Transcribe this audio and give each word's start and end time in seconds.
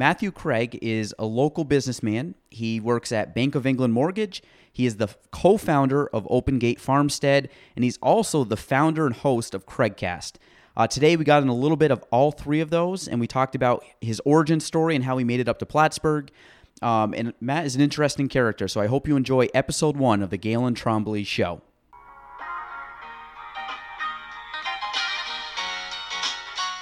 Matthew 0.00 0.30
Craig 0.30 0.78
is 0.80 1.14
a 1.18 1.26
local 1.26 1.62
businessman. 1.62 2.34
He 2.48 2.80
works 2.80 3.12
at 3.12 3.34
Bank 3.34 3.54
of 3.54 3.66
England 3.66 3.92
Mortgage. 3.92 4.42
He 4.72 4.86
is 4.86 4.96
the 4.96 5.08
co 5.30 5.58
founder 5.58 6.06
of 6.06 6.26
Open 6.30 6.58
Gate 6.58 6.80
Farmstead, 6.80 7.50
and 7.76 7.84
he's 7.84 7.98
also 7.98 8.42
the 8.42 8.56
founder 8.56 9.04
and 9.04 9.14
host 9.14 9.54
of 9.54 9.66
Craigcast. 9.66 10.36
Uh, 10.74 10.86
today, 10.86 11.16
we 11.16 11.24
got 11.26 11.42
in 11.42 11.50
a 11.50 11.54
little 11.54 11.76
bit 11.76 11.90
of 11.90 12.02
all 12.10 12.32
three 12.32 12.60
of 12.60 12.70
those, 12.70 13.06
and 13.06 13.20
we 13.20 13.26
talked 13.26 13.54
about 13.54 13.84
his 14.00 14.22
origin 14.24 14.58
story 14.58 14.94
and 14.94 15.04
how 15.04 15.18
he 15.18 15.24
made 15.24 15.38
it 15.38 15.48
up 15.48 15.58
to 15.58 15.66
Plattsburgh. 15.66 16.30
Um, 16.80 17.12
and 17.14 17.34
Matt 17.38 17.66
is 17.66 17.76
an 17.76 17.82
interesting 17.82 18.28
character, 18.28 18.68
so 18.68 18.80
I 18.80 18.86
hope 18.86 19.06
you 19.06 19.16
enjoy 19.16 19.48
episode 19.52 19.98
one 19.98 20.22
of 20.22 20.30
the 20.30 20.38
Gaelan 20.38 20.76
Trombley 20.76 21.26
Show. 21.26 21.60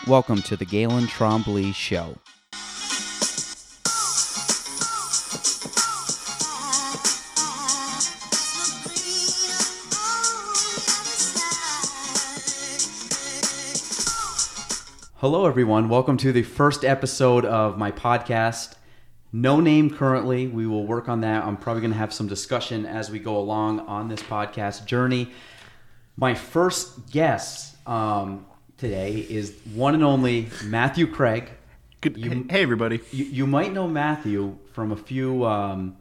Welcome 0.07 0.41
to 0.43 0.57
the 0.57 0.67
Gaelan 0.67 1.09
Trombley 1.09 1.75
Show. 1.75 2.15
Hello, 15.19 15.47
everyone. 15.47 15.89
Welcome 15.89 16.17
to 16.19 16.33
the 16.33 16.43
first 16.43 16.85
episode 16.85 17.45
of 17.45 17.77
my 17.77 17.91
podcast. 17.91 18.77
No 19.33 19.61
name 19.61 19.91
currently. 19.91 20.47
We 20.47 20.67
will 20.67 20.87
work 20.87 21.09
on 21.09 21.23
that. 21.23 21.45
I'm 21.45 21.57
probably 21.57 21.81
going 21.81 21.93
to 21.93 21.99
have 21.99 22.13
some 22.13 22.29
discussion 22.29 22.87
as 22.87 23.11
we 23.11 23.19
go 23.19 23.37
along 23.37 23.81
on 23.81 24.09
this 24.09 24.23
podcast 24.23 24.85
journey. 24.87 25.31
My 26.17 26.35
first 26.35 27.11
guest 27.11 27.77
um, 27.87 28.47
today 28.77 29.27
is 29.29 29.57
one 29.75 29.95
and 29.95 30.05
only 30.05 30.49
Matthew 30.65 31.07
Craig. 31.09 31.51
Good. 32.01 32.17
You- 32.17 32.47
hey, 32.49 32.63
everybody. 32.63 33.01
You, 33.11 33.25
you 33.25 33.47
might 33.47 33.73
know 33.73 33.89
Matthew 33.89 34.57
from 34.73 34.93
a 34.93 34.97
few 34.97 35.45
um, 35.45 35.97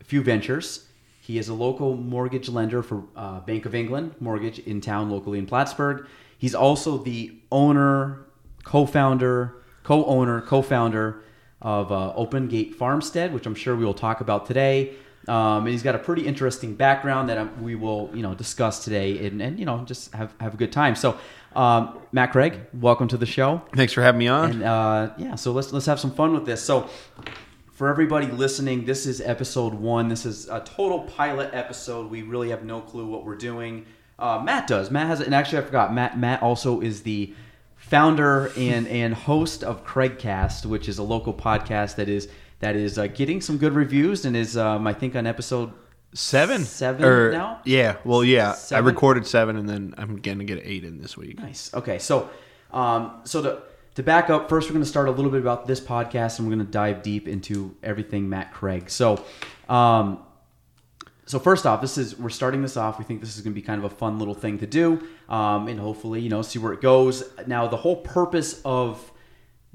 a 0.00 0.04
few 0.04 0.22
ventures. 0.22 0.86
He 1.20 1.38
is 1.38 1.48
a 1.48 1.54
local 1.54 1.96
mortgage 1.96 2.48
lender 2.48 2.82
for 2.82 3.02
uh, 3.16 3.40
Bank 3.40 3.66
of 3.66 3.74
England 3.74 4.14
Mortgage 4.20 4.60
in 4.60 4.80
town 4.80 5.10
locally 5.10 5.38
in 5.40 5.46
Plattsburgh. 5.46 6.06
He's 6.38 6.54
also 6.54 6.98
the 6.98 7.36
owner, 7.52 8.26
co-founder, 8.64 9.54
co-owner, 9.82 10.40
co-founder 10.42 11.22
of 11.62 11.92
uh, 11.92 12.14
Open 12.14 12.48
Gate 12.48 12.74
Farmstead, 12.74 13.34
which 13.34 13.46
I'm 13.46 13.54
sure 13.54 13.76
we 13.76 13.84
will 13.84 13.94
talk 13.94 14.20
about 14.20 14.46
today. 14.46 14.94
Um, 15.28 15.64
and 15.64 15.68
he's 15.68 15.82
got 15.82 15.94
a 15.94 15.98
pretty 15.98 16.26
interesting 16.26 16.74
background 16.74 17.28
that 17.28 17.36
um, 17.36 17.62
we 17.62 17.74
will, 17.74 18.10
you 18.14 18.22
know, 18.22 18.34
discuss 18.34 18.82
today, 18.82 19.26
and, 19.26 19.42
and 19.42 19.58
you 19.58 19.66
know, 19.66 19.84
just 19.84 20.12
have 20.14 20.34
have 20.40 20.54
a 20.54 20.56
good 20.56 20.72
time. 20.72 20.96
So, 20.96 21.18
um, 21.54 21.98
Matt 22.10 22.32
Craig, 22.32 22.58
welcome 22.72 23.06
to 23.08 23.18
the 23.18 23.26
show. 23.26 23.60
Thanks 23.76 23.92
for 23.92 24.02
having 24.02 24.18
me 24.18 24.28
on. 24.28 24.50
And 24.50 24.62
uh, 24.62 25.10
yeah, 25.18 25.34
so 25.34 25.52
let's 25.52 25.72
let's 25.72 25.86
have 25.86 26.00
some 26.00 26.10
fun 26.12 26.32
with 26.32 26.46
this. 26.46 26.62
So, 26.62 26.88
for 27.70 27.90
everybody 27.90 28.26
listening, 28.28 28.86
this 28.86 29.04
is 29.04 29.20
episode 29.20 29.74
one. 29.74 30.08
This 30.08 30.24
is 30.24 30.48
a 30.48 30.60
total 30.60 31.00
pilot 31.00 31.50
episode. 31.52 32.10
We 32.10 32.22
really 32.22 32.48
have 32.48 32.64
no 32.64 32.80
clue 32.80 33.06
what 33.06 33.26
we're 33.26 33.36
doing. 33.36 33.84
Uh, 34.18 34.40
Matt 34.42 34.66
does. 34.66 34.90
Matt 34.90 35.06
has, 35.06 35.20
and 35.20 35.34
actually 35.34 35.58
I 35.58 35.62
forgot. 35.62 35.92
Matt 35.92 36.18
Matt 36.18 36.42
also 36.42 36.80
is 36.80 37.02
the 37.02 37.34
founder 37.90 38.52
and 38.56 38.86
and 38.88 39.12
host 39.14 39.62
of 39.64 39.84
Craigcast, 39.84 40.64
which 40.64 40.88
is 40.88 40.98
a 40.98 41.02
local 41.02 41.34
podcast 41.34 41.96
that 41.96 42.08
is 42.08 42.28
that 42.60 42.76
is 42.76 42.98
uh, 42.98 43.08
getting 43.08 43.40
some 43.40 43.58
good 43.58 43.74
reviews 43.74 44.24
and 44.24 44.36
is 44.36 44.56
um, 44.56 44.86
I 44.86 44.92
think 44.92 45.16
on 45.16 45.26
episode 45.26 45.72
seven. 46.14 46.64
seven 46.64 47.04
Or- 47.04 47.32
now? 47.32 47.60
Yeah. 47.64 47.96
Well, 48.04 48.22
yeah. 48.24 48.52
Seven? 48.52 48.84
I 48.84 48.86
recorded 48.86 49.26
seven, 49.26 49.56
and 49.56 49.68
then 49.68 49.94
I'm 49.98 50.16
gonna 50.16 50.44
get 50.44 50.60
eight 50.64 50.84
in 50.84 51.00
this 51.00 51.16
week. 51.16 51.38
Nice. 51.38 51.72
Okay, 51.74 51.98
so 51.98 52.30
um, 52.72 53.20
so 53.24 53.42
to 53.42 53.62
to 53.96 54.02
back 54.04 54.30
up, 54.30 54.48
first 54.48 54.68
we're 54.68 54.74
going 54.74 54.84
to 54.84 54.88
start 54.88 55.08
a 55.08 55.10
little 55.10 55.32
bit 55.32 55.40
about 55.40 55.66
this 55.66 55.80
podcast, 55.80 56.38
and 56.38 56.46
we're 56.48 56.54
going 56.54 56.64
to 56.64 56.72
dive 56.72 57.02
deep 57.02 57.26
into 57.26 57.74
everything 57.82 58.28
Matt 58.28 58.52
Craig. 58.52 58.88
So, 58.88 59.24
um, 59.68 60.20
so 61.30 61.38
first 61.38 61.66
off, 61.66 61.80
this 61.80 61.96
is 61.96 62.18
we're 62.18 62.30
starting 62.30 62.62
this 62.62 62.76
off. 62.76 62.98
We 62.98 63.04
think 63.04 63.20
this 63.20 63.36
is 63.36 63.42
going 63.42 63.52
to 63.52 63.60
be 63.60 63.64
kind 63.64 63.82
of 63.82 63.90
a 63.90 63.94
fun 63.94 64.18
little 64.18 64.34
thing 64.34 64.58
to 64.58 64.66
do, 64.66 65.06
um, 65.28 65.68
and 65.68 65.78
hopefully, 65.78 66.20
you 66.20 66.28
know, 66.28 66.42
see 66.42 66.58
where 66.58 66.72
it 66.72 66.80
goes. 66.80 67.22
Now, 67.46 67.68
the 67.68 67.76
whole 67.76 67.96
purpose 67.96 68.60
of 68.64 69.12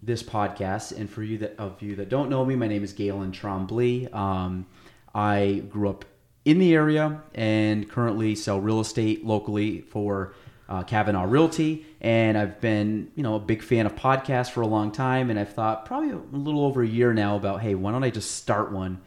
this 0.01 0.21
podcast, 0.21 0.97
and 0.97 1.09
for 1.09 1.23
you 1.23 1.37
that 1.39 1.57
of 1.57 1.81
you 1.81 1.95
that 1.95 2.09
don't 2.09 2.29
know 2.29 2.43
me, 2.43 2.55
my 2.55 2.67
name 2.67 2.83
is 2.83 2.93
Gaelan 2.93 3.31
Trombley. 3.31 4.13
Um, 4.13 4.65
I 5.13 5.63
grew 5.69 5.89
up 5.89 6.05
in 6.43 6.59
the 6.59 6.73
area 6.73 7.21
and 7.33 7.89
currently 7.89 8.35
sell 8.35 8.59
real 8.59 8.79
estate 8.79 9.25
locally 9.25 9.81
for 9.81 10.33
uh, 10.69 10.83
Kavanaugh 10.83 11.23
Realty. 11.23 11.85
And 12.01 12.37
I've 12.37 12.61
been, 12.61 13.11
you 13.15 13.23
know, 13.23 13.35
a 13.35 13.39
big 13.39 13.63
fan 13.63 13.85
of 13.85 13.95
podcasts 13.95 14.51
for 14.51 14.61
a 14.61 14.67
long 14.67 14.91
time. 14.91 15.29
And 15.29 15.39
I've 15.39 15.53
thought 15.53 15.85
probably 15.85 16.11
a 16.11 16.17
little 16.37 16.65
over 16.65 16.83
a 16.83 16.87
year 16.87 17.13
now 17.13 17.35
about, 17.35 17.61
hey, 17.61 17.75
why 17.75 17.91
don't 17.91 18.03
I 18.03 18.11
just 18.11 18.35
start 18.35 18.71
one? 18.71 19.01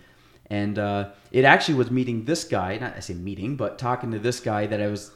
And 0.51 0.79
uh, 0.79 1.11
it 1.31 1.45
actually 1.45 1.75
was 1.75 1.91
meeting 1.91 2.25
this 2.25 2.45
guy, 2.45 2.79
not 2.79 2.97
I 2.97 3.01
say 3.01 3.15
meeting, 3.15 3.57
but 3.57 3.79
talking 3.79 4.11
to 4.13 4.19
this 4.19 4.41
guy 4.41 4.67
that 4.67 4.81
I 4.81 4.87
was, 4.87 5.11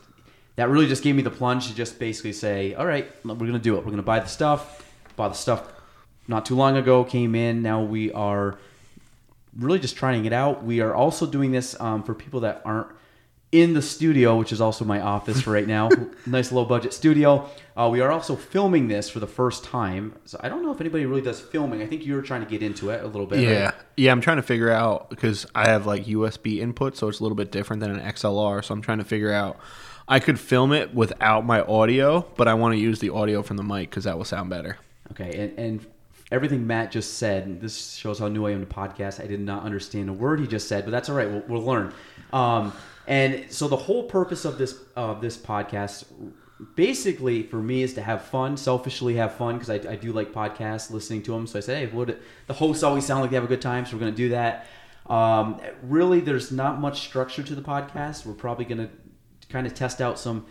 that 0.57 0.69
really 0.69 0.87
just 0.87 1.03
gave 1.03 1.15
me 1.15 1.23
the 1.23 1.31
plunge 1.31 1.69
to 1.69 1.75
just 1.75 1.99
basically 1.99 2.33
say, 2.33 2.75
all 2.75 2.87
right, 2.87 3.11
we're 3.25 3.35
to 3.53 3.59
do 3.59 3.75
it. 3.77 3.79
We're 3.79 3.85
to 3.97 4.03
buy 4.03 4.21
the 4.21 4.27
stuff. 4.27 4.87
Bought 5.17 5.31
the 5.31 5.39
stuff 5.39 5.73
not 6.29 6.47
too 6.47 6.55
long 6.55 6.77
ago, 6.77 7.05
came 7.05 7.35
in. 7.35 7.63
Now 7.63 7.83
we 7.83 8.13
are 8.13 8.59
really 9.57 9.79
just 9.79 9.97
trying 9.97 10.25
it 10.25 10.33
out. 10.33 10.65
We 10.65 10.81
are 10.81 10.95
also 10.95 11.27
doing 11.27 11.53
this 11.53 11.79
um, 11.81 12.03
for 12.03 12.15
people 12.15 12.41
that 12.41 12.63
aren't 12.65 12.89
in 13.53 13.75
the 13.75 13.83
studio, 13.83 14.37
which 14.37 14.51
is 14.51 14.63
also 14.63 14.83
my 14.85 15.01
office 15.01 15.43
for 15.43 15.53
right 15.53 15.67
now. 15.67 15.91
nice 16.27 16.51
low 16.51 16.65
budget 16.65 16.95
studio. 16.95 17.49
Uh, 17.77 17.89
we 17.93 18.01
are 18.01 18.11
also 18.11 18.35
filming 18.35 18.89
this 18.89 19.11
for 19.11 19.21
the 19.21 19.27
first 19.27 19.63
time. 19.63 20.15
So 20.25 20.41
I 20.43 20.49
don't 20.49 20.63
know 20.63 20.73
if 20.73 20.81
anybody 20.81 21.05
really 21.05 21.21
does 21.21 21.39
filming. 21.39 21.83
I 21.83 21.87
think 21.87 22.07
you 22.07 22.15
were 22.15 22.23
trying 22.23 22.43
to 22.43 22.51
get 22.51 22.63
into 22.63 22.89
it 22.89 23.05
a 23.05 23.07
little 23.07 23.27
bit. 23.27 23.41
Yeah. 23.41 23.65
right? 23.67 23.75
Yeah. 23.99 24.11
I'm 24.11 24.23
trying 24.23 24.39
to 24.39 24.43
figure 24.43 24.71
out 24.71 25.11
because 25.11 25.47
I 25.55 25.69
have 25.69 25.87
like 25.87 26.07
USB 26.07 26.61
input, 26.61 26.97
so 26.97 27.09
it's 27.09 27.21
a 27.21 27.23
little 27.23 27.37
bit 27.37 27.53
different 27.53 27.81
than 27.81 27.91
an 27.91 28.01
XLR. 28.01 28.65
So 28.65 28.73
I'm 28.73 28.83
trying 28.83 28.99
to 28.99 29.05
figure 29.05 29.33
out. 29.33 29.59
I 30.09 30.19
could 30.19 30.41
film 30.41 30.73
it 30.73 30.93
without 30.93 31.47
my 31.47 31.61
audio, 31.61 32.27
but 32.37 32.49
I 32.49 32.55
want 32.55 32.75
to 32.75 32.79
use 32.79 32.99
the 32.99 33.11
audio 33.11 33.41
from 33.43 33.57
the 33.57 33.63
mic 33.63 33.89
because 33.89 34.05
that 34.05 34.19
will 34.19 34.25
sound 34.25 34.51
better. 34.51 34.77
Okay, 35.13 35.39
and, 35.39 35.59
and 35.59 35.87
everything 36.33 36.67
Matt 36.67 36.91
just 36.91 37.15
said, 37.19 37.47
and 37.47 37.61
this 37.61 37.95
shows 37.95 38.19
how 38.19 38.27
new 38.27 38.47
I 38.47 38.51
am 38.51 38.67
to 38.67 38.75
podcast. 38.75 39.23
I 39.23 39.27
did 39.27 39.41
not 39.41 39.63
understand 39.63 40.09
a 40.09 40.13
word 40.13 40.41
he 40.41 40.47
just 40.47 40.67
said, 40.67 40.85
but 40.85 40.91
that's 40.91 41.09
all 41.09 41.15
right. 41.15 41.31
We'll, 41.31 41.45
we'll 41.47 41.63
learn. 41.63 41.95
Um, 42.33 42.73
and 43.07 43.51
so 43.51 43.69
the 43.69 43.77
whole 43.77 44.05
purpose 44.05 44.45
of 44.45 44.59
this 44.59 44.79
of 44.97 45.21
this 45.21 45.37
podcast, 45.37 46.05
basically 46.77 47.43
for 47.43 47.57
me, 47.57 47.83
is 47.83 47.95
to 47.95 48.03
have 48.03 48.23
fun. 48.23 48.57
Selfishly, 48.57 49.17
have 49.17 49.35
fun 49.35 49.59
because 49.59 49.71
I, 49.71 49.93
I 49.93 49.97
do 49.97 50.13
like 50.13 50.33
podcasts, 50.33 50.91
listening 50.91 51.23
to 51.25 51.33
them. 51.33 51.47
So 51.47 51.59
I 51.59 51.63
said, 51.63 51.89
hey, 51.89 51.95
what 51.95 52.19
the 52.47 52.55
hosts 52.55 52.83
always 52.83 53.05
sound 53.05 53.23
like 53.23 53.31
they 53.31 53.37
have 53.37 53.45
a 53.45 53.49
good 53.49 53.63
time, 53.63 53.85
so 53.87 53.97
we're 53.97 54.01
going 54.01 54.13
to 54.13 54.17
do 54.17 54.29
that. 54.31 54.67
Um, 55.07 55.61
really, 55.83 56.21
there's 56.21 56.53
not 56.53 56.81
much 56.81 57.01
structure 57.01 57.43
to 57.43 57.55
the 57.55 57.63
podcast. 57.63 58.25
We're 58.25 58.35
probably 58.35 58.65
going 58.65 58.79
to 58.79 58.91
kind 59.49 59.67
of 59.67 59.75
test 59.75 60.01
out 60.01 60.19
some 60.19 60.47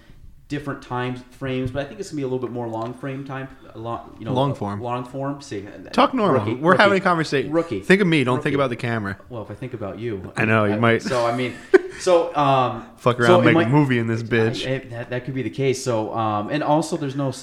different 0.52 0.82
time 0.84 1.16
frames, 1.16 1.72
but 1.72 1.82
I 1.84 1.86
think 1.88 2.00
it's 2.00 2.10
gonna 2.10 2.18
be 2.18 2.22
a 2.24 2.28
little 2.28 2.38
bit 2.40 2.52
more 2.52 2.68
long 2.68 2.94
frame 2.94 3.26
time, 3.26 3.48
long, 3.74 4.16
you 4.20 4.26
know, 4.26 4.34
Long 4.34 4.54
form. 4.54 4.80
long 4.82 5.04
form. 5.06 5.42
See, 5.42 5.66
Talk 5.94 6.14
normal. 6.14 6.42
Rookie, 6.42 6.56
We're 6.56 6.72
rookie, 6.74 6.82
having 6.84 6.98
a 7.00 7.02
conversation. 7.02 7.52
Rookie. 7.52 7.80
Think 7.80 8.02
of 8.02 8.08
me. 8.08 8.24
Don't 8.24 8.36
Rookie. 8.36 8.44
think 8.44 8.56
about 8.56 8.70
the 8.70 8.76
camera. 8.76 9.18
Well, 9.30 9.42
if 9.42 9.50
I 9.50 9.56
think 9.56 9.74
about 9.74 9.98
you, 9.98 10.32
I 10.38 10.46
know, 10.46 10.66
you 10.66 10.76
might- 10.76 11.02
So 11.02 11.26
I 11.26 11.36
mean, 11.36 11.56
so 12.00 12.36
um, 12.36 12.86
Fuck 12.98 13.18
so 13.18 13.24
around, 13.24 13.40
it 13.42 13.46
make 13.46 13.54
might- 13.56 13.68
a 13.68 13.70
movie 13.70 13.98
in 13.98 14.08
this 14.08 14.22
bitch. 14.22 14.70
I- 14.70 14.76
I- 14.76 14.90
that, 14.90 15.10
that 15.10 15.26
could 15.26 15.34
be 15.34 15.42
the 15.42 15.50
case. 15.50 15.84
So, 15.84 16.14
um, 16.14 16.50
and 16.50 16.62
also, 16.62 16.98
there's 16.98 17.16
no 17.16 17.34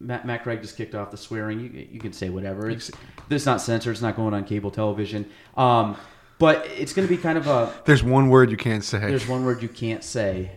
Matt, 0.00 0.26
Matt 0.26 0.42
Craig 0.42 0.60
just 0.60 0.76
kicked 0.76 0.94
off 0.94 1.10
the 1.10 1.16
swearing. 1.16 1.60
You, 1.60 1.86
you 1.92 2.00
can 2.00 2.12
say 2.12 2.28
whatever. 2.28 2.68
It's 2.68 2.90
it's 3.30 3.46
not 3.46 3.60
censored. 3.60 3.92
It's 3.92 4.02
not 4.02 4.16
going 4.16 4.34
on 4.34 4.44
cable 4.44 4.70
television. 4.72 5.26
Um, 5.56 5.96
but 6.40 6.66
it's 6.78 6.92
going 6.92 7.06
to 7.06 7.12
be 7.14 7.20
kind 7.20 7.36
of 7.38 7.46
a. 7.48 7.72
There's 7.84 8.02
one 8.04 8.28
word 8.28 8.50
you 8.50 8.56
can't 8.56 8.84
say. 8.84 8.98
There's 9.00 9.26
one 9.28 9.44
word 9.44 9.60
you 9.62 9.68
can't 9.68 10.04
say, 10.04 10.52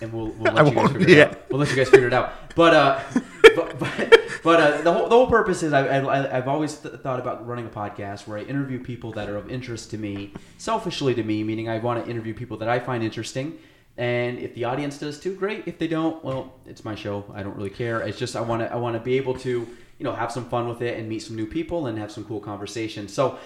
and 0.00 0.12
we'll, 0.12 0.28
we'll 0.28 0.52
let 0.54 0.66
you 0.66 0.74
guys 0.74 0.92
figure 0.92 1.08
it 1.08 1.28
out. 1.28 1.50
We'll 1.50 1.60
let 1.60 1.70
you 1.70 1.76
guys 1.76 1.88
figure 1.88 2.06
it 2.06 2.12
out. 2.12 2.54
But 2.54 2.74
uh, 2.74 3.02
but 3.56 3.78
but, 3.78 4.20
but 4.42 4.60
uh, 4.60 4.82
the 4.82 4.92
whole 4.92 5.08
the 5.08 5.16
whole 5.16 5.26
purpose 5.28 5.62
is 5.62 5.72
I, 5.72 5.86
I 5.86 6.36
I've 6.36 6.48
always 6.48 6.76
th- 6.76 6.96
thought 6.96 7.20
about 7.20 7.46
running 7.46 7.66
a 7.66 7.70
podcast 7.70 8.26
where 8.26 8.38
I 8.38 8.42
interview 8.42 8.82
people 8.82 9.12
that 9.12 9.28
are 9.28 9.36
of 9.36 9.50
interest 9.50 9.90
to 9.92 9.98
me, 9.98 10.32
selfishly 10.58 11.14
to 11.14 11.22
me, 11.22 11.42
meaning 11.44 11.68
I 11.68 11.78
want 11.78 12.04
to 12.04 12.10
interview 12.10 12.34
people 12.34 12.56
that 12.58 12.68
I 12.68 12.78
find 12.78 13.02
interesting. 13.02 13.58
And 13.98 14.38
if 14.38 14.54
the 14.54 14.64
audience 14.64 14.98
does 14.98 15.18
too, 15.18 15.34
great. 15.34 15.66
If 15.66 15.78
they 15.78 15.88
don't, 15.88 16.22
well, 16.22 16.54
it's 16.66 16.84
my 16.84 16.94
show. 16.94 17.24
I 17.34 17.42
don't 17.42 17.56
really 17.56 17.70
care. 17.70 18.00
It's 18.00 18.18
just 18.18 18.36
I 18.36 18.42
want 18.42 18.62
to 18.62 18.72
I 18.72 18.76
want 18.76 18.94
to 18.94 19.00
be 19.00 19.16
able 19.16 19.34
to 19.38 19.50
you 19.98 20.04
know 20.04 20.12
have 20.12 20.30
some 20.30 20.48
fun 20.48 20.68
with 20.68 20.82
it 20.82 20.98
and 20.98 21.08
meet 21.08 21.20
some 21.20 21.36
new 21.36 21.46
people 21.46 21.86
and 21.86 21.98
have 21.98 22.10
some 22.10 22.24
cool 22.24 22.40
conversations. 22.40 23.12
So 23.12 23.38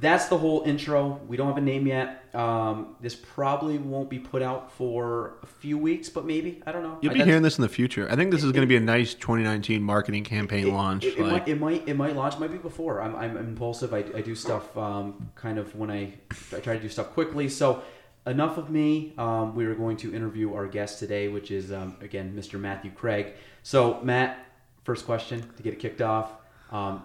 that's 0.00 0.26
the 0.26 0.36
whole 0.36 0.62
intro. 0.62 1.20
We 1.28 1.36
don't 1.36 1.46
have 1.46 1.56
a 1.56 1.60
name 1.60 1.86
yet. 1.86 2.34
Um, 2.34 2.96
this 3.00 3.14
probably 3.14 3.78
won't 3.78 4.10
be 4.10 4.18
put 4.18 4.42
out 4.42 4.72
for 4.72 5.34
a 5.42 5.46
few 5.46 5.78
weeks, 5.78 6.08
but 6.08 6.26
maybe 6.26 6.60
I 6.66 6.72
don't 6.72 6.82
know. 6.82 6.98
You'll 7.00 7.12
I- 7.12 7.14
be 7.14 7.22
hearing 7.22 7.42
this 7.42 7.58
in 7.58 7.62
the 7.62 7.68
future. 7.68 8.10
I 8.10 8.16
think 8.16 8.32
this 8.32 8.42
is 8.42 8.50
going 8.50 8.62
to 8.62 8.66
be 8.66 8.76
a 8.76 8.80
nice 8.80 9.14
2019 9.14 9.82
marketing 9.82 10.24
campaign 10.24 10.72
launch. 10.72 11.04
It, 11.04 11.18
it 11.18 11.22
like, 11.22 11.30
might, 11.30 11.48
it 11.48 11.60
might 11.60 11.88
it 11.88 11.94
might 11.94 12.16
launch. 12.16 12.38
Might 12.38 12.50
be 12.50 12.58
before. 12.58 13.00
I'm, 13.00 13.14
I'm 13.14 13.36
impulsive. 13.36 13.94
I, 13.94 13.98
I 13.98 14.20
do 14.20 14.34
stuff 14.34 14.76
um, 14.76 15.30
kind 15.36 15.58
of 15.58 15.74
when 15.76 15.90
I 15.90 16.14
I 16.52 16.58
try 16.58 16.74
to 16.76 16.80
do 16.80 16.88
stuff 16.88 17.12
quickly. 17.12 17.48
So 17.48 17.82
enough 18.26 18.58
of 18.58 18.70
me. 18.70 19.14
Um, 19.16 19.54
we 19.54 19.64
are 19.66 19.74
going 19.74 19.96
to 19.98 20.12
interview 20.12 20.54
our 20.54 20.66
guest 20.66 20.98
today, 20.98 21.28
which 21.28 21.52
is 21.52 21.70
um, 21.70 21.96
again 22.00 22.34
Mr. 22.36 22.58
Matthew 22.58 22.90
Craig. 22.90 23.34
So 23.62 24.00
Matt, 24.02 24.44
first 24.82 25.06
question 25.06 25.48
to 25.56 25.62
get 25.62 25.72
it 25.72 25.78
kicked 25.78 26.02
off. 26.02 26.32
Um, 26.72 27.04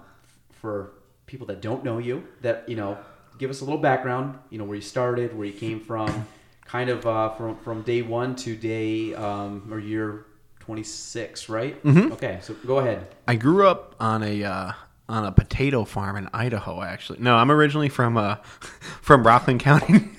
for 0.49 0.93
people 1.29 1.45
that 1.47 1.61
don't 1.61 1.83
know 1.83 1.99
you, 1.99 2.27
that 2.41 2.67
you 2.67 2.75
know, 2.75 2.97
give 3.37 3.49
us 3.49 3.61
a 3.61 3.63
little 3.63 3.79
background. 3.79 4.37
You 4.49 4.57
know 4.57 4.65
where 4.65 4.75
you 4.75 4.81
started, 4.81 5.37
where 5.37 5.45
you 5.45 5.53
came 5.53 5.79
from, 5.79 6.27
kind 6.65 6.89
of 6.89 7.05
uh, 7.05 7.29
from 7.29 7.55
from 7.57 7.83
day 7.83 8.01
one 8.01 8.35
to 8.37 8.55
day 8.55 9.13
um, 9.13 9.69
or 9.71 9.79
year. 9.79 10.25
26, 10.61 11.49
right? 11.49 11.83
Mm-hmm. 11.83 12.11
Okay, 12.11 12.37
so 12.43 12.53
go 12.53 12.77
ahead. 12.77 13.07
I 13.27 13.37
grew 13.37 13.65
up 13.65 13.95
on 13.99 14.21
a 14.21 14.43
uh, 14.43 14.73
on 15.07 15.25
a 15.25 15.31
potato 15.31 15.83
farm 15.83 16.15
in 16.15 16.29
Idaho. 16.31 16.83
Actually, 16.83 17.17
no, 17.21 17.37
I'm 17.37 17.49
originally 17.49 17.89
from 17.89 18.17
uh, 18.17 18.35
from 19.01 19.25
Rockland 19.25 19.61
County. 19.61 20.11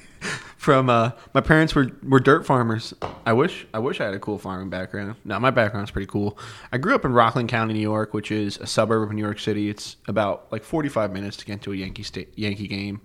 from 0.60 0.90
uh, 0.90 1.12
my 1.32 1.40
parents 1.40 1.74
were, 1.74 1.90
were 2.02 2.20
dirt 2.20 2.44
farmers. 2.44 2.92
I 3.24 3.32
wish 3.32 3.66
I 3.72 3.78
wish 3.78 3.98
I 3.98 4.04
had 4.04 4.12
a 4.12 4.18
cool 4.18 4.36
farming 4.36 4.68
background. 4.68 5.14
No, 5.24 5.40
my 5.40 5.50
background's 5.50 5.90
pretty 5.90 6.06
cool. 6.06 6.38
I 6.70 6.76
grew 6.76 6.94
up 6.94 7.06
in 7.06 7.14
Rockland 7.14 7.48
County, 7.48 7.72
New 7.72 7.80
York, 7.80 8.12
which 8.12 8.30
is 8.30 8.58
a 8.58 8.66
suburb 8.66 9.04
of 9.04 9.10
New 9.14 9.22
York 9.22 9.40
City. 9.40 9.70
It's 9.70 9.96
about 10.06 10.52
like 10.52 10.62
45 10.62 11.12
minutes 11.12 11.38
to 11.38 11.46
get 11.46 11.62
to 11.62 11.72
a 11.72 11.76
Yankee 11.76 12.26
Yankee 12.36 12.68
game. 12.68 13.00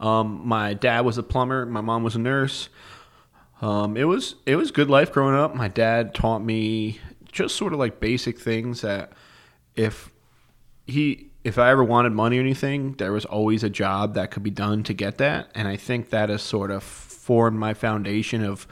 Um, 0.00 0.40
my 0.48 0.72
dad 0.72 1.04
was 1.04 1.18
a 1.18 1.22
plumber. 1.22 1.66
My 1.66 1.82
mom 1.82 2.02
was 2.02 2.16
a 2.16 2.18
nurse. 2.18 2.70
Um, 3.60 3.98
it 3.98 4.04
was 4.04 4.36
it 4.46 4.56
was 4.56 4.70
good 4.70 4.88
life 4.88 5.12
growing 5.12 5.34
up. 5.34 5.54
My 5.54 5.68
dad 5.68 6.14
taught 6.14 6.42
me 6.42 6.98
just 7.30 7.56
sort 7.56 7.74
of 7.74 7.78
like 7.78 8.00
basic 8.00 8.40
things 8.40 8.80
that 8.80 9.12
if 9.74 10.10
he 10.86 11.28
if 11.46 11.58
I 11.58 11.70
ever 11.70 11.84
wanted 11.84 12.10
money 12.10 12.38
or 12.38 12.40
anything, 12.40 12.94
there 12.94 13.12
was 13.12 13.24
always 13.24 13.62
a 13.62 13.70
job 13.70 14.14
that 14.14 14.32
could 14.32 14.42
be 14.42 14.50
done 14.50 14.82
to 14.82 14.92
get 14.92 15.18
that. 15.18 15.48
And 15.54 15.68
I 15.68 15.76
think 15.76 16.10
that 16.10 16.28
has 16.28 16.42
sort 16.42 16.72
of 16.72 16.82
formed 16.82 17.56
my 17.56 17.72
foundation 17.72 18.42
of 18.42 18.66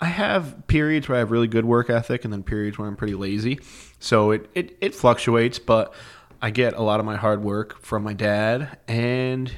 I 0.00 0.06
have 0.06 0.66
periods 0.66 1.08
where 1.08 1.14
I 1.14 1.18
have 1.20 1.30
really 1.30 1.46
good 1.46 1.64
work 1.64 1.88
ethic 1.88 2.24
and 2.24 2.32
then 2.32 2.42
periods 2.42 2.78
where 2.78 2.88
I'm 2.88 2.96
pretty 2.96 3.14
lazy. 3.14 3.60
So 4.00 4.32
it, 4.32 4.50
it, 4.56 4.76
it 4.80 4.92
fluctuates, 4.92 5.60
but 5.60 5.94
I 6.42 6.50
get 6.50 6.74
a 6.74 6.82
lot 6.82 6.98
of 6.98 7.06
my 7.06 7.14
hard 7.14 7.44
work 7.44 7.80
from 7.80 8.02
my 8.02 8.12
dad. 8.12 8.76
And 8.88 9.52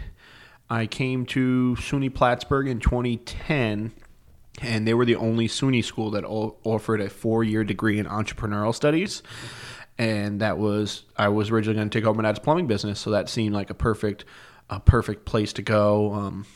I 0.69 0.84
came 0.84 1.25
to 1.26 1.75
SUNY 1.81 2.14
Plattsburgh 2.14 2.69
in 2.69 2.81
2010 2.81 3.93
and 4.61 4.87
they 4.87 4.93
were 4.93 5.06
the 5.06 5.16
only 5.16 5.49
SUNY 5.49 5.82
school 5.82 6.11
that 6.11 6.25
offered 6.25 7.00
a 7.00 7.08
four-year 7.08 7.64
degree 7.64 7.99
in 7.99 8.05
entrepreneurial 8.05 8.75
studies. 8.75 9.23
And 10.00 10.41
that 10.41 10.56
was 10.56 11.02
I 11.14 11.29
was 11.29 11.50
originally 11.50 11.76
going 11.76 11.91
to 11.91 11.99
take 11.99 12.06
over 12.06 12.17
my 12.17 12.26
dad's 12.26 12.38
plumbing 12.38 12.67
business, 12.67 12.99
so 12.99 13.11
that 13.11 13.29
seemed 13.29 13.55
like 13.55 13.69
a 13.69 13.75
perfect, 13.75 14.25
a 14.70 14.81
perfect 14.81 15.26
place 15.26 15.52
to 15.52 15.62
go. 15.62 16.14
Um, 16.14 16.47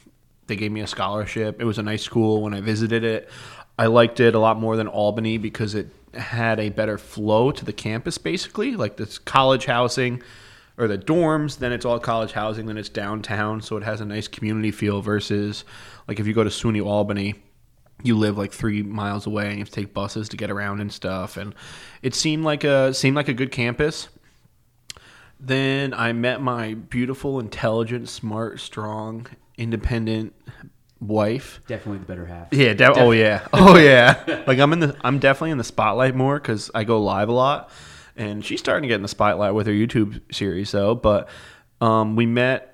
they 0.47 0.57
gave 0.57 0.73
me 0.73 0.81
a 0.81 0.87
scholarship. 0.87 1.61
It 1.61 1.65
was 1.65 1.77
a 1.77 1.83
nice 1.83 2.03
school 2.03 2.41
when 2.41 2.55
I 2.55 2.63
visited 2.63 3.05
it. 3.05 3.29
I 3.79 3.87
liked 3.87 4.19
it 4.19 4.35
a 4.35 4.39
lot 4.39 4.59
more 4.59 4.79
than 4.79 4.89
Albany 4.89 5.37
because 5.37 5.75
it 5.75 5.89
had 6.15 6.59
a 6.59 6.71
better 6.71 6.97
flow 6.97 7.51
to 7.51 7.67
the 7.67 7.73
campus, 7.75 8.17
basically, 8.17 8.77
like 8.77 8.97
this 8.97 9.19
college 9.19 9.67
housing 9.67 10.23
or 10.79 10.89
the 10.89 10.97
dorms, 10.97 11.59
then 11.59 11.71
it's 11.71 11.85
all 11.85 11.99
college 11.99 12.33
housing, 12.33 12.65
then 12.65 12.79
it's 12.79 12.89
downtown, 12.89 13.61
so 13.61 13.77
it 13.77 13.83
has 13.83 14.01
a 14.01 14.07
nice 14.07 14.27
community 14.27 14.71
feel 14.71 15.03
versus 15.03 15.65
like 16.09 16.19
if 16.19 16.27
you 16.27 16.33
go 16.33 16.45
to 16.45 16.51
SUNY 16.51 16.83
Albany, 16.83 17.35
you 18.05 18.17
live 18.17 18.37
like 18.37 18.53
three 18.53 18.83
miles 18.83 19.27
away 19.27 19.47
and 19.47 19.55
you 19.55 19.59
have 19.61 19.71
to 19.71 19.75
take 19.75 19.95
buses 19.95 20.29
to 20.29 20.37
get 20.37 20.51
around 20.51 20.81
and 20.81 20.93
stuff. 20.93 21.37
And 21.39 21.55
it 22.03 22.15
seemed 22.15 22.45
like 22.45 22.63
a 22.63 22.93
seemed 22.95 23.17
like 23.17 23.29
a 23.29 23.35
good 23.35 23.51
campus. 23.51 24.09
Then 25.41 25.93
I 25.95 26.13
met 26.13 26.41
my 26.41 26.75
beautiful, 26.75 27.41
intelligent, 27.41 28.09
smart, 28.09 28.61
strong, 28.61 29.27
independent 29.57 30.35
wife. 31.01 31.61
Definitely 31.67 31.99
the 32.01 32.07
better 32.07 32.27
half. 32.27 32.53
Yeah. 32.53 32.75
De- 32.75 32.93
oh 32.93 33.11
yeah. 33.11 33.49
Oh 33.55 33.79
yeah. 33.79 34.45
like 34.47 34.59
I'm 34.59 34.75
in 34.75 34.81
the. 34.81 34.97
I'm 35.03 35.19
definitely 35.19 35.51
in 35.51 35.59
the 35.59 35.65
spotlight 35.65 36.15
more 36.15 36.39
because 36.39 36.71
I 36.75 36.85
go 36.85 37.03
live 37.03 37.31
a 37.31 37.33
lot, 37.33 37.71
and 38.17 38.45
she's 38.45 38.61
starting 38.61 38.83
to 38.83 38.89
get 38.89 38.97
in 38.97 39.03
the 39.03 39.09
spotlight 39.09 39.55
with 39.55 39.67
her 39.67 39.73
YouTube 39.73 40.21
series 40.33 40.71
though. 40.71 40.95
But 40.95 41.31
um, 41.81 42.17
we 42.17 42.27
met 42.27 42.74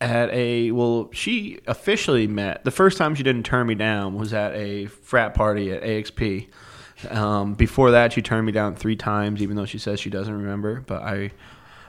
at 0.00 0.30
a 0.30 0.70
well, 0.72 1.08
she 1.12 1.60
officially 1.66 2.26
met 2.26 2.64
the 2.64 2.70
first 2.70 2.98
time 2.98 3.14
she 3.14 3.22
didn't 3.22 3.44
turn 3.44 3.66
me 3.66 3.74
down 3.74 4.14
was 4.14 4.32
at 4.34 4.54
a 4.54 4.86
frat 4.86 5.34
party 5.34 5.72
at 5.72 5.82
AXP. 5.82 6.48
Um, 7.10 7.54
before 7.54 7.90
that, 7.92 8.12
she 8.12 8.22
turned 8.22 8.46
me 8.46 8.52
down 8.52 8.76
three 8.76 8.96
times, 8.96 9.42
even 9.42 9.56
though 9.56 9.66
she 9.66 9.78
says 9.78 10.00
she 10.00 10.10
doesn't 10.10 10.34
remember. 10.34 10.82
But 10.86 11.02
I, 11.02 11.32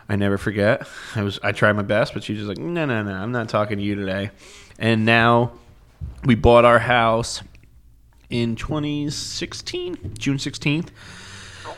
I 0.09 0.15
never 0.15 0.37
forget. 0.37 0.87
I 1.15 1.23
was 1.23 1.39
I 1.43 1.51
tried 1.51 1.73
my 1.73 1.81
best, 1.83 2.13
but 2.13 2.23
she's 2.23 2.37
just 2.37 2.47
like, 2.47 2.57
no, 2.57 2.85
no, 2.85 3.03
no, 3.03 3.13
I'm 3.13 3.31
not 3.31 3.49
talking 3.49 3.77
to 3.77 3.83
you 3.83 3.95
today. 3.95 4.31
And 4.77 5.05
now 5.05 5.53
we 6.23 6.35
bought 6.35 6.65
our 6.65 6.79
house 6.79 7.41
in 8.29 8.55
2016, 8.55 10.15
June 10.17 10.37
16th. 10.37 10.89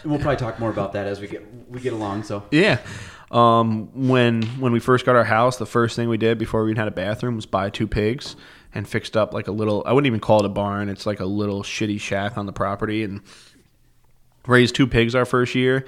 We'll 0.03 0.19
probably 0.19 0.38
talk 0.38 0.59
more 0.59 0.69
about 0.69 0.94
that 0.94 1.07
as 1.07 1.19
we 1.19 1.27
get 1.27 1.45
we 1.69 1.79
get 1.79 1.94
along. 1.94 2.24
So 2.24 2.44
Yeah. 2.51 2.79
Um, 3.31 4.07
when 4.07 4.44
when 4.59 4.71
we 4.71 4.79
first 4.79 5.06
got 5.06 5.15
our 5.15 5.24
house, 5.24 5.57
the 5.57 5.65
first 5.65 5.95
thing 5.95 6.07
we 6.07 6.18
did 6.18 6.38
before 6.38 6.63
we 6.63 6.71
even 6.71 6.77
had 6.77 6.88
a 6.88 6.91
bathroom 6.91 7.35
was 7.35 7.45
buy 7.45 7.69
two 7.69 7.88
pigs 7.88 8.35
and 8.74 8.88
fixed 8.88 9.18
up 9.18 9.33
like 9.33 9.47
a 9.47 9.51
little. 9.51 9.83
I 9.85 9.94
wouldn't 9.94 10.07
even 10.07 10.19
call 10.19 10.39
it 10.39 10.45
a 10.45 10.50
barn. 10.50 10.88
It's 10.88 11.06
like 11.06 11.19
a 11.19 11.25
little 11.25 11.63
shitty 11.63 12.00
shack 12.00 12.38
on 12.38 12.45
the 12.45 12.53
property 12.53 13.03
and 13.03 13.21
raised 14.45 14.75
two 14.75 14.88
pigs 14.88 15.13
our 15.13 15.25
first 15.25 15.56
year. 15.56 15.85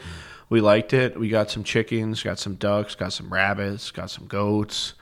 We 0.50 0.62
liked 0.62 0.94
it. 0.94 1.18
We 1.18 1.30
got 1.30 1.50
some 1.50 1.64
chickens, 1.64 2.24
got 2.24 2.40
some 2.40 2.56
ducks, 2.56 2.96
got 2.96 3.14
some 3.14 3.32
rabbits, 3.32 3.92
got 3.92 4.10
some 4.10 4.26
goats. 4.26 4.96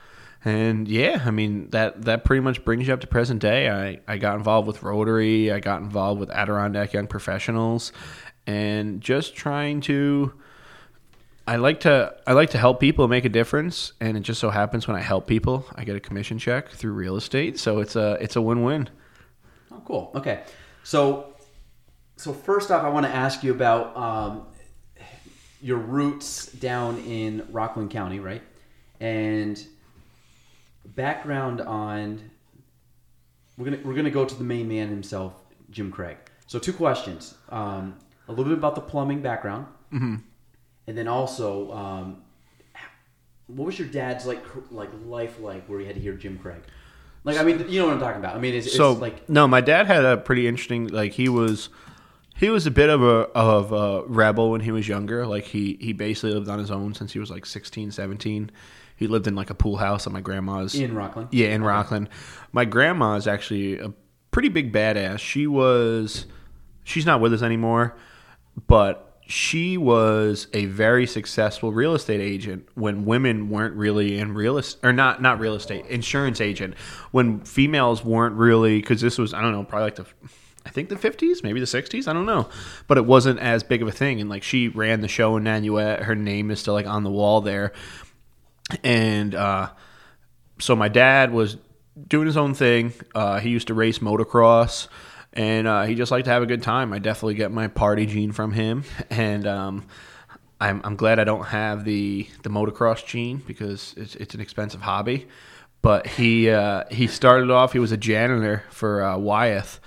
And 0.44 0.86
yeah, 0.86 1.22
I 1.24 1.32
mean 1.32 1.70
that 1.70 2.02
that 2.02 2.24
pretty 2.24 2.40
much 2.40 2.64
brings 2.64 2.86
you 2.86 2.94
up 2.94 3.00
to 3.00 3.08
present 3.08 3.40
day. 3.40 3.68
I, 3.68 4.00
I 4.06 4.18
got 4.18 4.36
involved 4.36 4.68
with 4.68 4.84
Rotary, 4.84 5.50
I 5.50 5.58
got 5.58 5.80
involved 5.80 6.20
with 6.20 6.30
Adirondack 6.30 6.92
Young 6.92 7.08
Professionals 7.08 7.92
and 8.46 9.00
just 9.00 9.34
trying 9.34 9.80
to 9.82 10.32
I 11.48 11.56
like 11.56 11.80
to 11.80 12.14
I 12.26 12.34
like 12.34 12.50
to 12.50 12.58
help 12.58 12.78
people 12.78 13.08
make 13.08 13.24
a 13.24 13.30
difference, 13.30 13.94
and 14.00 14.18
it 14.18 14.20
just 14.20 14.38
so 14.38 14.50
happens 14.50 14.86
when 14.86 14.98
I 14.98 15.00
help 15.00 15.26
people, 15.26 15.64
I 15.74 15.84
get 15.84 15.96
a 15.96 16.00
commission 16.00 16.38
check 16.38 16.68
through 16.68 16.92
real 16.92 17.16
estate. 17.16 17.58
So 17.58 17.78
it's 17.78 17.96
a 17.96 18.18
it's 18.20 18.36
a 18.36 18.42
win 18.42 18.62
win. 18.64 18.90
Oh, 19.72 19.80
cool. 19.86 20.10
Okay. 20.14 20.42
So, 20.84 21.34
so 22.16 22.34
first 22.34 22.70
off, 22.70 22.84
I 22.84 22.90
want 22.90 23.06
to 23.06 23.14
ask 23.14 23.42
you 23.42 23.50
about 23.50 23.96
um, 23.96 24.46
your 25.62 25.78
roots 25.78 26.52
down 26.52 26.98
in 26.98 27.48
Rockland 27.50 27.90
County, 27.90 28.20
right? 28.20 28.42
And 29.00 29.58
background 30.84 31.62
on 31.62 32.30
we're 33.56 33.64
gonna 33.64 33.80
we're 33.84 33.94
gonna 33.94 34.10
go 34.10 34.26
to 34.26 34.34
the 34.34 34.44
main 34.44 34.68
man 34.68 34.90
himself, 34.90 35.32
Jim 35.70 35.90
Craig. 35.90 36.18
So, 36.46 36.58
two 36.58 36.74
questions: 36.74 37.36
um, 37.48 37.96
a 38.28 38.32
little 38.32 38.52
bit 38.52 38.58
about 38.58 38.74
the 38.74 38.82
plumbing 38.82 39.22
background, 39.22 39.66
and 40.88 40.96
then 40.96 41.06
also, 41.06 41.70
um, 41.70 42.22
what 43.46 43.66
was 43.66 43.78
your 43.78 43.88
dad's 43.88 44.24
like 44.26 44.42
like 44.70 44.88
life 45.04 45.38
like 45.38 45.66
where 45.66 45.78
he 45.78 45.86
had 45.86 45.94
to 45.94 46.00
hear 46.00 46.14
Jim 46.14 46.38
Craig? 46.38 46.62
Like, 47.24 47.36
I 47.38 47.42
mean, 47.42 47.62
you 47.68 47.80
know 47.80 47.88
what 47.88 47.94
I'm 47.94 48.00
talking 48.00 48.20
about. 48.20 48.34
I 48.34 48.38
mean, 48.38 48.54
it's, 48.54 48.74
So 48.74 48.92
it's 48.92 49.00
like 49.00 49.28
no, 49.28 49.46
my 49.46 49.60
dad 49.60 49.86
had 49.86 50.04
a 50.04 50.16
pretty 50.16 50.48
interesting 50.48 50.88
like 50.88 51.12
he 51.12 51.28
was 51.28 51.68
he 52.36 52.48
was 52.48 52.66
a 52.66 52.70
bit 52.70 52.88
of 52.88 53.02
a 53.02 53.28
of 53.34 53.70
a 53.72 54.02
rebel 54.06 54.50
when 54.50 54.62
he 54.62 54.70
was 54.70 54.88
younger. 54.88 55.26
Like 55.26 55.44
he 55.44 55.76
he 55.78 55.92
basically 55.92 56.32
lived 56.32 56.48
on 56.48 56.58
his 56.58 56.70
own 56.70 56.94
since 56.94 57.12
he 57.12 57.18
was 57.18 57.30
like 57.30 57.44
16, 57.44 57.90
17. 57.90 58.50
He 58.96 59.06
lived 59.06 59.26
in 59.26 59.34
like 59.34 59.50
a 59.50 59.54
pool 59.54 59.76
house 59.76 60.06
at 60.06 60.12
my 60.12 60.22
grandma's. 60.22 60.74
in 60.74 60.94
Rockland. 60.94 61.28
Yeah, 61.32 61.48
in 61.48 61.62
Rockland. 61.62 62.08
My 62.52 62.64
grandma 62.64 63.14
is 63.14 63.28
actually 63.28 63.78
a 63.78 63.92
pretty 64.30 64.48
big 64.48 64.72
badass. 64.72 65.18
She 65.18 65.46
was, 65.46 66.26
she's 66.82 67.06
not 67.06 67.20
with 67.20 67.32
us 67.32 67.42
anymore, 67.42 67.94
but 68.66 69.07
she 69.28 69.76
was 69.76 70.48
a 70.52 70.64
very 70.66 71.06
successful 71.06 71.72
real 71.72 71.94
estate 71.94 72.20
agent 72.20 72.68
when 72.74 73.04
women 73.04 73.50
weren't 73.50 73.76
really 73.76 74.18
in 74.18 74.34
real 74.34 74.58
estate, 74.58 74.86
or 74.86 74.92
not 74.92 75.22
not 75.22 75.38
real 75.38 75.54
estate, 75.54 75.86
insurance 75.86 76.40
agent. 76.40 76.74
When 77.10 77.40
females 77.40 78.04
weren't 78.04 78.36
really, 78.36 78.80
because 78.80 79.00
this 79.00 79.18
was 79.18 79.32
I 79.34 79.40
don't 79.40 79.52
know, 79.52 79.64
probably 79.64 79.84
like 79.84 79.96
the. 79.96 80.06
I 80.66 80.70
think 80.70 80.90
the 80.90 80.96
50s, 80.96 81.42
maybe 81.42 81.60
the 81.60 81.66
60s, 81.66 82.08
I 82.08 82.12
don't 82.12 82.26
know. 82.26 82.46
But 82.88 82.98
it 82.98 83.06
wasn't 83.06 83.38
as 83.38 83.62
big 83.62 83.80
of 83.80 83.88
a 83.88 83.92
thing. 83.92 84.20
And 84.20 84.28
like 84.28 84.42
she 84.42 84.68
ran 84.68 85.00
the 85.00 85.08
show 85.08 85.38
in 85.38 85.44
Nanuet. 85.44 86.02
Her 86.02 86.14
name 86.14 86.50
is 86.50 86.60
still 86.60 86.74
like 86.74 86.86
on 86.86 87.04
the 87.04 87.10
wall 87.10 87.40
there 87.40 87.72
and 88.82 89.34
uh, 89.34 89.70
so 90.58 90.76
my 90.76 90.88
dad 90.88 91.32
was 91.32 91.56
doing 92.06 92.26
his 92.26 92.36
own 92.36 92.54
thing. 92.54 92.92
Uh, 93.14 93.40
he 93.40 93.50
used 93.50 93.68
to 93.68 93.74
race 93.74 93.98
motocross, 93.98 94.88
and 95.32 95.66
uh, 95.66 95.84
he 95.84 95.94
just 95.94 96.10
liked 96.10 96.24
to 96.26 96.30
have 96.30 96.42
a 96.42 96.46
good 96.46 96.62
time. 96.62 96.92
I 96.92 96.98
definitely 96.98 97.34
get 97.34 97.52
my 97.52 97.68
party 97.68 98.06
gene 98.06 98.32
from 98.32 98.52
him, 98.52 98.84
and 99.10 99.46
um, 99.46 99.86
I'm 100.60 100.80
I'm 100.84 100.96
glad 100.96 101.18
I 101.18 101.24
don't 101.24 101.46
have 101.46 101.84
the 101.84 102.28
the 102.42 102.50
motocross 102.50 103.04
gene 103.04 103.42
because 103.46 103.94
it's 103.96 104.14
it's 104.16 104.34
an 104.34 104.40
expensive 104.40 104.82
hobby. 104.82 105.26
But 105.80 106.06
he 106.06 106.50
uh, 106.50 106.84
he 106.90 107.06
started 107.06 107.50
off. 107.50 107.72
He 107.72 107.78
was 107.78 107.92
a 107.92 107.96
janitor 107.96 108.64
for 108.70 109.02
uh, 109.02 109.16
Wyeth, 109.16 109.80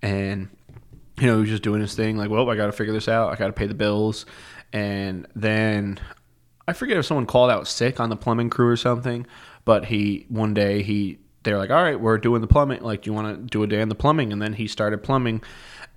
and 0.00 0.48
you 1.18 1.26
know 1.26 1.34
he 1.34 1.40
was 1.40 1.50
just 1.50 1.62
doing 1.62 1.80
his 1.80 1.94
thing. 1.94 2.16
Like, 2.16 2.30
well, 2.30 2.48
I 2.48 2.56
got 2.56 2.66
to 2.66 2.72
figure 2.72 2.92
this 2.92 3.08
out. 3.08 3.32
I 3.32 3.36
got 3.36 3.48
to 3.48 3.52
pay 3.52 3.66
the 3.66 3.74
bills, 3.74 4.26
and 4.72 5.26
then 5.34 5.98
I 6.68 6.72
forget 6.72 6.96
if 6.96 7.06
someone 7.06 7.26
called 7.26 7.50
out 7.50 7.66
sick 7.66 7.98
on 7.98 8.10
the 8.10 8.16
plumbing 8.16 8.50
crew 8.50 8.68
or 8.68 8.76
something. 8.76 9.26
But 9.64 9.86
he 9.86 10.26
one 10.28 10.54
day 10.54 10.82
he 10.82 11.18
they're 11.44 11.58
like, 11.58 11.70
all 11.70 11.82
right, 11.82 11.98
we're 11.98 12.18
doing 12.18 12.40
the 12.40 12.46
plumbing. 12.46 12.82
Like, 12.82 13.02
do 13.02 13.10
you 13.10 13.14
want 13.14 13.36
to 13.36 13.42
do 13.42 13.62
a 13.62 13.66
day 13.66 13.80
on 13.80 13.88
the 13.88 13.94
plumbing? 13.94 14.32
And 14.32 14.42
then 14.42 14.54
he 14.54 14.66
started 14.66 15.02
plumbing, 15.02 15.42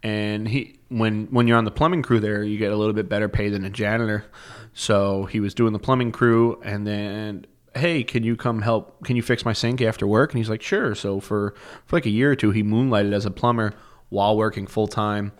and 0.03 0.47
he 0.47 0.79
when 0.89 1.27
when 1.27 1.47
you're 1.47 1.57
on 1.57 1.65
the 1.65 1.71
plumbing 1.71 2.03
crew 2.03 2.19
there, 2.19 2.43
you 2.43 2.57
get 2.57 2.71
a 2.71 2.75
little 2.75 2.93
bit 2.93 3.09
better 3.09 3.27
pay 3.27 3.49
than 3.49 3.65
a 3.65 3.69
janitor. 3.69 4.25
So 4.73 5.25
he 5.25 5.39
was 5.39 5.53
doing 5.53 5.73
the 5.73 5.79
plumbing 5.79 6.11
crew, 6.11 6.61
and 6.63 6.85
then 6.85 7.47
hey, 7.75 8.03
can 8.03 8.23
you 8.23 8.35
come 8.35 8.61
help? 8.61 9.03
Can 9.05 9.15
you 9.15 9.21
fix 9.21 9.45
my 9.45 9.53
sink 9.53 9.81
after 9.81 10.05
work? 10.05 10.31
And 10.31 10.37
he's 10.37 10.49
like, 10.49 10.61
sure. 10.61 10.95
So 10.95 11.19
for 11.19 11.55
for 11.85 11.95
like 11.95 12.05
a 12.05 12.11
year 12.11 12.31
or 12.31 12.35
two, 12.35 12.51
he 12.51 12.63
moonlighted 12.63 13.13
as 13.13 13.25
a 13.25 13.31
plumber 13.31 13.73
while 14.09 14.37
working 14.37 14.67
full 14.67 14.87
time 14.87 15.31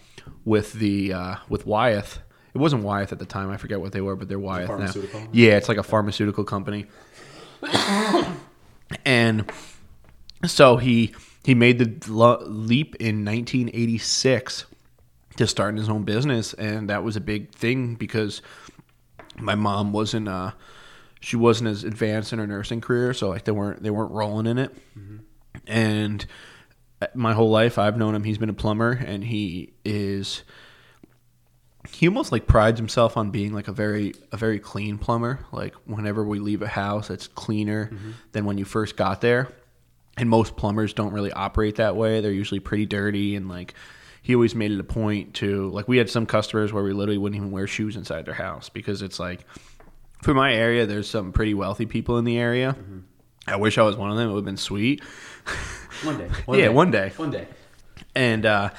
with 0.46 0.74
the 0.74 1.14
uh, 1.14 1.36
with 1.50 1.66
Wyeth. 1.66 2.20
It 2.54 2.60
wasn't 2.60 2.84
Wyeth 2.84 3.12
at 3.12 3.20
the 3.20 3.26
time. 3.26 3.52
I 3.52 3.58
forget 3.58 3.80
what 3.80 3.92
they 3.92 4.02
were, 4.02 4.16
but 4.16 4.30
they're 4.30 4.40
Wyeth 4.40 4.68
now. 4.80 5.28
Yeah, 5.32 5.58
it's 5.58 5.70
like 5.70 5.78
a 5.78 5.84
pharmaceutical 5.84 6.44
company. 6.44 6.88
and 9.06 9.52
so 10.46 10.78
he 10.78 11.14
he 11.44 11.56
made 11.56 11.80
the 11.80 12.38
leap 12.46 12.96
in 12.96 13.24
1986 13.24 14.66
to 15.38 15.48
start 15.48 15.78
his 15.78 15.88
own 15.90 16.04
business, 16.04 16.54
and 16.54 16.90
that 16.90 17.04
was 17.04 17.16
a 17.16 17.22
big 17.22 17.52
thing 17.54 17.96
because 17.96 18.42
my 19.40 19.56
mom 19.56 19.92
wasn't 19.94 20.28
uh 20.28 20.52
she 21.20 21.36
wasn't 21.36 21.70
as 21.70 21.84
advanced 21.84 22.34
in 22.34 22.40
her 22.40 22.48
nursing 22.48 22.82
career, 22.82 23.14
so 23.14 23.30
like 23.30 23.46
they 23.46 23.52
weren't 23.52 23.82
they 23.82 23.90
weren't 23.90 24.12
rolling 24.12 24.46
in 24.48 24.58
it, 24.58 24.76
and 25.66 26.26
uh, 27.02 27.08
my 27.14 27.34
whole 27.34 27.50
life 27.50 27.78
I've 27.78 27.98
known 27.98 28.14
him. 28.16 28.24
He's 28.24 28.38
been 28.38 28.50
a 28.50 28.54
plumber, 28.54 28.92
and 28.92 29.24
he 29.24 29.74
is 29.86 30.44
he 31.90 32.08
almost 32.08 32.32
like 32.32 32.48
prides 32.48 32.80
himself 32.80 33.16
on 33.16 33.32
being 33.32 33.54
like 33.54 33.68
a 33.68 33.72
very 33.72 34.14
a 34.32 34.38
very 34.38 34.60
clean 34.60 34.98
plumber. 34.98 35.40
Like 35.52 35.74
whenever 35.86 36.24
we 36.24 36.40
leave 36.40 36.62
a 36.62 36.68
house, 36.68 37.10
it's 37.10 37.28
cleaner 37.28 37.92
than 38.34 38.46
when 38.46 38.58
you 38.58 38.66
first 38.66 38.98
got 38.98 39.22
there. 39.22 39.48
And 40.18 40.30
most 40.30 40.56
plumbers 40.58 40.94
don't 40.94 41.14
really 41.14 41.32
operate 41.32 41.76
that 41.76 41.96
way. 41.96 42.22
They're 42.22 42.32
usually 42.32 42.60
pretty 42.60 42.86
dirty 42.86 43.36
and 43.36 43.48
like 43.48 43.74
he 44.24 44.34
always 44.36 44.56
made 44.56 44.72
it 44.72 44.80
a 44.80 44.84
point 44.84 45.36
to 45.36 45.70
like 45.70 45.88
we 45.88 45.98
had 45.98 46.10
some 46.10 46.26
customers 46.26 46.74
where 46.74 46.84
we 46.84 46.92
literally 46.92 47.18
wouldn't 47.18 47.38
even 47.38 47.52
wear 47.52 47.68
shoes 47.68 47.96
inside 47.96 48.26
their 48.26 48.34
house 48.34 48.68
because 48.68 49.02
it's 49.02 49.20
like 49.20 49.46
for 50.22 50.34
my 50.34 50.54
area 50.54 50.86
there's 50.86 51.10
some 51.10 51.32
pretty 51.32 51.54
wealthy 51.54 51.86
people 51.86 52.18
in 52.18 52.26
the 52.26 52.38
area. 52.38 52.76
I 53.48 53.56
wish 53.56 53.78
I 53.78 53.84
was 53.84 53.96
one 53.96 54.12
of 54.12 54.18
them. 54.18 54.30
It 54.30 54.34
would 54.34 54.40
have 54.40 54.46
been 54.46 54.58
sweet. 54.58 55.02
One 56.04 56.18
day. 56.18 56.30
Yeah, 56.50 56.70
one 56.70 56.92
day. 56.92 57.14
One 57.16 57.32
day. 57.32 57.48
And 58.14 58.46
uh, 58.46 58.72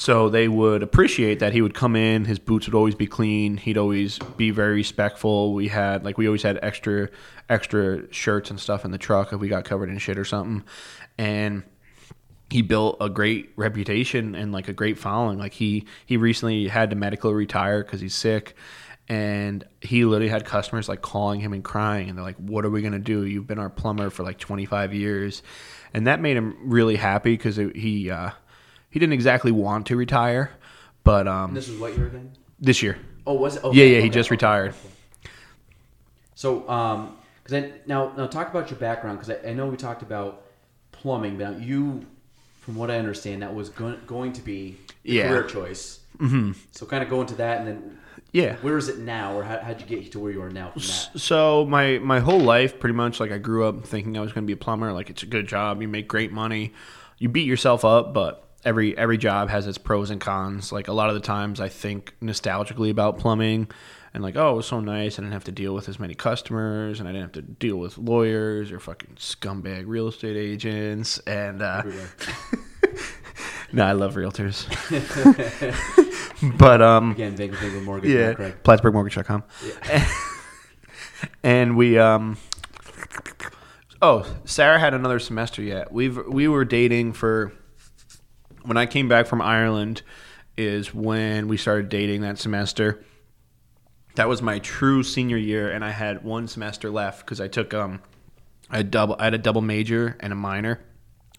so 0.00 0.30
they 0.30 0.48
would 0.48 0.82
appreciate 0.82 1.40
that 1.40 1.52
he 1.52 1.60
would 1.60 1.74
come 1.74 1.94
in. 1.94 2.24
His 2.24 2.38
boots 2.38 2.66
would 2.66 2.74
always 2.74 2.94
be 2.94 3.06
clean. 3.06 3.58
He'd 3.58 3.76
always 3.76 4.18
be 4.38 4.50
very 4.50 4.72
respectful. 4.72 5.52
We 5.52 5.68
had 5.68 6.06
like 6.06 6.16
we 6.16 6.26
always 6.26 6.42
had 6.42 6.58
extra 6.62 7.10
extra 7.50 8.10
shirts 8.10 8.48
and 8.48 8.58
stuff 8.58 8.86
in 8.86 8.92
the 8.92 8.98
truck 8.98 9.34
if 9.34 9.40
we 9.40 9.48
got 9.48 9.66
covered 9.66 9.90
in 9.90 9.98
shit 9.98 10.16
or 10.16 10.24
something. 10.24 10.64
And 11.18 11.64
he 12.48 12.62
built 12.62 12.96
a 12.98 13.10
great 13.10 13.52
reputation 13.56 14.34
and 14.34 14.52
like 14.52 14.68
a 14.68 14.72
great 14.72 14.98
following. 14.98 15.38
Like 15.38 15.52
he 15.52 15.84
he 16.06 16.16
recently 16.16 16.66
had 16.68 16.88
to 16.88 16.96
medically 16.96 17.34
retire 17.34 17.84
because 17.84 18.00
he's 18.00 18.14
sick. 18.14 18.56
And 19.06 19.66
he 19.82 20.06
literally 20.06 20.30
had 20.30 20.46
customers 20.46 20.88
like 20.88 21.02
calling 21.02 21.40
him 21.40 21.52
and 21.52 21.62
crying, 21.62 22.08
and 22.08 22.16
they're 22.16 22.24
like, 22.24 22.36
"What 22.36 22.64
are 22.64 22.70
we 22.70 22.80
gonna 22.80 22.98
do? 22.98 23.26
You've 23.26 23.46
been 23.46 23.58
our 23.58 23.68
plumber 23.68 24.08
for 24.08 24.22
like 24.22 24.38
25 24.38 24.94
years," 24.94 25.42
and 25.92 26.06
that 26.06 26.22
made 26.22 26.38
him 26.38 26.56
really 26.62 26.96
happy 26.96 27.32
because 27.32 27.56
he 27.56 28.10
uh, 28.10 28.30
he 28.90 28.98
didn't 28.98 29.12
exactly 29.14 29.52
want 29.52 29.86
to 29.86 29.96
retire, 29.96 30.50
but 31.04 31.26
um, 31.28 31.54
This 31.54 31.68
was 31.68 31.78
what 31.78 31.96
year 31.96 32.06
again? 32.08 32.32
this 32.58 32.82
year, 32.82 32.98
Oh, 33.26 33.34
was 33.34 33.56
it? 33.56 33.62
yeah, 33.62 33.68
Okay, 33.70 33.76
yeah, 33.94 34.00
he 34.00 34.06
okay, 34.06 34.08
just 34.10 34.28
okay, 34.28 34.34
retired. 34.34 34.74
So, 36.34 36.68
um, 36.68 37.16
because 37.42 37.64
I 37.64 37.72
now 37.86 38.12
now 38.16 38.26
talk 38.26 38.50
about 38.50 38.70
your 38.70 38.78
background 38.78 39.18
because 39.18 39.36
I, 39.44 39.50
I 39.50 39.52
know 39.52 39.66
we 39.66 39.76
talked 39.76 40.02
about 40.02 40.42
plumbing, 40.92 41.38
but 41.38 41.60
you, 41.60 42.06
from 42.60 42.76
what 42.76 42.90
I 42.90 42.98
understand, 42.98 43.42
that 43.42 43.54
was 43.54 43.68
go- 43.68 43.98
going 44.06 44.32
to 44.34 44.42
be 44.42 44.76
your 45.04 45.16
Yeah. 45.24 45.28
career 45.28 45.42
choice. 45.44 46.00
Mm-hmm. 46.18 46.52
So, 46.72 46.86
kind 46.86 47.02
of 47.02 47.08
go 47.10 47.20
into 47.20 47.34
that, 47.36 47.58
and 47.58 47.66
then 47.68 47.98
Yeah. 48.32 48.56
where 48.56 48.76
is 48.78 48.88
it 48.88 48.98
now, 48.98 49.34
or 49.38 49.44
how, 49.44 49.58
how'd 49.58 49.80
you 49.80 49.86
get 49.86 50.12
to 50.12 50.18
where 50.20 50.32
you 50.32 50.42
are 50.42 50.50
now 50.50 50.70
from 50.70 50.82
that? 50.82 51.10
So 51.20 51.64
my 51.66 51.98
my 51.98 52.20
whole 52.20 52.40
life, 52.40 52.78
pretty 52.78 52.94
much, 52.94 53.20
like 53.20 53.32
I 53.32 53.38
grew 53.38 53.64
up 53.66 53.84
thinking 53.86 54.16
I 54.16 54.20
was 54.20 54.32
going 54.32 54.44
to 54.44 54.46
be 54.46 54.52
a 54.52 54.56
plumber. 54.64 54.92
Like 54.92 55.10
it's 55.10 55.22
a 55.22 55.26
good 55.26 55.46
job, 55.46 55.80
you 55.82 55.88
make 55.88 56.08
great 56.08 56.32
money, 56.32 56.72
you 57.18 57.28
beat 57.28 57.46
yourself 57.46 57.84
up, 57.84 58.12
but 58.14 58.46
every 58.64 58.96
every 58.96 59.18
job 59.18 59.48
has 59.48 59.66
its 59.66 59.78
pros 59.78 60.10
and 60.10 60.20
cons. 60.20 60.72
Like 60.72 60.88
a 60.88 60.92
lot 60.92 61.08
of 61.08 61.14
the 61.14 61.20
times, 61.20 61.60
I 61.60 61.68
think 61.68 62.14
nostalgically 62.22 62.90
about 62.90 63.18
plumbing, 63.18 63.68
and 64.14 64.22
like 64.22 64.36
oh, 64.36 64.52
it 64.52 64.56
was 64.56 64.66
so 64.66 64.80
nice. 64.80 65.18
I 65.18 65.22
didn't 65.22 65.32
have 65.32 65.44
to 65.44 65.52
deal 65.52 65.74
with 65.74 65.88
as 65.88 65.98
many 65.98 66.14
customers, 66.14 67.00
and 67.00 67.08
I 67.08 67.12
didn't 67.12 67.34
have 67.34 67.44
to 67.44 67.52
deal 67.52 67.76
with 67.76 67.98
lawyers 67.98 68.72
or 68.72 68.80
fucking 68.80 69.16
scumbag 69.16 69.84
real 69.86 70.08
estate 70.08 70.36
agents. 70.36 71.18
And 71.20 71.62
uh, 71.62 71.82
no, 73.72 73.84
I 73.84 73.92
love 73.92 74.14
realtors, 74.14 74.66
but 76.58 76.82
um, 76.82 77.12
Again, 77.12 77.36
Vegas 77.36 77.58
Vegas 77.60 77.82
Mortgage, 77.82 78.10
yeah, 78.10 78.28
yeah. 78.28 78.34
correct. 78.34 78.64
PlattsburghMortgage.com. 78.64 79.44
and 81.42 81.76
we 81.76 81.98
um 81.98 82.38
oh 84.00 84.24
sarah 84.46 84.78
had 84.78 84.94
another 84.94 85.18
semester 85.18 85.60
yet 85.60 85.92
we've 85.92 86.16
we 86.26 86.48
were 86.48 86.64
dating 86.64 87.12
for 87.12 87.52
when 88.62 88.76
i 88.76 88.86
came 88.86 89.08
back 89.08 89.26
from 89.26 89.40
ireland 89.42 90.02
is 90.60 90.94
when 90.94 91.48
we 91.48 91.56
started 91.56 91.88
dating 91.88 92.20
that 92.20 92.38
semester. 92.38 93.02
That 94.16 94.28
was 94.28 94.42
my 94.42 94.58
true 94.58 95.02
senior 95.02 95.36
year 95.36 95.70
and 95.70 95.84
i 95.84 95.90
had 95.90 96.22
one 96.22 96.48
semester 96.48 96.90
left 96.90 97.24
because 97.24 97.40
i 97.40 97.48
took 97.48 97.72
um 97.72 98.02
i 98.70 98.82
double 98.82 99.16
i 99.18 99.24
had 99.24 99.34
a 99.34 99.38
double 99.38 99.62
major 99.62 100.16
and 100.20 100.32
a 100.32 100.36
minor. 100.36 100.80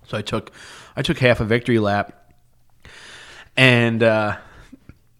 So 0.08 0.18
i 0.18 0.22
took 0.22 0.52
i 0.96 1.02
took 1.02 1.20
half 1.20 1.40
a 1.40 1.46
victory 1.46 1.80
lap. 1.80 2.34
And 3.56 4.02
uh 4.02 4.38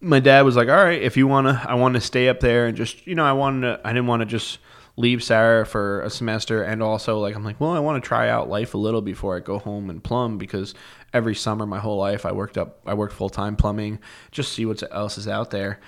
my 0.00 0.18
dad 0.18 0.42
was 0.42 0.56
like, 0.56 0.68
"All 0.68 0.74
right, 0.74 1.00
if 1.00 1.16
you 1.16 1.28
want 1.28 1.46
to, 1.46 1.64
I 1.64 1.74
want 1.74 1.94
to 1.94 2.00
stay 2.00 2.28
up 2.28 2.40
there 2.40 2.66
and 2.66 2.76
just, 2.76 3.06
you 3.06 3.14
know, 3.14 3.24
I 3.24 3.34
wanted 3.34 3.60
to, 3.68 3.80
I 3.84 3.92
didn't 3.92 4.08
want 4.08 4.18
to 4.18 4.26
just 4.26 4.58
leave 4.96 5.22
Sarah 5.22 5.64
for 5.64 6.02
a 6.02 6.10
semester, 6.10 6.60
and 6.64 6.82
also 6.82 7.20
like 7.20 7.36
I'm 7.36 7.44
like, 7.44 7.60
well, 7.60 7.70
I 7.70 7.78
want 7.78 8.02
to 8.02 8.06
try 8.06 8.28
out 8.28 8.48
life 8.48 8.74
a 8.74 8.78
little 8.78 9.00
before 9.00 9.36
I 9.36 9.38
go 9.40 9.60
home 9.60 9.88
and 9.90 10.02
plumb 10.02 10.38
because 10.38 10.74
every 11.12 11.34
summer 11.34 11.66
my 11.66 11.78
whole 11.78 11.98
life 11.98 12.24
I 12.26 12.32
worked 12.32 12.56
up, 12.58 12.80
I 12.86 12.94
worked 12.94 13.14
full 13.14 13.30
time 13.30 13.56
plumbing, 13.56 13.98
just 14.30 14.52
see 14.52 14.66
what 14.66 14.82
else 14.92 15.18
is 15.18 15.28
out 15.28 15.50
there, 15.50 15.80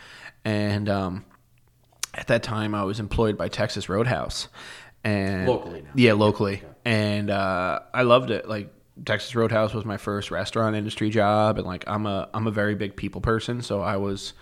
and 0.45 0.89
um, 0.89 1.25
at 2.15 2.27
that 2.29 2.43
time 2.43 2.75
I 2.75 2.85
was 2.85 3.01
employed 3.01 3.37
by 3.37 3.49
Texas 3.49 3.89
Roadhouse, 3.89 4.49
and 5.03 5.47
Locally 5.47 5.83
now. 5.83 5.91
yeah, 5.95 6.13
locally, 6.15 6.63
and 6.85 7.31
uh, 7.31 7.81
I 7.93 8.03
loved 8.03 8.31
it. 8.31 8.49
Like 8.49 8.73
Texas 9.05 9.35
Roadhouse 9.35 9.75
was 9.75 9.85
my 9.85 9.97
first 9.97 10.31
restaurant 10.31 10.77
industry 10.77 11.11
job, 11.11 11.59
and 11.59 11.67
like 11.67 11.85
I'm 11.87 12.07
a 12.07 12.29
I'm 12.33 12.47
a 12.47 12.53
very 12.53 12.75
big 12.75 12.97
people 12.97 13.21
person, 13.21 13.63
so 13.63 13.81
I 13.81 13.97
was 13.97 14.35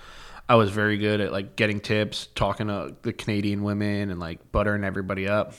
I 0.49 0.57
was 0.57 0.71
very 0.71 0.99
good 0.99 1.21
at 1.21 1.33
like 1.33 1.57
getting 1.57 1.81
tips, 1.81 2.29
talking 2.35 2.67
to 2.67 2.95
the 3.03 3.13
Canadian 3.13 3.63
women, 3.63 4.11
and 4.11 4.21
like 4.21 4.53
buttering 4.53 4.85
everybody 4.85 5.27
up. 5.29 5.55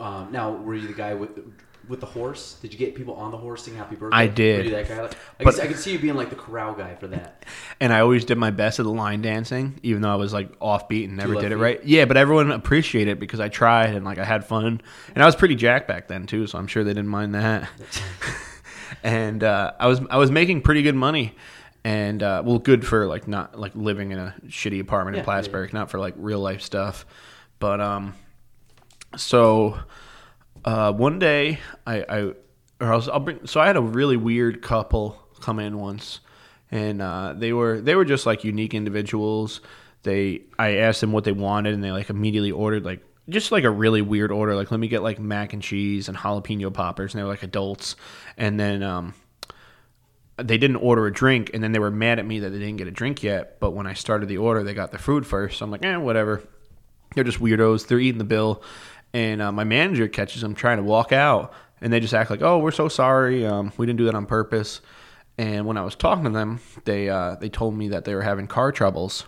Um, 0.00 0.32
now, 0.32 0.52
were 0.52 0.74
you 0.74 0.86
the 0.86 0.94
guy 0.94 1.14
with 1.14 1.38
with 1.88 2.00
the 2.00 2.06
horse? 2.06 2.56
Did 2.62 2.72
you 2.72 2.78
get 2.78 2.94
people 2.94 3.14
on 3.14 3.30
the 3.30 3.36
horse 3.36 3.64
singing 3.64 3.78
"Happy 3.78 3.96
Birthday"? 3.96 4.16
I 4.16 4.26
did. 4.26 4.72
That 4.72 4.88
guy? 4.88 5.02
Like, 5.02 5.12
I, 5.12 5.44
But- 5.44 5.54
guess 5.56 5.60
I 5.60 5.66
could 5.66 5.78
see 5.78 5.92
you 5.92 5.98
being 5.98 6.14
like 6.14 6.30
the 6.30 6.36
corral 6.36 6.74
guy 6.74 6.94
for 6.94 7.06
that. 7.08 7.44
And 7.78 7.92
I 7.92 8.00
always 8.00 8.24
did 8.24 8.38
my 8.38 8.50
best 8.50 8.80
at 8.80 8.84
the 8.84 8.90
line 8.90 9.20
dancing, 9.20 9.78
even 9.82 10.00
though 10.00 10.10
I 10.10 10.14
was 10.14 10.32
like 10.32 10.58
offbeat 10.60 11.04
and 11.04 11.16
never 11.18 11.34
did 11.34 11.52
it 11.52 11.58
right. 11.58 11.78
Yeah, 11.84 12.06
but 12.06 12.16
everyone 12.16 12.50
appreciated 12.50 13.10
it 13.12 13.20
because 13.20 13.38
I 13.38 13.48
tried 13.50 13.94
and 13.94 14.02
like 14.02 14.16
I 14.18 14.24
had 14.24 14.46
fun, 14.46 14.80
and 15.14 15.22
I 15.22 15.26
was 15.26 15.36
pretty 15.36 15.56
jacked 15.56 15.86
back 15.86 16.08
then 16.08 16.26
too, 16.26 16.46
so 16.46 16.56
I'm 16.58 16.66
sure 16.68 16.84
they 16.84 16.90
didn't 16.94 17.08
mind 17.10 17.34
that. 17.34 17.68
and 19.02 19.44
uh, 19.44 19.72
I 19.78 19.86
was 19.88 20.00
I 20.10 20.16
was 20.16 20.30
making 20.30 20.62
pretty 20.62 20.80
good 20.82 20.94
money, 20.94 21.34
and 21.84 22.22
uh, 22.22 22.42
well, 22.46 22.58
good 22.58 22.86
for 22.86 23.06
like 23.06 23.28
not 23.28 23.58
like 23.58 23.72
living 23.74 24.10
in 24.12 24.18
a 24.18 24.34
shitty 24.46 24.80
apartment 24.80 25.16
Yeah, 25.16 25.20
in 25.22 25.26
yeah, 25.26 25.32
yeah. 25.32 25.40
Plattsburgh, 25.42 25.72
not 25.74 25.90
for 25.90 25.98
like 25.98 26.14
real 26.16 26.40
life 26.40 26.62
stuff. 26.62 27.04
But 27.58 27.80
um, 27.82 28.14
so 29.16 29.78
uh, 30.66 30.92
one 30.92 31.18
day 31.18 31.60
I, 31.86 32.04
I 32.08 32.20
or 32.80 32.92
I 32.92 32.96
was, 32.96 33.08
I'll 33.08 33.20
bring. 33.20 33.46
So 33.46 33.60
I 33.60 33.66
had 33.66 33.76
a 33.76 33.82
really 33.82 34.16
weird 34.16 34.60
couple 34.60 35.18
come 35.40 35.58
in 35.60 35.78
once, 35.78 36.20
and 36.70 37.00
uh, 37.00 37.34
they 37.36 37.52
were 37.52 37.80
they 37.80 37.94
were 37.94 38.04
just 38.04 38.26
like 38.26 38.44
unique 38.44 38.74
individuals. 38.74 39.60
They 40.02 40.42
I 40.58 40.76
asked 40.78 41.00
them 41.00 41.12
what 41.12 41.24
they 41.24 41.32
wanted, 41.32 41.74
and 41.74 41.82
they 41.82 41.92
like 41.92 42.10
immediately 42.10 42.52
ordered 42.52 42.84
like 42.84 43.00
just 43.28 43.50
like 43.50 43.64
a 43.64 43.70
really 43.70 44.02
weird 44.02 44.30
order. 44.30 44.54
Like 44.54 44.70
let 44.70 44.80
me 44.80 44.88
get 44.88 45.02
like 45.02 45.18
mac 45.18 45.52
and 45.52 45.62
cheese 45.62 46.08
and 46.08 46.18
jalapeno 46.18 46.72
poppers, 46.72 47.14
and 47.14 47.20
they 47.20 47.24
were 47.24 47.30
like 47.30 47.42
adults. 47.42 47.96
And 48.36 48.58
then 48.60 48.82
um, 48.82 49.14
they 50.36 50.58
didn't 50.58 50.76
order 50.76 51.06
a 51.06 51.12
drink, 51.12 51.50
and 51.54 51.62
then 51.62 51.72
they 51.72 51.78
were 51.78 51.90
mad 51.90 52.18
at 52.18 52.26
me 52.26 52.40
that 52.40 52.50
they 52.50 52.58
didn't 52.58 52.76
get 52.76 52.88
a 52.88 52.92
drink 52.92 53.22
yet. 53.22 53.58
But 53.60 53.70
when 53.70 53.86
I 53.86 53.94
started 53.94 54.28
the 54.28 54.38
order, 54.38 54.62
they 54.62 54.74
got 54.74 54.92
the 54.92 54.98
food 54.98 55.26
first. 55.26 55.58
So 55.58 55.64
I'm 55.64 55.70
like, 55.70 55.84
eh, 55.84 55.96
whatever. 55.96 56.42
They're 57.14 57.24
just 57.24 57.40
weirdos. 57.40 57.86
They're 57.86 57.98
eating 57.98 58.18
the 58.18 58.24
bill, 58.24 58.62
and 59.12 59.40
uh, 59.40 59.52
my 59.52 59.64
manager 59.64 60.08
catches 60.08 60.42
them 60.42 60.54
trying 60.54 60.78
to 60.78 60.82
walk 60.82 61.12
out, 61.12 61.52
and 61.80 61.92
they 61.92 62.00
just 62.00 62.14
act 62.14 62.30
like, 62.30 62.42
"Oh, 62.42 62.58
we're 62.58 62.70
so 62.70 62.88
sorry. 62.88 63.46
Um, 63.46 63.72
we 63.76 63.86
didn't 63.86 63.98
do 63.98 64.04
that 64.06 64.14
on 64.14 64.26
purpose." 64.26 64.80
And 65.38 65.66
when 65.66 65.76
I 65.76 65.84
was 65.84 65.94
talking 65.94 66.24
to 66.24 66.30
them, 66.30 66.60
they 66.84 67.08
uh, 67.08 67.36
they 67.36 67.48
told 67.48 67.76
me 67.76 67.88
that 67.88 68.04
they 68.04 68.14
were 68.14 68.22
having 68.22 68.46
car 68.46 68.72
troubles. 68.72 69.24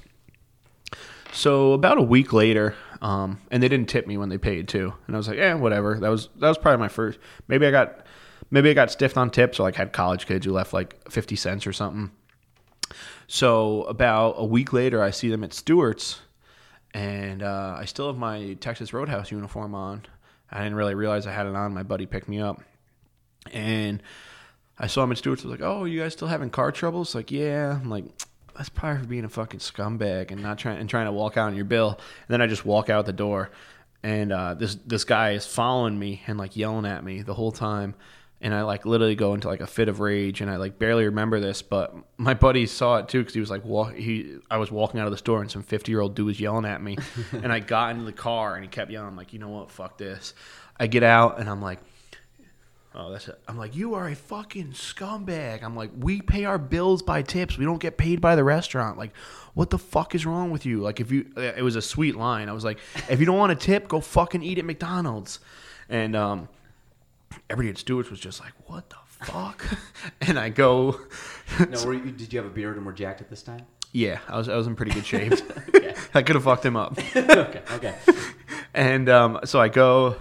So 1.32 1.72
about 1.72 1.98
a 1.98 2.02
week 2.02 2.32
later, 2.32 2.74
um, 3.02 3.40
and 3.50 3.62
they 3.62 3.68
didn't 3.68 3.88
tip 3.88 4.06
me 4.06 4.16
when 4.16 4.30
they 4.30 4.38
paid 4.38 4.68
too, 4.68 4.94
and 5.06 5.14
I 5.14 5.18
was 5.18 5.28
like, 5.28 5.36
"Yeah, 5.36 5.54
whatever." 5.54 5.98
That 5.98 6.08
was 6.08 6.28
that 6.36 6.48
was 6.48 6.58
probably 6.58 6.78
my 6.78 6.88
first. 6.88 7.18
Maybe 7.46 7.66
I 7.66 7.70
got 7.70 8.06
maybe 8.50 8.70
I 8.70 8.74
got 8.74 8.90
stiffed 8.90 9.16
on 9.16 9.30
tips, 9.30 9.60
or 9.60 9.64
like 9.64 9.76
had 9.76 9.92
college 9.92 10.26
kids 10.26 10.46
who 10.46 10.52
left 10.52 10.72
like 10.72 11.10
fifty 11.10 11.36
cents 11.36 11.66
or 11.66 11.72
something. 11.72 12.10
So 13.26 13.82
about 13.84 14.36
a 14.38 14.44
week 14.44 14.72
later, 14.72 15.02
I 15.02 15.10
see 15.10 15.28
them 15.28 15.44
at 15.44 15.52
Stewart's, 15.52 16.20
and 16.94 17.42
uh, 17.42 17.76
I 17.78 17.84
still 17.84 18.06
have 18.06 18.16
my 18.16 18.54
Texas 18.60 18.92
Roadhouse 18.92 19.30
uniform 19.30 19.74
on. 19.74 20.02
I 20.50 20.58
didn't 20.58 20.76
really 20.76 20.94
realize 20.94 21.26
I 21.26 21.32
had 21.32 21.46
it 21.46 21.54
on. 21.54 21.74
My 21.74 21.82
buddy 21.82 22.06
picked 22.06 22.28
me 22.28 22.40
up, 22.40 22.62
and 23.52 24.02
I 24.78 24.86
saw 24.86 25.02
him 25.04 25.12
at 25.12 25.18
Stewart's. 25.18 25.44
I 25.44 25.48
was 25.48 25.60
like, 25.60 25.68
"Oh, 25.68 25.84
you 25.84 26.00
guys 26.00 26.14
still 26.14 26.28
having 26.28 26.50
car 26.50 26.72
troubles?" 26.72 27.14
Like, 27.14 27.30
yeah. 27.30 27.78
I'm 27.80 27.90
like, 27.90 28.04
that's 28.56 28.68
probably 28.68 29.02
for 29.02 29.08
being 29.08 29.24
a 29.24 29.28
fucking 29.28 29.60
scumbag 29.60 30.30
and 30.30 30.42
not 30.42 30.58
trying 30.58 30.78
and 30.78 30.88
trying 30.88 31.06
to 31.06 31.12
walk 31.12 31.36
out 31.36 31.48
on 31.48 31.56
your 31.56 31.64
bill. 31.64 31.90
And 31.90 32.28
then 32.28 32.42
I 32.42 32.46
just 32.46 32.64
walk 32.64 32.88
out 32.90 33.06
the 33.06 33.12
door, 33.12 33.50
and 34.02 34.32
uh, 34.32 34.54
this 34.54 34.76
this 34.86 35.04
guy 35.04 35.32
is 35.32 35.46
following 35.46 35.98
me 35.98 36.22
and 36.26 36.38
like 36.38 36.56
yelling 36.56 36.86
at 36.86 37.04
me 37.04 37.22
the 37.22 37.34
whole 37.34 37.52
time. 37.52 37.94
And 38.40 38.54
I 38.54 38.62
like 38.62 38.86
literally 38.86 39.16
go 39.16 39.34
into 39.34 39.48
like 39.48 39.60
a 39.60 39.66
fit 39.66 39.88
of 39.88 39.98
rage, 39.98 40.40
and 40.40 40.48
I 40.48 40.56
like 40.56 40.78
barely 40.78 41.06
remember 41.06 41.40
this, 41.40 41.60
but 41.60 41.94
my 42.18 42.34
buddy 42.34 42.66
saw 42.66 42.98
it 42.98 43.08
too 43.08 43.18
because 43.18 43.34
he 43.34 43.40
was 43.40 43.50
like, 43.50 43.64
walk. 43.64 43.94
He, 43.94 44.36
I 44.48 44.58
was 44.58 44.70
walking 44.70 45.00
out 45.00 45.06
of 45.06 45.10
the 45.10 45.18
store, 45.18 45.40
and 45.40 45.50
some 45.50 45.64
fifty 45.64 45.90
year 45.90 46.00
old 46.00 46.14
dude 46.14 46.26
was 46.26 46.38
yelling 46.38 46.64
at 46.64 46.80
me, 46.80 46.96
and 47.32 47.52
I 47.52 47.58
got 47.58 47.90
into 47.90 48.04
the 48.04 48.12
car, 48.12 48.54
and 48.54 48.64
he 48.64 48.68
kept 48.68 48.92
yelling, 48.92 49.08
I'm 49.08 49.16
like, 49.16 49.32
you 49.32 49.40
know 49.40 49.48
what, 49.48 49.72
fuck 49.72 49.98
this. 49.98 50.34
I 50.78 50.86
get 50.86 51.02
out, 51.02 51.40
and 51.40 51.50
I'm 51.50 51.60
like, 51.60 51.80
Oh, 52.94 53.12
that's 53.12 53.28
it. 53.28 53.38
I'm 53.46 53.58
like, 53.58 53.76
you 53.76 53.94
are 53.94 54.08
a 54.08 54.16
fucking 54.16 54.72
scumbag. 54.72 55.62
I'm 55.62 55.76
like, 55.76 55.90
we 55.96 56.20
pay 56.20 56.46
our 56.46 56.58
bills 56.58 57.02
by 57.02 57.22
tips. 57.22 57.58
We 57.58 57.64
don't 57.64 57.80
get 57.80 57.98
paid 57.98 58.20
by 58.20 58.34
the 58.34 58.42
restaurant. 58.42 58.98
Like, 58.98 59.14
what 59.54 59.70
the 59.70 59.78
fuck 59.78 60.14
is 60.14 60.24
wrong 60.24 60.50
with 60.50 60.64
you? 60.64 60.80
Like, 60.80 60.98
if 60.98 61.12
you, 61.12 61.30
it 61.36 61.62
was 61.62 61.76
a 61.76 61.82
sweet 61.82 62.16
line. 62.16 62.48
I 62.48 62.52
was 62.52 62.64
like, 62.64 62.78
if 63.08 63.20
you 63.20 63.26
don't 63.26 63.36
want 63.36 63.52
a 63.52 63.56
tip, 63.56 63.88
go 63.88 64.00
fucking 64.00 64.42
eat 64.42 64.58
at 64.58 64.64
McDonald's. 64.64 65.38
And 65.88 66.16
um, 66.16 66.48
everybody 67.50 67.70
at 67.70 67.78
Stewart's 67.78 68.10
was 68.10 68.20
just 68.20 68.40
like, 68.40 68.52
what 68.66 68.90
the 68.90 68.96
fuck? 69.26 69.64
and 70.20 70.38
I 70.38 70.48
go, 70.48 71.00
No, 71.68 71.84
were 71.84 71.94
you, 71.94 72.10
did 72.12 72.32
you 72.32 72.38
have 72.38 72.46
a 72.46 72.52
beard 72.52 72.76
and 72.76 72.86
were 72.86 72.92
jacked 72.92 73.20
at 73.20 73.30
this 73.30 73.42
time? 73.42 73.66
yeah, 73.92 74.18
I 74.28 74.36
was, 74.36 74.48
I 74.48 74.56
was 74.56 74.66
in 74.66 74.76
pretty 74.76 74.92
good 74.92 75.06
shape. 75.06 75.32
Okay. 75.74 75.94
I 76.14 76.22
could 76.22 76.34
have 76.34 76.44
fucked 76.44 76.64
him 76.64 76.76
up. 76.76 76.98
okay. 77.14 77.62
Okay. 77.72 77.94
And 78.74 79.08
um, 79.08 79.40
so 79.44 79.60
I 79.60 79.68
go, 79.68 80.16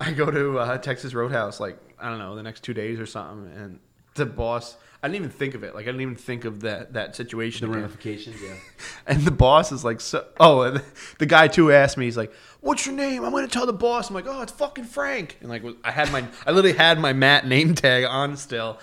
I 0.00 0.12
go 0.12 0.30
to 0.30 0.58
uh, 0.58 0.78
Texas 0.78 1.14
Roadhouse 1.14 1.60
like 1.60 1.78
I 1.98 2.08
don't 2.08 2.18
know 2.18 2.34
the 2.36 2.42
next 2.42 2.62
two 2.62 2.74
days 2.74 2.98
or 3.00 3.06
something, 3.06 3.52
and 3.54 3.80
the 4.14 4.24
boss. 4.26 4.76
I 5.04 5.08
didn't 5.08 5.16
even 5.16 5.30
think 5.30 5.54
of 5.54 5.62
it. 5.64 5.74
Like 5.74 5.82
I 5.82 5.88
didn't 5.88 6.00
even 6.00 6.16
think 6.16 6.46
of 6.46 6.60
that 6.62 6.94
that 6.94 7.14
situation. 7.14 7.70
The 7.70 7.76
ramifications. 7.76 8.40
Yeah. 8.42 8.54
And 9.06 9.20
the 9.20 9.30
boss 9.30 9.70
is 9.70 9.84
like, 9.84 10.00
so, 10.00 10.24
oh, 10.40 10.62
and 10.62 10.82
the 11.18 11.26
guy 11.26 11.46
too 11.46 11.70
asked 11.70 11.98
me. 11.98 12.06
He's 12.06 12.16
like, 12.16 12.32
"What's 12.62 12.86
your 12.86 12.94
name?" 12.94 13.22
I'm 13.22 13.32
gonna 13.32 13.48
tell 13.48 13.66
the 13.66 13.74
boss. 13.74 14.08
I'm 14.08 14.14
like, 14.14 14.24
"Oh, 14.26 14.40
it's 14.40 14.52
fucking 14.52 14.84
Frank." 14.84 15.36
And 15.42 15.50
like, 15.50 15.62
I 15.84 15.90
had 15.90 16.10
my, 16.10 16.24
I 16.46 16.52
literally 16.52 16.74
had 16.76 16.98
my 16.98 17.12
Matt 17.12 17.46
name 17.46 17.74
tag 17.86 18.04
on 18.04 18.38
still, 18.38 18.78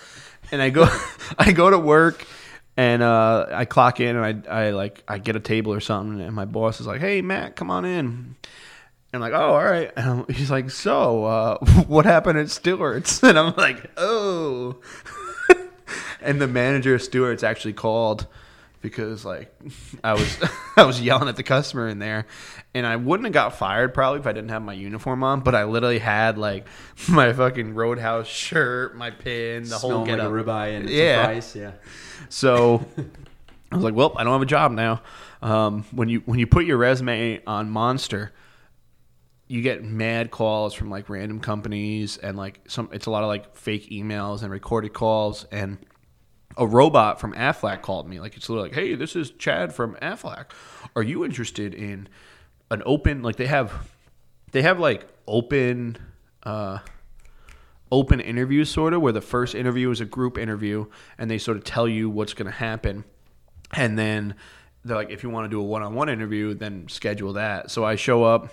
and 0.52 0.62
I 0.62 0.70
go, 0.70 0.88
I 1.40 1.54
go 1.54 1.72
to 1.72 1.80
work, 1.80 2.24
and 2.78 3.02
uh, 3.02 3.48
I 3.52 3.66
clock 3.66 4.00
in, 4.00 4.16
and 4.16 4.46
I, 4.48 4.68
I 4.68 4.70
like, 4.70 5.02
I 5.08 5.18
get 5.18 5.36
a 5.36 5.40
table 5.40 5.74
or 5.74 5.80
something, 5.80 6.22
and 6.22 6.36
my 6.36 6.46
boss 6.46 6.80
is 6.80 6.86
like, 6.86 7.02
"Hey, 7.02 7.24
Matt, 7.24 7.56
come 7.56 7.72
on 7.72 7.84
in." 7.84 8.36
And 9.14 9.22
I'm 9.22 9.32
like, 9.32 9.34
oh, 9.34 9.56
all 9.56 9.64
right. 9.66 9.92
And 9.98 10.06
I'm- 10.10 10.26
he's 10.30 10.50
like, 10.52 10.70
so, 10.70 11.26
uh, 11.26 11.58
what 11.88 12.06
happened 12.06 12.38
at 12.40 12.50
Stewart's? 12.50 13.22
And 13.24 13.38
I'm 13.38 13.54
like, 13.58 13.90
oh. 13.98 14.78
and 16.22 16.42
the 16.42 16.48
manager 16.48 16.96
of 16.96 17.02
Stewart's 17.02 17.44
actually 17.44 17.74
called 17.74 18.28
because 18.82 19.24
like 19.26 19.54
I 20.04 20.14
was 20.14 20.38
I 20.78 20.84
was 20.84 21.02
yelling 21.02 21.28
at 21.30 21.36
the 21.36 21.44
customer 21.44 21.88
in 21.88 22.00
there, 22.00 22.26
and 22.74 22.86
I 22.86 22.96
wouldn't 22.96 23.26
have 23.26 23.34
got 23.34 23.56
fired 23.56 23.94
probably 23.94 24.20
if 24.22 24.28
I 24.28 24.32
didn't 24.34 24.50
have 24.50 24.62
my 24.64 24.74
uniform 24.74 25.24
on. 25.24 25.42
But 25.42 25.56
I 25.56 25.66
literally 25.66 26.00
had 26.00 26.38
like 26.38 26.66
my 27.10 27.32
fucking 27.34 27.74
Roadhouse 27.76 28.28
shirt, 28.28 28.96
my 28.96 29.12
pin, 29.12 29.64
the 29.64 29.78
whole 29.78 29.90
Smelling 29.92 30.06
get 30.06 30.20
like 30.20 30.28
a 30.28 30.32
ribeye 30.32 30.78
and 30.78 30.90
Yeah. 30.90 31.22
surprise. 31.22 31.56
Yeah. 31.56 31.72
So 32.30 32.86
I 33.72 33.76
was 33.76 33.84
like, 33.84 33.94
well, 33.94 34.14
I 34.18 34.24
don't 34.24 34.34
have 34.34 34.42
a 34.42 34.46
job 34.46 34.72
now. 34.72 35.02
Um, 35.42 35.86
when 35.92 36.08
you 36.10 36.22
when 36.26 36.40
you 36.40 36.48
put 36.48 36.66
your 36.66 36.78
resume 36.78 37.42
on 37.48 37.70
Monster, 37.70 38.32
you 39.52 39.62
get 39.62 39.84
mad 39.84 40.32
calls 40.32 40.74
from 40.74 40.90
like 40.90 41.10
random 41.10 41.40
companies 41.40 42.18
and 42.18 42.38
like 42.38 42.62
some. 42.68 42.90
It's 42.94 43.06
a 43.06 43.12
lot 43.12 43.24
of 43.24 43.28
like 43.28 43.56
fake 43.56 43.90
emails 43.90 44.44
and 44.44 44.52
recorded 44.52 44.94
calls 44.94 45.46
and. 45.52 45.78
A 46.58 46.68
robot 46.68 47.18
from 47.18 47.32
Aflac 47.32 47.82
called 47.82 48.10
me. 48.10 48.20
Like 48.20 48.36
it's 48.36 48.50
literally 48.50 48.68
like, 48.68 48.78
"Hey, 48.78 48.96
this 48.96 49.16
is 49.16 49.32
Chad 49.32 49.74
from 49.74 49.96
Aflac. 50.02 50.48
Are 50.98 51.02
you 51.02 51.24
interested 51.24 51.74
in 51.74 52.10
an 52.72 52.82
open 52.86 53.22
like 53.22 53.36
they 53.36 53.46
have 53.46 53.92
they 54.52 54.62
have 54.62 54.80
like 54.80 55.06
open 55.28 55.98
uh 56.44 56.80
open 57.92 58.22
interviews 58.22 58.70
sort 58.70 58.94
of 58.94 59.02
where 59.02 59.12
the 59.12 59.22
first 59.22 59.54
interview 59.54 59.92
is 59.92 60.00
a 60.00 60.06
group 60.06 60.38
interview 60.38 60.86
and 61.18 61.30
they 61.30 61.38
sort 61.38 61.58
of 61.58 61.64
tell 61.64 61.88
you 61.88 62.10
what's 62.10 62.34
going 62.34 62.46
to 62.50 62.58
happen 62.58 63.04
and 63.74 64.00
then 64.00 64.34
they're 64.86 64.96
like 64.96 65.10
if 65.10 65.22
you 65.22 65.30
want 65.30 65.44
to 65.46 65.50
do 65.50 65.60
a 65.60 65.64
one-on-one 65.64 66.08
interview 66.08 66.54
then 66.54 66.88
schedule 66.88 67.34
that 67.34 67.70
so 67.70 67.84
i 67.84 67.96
show 67.96 68.24
up 68.24 68.50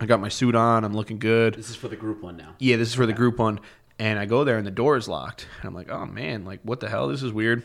i 0.00 0.06
got 0.06 0.20
my 0.20 0.28
suit 0.28 0.54
on 0.54 0.84
i'm 0.84 0.94
looking 0.94 1.18
good 1.18 1.54
This 1.54 1.70
is 1.70 1.76
for 1.76 1.88
the 1.88 1.96
group 1.96 2.22
one 2.22 2.36
now. 2.36 2.54
yeah 2.58 2.76
this 2.76 2.88
is 2.88 2.94
for 2.94 3.06
the 3.06 3.12
group 3.12 3.38
one 3.38 3.60
and 3.98 4.18
i 4.18 4.26
go 4.26 4.44
there 4.44 4.58
and 4.58 4.66
the 4.66 4.70
door 4.72 4.96
is 4.96 5.08
locked 5.08 5.46
and 5.60 5.68
i'm 5.68 5.74
like 5.74 5.90
oh 5.90 6.06
man 6.06 6.44
like 6.44 6.60
what 6.62 6.80
the 6.80 6.88
hell 6.88 7.08
this 7.08 7.22
is 7.22 7.32
weird 7.32 7.62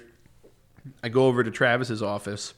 i 1.04 1.10
go 1.10 1.26
over 1.28 1.44
to 1.44 1.52
travis's 1.52 2.02
office 2.04 2.54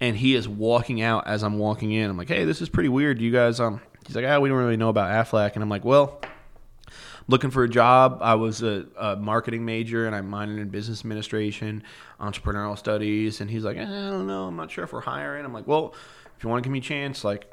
and 0.00 0.16
he 0.16 0.34
is 0.34 0.48
walking 0.48 1.00
out 1.02 1.26
as 1.26 1.42
i'm 1.42 1.58
walking 1.58 1.92
in 1.92 2.10
i'm 2.10 2.16
like 2.16 2.28
hey 2.28 2.44
this 2.44 2.60
is 2.60 2.68
pretty 2.68 2.88
weird 2.88 3.20
you 3.20 3.30
guys 3.30 3.60
um 3.60 3.80
he's 4.06 4.16
like 4.16 4.24
ah 4.26 4.38
we 4.38 4.48
don't 4.48 4.58
really 4.58 4.76
know 4.76 4.88
about 4.88 5.10
aflac 5.26 5.54
and 5.54 5.62
i'm 5.62 5.68
like 5.70 5.84
well 5.84 6.20
looking 7.28 7.50
for 7.50 7.62
a 7.62 7.68
job. 7.68 8.18
I 8.22 8.34
was 8.34 8.60
a, 8.60 8.86
a 8.98 9.14
marketing 9.14 9.64
major 9.64 10.04
and 10.08 10.16
I 10.16 10.20
minored 10.20 10.60
in 10.60 10.68
business 10.68 11.00
administration, 11.02 11.84
entrepreneurial 12.20 12.76
studies. 12.76 13.40
And 13.40 13.48
he's 13.48 13.62
like, 13.62 13.76
eh, 13.76 13.82
I 13.84 13.86
don't 14.10 14.26
know. 14.26 14.46
I'm 14.48 14.56
not 14.56 14.68
sure 14.72 14.82
if 14.82 14.92
we're 14.92 15.00
hiring. 15.02 15.44
I'm 15.44 15.52
like, 15.52 15.68
well, 15.68 15.94
if 16.36 16.42
you 16.42 16.50
want 16.50 16.60
to 16.60 16.66
give 16.66 16.72
me 16.72 16.80
a 16.80 16.82
chance, 16.82 17.22
like, 17.22 17.48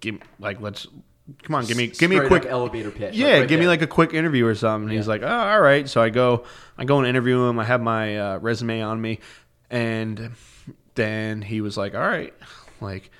give 0.00 0.18
like 0.38 0.60
let's 0.60 0.86
come 1.42 1.54
on, 1.54 1.64
give 1.66 1.76
me 1.76 1.88
give 1.88 2.10
me 2.10 2.16
a 2.16 2.26
quick 2.26 2.44
elevator 2.46 2.90
pitch. 2.90 3.14
yeah, 3.14 3.38
right 3.38 3.48
give 3.48 3.58
me 3.58 3.66
there. 3.66 3.68
like 3.68 3.82
a 3.82 3.86
quick 3.86 4.14
interview 4.14 4.46
or 4.46 4.54
something. 4.54 4.88
And 4.88 4.96
He's 4.96 5.08
like, 5.08 5.22
oh, 5.22 5.26
all 5.28 5.60
right. 5.60 5.88
So 5.88 6.02
I 6.02 6.10
go, 6.10 6.44
I 6.76 6.84
go 6.84 6.98
and 6.98 7.06
interview 7.06 7.44
him. 7.44 7.58
I 7.58 7.64
have 7.64 7.80
my 7.80 8.18
uh, 8.18 8.38
resume 8.38 8.82
on 8.82 9.00
me, 9.00 9.20
and 9.70 10.32
then 10.94 11.42
he 11.42 11.60
was 11.60 11.76
like, 11.76 11.94
all 11.94 12.00
right, 12.00 12.34
like 12.80 13.10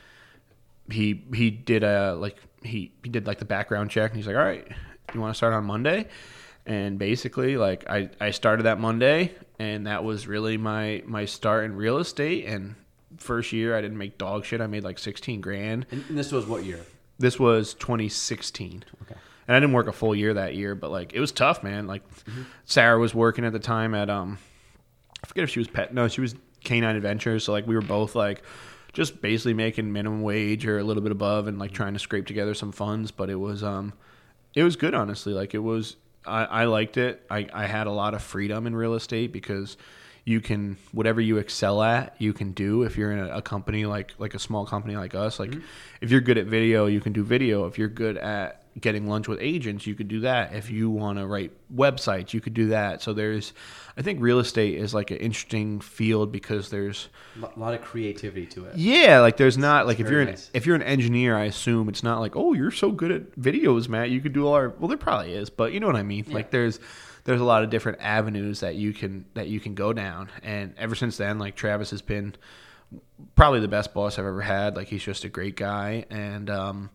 he 0.90 1.24
he 1.35 1.50
did 1.50 1.85
a 1.85 2.14
like 2.14 2.37
he 2.62 2.92
he 3.02 3.09
did 3.11 3.26
like 3.26 3.38
the 3.38 3.44
background 3.44 3.90
check, 3.90 4.11
and 4.11 4.16
he's 4.16 4.26
like, 4.26 4.37
all 4.37 4.42
right, 4.42 4.66
you 5.14 5.20
want 5.20 5.33
to 5.33 5.37
start 5.37 5.55
on 5.55 5.64
Monday? 5.64 6.09
And 6.66 6.98
basically, 6.98 7.57
like 7.57 7.88
I 7.88 8.11
I 8.20 8.31
started 8.31 8.64
that 8.64 8.78
Monday, 8.78 9.35
and 9.59 9.87
that 9.87 10.05
was 10.05 10.26
really 10.26 10.57
my 10.57 11.02
my 11.07 11.24
start 11.24 11.64
in 11.64 11.74
real 11.74 11.98
estate. 11.98 12.46
And 12.46 12.76
first 13.22 13.52
year, 13.52 13.76
I 13.76 13.80
didn't 13.80 13.98
make 13.98 14.18
dog 14.18 14.44
shit. 14.44 14.61
I 14.61 14.66
made 14.66 14.85
like 14.85 14.98
sixteen 14.98 15.40
grand. 15.40 15.87
And 15.90 16.04
this 16.11 16.32
was 16.32 16.46
what 16.46 16.64
year? 16.64 16.80
This 17.18 17.38
was 17.38 17.74
2016. 17.74 18.85
Okay. 19.02 19.14
And 19.46 19.56
I 19.56 19.61
didn't 19.61 19.74
work 19.74 19.87
a 19.87 19.92
full 19.92 20.14
year 20.14 20.35
that 20.35 20.54
year, 20.54 20.74
but 20.74 20.90
like 20.90 21.12
it 21.12 21.20
was 21.20 21.32
tough, 21.32 21.62
man. 21.62 21.87
Like 21.87 22.02
Sarah 22.64 22.98
was 22.98 23.14
working 23.14 23.44
at 23.44 23.52
the 23.52 23.58
time 23.58 23.94
at 23.94 24.11
um 24.11 24.38
I 25.22 25.26
forget 25.26 25.44
if 25.44 25.50
she 25.50 25.61
was 25.61 25.68
pet 25.68 25.94
no, 25.94 26.08
she 26.08 26.20
was 26.20 26.35
Canine 26.64 26.96
Adventures, 26.96 27.44
so 27.44 27.52
like 27.52 27.66
we 27.66 27.74
were 27.74 27.80
both 27.80 28.14
like 28.14 28.42
just 28.92 29.22
basically 29.22 29.54
making 29.54 29.92
minimum 29.92 30.22
wage 30.22 30.66
or 30.66 30.78
a 30.78 30.85
little 30.85 31.02
bit 31.02 31.12
above 31.12 31.46
and 31.46 31.58
like 31.58 31.72
trying 31.72 31.94
to 31.94 31.98
scrape 31.98 32.26
together 32.26 32.54
some 32.54 32.72
funds, 32.72 33.11
but 33.11 33.30
it 33.30 33.37
was 33.37 33.62
um 33.62 33.92
it 34.54 34.62
was 34.62 34.76
good 34.76 34.94
honestly. 34.94 35.32
Like 35.32 35.54
it 35.54 35.58
was 35.61 35.96
I, 36.24 36.44
I 36.44 36.64
liked 36.64 36.96
it. 36.96 37.24
I, 37.30 37.48
I 37.52 37.66
had 37.66 37.87
a 37.87 37.92
lot 37.92 38.14
of 38.14 38.22
freedom 38.22 38.66
in 38.66 38.76
real 38.76 38.94
estate 38.94 39.32
because 39.32 39.76
you 40.24 40.40
can 40.40 40.76
whatever 40.92 41.20
you 41.20 41.38
excel 41.38 41.82
at 41.82 42.14
you 42.18 42.32
can 42.32 42.52
do 42.52 42.85
if 42.85 42.96
you're 42.96 43.11
in 43.11 43.18
a, 43.18 43.38
a 43.38 43.42
company 43.42 43.87
like 43.87 44.14
like 44.18 44.35
a 44.35 44.38
small 44.38 44.64
company 44.64 44.96
like 44.96 45.14
us. 45.14 45.40
Like 45.40 45.50
mm-hmm. 45.50 45.66
if 46.00 46.11
you're 46.11 46.20
good 46.20 46.38
at 46.38 46.46
video 46.46 46.87
you 46.87 47.00
can 47.00 47.12
do 47.12 47.24
video. 47.24 47.66
If 47.66 47.78
you're 47.78 47.88
good 47.88 48.16
at 48.16 48.58
getting 48.80 49.06
lunch 49.06 49.28
with 49.28 49.38
agents 49.40 49.87
you 49.87 49.94
could 49.94 50.08
do 50.08 50.20
that. 50.20 50.54
If 50.54 50.70
you 50.70 50.90
want 50.90 51.18
to 51.18 51.26
write 51.26 51.50
websites 51.74 52.32
you 52.32 52.40
could 52.40 52.54
do 52.54 52.68
that. 52.68 53.02
So 53.02 53.12
there's 53.12 53.52
i 53.94 54.00
think 54.00 54.20
real 54.22 54.38
estate 54.38 54.76
is 54.76 54.94
like 54.94 55.11
an 55.11 55.18
interesting 55.18 55.80
field 55.80 56.32
because 56.32 56.70
there's 56.70 57.08
A 57.42 57.58
lot 57.58 57.74
of 57.74 57.82
creativity 57.82 58.46
to 58.46 58.64
it. 58.64 58.76
yeah 58.76 59.20
like 59.20 59.37
there's 59.37 59.58
not 59.58 59.87
like 59.87 60.00
if 60.00 60.08
you're 60.08 60.22
an 60.22 60.35
if 60.54 60.64
you're 60.64 60.76
an 60.76 60.82
engineer 60.82 61.37
i 61.37 61.44
assume 61.44 61.90
it's 61.90 62.02
not 62.02 62.18
like 62.18 62.35
oh 62.35 62.54
you're 62.54 62.70
so 62.70 62.90
good 62.90 63.11
at 63.11 63.32
videos 63.32 63.88
matt. 63.88 64.08
You 64.08 64.22
could 64.22 64.32
do 64.32 64.46
all 64.46 64.54
our 64.54 64.70
well 64.70 64.88
there 64.88 64.96
probably 64.96 65.35
is 65.35 65.50
but 65.50 65.72
you 65.72 65.80
know 65.80 65.88
what 65.88 65.96
i 65.96 66.02
mean? 66.02 66.24
Like 66.30 66.50
there's 66.50 66.78
there's 67.24 67.40
a 67.40 67.44
lot 67.44 67.62
of 67.62 67.70
different 67.70 67.98
avenues 68.00 68.61
that 68.61 68.74
you 68.74 68.92
can 68.92 69.24
that 69.35 69.48
you 69.48 69.61
can 69.61 69.74
go 69.74 69.92
down. 69.92 70.28
And 70.42 70.74
ever 70.78 70.94
since 70.94 71.16
then, 71.16 71.38
like 71.38 71.54
Travis 71.54 71.90
has 71.90 72.02
been 72.02 72.35
probably 73.37 73.61
the 73.61 73.68
best 73.68 73.94
boss 73.94 74.18
I've 74.18 74.26
ever 74.26 74.42
had. 74.42 74.76
Like 74.76 74.88
he's 74.88 75.02
just 75.02 75.24
a 75.24 75.28
great 75.28 75.56
guy, 75.56 76.04
and 76.11 76.50
um, 76.50 76.90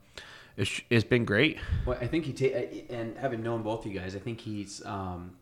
it's 0.56 0.82
it's 0.90 1.06
been 1.06 1.26
great. 1.26 1.58
Well, 1.86 1.98
I 2.00 2.08
think 2.08 2.26
he 2.26 2.34
ta- 2.34 2.94
and 2.94 3.18
having 3.18 3.44
known 3.44 3.63
both 3.63 3.86
of 3.86 3.92
you 3.92 4.00
guys, 4.00 4.16
I 4.16 4.20
think 4.20 4.42
he's 4.42 4.86
um, 4.86 5.38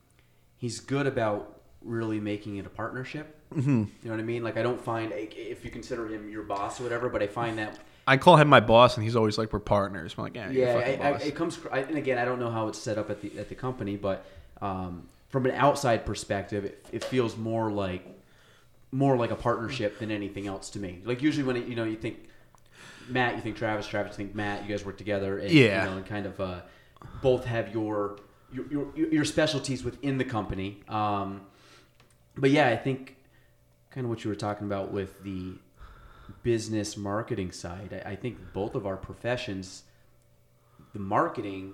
he's 0.57 0.79
good 0.79 1.07
about 1.07 1.61
really 1.81 2.19
making 2.19 2.57
it 2.57 2.65
a 2.65 2.69
partnership. 2.69 3.39
Mm-hmm. 3.53 3.69
You 3.69 3.87
know 4.03 4.11
what 4.11 4.19
I 4.19 4.23
mean? 4.23 4.43
Like 4.43 4.57
I 4.57 4.63
don't 4.63 4.81
find 4.81 5.11
if 5.13 5.63
you 5.65 5.71
consider 5.71 6.07
him 6.07 6.29
your 6.29 6.43
boss 6.43 6.79
or 6.79 6.83
whatever, 6.83 7.09
but 7.09 7.23
I 7.23 7.27
find 7.27 7.57
that 7.57 7.79
I 8.07 8.17
call 8.17 8.37
him 8.37 8.47
my 8.47 8.59
boss, 8.59 8.97
and 8.97 9.03
he's 9.03 9.15
always 9.15 9.37
like, 9.37 9.51
"We're 9.51 9.59
partners." 9.59 10.15
I'm 10.17 10.25
like, 10.25 10.35
"Yeah, 10.35 10.49
yeah." 10.51 10.73
I, 10.75 11.09
I, 11.09 11.11
it 11.17 11.35
comes, 11.35 11.59
I, 11.71 11.79
and 11.79 11.97
again, 11.97 12.17
I 12.17 12.25
don't 12.25 12.39
know 12.39 12.51
how 12.51 12.67
it's 12.67 12.77
set 12.77 12.97
up 12.97 13.09
at 13.09 13.21
the 13.21 13.37
at 13.39 13.49
the 13.49 13.55
company, 13.55 13.95
but 13.95 14.25
um, 14.61 15.07
from 15.29 15.45
an 15.45 15.51
outside 15.51 16.05
perspective, 16.05 16.65
it, 16.65 16.85
it 16.91 17.03
feels 17.03 17.35
more 17.37 17.71
like 17.71 18.05
more 18.91 19.17
like 19.17 19.31
a 19.31 19.35
partnership 19.35 19.99
than 19.99 20.09
anything 20.11 20.47
else 20.47 20.69
to 20.69 20.79
me. 20.79 21.01
Like 21.03 21.21
usually 21.21 21.43
when 21.43 21.57
it, 21.57 21.67
you 21.67 21.75
know 21.75 21.83
you 21.83 21.97
think 21.97 22.29
Matt, 23.09 23.35
you 23.35 23.41
think 23.41 23.55
Travis, 23.57 23.87
Travis, 23.87 24.13
you 24.13 24.17
think 24.17 24.35
Matt, 24.35 24.63
you 24.63 24.69
guys 24.69 24.85
work 24.85 24.97
together, 24.97 25.37
and, 25.39 25.51
Yeah. 25.51 25.83
you 25.83 25.91
know, 25.91 25.97
and 25.97 26.05
kind 26.05 26.25
of 26.25 26.39
uh, 26.39 26.61
both 27.21 27.45
have 27.45 27.73
your 27.73 28.17
your, 28.53 28.65
your 28.95 29.07
your 29.13 29.25
specialties 29.25 29.83
within 29.83 30.17
the 30.17 30.23
company. 30.25 30.81
Um, 30.87 31.41
but 32.37 32.51
yeah, 32.51 32.67
I 32.69 32.77
think 32.77 33.15
kind 33.91 34.05
of 34.05 34.09
what 34.09 34.23
you 34.23 34.29
were 34.29 34.35
talking 34.35 34.67
about 34.67 34.91
with 34.91 35.23
the 35.23 35.53
business 36.43 36.97
marketing 36.97 37.51
side. 37.51 38.01
I, 38.05 38.11
I 38.11 38.15
think 38.15 38.37
both 38.53 38.75
of 38.75 38.85
our 38.85 38.97
professions, 38.97 39.83
the 40.93 40.99
marketing 40.99 41.73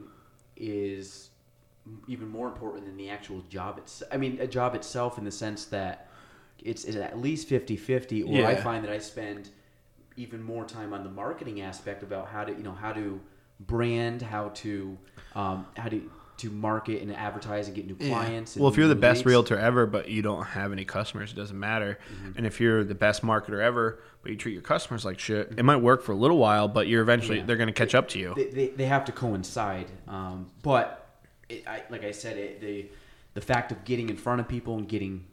is 0.55 1.30
even 2.07 2.27
more 2.27 2.47
important 2.47 2.85
than 2.85 2.97
the 2.97 3.09
actual 3.09 3.41
job 3.49 3.77
itself. 3.77 4.11
I 4.13 4.17
mean, 4.17 4.39
a 4.39 4.47
job 4.47 4.75
itself 4.75 5.17
in 5.17 5.23
the 5.23 5.31
sense 5.31 5.65
that 5.65 6.07
it's, 6.59 6.85
it's 6.85 6.97
at 6.97 7.19
least 7.19 7.49
50-50 7.49 8.27
or 8.27 8.45
I 8.45 8.55
find 8.55 8.83
that 8.83 8.91
I 8.91 8.99
spend 8.99 9.49
even 10.15 10.43
more 10.43 10.65
time 10.65 10.93
on 10.93 11.03
the 11.03 11.09
marketing 11.09 11.61
aspect 11.61 12.03
about 12.03 12.27
how 12.27 12.43
to, 12.43 12.51
you 12.51 12.63
know, 12.63 12.73
how 12.73 12.93
to 12.93 13.19
brand, 13.59 14.21
how 14.21 14.49
to 14.49 14.97
um, 15.35 15.65
how 15.77 15.89
to 15.89 16.09
to 16.37 16.49
market 16.49 17.03
and 17.03 17.15
advertise 17.15 17.67
and 17.67 17.75
get 17.75 17.85
new 17.85 17.95
clients. 17.95 18.55
Well, 18.55 18.67
and 18.67 18.73
if 18.73 18.77
you're 18.77 18.87
the 18.87 18.95
new 18.95 19.01
best 19.01 19.19
leads. 19.19 19.27
realtor 19.27 19.59
ever, 19.59 19.85
but 19.85 20.09
you 20.09 20.23
don't 20.23 20.43
have 20.43 20.71
any 20.71 20.85
customers, 20.85 21.31
it 21.31 21.35
doesn't 21.35 21.59
matter. 21.59 21.99
Mm-hmm. 22.11 22.37
And 22.37 22.47
if 22.47 22.59
you're 22.59 22.83
the 22.83 22.95
best 22.95 23.21
marketer 23.21 23.61
ever, 23.61 23.99
but 24.23 24.31
you 24.31 24.37
treat 24.37 24.53
your 24.53 24.63
customers 24.63 25.05
like 25.05 25.19
shit, 25.19 25.53
it 25.55 25.63
might 25.63 25.77
work 25.77 26.01
for 26.01 26.13
a 26.13 26.15
little 26.15 26.37
while, 26.39 26.67
but 26.67 26.87
you're 26.87 27.03
eventually 27.03 27.37
Yeah. 27.37 27.45
they're 27.45 27.57
going 27.57 27.67
to 27.67 27.73
catch 27.73 27.93
up 27.93 28.07
to 28.09 28.19
you. 28.19 28.33
they, 28.35 28.45
they, 28.45 28.67
they 28.69 28.85
have 28.85 29.05
to 29.05 29.11
coincide. 29.11 29.91
Um, 30.07 30.49
but 30.63 31.00
it, 31.51 31.67
I, 31.67 31.83
like 31.89 32.03
I 32.03 32.11
said, 32.11 32.37
it, 32.37 32.61
the 32.61 32.87
the 33.33 33.41
fact 33.41 33.71
of 33.71 33.83
getting 33.85 34.09
in 34.09 34.17
front 34.17 34.41
of 34.41 34.47
people 34.47 34.77
and 34.77 34.87
getting 34.87 35.25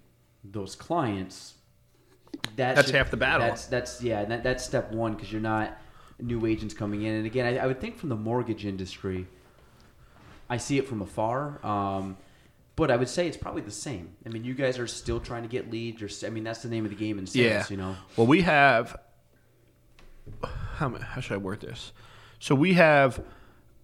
those 0.44 0.74
clients 0.76 1.54
that 2.56 2.76
That's 2.76 2.88
should- 2.88 2.94
half 2.94 3.10
the 3.10 3.16
battle. 3.16 3.46
That's 3.46 3.66
that's 3.66 4.02
yeah, 4.02 4.24
that, 4.24 4.42
that's 4.42 4.64
step 4.64 4.92
one 4.92 5.14
because 5.14 5.32
you're 5.32 5.40
not 5.40 5.76
new 6.20 6.46
agents 6.46 6.74
coming 6.74 7.02
in. 7.02 7.14
And 7.14 7.26
again, 7.26 7.46
I, 7.46 7.58
I 7.64 7.66
would 7.66 7.80
think 7.80 7.96
from 7.96 8.08
the 8.08 8.16
mortgage 8.16 8.64
industry, 8.64 9.26
I 10.50 10.56
see 10.56 10.78
it 10.78 10.86
from 10.88 11.00
afar. 11.02 11.64
Um, 11.64 12.16
but 12.76 12.90
I 12.90 12.96
would 12.96 13.08
say 13.08 13.26
it's 13.26 13.36
probably 13.36 13.62
the 13.62 13.70
same. 13.72 14.10
I 14.24 14.28
mean, 14.28 14.44
you 14.44 14.54
guys 14.54 14.78
are 14.78 14.86
still 14.86 15.18
trying 15.18 15.42
to 15.42 15.48
get 15.48 15.70
leads. 15.70 16.00
Or 16.02 16.26
I 16.26 16.30
mean, 16.30 16.44
that's 16.44 16.62
the 16.62 16.68
name 16.68 16.84
of 16.84 16.90
the 16.90 16.96
game 16.96 17.18
in 17.18 17.26
sales. 17.26 17.44
yeah. 17.46 17.64
You 17.70 17.76
know. 17.76 17.96
Well, 18.16 18.26
we 18.26 18.42
have 18.42 18.96
how 20.76 20.90
how 20.96 21.20
should 21.20 21.34
I 21.34 21.38
word 21.38 21.60
this? 21.60 21.92
So 22.38 22.54
we 22.54 22.74
have 22.74 23.20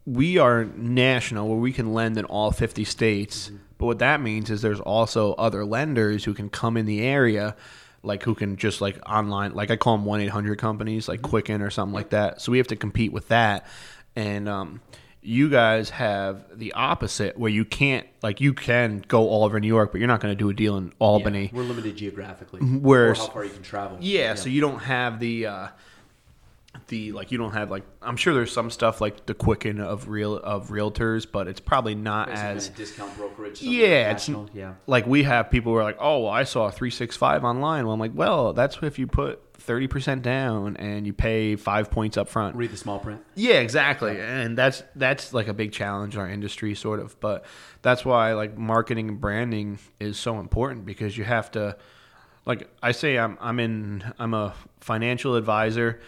we 0.06 0.38
are 0.38 0.64
national 0.64 1.48
where 1.48 1.58
we 1.58 1.72
can 1.72 1.94
lend 1.94 2.18
in 2.18 2.24
all 2.26 2.50
50 2.50 2.84
states. 2.84 3.50
But 3.78 3.86
what 3.86 3.98
that 4.00 4.20
means 4.20 4.50
is 4.50 4.62
there's 4.62 4.80
also 4.80 5.32
other 5.34 5.64
lenders 5.64 6.24
who 6.24 6.34
can 6.34 6.48
come 6.50 6.76
in 6.76 6.86
the 6.86 7.02
area 7.02 7.56
like 8.02 8.22
who 8.22 8.34
can 8.34 8.56
just 8.56 8.80
like 8.82 8.98
online 9.08 9.54
like 9.54 9.70
I 9.70 9.76
call 9.76 9.96
them 9.96 10.06
1-800 10.06 10.58
companies 10.58 11.08
like 11.08 11.22
Quicken 11.22 11.62
or 11.62 11.70
something 11.70 11.94
like 11.94 12.10
that. 12.10 12.40
So 12.42 12.52
we 12.52 12.58
have 12.58 12.66
to 12.68 12.76
compete 12.76 13.12
with 13.12 13.28
that. 13.28 13.66
And 14.14 14.48
um 14.48 14.80
you 15.22 15.48
guys 15.48 15.88
have 15.88 16.44
the 16.58 16.74
opposite 16.74 17.38
where 17.38 17.50
you 17.50 17.64
can't 17.64 18.06
like 18.22 18.42
you 18.42 18.52
can 18.52 19.02
go 19.08 19.26
all 19.30 19.42
over 19.44 19.58
New 19.58 19.68
York, 19.68 19.90
but 19.90 19.98
you're 19.98 20.08
not 20.08 20.20
going 20.20 20.32
to 20.32 20.38
do 20.38 20.50
a 20.50 20.54
deal 20.54 20.76
in 20.76 20.92
Albany. 20.98 21.44
Yeah, 21.50 21.58
we're 21.58 21.64
limited 21.64 21.96
geographically. 21.96 22.60
Whereas- 22.60 23.20
or 23.20 23.22
how 23.22 23.32
far 23.32 23.44
you 23.44 23.50
can 23.50 23.62
travel. 23.62 23.96
Yeah, 24.02 24.34
so 24.34 24.50
you 24.50 24.60
don't 24.60 24.80
have 24.80 25.18
the 25.20 25.46
uh 25.46 25.68
the 26.88 27.12
like 27.12 27.32
you 27.32 27.38
don't 27.38 27.52
have 27.52 27.70
like 27.70 27.84
I'm 28.02 28.16
sure 28.16 28.34
there's 28.34 28.52
some 28.52 28.70
stuff 28.70 29.00
like 29.00 29.26
the 29.26 29.34
Quicken 29.34 29.80
of 29.80 30.08
real 30.08 30.36
of 30.36 30.68
realtors, 30.68 31.26
but 31.30 31.48
it's 31.48 31.60
probably 31.60 31.94
not 31.94 32.28
as 32.28 32.68
discount 32.68 33.16
brokerage. 33.16 33.62
yeah, 33.62 34.12
it's 34.12 34.28
yeah. 34.52 34.74
like 34.86 35.06
we 35.06 35.22
have 35.22 35.50
people 35.50 35.72
who 35.72 35.78
are 35.78 35.82
like, 35.82 35.96
oh, 35.98 36.20
well, 36.20 36.32
I 36.32 36.44
saw 36.44 36.70
three 36.70 36.90
six 36.90 37.16
five 37.16 37.44
online. 37.44 37.84
Well, 37.84 37.94
I'm 37.94 38.00
like, 38.00 38.12
well, 38.14 38.52
that's 38.52 38.78
if 38.82 38.98
you 38.98 39.06
put 39.06 39.40
thirty 39.54 39.86
percent 39.86 40.22
down 40.22 40.76
and 40.76 41.06
you 41.06 41.12
pay 41.12 41.56
five 41.56 41.90
points 41.90 42.16
up 42.16 42.28
front. 42.28 42.56
Read 42.56 42.70
the 42.70 42.76
small 42.76 42.98
print. 42.98 43.22
Yeah, 43.34 43.54
exactly. 43.54 44.20
And 44.20 44.56
that's 44.56 44.82
that's 44.94 45.32
like 45.32 45.48
a 45.48 45.54
big 45.54 45.72
challenge 45.72 46.14
in 46.14 46.20
our 46.20 46.28
industry 46.28 46.74
sort 46.74 47.00
of. 47.00 47.18
But 47.20 47.44
that's 47.82 48.04
why 48.04 48.34
like 48.34 48.58
marketing 48.58 49.08
and 49.08 49.20
branding 49.20 49.78
is 50.00 50.18
so 50.18 50.38
important 50.38 50.84
because 50.84 51.16
you 51.16 51.24
have 51.24 51.50
to 51.52 51.76
like 52.46 52.68
I 52.82 52.92
say 52.92 53.18
I'm 53.18 53.38
I'm 53.40 53.58
in 53.58 54.12
I'm 54.18 54.34
a 54.34 54.54
financial 54.80 55.36
advisor 55.36 56.00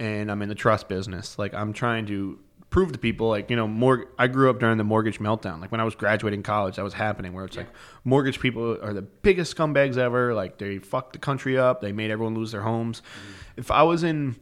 and 0.00 0.32
I'm 0.32 0.42
in 0.42 0.48
the 0.48 0.54
trust 0.56 0.88
business. 0.88 1.38
Like 1.38 1.54
I'm 1.54 1.72
trying 1.72 2.06
to 2.06 2.38
prove 2.70 2.92
to 2.92 2.98
people 2.98 3.28
like, 3.28 3.50
you 3.50 3.56
know, 3.56 3.68
more 3.68 4.06
I 4.18 4.26
grew 4.26 4.48
up 4.48 4.58
during 4.58 4.78
the 4.78 4.84
mortgage 4.84 5.18
meltdown. 5.18 5.60
Like 5.60 5.70
when 5.70 5.80
I 5.80 5.84
was 5.84 5.94
graduating 5.94 6.42
college, 6.42 6.76
that 6.76 6.82
was 6.82 6.94
happening 6.94 7.34
where 7.34 7.44
it's 7.44 7.56
like 7.56 7.68
mortgage 8.04 8.40
people 8.40 8.78
are 8.82 8.94
the 8.94 9.02
biggest 9.02 9.54
scumbags 9.54 9.98
ever. 9.98 10.34
Like 10.34 10.58
they 10.58 10.78
fucked 10.78 11.12
the 11.12 11.18
country 11.18 11.58
up. 11.58 11.82
They 11.82 11.92
made 11.92 12.10
everyone 12.10 12.34
lose 12.34 12.52
their 12.52 12.62
homes. 12.62 13.00
Mm-hmm. 13.00 13.60
If 13.60 13.70
I 13.70 13.82
was 13.82 14.02
in 14.02 14.36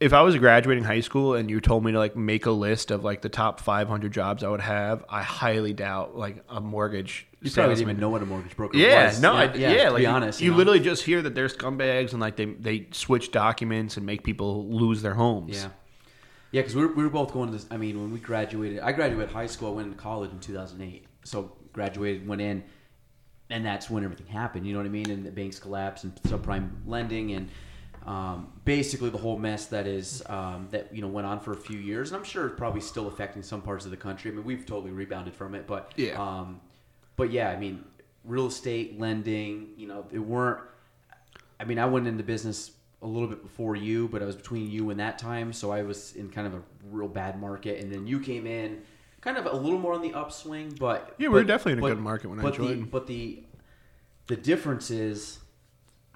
if 0.00 0.14
I 0.14 0.22
was 0.22 0.34
graduating 0.36 0.84
high 0.84 1.00
school 1.00 1.34
and 1.34 1.50
you 1.50 1.60
told 1.60 1.84
me 1.84 1.92
to 1.92 1.98
like 1.98 2.16
make 2.16 2.46
a 2.46 2.50
list 2.50 2.90
of 2.90 3.04
like 3.04 3.20
the 3.20 3.28
top 3.28 3.60
500 3.60 4.10
jobs 4.12 4.42
I 4.42 4.48
would 4.48 4.60
have, 4.62 5.04
I 5.08 5.22
highly 5.22 5.74
doubt 5.74 6.16
like 6.16 6.42
a 6.48 6.60
mortgage 6.60 7.26
You 7.42 7.50
probably 7.50 7.74
didn't 7.74 7.90
even 7.90 8.00
know 8.00 8.08
what 8.08 8.22
a 8.22 8.26
mortgage 8.26 8.56
broker 8.56 8.76
is. 8.76 8.82
Yeah, 8.82 9.06
was. 9.08 9.20
no, 9.20 9.34
I, 9.34 9.52
yeah, 9.54 9.84
to 9.84 9.90
like 9.90 9.96
be 9.98 10.02
you- 10.02 10.08
honest, 10.08 10.40
you, 10.40 10.50
know? 10.52 10.56
literally 10.56 10.80
just 10.80 11.04
hear 11.04 11.20
that 11.22 11.34
they're 11.34 11.48
scumbags 11.48 12.12
and 12.12 12.20
like 12.20 12.36
they 12.36 12.46
they 12.46 12.88
switch 12.92 13.30
documents 13.30 13.98
and 13.98 14.06
make 14.06 14.24
people 14.24 14.66
lose 14.68 15.02
their 15.02 15.14
homes. 15.14 15.56
Yeah. 15.62 15.68
Yeah, 16.52 16.62
because 16.62 16.74
we 16.74 16.84
were, 16.84 16.92
we 16.94 17.04
were 17.04 17.10
both 17.10 17.32
going 17.32 17.46
to 17.46 17.52
this. 17.56 17.66
I 17.70 17.76
mean, 17.76 18.00
when 18.00 18.10
we 18.12 18.18
graduated, 18.18 18.80
I 18.80 18.90
graduated 18.90 19.32
high 19.32 19.46
school. 19.46 19.68
I 19.68 19.76
went 19.76 19.86
into 19.86 19.98
college 20.00 20.32
in 20.32 20.40
2008. 20.40 21.06
So 21.22 21.52
graduated, 21.72 22.26
went 22.26 22.40
in, 22.42 22.64
and 23.50 23.64
that's 23.64 23.88
when 23.88 24.02
everything 24.02 24.26
happened. 24.26 24.66
You 24.66 24.72
know 24.72 24.80
what 24.80 24.86
I 24.86 24.90
mean? 24.90 25.10
And 25.10 25.24
the 25.24 25.30
banks 25.30 25.60
collapsed 25.60 26.02
and 26.02 26.14
subprime 26.22 26.70
lending 26.86 27.34
and 27.34 27.50
um, 28.06 28.48
basically 28.64 29.10
the 29.10 29.18
whole 29.18 29.38
mess 29.38 29.66
that 29.66 29.86
is 29.86 30.22
um, 30.26 30.68
that 30.70 30.94
you 30.94 31.02
know 31.02 31.08
went 31.08 31.26
on 31.26 31.40
for 31.40 31.52
a 31.52 31.56
few 31.56 31.78
years. 31.78 32.10
And 32.10 32.18
I'm 32.18 32.24
sure 32.24 32.46
it's 32.46 32.56
probably 32.58 32.80
still 32.80 33.08
affecting 33.08 33.42
some 33.42 33.60
parts 33.62 33.84
of 33.84 33.90
the 33.90 33.96
country. 33.96 34.30
I 34.30 34.34
mean, 34.34 34.44
we've 34.44 34.64
totally 34.66 34.90
rebounded 34.92 35.34
from 35.34 35.54
it, 35.54 35.66
but 35.66 35.92
Yeah. 35.96 36.20
Um, 36.20 36.60
but 37.16 37.30
yeah, 37.30 37.50
I 37.50 37.56
mean, 37.58 37.84
real 38.24 38.46
estate 38.46 38.98
lending. 38.98 39.68
You 39.76 39.88
know, 39.88 40.06
it 40.10 40.18
weren't. 40.18 40.60
I 41.58 41.64
mean, 41.64 41.78
I 41.78 41.84
went 41.86 42.06
into 42.06 42.24
business 42.24 42.70
a 43.02 43.06
little 43.06 43.28
bit 43.28 43.42
before 43.42 43.76
you, 43.76 44.08
but 44.08 44.22
I 44.22 44.26
was 44.26 44.36
between 44.36 44.70
you 44.70 44.90
and 44.90 45.00
that 45.00 45.18
time, 45.18 45.52
so 45.52 45.70
I 45.70 45.82
was 45.82 46.14
in 46.16 46.30
kind 46.30 46.46
of 46.46 46.54
a 46.54 46.62
real 46.90 47.08
bad 47.08 47.40
market, 47.40 47.82
and 47.82 47.90
then 47.92 48.06
you 48.06 48.20
came 48.20 48.46
in, 48.46 48.82
kind 49.22 49.36
of 49.38 49.46
a 49.46 49.54
little 49.56 49.78
more 49.78 49.92
on 49.94 50.02
the 50.02 50.12
upswing, 50.14 50.70
but 50.78 51.14
Yeah, 51.18 51.28
we 51.28 51.34
were 51.34 51.40
but- 51.40 51.46
definitely 51.48 51.72
in 51.74 51.78
a 51.78 51.82
but- 51.82 51.88
good 51.88 51.98
market 52.00 52.28
when 52.28 52.38
I 52.38 52.42
but 52.42 52.52
The, 52.56 52.58
joined. 52.58 52.90
but 52.90 53.06
the 53.06 53.42
the 54.26 54.36
difference 54.36 54.90
is 54.90 55.39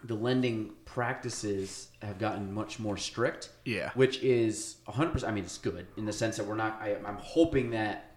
the 0.04 0.14
lending 0.14 0.72
practices 0.84 1.88
have 2.02 2.18
gotten 2.18 2.52
much 2.52 2.78
more 2.78 2.96
strict. 2.96 3.50
Yeah. 3.64 3.90
which 3.94 4.22
is 4.22 4.76
100. 4.84 5.12
percent 5.12 5.32
I 5.32 5.34
mean, 5.34 5.44
it's 5.44 5.58
good 5.58 5.86
in 5.96 6.04
the 6.04 6.12
sense 6.12 6.36
that 6.36 6.46
we're 6.46 6.56
not. 6.56 6.78
I, 6.80 6.96
I'm 7.06 7.16
hoping 7.18 7.70
that 7.70 8.10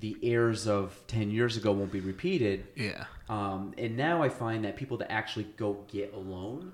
the 0.00 0.16
errors 0.22 0.68
of 0.68 1.00
10 1.08 1.30
years 1.30 1.56
ago 1.56 1.72
won't 1.72 1.90
be 1.90 2.00
repeated. 2.00 2.66
Yeah. 2.76 3.04
Um, 3.28 3.74
and 3.76 3.96
now 3.96 4.22
I 4.22 4.28
find 4.28 4.64
that 4.64 4.76
people 4.76 4.96
that 4.98 5.10
actually 5.10 5.48
go 5.56 5.84
get 5.88 6.14
a 6.14 6.18
loan, 6.18 6.72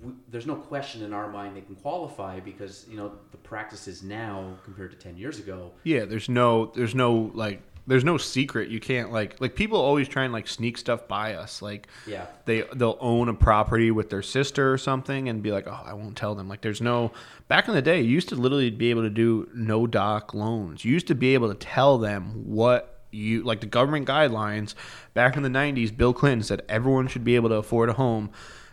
w 0.00 0.16
there's 0.28 0.46
no 0.46 0.54
question 0.54 1.02
in 1.02 1.12
our 1.12 1.28
mind 1.28 1.56
they 1.56 1.60
can 1.60 1.76
qualify 1.76 2.38
because 2.40 2.86
you 2.90 2.96
know 2.96 3.12
the 3.30 3.36
practices 3.38 4.02
now 4.02 4.56
compared 4.64 4.90
to 4.92 4.96
ten 4.96 5.16
years 5.16 5.38
ago. 5.38 5.72
Yeah, 5.84 6.04
there's 6.04 6.28
no 6.28 6.72
there's 6.74 6.94
no 6.94 7.30
like 7.34 7.60
there's 7.88 8.04
no 8.04 8.18
secret. 8.18 8.68
You 8.68 8.80
can't 8.80 9.10
like 9.10 9.40
like 9.40 9.54
people 9.56 9.80
always 9.80 10.06
try 10.06 10.24
and 10.24 10.32
like 10.32 10.46
sneak 10.46 10.76
stuff 10.76 11.08
by 11.08 11.34
us. 11.34 11.62
Like 11.62 11.88
Yeah. 12.06 12.26
they 12.44 12.62
they'll 12.74 12.98
own 13.00 13.28
a 13.28 13.34
property 13.34 13.90
with 13.90 14.10
their 14.10 14.22
sister 14.22 14.72
or 14.72 14.78
something 14.78 15.28
and 15.28 15.42
be 15.42 15.50
like, 15.50 15.66
"Oh, 15.66 15.80
I 15.84 15.94
won't 15.94 16.16
tell 16.16 16.34
them." 16.34 16.48
Like 16.48 16.60
there's 16.60 16.82
no 16.82 17.12
back 17.48 17.66
in 17.66 17.74
the 17.74 17.82
day, 17.82 18.00
you 18.02 18.10
used 18.10 18.28
to 18.28 18.36
literally 18.36 18.70
be 18.70 18.90
able 18.90 19.02
to 19.02 19.10
do 19.10 19.48
no 19.54 19.86
doc 19.86 20.34
loans. 20.34 20.84
You 20.84 20.92
used 20.92 21.06
to 21.08 21.14
be 21.14 21.32
able 21.32 21.48
to 21.48 21.54
tell 21.54 21.96
them 21.96 22.44
what 22.46 23.00
you 23.10 23.42
like 23.42 23.60
the 23.60 23.66
government 23.66 24.06
guidelines 24.06 24.74
back 25.14 25.34
in 25.34 25.42
the 25.42 25.48
90s 25.48 25.96
bill 25.96 26.12
clinton 26.12 26.42
said 26.42 26.60
everyone 26.68 27.08
should 27.08 27.24
be 27.24 27.36
able 27.36 27.48
to 27.48 27.54
afford 27.54 27.88
a 27.88 27.94
home 27.94 28.28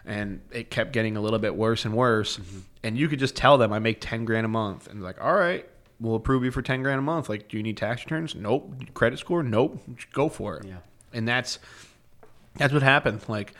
and 0.05 0.41
it 0.51 0.69
kept 0.69 0.91
getting 0.91 1.15
a 1.15 1.21
little 1.21 1.39
bit 1.39 1.55
worse 1.55 1.85
and 1.85 1.93
worse 1.93 2.35
mm-hmm. 2.35 2.59
and 2.83 2.97
you 2.97 3.07
could 3.07 3.17
just 3.17 3.33
tell 3.33 3.57
them 3.57 3.71
i 3.71 3.79
make 3.79 4.01
10 4.01 4.25
grand 4.25 4.45
a 4.45 4.49
month 4.49 4.87
and 4.87 5.01
like 5.01 5.23
all 5.23 5.33
right 5.33 5.65
we'll 5.99 6.15
approve 6.15 6.43
you 6.43 6.51
for 6.51 6.61
ten 6.61 6.83
grand 6.83 6.99
a 6.99 7.01
month. 7.01 7.29
Like, 7.29 7.47
do 7.49 7.57
you 7.57 7.63
need 7.63 7.77
tax 7.77 8.03
returns? 8.03 8.35
Nope. 8.35 8.93
Credit 8.93 9.19
score? 9.19 9.43
Nope. 9.43 9.81
Go 10.13 10.29
for 10.29 10.57
it. 10.57 10.65
Yeah. 10.65 10.77
And 11.13 11.27
that's 11.27 11.59
that's 12.55 12.73
what 12.73 12.83
happened. 12.83 13.21
Like 13.27 13.53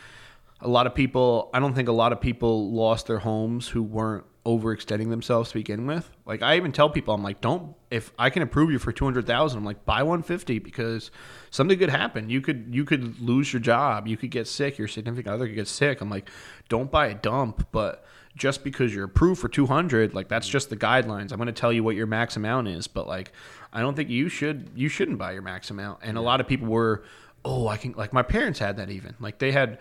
a 0.62 0.68
lot 0.68 0.88
of 0.88 0.96
people, 0.96 1.50
I 1.54 1.60
don't 1.60 1.74
think 1.74 1.90
a 1.90 1.94
lot 1.94 2.12
of 2.14 2.22
people 2.22 2.72
lost 2.72 3.08
their 3.08 3.20
homes 3.20 3.68
who 3.68 3.84
weren't 3.84 4.26
overextending 4.46 5.10
themselves 5.10 5.50
to 5.50 5.56
begin 5.56 5.88
with. 5.88 6.10
Like 6.26 6.42
I 6.44 6.56
even 6.56 6.72
tell 6.72 6.90
people, 6.90 7.14
I'm 7.14 7.24
like, 7.24 7.42
don't 7.42 7.76
if 7.90 8.12
I 8.20 8.30
can 8.30 8.44
approve 8.44 8.72
you 8.72 8.80
for 8.80 8.92
two 8.92 9.04
hundred 9.06 9.26
thousand, 9.26 9.60
I'm 9.60 9.66
like, 9.66 9.86
buy 9.86 10.04
one 10.04 10.22
fifty 10.22 10.60
because 10.60 11.12
something 11.50 11.80
could 11.80 11.90
happen. 11.90 12.30
You 12.30 12.42
could 12.42 12.68
you 12.72 12.86
could 12.86 13.20
lose 13.20 13.52
your 13.52 13.60
job, 13.60 14.08
you 14.08 14.18
could 14.18 14.32
get 14.32 14.48
sick, 14.48 14.78
your 14.78 14.88
significant 14.88 15.34
other 15.34 15.48
could 15.48 15.56
get 15.56 15.68
sick. 15.68 16.02
I'm 16.02 16.10
like, 16.10 16.30
don't 16.70 16.92
buy 16.92 17.08
a 17.08 17.16
dump, 17.16 17.68
but 17.72 18.06
just 18.36 18.64
because 18.64 18.94
you're 18.94 19.06
approved 19.06 19.40
for 19.40 19.48
200 19.48 20.14
like 20.14 20.28
that's 20.28 20.48
just 20.48 20.70
the 20.70 20.78
guidelines. 20.78 21.32
I'm 21.32 21.38
going 21.38 21.48
to 21.48 21.54
tell 21.54 21.72
you 21.72 21.84
what 21.84 21.96
your 21.96 22.08
max 22.08 22.36
amount 22.36 22.68
is 22.68 22.88
but 22.88 23.08
like 23.08 23.32
i 23.74 23.82
don't 23.82 23.96
think 23.96 24.10
you 24.10 24.30
should 24.30 24.70
you 24.76 24.90
shouldn't 24.90 25.18
buy 25.18 25.32
your 25.32 25.42
max 25.42 25.70
amount. 25.70 26.00
And 26.04 26.18
a 26.18 26.22
lot 26.22 26.40
of 26.42 26.48
people 26.48 26.68
were 26.68 27.04
oh 27.44 27.68
i 27.68 27.78
can 27.78 27.94
like 27.94 28.14
my 28.14 28.24
parents 28.24 28.60
had 28.60 28.78
that 28.78 28.90
even. 28.90 29.16
Like 29.20 29.40
they 29.40 29.52
had 29.52 29.80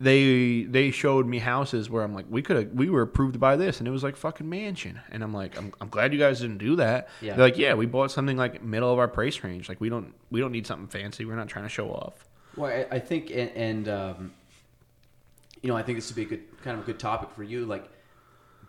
they 0.00 0.64
they 0.64 0.90
showed 0.90 1.26
me 1.26 1.38
houses 1.38 1.88
where 1.88 2.02
i'm 2.02 2.12
like 2.12 2.26
we 2.28 2.42
could 2.42 2.56
have 2.56 2.72
we 2.72 2.90
were 2.90 3.02
approved 3.02 3.34
to 3.34 3.38
buy 3.38 3.54
this 3.54 3.78
and 3.78 3.86
it 3.86 3.92
was 3.92 4.02
like 4.02 4.16
fucking 4.16 4.48
mansion. 4.48 5.00
And 5.10 5.22
i'm 5.22 5.32
like 5.32 5.56
i'm, 5.56 5.72
I'm 5.80 5.88
glad 5.88 6.12
you 6.12 6.18
guys 6.18 6.40
didn't 6.40 6.58
do 6.58 6.76
that. 6.76 7.08
Yeah. 7.20 7.34
they're 7.36 7.44
like 7.44 7.58
yeah 7.58 7.74
we 7.74 7.86
bought 7.86 8.10
something 8.10 8.36
like 8.36 8.62
middle 8.62 8.92
of 8.92 8.98
our 8.98 9.08
price 9.08 9.44
range. 9.44 9.68
Like 9.68 9.80
we 9.80 9.88
don't 9.88 10.12
we 10.30 10.40
don't 10.40 10.52
need 10.52 10.66
something 10.66 10.88
fancy. 10.88 11.24
We're 11.24 11.36
not 11.36 11.48
trying 11.48 11.66
to 11.66 11.68
show 11.70 11.88
off. 11.90 12.26
Well, 12.56 12.70
I, 12.70 12.96
I 12.96 12.98
think, 12.98 13.30
and, 13.30 13.50
and 13.50 13.88
um, 13.88 14.32
you 15.62 15.68
know, 15.68 15.76
I 15.76 15.82
think 15.82 15.98
this 15.98 16.08
would 16.08 16.16
be 16.16 16.22
a 16.22 16.24
good 16.26 16.51
kind 16.62 16.78
of 16.78 16.84
a 16.84 16.86
good 16.86 16.98
topic 16.98 17.30
for 17.30 17.42
you. 17.42 17.66
Like, 17.66 17.88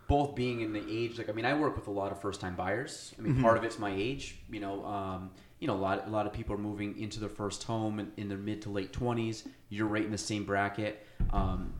both 0.08 0.36
being 0.36 0.62
in 0.62 0.73
the 0.73 0.84
age, 0.89 1.17
like, 1.17 1.29
I 1.29 1.32
mean, 1.32 1.45
I 1.45 1.53
work 1.53 1.77
with 1.77 1.88
a 1.88 1.91
lot 1.91 2.12
of 2.12 2.21
first 2.21 2.41
time 2.41 2.56
buyers. 2.56 3.13
I 3.17 3.21
mean, 3.21 3.41
part 3.41 3.58
of 3.58 3.63
it's 3.63 3.79
my 3.79 3.91
age. 3.91 4.38
You 4.51 4.60
know, 4.60 4.86
um, 4.86 5.32
you 5.60 5.67
know, 5.67 5.75
a 5.75 5.84
lot, 5.88 6.08
a 6.08 6.10
lot 6.10 6.27
of 6.27 6.34
people 6.34 6.53
are 6.53 6.60
moving 6.60 6.99
into 6.99 7.21
their 7.21 7.29
first 7.29 7.63
home 7.63 7.99
in, 7.99 8.12
in 8.17 8.27
their 8.27 8.38
mid 8.38 8.62
to 8.63 8.69
late 8.69 8.91
twenties. 8.91 9.47
You're 9.69 9.88
right 9.88 10.03
in 10.03 10.12
the 10.12 10.17
same 10.17 10.43
bracket, 10.43 11.08
um, 11.32 11.73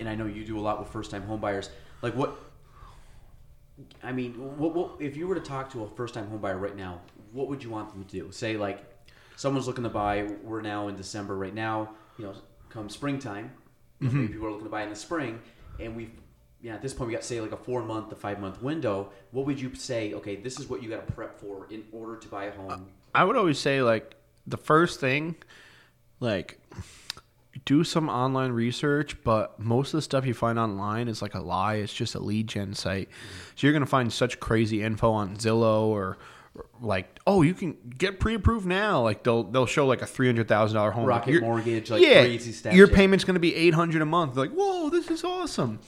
and 0.00 0.08
I 0.08 0.16
know 0.16 0.26
you 0.26 0.44
do 0.44 0.58
a 0.58 0.60
lot 0.60 0.80
with 0.80 0.88
first 0.88 1.12
time 1.12 1.22
home 1.22 1.40
buyers. 1.40 1.70
Like, 2.02 2.16
what? 2.16 2.36
I 4.02 4.12
mean, 4.12 4.32
what, 4.58 4.74
what 4.74 5.00
if 5.00 5.16
you 5.16 5.28
were 5.28 5.36
to 5.36 5.40
talk 5.40 5.70
to 5.72 5.84
a 5.84 5.88
first 5.88 6.12
time 6.12 6.26
home 6.26 6.40
buyer 6.40 6.58
right 6.58 6.76
now? 6.76 7.00
What 7.32 7.48
would 7.48 7.62
you 7.62 7.70
want 7.70 7.90
them 7.92 8.04
to 8.04 8.10
do? 8.10 8.32
Say 8.32 8.56
like, 8.56 8.84
someone's 9.36 9.68
looking 9.68 9.84
to 9.84 9.90
buy. 9.90 10.28
We're 10.42 10.60
now 10.60 10.88
in 10.88 10.96
December 10.96 11.36
right 11.36 11.54
now. 11.54 11.90
You 12.18 12.24
know, 12.26 12.34
come 12.68 12.88
springtime, 12.88 13.52
know, 14.00 14.08
mm-hmm. 14.08 14.20
maybe 14.20 14.32
people 14.32 14.46
are 14.46 14.50
looking 14.50 14.66
to 14.66 14.70
buy 14.70 14.82
in 14.82 14.90
the 14.90 14.96
spring, 14.96 15.40
and 15.78 15.96
we've 15.96 16.10
yeah, 16.62 16.74
at 16.74 16.82
this 16.82 16.92
point 16.92 17.08
we 17.08 17.14
got 17.14 17.24
say 17.24 17.40
like 17.40 17.52
a 17.52 17.56
four 17.56 17.82
month 17.82 18.10
to 18.10 18.16
five 18.16 18.38
month 18.38 18.62
window. 18.62 19.10
What 19.30 19.46
would 19.46 19.60
you 19.60 19.74
say? 19.74 20.12
Okay, 20.14 20.36
this 20.36 20.60
is 20.60 20.68
what 20.68 20.82
you 20.82 20.90
got 20.90 21.06
to 21.06 21.12
prep 21.12 21.38
for 21.38 21.66
in 21.70 21.84
order 21.92 22.16
to 22.16 22.28
buy 22.28 22.44
a 22.44 22.52
home. 22.52 22.88
I 23.14 23.24
would 23.24 23.36
always 23.36 23.58
say 23.58 23.82
like 23.82 24.14
the 24.46 24.58
first 24.58 25.00
thing, 25.00 25.36
like 26.20 26.60
do 27.64 27.82
some 27.82 28.08
online 28.08 28.52
research, 28.52 29.22
but 29.24 29.58
most 29.58 29.88
of 29.94 29.98
the 29.98 30.02
stuff 30.02 30.26
you 30.26 30.34
find 30.34 30.58
online 30.58 31.08
is 31.08 31.22
like 31.22 31.34
a 31.34 31.40
lie. 31.40 31.76
It's 31.76 31.94
just 31.94 32.14
a 32.14 32.20
lead 32.20 32.46
gen 32.46 32.74
site. 32.74 33.08
Mm-hmm. 33.08 33.50
So 33.56 33.66
you're 33.66 33.72
gonna 33.72 33.86
find 33.86 34.12
such 34.12 34.38
crazy 34.38 34.82
info 34.82 35.10
on 35.12 35.36
Zillow 35.36 35.86
or 35.86 36.18
like, 36.80 37.18
oh, 37.26 37.42
you 37.42 37.54
can 37.54 37.76
get 37.96 38.20
pre-approved 38.20 38.66
now. 38.66 39.02
Like 39.02 39.22
they'll 39.22 39.44
they'll 39.44 39.66
show 39.66 39.86
like 39.86 40.02
a 40.02 40.06
three 40.06 40.26
hundred 40.26 40.48
thousand 40.48 40.76
dollar 40.76 40.90
home. 40.90 41.06
Rocket 41.06 41.42
mortgage, 41.42 41.90
like 41.90 42.02
yeah, 42.02 42.22
crazy 42.22 42.52
stuff. 42.52 42.74
your 42.74 42.88
yeah. 42.88 42.96
payment's 42.96 43.24
gonna 43.24 43.38
be 43.38 43.54
eight 43.54 43.74
hundred 43.74 44.02
a 44.02 44.06
month. 44.06 44.36
Like, 44.36 44.50
whoa, 44.50 44.90
this 44.90 45.10
is 45.10 45.24
awesome, 45.24 45.80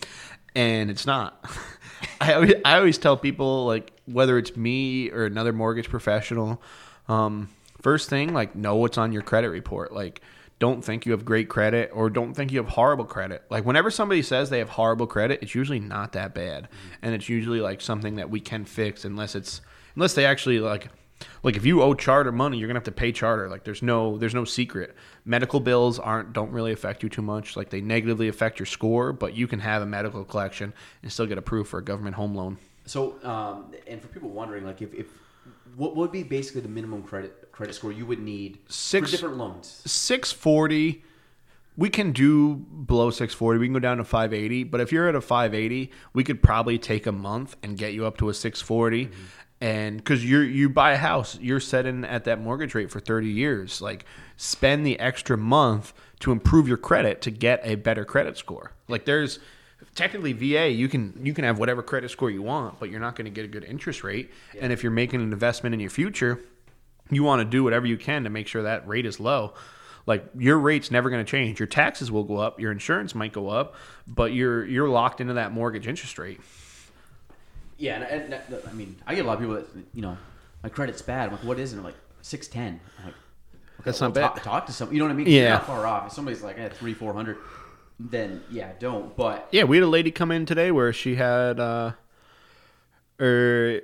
and 0.54 0.90
it's 0.90 1.06
not. 1.06 1.44
I 2.20 2.34
always, 2.34 2.54
I 2.64 2.78
always 2.78 2.98
tell 2.98 3.16
people 3.16 3.66
like 3.66 3.92
whether 4.06 4.38
it's 4.38 4.56
me 4.56 5.10
or 5.10 5.24
another 5.24 5.52
mortgage 5.52 5.88
professional, 5.88 6.62
um, 7.08 7.48
first 7.80 8.08
thing 8.08 8.32
like 8.32 8.54
know 8.54 8.76
what's 8.76 8.98
on 8.98 9.12
your 9.12 9.22
credit 9.22 9.48
report. 9.50 9.92
Like, 9.92 10.20
don't 10.58 10.84
think 10.84 11.06
you 11.06 11.12
have 11.12 11.24
great 11.24 11.48
credit 11.48 11.90
or 11.92 12.10
don't 12.10 12.34
think 12.34 12.52
you 12.52 12.58
have 12.58 12.68
horrible 12.68 13.04
credit. 13.04 13.42
Like, 13.50 13.64
whenever 13.64 13.90
somebody 13.90 14.22
says 14.22 14.50
they 14.50 14.58
have 14.58 14.70
horrible 14.70 15.06
credit, 15.06 15.40
it's 15.42 15.54
usually 15.54 15.80
not 15.80 16.12
that 16.12 16.34
bad, 16.34 16.68
and 17.02 17.14
it's 17.14 17.28
usually 17.28 17.60
like 17.60 17.80
something 17.80 18.16
that 18.16 18.30
we 18.30 18.40
can 18.40 18.64
fix 18.64 19.04
unless 19.04 19.34
it's 19.34 19.60
unless 19.94 20.14
they 20.14 20.24
actually 20.24 20.60
like 20.60 20.88
like 21.42 21.56
if 21.56 21.64
you 21.64 21.82
owe 21.82 21.94
charter 21.94 22.32
money 22.32 22.58
you're 22.58 22.68
gonna 22.68 22.78
have 22.78 22.84
to 22.84 22.92
pay 22.92 23.12
charter. 23.12 23.48
Like 23.48 23.64
there's 23.64 23.82
no 23.82 24.18
there's 24.18 24.34
no 24.34 24.44
secret. 24.44 24.94
Medical 25.24 25.60
bills 25.60 25.98
aren't 25.98 26.32
don't 26.32 26.50
really 26.50 26.72
affect 26.72 27.02
you 27.02 27.08
too 27.08 27.22
much. 27.22 27.56
Like 27.56 27.70
they 27.70 27.80
negatively 27.80 28.28
affect 28.28 28.58
your 28.58 28.66
score 28.66 29.12
but 29.12 29.34
you 29.34 29.46
can 29.46 29.60
have 29.60 29.82
a 29.82 29.86
medical 29.86 30.24
collection 30.24 30.72
and 31.02 31.12
still 31.12 31.26
get 31.26 31.38
approved 31.38 31.70
for 31.70 31.78
a 31.78 31.84
government 31.84 32.16
home 32.16 32.34
loan. 32.34 32.58
So, 32.84 33.22
um, 33.22 33.72
and 33.86 34.00
for 34.02 34.08
people 34.08 34.28
wondering, 34.28 34.64
like, 34.64 34.82
if, 34.82 34.92
if 34.92 35.06
what 35.76 35.94
would 35.96 36.10
be 36.10 36.22
basically 36.22 36.62
the 36.62 36.68
minimum 36.68 37.02
credit 37.02 37.50
credit 37.52 37.74
score 37.74 37.92
you 37.92 38.06
would 38.06 38.18
need 38.18 38.58
Six- 38.68 39.10
for 39.10 39.16
different 39.16 39.36
loans? 39.36 39.82
640 39.86 41.04
we 41.74 41.88
can 41.88 42.12
do 42.12 42.54
below 42.54 43.10
640 43.10 43.58
we 43.58 43.66
can 43.66 43.72
go 43.72 43.78
down 43.78 43.96
to 43.96 44.04
580 44.04 44.64
but 44.64 44.80
if 44.80 44.92
you're 44.92 45.08
at 45.08 45.14
a 45.14 45.20
580 45.20 45.90
we 46.12 46.24
could 46.24 46.42
probably 46.42 46.78
take 46.78 47.06
a 47.06 47.12
month 47.12 47.56
and 47.62 47.78
get 47.78 47.94
you 47.94 48.04
up 48.04 48.18
to 48.18 48.28
a 48.28 48.34
640 48.34 49.10
and 49.62 49.96
because 49.96 50.24
you're 50.24 50.44
you 50.44 50.68
buy 50.68 50.92
a 50.92 50.96
house 50.96 51.38
you're 51.40 51.60
setting 51.60 52.04
at 52.04 52.24
that 52.24 52.40
mortgage 52.40 52.74
rate 52.74 52.90
for 52.90 53.00
30 53.00 53.28
years 53.28 53.80
like 53.80 54.04
spend 54.36 54.84
the 54.84 54.98
extra 54.98 55.36
month 55.36 55.92
to 56.20 56.32
improve 56.32 56.68
your 56.68 56.76
credit 56.76 57.22
to 57.22 57.30
get 57.30 57.60
a 57.62 57.76
better 57.76 58.04
credit 58.04 58.36
score 58.36 58.72
like 58.88 59.04
there's 59.04 59.38
technically 59.94 60.32
va 60.32 60.68
you 60.68 60.88
can 60.88 61.18
you 61.22 61.32
can 61.32 61.44
have 61.44 61.58
whatever 61.58 61.82
credit 61.82 62.10
score 62.10 62.30
you 62.30 62.42
want 62.42 62.78
but 62.80 62.90
you're 62.90 63.00
not 63.00 63.16
going 63.16 63.24
to 63.24 63.30
get 63.30 63.44
a 63.44 63.48
good 63.48 63.64
interest 63.64 64.02
rate 64.02 64.30
and 64.60 64.72
if 64.72 64.82
you're 64.82 64.92
making 64.92 65.20
an 65.20 65.32
investment 65.32 65.72
in 65.72 65.80
your 65.80 65.90
future 65.90 66.40
you 67.12 67.22
want 67.22 67.40
to 67.40 67.44
do 67.44 67.62
whatever 67.62 67.86
you 67.86 67.96
can 67.96 68.24
to 68.24 68.30
make 68.30 68.46
sure 68.46 68.62
that 68.62 68.86
rate 68.86 69.06
is 69.06 69.20
low. 69.20 69.54
Like 70.06 70.24
your 70.36 70.58
rate's 70.58 70.90
never 70.90 71.10
going 71.10 71.24
to 71.24 71.30
change. 71.30 71.60
Your 71.60 71.66
taxes 71.68 72.10
will 72.10 72.24
go 72.24 72.38
up, 72.38 72.58
your 72.58 72.72
insurance 72.72 73.14
might 73.14 73.32
go 73.32 73.48
up, 73.48 73.76
but 74.06 74.32
you're 74.32 74.64
you're 74.64 74.88
locked 74.88 75.20
into 75.20 75.34
that 75.34 75.52
mortgage 75.52 75.86
interest 75.86 76.18
rate. 76.18 76.40
Yeah, 77.82 77.96
and, 78.02 78.32
and, 78.32 78.32
that- 78.32 78.68
I 78.68 78.72
mean, 78.72 78.94
I 79.08 79.16
get 79.16 79.24
a 79.24 79.28
lot 79.28 79.34
of 79.34 79.40
people 79.40 79.56
that 79.56 79.66
you 79.92 80.02
know, 80.02 80.16
my 80.62 80.68
credit's 80.68 81.02
bad. 81.02 81.26
I'm 81.26 81.32
like, 81.32 81.44
what 81.44 81.58
is 81.58 81.72
it? 81.72 81.78
I'm 81.78 81.82
like 81.84 81.96
six 82.20 82.46
ten. 82.46 82.80
Like, 83.04 83.08
okay, 83.08 83.16
That's 83.84 84.00
well, 84.00 84.10
not 84.10 84.14
bad. 84.14 84.22
Talk, 84.28 84.42
talk 84.42 84.66
to 84.66 84.72
some. 84.72 84.92
You 84.92 85.00
know 85.00 85.06
what 85.06 85.10
I 85.10 85.16
mean? 85.16 85.26
Yeah. 85.26 85.54
not 85.54 85.66
far 85.66 85.84
off. 85.84 86.06
If 86.06 86.12
somebody's 86.12 86.42
like, 86.44 86.58
eh, 86.58 86.68
three, 86.68 86.94
four 86.94 87.12
hundred, 87.12 87.38
then 87.98 88.40
yeah, 88.52 88.70
don't. 88.78 89.16
But 89.16 89.48
Yeah, 89.50 89.64
we 89.64 89.78
had 89.78 89.82
a 89.84 89.88
lady 89.88 90.12
come 90.12 90.30
in 90.30 90.46
today 90.46 90.70
where 90.70 90.92
she 90.92 91.16
had 91.16 91.58
uh 91.58 91.92
or 93.18 93.80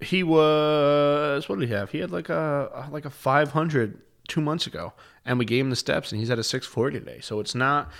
he 0.00 0.22
was 0.22 1.48
what 1.48 1.58
did 1.58 1.68
he 1.68 1.74
have? 1.74 1.90
He 1.90 1.98
had 1.98 2.10
like 2.10 2.28
a 2.28 2.88
like 2.90 3.06
a 3.06 3.10
500 3.10 4.02
2 4.28 4.40
months 4.40 4.66
ago 4.66 4.92
and 5.24 5.38
we 5.38 5.44
gave 5.44 5.64
him 5.64 5.70
the 5.70 5.76
steps 5.76 6.12
and 6.12 6.20
he's 6.20 6.30
at 6.30 6.38
a 6.38 6.44
640 6.44 6.98
today. 7.00 7.20
So 7.20 7.40
it's 7.40 7.54
not 7.54 7.90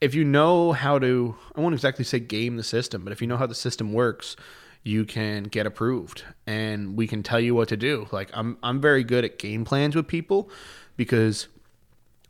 if 0.00 0.14
you 0.14 0.24
know 0.24 0.72
how 0.72 0.98
to 0.98 1.36
I 1.56 1.60
won't 1.60 1.74
exactly 1.74 2.04
say 2.04 2.20
game 2.20 2.56
the 2.56 2.62
system, 2.62 3.02
but 3.02 3.12
if 3.12 3.20
you 3.22 3.26
know 3.26 3.38
how 3.38 3.46
the 3.46 3.54
system 3.54 3.92
works, 3.94 4.36
you 4.82 5.04
can 5.04 5.44
get 5.44 5.66
approved 5.66 6.24
and 6.46 6.96
we 6.96 7.06
can 7.06 7.22
tell 7.22 7.40
you 7.40 7.54
what 7.54 7.68
to 7.68 7.76
do. 7.76 8.06
Like 8.12 8.30
I'm 8.32 8.56
I'm 8.62 8.80
very 8.80 9.04
good 9.04 9.24
at 9.24 9.38
game 9.38 9.64
plans 9.64 9.94
with 9.94 10.06
people 10.06 10.50
because 10.96 11.48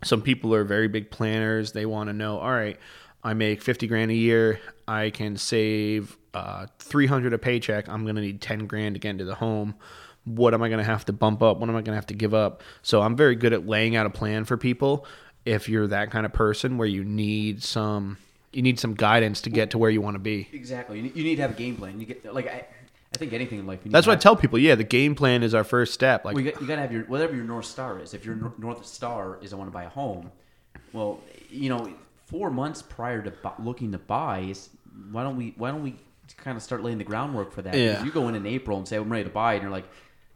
some 0.02 0.22
people 0.22 0.54
are 0.54 0.64
very 0.64 0.88
big 0.88 1.10
planners. 1.10 1.72
They 1.72 1.86
want 1.86 2.08
to 2.08 2.12
know, 2.12 2.38
all 2.38 2.50
right, 2.50 2.78
I 3.22 3.34
make 3.34 3.62
50 3.62 3.86
grand 3.86 4.10
a 4.10 4.14
year. 4.14 4.60
I 4.88 5.10
can 5.10 5.36
save 5.36 6.16
uh, 6.32 6.66
300 6.78 7.32
a 7.32 7.38
paycheck. 7.38 7.88
I'm 7.88 8.04
going 8.04 8.16
to 8.16 8.22
need 8.22 8.40
10 8.40 8.66
grand 8.66 8.94
to 8.94 8.98
get 8.98 9.10
into 9.10 9.24
the 9.24 9.34
home. 9.34 9.74
What 10.24 10.54
am 10.54 10.62
I 10.62 10.68
going 10.68 10.78
to 10.78 10.84
have 10.84 11.04
to 11.06 11.12
bump 11.12 11.42
up? 11.42 11.58
What 11.58 11.68
am 11.68 11.76
I 11.76 11.80
going 11.80 11.92
to 11.92 11.94
have 11.94 12.06
to 12.06 12.14
give 12.14 12.34
up? 12.34 12.62
So 12.82 13.02
I'm 13.02 13.16
very 13.16 13.36
good 13.36 13.52
at 13.52 13.66
laying 13.66 13.96
out 13.96 14.06
a 14.06 14.10
plan 14.10 14.44
for 14.44 14.56
people. 14.56 15.06
If 15.44 15.68
you're 15.68 15.86
that 15.88 16.10
kind 16.10 16.26
of 16.26 16.32
person 16.32 16.78
where 16.78 16.88
you 16.88 17.04
need 17.04 17.62
some, 17.62 18.18
you 18.52 18.62
need 18.62 18.78
some 18.80 18.94
guidance 18.94 19.40
to 19.42 19.50
get 19.50 19.70
to 19.70 19.78
where 19.78 19.90
you 19.90 20.00
want 20.00 20.14
to 20.14 20.18
be. 20.20 20.48
exactly, 20.52 20.96
you 20.96 21.02
need, 21.04 21.16
you 21.16 21.24
need 21.24 21.36
to 21.36 21.42
have 21.42 21.52
a 21.52 21.54
game 21.54 21.76
plan. 21.76 22.00
You 22.00 22.06
get 22.06 22.34
like 22.34 22.46
I, 22.46 22.66
I 23.14 23.18
think 23.18 23.32
anything 23.32 23.58
in 23.58 23.66
life. 23.66 23.80
That's 23.84 24.06
what 24.06 24.16
I 24.16 24.20
tell 24.20 24.36
people. 24.36 24.58
Yeah, 24.58 24.74
the 24.74 24.84
game 24.84 25.14
plan 25.14 25.42
is 25.42 25.54
our 25.54 25.64
first 25.64 25.94
step. 25.94 26.24
Like, 26.24 26.34
Well, 26.34 26.44
you 26.44 26.52
got, 26.52 26.60
you 26.60 26.66
got 26.66 26.76
to 26.76 26.82
have 26.82 26.92
your 26.92 27.04
whatever 27.04 27.34
your 27.34 27.44
north 27.44 27.66
star 27.66 28.00
is. 28.00 28.14
If 28.14 28.24
your 28.24 28.52
north 28.58 28.86
star 28.86 29.38
is 29.42 29.52
I 29.52 29.56
want 29.56 29.68
to 29.68 29.72
buy 29.72 29.84
a 29.84 29.88
home, 29.88 30.30
well, 30.92 31.20
you 31.48 31.68
know, 31.68 31.92
four 32.26 32.50
months 32.50 32.82
prior 32.82 33.22
to 33.22 33.30
bu- 33.30 33.62
looking 33.62 33.92
to 33.92 33.98
buy, 33.98 34.40
is 34.40 34.70
why 35.10 35.22
don't 35.22 35.36
we 35.36 35.54
why 35.56 35.70
don't 35.70 35.82
we 35.82 35.96
kind 36.36 36.56
of 36.56 36.62
start 36.62 36.82
laying 36.84 36.98
the 36.98 37.04
groundwork 37.04 37.52
for 37.52 37.62
that? 37.62 37.74
Yeah. 37.74 38.04
you 38.04 38.10
go 38.12 38.28
in 38.28 38.34
in 38.36 38.46
April 38.46 38.78
and 38.78 38.86
say 38.86 38.96
I'm 38.96 39.10
ready 39.10 39.24
to 39.24 39.30
buy, 39.30 39.54
and 39.54 39.62
you're 39.62 39.70
like, 39.72 39.88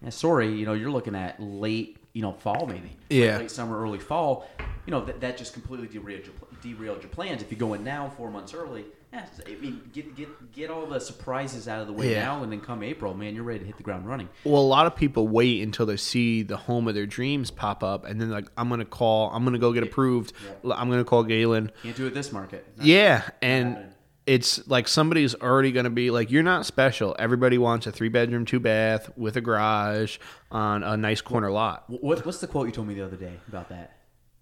eh, 0.05 0.11
sorry, 0.11 0.53
you 0.53 0.67
know, 0.67 0.73
you're 0.75 0.91
looking 0.91 1.15
at 1.15 1.41
late, 1.41 1.99
you 2.15 2.23
know, 2.23 2.33
fall 2.33 2.67
maybe, 2.67 2.97
Yeah. 3.11 3.39
late 3.39 3.51
summer, 3.51 3.79
early 3.79 3.99
fall. 3.99 4.49
You 4.87 4.91
know, 4.93 5.05
that, 5.05 5.21
that 5.21 5.37
just 5.37 5.53
completely 5.53 5.89
derailed 5.89 6.25
your, 6.27 6.35
derailed 6.63 7.03
your 7.03 7.11
plans. 7.11 7.43
If 7.43 7.51
you 7.51 7.57
go 7.59 7.75
in 7.75 7.83
now, 7.85 8.13
four 8.17 8.31
months 8.31 8.55
early, 8.55 8.85
yeah, 9.13 9.27
I 9.47 9.55
mean, 9.57 9.81
get 9.93 10.15
get 10.17 10.53
get 10.53 10.71
all 10.71 10.87
the 10.87 11.01
surprises 11.01 11.67
out 11.69 11.81
of 11.81 11.87
the 11.87 11.93
way 11.93 12.13
Yeah. 12.13 12.25
now, 12.25 12.43
and 12.43 12.51
then 12.53 12.61
come 12.61 12.83
April, 12.83 13.15
man, 13.15 13.35
you're 13.35 13.45
ready 13.45 13.61
to 13.61 13.65
hit 13.65 13.77
the 13.77 13.83
ground 13.83 14.07
running. 14.07 14.29
Well, 14.45 14.61
a 14.61 14.63
lot 14.63 14.87
of 14.87 14.95
people 14.95 15.27
wait 15.29 15.63
until 15.63 15.87
they 15.87 15.97
see 15.97 16.43
the 16.43 16.57
home 16.57 16.87
of 16.89 16.95
their 16.95 17.07
dreams 17.07 17.51
pop 17.51 17.83
up, 17.83 18.05
and 18.05 18.21
then 18.21 18.31
like, 18.31 18.47
I'm 18.57 18.69
gonna 18.69 18.85
call, 18.85 19.31
I'm 19.31 19.45
gonna 19.45 19.59
go 19.59 19.73
get 19.73 19.83
approved. 19.83 20.33
I'm 20.65 20.91
gonna 20.91 21.05
call 21.05 21.25
Gaelan. 21.25 21.71
Can't 21.83 21.97
do 21.97 22.07
it 22.07 22.15
this 22.15 22.31
market. 22.33 22.65
Not- 22.77 22.87
Yeah, 22.87 23.23
and. 23.43 23.94
It's 24.27 24.67
like 24.67 24.89
somebody's 24.89 25.35
already 25.35 25.71
going 25.73 25.85
to 25.85 25.91
be 25.91 26.11
like, 26.11 26.31
you're 26.31 26.43
not 26.43 26.65
special. 26.67 27.15
Everybody 27.19 27.59
wants 27.59 27.87
a 27.87 27.93
three 27.93 28.09
bedroom, 28.09 28.45
two 28.47 28.61
bath 28.61 29.11
with 29.17 29.37
a 29.37 29.41
garage 29.41 30.19
on 30.51 30.83
a 30.83 30.97
nice 30.97 31.21
corner 31.21 31.51
lot. 31.51 31.85
What, 31.89 32.25
what's 32.25 32.39
the 32.39 32.47
quote 32.47 32.67
you 32.67 32.73
told 32.73 32.89
me 32.89 32.95
the 32.95 33.05
other 33.05 33.17
day 33.17 33.39
about 33.49 33.69
that? 33.69 33.99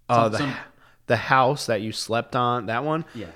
Uh, 0.09 0.29
the, 0.29 0.39
some- 0.39 0.55
the 1.07 1.17
house 1.17 1.67
that 1.67 1.81
you 1.81 1.93
slept 1.93 2.37
on, 2.37 2.67
that 2.67 2.85
one, 2.85 3.05
yeah. 3.15 3.27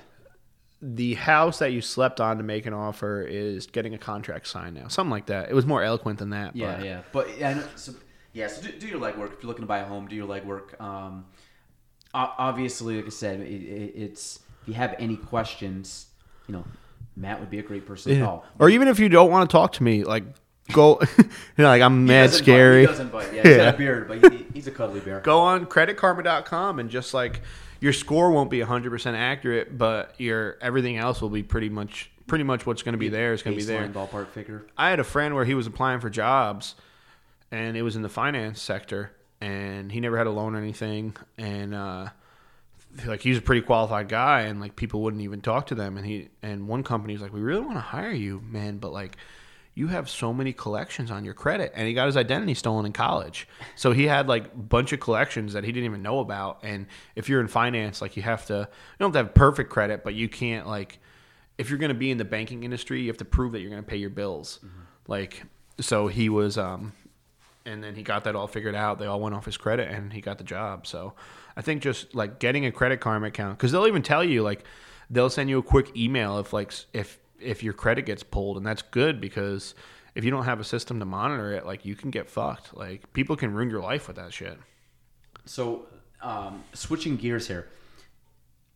the 0.81 1.15
house 1.15 1.59
that 1.59 1.73
you 1.73 1.81
slept 1.81 2.21
on 2.21 2.37
to 2.37 2.43
make 2.43 2.65
an 2.65 2.73
offer 2.73 3.21
is 3.21 3.67
getting 3.67 3.93
a 3.93 3.97
contract 3.97 4.47
signed 4.47 4.75
now. 4.75 4.87
Something 4.87 5.11
like 5.11 5.25
that. 5.25 5.49
It 5.49 5.53
was 5.53 5.65
more 5.65 5.83
eloquent 5.83 6.19
than 6.19 6.29
that. 6.29 6.55
Yeah, 6.55 6.75
but 6.75 6.85
yeah, 6.85 7.01
but 7.11 7.39
yeah, 7.39 7.63
so, 7.75 7.93
yeah. 8.33 8.47
So 8.47 8.61
do, 8.61 8.71
do 8.71 8.87
your 8.87 8.99
legwork 8.99 9.33
if 9.33 9.43
you're 9.43 9.47
looking 9.47 9.63
to 9.63 9.67
buy 9.67 9.79
a 9.79 9.85
home. 9.85 10.07
Do 10.07 10.15
your 10.15 10.27
legwork. 10.27 10.79
Um, 10.79 11.25
obviously, 12.13 12.95
like 12.95 13.05
I 13.05 13.09
said, 13.09 13.41
it, 13.41 13.45
it, 13.45 13.93
it's 13.95 14.39
if 14.61 14.67
you 14.69 14.73
have 14.75 14.95
any 14.97 15.17
questions, 15.17 16.06
you 16.47 16.53
know, 16.53 16.63
Matt 17.15 17.39
would 17.39 17.49
be 17.49 17.59
a 17.59 17.63
great 17.63 17.85
person 17.85 18.13
to 18.15 18.21
call. 18.23 18.45
Or 18.59 18.69
even 18.69 18.87
if 18.87 18.99
you 18.99 19.09
don't 19.09 19.31
want 19.31 19.49
to 19.49 19.51
talk 19.51 19.73
to 19.73 19.83
me, 19.83 20.03
like 20.03 20.23
go, 20.71 20.99
you 21.17 21.23
know, 21.57 21.65
like 21.65 21.81
I'm 21.81 22.05
mad 22.05 22.27
doesn't 22.27 22.39
bite- 22.39 22.43
scary. 22.43 22.81
He 22.81 22.87
doesn't 22.87 23.11
bite. 23.11 23.33
Yeah, 23.33 23.43
he's 23.43 23.51
Yeah. 23.51 23.57
got 23.57 23.75
a 23.75 23.77
beard, 23.77 24.07
but 24.07 24.31
he, 24.33 24.45
he's 24.53 24.67
a 24.67 24.71
cuddly 24.71 24.99
bear. 24.99 25.19
Go 25.21 25.39
on 25.39 25.65
creditkarma.com 25.65 26.79
and 26.79 26.89
just 26.89 27.13
like 27.13 27.41
your 27.79 27.93
score 27.93 28.31
won't 28.31 28.49
be 28.49 28.59
100% 28.59 29.13
accurate, 29.15 29.77
but 29.77 30.13
your 30.19 30.57
everything 30.61 30.97
else 30.97 31.21
will 31.21 31.29
be 31.29 31.43
pretty 31.43 31.69
much 31.69 32.11
pretty 32.27 32.43
much 32.43 32.65
what's 32.65 32.83
going 32.83 32.93
to 32.93 32.97
be 32.99 33.07
there 33.09 33.31
is 33.33 33.41
going 33.41 33.55
to 33.57 33.61
be 33.61 33.65
there. 33.65 33.87
Ballpark 33.87 34.27
figure. 34.29 34.65
I 34.77 34.89
had 34.89 34.99
a 34.99 35.03
friend 35.05 35.33
where 35.33 35.45
he 35.45 35.53
was 35.53 35.65
applying 35.65 36.01
for 36.01 36.09
jobs, 36.09 36.75
and 37.51 37.77
it 37.77 37.81
was 37.83 37.95
in 37.95 38.01
the 38.01 38.09
finance 38.09 38.61
sector, 38.61 39.11
and 39.39 39.89
he 39.91 40.01
never 40.01 40.17
had 40.17 40.27
a 40.27 40.31
loan 40.31 40.53
or 40.53 40.57
anything, 40.57 41.15
and 41.37 41.73
uh, 41.73 42.07
like 43.05 43.21
he's 43.21 43.37
a 43.37 43.41
pretty 43.41 43.61
qualified 43.61 44.09
guy, 44.09 44.41
and 44.41 44.59
like 44.59 44.75
people 44.75 45.01
wouldn't 45.01 45.23
even 45.23 45.41
talk 45.41 45.67
to 45.67 45.75
them, 45.75 45.97
and 45.97 46.05
he 46.05 46.29
and 46.41 46.67
one 46.67 46.83
company 46.83 47.13
was 47.13 47.21
like, 47.21 47.33
"We 47.33 47.41
really 47.41 47.61
want 47.61 47.75
to 47.75 47.81
hire 47.81 48.11
you, 48.11 48.41
man, 48.41 48.77
but 48.77 48.91
like." 48.91 49.17
You 49.73 49.89
have 49.89 50.09
so 50.09 50.33
many 50.33 50.53
collections 50.53 51.11
on 51.11 51.23
your 51.23 51.35
credit, 51.35 51.71
and 51.75 51.87
he 51.87 51.93
got 51.93 52.07
his 52.07 52.17
identity 52.17 52.55
stolen 52.55 52.87
in 52.87 52.93
college. 52.93 53.47
So 53.75 53.91
he 53.91 54.05
had 54.05 54.27
like 54.27 54.45
a 54.45 54.57
bunch 54.57 54.91
of 54.91 54.99
collections 54.99 55.53
that 55.53 55.63
he 55.63 55.71
didn't 55.71 55.85
even 55.85 56.01
know 56.01 56.17
about. 56.17 56.61
And 56.63 56.87
if 57.15 57.29
you're 57.29 57.41
in 57.41 57.47
finance, 57.47 58.01
like 58.01 58.17
you 58.17 58.23
have 58.23 58.47
to, 58.47 58.53
you 58.55 58.67
don't 58.99 59.13
have 59.13 59.25
to 59.25 59.27
have 59.27 59.35
perfect 59.35 59.69
credit, 59.69 60.03
but 60.03 60.15
you 60.15 60.29
can't 60.29 60.65
like 60.65 60.97
if 61.57 61.69
you're 61.69 61.79
going 61.79 61.89
to 61.89 61.95
be 61.95 62.11
in 62.11 62.17
the 62.17 62.25
banking 62.25 62.63
industry, 62.63 63.01
you 63.01 63.07
have 63.07 63.17
to 63.17 63.25
prove 63.25 63.51
that 63.53 63.61
you're 63.61 63.69
going 63.69 63.83
to 63.83 63.87
pay 63.87 63.97
your 63.97 64.09
bills. 64.09 64.59
Like, 65.07 65.43
so 65.79 66.07
he 66.07 66.29
was, 66.29 66.57
um, 66.57 66.93
and 67.65 67.83
then 67.83 67.95
he 67.95 68.03
got 68.03 68.23
that 68.25 68.35
all 68.35 68.47
figured 68.47 68.75
out. 68.75 68.99
They 68.99 69.05
all 69.05 69.19
went 69.19 69.35
off 69.35 69.45
his 69.45 69.57
credit, 69.57 69.89
and 69.89 70.13
he 70.13 70.21
got 70.21 70.37
the 70.37 70.43
job. 70.43 70.85
So 70.85 71.13
I 71.57 71.61
think 71.61 71.81
just 71.81 72.13
like 72.13 72.39
getting 72.39 72.67
a 72.67 72.71
credit 72.71 73.01
karma 73.01 73.27
account, 73.27 73.57
because 73.57 73.71
they'll 73.71 73.87
even 73.87 74.03
tell 74.03 74.23
you 74.23 74.43
like 74.43 74.63
they'll 75.09 75.29
send 75.29 75.49
you 75.49 75.57
a 75.57 75.63
quick 75.63 75.97
email 75.97 76.37
if 76.37 76.53
like 76.53 76.71
if 76.93 77.19
if 77.39 77.63
your 77.63 77.73
credit 77.73 78.05
gets 78.05 78.21
pulled, 78.21 78.57
and 78.57 78.65
that's 78.65 78.83
good 78.83 79.19
because 79.19 79.73
if 80.13 80.23
you 80.23 80.29
don't 80.29 80.45
have 80.45 80.59
a 80.59 80.63
system 80.63 80.99
to 80.99 81.05
monitor 81.05 81.53
it, 81.53 81.65
like 81.65 81.83
you 81.83 81.95
can 81.95 82.11
get 82.11 82.29
fucked. 82.29 82.77
Like 82.77 83.11
people 83.11 83.35
can 83.35 83.53
ruin 83.53 83.71
your 83.71 83.81
life 83.81 84.07
with 84.07 84.17
that 84.17 84.31
shit. 84.31 84.59
So, 85.45 85.87
um, 86.21 86.63
switching 86.73 87.17
gears 87.17 87.47
here, 87.47 87.67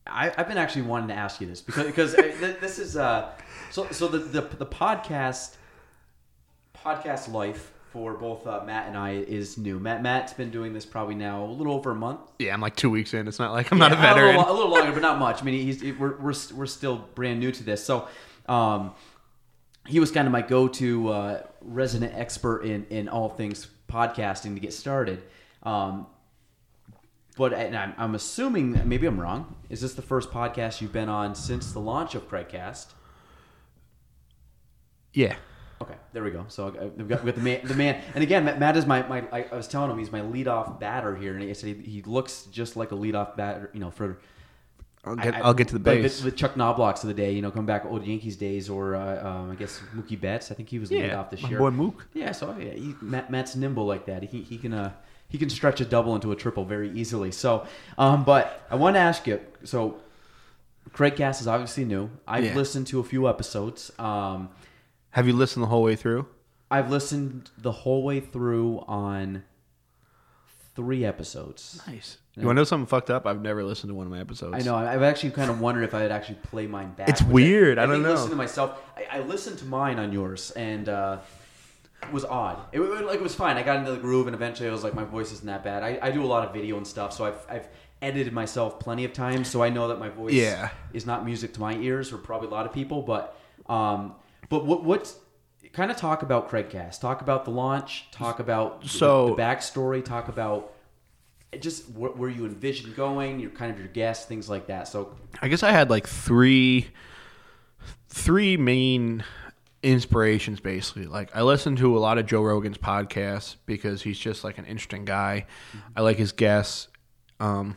I, 0.07 0.33
I've 0.35 0.47
been 0.47 0.57
actually 0.57 0.83
wanting 0.83 1.09
to 1.09 1.15
ask 1.15 1.39
you 1.39 1.45
this 1.45 1.61
because 1.61 1.85
because 1.85 2.15
uh, 2.15 2.55
this 2.59 2.79
is 2.79 2.97
uh, 2.97 3.31
so 3.69 3.87
so 3.91 4.07
the, 4.07 4.17
the 4.17 4.41
the 4.41 4.65
podcast 4.65 5.55
podcast 6.75 7.31
life 7.31 7.73
for 7.91 8.13
both 8.13 8.47
uh, 8.47 8.63
Matt 8.65 8.87
and 8.87 8.97
I 8.97 9.11
is 9.15 9.57
new. 9.57 9.79
Matt 9.79 10.01
Matt's 10.01 10.33
been 10.33 10.49
doing 10.51 10.73
this 10.73 10.85
probably 10.85 11.15
now 11.15 11.43
a 11.43 11.51
little 11.51 11.73
over 11.73 11.91
a 11.91 11.95
month. 11.95 12.21
Yeah, 12.39 12.53
I'm 12.53 12.61
like 12.61 12.75
two 12.75 12.89
weeks 12.89 13.13
in. 13.13 13.27
It's 13.27 13.39
not 13.39 13.51
like 13.51 13.71
I'm 13.71 13.77
not 13.77 13.91
a 13.91 13.95
Yeah, 13.95 14.01
veteran. 14.01 14.35
little, 14.37 14.51
a 14.51 14.55
little 14.55 14.71
longer, 14.71 14.91
but 14.91 15.01
not 15.01 15.19
much. 15.19 15.41
I 15.41 15.45
mean, 15.45 15.61
he's 15.65 15.83
we're 15.99 16.15
we're, 16.17 16.33
we're 16.55 16.65
still 16.65 16.97
brand 17.15 17.39
new 17.39 17.51
to 17.51 17.63
this, 17.63 17.83
so. 17.83 18.07
Um, 18.47 18.93
he 19.87 19.99
was 19.99 20.11
kind 20.11 20.27
of 20.27 20.31
my 20.31 20.43
go-to 20.43 21.09
uh, 21.09 21.43
resident 21.61 22.13
expert 22.15 22.61
in, 22.63 22.85
in 22.91 23.09
all 23.09 23.29
things 23.29 23.67
podcasting 23.89 24.53
to 24.53 24.59
get 24.59 24.73
started. 24.73 25.23
Um, 25.63 26.05
but 27.35 27.51
and 27.51 27.75
I'm, 27.75 27.93
I'm 27.97 28.13
assuming 28.13 28.79
maybe 28.87 29.07
I'm 29.07 29.19
wrong. 29.19 29.55
Is 29.71 29.81
this 29.81 29.95
the 29.95 30.03
first 30.03 30.29
podcast 30.29 30.81
you've 30.81 30.93
been 30.93 31.09
on 31.09 31.33
since 31.33 31.71
the 31.71 31.79
launch 31.79 32.13
of 32.13 32.29
Craigcast? 32.29 32.87
yeah. 35.13 35.35
Okay, 35.81 35.95
there 36.13 36.23
we 36.23 36.31
go. 36.31 36.45
So 36.47 36.65
I- 36.67 36.83
I've 36.85 37.07
got, 37.07 37.23
we've 37.23 37.33
got 37.33 37.35
the 37.35 37.41
man, 37.41 37.59
the 37.63 37.73
man, 37.73 38.01
and 38.13 38.23
again, 38.23 38.45
Matt, 38.45 38.77
is 38.77 38.85
my, 38.85 39.01
my. 39.07 39.23
I, 39.31 39.45
I 39.51 39.55
was 39.55 39.67
telling 39.67 39.89
him 39.89 39.97
he's 39.97 40.11
my 40.11 40.21
leadoff 40.21 40.79
batter 40.79 41.15
here, 41.15 41.33
and 41.33 41.41
he 41.41 41.53
said 41.53 41.75
he, 41.75 41.91
he 41.91 42.01
looks 42.03 42.43
just 42.51 42.75
like 42.75 42.91
a 42.91 42.95
leadoff 42.95 43.35
batter. 43.35 43.69
You 43.73 43.79
know, 43.79 43.89
for 43.91 44.19
I'll 45.03 45.15
get, 45.15 45.33
I- 45.35 45.39
I, 45.39 45.47
will 45.47 45.53
get 45.55 45.69
to 45.69 45.79
the 45.79 45.89
like 45.89 46.03
base. 46.03 46.19
The, 46.19 46.29
the 46.29 46.35
Chuck 46.37 46.53
Knoblauchs 46.53 47.01
of 47.01 47.07
the 47.07 47.13
day, 47.15 47.31
you 47.33 47.41
know, 47.41 47.49
come 47.49 47.65
back 47.65 47.85
old 47.85 48.05
Yankees 48.05 48.35
days, 48.35 48.69
or 48.69 48.95
uh, 48.95 49.27
um, 49.27 49.51
I 49.51 49.55
guess 49.55 49.81
Mookie 49.95 50.19
Betts. 50.19 50.51
I 50.51 50.53
think 50.53 50.69
he 50.69 50.77
was 50.77 50.91
lead 50.91 51.05
yeah, 51.05 51.19
off 51.19 51.31
this 51.31 51.41
my 51.41 51.49
year. 51.49 51.57
boy 51.57 51.71
Mook. 51.71 52.07
Yeah, 52.13 52.31
so 52.31 52.55
yeah, 52.59 52.73
he, 52.73 52.93
Matt, 53.01 53.31
Matt's 53.31 53.55
nimble 53.55 53.85
like 53.85 54.05
that. 54.05 54.21
He, 54.23 54.41
he 54.43 54.59
can 54.59 54.73
uh, 54.73 54.91
he 55.29 55.39
can 55.39 55.49
stretch 55.49 55.81
a 55.81 55.85
double 55.85 56.13
into 56.13 56.31
a 56.31 56.35
triple 56.35 56.65
very 56.65 56.91
easily. 56.91 57.31
So, 57.31 57.65
um, 57.97 58.23
but 58.23 58.65
I 58.69 58.75
want 58.75 58.95
to 58.95 58.99
ask 58.99 59.25
you. 59.25 59.39
So, 59.63 59.99
Craigcast 60.91 61.41
is 61.41 61.47
obviously 61.47 61.85
new. 61.85 62.09
I've 62.27 62.43
Yeah. 62.45 62.55
listened 62.55 62.85
to 62.87 62.99
a 62.99 63.03
few 63.03 63.27
episodes. 63.27 63.91
Um, 63.97 64.49
Have 65.11 65.27
you 65.27 65.33
listened 65.33 65.63
the 65.63 65.67
whole 65.67 65.83
way 65.83 65.95
through? 65.95 66.27
I've 66.69 66.89
listened 66.89 67.49
the 67.57 67.71
whole 67.71 68.03
way 68.03 68.19
through 68.21 68.83
on 68.87 69.43
three 70.75 71.03
episodes. 71.03 71.81
Nice. 71.85 72.17
You 72.37 72.45
want 72.45 72.55
to 72.55 72.61
know 72.61 72.63
something 72.63 72.87
fucked 72.87 73.09
up? 73.09 73.27
I've 73.27 73.41
never 73.41 73.61
listened 73.63 73.89
to 73.89 73.93
one 73.93 74.05
of 74.07 74.11
my 74.11 74.21
episodes. 74.21 74.55
I 74.55 74.59
know. 74.65 74.75
I- 74.75 74.93
I've 74.93 75.01
actually 75.03 75.31
kind 75.31 75.51
of 75.51 75.59
wondered 75.59 75.83
if 75.83 75.93
I'd 75.93 76.11
actually 76.11 76.35
play 76.43 76.65
mine 76.65 76.93
back. 76.93 77.09
It's 77.09 77.21
weird. 77.21 77.77
I 77.77 77.85
don't 77.85 78.01
know. 78.01 78.11
Listen 78.13 78.29
to 78.29 78.35
myself. 78.37 78.81
I, 78.95 79.17
I 79.17 79.19
listened 79.19 79.59
to 79.59 79.65
mine 79.65 79.99
on 79.99 80.13
yours, 80.13 80.51
and 80.51 80.87
uh, 80.87 81.17
it 82.03 82.13
was 82.13 82.23
odd. 82.23 82.57
It, 82.71 82.79
wa- 82.79 82.85
like 83.01 83.15
it 83.15 83.21
was 83.21 83.35
fine. 83.35 83.57
I 83.57 83.63
got 83.63 83.77
into 83.79 83.91
the 83.91 83.97
groove, 83.97 84.27
and 84.27 84.33
eventually 84.35 84.69
I 84.69 84.71
was 84.71 84.81
like, 84.83 84.93
my 84.93 85.03
voice 85.03 85.33
isn't 85.33 85.45
that 85.45 85.61
bad. 85.65 85.83
I, 85.83 85.99
I 86.01 86.09
do 86.11 86.23
a 86.23 86.25
lot 86.25 86.47
of 86.47 86.53
video 86.53 86.77
and 86.77 86.87
stuff, 86.87 87.11
so 87.11 87.25
I've 87.25 87.45
I've 87.49 87.67
edited 88.01 88.31
myself 88.31 88.79
plenty 88.79 89.03
of 89.03 89.11
times, 89.11 89.49
so 89.49 89.61
I 89.61 89.69
know 89.69 89.89
that 89.89 89.99
my 89.99 90.07
voice 90.09 90.33
Yeah. 90.33 90.69
is 90.93 91.05
not 91.05 91.25
music 91.25 91.53
to 91.55 91.59
my 91.59 91.75
ears, 91.75 92.13
or 92.13 92.17
probably 92.17 92.47
a 92.47 92.51
lot 92.51 92.65
of 92.65 92.71
people. 92.71 93.01
But 93.01 93.37
um, 93.67 94.15
but 94.51 94.65
what 94.65 94.83
what's 94.83 95.15
kind 95.73 95.89
of 95.89 95.97
talk 95.97 96.21
about 96.21 96.49
Craigcast? 96.51 96.99
Talk 97.01 97.21
about 97.21 97.45
the 97.45 97.51
launch. 97.51 98.05
Talk 98.11 98.39
about 98.39 98.81
the- 98.83 98.89
So- 98.89 99.29
the 99.35 99.41
backstory. 99.41 100.03
Talk 100.05 100.27
about 100.27 100.73
just 101.59 101.89
where, 101.91 102.11
where 102.11 102.29
you 102.29 102.45
envision 102.45 102.93
going, 102.93 103.39
your 103.39 103.49
kind 103.51 103.71
of 103.71 103.79
your 103.79 103.87
guests, 103.87 104.25
things 104.25 104.49
like 104.49 104.67
that. 104.67 104.87
So 104.87 105.15
I 105.41 105.47
guess 105.47 105.63
I 105.63 105.71
had 105.71 105.89
like 105.89 106.07
three, 106.07 106.87
three 108.09 108.57
main 108.57 109.23
inspirations 109.83 110.59
basically. 110.59 111.07
Like 111.07 111.35
I 111.35 111.41
listen 111.41 111.75
to 111.77 111.97
a 111.97 111.99
lot 111.99 112.17
of 112.17 112.25
Joe 112.25 112.41
Rogan's 112.43 112.77
podcasts 112.77 113.55
because 113.65 114.01
he's 114.01 114.19
just 114.19 114.43
like 114.43 114.57
an 114.57 114.65
interesting 114.65 115.05
guy. 115.05 115.45
I 115.95 116.01
like 116.01 116.17
his 116.17 116.31
guests. 116.31 116.87
Um, 117.39 117.75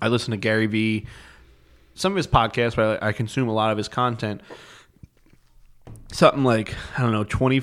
I 0.00 0.08
listen 0.08 0.32
to 0.32 0.36
Gary 0.36 0.66
Vee, 0.66 1.06
some 1.94 2.12
of 2.12 2.16
his 2.16 2.26
podcasts, 2.26 2.76
but 2.76 3.02
I, 3.02 3.08
I 3.08 3.12
consume 3.12 3.48
a 3.48 3.52
lot 3.54 3.70
of 3.70 3.78
his 3.78 3.88
content. 3.88 4.40
Something 6.12 6.44
like 6.44 6.74
I 6.96 7.02
don't 7.02 7.12
know, 7.12 7.24
twenty, 7.24 7.62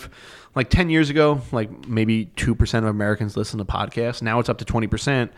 like 0.56 0.70
ten 0.70 0.90
years 0.90 1.10
ago, 1.10 1.42
like 1.52 1.88
maybe 1.88 2.26
two 2.26 2.56
percent 2.56 2.86
of 2.86 2.90
Americans 2.90 3.38
listen 3.38 3.60
to 3.60 3.66
podcasts. 3.66 4.22
Now 4.22 4.40
it's 4.40 4.50
up 4.50 4.58
to 4.58 4.66
twenty 4.66 4.88
percent. 4.88 5.32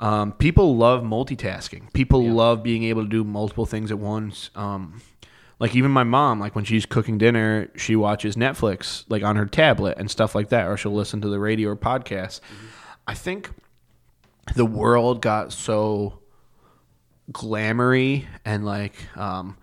Um, 0.00 0.32
people 0.32 0.76
love 0.76 1.02
multitasking. 1.02 1.92
People 1.92 2.28
love 2.28 2.62
being 2.62 2.84
able 2.84 3.02
to 3.02 3.08
do 3.08 3.22
multiple 3.22 3.66
things 3.66 3.90
at 3.90 3.98
once. 3.98 4.50
Um, 4.54 5.00
like 5.60 5.74
even 5.76 5.90
my 5.90 6.04
mom, 6.04 6.40
like 6.40 6.54
when 6.54 6.64
she's 6.64 6.84
cooking 6.84 7.16
dinner, 7.16 7.70
she 7.76 7.96
watches 7.96 8.36
Netflix 8.36 9.04
like 9.08 9.22
on 9.22 9.36
her 9.36 9.46
tablet 9.46 9.96
and 9.98 10.10
stuff 10.10 10.34
like 10.34 10.48
that, 10.48 10.66
or 10.66 10.76
she'll 10.76 10.94
listen 10.94 11.20
to 11.20 11.28
the 11.28 11.38
radio 11.38 11.70
or 11.70 11.76
podcast. 11.76 12.40
I 13.06 13.14
think 13.14 13.50
the 14.56 14.66
world 14.66 15.22
got 15.22 15.52
so 15.52 16.20
glamoury 17.32 18.26
and 18.44 18.66
like 18.66 18.94
um 19.16 19.56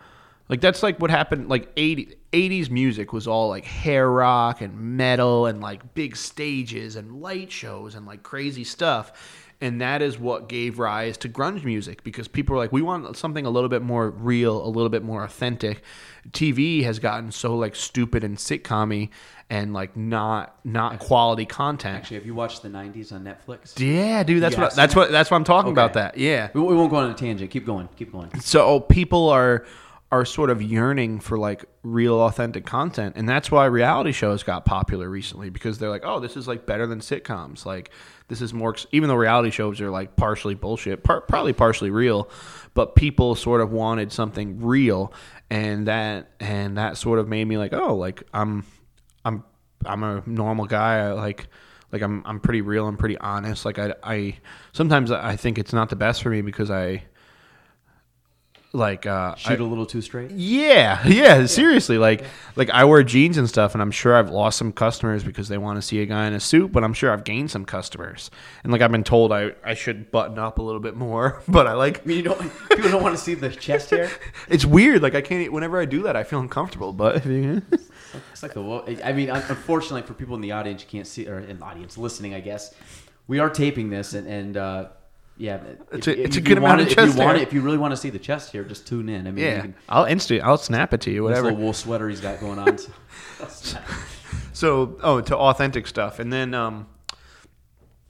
like 0.49 0.61
that's 0.61 0.81
like 0.81 0.99
what 0.99 1.11
happened 1.11 1.47
like 1.47 1.71
80, 1.77 2.15
80s 2.33 2.69
music 2.69 3.11
was 3.13 3.27
all 3.27 3.49
like 3.49 3.65
hair 3.65 4.09
rock 4.09 4.61
and 4.61 4.77
metal 4.97 5.45
and 5.47 5.59
like 5.61 5.93
big 5.93 6.15
stages 6.15 6.95
and 6.95 7.21
light 7.21 7.51
shows 7.51 7.95
and 7.95 8.05
like 8.05 8.23
crazy 8.23 8.63
stuff 8.63 9.47
and 9.63 9.79
that 9.81 10.01
is 10.01 10.17
what 10.17 10.49
gave 10.49 10.79
rise 10.79 11.17
to 11.17 11.29
grunge 11.29 11.63
music 11.63 12.03
because 12.03 12.27
people 12.27 12.55
were 12.55 12.61
like 12.61 12.71
we 12.71 12.81
want 12.81 13.15
something 13.17 13.45
a 13.45 13.49
little 13.49 13.69
bit 13.69 13.81
more 13.81 14.09
real 14.09 14.65
a 14.65 14.67
little 14.69 14.89
bit 14.89 15.03
more 15.03 15.23
authentic 15.23 15.83
tv 16.31 16.83
has 16.83 16.99
gotten 16.99 17.31
so 17.31 17.55
like 17.57 17.75
stupid 17.75 18.23
and 18.23 18.37
sitcom 18.37 19.09
and 19.49 19.73
like 19.73 19.95
not 19.97 20.55
not 20.63 20.99
quality 20.99 21.45
content 21.45 21.97
actually, 21.97 22.15
have 22.17 22.25
you 22.25 22.33
watched 22.33 22.61
the 22.63 22.69
'90s 22.69 23.11
on 23.11 23.23
Netflix? 23.25 23.77
yeah 23.77 24.23
dude 24.23 24.41
that's 24.41 24.55
what 24.57 24.73
that's 24.75 24.95
what 24.95 25.11
that's 25.11 25.29
what 25.29 25.35
i'm 25.37 25.43
talking 25.43 25.71
Okay. 25.73 25.81
about 25.81 25.93
that 25.93 26.17
yeah 26.17 26.49
We, 26.53 26.61
we 26.61 26.75
won't 26.75 26.89
go 26.89 26.95
on 26.97 27.11
a 27.11 27.13
tangent. 27.13 27.51
Keep 27.51 27.65
going. 27.65 27.89
Keep 27.97 28.13
going. 28.13 28.39
so 28.39 28.79
people 28.79 29.27
are 29.29 29.65
are 30.11 30.25
sort 30.25 30.49
of 30.49 30.61
yearning 30.61 31.19
for 31.21 31.37
like 31.37 31.63
real 31.83 32.19
authentic 32.21 32.65
content 32.65 33.15
and 33.15 33.29
that's 33.29 33.49
why 33.49 33.65
reality 33.65 34.11
shows 34.11 34.43
got 34.43 34.65
popular 34.65 35.09
recently 35.09 35.49
because 35.49 35.79
they're 35.79 35.89
like 35.89 36.03
oh 36.05 36.19
this 36.19 36.35
is 36.35 36.47
like 36.47 36.65
better 36.65 36.85
than 36.85 36.99
sitcoms. 36.99 37.65
Like 37.65 37.91
this 38.27 38.41
is 38.41 38.53
more 38.53 38.75
even 38.91 39.07
though 39.07 39.15
reality 39.15 39.51
shows 39.51 39.79
are 39.79 39.89
like 39.89 40.15
partially 40.17 40.53
bullshit 40.53 41.03
par- 41.03 41.21
probably 41.21 41.53
partially 41.53 41.89
real 41.89 42.29
but 42.73 42.95
people 42.95 43.35
sort 43.35 43.61
of 43.61 43.71
wanted 43.71 44.11
something 44.11 44.59
real 44.61 45.13
and 45.49 45.87
that 45.87 46.31
and 46.39 46.77
that 46.77 46.97
sort 46.97 47.19
of 47.19 47.27
made 47.27 47.45
me 47.45 47.57
like 47.57 47.73
oh 47.73 47.95
like 47.95 48.23
i'm 48.33 48.65
i'm 49.23 49.43
i'm 49.85 50.03
a 50.03 50.23
normal 50.25 50.65
guy. 50.65 50.97
I 50.99 51.11
like 51.13 51.47
like 51.91 52.01
i'm 52.01 52.21
i'm 52.25 52.39
pretty 52.39 52.61
real 52.61 52.85
i'm 52.85 52.97
pretty 52.97 53.17
honest. 53.17 53.63
Like 53.63 53.79
i 53.79 53.93
i 54.03 54.37
sometimes 54.73 55.09
i 55.09 55.37
think 55.37 55.57
it's 55.57 55.73
not 55.73 55.89
the 55.89 55.95
best 55.95 56.21
for 56.21 56.29
me 56.29 56.41
because 56.41 56.69
i 56.69 57.03
like 58.73 59.05
uh 59.05 59.35
Shoot 59.35 59.59
I- 59.59 59.63
a 59.63 59.67
little 59.67 59.85
too 59.85 60.01
straight. 60.01 60.31
yeah, 60.31 61.03
yeah, 61.07 61.45
seriously. 61.45 61.97
Like 61.97 62.23
like 62.55 62.69
I 62.69 62.85
wear 62.85 63.03
jeans 63.03 63.37
and 63.37 63.49
stuff 63.49 63.73
and 63.75 63.81
I'm 63.81 63.91
sure 63.91 64.15
I've 64.15 64.29
lost 64.29 64.57
some 64.57 64.71
customers 64.71 65.23
because 65.23 65.49
they 65.49 65.57
want 65.57 65.77
to 65.77 65.81
see 65.81 66.01
a 66.01 66.05
guy 66.05 66.25
in 66.27 66.33
a 66.33 66.39
suit, 66.39 66.71
but 66.71 66.83
I'm 66.83 66.93
sure 66.93 67.11
I've 67.11 67.23
gained 67.25 67.51
some 67.51 67.65
customers. 67.65 68.31
And 68.63 68.71
like 68.71 68.81
I've 68.81 68.91
been 68.91 69.03
told 69.03 69.33
I, 69.33 69.51
I 69.63 69.73
should 69.73 70.09
button 70.11 70.39
up 70.39 70.57
a 70.57 70.61
little 70.61 70.79
bit 70.79 70.95
more, 70.95 71.41
but 71.49 71.67
I 71.67 71.73
like 71.73 72.01
I 72.01 72.05
mean, 72.05 72.17
you 72.17 72.23
don't 72.23 72.39
people 72.69 72.89
don't 72.89 73.03
want 73.03 73.15
to 73.17 73.21
see 73.21 73.33
the 73.33 73.49
chest 73.49 73.89
hair. 73.89 74.09
it's 74.49 74.63
weird. 74.65 75.01
Like 75.01 75.15
I 75.15 75.21
can't 75.21 75.51
whenever 75.51 75.79
I 75.79 75.85
do 75.85 76.03
that 76.03 76.15
I 76.15 76.23
feel 76.23 76.39
uncomfortable, 76.39 76.93
but 76.93 77.25
It's 77.25 78.43
like 78.43 78.53
the 78.53 78.61
wo- 78.61 78.85
I 79.03 79.13
mean, 79.13 79.29
unfortunately 79.29 80.01
for 80.03 80.13
people 80.13 80.35
in 80.35 80.41
the 80.41 80.51
audience, 80.53 80.81
you 80.81 80.87
can't 80.89 81.07
see 81.07 81.27
or 81.27 81.39
in 81.39 81.59
the 81.59 81.65
audience 81.65 81.97
listening, 81.97 82.33
I 82.33 82.39
guess. 82.41 82.73
We 83.27 83.39
are 83.39 83.49
taping 83.49 83.89
this, 83.89 84.13
and 84.13 84.27
and 84.27 84.57
uh, 84.57 84.85
yeah, 85.37 85.59
It's 85.91 86.07
if- 86.07 86.17
a- 86.17 86.23
it's 86.23 86.37
if 86.37 86.43
a 86.43 86.45
good 86.47 86.57
amount 86.57 86.81
of 86.81 86.87
it- 86.87 86.95
chest 86.95 87.09
If 87.13 87.15
you 87.19 87.25
want 87.25 87.37
it, 87.37 87.41
if 87.43 87.53
you 87.53 87.61
really 87.61 87.77
want 87.77 87.91
to 87.91 87.97
see 87.97 88.09
the 88.09 88.19
chest 88.19 88.51
here, 88.51 88.63
just 88.63 88.87
tune 88.87 89.09
in. 89.09 89.27
I 89.27 89.31
mean, 89.31 89.43
yeah. 89.45 89.61
can, 89.61 89.75
I'll 89.89 90.05
instant 90.05 90.43
I'll 90.43 90.57
snap 90.57 90.93
it 90.93 91.01
to 91.01 91.11
you, 91.11 91.23
whatever. 91.23 91.43
little 91.49 91.59
wool 91.59 91.73
sweater 91.73 92.09
he's 92.09 92.21
got 92.21 92.39
going 92.39 92.59
on. 92.59 92.77
so- 94.53 94.97
oh, 95.01 95.21
to 95.21 95.37
authentic 95.37 95.87
stuff, 95.87 96.19
and 96.19 96.31
then 96.31 96.53
um, 96.53 96.87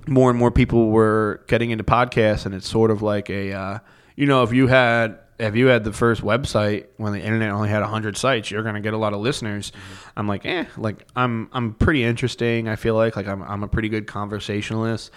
more 0.07 0.29
and 0.29 0.37
more 0.39 0.51
people 0.51 0.89
were 0.89 1.43
getting 1.47 1.71
into 1.71 1.83
podcasts, 1.83 2.45
and 2.45 2.53
it's 2.55 2.67
sort 2.67 2.91
of 2.91 3.01
like 3.01 3.29
a, 3.29 3.53
uh, 3.53 3.79
you 4.15 4.25
know, 4.25 4.43
if 4.43 4.51
you 4.53 4.67
had 4.67 5.17
if 5.39 5.55
you 5.55 5.67
had 5.67 5.83
the 5.83 5.93
first 5.93 6.21
website 6.21 6.85
when 6.97 7.13
the 7.13 7.19
internet 7.19 7.49
only 7.51 7.69
had 7.69 7.81
hundred 7.83 8.17
sites, 8.17 8.51
you're 8.51 8.63
gonna 8.63 8.81
get 8.81 8.93
a 8.93 8.97
lot 8.97 9.13
of 9.13 9.19
listeners. 9.21 9.71
I'm 10.17 10.27
like, 10.27 10.45
eh, 10.45 10.65
like 10.77 11.05
I'm 11.15 11.49
I'm 11.53 11.73
pretty 11.73 12.03
interesting. 12.03 12.67
I 12.67 12.75
feel 12.75 12.95
like 12.95 13.15
like 13.15 13.27
I'm 13.27 13.41
I'm 13.43 13.63
a 13.63 13.67
pretty 13.67 13.89
good 13.89 14.05
conversationalist, 14.07 15.11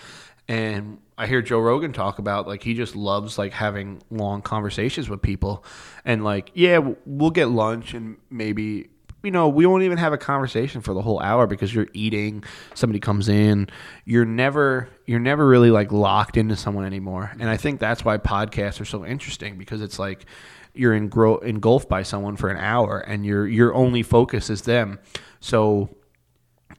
and 0.48 0.98
I 1.16 1.26
hear 1.26 1.42
Joe 1.42 1.60
Rogan 1.60 1.92
talk 1.92 2.18
about 2.18 2.46
like 2.46 2.62
he 2.62 2.74
just 2.74 2.96
loves 2.96 3.38
like 3.38 3.52
having 3.52 4.02
long 4.10 4.42
conversations 4.42 5.08
with 5.08 5.22
people, 5.22 5.64
and 6.04 6.24
like 6.24 6.50
yeah, 6.54 6.80
we'll 7.06 7.30
get 7.30 7.48
lunch 7.48 7.94
and 7.94 8.16
maybe 8.30 8.88
you 9.24 9.30
know, 9.30 9.48
we 9.48 9.64
won't 9.64 9.82
even 9.82 9.96
have 9.96 10.12
a 10.12 10.18
conversation 10.18 10.82
for 10.82 10.92
the 10.92 11.00
whole 11.00 11.18
hour 11.20 11.46
because 11.46 11.74
you're 11.74 11.88
eating, 11.94 12.44
somebody 12.74 13.00
comes 13.00 13.28
in, 13.28 13.68
you're 14.04 14.26
never 14.26 14.88
you're 15.06 15.18
never 15.18 15.46
really 15.46 15.70
like 15.70 15.90
locked 15.90 16.36
into 16.36 16.56
someone 16.56 16.84
anymore. 16.84 17.32
And 17.40 17.48
I 17.48 17.56
think 17.56 17.80
that's 17.80 18.04
why 18.04 18.18
podcasts 18.18 18.80
are 18.80 18.84
so 18.84 19.04
interesting 19.04 19.56
because 19.56 19.80
it's 19.80 19.98
like 19.98 20.26
you're 20.74 20.92
engro- 20.92 21.42
engulfed 21.42 21.88
by 21.88 22.02
someone 22.02 22.36
for 22.36 22.50
an 22.50 22.58
hour 22.58 22.98
and 22.98 23.24
your 23.24 23.48
your 23.48 23.74
only 23.74 24.02
focus 24.02 24.50
is 24.50 24.62
them. 24.62 24.98
So 25.40 25.96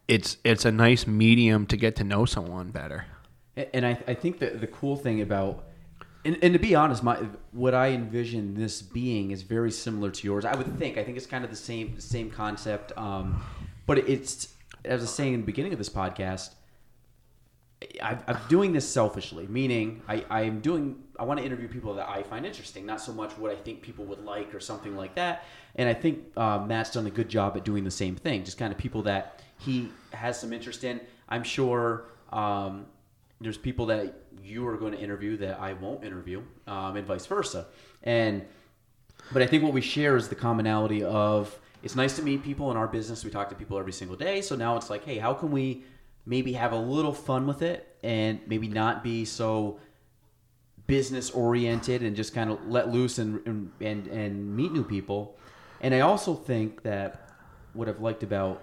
it's 0.08 0.38
it's 0.44 0.66
a 0.66 0.72
nice 0.72 1.08
medium 1.08 1.66
to 1.68 1.78
get 1.78 1.96
to 1.96 2.04
know 2.04 2.26
someone 2.26 2.70
better. 2.70 3.06
And 3.58 3.86
I, 3.86 3.98
I 4.08 4.14
think 4.14 4.40
that 4.40 4.60
the 4.60 4.68
cool 4.68 4.98
thing 4.98 5.22
about, 5.22 5.64
and, 6.26 6.38
and 6.42 6.54
to 6.54 6.60
be 6.60 6.76
honest, 6.76 7.04
my 7.04 7.16
what 7.52 7.74
I 7.74 7.90
envision 7.90 8.56
this 8.56 8.82
being 8.82 9.32
is 9.32 9.44
very 9.44 9.72
similar 9.72 10.10
to 10.12 10.28
yours. 10.28 10.44
I 10.44 10.56
would 10.56 10.78
think. 10.78 10.98
I 10.98 11.04
think 11.04 11.18
it's 11.18 11.28
kind 11.28 11.44
of 11.44 11.50
the 11.50 11.56
same 11.56 12.00
same 12.00 12.30
concept. 12.32 12.92
Um, 12.98 13.44
but 13.86 14.00
it's 14.00 14.54
as 14.84 15.02
I 15.02 15.04
was 15.04 15.14
saying 15.14 15.34
in 15.34 15.42
the 15.42 15.46
beginning 15.46 15.72
of 15.72 15.78
this 15.78 15.90
podcast, 15.90 16.56
I, 18.02 18.18
I'm 18.28 18.38
doing 18.50 18.74
this 18.74 18.88
selfishly, 18.88 19.48
meaning 19.48 20.02
I, 20.08 20.26
I'm 20.30 20.60
doing. 20.62 21.04
I 21.20 21.24
want 21.24 21.40
to 21.40 21.46
interview 21.46 21.68
people 21.68 21.94
that 21.96 22.10
I 22.10 22.24
find 22.24 22.46
interesting, 22.46 22.86
not 22.86 23.00
so 23.00 23.14
much 23.14 23.38
what 23.38 23.52
I 23.52 23.56
think 23.56 23.82
people 23.82 24.06
would 24.06 24.24
like 24.24 24.54
or 24.54 24.60
something 24.60 24.96
like 24.98 25.16
that. 25.16 25.46
And 25.76 25.88
I 25.88 25.94
think 25.94 26.20
uh, 26.36 26.60
Matt's 26.60 26.92
done 26.92 27.06
a 27.06 27.12
good 27.12 27.30
job 27.30 27.56
at 27.56 27.64
doing 27.64 27.84
the 27.84 27.92
same 27.92 28.16
thing, 28.16 28.44
just 28.44 28.58
kind 28.58 28.72
of 28.72 28.78
people 28.78 29.04
that 29.04 29.42
he 29.60 29.90
has 30.12 30.40
some 30.40 30.52
interest 30.52 30.84
in. 30.84 31.00
I'm 31.30 31.44
sure 31.44 32.06
um, 32.32 32.86
there's 33.42 33.58
people 33.58 33.88
that 33.88 34.14
you 34.42 34.68
are 34.68 34.78
going 34.78 34.94
to 34.94 35.00
interview 35.00 35.38
that 35.38 35.60
I 35.60 35.74
won't 35.74 36.04
interview, 36.04 36.42
um, 36.68 36.96
and 36.96 37.06
vice 37.06 37.26
versa. 37.26 37.68
And 38.04 38.46
but 39.32 39.42
I 39.42 39.48
think 39.48 39.64
what 39.64 39.74
we 39.74 39.82
share 39.82 40.16
is 40.16 40.28
the 40.28 40.36
commonality 40.36 41.04
of 41.04 41.60
it's 41.84 41.96
nice 41.96 42.16
to 42.16 42.22
meet 42.22 42.44
people 42.44 42.72
in 42.72 42.78
our 42.78 42.88
business. 42.88 43.24
We 43.24 43.32
talk 43.32 43.50
to 43.50 43.56
people 43.56 43.78
every 43.78 43.94
single 43.94 44.16
day. 44.16 44.42
So 44.42 44.56
now 44.56 44.78
it's 44.78 44.90
like, 44.90 45.06
hey, 45.06 45.18
how 45.18 45.34
can 45.34 45.52
we 45.52 45.84
maybe 46.26 46.54
have 46.54 46.72
a 46.72 46.78
little 46.78 47.14
fun 47.14 47.46
with 47.46 47.62
it 47.62 47.98
and 48.04 48.40
maybe 48.48 48.68
not 48.68 49.04
be 49.04 49.26
so 49.26 49.80
business 50.88 51.32
oriented 51.32 52.04
and 52.04 52.16
just 52.16 52.34
kind 52.34 52.52
of 52.52 52.66
let 52.68 52.90
loose 52.90 53.18
and, 53.18 53.46
and 53.46 53.72
and 53.82 54.08
and 54.08 54.56
meet 54.56 54.72
new 54.72 54.84
people. 54.84 55.38
And 55.82 55.94
I 55.94 56.02
also 56.02 56.36
think 56.36 56.84
that 56.84 57.30
what 57.74 57.90
I've 57.90 58.00
liked 58.00 58.24
about, 58.24 58.62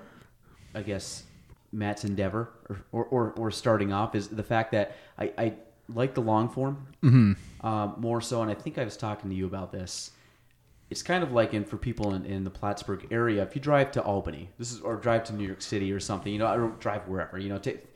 I 0.75 0.83
guess, 0.83 1.25
Matt's 1.73 2.05
endeavor 2.05 2.51
or 2.93 3.07
or, 3.11 3.33
or, 3.33 3.51
starting 3.51 3.93
off 3.93 4.15
is 4.15 4.29
the 4.29 4.43
fact 4.43 4.73
that 4.73 4.97
I, 5.19 5.33
I 5.39 5.55
like 5.89 6.15
the 6.15 6.21
long 6.21 6.49
form 6.49 6.87
um, 7.63 7.95
more 7.99 8.21
so. 8.21 8.43
And 8.43 8.51
I 8.51 8.55
think 8.55 8.79
I 8.79 8.85
was 8.85 8.97
talking 8.97 9.31
to 9.31 9.37
you 9.37 9.47
about 9.47 9.73
this. 9.73 10.11
It's 10.91 11.03
kind 11.03 11.25
of 11.25 11.33
like 11.33 11.55
in 11.55 11.65
for 11.65 11.79
people 11.79 12.15
in, 12.15 12.27
in 12.27 12.45
the 12.45 12.51
Plattsburgh 12.51 13.07
area. 13.11 13.43
If 13.43 13.57
you 13.57 13.63
drive 13.63 13.93
to 13.93 14.03
Albany, 14.03 14.51
this 14.59 14.73
is 14.73 14.81
or 14.81 14.97
drive 14.97 15.25
to 15.25 15.33
New 15.33 15.47
York 15.47 15.63
City 15.63 15.91
or 15.91 16.01
something, 16.01 16.33
you 16.33 16.39
know, 16.39 16.53
or 16.53 16.69
drive 16.79 17.09
wherever, 17.09 17.39
you 17.39 17.49
know, 17.49 17.59
take 17.59 17.87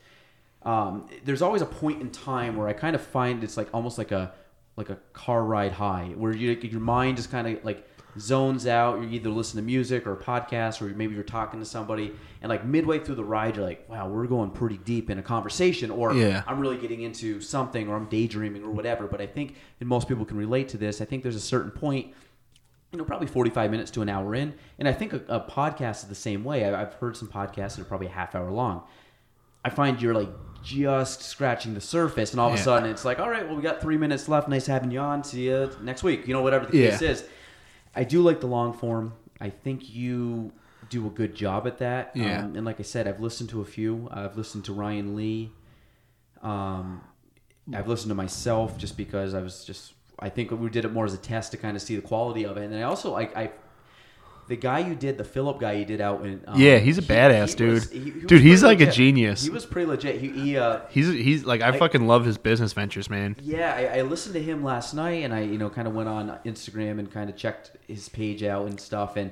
um, 0.63 1.05
there's 1.23 1.41
always 1.41 1.61
a 1.61 1.65
point 1.65 2.01
in 2.01 2.09
time 2.09 2.57
where 2.57 2.67
I 2.67 2.73
kind 2.73 2.95
of 2.95 3.01
find 3.01 3.43
it's 3.43 3.57
like 3.57 3.69
almost 3.73 3.97
like 3.97 4.11
a 4.11 4.33
like 4.75 4.89
a 4.89 4.97
car 5.13 5.43
ride 5.43 5.71
high, 5.71 6.13
where 6.15 6.35
you, 6.35 6.51
your 6.51 6.81
mind 6.81 7.17
just 7.17 7.31
kind 7.31 7.47
of 7.47 7.63
like 7.63 7.87
zones 8.19 8.67
out. 8.67 9.01
You're 9.01 9.09
either 9.11 9.29
listen 9.29 9.57
to 9.57 9.63
music 9.65 10.05
or 10.07 10.13
a 10.13 10.17
podcast, 10.17 10.81
or 10.81 10.85
maybe 10.95 11.13
you're 11.15 11.23
talking 11.23 11.59
to 11.59 11.65
somebody, 11.65 12.13
and 12.41 12.49
like 12.49 12.65
midway 12.65 12.99
through 12.99 13.15
the 13.15 13.23
ride, 13.23 13.55
you're 13.57 13.65
like, 13.65 13.87
"Wow, 13.89 14.07
we're 14.09 14.27
going 14.27 14.51
pretty 14.51 14.77
deep 14.77 15.09
in 15.09 15.17
a 15.19 15.23
conversation," 15.23 15.89
or 15.91 16.13
Yeah. 16.13 16.43
"I'm 16.47 16.59
really 16.59 16.77
getting 16.77 17.01
into 17.01 17.41
something," 17.41 17.87
or 17.89 17.95
"I'm 17.95 18.05
daydreaming," 18.07 18.63
or 18.63 18.71
whatever. 18.71 19.07
But 19.07 19.21
I 19.21 19.27
think, 19.27 19.55
and 19.79 19.87
most 19.89 20.07
people 20.07 20.25
can 20.25 20.37
relate 20.37 20.69
to 20.69 20.77
this. 20.77 21.01
I 21.01 21.05
think 21.05 21.23
there's 21.23 21.35
a 21.35 21.39
certain 21.39 21.71
point 21.71 22.13
you 22.93 22.97
know, 22.97 23.03
probably 23.03 23.27
45 23.27 23.69
minutes 23.69 23.91
to 23.91 24.01
an 24.01 24.07
hour 24.07 24.33
in. 24.33 24.53
And 24.79 24.87
I 24.87 24.93
think 24.93 25.11
a, 25.11 25.17
a 25.27 25.41
podcast 25.41 26.03
is 26.03 26.05
the 26.05 26.15
same 26.15 26.45
way. 26.45 26.63
I, 26.63 26.81
I've 26.83 26.93
heard 26.93 27.17
some 27.17 27.27
podcasts 27.27 27.75
that 27.75 27.79
are 27.81 27.83
probably 27.83 28.07
a 28.07 28.11
half 28.11 28.33
hour 28.33 28.49
long. 28.49 28.83
I 29.65 29.69
find 29.69 30.01
you're 30.01 30.13
like 30.13 30.29
just 30.63 31.21
scratching 31.21 31.73
the 31.73 31.81
surface, 31.81 32.31
and 32.31 32.39
all 32.39 32.47
of 32.47 32.53
a 32.53 32.57
sudden 32.57 32.89
it's 32.89 33.03
like, 33.03 33.19
all 33.19 33.29
right, 33.29 33.45
well, 33.45 33.57
we 33.57 33.61
got 33.61 33.81
three 33.81 33.97
minutes 33.97 34.29
left. 34.29 34.47
Nice 34.47 34.67
having 34.67 34.89
you 34.89 34.99
on. 34.99 35.21
See 35.25 35.47
you 35.47 35.69
next 35.81 36.01
week. 36.01 36.27
You 36.29 36.33
know, 36.33 36.41
whatever 36.41 36.65
the 36.65 36.77
Yeah. 36.77 36.91
case 36.91 37.01
is. 37.01 37.23
I 37.97 38.03
do 38.03 38.21
like 38.21 38.39
the 38.41 38.47
long 38.47 38.73
form. 38.73 39.13
I 39.41 39.49
think 39.49 39.93
you 39.93 40.53
do 40.89 41.07
a 41.07 41.09
good 41.09 41.35
job 41.35 41.65
at 41.65 41.79
that. 41.79 42.11
Yeah. 42.15 42.43
Um, 42.43 42.55
and 42.55 42.63
like 42.63 42.79
I 42.79 42.83
said, 42.83 43.07
I've 43.07 43.19
listened 43.19 43.49
to 43.49 43.61
a 43.61 43.65
few. 43.65 44.07
I've 44.11 44.37
listened 44.37 44.65
to 44.65 44.73
Ryan 44.73 45.15
Lee. 45.15 45.51
Um, 46.43 47.01
I've 47.73 47.87
listened 47.87 48.11
to 48.11 48.15
myself 48.15 48.77
just 48.77 48.95
because 48.95 49.33
I 49.33 49.41
was 49.41 49.65
just. 49.65 49.93
I 50.19 50.29
think 50.29 50.51
we 50.51 50.69
did 50.69 50.85
it 50.85 50.93
more 50.93 51.05
as 51.05 51.13
a 51.13 51.17
test 51.17 51.51
to 51.51 51.57
kind 51.57 51.75
of 51.75 51.81
see 51.81 51.95
the 51.95 52.01
quality 52.01 52.45
of 52.45 52.57
it, 52.57 52.63
and 52.65 52.73
then 52.73 52.79
I 52.81 52.83
also 52.83 53.11
like 53.11 53.35
I. 53.35 53.51
The 54.47 54.55
guy 54.55 54.79
you 54.79 54.95
did, 54.95 55.17
the 55.17 55.23
Philip 55.25 55.59
guy 55.59 55.73
you 55.73 55.83
did 55.85 55.99
out 55.99 56.25
in. 56.25 56.41
Um, 56.47 56.59
Yeah, 56.59 56.77
he's 56.77 56.97
a 56.97 57.01
he- 57.01 57.07
badass, 57.07 57.49
he 57.49 57.55
dude. 57.55 57.73
was- 57.73 57.91
he- 57.91 58.11
Dude, 58.11 58.41
he's 58.41 58.63
like 58.63 58.79
a 58.79 58.89
genius. 58.89 59.43
He 59.43 59.49
was 59.49 59.65
pretty 59.65 59.87
legit. 59.87 60.21
He, 60.21 60.29
he 60.29 60.57
uh, 60.57 60.79
He's 60.89 61.07
he's 61.07 61.43
like 61.45 61.61
I 61.61 61.69
I- 61.69 61.77
fucking 61.77 62.07
love 62.07 62.23
his 62.25 62.37
business 62.37 62.71
ventures, 62.73 63.09
man. 63.09 63.35
yeah, 63.41 63.73
I, 63.75 63.99
I 63.99 64.01
listened 64.03 64.35
to 64.35 64.41
him 64.41 64.63
last 64.63 64.93
night, 64.93 65.23
and 65.25 65.33
I, 65.33 65.41
you 65.41 65.57
know, 65.57 65.69
kind 65.69 65.87
of 65.87 65.93
went 65.93 66.07
on 66.09 66.39
Instagram 66.45 66.97
and 66.99 67.11
kind 67.11 67.29
of 67.29 67.35
checked 67.35 67.71
his 67.87 68.07
page 68.09 68.41
out 68.43 68.65
and 68.67 68.79
stuff, 68.79 69.17
and 69.17 69.31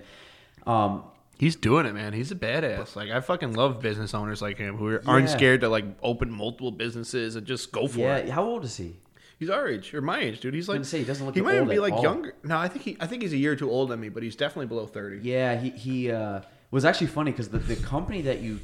um, 0.68 1.03
He's 1.38 1.57
doing 1.57 1.86
it, 1.86 1.93
man. 1.93 2.13
He's 2.13 2.32
a 2.32 2.36
badass. 2.36 2.95
Like 2.95 3.09
I 3.11 3.20
fucking 3.20 3.53
love 3.53 3.82
business 3.82 4.13
owners 4.13 4.41
like 4.41 4.57
him 4.57 4.78
who 4.78 4.99
aren't 5.05 5.28
Yeah. 5.28 5.36
scared 5.36 5.61
to 5.61 5.70
like 5.70 5.84
open 6.01 6.32
multiple 6.32 6.72
businesses 6.72 7.36
and 7.36 7.45
just 7.45 7.74
go 7.74 7.88
for 7.88 7.99
yeah, 7.99 8.16
it. 8.18 8.28
Yeah, 8.28 8.34
how 8.36 8.45
old 8.45 8.63
is 8.63 8.78
he? 8.78 8.95
He's 9.38 9.49
our 9.49 9.67
age 9.67 9.93
or 9.93 10.01
my 10.01 10.19
age, 10.19 10.39
dude. 10.39 10.53
He's 10.53 10.69
like 10.69 10.83
say, 10.86 10.99
he 10.99 11.03
doesn't 11.03 11.25
look 11.25 11.36
he 11.36 11.41
might 11.41 11.59
old 11.59 11.69
be 11.69 11.79
like 11.79 11.93
all. 11.93 12.03
younger. 12.03 12.36
No, 12.43 12.57
I 12.57 12.67
think 12.69 12.86
he 12.86 12.97
I 12.99 13.07
think 13.07 13.21
he's 13.21 13.33
a 13.33 13.38
year 13.38 13.51
or 13.51 13.55
two 13.55 13.69
older 13.69 13.91
than 13.91 13.99
me, 13.99 14.09
but 14.09 14.23
he's 14.23 14.36
definitely 14.36 14.67
below 14.67 14.86
thirty. 14.86 15.19
Yeah, 15.21 15.59
he 15.59 15.71
he 15.71 16.11
uh, 16.11 16.41
was 16.71 16.86
actually 16.86 17.07
funny 17.07 17.31
because 17.31 17.49
the, 17.49 17.59
the 17.59 17.75
company 17.75 18.21
that 18.21 18.39
you 18.39 18.61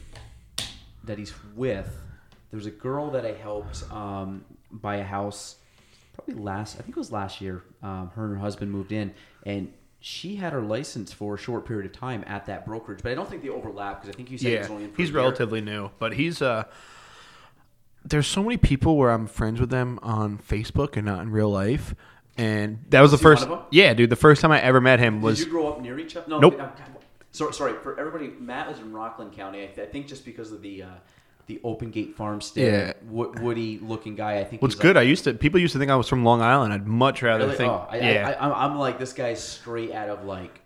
that 1.03 1.17
he's 1.17 1.33
with, 1.55 1.89
there's 2.51 2.67
a 2.67 2.71
girl 2.71 3.11
that 3.11 3.25
I 3.25 3.33
helped 3.33 3.83
um, 3.91 4.45
buy 4.71 4.97
a 4.97 5.03
house, 5.03 5.57
probably 6.13 6.35
last 6.35 6.77
I 6.79 6.83
think 6.83 6.95
it 6.95 6.99
was 6.99 7.11
last 7.11 7.41
year. 7.41 7.63
Um, 7.83 8.11
her 8.15 8.25
and 8.25 8.35
her 8.35 8.39
husband 8.39 8.71
moved 8.71 8.93
in, 8.93 9.13
and 9.45 9.73
she 9.99 10.37
had 10.37 10.53
her 10.53 10.61
license 10.61 11.11
for 11.11 11.35
a 11.35 11.37
short 11.37 11.65
period 11.65 11.85
of 11.85 11.91
time 11.91 12.23
at 12.27 12.45
that 12.45 12.65
brokerage, 12.65 13.01
but 13.03 13.11
I 13.11 13.15
don't 13.15 13.29
think 13.29 13.43
they 13.43 13.49
overlap 13.49 14.01
because 14.01 14.15
I 14.15 14.17
think 14.17 14.31
you 14.31 14.37
said 14.37 14.53
Yeah, 14.53 14.59
was 14.59 14.69
only 14.69 14.83
in 14.85 14.91
for 14.91 15.01
he's 15.01 15.11
relatively 15.11 15.59
new, 15.59 15.91
but 15.99 16.13
he's 16.13 16.41
uh. 16.41 16.63
There's 18.03 18.27
so 18.27 18.41
many 18.43 18.57
people 18.57 18.97
where 18.97 19.11
I'm 19.11 19.27
friends 19.27 19.59
with 19.59 19.69
them 19.69 19.99
on 20.01 20.37
Facebook 20.39 20.97
and 20.97 21.05
not 21.05 21.21
in 21.21 21.29
real 21.31 21.49
life, 21.49 21.93
and 22.37 22.79
that 22.89 23.01
was 23.01 23.11
the 23.11 23.17
first. 23.17 23.41
he 23.45 23.51
of 23.51 23.57
them? 23.59 23.65
Yeah, 23.71 23.93
dude. 23.93 24.09
The 24.09 24.15
first 24.15 24.41
time 24.41 24.51
I 24.51 24.59
ever 24.61 24.81
met 24.81 24.99
him 24.99 25.21
was 25.21 25.37
Did 25.39 25.45
you 25.47 25.51
grow 25.51 25.67
up 25.67 25.81
near 25.81 25.99
each 25.99 26.15
other? 26.15 26.27
No. 26.29 26.39
Nope. 26.39 26.57
God, 26.57 26.71
Sorry, 27.33 27.53
sorry 27.53 27.73
for 27.81 27.97
everybody. 27.99 28.27
Matt 28.39 28.67
was 28.69 28.79
in 28.79 28.91
Rockland 28.91 29.31
County. 29.33 29.63
I, 29.63 29.67
th- 29.67 29.87
I 29.87 29.89
think 29.91 30.07
just 30.07 30.25
because 30.25 30.51
of 30.51 30.61
the 30.61 30.83
uh, 30.83 30.87
the 31.47 31.61
open 31.63 31.89
gate 31.91 32.15
farmstead, 32.15 32.95
Yeah. 33.03 33.09
wo- 33.09 33.33
woody 33.39 33.79
looking 33.79 34.15
guy. 34.15 34.39
I 34.39 34.43
think 34.43 34.61
What's 34.61 34.73
he's 34.75 34.81
good? 34.81 34.95
Like, 34.97 35.03
I 35.03 35.05
used 35.05 35.23
to. 35.23 35.33
People 35.33 35.59
used 35.61 35.71
to 35.73 35.79
think 35.79 35.89
I 35.91 35.95
was 35.95 36.09
from 36.09 36.25
Long 36.25 36.41
Island. 36.41 36.73
I'd 36.73 36.87
much 36.87 37.21
rather 37.21 37.45
really? 37.45 37.55
think. 37.57 37.71
oh, 37.71 37.87
I, 37.89 37.97
yeah, 37.99 38.35
I, 38.39 38.49
I, 38.49 38.65
I'm 38.65 38.77
like 38.77 38.99
this 38.99 39.13
guy's 39.13 39.41
straight 39.41 39.93
out 39.93 40.09
of 40.09 40.25
like 40.25 40.59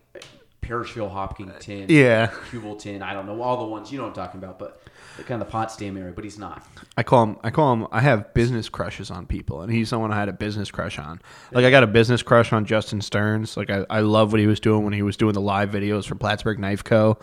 Parishville, 0.61 1.11
Hopkinton, 1.11 1.85
Yeah. 1.89 2.27
Hubleton. 2.51 3.01
I 3.03 3.13
don't 3.13 3.27
know 3.27 3.41
all 3.41 3.57
the 3.57 3.67
ones 3.67 3.91
you 3.91 3.97
know 3.99 4.05
what 4.05 4.17
I'm 4.17 4.25
talking 4.25 4.39
about, 4.43 4.57
but 4.57 4.81
the 4.84 4.84
kind 5.23 5.41
of 5.41 5.47
the 5.47 5.51
pot 5.51 5.67
Potsdam 5.69 5.97
area. 5.97 6.11
But 6.13 6.23
he's 6.23 6.37
not. 6.37 6.65
I 6.97 7.03
call 7.03 7.23
him. 7.23 7.37
I 7.43 7.49
call 7.49 7.73
him. 7.73 7.87
I 7.91 8.01
have 8.01 8.33
business 8.33 8.69
crushes 8.69 9.09
on 9.09 9.25
people, 9.25 9.61
and 9.61 9.71
he's 9.71 9.89
someone 9.89 10.11
I 10.11 10.15
had 10.19 10.29
a 10.29 10.33
business 10.33 10.71
crush 10.71 10.99
on. 10.99 11.21
Like 11.51 11.65
I 11.65 11.71
got 11.71 11.83
a 11.83 11.87
business 11.87 12.21
crush 12.21 12.51
on 12.53 12.65
Justin 12.65 13.01
Stearns. 13.01 13.57
Like 13.57 13.69
I, 13.69 13.85
I 13.89 13.99
love 14.01 14.31
what 14.31 14.39
he 14.39 14.47
was 14.47 14.59
doing 14.59 14.83
when 14.83 14.93
he 14.93 15.01
was 15.01 15.17
doing 15.17 15.33
the 15.33 15.41
live 15.41 15.71
videos 15.71 16.05
for 16.05 16.15
Plattsburgh 16.15 16.59
Knife 16.59 16.83
Co. 16.83 17.17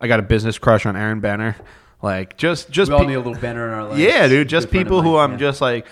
I 0.00 0.06
got 0.08 0.20
a 0.20 0.22
business 0.22 0.58
crush 0.58 0.86
on 0.86 0.96
Aaron 0.96 1.20
Banner. 1.20 1.56
Like 2.02 2.36
just 2.36 2.70
just 2.70 2.90
We 2.90 2.94
all 2.94 3.00
pe- 3.00 3.06
need 3.08 3.14
a 3.14 3.18
little 3.20 3.34
Banner 3.40 3.68
in 3.68 3.74
our 3.74 3.84
lives. 3.84 4.00
yeah, 4.00 4.26
dude. 4.28 4.48
Just 4.48 4.70
people 4.70 5.02
who 5.02 5.14
mine, 5.14 5.24
I'm 5.24 5.32
yeah. 5.32 5.38
just 5.38 5.60
like. 5.60 5.86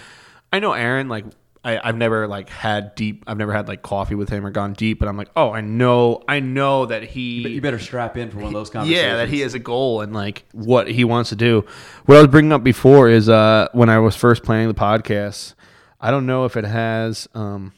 I 0.53 0.61
know 0.61 0.73
Aaron. 0.73 1.09
Like 1.09 1.27
I, 1.69 1.89
I've 1.89 1.97
never 1.97 2.27
like 2.27 2.49
had 2.49 2.95
deep. 2.95 3.25
I've 3.27 3.37
never 3.37 3.53
had 3.53 3.69
like 3.69 3.83
coffee 3.83 4.15
with 4.15 4.31
him 4.31 4.47
or 4.47 4.51
gone 4.51 4.73
deep. 4.73 4.99
But 4.99 5.09
I'm 5.09 5.19
like, 5.19 5.29
oh, 5.37 5.53
I 5.53 5.61
know. 5.61 6.23
I 6.27 6.41
know 6.41 6.87
that 6.87 7.03
he. 7.03 7.43
But 7.43 7.53
you 7.53 7.61
better 7.61 7.79
strap 7.79 8.17
in 8.17 8.31
for 8.31 8.39
one 8.39 8.47
of 8.47 8.53
those 8.55 8.71
conversations. 8.71 9.03
Yeah, 9.03 9.17
that 9.17 9.29
he 9.29 9.41
has 9.41 9.53
a 9.53 9.59
goal 9.59 10.01
and 10.01 10.15
like 10.15 10.45
what 10.53 10.89
he 10.89 11.05
wants 11.05 11.29
to 11.29 11.37
do. 11.37 11.67
What 12.07 12.17
I 12.17 12.21
was 12.21 12.29
bringing 12.29 12.53
up 12.53 12.65
before 12.65 13.11
is 13.11 13.29
uh, 13.29 13.69
when 13.73 13.91
I 13.91 13.99
was 13.99 14.17
first 14.17 14.45
planning 14.45 14.69
the 14.69 14.75
podcast. 14.75 15.55
I 16.01 16.11
don't 16.11 16.27
know 16.27 16.45
if 16.47 16.57
it 16.57 16.65
has. 16.65 17.29
Um, 17.35 17.73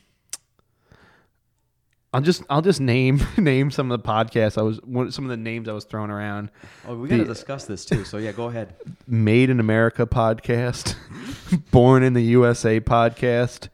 I'll 2.13 2.21
just 2.21 2.43
I'll 2.51 2.63
just 2.63 2.81
name 2.81 3.21
name 3.37 3.71
some 3.71 3.91
of 3.91 4.03
the 4.03 4.09
podcasts 4.09 4.59
I 4.59 4.63
was 4.63 4.81
some 5.15 5.25
of 5.25 5.31
the 5.31 5.37
names 5.37 5.69
I 5.69 5.73
was 5.73 5.85
throwing 5.85 6.11
around. 6.11 6.51
Oh, 6.87 6.97
we 6.97 7.09
got 7.09 7.19
to 7.19 7.25
discuss 7.25 7.65
this 7.65 7.85
too. 7.85 8.05
So 8.05 8.19
yeah, 8.19 8.33
go 8.33 8.47
ahead. 8.47 8.75
Made 9.07 9.51
in 9.51 9.61
America 9.61 10.07
podcast, 10.07 10.97
Born 11.71 12.03
in 12.03 12.13
the 12.15 12.23
USA 12.23 12.81
podcast, 12.81 13.69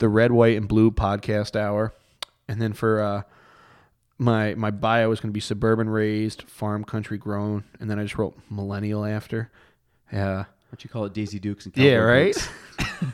the 0.00 0.08
Red, 0.08 0.32
White, 0.32 0.56
and 0.56 0.66
Blue 0.66 0.90
podcast 0.90 1.54
hour, 1.54 1.94
and 2.48 2.60
then 2.60 2.72
for 2.72 3.00
uh, 3.00 3.22
my 4.18 4.54
my 4.54 4.70
bio 4.70 5.10
is 5.12 5.20
going 5.20 5.30
to 5.30 5.34
be 5.34 5.40
suburban 5.40 5.88
raised, 5.88 6.42
farm 6.42 6.84
country 6.84 7.16
grown, 7.16 7.64
and 7.78 7.88
then 7.88 7.98
I 7.98 8.02
just 8.02 8.18
wrote 8.18 8.36
millennial 8.50 9.04
after. 9.04 9.50
Yeah, 10.12 10.46
What 10.70 10.82
you 10.82 10.90
call 10.90 11.04
it, 11.04 11.14
Daisy 11.14 11.38
Dukes 11.38 11.66
and 11.66 11.76
yeah, 11.76 11.96
right. 11.96 12.36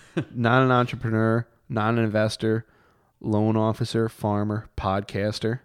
not 0.35 0.63
an 0.63 0.71
entrepreneur, 0.71 1.47
not 1.69 1.91
an 1.95 1.99
investor, 1.99 2.65
loan 3.21 3.57
officer, 3.57 4.09
farmer, 4.09 4.69
podcaster. 4.77 5.61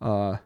Uh, 0.00 0.38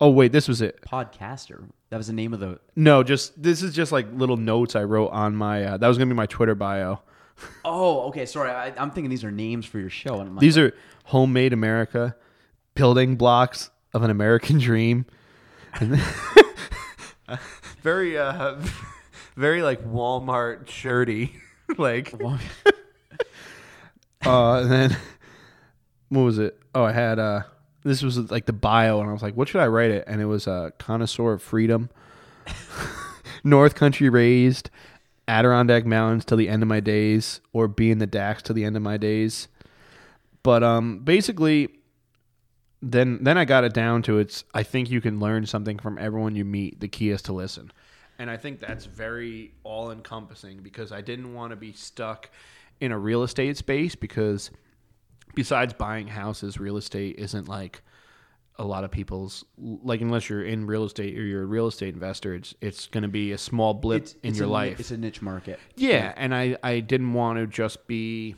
oh 0.00 0.10
wait, 0.10 0.32
this 0.32 0.46
was 0.46 0.62
it. 0.62 0.80
Podcaster. 0.82 1.68
That 1.90 1.96
was 1.96 2.08
the 2.08 2.12
name 2.12 2.32
of 2.32 2.40
the. 2.40 2.60
No, 2.74 3.02
just 3.02 3.40
this 3.42 3.62
is 3.62 3.74
just 3.74 3.92
like 3.92 4.06
little 4.12 4.36
notes 4.36 4.76
I 4.76 4.84
wrote 4.84 5.08
on 5.08 5.34
my. 5.34 5.64
Uh, 5.64 5.76
that 5.76 5.88
was 5.88 5.98
gonna 5.98 6.08
be 6.08 6.14
my 6.14 6.26
Twitter 6.26 6.54
bio. 6.54 7.00
Oh, 7.64 8.02
okay. 8.08 8.26
Sorry, 8.26 8.50
I, 8.50 8.72
I'm 8.78 8.90
thinking 8.90 9.10
these 9.10 9.24
are 9.24 9.30
names 9.30 9.66
for 9.66 9.78
your 9.78 9.90
show, 9.90 10.14
and 10.20 10.28
I'm 10.28 10.36
like, 10.36 10.40
These 10.40 10.56
are 10.58 10.72
homemade 11.04 11.52
America, 11.52 12.16
building 12.74 13.16
blocks 13.16 13.70
of 13.92 14.02
an 14.02 14.10
American 14.10 14.58
dream, 14.58 15.06
and 15.80 15.94
then- 15.94 17.38
very, 17.82 18.16
uh, 18.18 18.56
very 19.36 19.62
like 19.62 19.84
Walmart 19.84 20.68
shirty, 20.68 21.34
like. 21.78 22.14
Well, 22.18 22.38
Uh, 24.24 24.60
and 24.62 24.72
then 24.72 24.96
what 26.08 26.22
was 26.22 26.38
it? 26.38 26.58
Oh, 26.74 26.82
I 26.84 26.90
had 26.92 27.18
uh, 27.20 27.42
this 27.84 28.02
was 28.02 28.18
like 28.30 28.46
the 28.46 28.52
bio, 28.52 29.00
and 29.00 29.08
I 29.08 29.12
was 29.12 29.22
like, 29.22 29.36
what 29.36 29.48
should 29.48 29.60
I 29.60 29.66
write 29.68 29.90
it? 29.92 30.04
And 30.08 30.20
it 30.20 30.24
was 30.26 30.46
a 30.48 30.52
uh, 30.52 30.70
connoisseur 30.78 31.34
of 31.34 31.42
freedom, 31.42 31.90
North 33.44 33.74
Country 33.76 34.08
raised, 34.08 34.70
Adirondack 35.28 35.84
Mountains 35.84 36.24
till 36.24 36.36
the 36.36 36.48
end 36.48 36.62
of 36.62 36.68
my 36.68 36.80
days, 36.80 37.40
or 37.52 37.68
being 37.68 37.98
the 37.98 38.06
Dax 38.06 38.42
till 38.42 38.54
the 38.54 38.64
end 38.64 38.76
of 38.76 38.82
my 38.82 38.96
days. 38.96 39.48
But 40.42 40.62
um, 40.62 41.00
basically, 41.00 41.68
then 42.80 43.18
then 43.22 43.36
I 43.36 43.44
got 43.44 43.64
it 43.64 43.74
down 43.74 44.02
to 44.02 44.18
it's. 44.18 44.44
I 44.54 44.62
think 44.62 44.90
you 44.90 45.00
can 45.00 45.18
learn 45.18 45.46
something 45.46 45.78
from 45.78 45.98
everyone 45.98 46.36
you 46.36 46.44
meet. 46.44 46.80
The 46.80 46.88
key 46.88 47.10
is 47.10 47.22
to 47.22 47.32
listen, 47.32 47.72
and 48.18 48.30
I 48.30 48.36
think 48.36 48.60
that's 48.60 48.84
very 48.84 49.54
all 49.64 49.90
encompassing 49.90 50.58
because 50.62 50.92
I 50.92 51.00
didn't 51.00 51.34
want 51.34 51.50
to 51.50 51.56
be 51.56 51.72
stuck 51.72 52.30
in 52.80 52.92
a 52.92 52.98
real 52.98 53.22
estate 53.22 53.56
space 53.56 53.94
because 53.96 54.50
besides 55.34 55.72
buying 55.72 56.08
houses, 56.08 56.58
real 56.58 56.76
estate 56.76 57.16
isn't 57.18 57.48
like 57.48 57.82
a 58.58 58.64
lot 58.64 58.84
of 58.84 58.90
people's 58.90 59.44
like 59.58 60.00
unless 60.00 60.28
you're 60.28 60.44
in 60.44 60.66
real 60.66 60.84
estate 60.84 61.18
or 61.18 61.22
you're 61.22 61.42
a 61.42 61.46
real 61.46 61.66
estate 61.66 61.94
investor, 61.94 62.34
it's 62.34 62.54
it's 62.60 62.86
going 62.86 63.02
to 63.02 63.08
be 63.08 63.32
a 63.32 63.38
small 63.38 63.74
blip 63.74 64.02
it's, 64.02 64.12
in 64.22 64.30
it's 64.30 64.38
your 64.38 64.48
a, 64.48 64.50
life. 64.50 64.80
It's 64.80 64.90
a 64.90 64.96
niche 64.96 65.22
market. 65.22 65.58
Yeah, 65.76 66.12
and 66.16 66.34
I 66.34 66.56
I 66.62 66.80
didn't 66.80 67.12
want 67.12 67.38
to 67.38 67.46
just 67.46 67.86
be 67.86 68.36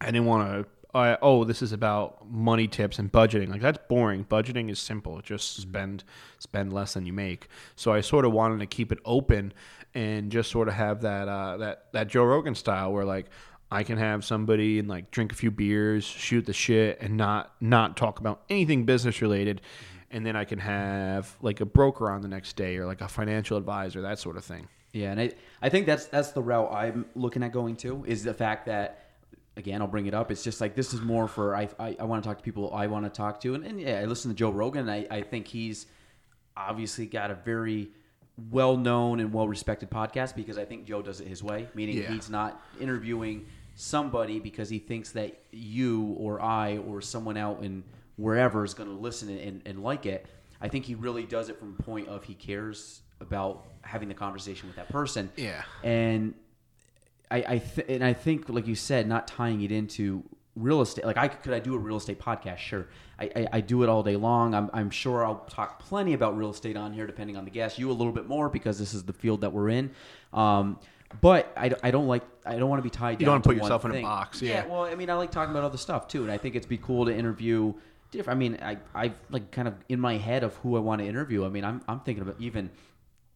I 0.00 0.06
didn't 0.06 0.26
want 0.26 0.48
to 0.48 0.98
uh, 0.98 1.16
oh 1.22 1.44
this 1.44 1.62
is 1.62 1.72
about 1.72 2.30
money 2.30 2.68
tips 2.68 2.98
and 2.98 3.10
budgeting. 3.10 3.48
Like 3.48 3.60
that's 3.60 3.78
boring. 3.88 4.24
Budgeting 4.24 4.70
is 4.70 4.78
simple. 4.78 5.20
Just 5.20 5.56
spend 5.56 6.04
spend 6.38 6.72
less 6.72 6.94
than 6.94 7.06
you 7.06 7.12
make. 7.12 7.48
So 7.76 7.92
i 7.92 8.00
sort 8.00 8.24
of 8.24 8.32
wanted 8.32 8.60
to 8.60 8.66
keep 8.66 8.92
it 8.92 8.98
open 9.04 9.52
and 9.94 10.30
just 10.30 10.50
sort 10.50 10.68
of 10.68 10.74
have 10.74 11.02
that 11.02 11.28
uh, 11.28 11.56
that 11.58 11.92
that 11.92 12.08
joe 12.08 12.24
rogan 12.24 12.54
style 12.54 12.92
where 12.92 13.04
like 13.04 13.26
i 13.70 13.82
can 13.82 13.98
have 13.98 14.24
somebody 14.24 14.78
and 14.78 14.88
like 14.88 15.10
drink 15.10 15.32
a 15.32 15.34
few 15.34 15.50
beers 15.50 16.04
shoot 16.04 16.46
the 16.46 16.52
shit 16.52 17.00
and 17.00 17.16
not 17.16 17.52
not 17.60 17.96
talk 17.96 18.18
about 18.20 18.42
anything 18.48 18.84
business 18.84 19.20
related 19.22 19.60
mm-hmm. 19.60 20.16
and 20.16 20.26
then 20.26 20.36
i 20.36 20.44
can 20.44 20.58
have 20.58 21.36
like 21.42 21.60
a 21.60 21.66
broker 21.66 22.10
on 22.10 22.20
the 22.22 22.28
next 22.28 22.56
day 22.56 22.76
or 22.76 22.86
like 22.86 23.00
a 23.00 23.08
financial 23.08 23.56
advisor 23.56 24.00
that 24.02 24.18
sort 24.18 24.36
of 24.36 24.44
thing 24.44 24.66
Yeah, 24.92 25.12
and 25.12 25.20
I 25.20 25.30
I 25.62 25.68
think 25.68 25.86
that's 25.86 26.06
that's 26.06 26.32
the 26.32 26.42
route 26.42 26.72
I'm 26.72 27.06
looking 27.14 27.44
at 27.44 27.52
going 27.52 27.76
to 27.76 28.04
is 28.08 28.24
the 28.24 28.34
fact 28.34 28.66
that 28.66 29.04
again 29.56 29.80
I'll 29.80 29.86
bring 29.86 30.06
it 30.06 30.14
up. 30.14 30.32
It's 30.32 30.42
just 30.42 30.60
like 30.60 30.74
this 30.74 30.92
is 30.92 31.00
more 31.00 31.28
for 31.28 31.54
I 31.54 31.68
I, 31.78 31.96
I 32.00 32.04
want 32.10 32.24
to 32.24 32.28
talk 32.28 32.38
to 32.38 32.42
people 32.42 32.74
I 32.74 32.88
want 32.88 33.04
to 33.04 33.10
talk 33.10 33.40
to, 33.42 33.54
and, 33.54 33.64
and 33.64 33.80
yeah, 33.80 34.00
I 34.00 34.06
listen 34.06 34.32
to 34.32 34.36
Joe 34.36 34.50
Rogan. 34.50 34.88
And 34.88 34.90
I 34.90 35.18
I 35.18 35.22
think 35.22 35.46
he's 35.46 35.86
obviously 36.56 37.06
got 37.06 37.30
a 37.30 37.34
very 37.36 37.90
well 38.50 38.76
known 38.76 39.20
and 39.20 39.32
well 39.32 39.46
respected 39.46 39.90
podcast 39.90 40.34
because 40.34 40.58
I 40.58 40.64
think 40.64 40.86
Joe 40.86 41.02
does 41.02 41.20
it 41.20 41.28
his 41.28 41.40
way, 41.42 41.68
meaning 41.74 41.98
Yeah. 41.98 42.10
he's 42.12 42.28
not 42.28 42.60
interviewing 42.80 43.46
somebody 43.80 44.38
because 44.38 44.68
he 44.68 44.78
thinks 44.78 45.12
that 45.12 45.40
you 45.50 46.14
or 46.18 46.40
I 46.40 46.78
or 46.78 47.00
someone 47.00 47.36
out 47.36 47.62
in 47.62 47.82
wherever 48.16 48.64
is 48.64 48.74
going 48.74 48.90
to 48.90 48.94
listen 48.94 49.30
and, 49.30 49.62
and 49.64 49.82
like 49.82 50.04
it. 50.04 50.26
I 50.60 50.68
think 50.68 50.84
he 50.84 50.94
really 50.94 51.24
does 51.24 51.48
it 51.48 51.58
from 51.58 51.76
a 51.78 51.82
point 51.82 52.08
of 52.08 52.22
he 52.24 52.34
cares 52.34 53.00
about 53.20 53.64
having 53.82 54.08
the 54.08 54.14
conversation 54.14 54.68
with 54.68 54.76
that 54.76 54.90
person. 54.90 55.30
Yeah. 55.36 55.62
And 55.82 56.34
I, 57.30 57.44
I 57.48 57.58
th- 57.58 57.86
and 57.88 58.04
I 58.04 58.12
think, 58.12 58.50
like 58.50 58.66
you 58.66 58.74
said, 58.74 59.08
not 59.08 59.26
tying 59.26 59.62
it 59.62 59.72
into 59.72 60.24
real 60.56 60.82
estate. 60.82 61.06
Like, 61.06 61.16
I 61.16 61.28
could, 61.28 61.42
could 61.42 61.54
I 61.54 61.60
do 61.60 61.74
a 61.74 61.78
real 61.78 61.96
estate 61.96 62.18
podcast? 62.18 62.58
Sure. 62.58 62.88
I, 63.18 63.30
I, 63.34 63.46
I 63.54 63.60
do 63.62 63.82
it 63.82 63.88
all 63.88 64.02
day 64.02 64.16
long. 64.16 64.54
I'm, 64.54 64.68
I'm 64.74 64.90
sure 64.90 65.24
I'll 65.24 65.46
talk 65.48 65.78
plenty 65.78 66.12
about 66.12 66.36
real 66.36 66.50
estate 66.50 66.76
on 66.76 66.92
here, 66.92 67.06
depending 67.06 67.38
on 67.38 67.46
the 67.46 67.50
guest. 67.50 67.78
You 67.78 67.90
a 67.90 67.92
little 67.92 68.12
bit 68.12 68.26
more 68.26 68.50
because 68.50 68.78
this 68.78 68.92
is 68.92 69.04
the 69.04 69.12
field 69.14 69.40
that 69.40 69.52
we're 69.52 69.70
in. 69.70 69.92
Um, 70.34 70.78
but 71.20 71.52
I, 71.56 71.72
I 71.82 71.90
don't 71.90 72.06
like 72.06 72.22
I 72.44 72.56
don't 72.56 72.68
want 72.68 72.78
to 72.78 72.84
be 72.84 72.90
tied. 72.90 73.20
You 73.20 73.26
don't 73.26 73.34
wanna 73.34 73.42
put 73.42 73.54
to 73.54 73.60
one 73.60 73.64
yourself 73.64 73.84
in 73.84 73.94
a 73.94 74.02
box, 74.02 74.42
yeah. 74.42 74.66
Well, 74.66 74.84
I 74.84 74.94
mean, 74.94 75.10
I 75.10 75.14
like 75.14 75.30
talking 75.30 75.50
about 75.50 75.64
other 75.64 75.78
stuff 75.78 76.08
too, 76.08 76.22
and 76.22 76.30
I 76.30 76.38
think 76.38 76.54
it'd 76.54 76.68
be 76.68 76.78
cool 76.78 77.06
to 77.06 77.14
interview. 77.14 77.74
Different. 78.10 78.36
I 78.36 78.38
mean, 78.38 78.58
I 78.62 78.78
I 78.94 79.12
like 79.30 79.50
kind 79.50 79.68
of 79.68 79.74
in 79.88 80.00
my 80.00 80.16
head 80.16 80.42
of 80.44 80.54
who 80.56 80.76
I 80.76 80.80
want 80.80 81.00
to 81.00 81.06
interview. 81.06 81.44
I 81.44 81.48
mean, 81.48 81.64
I'm 81.64 81.80
I'm 81.88 82.00
thinking 82.00 82.22
about 82.22 82.36
even 82.40 82.70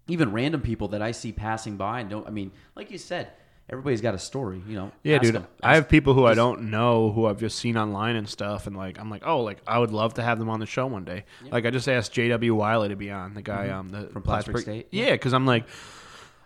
even 0.09 0.33
random 0.33 0.61
people 0.61 0.89
that 0.89 1.03
I 1.03 1.13
see 1.13 1.33
passing 1.33 1.77
by 1.77 2.01
and 2.01 2.11
don't. 2.11 2.27
I 2.27 2.31
mean, 2.31 2.53
like 2.75 2.91
you 2.91 2.99
said, 2.99 3.31
everybody's 3.71 4.01
got 4.01 4.15
a 4.15 4.19
story. 4.19 4.63
You 4.67 4.77
know. 4.77 4.93
Yeah, 5.03 5.19
dude. 5.19 5.35
them. 5.35 5.47
I 5.63 5.77
have 5.77 5.89
people 5.89 6.15
who 6.15 6.27
I 6.27 6.35
don't 6.35 6.71
know 6.71 7.13
who 7.13 7.27
I've 7.27 7.39
just 7.39 7.59
seen 7.59 7.77
online 7.77 8.17
and 8.17 8.29
stuff, 8.29 8.67
and 8.67 8.77
like 8.77 8.99
I'm 8.99 9.11
like, 9.11 9.23
oh, 9.27 9.43
like 9.43 9.59
I 9.67 9.79
would 9.79 9.93
love 9.93 10.15
to 10.15 10.23
have 10.23 10.39
them 10.39 10.49
on 10.49 10.61
the 10.61 10.67
show 10.67 10.87
one 10.87 11.05
day. 11.05 11.25
Like 11.51 11.67
I 11.67 11.71
just 11.71 11.89
asked 11.89 12.13
J.W. 12.13 12.55
Wiley 12.55 12.89
to 12.89 12.97
be 12.97 13.11
on 13.11 13.35
the 13.35 13.43
guy 13.43 13.69
um 13.71 13.91
the 13.91 13.99
Mm-hmm. 13.99 14.13
From 14.13 14.23
Plattsburgh 14.23 14.61
State? 14.61 14.89
Yeah, 14.91 15.13
because 15.13 15.33
I'm 15.33 15.47
like, 15.47 15.67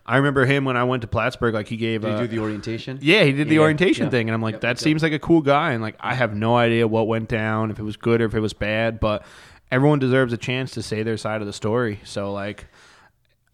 I 0.09 0.17
remember 0.17 0.45
him 0.47 0.65
when 0.65 0.77
I 0.77 0.85
went 0.85 1.03
to 1.03 1.07
Plattsburgh. 1.07 1.55
Like 1.55 1.69
he 1.69 1.77
gave. 1.77 2.01
Did 2.01 2.15
uh, 2.15 2.21
you 2.23 2.29
do 2.29 2.37
the 2.37 2.43
orientation? 2.43 2.99
yeah, 3.03 3.23
he 3.25 3.33
did 3.33 3.49
the 3.49 3.57
Yeah, 3.57 3.61
orientation 3.61 4.05
yeah. 4.07 4.11
thing, 4.11 4.29
and 4.29 4.35
I'm 4.35 4.43
like, 4.43 4.55
Yep, 4.55 4.61
that 4.63 4.69
yep. 4.69 4.79
seems 4.79 5.03
like 5.03 5.13
a 5.13 5.19
cool 5.19 5.43
guy, 5.43 5.73
and 5.73 5.83
like 5.83 5.97
I 6.01 6.15
have 6.15 6.35
no 6.35 6.57
idea 6.57 6.89
what 6.89 7.07
went 7.07 7.29
down, 7.29 7.71
if 7.71 7.79
it 7.79 7.83
was 7.83 7.97
good 7.97 8.21
or 8.21 8.25
if 8.25 8.35
it 8.35 8.41
was 8.41 8.55
bad, 8.55 8.99
but 9.01 9.25
everyone 9.71 9.99
deserves 9.99 10.33
a 10.33 10.39
chance 10.39 10.71
to 10.73 10.83
say 10.83 11.03
their 11.03 11.17
side 11.19 11.41
of 11.43 11.47
the 11.47 11.53
story. 11.53 12.01
So 12.05 12.33
like. 12.33 12.67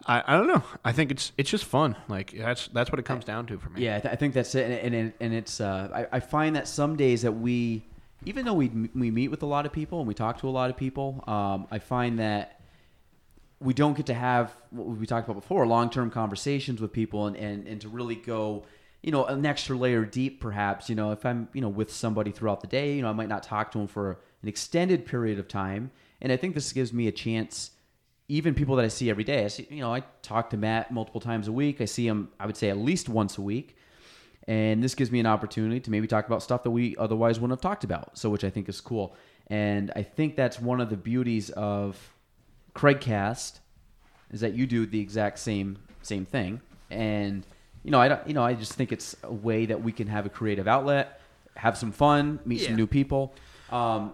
I, 0.07 0.23
I 0.27 0.37
don't 0.37 0.49
know. 0.49 0.63
I 0.85 0.93
think 0.93 1.11
it's 1.11 1.33
it's 1.39 1.49
just 1.49 1.65
fun. 1.65 1.97
Like 2.09 2.35
that's 2.37 2.69
that's 2.69 2.93
what 2.93 2.99
it 2.99 3.07
comes 3.07 3.25
down 3.25 3.47
to 3.47 3.59
for 3.59 3.71
me. 3.71 3.85
Yeah, 3.85 3.97
I, 3.97 4.01
th- 4.01 4.13
I 4.13 4.17
think 4.17 4.35
that's 4.35 4.55
it, 4.55 4.85
and 4.85 4.95
and, 4.95 5.13
and 5.19 5.33
it's 5.33 5.63
uh, 5.63 5.89
I, 6.13 6.17
I 6.17 6.21
find 6.21 6.57
that 6.57 6.69
some 6.69 6.95
days 6.97 7.23
that 7.23 7.33
we, 7.33 7.87
even 8.27 8.45
though 8.45 8.53
we 8.53 8.69
we 8.95 9.11
meet 9.11 9.29
with 9.29 9.43
a 9.43 9.47
lot 9.47 9.65
of 9.65 9.73
people 9.73 10.01
and 10.01 10.07
we 10.07 10.13
talk 10.13 10.39
to 10.41 10.47
a 10.49 10.51
lot 10.51 10.69
of 10.69 10.77
people, 10.77 11.25
um, 11.27 11.67
I 11.71 11.79
find 11.79 12.19
that 12.19 12.54
we 13.61 13.75
don't 13.75 13.97
get 13.97 14.07
to 14.07 14.15
have 14.15 14.55
what 14.71 14.87
we 14.87 15.07
talked 15.07 15.29
about 15.29 15.41
before 15.41 15.67
long 15.67 15.91
term 15.91 16.11
conversations 16.11 16.81
with 16.81 16.93
people 16.93 17.27
and, 17.27 17.37
and 17.37 17.67
and 17.67 17.81
to 17.81 17.89
really 17.89 18.17
go 18.17 18.65
you 19.03 19.13
know 19.13 19.25
an 19.27 19.45
extra 19.45 19.77
layer 19.77 20.05
deep 20.05 20.41
perhaps. 20.41 20.89
You 20.89 20.97
know 20.97 21.13
if 21.13 21.25
i'm 21.25 21.49
you 21.53 21.61
know 21.61 21.69
with 21.69 21.93
somebody 21.93 22.31
throughout 22.31 22.61
the 22.61 22.67
day 22.67 22.95
you 22.95 23.03
know 23.03 23.09
i 23.09 23.13
might 23.13 23.29
not 23.29 23.43
talk 23.43 23.71
to 23.73 23.79
them 23.79 23.87
for 23.87 24.19
an 24.43 24.49
extended 24.49 25.07
period 25.07 25.39
of 25.39 25.49
time. 25.49 25.91
And 26.21 26.33
i 26.33 26.37
think 26.37 26.55
this 26.55 26.73
gives 26.73 26.93
me 26.93 27.07
a 27.07 27.13
chance 27.13 27.71
even 28.29 28.55
people 28.55 28.77
that 28.77 28.85
i 28.85 28.89
see 28.89 29.11
every 29.11 29.25
day 29.25 29.45
i 29.45 29.49
see 29.49 29.67
you 29.71 29.81
know 29.81 29.93
i 29.93 30.03
talk 30.23 30.51
to 30.51 30.57
matt 30.57 30.91
multiple 30.91 31.21
times 31.21 31.49
a 31.49 31.53
week. 31.53 31.81
I 31.81 31.85
see 31.85 32.07
him 32.07 32.31
i 32.41 32.47
would 32.47 32.57
say 32.57 32.71
at 32.71 32.79
least 32.79 33.09
once 33.09 33.39
a 33.39 33.43
week. 33.43 33.77
And 34.47 34.83
this 34.83 34.95
gives 34.95 35.11
me 35.11 35.21
an 35.21 35.27
opportunity 35.27 35.81
to 35.81 35.91
maybe 35.91 36.07
talk 36.07 36.27
about 36.27 36.43
stuff 36.43 36.65
that 36.65 36.71
we 36.71 36.95
otherwise 36.99 37.41
wouldn't 37.41 37.59
have 37.59 37.63
talked 37.63 37.85
about 37.85 38.19
so 38.19 38.31
which 38.31 38.45
i 38.45 38.51
think 38.51 38.69
is 38.69 38.81
cool. 38.81 39.15
And 39.49 39.93
i 39.95 40.03
think 40.03 40.35
that's 40.37 40.59
one 40.59 40.81
of 40.81 40.89
the 40.89 40.97
beauties 40.97 41.51
of 41.51 42.14
craigcast 42.75 43.61
is 44.31 44.41
that 44.41 44.55
you 44.55 44.67
do 44.67 44.87
the 44.87 45.01
exact 45.01 45.39
same 45.39 45.79
same 46.03 46.25
thing 46.27 46.61
and 46.91 47.47
you 47.83 47.91
know, 47.91 48.01
I 48.01 48.09
don't, 48.09 48.27
you 48.27 48.33
know, 48.33 48.43
I 48.43 48.55
just 48.55 48.73
think 48.73 48.93
it's 48.93 49.15
a 49.23 49.31
way 49.33 49.67
that 49.67 49.83
we 49.83 49.93
can 49.93 50.07
have 50.07 50.25
a 50.25 50.31
creative 50.31 50.67
outlet, 50.67 51.21
have 51.55 51.77
some 51.77 51.93
fun, 51.93 52.39
meet 52.47 52.61
Yeah. 52.63 52.69
some 52.69 52.77
new 52.77 52.87
people. 52.87 53.35
Um, 53.71 54.13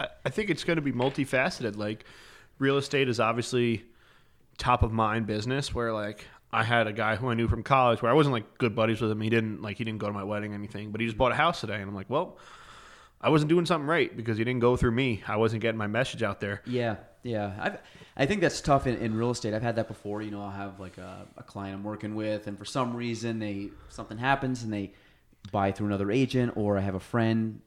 I, 0.00 0.08
I 0.24 0.30
think 0.30 0.48
it's 0.48 0.64
going 0.64 0.76
to 0.76 0.82
be 0.82 0.92
multifaceted. 0.92 1.76
Like 1.76 2.04
real 2.58 2.78
estate 2.78 3.10
is 3.10 3.20
obviously 3.20 3.84
top 4.56 4.82
of 4.82 4.90
mind 4.90 5.26
business. 5.26 5.74
Where 5.74 5.92
like 5.92 6.24
I 6.50 6.64
had 6.64 6.86
a 6.86 6.92
guy 6.94 7.16
who 7.16 7.28
I 7.28 7.34
knew 7.34 7.46
from 7.46 7.62
college, 7.62 8.00
where 8.00 8.10
I 8.10 8.14
wasn't 8.14 8.32
like 8.32 8.56
good 8.56 8.74
buddies 8.74 9.02
with 9.02 9.10
him. 9.10 9.20
He 9.20 9.28
didn't 9.28 9.60
like 9.60 9.76
he 9.76 9.84
didn't 9.84 9.98
go 9.98 10.06
to 10.06 10.12
my 10.14 10.24
wedding 10.24 10.52
or 10.52 10.54
anything, 10.54 10.90
but 10.90 11.02
he 11.02 11.06
just 11.06 11.18
bought 11.18 11.32
a 11.32 11.34
house 11.36 11.60
today, 11.60 11.74
and 11.74 11.82
I'm 11.84 11.94
like, 11.94 12.08
well, 12.08 12.38
I 13.20 13.30
wasn't 13.30 13.48
doing 13.48 13.66
something 13.66 13.86
right 13.88 14.16
because 14.16 14.38
he 14.38 14.44
didn't 14.44 14.60
go 14.60 14.76
through 14.76 14.92
me. 14.92 15.22
I 15.26 15.36
wasn't 15.36 15.62
getting 15.62 15.78
my 15.78 15.86
message 15.88 16.22
out 16.22 16.40
there. 16.40 16.62
yeah, 16.66 16.96
yeah. 17.24 17.52
I've, 17.60 17.78
I 18.16 18.26
think 18.26 18.40
that's 18.40 18.60
tough 18.60 18.86
in, 18.86 18.96
in 18.96 19.16
real 19.16 19.30
estate. 19.30 19.54
I've 19.54 19.62
had 19.62 19.76
that 19.76 19.88
before. 19.88 20.22
You 20.22 20.30
know, 20.30 20.42
I'll 20.42 20.50
have 20.50 20.78
like 20.80 20.98
a, 20.98 21.26
a 21.36 21.42
client 21.42 21.74
I'm 21.76 21.84
working 21.84 22.14
with, 22.14 22.46
and 22.46 22.56
for 22.58 22.64
some 22.64 22.94
reason 22.96 23.38
they 23.38 23.70
something 23.88 24.18
happens 24.18 24.62
and 24.62 24.72
they 24.72 24.92
buy 25.50 25.72
through 25.72 25.86
another 25.88 26.10
agent, 26.10 26.52
or 26.56 26.76
I 26.78 26.80
have 26.80 26.94
a 26.94 27.00
friend, 27.00 27.60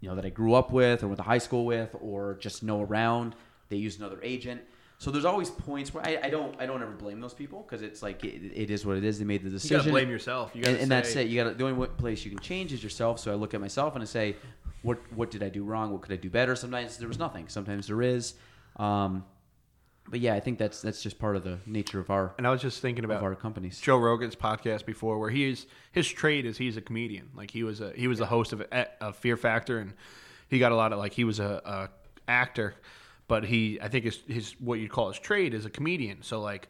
you 0.00 0.08
know, 0.08 0.14
that 0.16 0.24
I 0.24 0.30
grew 0.30 0.54
up 0.54 0.70
with 0.72 1.02
or 1.02 1.08
went 1.08 1.18
to 1.18 1.22
high 1.24 1.38
school 1.38 1.64
with, 1.64 1.94
or 2.00 2.34
just 2.40 2.62
know 2.62 2.82
around. 2.82 3.34
They 3.68 3.76
use 3.76 3.98
another 3.98 4.18
agent. 4.22 4.62
So 4.98 5.10
there's 5.10 5.24
always 5.24 5.50
points 5.50 5.92
where 5.92 6.06
I, 6.06 6.20
I 6.24 6.30
don't 6.30 6.54
I 6.60 6.66
don't 6.66 6.80
ever 6.82 6.92
blame 6.92 7.20
those 7.20 7.34
people 7.34 7.62
because 7.66 7.82
it's 7.82 8.00
like 8.02 8.24
it, 8.24 8.52
it 8.54 8.70
is 8.70 8.86
what 8.86 8.96
it 8.96 9.02
is. 9.04 9.18
They 9.18 9.24
made 9.24 9.42
the 9.42 9.46
You 9.46 9.50
decision. 9.54 9.78
gotta 9.78 9.90
blame 9.90 10.08
yourself. 10.08 10.52
You 10.54 10.62
gotta 10.62 10.74
and, 10.74 10.82
and 10.82 10.90
that's 10.90 11.16
it. 11.16 11.26
You 11.26 11.42
got 11.42 11.50
to 11.50 11.54
the 11.56 11.64
only 11.66 11.86
place 11.88 12.24
you 12.24 12.30
can 12.30 12.38
change 12.40 12.72
is 12.72 12.82
yourself. 12.82 13.18
So 13.18 13.32
I 13.32 13.34
look 13.34 13.54
at 13.54 13.60
myself 13.60 13.94
and 13.94 14.02
I 14.02 14.06
say, 14.06 14.36
what 14.84 14.98
what 15.12 15.30
did 15.30 15.42
I 15.42 15.48
do 15.48 15.64
wrong? 15.64 15.90
What 15.90 16.02
could 16.02 16.12
I 16.12 16.16
do 16.16 16.30
better? 16.30 16.54
Sometimes 16.54 16.98
there 16.98 17.08
was 17.08 17.18
nothing. 17.18 17.48
Sometimes 17.48 17.86
there 17.88 18.02
is. 18.02 18.34
Um, 18.76 19.24
but 20.08 20.20
yeah, 20.20 20.34
I 20.34 20.40
think 20.40 20.58
that's 20.58 20.82
that's 20.82 21.02
just 21.02 21.18
part 21.18 21.36
of 21.36 21.42
the 21.42 21.58
nature 21.64 21.98
of 21.98 22.10
our 22.10 22.34
And 22.36 22.46
I 22.46 22.50
was 22.50 22.60
just 22.60 22.82
thinking 22.82 23.04
about 23.04 23.22
our 23.22 23.34
companies. 23.34 23.80
Joe 23.80 23.96
Rogan's 23.96 24.36
podcast 24.36 24.84
before, 24.84 25.18
where 25.18 25.30
he 25.30 25.50
is 25.50 25.66
his 25.92 26.06
trade 26.06 26.44
is 26.44 26.58
he's 26.58 26.76
a 26.76 26.82
comedian. 26.82 27.30
Like 27.34 27.50
he 27.50 27.62
was 27.62 27.80
a 27.80 27.92
he 27.96 28.06
was 28.06 28.18
the 28.18 28.26
host 28.26 28.52
of, 28.52 28.62
of 29.00 29.16
Fear 29.16 29.38
Factor, 29.38 29.78
and 29.78 29.94
he 30.48 30.58
got 30.58 30.72
a 30.72 30.76
lot 30.76 30.92
of 30.92 30.98
like 30.98 31.14
he 31.14 31.24
was 31.24 31.40
a, 31.40 31.62
a 31.64 31.88
actor, 32.30 32.74
but 33.26 33.44
he 33.44 33.80
I 33.80 33.88
think 33.88 34.04
his 34.04 34.20
his 34.28 34.60
what 34.60 34.78
you'd 34.78 34.90
call 34.90 35.08
his 35.08 35.18
trade 35.18 35.54
is 35.54 35.64
a 35.64 35.70
comedian. 35.70 36.22
So 36.22 36.42
like 36.42 36.68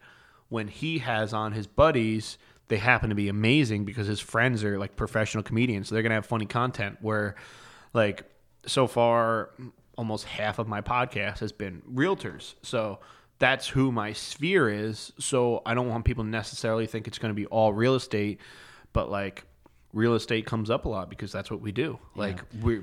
when 0.49 0.69
he 0.69 0.99
has 0.99 1.35
on 1.35 1.51
his 1.51 1.67
buddies, 1.67 2.39
they 2.69 2.77
happen 2.77 3.09
to 3.09 3.17
be 3.17 3.29
amazing 3.29 3.85
because 3.85 4.07
his 4.07 4.21
friends 4.21 4.63
are 4.63 4.79
like 4.79 4.95
professional 4.95 5.43
comedians, 5.43 5.89
so 5.89 5.97
they're 5.97 6.05
gonna 6.05 6.15
have 6.15 6.27
funny 6.27 6.47
content. 6.47 6.99
Where 7.01 7.35
like 7.95 8.25
so 8.67 8.87
far, 8.87 9.51
almost 9.97 10.25
half 10.25 10.59
of 10.59 10.69
my 10.69 10.81
podcast 10.81 11.39
has 11.39 11.53
been 11.53 11.81
realtors. 11.91 12.55
So 12.63 12.99
that's 13.39 13.69
who 13.69 13.93
my 13.93 14.13
sphere 14.13 14.69
is. 14.69 15.13
So 15.19 15.63
I 15.65 15.75
don't 15.75 15.89
want 15.89 16.05
people 16.05 16.25
to 16.25 16.31
necessarily 16.31 16.87
think 16.87 17.07
it's 17.09 17.19
going 17.19 17.31
to 17.31 17.35
be 17.35 17.47
all 17.47 17.73
real 17.73 17.95
estate, 17.95 18.41
but 18.93 19.11
like 19.11 19.45
real 19.93 20.15
estate 20.15 20.45
comes 20.47 20.71
up 20.71 20.85
a 20.85 20.89
lot 20.89 21.09
because 21.09 21.33
that's 21.33 21.51
what 21.51 21.61
we 21.61 21.73
do. 21.73 21.99
Like 22.15 22.41
we 22.63 22.83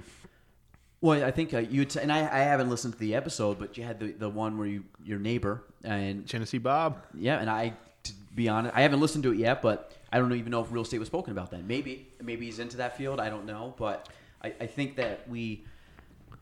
Well, 1.01 1.23
I 1.23 1.31
think 1.31 1.53
uh, 1.53 1.59
you 1.59 1.85
t- 1.85 1.99
and 1.99 2.11
I, 2.11 2.19
I 2.19 2.39
haven't 2.39 2.69
listened 2.69 2.93
to 2.93 2.99
the 2.99 3.15
episode, 3.15 3.59
but 3.59 3.77
you 3.77 3.83
had 3.83 3.99
the, 3.99 4.11
the 4.13 4.29
one 4.29 4.57
where 4.57 4.67
you 4.67 4.85
your 5.03 5.19
neighbor 5.19 5.63
and 5.83 6.27
Tennessee 6.27 6.57
Bob. 6.57 7.03
yeah, 7.13 7.39
and 7.39 7.49
I 7.49 7.73
to 8.03 8.13
be 8.35 8.49
honest, 8.49 8.75
I 8.75 8.81
haven't 8.81 9.01
listened 9.01 9.23
to 9.25 9.33
it 9.33 9.37
yet, 9.37 9.61
but 9.61 9.91
I 10.11 10.19
don't 10.19 10.33
even 10.33 10.51
know 10.51 10.61
if 10.61 10.71
real 10.71 10.83
estate 10.83 10.99
was 10.99 11.07
spoken 11.07 11.31
about 11.31 11.51
then. 11.51 11.67
Maybe 11.67 12.07
maybe 12.21 12.45
he's 12.45 12.59
into 12.59 12.77
that 12.77 12.97
field. 12.97 13.19
I 13.19 13.29
don't 13.29 13.45
know, 13.45 13.73
but 13.77 14.09
I, 14.43 14.53
I 14.61 14.67
think 14.67 14.95
that 14.97 15.27
we 15.29 15.65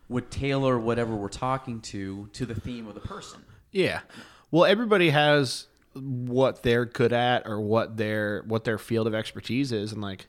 would 0.08 0.32
tailor 0.32 0.80
whatever 0.80 1.16
we're 1.16 1.30
talking 1.30 1.82
to 1.82 2.28
to 2.34 2.46
the 2.46 2.56
theme 2.56 2.88
of 2.88 2.96
the 2.96 3.02
person. 3.02 3.44
Yeah. 3.72 4.02
Well, 4.52 4.66
everybody 4.66 5.12
has 5.12 5.68
what 5.94 6.64
they're 6.64 6.86
good 6.86 7.14
at 7.14 7.48
or 7.48 7.60
what 7.60 7.98
their 7.98 8.44
what 8.48 8.64
their 8.64 8.78
field 8.78 9.08
of 9.08 9.14
expertise 9.14 9.72
is 9.72 9.92
and 9.92 10.02
like 10.02 10.28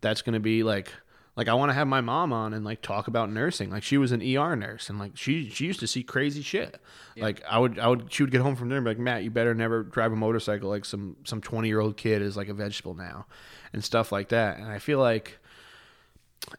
that's 0.00 0.22
going 0.22 0.34
to 0.34 0.40
be 0.40 0.62
like 0.62 0.92
like 1.36 1.48
I 1.48 1.54
want 1.54 1.68
to 1.68 1.74
have 1.74 1.86
my 1.86 2.00
mom 2.00 2.32
on 2.32 2.54
and 2.54 2.64
like 2.64 2.80
talk 2.80 3.08
about 3.08 3.30
nursing. 3.30 3.70
Like 3.70 3.82
she 3.82 3.98
was 3.98 4.10
an 4.10 4.22
ER 4.22 4.56
nurse 4.56 4.88
and 4.88 4.98
like 4.98 5.16
she 5.16 5.50
she 5.50 5.66
used 5.66 5.80
to 5.80 5.86
see 5.86 6.02
crazy 6.02 6.42
shit. 6.42 6.80
Like 7.16 7.42
I 7.48 7.58
would 7.58 7.78
I 7.78 7.88
would 7.88 8.10
she 8.12 8.22
would 8.22 8.32
get 8.32 8.40
home 8.40 8.56
from 8.56 8.68
dinner 8.68 8.78
and 8.78 8.84
be 8.84 8.90
like 8.90 8.98
Matt, 8.98 9.22
you 9.22 9.30
better 9.30 9.54
never 9.54 9.82
drive 9.82 10.12
a 10.12 10.16
motorcycle 10.16 10.70
like 10.70 10.84
some 10.84 11.16
some 11.24 11.42
20-year-old 11.42 11.96
kid 11.96 12.22
is 12.22 12.36
like 12.36 12.48
a 12.48 12.54
vegetable 12.54 12.94
now 12.94 13.26
and 13.72 13.84
stuff 13.84 14.12
like 14.12 14.30
that. 14.30 14.58
And 14.58 14.66
I 14.66 14.78
feel 14.78 14.98
like 14.98 15.38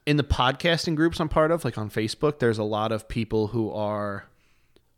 in 0.06 0.18
the 0.18 0.24
podcasting 0.24 0.96
groups 0.96 1.20
I'm 1.20 1.30
part 1.30 1.52
of, 1.52 1.64
like 1.66 1.78
on 1.78 1.90
Facebook, 1.90 2.40
there's 2.40 2.58
a 2.58 2.64
lot 2.64 2.92
of 2.92 3.08
people 3.08 3.48
who 3.48 3.72
are 3.72 4.26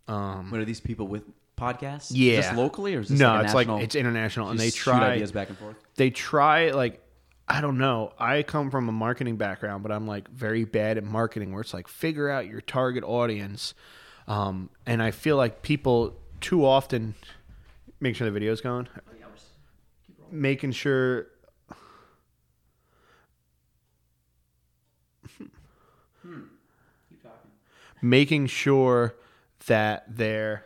um 0.07 0.49
What 0.51 0.59
are 0.59 0.65
these 0.65 0.79
people 0.81 1.07
with 1.07 1.23
podcasts? 1.57 2.11
yeah. 2.13 2.37
just 2.41 2.55
locally 2.55 2.95
or 2.95 3.01
is 3.01 3.09
this 3.09 3.19
no? 3.19 3.27
like 3.33 3.37
a 3.37 3.43
it's 3.43 3.53
national- 3.53 3.75
like 3.75 3.83
it's 3.83 3.95
international, 3.95 4.49
and 4.49 4.59
they 4.59 4.71
try 4.71 5.11
ideas 5.11 5.31
back 5.31 5.49
and 5.49 5.57
forth. 5.57 5.75
They 5.95 6.09
try 6.09 6.71
like 6.71 7.01
I 7.51 7.61
don't 7.61 7.79
know. 7.79 8.13
I 8.19 8.43
come 8.43 8.69
from 8.69 8.89
a 8.89 8.91
marketing 8.91 9.37
background, 9.37 9.81
but 9.81 9.91
I'm 9.91 10.05
like 10.05 10.29
very 10.29 10.65
bad 10.65 10.97
at 10.97 11.03
marketing. 11.03 11.51
Where 11.51 11.61
it's 11.61 11.73
like 11.73 11.87
figure 11.87 12.29
out 12.29 12.45
your 12.47 12.61
target 12.61 13.03
audience, 13.03 13.73
um, 14.27 14.69
and 14.85 15.01
I 15.01 15.09
feel 15.11 15.35
like 15.35 15.61
people 15.63 16.15
too 16.41 16.63
often 16.65 17.15
make 17.99 18.15
sure 18.15 18.25
the 18.25 18.31
video's 18.31 18.61
going, 18.61 18.87
making 20.31 20.71
sure. 20.73 21.25
Keep 26.23 27.23
talking. 27.23 27.51
Making 28.01 28.47
sure 28.47 29.15
that 29.67 30.17
their 30.17 30.65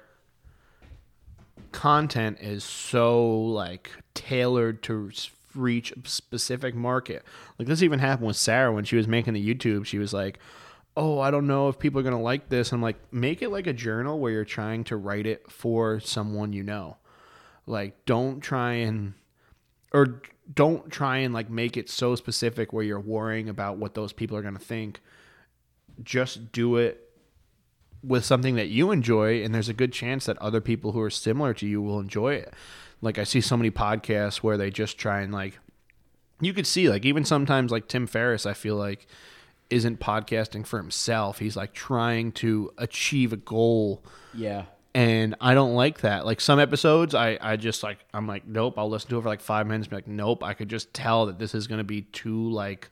content 1.71 2.38
is 2.39 2.63
so 2.63 3.27
like 3.27 3.91
tailored 4.13 4.84
to 4.84 5.11
reach 5.55 5.91
a 5.91 6.07
specific 6.07 6.75
market. 6.75 7.23
Like 7.57 7.67
this 7.67 7.84
even 7.84 7.99
happened 7.99 8.27
with 8.27 8.38
Sarah 8.38 8.71
when 8.71 8.86
she 8.86 8.95
was 8.95 9.07
making 9.07 9.34
the 9.34 9.55
YouTube. 9.55 9.86
She 9.86 9.97
was 9.97 10.13
like, 10.13 10.39
"Oh, 10.95 11.19
I 11.19 11.31
don't 11.31 11.47
know 11.47 11.69
if 11.69 11.79
people 11.79 11.99
are 11.99 12.09
to 12.09 12.17
like 12.17 12.49
this." 12.49 12.71
I'm 12.71 12.81
like, 12.81 12.97
"Make 13.11 13.41
it 13.41 13.49
like 13.49 13.67
a 13.67 13.73
journal 13.73 14.19
where 14.19 14.31
you're 14.31 14.45
trying 14.45 14.84
to 14.86 14.97
write 14.97 15.25
it 15.25 15.51
for 15.51 15.99
someone 15.99 16.53
you 16.53 16.63
know." 16.63 16.97
Like 17.65 18.05
don't 18.05 18.41
try 18.41 18.73
and 18.73 19.13
or 19.91 20.21
don't 20.53 20.91
try 20.91 21.17
and 21.17 21.34
like 21.34 21.49
make 21.49 21.77
it 21.77 21.89
so 21.89 22.15
specific 22.15 22.73
where 22.73 22.84
you're 22.84 22.99
worrying 22.99 23.47
about 23.47 23.77
what 23.77 23.93
those 23.93 24.11
people 24.11 24.36
are 24.38 24.41
to 24.55 24.59
think 24.59 24.99
just 26.03 26.51
do 26.51 26.77
it 26.77 27.03
with 28.04 28.26
something 28.26 28.56
that 28.56 28.68
you 28.68 28.91
enjoy 28.91 29.43
and 29.43 29.54
there's 29.56 29.70
a 29.70 29.74
good 29.74 29.93
chance 29.93 30.26
that 30.26 30.38
other 30.39 30.60
people 30.62 30.91
who 30.91 30.99
are 31.01 31.10
similar 31.10 31.54
to 31.54 31.66
you 31.66 31.82
will 31.82 31.99
enjoy 31.99 32.34
it 32.34 32.54
like 33.01 33.18
i 33.18 33.24
see 33.24 33.39
so 33.41 33.56
many 33.56 33.72
podcasts 33.72 34.38
where 34.38 34.58
they 34.58 34.70
just 34.70 34.97
try 34.97 35.22
and 35.22 35.34
like 35.34 35.60
you 36.41 36.54
could 36.54 36.68
see 36.68 36.89
like 36.89 37.06
even 37.06 37.24
sometimes 37.24 37.72
like 37.72 37.88
tim 37.88 38.06
ferriss 38.06 38.45
i 38.45 38.54
feel 38.54 38.76
like 38.76 39.08
isn't 39.70 39.99
podcasting 39.99 40.66
for 40.68 40.78
himself 40.78 41.39
he's 41.39 41.56
like 41.56 41.74
trying 41.74 42.32
to 42.32 42.72
achieve 42.78 43.32
a 43.34 43.38
goal 43.38 44.04
Yeah. 44.34 44.66
and 44.93 45.34
I 45.41 45.56
don't 45.56 45.74
like 45.74 46.01
that. 46.01 46.24
Like 46.26 46.39
some 46.41 46.60
episodes, 46.60 47.16
I, 47.16 47.39
I 47.41 47.56
just 47.56 47.82
like 47.82 47.99
I'm 48.14 48.28
like 48.28 48.45
nope. 48.45 48.76
I'll 48.78 48.89
listen 48.89 49.10
to 49.12 49.18
it 49.18 49.22
for 49.24 49.30
like 49.30 49.41
five 49.41 49.66
minutes. 49.66 49.86
And 49.88 49.89
be 49.91 49.95
like 49.95 50.08
nope. 50.08 50.43
I 50.43 50.54
could 50.54 50.70
just 50.70 50.93
tell 50.93 51.26
that 51.26 51.39
this 51.39 51.56
is 51.56 51.66
going 51.66 51.80
to 51.80 51.84
be 51.84 52.01
too 52.04 52.51
like 52.51 52.89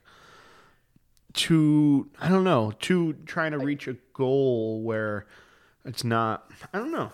too 1.34 2.10
I 2.20 2.28
don't 2.28 2.44
know 2.44 2.72
to 2.80 3.14
trying 3.26 3.52
to 3.52 3.58
reach 3.58 3.88
a 3.88 3.96
goal 4.12 4.82
where 4.82 5.26
it's 5.84 6.04
not. 6.04 6.50
I 6.72 6.78
don't 6.78 6.92
know. 6.92 7.10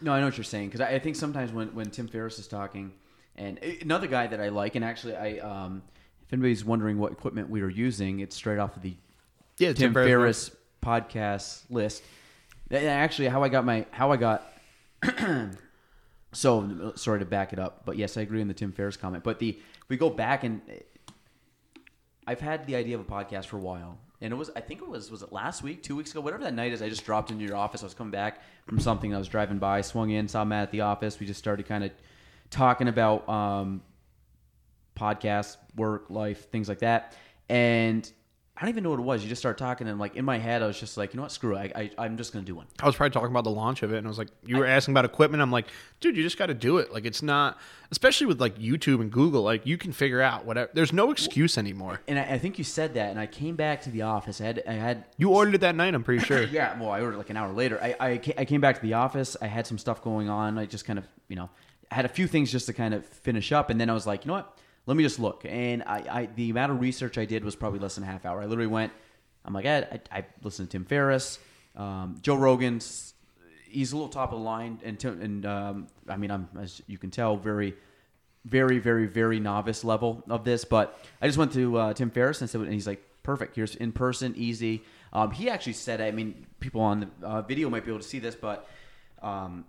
No, 0.00 0.12
I 0.12 0.20
know 0.20 0.26
what 0.26 0.36
you're 0.36 0.44
saying 0.44 0.68
because 0.68 0.80
I, 0.80 0.94
I 0.94 0.98
think 0.98 1.16
sometimes 1.16 1.52
when, 1.52 1.68
when 1.74 1.90
Tim 1.90 2.08
Ferriss 2.08 2.38
is 2.38 2.46
talking, 2.48 2.92
and 3.36 3.58
uh, 3.62 3.68
another 3.80 4.06
guy 4.06 4.26
that 4.26 4.40
I 4.40 4.48
like, 4.48 4.74
and 4.74 4.84
actually 4.84 5.16
I, 5.16 5.38
um, 5.38 5.82
if 6.26 6.32
anybody's 6.32 6.64
wondering 6.64 6.98
what 6.98 7.12
equipment 7.12 7.48
we 7.48 7.62
are 7.62 7.70
using, 7.70 8.20
it's 8.20 8.36
straight 8.36 8.58
off 8.58 8.76
of 8.76 8.82
the 8.82 8.96
Yeah, 9.58 9.72
Tim, 9.72 9.94
Ferriss 9.94 10.50
podcast 10.82 11.62
list. 11.70 12.02
And 12.70 12.86
Actually, 12.86 13.28
how 13.28 13.42
I 13.42 13.48
got 13.48 13.64
my 13.64 13.86
how 13.90 14.10
I 14.10 14.16
got. 14.16 14.50
so 16.32 16.92
sorry 16.96 17.20
to 17.20 17.24
back 17.24 17.52
it 17.52 17.58
up, 17.58 17.84
but 17.84 17.96
yes, 17.96 18.16
I 18.16 18.22
agree 18.22 18.40
in 18.40 18.48
the 18.48 18.54
Tim 18.54 18.72
Ferriss 18.72 18.96
comment. 18.96 19.22
But 19.22 19.38
the 19.38 19.58
we 19.88 19.96
go 19.96 20.10
back 20.10 20.44
and 20.44 20.60
I've 22.26 22.40
had 22.40 22.66
the 22.66 22.76
idea 22.76 22.98
of 22.98 23.00
a 23.00 23.10
podcast 23.10 23.46
for 23.46 23.56
a 23.56 23.60
while, 23.60 23.98
and 24.20 24.32
it 24.32 24.36
was 24.36 24.50
I 24.56 24.60
think 24.60 24.80
it 24.80 24.88
was 24.88 25.10
was 25.10 25.22
it 25.22 25.32
last 25.32 25.62
week, 25.62 25.82
two 25.82 25.96
weeks 25.96 26.10
ago, 26.10 26.20
whatever 26.20 26.44
that 26.44 26.54
night 26.54 26.72
is. 26.72 26.82
I 26.82 26.88
just 26.88 27.04
dropped 27.04 27.30
into 27.30 27.44
your 27.44 27.56
office. 27.56 27.82
I 27.82 27.86
was 27.86 27.94
coming 27.94 28.10
back 28.10 28.40
from 28.66 28.80
something. 28.80 29.14
I 29.14 29.18
was 29.18 29.28
driving 29.28 29.58
by, 29.58 29.80
swung 29.80 30.10
in, 30.10 30.28
saw 30.28 30.44
Matt 30.44 30.64
at 30.64 30.70
the 30.70 30.82
office. 30.82 31.20
We 31.20 31.26
just 31.26 31.38
started 31.38 31.66
kind 31.66 31.84
of 31.84 31.90
talking 32.50 32.88
about 32.88 33.28
um, 33.28 33.82
podcasts, 34.96 35.56
work, 35.76 36.10
life, 36.10 36.50
things 36.50 36.68
like 36.68 36.80
that. 36.80 37.16
And 37.48 38.10
I 38.56 38.60
don't 38.60 38.68
even 38.68 38.84
know 38.84 38.90
what 38.90 39.00
it 39.00 39.02
was. 39.02 39.22
You 39.24 39.28
just 39.28 39.42
start 39.42 39.58
talking, 39.58 39.88
and 39.88 39.98
like 39.98 40.14
in 40.14 40.24
my 40.24 40.38
head, 40.38 40.62
I 40.62 40.68
was 40.68 40.78
just 40.78 40.96
like, 40.96 41.12
you 41.12 41.16
know 41.16 41.22
what, 41.24 41.32
screw 41.32 41.56
it. 41.56 41.72
I, 41.74 41.80
I, 41.98 42.04
I'm 42.04 42.16
just 42.16 42.32
gonna 42.32 42.44
do 42.44 42.54
one. 42.54 42.66
I 42.80 42.86
was 42.86 42.94
probably 42.94 43.10
talking 43.10 43.30
about 43.30 43.42
the 43.42 43.50
launch 43.50 43.82
of 43.82 43.92
it, 43.92 43.98
and 43.98 44.06
I 44.06 44.08
was 44.08 44.16
like, 44.16 44.28
you 44.46 44.58
were 44.58 44.66
asking 44.66 44.92
about 44.92 45.04
equipment. 45.04 45.42
I'm 45.42 45.50
like, 45.50 45.66
dude, 45.98 46.16
you 46.16 46.22
just 46.22 46.38
got 46.38 46.46
to 46.46 46.54
do 46.54 46.78
it. 46.78 46.92
Like, 46.92 47.04
it's 47.04 47.20
not, 47.20 47.58
especially 47.90 48.28
with 48.28 48.40
like 48.40 48.56
YouTube 48.56 49.00
and 49.00 49.10
Google, 49.10 49.42
like 49.42 49.66
you 49.66 49.76
can 49.76 49.90
figure 49.90 50.20
out 50.20 50.44
whatever. 50.44 50.70
There's 50.72 50.92
no 50.92 51.10
excuse 51.10 51.58
anymore. 51.58 52.00
And 52.06 52.16
I, 52.16 52.34
I 52.34 52.38
think 52.38 52.56
you 52.58 52.62
said 52.64 52.94
that, 52.94 53.10
and 53.10 53.18
I 53.18 53.26
came 53.26 53.56
back 53.56 53.82
to 53.82 53.90
the 53.90 54.02
office. 54.02 54.40
I 54.40 54.44
had, 54.44 54.62
I 54.68 54.72
had 54.74 55.04
You 55.18 55.30
ordered 55.30 55.56
it 55.56 55.60
that 55.62 55.74
night, 55.74 55.92
I'm 55.92 56.04
pretty 56.04 56.24
sure. 56.24 56.44
yeah, 56.44 56.78
well, 56.80 56.90
I 56.90 57.00
ordered 57.00 57.16
like 57.18 57.30
an 57.30 57.36
hour 57.36 57.52
later. 57.52 57.80
I, 57.82 57.96
I, 57.98 58.10
I 58.38 58.44
came 58.44 58.60
back 58.60 58.76
to 58.76 58.82
the 58.82 58.94
office. 58.94 59.36
I 59.42 59.48
had 59.48 59.66
some 59.66 59.78
stuff 59.78 60.00
going 60.00 60.28
on. 60.28 60.58
I 60.58 60.66
just 60.66 60.84
kind 60.84 61.00
of, 61.00 61.04
you 61.26 61.34
know, 61.34 61.50
I 61.90 61.96
had 61.96 62.04
a 62.04 62.08
few 62.08 62.28
things 62.28 62.52
just 62.52 62.66
to 62.66 62.72
kind 62.72 62.94
of 62.94 63.04
finish 63.04 63.50
up. 63.50 63.68
And 63.68 63.80
then 63.80 63.90
I 63.90 63.94
was 63.94 64.06
like, 64.06 64.24
you 64.24 64.28
know 64.28 64.34
what? 64.34 64.58
Let 64.86 64.96
me 64.96 65.02
just 65.02 65.18
look. 65.18 65.44
And 65.48 65.82
I, 65.82 66.04
I 66.10 66.28
the 66.34 66.50
amount 66.50 66.72
of 66.72 66.80
research 66.80 67.18
I 67.18 67.24
did 67.24 67.44
was 67.44 67.56
probably 67.56 67.78
less 67.78 67.94
than 67.94 68.04
a 68.04 68.06
half 68.06 68.26
hour. 68.26 68.40
I 68.40 68.46
literally 68.46 68.66
went, 68.66 68.92
I'm 69.44 69.54
like, 69.54 69.66
I, 69.66 69.78
I, 69.78 70.00
I 70.18 70.24
listened 70.42 70.70
to 70.70 70.78
Tim 70.78 70.84
Ferriss, 70.84 71.38
um, 71.76 72.18
Joe 72.22 72.36
Rogan's. 72.36 73.14
He's 73.68 73.92
a 73.92 73.96
little 73.96 74.08
top 74.08 74.32
of 74.32 74.38
the 74.38 74.44
line. 74.44 74.80
And, 74.84 75.02
and 75.04 75.46
um, 75.46 75.88
I 76.08 76.16
mean, 76.16 76.30
I'm, 76.30 76.48
as 76.60 76.80
you 76.86 76.96
can 76.96 77.10
tell, 77.10 77.36
very, 77.36 77.74
very, 78.44 78.78
very, 78.78 79.06
very 79.06 79.40
novice 79.40 79.82
level 79.84 80.22
of 80.28 80.44
this. 80.44 80.64
But 80.64 80.98
I 81.20 81.26
just 81.26 81.38
went 81.38 81.52
to 81.54 81.76
uh, 81.76 81.92
Tim 81.94 82.10
Ferriss 82.10 82.40
and 82.40 82.48
said, 82.48 82.60
and 82.60 82.72
he's 82.72 82.86
like, 82.86 83.02
perfect. 83.22 83.56
Here's 83.56 83.74
in 83.74 83.90
person, 83.92 84.34
easy. 84.36 84.84
Um, 85.12 85.30
he 85.30 85.50
actually 85.50 85.72
said, 85.72 86.00
I 86.00 86.10
mean, 86.10 86.46
people 86.60 86.82
on 86.82 87.00
the 87.00 87.26
uh, 87.26 87.42
video 87.42 87.68
might 87.70 87.84
be 87.84 87.90
able 87.90 88.00
to 88.00 88.06
see 88.06 88.18
this, 88.18 88.34
but 88.34 88.68
um, 89.22 89.64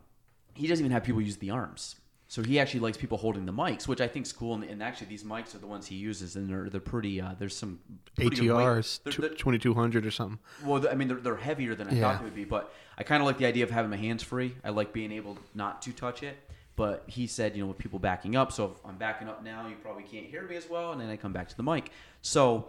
he 0.54 0.68
doesn't 0.68 0.86
even 0.86 0.92
have 0.92 1.04
people 1.04 1.22
use 1.22 1.38
the 1.38 1.52
arms. 1.52 1.96
So 2.28 2.42
he 2.42 2.60
actually 2.60 2.80
likes 2.80 2.98
people 2.98 3.20
holding 3.20 3.46
the 3.46 3.54
mics, 3.54 3.88
which 3.88 4.02
I 4.02 4.08
think 4.08 4.26
is 4.26 4.34
cool. 4.34 4.56
And, 4.56 4.64
and 4.64 4.82
actually, 4.82 5.08
these 5.08 5.24
mics 5.24 5.54
are 5.54 5.60
the 5.60 5.68
ones 5.68 5.86
he 5.86 5.96
uses, 5.96 6.36
and 6.36 6.50
they're 6.50 6.70
they're 6.70 6.82
pretty. 6.82 7.22
Uh, 7.22 7.36
there's 7.38 7.56
some 7.56 7.80
pretty 8.16 8.48
ATRs, 8.48 9.00
they're- 9.04 9.14
tw- 9.14 9.18
they're- 9.22 9.30
2200 9.36 10.06
or 10.06 10.12
something. 10.12 10.40
well, 10.64 10.88
I 10.90 10.96
mean, 10.96 11.08
they're, 11.08 11.18
they're 11.18 11.36
heavier 11.36 11.76
than 11.76 11.88
I 11.88 11.92
Yeah. 11.94 12.02
thought 12.02 12.20
they 12.20 12.26
would 12.26 12.36
be, 12.36 12.44
but 12.46 12.74
I 12.98 13.04
kind 13.04 13.22
of 13.22 13.28
like 13.28 13.38
the 13.38 13.46
idea 13.46 13.64
of 13.64 13.70
having 13.70 13.92
my 13.92 13.98
hands 13.98 14.24
free. 14.24 14.56
I 14.64 14.70
like 14.72 14.92
being 14.92 15.12
able 15.12 15.38
not 15.54 15.82
to 15.84 15.94
touch 15.94 16.24
it. 16.24 16.38
But 16.78 17.04
he 17.08 17.26
said, 17.28 17.56
you 17.56 17.62
know, 17.62 17.68
with 17.68 17.78
people 17.78 18.00
backing 18.00 18.36
up, 18.36 18.52
so 18.52 18.66
if 18.66 18.72
I'm 18.86 18.98
backing 18.98 19.30
up 19.30 19.42
now, 19.46 19.66
you 19.66 19.76
probably 19.82 20.04
can't 20.04 20.26
hear 20.26 20.42
me 20.46 20.58
as 20.58 20.70
well, 20.70 20.92
and 20.92 21.00
then 21.00 21.10
I 21.10 21.16
come 21.16 21.32
back 21.32 21.48
to 21.48 21.56
the 21.56 21.64
mic. 21.64 21.90
So 22.22 22.68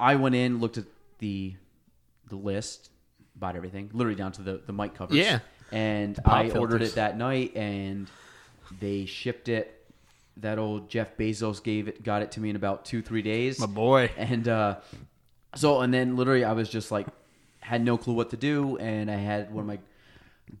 I 0.00 0.16
went 0.16 0.34
in, 0.34 0.58
looked 0.58 0.78
at 0.78 0.86
the 1.18 1.54
the 2.28 2.34
list, 2.36 2.90
bought 3.36 3.54
everything, 3.56 3.90
literally 3.92 4.16
down 4.16 4.32
to 4.32 4.42
the 4.42 4.60
the 4.66 4.72
mic 4.72 4.94
covers. 4.94 5.16
Yeah. 5.16 5.40
and 5.70 6.16
pop 6.16 6.34
I 6.34 6.50
ordered 6.50 6.82
it 6.82 6.94
that 6.96 7.16
night, 7.16 7.54
and 7.54 8.08
they 8.78 9.06
shipped 9.06 9.48
it. 9.48 9.76
That 10.36 10.58
old 10.58 10.88
Jeff 10.88 11.16
Bezos 11.16 11.62
gave 11.62 11.88
it, 11.88 12.02
got 12.02 12.22
it 12.22 12.32
to 12.32 12.40
me 12.40 12.50
in 12.50 12.56
about 12.56 12.84
two 12.84 13.02
three 13.02 13.22
days. 13.22 13.58
My 13.58 13.66
boy. 13.66 14.10
And 14.16 14.48
uh, 14.48 14.76
so, 15.54 15.80
and 15.80 15.92
then 15.92 16.16
literally, 16.16 16.44
I 16.44 16.52
was 16.52 16.68
just 16.68 16.90
like, 16.90 17.06
had 17.60 17.84
no 17.84 17.98
clue 17.98 18.14
what 18.14 18.30
to 18.30 18.36
do, 18.36 18.76
and 18.78 19.10
I 19.10 19.16
had 19.16 19.52
one 19.52 19.62
of 19.62 19.68
my 19.68 19.78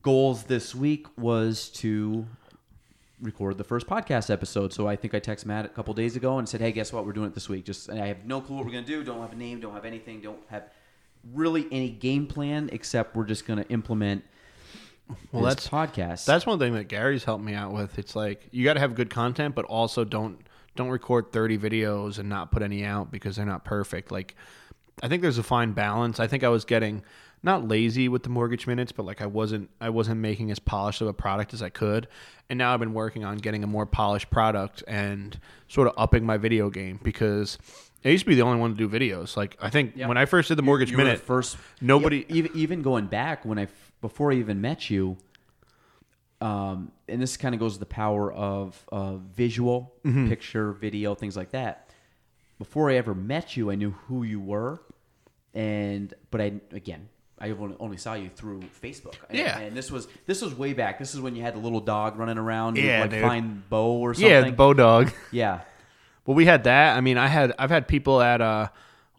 goals 0.02 0.44
this 0.44 0.74
week 0.74 1.06
was 1.16 1.68
to 1.70 2.26
record 3.20 3.58
the 3.58 3.64
first 3.64 3.86
podcast 3.86 4.30
episode. 4.30 4.72
So 4.72 4.86
I 4.86 4.96
think 4.96 5.14
I 5.14 5.20
texted 5.20 5.46
Matt 5.46 5.64
a 5.64 5.68
couple 5.68 5.94
days 5.94 6.16
ago 6.16 6.38
and 6.38 6.48
said, 6.48 6.60
"Hey, 6.60 6.72
guess 6.72 6.92
what? 6.92 7.06
We're 7.06 7.12
doing 7.12 7.28
it 7.28 7.34
this 7.34 7.48
week. 7.48 7.64
Just 7.64 7.88
and 7.88 8.00
I 8.00 8.06
have 8.06 8.24
no 8.24 8.40
clue 8.40 8.56
what 8.56 8.66
we're 8.66 8.72
gonna 8.72 8.86
do. 8.86 9.02
Don't 9.04 9.20
have 9.20 9.32
a 9.32 9.36
name. 9.36 9.60
Don't 9.60 9.74
have 9.74 9.84
anything. 9.84 10.20
Don't 10.20 10.40
have 10.48 10.64
really 11.32 11.66
any 11.70 11.90
game 11.90 12.26
plan 12.26 12.68
except 12.72 13.16
we're 13.16 13.24
just 13.24 13.46
gonna 13.46 13.66
implement." 13.68 14.24
Well, 15.32 15.42
that's- 15.44 15.68
podcast. 15.68 16.24
That's 16.24 16.46
one 16.46 16.58
thing 16.58 16.74
that 16.74 16.84
Gary's 16.88 17.24
helped 17.24 17.44
me 17.44 17.54
out 17.54 17.72
with. 17.72 17.98
It's 17.98 18.14
like 18.16 18.48
you 18.50 18.64
got 18.64 18.74
to 18.74 18.80
have 18.80 18.94
good 18.94 19.10
content, 19.10 19.54
but 19.54 19.64
also 19.66 20.04
don't 20.04 20.38
don't 20.76 20.88
record 20.88 21.32
30 21.32 21.58
videos 21.58 22.18
and 22.18 22.28
not 22.28 22.50
put 22.52 22.62
any 22.62 22.84
out 22.84 23.10
because 23.10 23.36
they're 23.36 23.44
not 23.46 23.64
perfect. 23.64 24.10
Like 24.10 24.34
I 25.02 25.08
think 25.08 25.22
there's 25.22 25.38
a 25.38 25.42
fine 25.42 25.72
balance. 25.72 26.20
I 26.20 26.26
think 26.26 26.44
I 26.44 26.48
was 26.48 26.64
getting 26.64 27.02
not 27.42 27.66
lazy 27.66 28.08
with 28.08 28.22
the 28.22 28.28
mortgage 28.28 28.66
minutes, 28.66 28.92
but 28.92 29.04
like 29.06 29.20
I 29.22 29.26
wasn't 29.26 29.70
I 29.80 29.88
wasn't 29.90 30.20
making 30.20 30.50
as 30.50 30.58
polished 30.58 31.00
of 31.00 31.08
a 31.08 31.12
product 31.12 31.52
as 31.54 31.62
I 31.62 31.68
could. 31.70 32.06
And 32.48 32.58
now 32.58 32.72
I've 32.74 32.80
been 32.80 32.94
working 32.94 33.24
on 33.24 33.38
getting 33.38 33.62
a 33.64 33.66
more 33.66 33.86
polished 33.86 34.30
product 34.30 34.82
and 34.88 35.38
sort 35.68 35.88
of 35.88 35.94
upping 35.96 36.24
my 36.24 36.36
video 36.36 36.68
game 36.70 36.98
because 37.02 37.56
I 38.04 38.08
used 38.08 38.24
to 38.24 38.28
be 38.28 38.34
the 38.34 38.42
only 38.42 38.58
one 38.58 38.74
to 38.74 38.76
do 38.76 38.88
videos. 38.88 39.36
Like 39.36 39.56
I 39.60 39.70
think 39.70 39.92
Yeah. 39.96 40.06
when 40.08 40.16
I 40.18 40.24
first 40.26 40.48
did 40.48 40.56
the 40.58 40.62
mortgage 40.62 40.90
You 40.90 40.96
the 40.96 41.04
minute, 41.04 41.20
first 41.20 41.56
nobody- 41.80 42.26
Yeah, 42.28 42.36
even 42.36 42.50
even 42.56 42.82
going 42.82 43.06
back 43.06 43.44
when 43.44 43.58
I 43.58 43.68
before 44.00 44.32
I 44.32 44.36
even 44.36 44.60
met 44.60 44.90
you 44.90 45.16
um 46.40 46.90
and 47.08 47.20
this 47.20 47.36
kind 47.36 47.54
of 47.54 47.58
goes 47.60 47.74
to 47.74 47.80
the 47.80 47.86
power 47.86 48.32
of 48.32 48.82
uh 48.92 49.16
visual 49.16 49.92
Mm-hmm. 50.04 50.28
picture 50.28 50.72
video 50.72 51.14
things 51.14 51.36
like 51.36 51.50
that 51.50 51.90
before 52.58 52.90
I 52.90 52.94
ever 52.94 53.14
met 53.14 53.56
you 53.56 53.70
I 53.70 53.74
knew 53.74 53.90
who 54.08 54.22
you 54.22 54.40
were 54.40 54.80
and 55.54 56.12
but 56.30 56.40
I 56.40 56.52
again 56.72 57.08
I 57.42 57.50
only 57.52 57.96
saw 57.96 58.12
you 58.12 58.28
through 58.28 58.60
Facebook. 58.82 59.14
And, 59.30 59.38
Yeah. 59.38 59.58
and 59.58 59.74
this 59.74 59.90
was 59.90 60.08
this 60.26 60.42
was 60.42 60.54
way 60.54 60.74
back. 60.74 60.98
This 60.98 61.14
is 61.14 61.22
when 61.22 61.34
you 61.34 61.40
had 61.40 61.54
the 61.54 61.58
little 61.58 61.80
dog 61.80 62.18
running 62.18 62.36
around. 62.36 62.76
Yeah, 62.76 63.00
like 63.00 63.10
dude. 63.12 63.22
find 63.22 63.66
Bo 63.70 63.92
or 63.96 64.12
something. 64.12 64.30
yeah, 64.30 64.42
the 64.42 64.52
bow 64.52 64.74
dog. 64.74 65.10
yeah, 65.32 65.60
Well, 66.26 66.34
we 66.34 66.44
had 66.44 66.64
that. 66.64 66.98
I 66.98 67.00
mean, 67.00 67.16
I 67.16 67.28
had 67.28 67.54
I've 67.58 67.70
had 67.70 67.88
people 67.88 68.20
at 68.20 68.42
uh, 68.42 68.68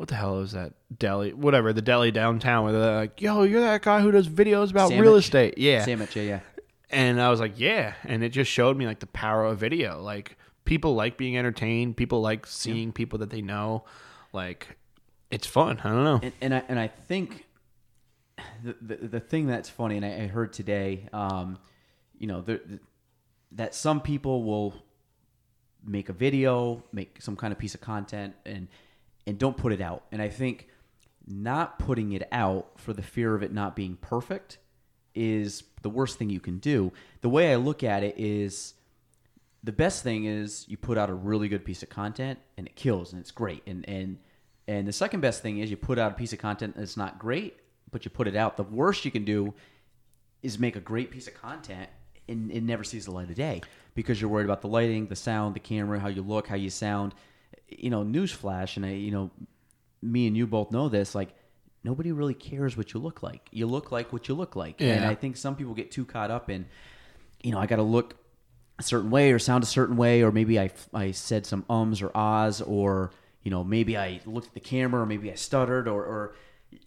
what 0.02 0.08
the 0.08 0.16
hell 0.16 0.42
is 0.42 0.54
that 0.54 0.74
deli? 0.98 1.32
Whatever 1.32 1.74
the 1.74 1.82
deli 1.84 2.10
downtown 2.10 2.64
where 2.64 2.74
they're 2.74 2.96
like, 2.96 3.22
"Yo, 3.22 3.44
you're 3.44 3.62
that 3.62 3.84
guy 3.84 4.02
who 4.02 4.10
does 4.10 4.28
videos 4.28 4.72
about 4.72 4.90
real 4.90 5.14
estate." 5.16 5.60
Yeah, 5.60 5.86
Sandwich. 5.86 6.16
Yeah, 6.16 6.24
yeah. 6.24 6.40
and 6.90 7.22
I 7.22 7.30
was 7.30 7.40
like, 7.40 7.60
"Yeah," 7.60 7.94
and 8.04 8.24
it 8.24 8.30
just 8.30 8.50
showed 8.50 8.76
me 8.76 8.88
like 8.88 8.98
the 8.98 9.06
power 9.06 9.46
of 9.46 9.60
video. 9.60 10.02
Like 10.02 10.38
people 10.66 10.96
like 10.96 11.18
being 11.18 11.38
entertained. 11.38 11.98
People 11.98 12.20
like 12.20 12.48
seeing 12.48 12.92
people 12.92 13.20
that 13.20 13.30
they 13.30 13.44
know. 13.44 13.84
Like 14.34 14.76
it's 15.30 15.46
fun. 15.46 15.80
I 15.84 15.90
don't 15.90 16.04
know. 16.04 16.20
and, 16.24 16.34
and 16.42 16.56
I 16.56 16.64
and 16.68 16.80
I 16.80 16.88
think 16.88 17.46
the, 18.64 18.76
the 18.82 18.96
the 19.08 19.20
thing 19.20 19.46
that's 19.46 19.70
funny, 19.70 19.98
and 19.98 20.06
I, 20.06 20.24
I 20.24 20.28
heard 20.28 20.52
today, 20.52 21.10
um, 21.14 21.60
you 22.18 22.26
know, 22.26 22.42
the, 22.42 22.60
the, 22.66 22.80
that 23.52 23.76
some 23.76 24.02
people 24.02 24.42
will 24.42 24.74
make 25.86 26.10
a 26.10 26.14
video, 26.14 26.84
make 26.92 27.22
some 27.22 27.36
kind 27.36 27.52
of 27.52 27.60
piece 27.60 27.76
of 27.76 27.82
content, 27.82 28.34
and 28.48 28.68
and 29.28 29.38
don't 29.38 29.58
put 29.58 29.72
it 29.72 29.82
out. 29.82 30.04
And 30.12 30.22
I 30.22 30.30
think 30.30 30.68
not 31.28 31.80
putting 31.80 32.14
it 32.14 32.28
out 32.32 32.80
for 32.80 32.94
the 32.94 33.02
fear 33.02 33.36
of 33.36 33.44
it 33.44 33.54
not 33.54 33.76
being 33.76 33.96
perfect 33.98 34.58
is 35.14 35.64
the 35.82 35.90
worst 35.90 36.18
thing 36.18 36.30
you 36.30 36.40
can 36.40 36.58
do. 36.60 36.92
The 37.22 37.30
way 37.30 37.52
I 37.52 37.56
look 37.56 37.84
at 37.84 38.04
it 38.04 38.16
is 38.18 38.74
the 39.64 39.72
best 39.72 40.04
thing 40.04 40.26
is 40.26 40.66
you 40.68 40.78
put 40.78 40.98
out 40.98 41.10
a 41.10 41.14
really 41.14 41.48
good 41.48 41.64
piece 41.64 41.84
of 41.84 41.90
content 41.90 42.40
and 42.58 42.68
it 42.68 42.76
kills 42.76 43.14
and 43.14 43.22
it's 43.22 43.32
great. 43.32 43.64
And 43.68 43.88
and 43.88 44.18
and 44.68 44.88
the 44.88 44.94
second 44.94 45.22
best 45.22 45.42
thing 45.42 45.60
is 45.60 45.70
you 45.70 45.78
put 45.78 46.00
out 46.00 46.12
a 46.12 46.16
piece 46.16 46.34
of 46.34 46.40
content 46.40 46.76
that's 46.78 46.98
not 46.98 47.20
great, 47.20 47.58
but 47.92 48.06
you 48.06 48.12
put 48.12 48.28
it 48.28 48.36
out. 48.36 48.58
The 48.58 48.64
worst 48.64 49.06
you 49.06 49.12
can 49.12 49.26
do 49.26 49.54
is 50.42 50.58
make 50.58 50.76
a 50.76 50.80
great 50.80 51.12
piece 51.12 51.28
of 51.28 51.34
content 51.34 51.90
and 52.28 52.52
it 52.52 52.64
never 52.64 52.84
sees 52.84 53.06
the 53.06 53.12
light 53.12 53.30
of 53.30 53.36
day 53.36 53.62
because 53.94 54.22
you're 54.22 54.30
worried 54.30 54.46
about 54.46 54.62
the 54.62 54.68
lighting, 54.68 55.08
the 55.08 55.16
sound, 55.16 55.56
the 55.56 55.60
camera, 55.60 56.00
how 56.00 56.08
you 56.08 56.22
look, 56.22 56.48
how 56.48 56.56
you 56.56 56.70
sound. 56.70 57.14
You 57.78 57.90
know, 57.90 58.04
newsflash, 58.04 58.78
and 58.78 58.86
I, 58.86 58.92
you 58.92 59.12
know, 59.12 59.32
me 60.02 60.28
and 60.28 60.36
you 60.36 60.48
both 60.48 60.72
know 60.72 60.90
this. 60.90 61.16
Like, 61.16 61.30
nobody 61.84 62.12
really 62.12 62.34
cares 62.34 62.76
what 62.78 62.94
you 62.94 63.00
look 63.00 63.24
like. 63.24 63.48
You 63.52 63.66
look 63.68 63.92
like 63.92 64.12
what 64.14 64.28
you 64.28 64.36
look 64.36 64.56
like, 64.56 64.82
and 64.82 65.06
I 65.06 65.16
think 65.16 65.38
some 65.38 65.56
people 65.56 65.74
get 65.74 65.92
too 65.92 66.06
caught 66.06 66.32
up 66.32 66.50
in, 66.50 66.66
you 67.44 67.52
know, 67.52 67.60
I 67.60 67.66
got 67.66 67.78
to 67.78 67.84
look 67.84 68.16
a 68.80 68.84
certain 68.84 69.10
way 69.12 69.32
or 69.32 69.40
sound 69.40 69.64
a 69.64 69.68
certain 69.68 69.96
way, 69.98 70.22
or 70.24 70.32
maybe 70.32 70.60
I 70.60 70.72
I 70.94 71.12
said 71.12 71.46
some 71.46 71.66
ums 71.70 72.02
or 72.02 72.12
ahs, 72.16 72.62
or 72.62 73.12
you 73.44 73.52
know, 73.52 73.64
maybe 73.64 73.98
I 73.98 74.22
looked 74.26 74.48
at 74.48 74.54
the 74.54 74.60
camera, 74.60 75.02
or 75.02 75.06
maybe 75.06 75.32
I 75.32 75.36
stuttered, 75.36 75.88
or 75.88 76.04
or 76.04 76.36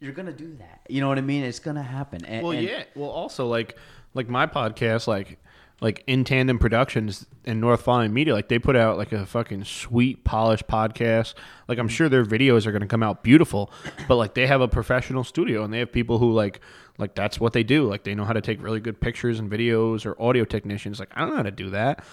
you're 0.01 0.12
gonna 0.12 0.32
do 0.32 0.55
that. 0.57 0.80
You 0.89 1.01
know 1.01 1.09
what 1.09 1.18
I 1.18 1.22
mean? 1.22 1.45
It's 1.45 1.59
gonna 1.61 1.82
happen. 1.82 2.24
And, 2.24 2.43
Well, 2.43 2.53
and- 2.53 2.66
yeah. 2.66 2.85
Well, 2.95 3.11
also 3.11 3.47
like 3.47 3.76
like 4.14 4.28
my 4.28 4.47
podcast, 4.47 5.07
like 5.07 5.39
like 5.81 6.03
in 6.07 6.25
tandem 6.25 6.59
productions 6.59 7.27
and 7.45 7.61
North 7.61 7.83
Fallen 7.83 8.12
Media, 8.12 8.33
like 8.33 8.49
they 8.49 8.59
put 8.59 8.77
out 8.77 8.97
like 8.97 9.12
a 9.12 9.27
fucking 9.27 9.64
sweet 9.64 10.25
polished 10.25 10.66
podcast. 10.66 11.35
Like 11.68 11.79
I'm 11.79 11.89
mm-hmm. 11.89 11.95
sure 11.95 12.09
their 12.09 12.25
videos 12.25 12.66
are 12.66 12.72
going 12.72 12.83
to 12.83 12.89
come 12.89 13.03
out 13.03 13.22
beautiful, 13.22 13.70
but 14.09 14.16
like 14.16 14.35
they 14.35 14.47
have 14.47 14.61
a 14.61 14.68
professional 14.68 15.25
studio 15.25 15.64
and 15.64 15.72
they 15.72 15.81
have 15.81 15.93
people 15.93 16.18
who 16.18 16.33
like 16.33 16.61
like 16.97 17.14
that's 17.14 17.41
what 17.41 17.53
they 17.53 17.64
do. 17.64 17.89
Like 17.89 18.05
they 18.05 18.14
know 18.14 18.25
how 18.25 18.33
to 18.33 18.41
take 18.41 18.62
really 18.62 18.81
good 18.81 19.01
pictures 19.01 19.41
and 19.41 19.51
videos 19.51 20.07
or 20.07 20.20
audio 20.22 20.45
technicians. 20.45 21.01
Like 21.01 21.11
I 21.14 21.20
don't 21.20 21.31
know 21.31 21.37
how 21.37 21.43
to 21.43 21.51
do 21.51 21.70
that. 21.70 22.05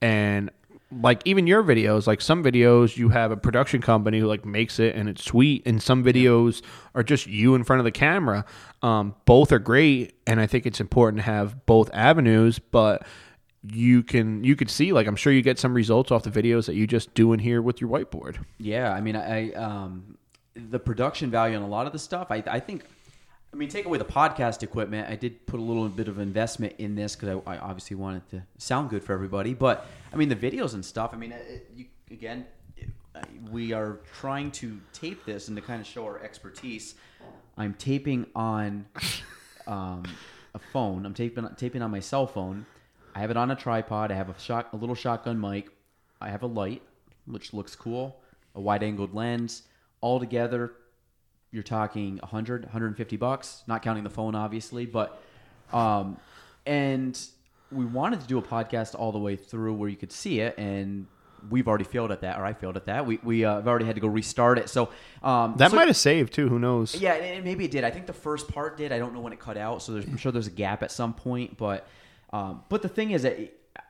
And 0.00 0.50
like 1.00 1.22
even 1.24 1.46
your 1.46 1.62
videos, 1.62 2.06
like 2.06 2.20
some 2.20 2.42
videos 2.42 2.96
you 2.96 3.08
have 3.10 3.30
a 3.30 3.36
production 3.36 3.80
company 3.80 4.18
who 4.18 4.26
like 4.26 4.44
makes 4.44 4.78
it 4.78 4.94
and 4.94 5.08
it's 5.08 5.24
sweet, 5.24 5.62
and 5.66 5.82
some 5.82 6.04
videos 6.04 6.62
are 6.94 7.02
just 7.02 7.26
you 7.26 7.54
in 7.54 7.64
front 7.64 7.80
of 7.80 7.84
the 7.84 7.92
camera. 7.92 8.44
Um, 8.82 9.14
both 9.24 9.52
are 9.52 9.58
great, 9.58 10.14
and 10.26 10.40
I 10.40 10.46
think 10.46 10.66
it's 10.66 10.80
important 10.80 11.18
to 11.18 11.24
have 11.24 11.64
both 11.66 11.90
avenues, 11.92 12.58
but 12.58 13.06
you 13.64 14.02
can 14.02 14.42
you 14.42 14.56
could 14.56 14.68
see 14.68 14.92
like 14.92 15.06
I'm 15.06 15.16
sure 15.16 15.32
you 15.32 15.42
get 15.42 15.58
some 15.58 15.72
results 15.72 16.10
off 16.10 16.24
the 16.24 16.30
videos 16.30 16.66
that 16.66 16.74
you 16.74 16.86
just 16.86 17.14
do 17.14 17.32
in 17.32 17.38
here 17.38 17.62
with 17.62 17.80
your 17.80 17.90
whiteboard. 17.90 18.36
Yeah, 18.58 18.92
I 18.92 19.00
mean, 19.00 19.16
I 19.16 19.52
um, 19.52 20.18
the 20.54 20.78
production 20.78 21.30
value 21.30 21.56
on 21.56 21.62
a 21.62 21.68
lot 21.68 21.86
of 21.86 21.92
the 21.92 21.98
stuff. 21.98 22.28
I, 22.30 22.42
I 22.46 22.60
think, 22.60 22.84
I 23.52 23.56
mean, 23.56 23.68
take 23.68 23.84
away 23.84 23.98
the 23.98 24.04
podcast 24.04 24.62
equipment. 24.62 25.10
I 25.10 25.16
did 25.16 25.46
put 25.46 25.60
a 25.60 25.62
little 25.62 25.86
bit 25.88 26.08
of 26.08 26.18
investment 26.18 26.74
in 26.78 26.94
this 26.94 27.14
because 27.14 27.42
I, 27.46 27.54
I 27.54 27.58
obviously 27.58 27.96
wanted 27.96 28.22
it 28.28 28.30
to 28.30 28.42
sound 28.56 28.88
good 28.88 29.04
for 29.04 29.12
everybody. 29.12 29.52
But 29.52 29.86
I 30.10 30.16
mean, 30.16 30.30
the 30.30 30.36
videos 30.36 30.72
and 30.72 30.82
stuff. 30.82 31.10
I 31.12 31.18
mean, 31.18 31.32
it, 31.32 31.70
you, 31.76 31.84
again, 32.10 32.46
we 33.50 33.72
are 33.72 34.00
trying 34.14 34.50
to 34.52 34.80
tape 34.94 35.26
this 35.26 35.48
and 35.48 35.56
to 35.56 35.62
kind 35.62 35.80
of 35.80 35.86
show 35.86 36.06
our 36.06 36.18
expertise. 36.22 36.94
I'm 37.58 37.74
taping 37.74 38.26
on 38.34 38.86
um, 39.66 40.04
a 40.54 40.58
phone. 40.58 41.04
I'm 41.04 41.14
taping 41.14 41.46
taping 41.56 41.82
on 41.82 41.90
my 41.90 42.00
cell 42.00 42.26
phone. 42.26 42.64
I 43.14 43.20
have 43.20 43.30
it 43.30 43.36
on 43.36 43.50
a 43.50 43.56
tripod. 43.56 44.10
I 44.10 44.14
have 44.14 44.30
a 44.30 44.38
shot, 44.38 44.70
a 44.72 44.76
little 44.76 44.94
shotgun 44.94 45.38
mic. 45.38 45.68
I 46.22 46.30
have 46.30 46.42
a 46.42 46.46
light, 46.46 46.80
which 47.26 47.52
looks 47.52 47.76
cool. 47.76 48.22
A 48.54 48.60
wide 48.60 48.82
angled 48.82 49.14
lens. 49.14 49.64
All 50.00 50.18
together, 50.18 50.72
you're 51.52 51.62
talking 51.62 52.16
100, 52.18 52.62
150 52.64 53.16
bucks. 53.16 53.62
Not 53.66 53.82
counting 53.82 54.04
the 54.04 54.10
phone, 54.10 54.34
obviously, 54.34 54.86
but 54.86 55.20
um, 55.72 56.16
and 56.66 57.18
we 57.70 57.84
wanted 57.84 58.20
to 58.20 58.26
do 58.26 58.38
a 58.38 58.42
podcast 58.42 58.94
all 58.98 59.12
the 59.12 59.18
way 59.18 59.36
through 59.36 59.74
where 59.74 59.88
you 59.88 59.96
could 59.96 60.12
see 60.12 60.40
it 60.40 60.56
and 60.58 61.06
we've 61.50 61.66
already 61.66 61.84
failed 61.84 62.12
at 62.12 62.20
that, 62.20 62.38
or 62.38 62.44
I 62.44 62.52
failed 62.52 62.76
at 62.76 62.86
that. 62.86 63.04
We 63.06 63.18
we 63.22 63.44
uh, 63.44 63.56
have 63.56 63.66
already 63.68 63.84
had 63.84 63.96
to 63.96 64.00
go 64.00 64.08
restart 64.08 64.58
it. 64.58 64.68
So 64.68 64.90
um, 65.22 65.54
That 65.58 65.70
so- 65.70 65.76
might 65.76 65.88
have 65.88 65.96
saved 65.96 66.32
too. 66.32 66.48
Who 66.48 66.58
knows? 66.58 66.94
yeah, 66.94 67.14
and 67.14 67.44
maybe 67.44 67.64
it 67.64 67.70
did. 67.70 67.84
I 67.84 67.90
think 67.90 68.06
the 68.06 68.12
first 68.12 68.48
part 68.48 68.76
did. 68.76 68.92
I 68.92 68.98
don't 68.98 69.12
know 69.14 69.20
when 69.20 69.32
it 69.32 69.40
cut 69.40 69.56
out, 69.56 69.82
so 69.82 69.92
there's, 69.92 70.04
I'm 70.06 70.16
sure 70.16 70.30
there's 70.32 70.46
a 70.46 70.50
gap 70.52 70.82
at 70.82 70.92
some 70.92 71.12
point. 71.14 71.56
But 71.56 71.86
um, 72.32 72.62
but 72.68 72.82
the 72.82 72.88
thing 72.88 73.10
is 73.10 73.22
that 73.22 73.38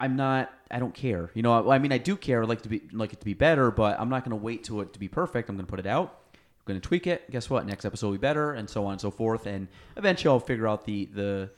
I'm 0.01 0.17
not. 0.17 0.51
I 0.71 0.79
don't 0.79 0.95
care. 0.95 1.31
You 1.35 1.43
know, 1.43 1.71
I 1.71 1.79
mean, 1.79 1.93
I 1.93 1.99
do 1.99 2.17
care. 2.17 2.43
I 2.43 2.47
like 2.47 2.63
to 2.63 2.69
be 2.71 2.83
like 2.93 3.13
it 3.13 3.21
to 3.21 3.27
be 3.27 3.35
better, 3.35 3.71
but 3.71 4.01
I'm 4.01 4.09
not 4.09 4.25
going 4.25 4.31
to 4.31 4.43
wait 4.43 4.65
to 4.65 4.81
it 4.81 4.95
to 4.95 4.99
be 4.99 5.09
perfect. 5.09 5.51
I'm 5.51 5.57
going 5.57 5.67
to 5.67 5.71
put 5.71 5.81
it 5.81 5.87
out. 5.87 6.21
Going 6.65 6.81
to 6.81 6.87
tweak 6.87 7.07
it. 7.09 7.29
Guess 7.31 7.51
what? 7.51 7.67
Next 7.67 7.85
episode 7.85 8.07
will 8.07 8.13
be 8.15 8.19
better, 8.19 8.53
and 8.53 8.71
so 8.71 8.85
on 8.87 8.93
and 8.93 9.01
so 9.01 9.11
forth. 9.11 9.47
And 9.47 9.67
eventually, 9.97 10.31
I'll 10.31 10.39
figure 10.41 10.69
out 10.69 10.85
the 10.85 11.07
the 11.07 11.51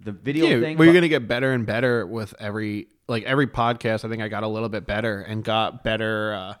the 0.00 0.12
video 0.12 0.46
Yeah, 0.46 0.60
thing. 0.60 0.78
we're 0.78 0.86
but- 0.86 0.92
gonna 0.94 1.08
get 1.08 1.28
better 1.28 1.52
and 1.52 1.66
better 1.66 2.06
with 2.06 2.34
every 2.40 2.88
like 3.08 3.24
every 3.24 3.46
podcast. 3.46 4.04
I 4.04 4.08
think 4.08 4.22
I 4.22 4.28
got 4.28 4.42
a 4.44 4.48
little 4.48 4.68
bit 4.68 4.86
better 4.86 5.20
and 5.20 5.42
got 5.44 5.82
better. 5.84 6.32
Uh, 6.34 6.54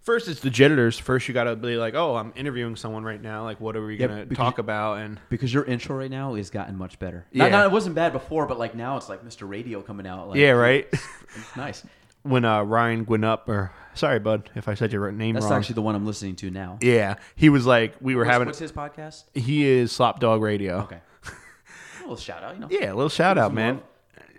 first, 0.00 0.26
it's 0.28 0.40
the 0.40 0.50
jitters. 0.50 0.98
First, 0.98 1.28
you 1.28 1.34
got 1.34 1.44
to 1.44 1.56
be 1.56 1.76
like, 1.76 1.94
oh, 1.94 2.16
I'm 2.16 2.32
interviewing 2.36 2.76
someone 2.76 3.04
right 3.04 3.20
now. 3.20 3.42
Like, 3.44 3.60
what 3.60 3.76
are 3.76 3.84
we 3.84 3.96
Yeah, 3.98 4.06
gonna 4.08 4.26
talk 4.26 4.58
about? 4.58 4.98
And 5.00 5.20
because 5.28 5.52
your 5.52 5.64
intro 5.64 5.96
right 5.96 6.10
now 6.10 6.34
is 6.34 6.50
gotten 6.50 6.76
much 6.76 6.98
better. 6.98 7.26
Yeah. 7.32 7.44
Not, 7.44 7.52
not, 7.52 7.66
it 7.66 7.72
wasn't 7.72 7.94
bad 7.94 8.12
before, 8.12 8.46
but 8.46 8.58
like 8.58 8.74
now 8.74 8.96
it's 8.96 9.08
like 9.08 9.24
Mr. 9.24 9.48
Radio 9.48 9.82
coming 9.82 10.06
out. 10.06 10.28
Like, 10.30 10.38
yeah, 10.38 10.50
right. 10.50 10.86
It's 11.36 11.56
nice. 11.56 11.84
when 12.22 12.44
uh, 12.44 12.62
Ryan 12.62 13.04
Gwinup, 13.04 13.46
or 13.48 13.70
sorry, 13.96 14.18
bud, 14.20 14.50
if 14.54 14.68
I 14.68 14.74
said 14.74 14.92
your 14.92 15.10
name 15.10 15.34
That's 15.34 15.46
wrong. 15.46 15.54
actually 15.54 15.74
the 15.74 15.82
one 15.82 15.94
I'm 15.94 16.06
listening 16.06 16.36
to 16.36 16.50
now. 16.50 16.78
yeah, 16.80 17.16
he 17.34 17.48
was 17.48 17.66
like, 17.66 17.94
we 18.00 18.14
were 18.14 18.22
What's, 18.22 18.32
having. 18.32 18.46
what's 18.46 18.58
his 18.58 18.72
podcast? 18.72 19.24
he 19.34 19.66
is 19.66 19.90
Slop 19.92 20.20
Dog 20.20 20.40
Radio. 20.42 20.80
Okay. 20.82 21.00
a 21.26 22.00
little 22.02 22.16
shout 22.16 22.42
out, 22.44 22.54
you 22.54 22.60
know. 22.60 22.68
Yeah, 22.70 22.92
a 22.92 22.94
little 22.94 23.08
shout 23.08 23.36
out, 23.38 23.48
some 23.48 23.54
man. 23.56 23.74
love. 23.76 23.82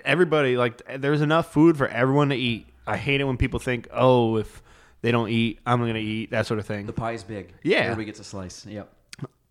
Everybody, 0.06 0.56
like, 0.56 0.82
there's 1.02 1.22
enough 1.22 1.52
food 1.52 1.78
for 1.78 1.88
everyone 1.88 2.30
to 2.30 2.36
eat. 2.36 2.68
I 2.86 2.96
hate 2.96 3.20
it 3.20 3.26
when 3.26 3.36
people 3.36 3.60
think, 3.60 3.90
oh, 3.92 4.38
if 4.38 4.64
they 5.02 5.12
don't 5.12 5.30
eat, 5.30 5.60
I'm 5.66 5.80
gonna 5.80 6.00
eat 6.00 6.32
that 6.32 6.46
sort 6.48 6.60
of 6.60 6.66
thing. 6.66 6.86
The 6.86 6.94
pie 6.94 7.12
is 7.12 7.24
big. 7.24 7.54
Yeah. 7.64 7.80
Everybody 7.80 8.06
gets 8.06 8.20
a 8.22 8.24
slice. 8.24 8.66
Yep. 8.66 8.90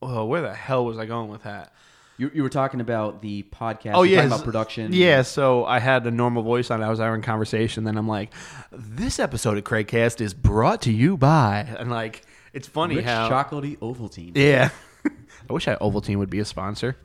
oh, 0.01 0.25
where 0.25 0.41
the 0.41 0.55
hell 0.55 0.85
was 0.87 0.97
I 0.99 1.05
going 1.05 1.29
with 1.29 1.43
that? 1.43 1.73
You, 2.19 2.31
you 2.33 2.43
were 2.43 2.49
talking 2.49 2.81
about 2.81 3.21
the 3.21 3.43
podcast. 3.45 3.93
Oh 3.95 4.03
yeah, 4.03 4.17
talking 4.17 4.33
about 4.33 4.45
production. 4.45 4.93
Yeah, 4.93 5.23
so 5.23 5.65
I 5.67 5.79
had 5.79 6.07
a 6.07 6.11
normal 6.11 6.43
voice 6.43 6.71
on. 6.71 6.83
I 6.83 6.89
was 6.89 6.99
having 6.99 7.23
conversation. 7.23 7.85
Then 7.85 7.99
I'm 7.99 8.09
like, 8.09 8.33
this 8.73 9.19
episode 9.19 9.59
of 9.59 9.65
Craigcast 9.65 10.21
is 10.21 10.33
brought 10.33 10.83
to 10.83 10.93
you 10.93 11.17
by, 11.17 11.67
and 11.79 11.91
like, 11.91 12.23
it's 12.55 12.67
funny 12.69 12.97
Rich 12.97 13.05
how. 13.05 13.29
chocolatey 13.29 13.79
Ovaltine. 13.79 14.33
yeah, 14.35 14.71
I 15.05 15.53
wish 15.53 15.69
I 15.69 15.77
Ovaltine 15.77 16.17
would 16.17 16.31
be 16.31 16.39
a 16.39 16.45
sponsor. 16.45 16.97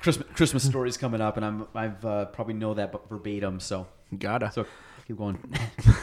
Christmas 0.00 0.26
Christmas 0.34 0.64
stories 0.64 0.96
coming 0.96 1.20
up, 1.20 1.36
and 1.36 1.46
I'm 1.46 1.68
I've 1.74 2.04
uh, 2.04 2.24
probably 2.26 2.54
know 2.54 2.74
that 2.74 2.92
verbatim. 3.08 3.60
So 3.60 3.86
Gotta. 4.18 4.50
so 4.50 4.66
keep 5.06 5.18
going. 5.18 5.38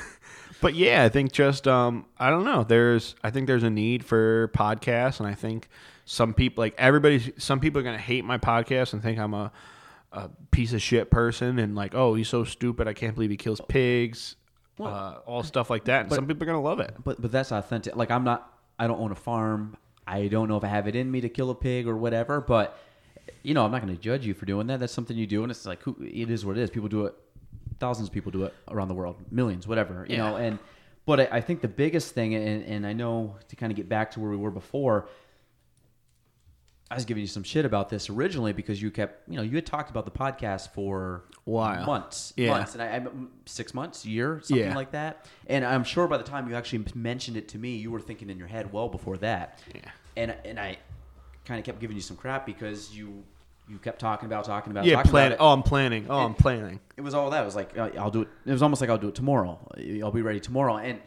But 0.62 0.74
yeah, 0.74 1.04
I 1.04 1.10
think 1.10 1.32
just 1.32 1.68
um, 1.68 2.06
I 2.18 2.30
don't 2.30 2.46
know. 2.46 2.64
There's 2.64 3.16
I 3.24 3.30
think 3.30 3.46
there's 3.48 3.64
a 3.64 3.70
need 3.70 4.04
for 4.06 4.48
podcasts, 4.56 5.20
and 5.20 5.28
I 5.28 5.34
think 5.34 5.68
some 6.06 6.34
people 6.34 6.62
like 6.64 6.76
everybody. 6.78 7.34
Some 7.38 7.60
people 7.60 7.80
are 7.82 7.84
gonna 7.84 7.98
hate 7.98 8.24
my 8.26 8.38
podcast 8.38 8.94
and 8.94 9.02
think 9.02 9.20
I'm 9.20 9.34
a 9.34 9.52
a 10.12 10.30
piece 10.52 10.72
of 10.72 10.82
shit 10.82 11.12
person, 11.12 11.60
and 11.60 11.76
like, 11.76 11.94
oh, 11.94 12.14
he's 12.16 12.30
so 12.30 12.44
stupid. 12.46 12.88
I 12.88 12.94
can't 12.94 13.14
believe 13.16 13.32
he 13.32 13.38
kills 13.38 13.60
pigs. 13.68 14.36
uh, 14.80 15.16
all 15.26 15.44
stuff 15.44 15.70
like 15.70 15.86
that. 15.86 16.06
And 16.06 16.14
some 16.14 16.26
people 16.28 16.44
are 16.44 16.46
gonna 16.46 16.62
love 16.62 16.80
it. 16.80 16.94
But 17.04 17.22
but 17.22 17.32
that's 17.32 17.52
authentic. 17.52 17.96
Like 17.96 18.12
I'm 18.12 18.24
not. 18.24 18.52
I 18.80 18.88
don't 18.88 19.00
own 19.00 19.12
a 19.12 19.16
farm. 19.16 19.78
I 20.08 20.28
don't 20.28 20.48
know 20.48 20.58
if 20.58 20.64
I 20.64 20.68
have 20.68 20.88
it 20.88 20.96
in 20.96 21.10
me 21.10 21.22
to 21.22 21.30
kill 21.30 21.50
a 21.50 21.56
pig 21.56 21.88
or 21.88 21.98
whatever. 21.98 22.40
But 22.42 22.78
you 23.42 23.54
know, 23.54 23.66
I'm 23.66 23.72
not 23.72 23.82
going 23.82 23.96
to 23.96 24.00
judge 24.02 24.26
you 24.26 24.34
for 24.34 24.46
doing 24.46 24.68
that. 24.68 24.80
That's 24.80 24.94
something 24.94 25.18
you 25.18 25.26
do, 25.28 25.42
and 25.44 25.50
it's 25.52 25.66
like 25.66 25.82
who, 25.82 25.96
it 26.02 26.30
is 26.30 26.46
what 26.46 26.58
it 26.58 26.62
is. 26.62 26.70
People 26.70 26.90
do 26.90 27.06
it. 27.08 27.16
Thousands 27.80 28.08
of 28.10 28.14
people 28.14 28.32
do 28.32 28.44
it 28.44 28.54
around 28.70 28.88
the 28.88 28.94
world, 28.94 29.18
millions, 29.32 29.68
whatever. 29.68 30.06
You 30.08 30.18
Yeah. 30.18 30.30
know, 30.30 30.36
and 30.38 30.60
but 31.06 31.20
I, 31.22 31.28
I 31.38 31.42
think 31.42 31.62
the 31.62 31.68
biggest 31.68 32.14
thing, 32.14 32.36
and, 32.36 32.64
and 32.66 32.86
I 32.88 32.94
know 32.94 33.36
to 33.50 33.56
kind 33.56 33.72
of 33.72 33.76
get 33.76 33.90
back 33.90 34.12
to 34.12 34.20
where 34.20 34.30
we 34.30 34.38
were 34.38 34.52
before. 34.52 35.08
I 36.92 36.96
was 36.96 37.06
giving 37.06 37.22
you 37.22 37.28
some 37.28 37.42
shit 37.44 37.66
about 37.66 37.90
this 37.90 38.10
originally 38.12 38.54
because 38.54 38.80
you 38.82 38.92
kept, 38.92 39.28
you 39.28 39.38
know, 39.38 39.42
you 39.42 39.56
had 39.56 39.66
talked 39.66 39.90
about 39.90 40.06
the 40.06 40.12
podcast 40.12 40.70
for 40.70 41.24
While. 41.44 41.84
months, 41.86 42.32
Yeah. 42.38 42.52
months, 42.52 42.74
and 42.76 42.82
I, 42.84 42.88
I 42.98 43.06
six 43.46 43.74
months, 43.74 44.06
year, 44.06 44.40
something 44.44 44.68
Yeah. 44.68 44.76
like 44.76 44.92
that. 44.92 45.26
And 45.48 45.66
I'm 45.66 45.84
sure 45.84 46.08
by 46.08 46.18
the 46.18 46.24
time 46.24 46.48
you 46.48 46.56
actually 46.56 46.86
mentioned 46.94 47.38
it 47.38 47.48
to 47.50 47.58
me, 47.58 47.76
you 47.76 47.90
were 47.90 48.00
thinking 48.02 48.30
in 48.30 48.38
your 48.38 48.48
head 48.48 48.72
well 48.72 48.88
before 48.88 49.18
that. 49.18 49.60
Yeah. 49.74 49.82
And 50.16 50.36
and 50.46 50.60
I 50.60 50.78
kind 51.46 51.60
of 51.60 51.66
kept 51.66 51.80
giving 51.80 51.96
you 51.96 52.02
some 52.04 52.18
crap 52.18 52.46
because 52.46 52.96
you 52.96 53.24
you 53.68 53.80
kept 53.80 53.98
talking 54.00 54.28
about 54.28 54.46
talking 54.46 54.70
about 54.72 54.86
Yeah, 54.86 54.98
talking 54.98 55.10
planning. 55.10 55.34
about 55.34 55.44
it. 55.44 55.48
Oh, 55.50 55.54
I'm 55.54 55.64
planning. 55.64 56.06
Oh, 56.08 56.20
I'm 56.20 56.36
planning. 56.36 56.80
It 56.98 57.02
was 57.02 57.16
all 57.16 57.32
that. 57.32 57.42
It 57.42 57.46
was 57.46 57.56
like 57.56 57.76
uh, 57.76 57.90
I'll 57.98 58.12
do 58.12 58.22
it. 58.22 58.28
It 58.46 58.52
was 58.52 58.62
almost 58.62 58.80
like 58.80 58.92
I'll 58.92 59.00
do 59.00 59.08
it 59.08 59.16
tomorrow. 59.16 59.58
I'll 60.04 60.12
be 60.12 60.22
ready 60.22 60.40
tomorrow. 60.40 60.78
And 60.78 61.00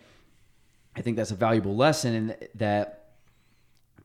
I 0.97 1.03
think 1.03 1.17
that's 1.17 1.31
a 1.31 1.37
valuable 1.37 1.77
lesson 1.77 2.15
in 2.15 2.37
that 2.57 2.98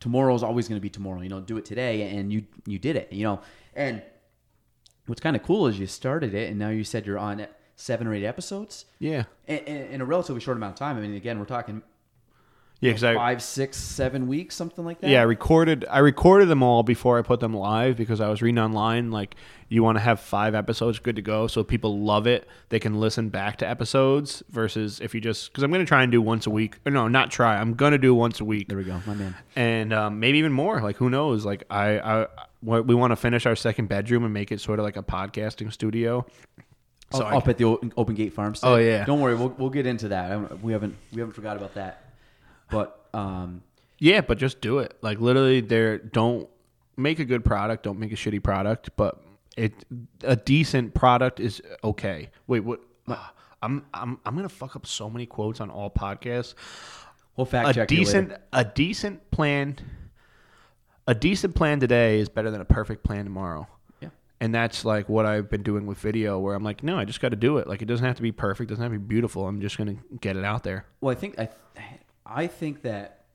tomorrow 0.04 0.36
is 0.36 0.44
always 0.44 0.68
going 0.68 0.78
to 0.80 0.82
be 0.82 0.90
tomorrow. 0.90 1.22
You 1.22 1.30
know, 1.30 1.40
do 1.40 1.58
it 1.58 1.66
today, 1.66 1.96
and 2.16 2.32
you 2.34 2.44
you 2.68 2.78
did 2.78 2.96
it. 2.98 3.08
You 3.12 3.24
know, 3.24 3.40
and 3.74 4.02
what's 5.08 5.22
kind 5.22 5.36
of 5.36 5.44
cool 5.44 5.68
is 5.68 5.80
you 5.80 5.88
started 5.88 6.34
it, 6.34 6.50
and 6.50 6.60
now 6.60 6.70
you 6.70 6.84
said 6.84 7.06
you're 7.08 7.18
on 7.20 7.46
seven 7.76 8.06
or 8.08 8.14
eight 8.14 8.26
episodes 8.26 8.86
Yeah. 9.00 9.24
in, 9.48 9.58
in, 9.60 9.78
in 9.94 10.02
a 10.02 10.06
relatively 10.06 10.40
short 10.42 10.58
amount 10.58 10.74
of 10.74 10.80
time. 10.80 10.98
I 10.98 11.02
mean, 11.02 11.16
again, 11.16 11.40
we're 11.40 11.46
talking 11.46 11.82
Yeah, 12.84 12.90
because 12.92 13.04
I 13.04 13.16
five, 13.16 13.42
six, 13.42 13.78
seven 13.78 14.28
weeks, 14.28 14.56
something 14.56 14.84
like 14.84 15.00
that. 15.02 15.10
yeah 15.10 15.20
I 15.22 15.24
recorded 15.24 15.86
I 15.90 16.00
recorded 16.00 16.50
them 16.50 16.62
all 16.62 16.84
before 16.84 17.18
I 17.18 17.22
put 17.22 17.40
them 17.40 17.54
live 17.54 17.96
because 17.98 18.20
I 18.22 18.28
was 18.30 18.42
reading 18.42 18.60
online 18.60 19.10
like 19.12 19.36
you 19.70 19.82
want 19.82 19.98
to 19.98 20.02
have 20.02 20.20
five 20.20 20.54
episodes 20.54 21.00
good 21.00 21.16
to 21.16 21.22
go 21.22 21.48
so 21.48 21.64
people 21.64 22.00
love 22.00 22.28
it 22.28 22.48
they 22.70 22.80
can 22.80 23.00
listen 23.00 23.30
back 23.30 23.58
to 23.58 23.68
episodes 23.68 24.44
versus 24.50 25.00
if 25.00 25.16
you 25.16 25.22
just 25.22 25.52
because 25.52 25.64
I'm 25.64 25.72
gonna 25.72 25.86
try 25.86 26.04
and 26.04 26.12
do 26.12 26.22
once 26.22 26.46
a 26.46 26.50
week 26.50 26.78
or 26.86 26.92
no 26.92 27.08
not 27.08 27.32
try 27.32 27.58
I'm 27.58 27.74
gonna 27.74 27.98
do 27.98 28.14
once 28.14 28.40
a 28.40 28.46
week 28.46 28.68
There 28.68 28.78
we 28.78 28.84
go, 28.84 29.00
my 29.08 29.14
man. 29.16 29.36
and 29.56 29.94
um, 29.94 30.20
maybe 30.20 30.38
even 30.40 30.52
more. 30.52 30.82
Like 30.82 30.98
who 30.98 31.10
knows? 31.10 31.46
Like 31.46 31.64
I, 31.70 32.00
I 32.00 32.28
what- 32.62 32.86
we 32.86 32.96
want 32.96 33.12
to 33.12 33.16
finish 33.16 33.46
our 33.46 33.56
second 33.56 33.88
bedroom 33.88 34.24
and 34.26 34.34
make 34.34 34.52
it 34.52 34.60
sort 34.62 34.80
of 34.80 34.84
like 34.86 34.98
a 34.98 35.04
podcasting 35.04 35.72
studio. 35.72 36.26
So 37.12 37.20
up, 37.24 37.34
I- 37.34 37.38
up 37.38 37.48
at 37.48 37.58
the 37.58 37.66
Open 37.98 38.16
Gate 38.16 38.34
Farmstead. 38.34 38.70
Oh, 38.70 38.76
yeah. 38.78 39.06
Don't 39.06 39.22
worry, 39.22 39.36
we'll, 39.36 39.50
we'll 39.58 39.70
get 39.70 39.86
into 39.86 40.08
that. 40.10 40.62
We 40.64 40.74
haven't 40.74 40.96
we 41.12 41.20
haven't 41.20 41.34
forgot 41.34 41.58
about 41.58 41.74
that. 41.76 42.03
But 42.74 43.00
um, 43.14 43.64
yeah, 44.00 44.22
but 44.22 44.38
just 44.38 44.62
do 44.62 44.80
it. 44.80 44.98
Like 45.02 45.20
literally, 45.20 45.62
there. 45.62 45.98
Don't 45.98 46.50
make 46.98 47.20
a 47.20 47.26
good 47.26 47.46
product. 47.46 47.84
Don't 47.84 48.00
make 48.00 48.12
a 48.12 48.16
shitty 48.16 48.44
product. 48.44 48.90
But 48.98 49.22
it 49.56 49.74
a 50.24 50.36
decent 50.36 50.94
product 50.94 51.40
is 51.40 51.62
okay. 51.84 52.30
Wait, 52.48 52.62
what? 52.62 52.82
ah, 53.08 53.34
I'm 53.62 53.86
I'm 53.94 54.20
I'm 54.26 54.36
gonna 54.36 54.50
fuck 54.50 54.76
up 54.76 54.86
so 54.86 55.10
many 55.10 55.26
quotes 55.26 55.62
on 55.62 55.70
all 55.70 55.90
podcasts. 55.90 56.54
we'll 57.36 57.46
fact 57.46 57.70
a 57.70 57.74
check 57.74 57.88
decent 57.88 58.34
a 58.52 58.66
decent 58.66 59.32
plan. 59.32 59.78
A 61.06 61.14
decent 61.14 61.54
plan 61.54 61.82
today 61.82 62.20
is 62.20 62.30
better 62.30 62.50
than 62.50 62.62
a 62.62 62.66
perfect 62.66 63.04
plan 63.04 63.26
tomorrow. 63.26 63.68
Yeah. 64.00 64.10
And 64.40 64.56
that's 64.56 64.86
like 64.86 65.10
what 65.10 65.26
I've 65.26 65.50
been 65.50 65.62
doing 65.62 65.86
with 65.86 65.98
video, 65.98 66.40
where 66.40 66.56
I'm 66.56 66.64
like, 66.64 66.82
no, 66.82 66.98
I 66.98 67.04
just 67.04 67.20
got 67.20 67.30
to 67.30 67.36
do 67.36 67.58
it. 67.58 67.68
Like 67.68 67.82
it 67.82 67.86
doesn't 67.86 68.06
have 68.06 68.16
to 68.16 68.22
be 68.22 68.32
perfect, 68.32 68.70
doesn't 68.70 68.82
have 68.82 68.92
to 68.94 68.98
be 68.98 69.06
beautiful. 69.06 69.46
I'm 69.46 69.60
just 69.60 69.78
gonna 69.78 69.98
get 70.22 70.38
it 70.38 70.46
out 70.46 70.64
there. 70.64 70.86
Well, 71.02 71.12
I 71.12 71.20
think 71.20 71.38
I, 71.40 71.50
I 72.26 72.48
think 72.48 72.82
that 72.84 73.26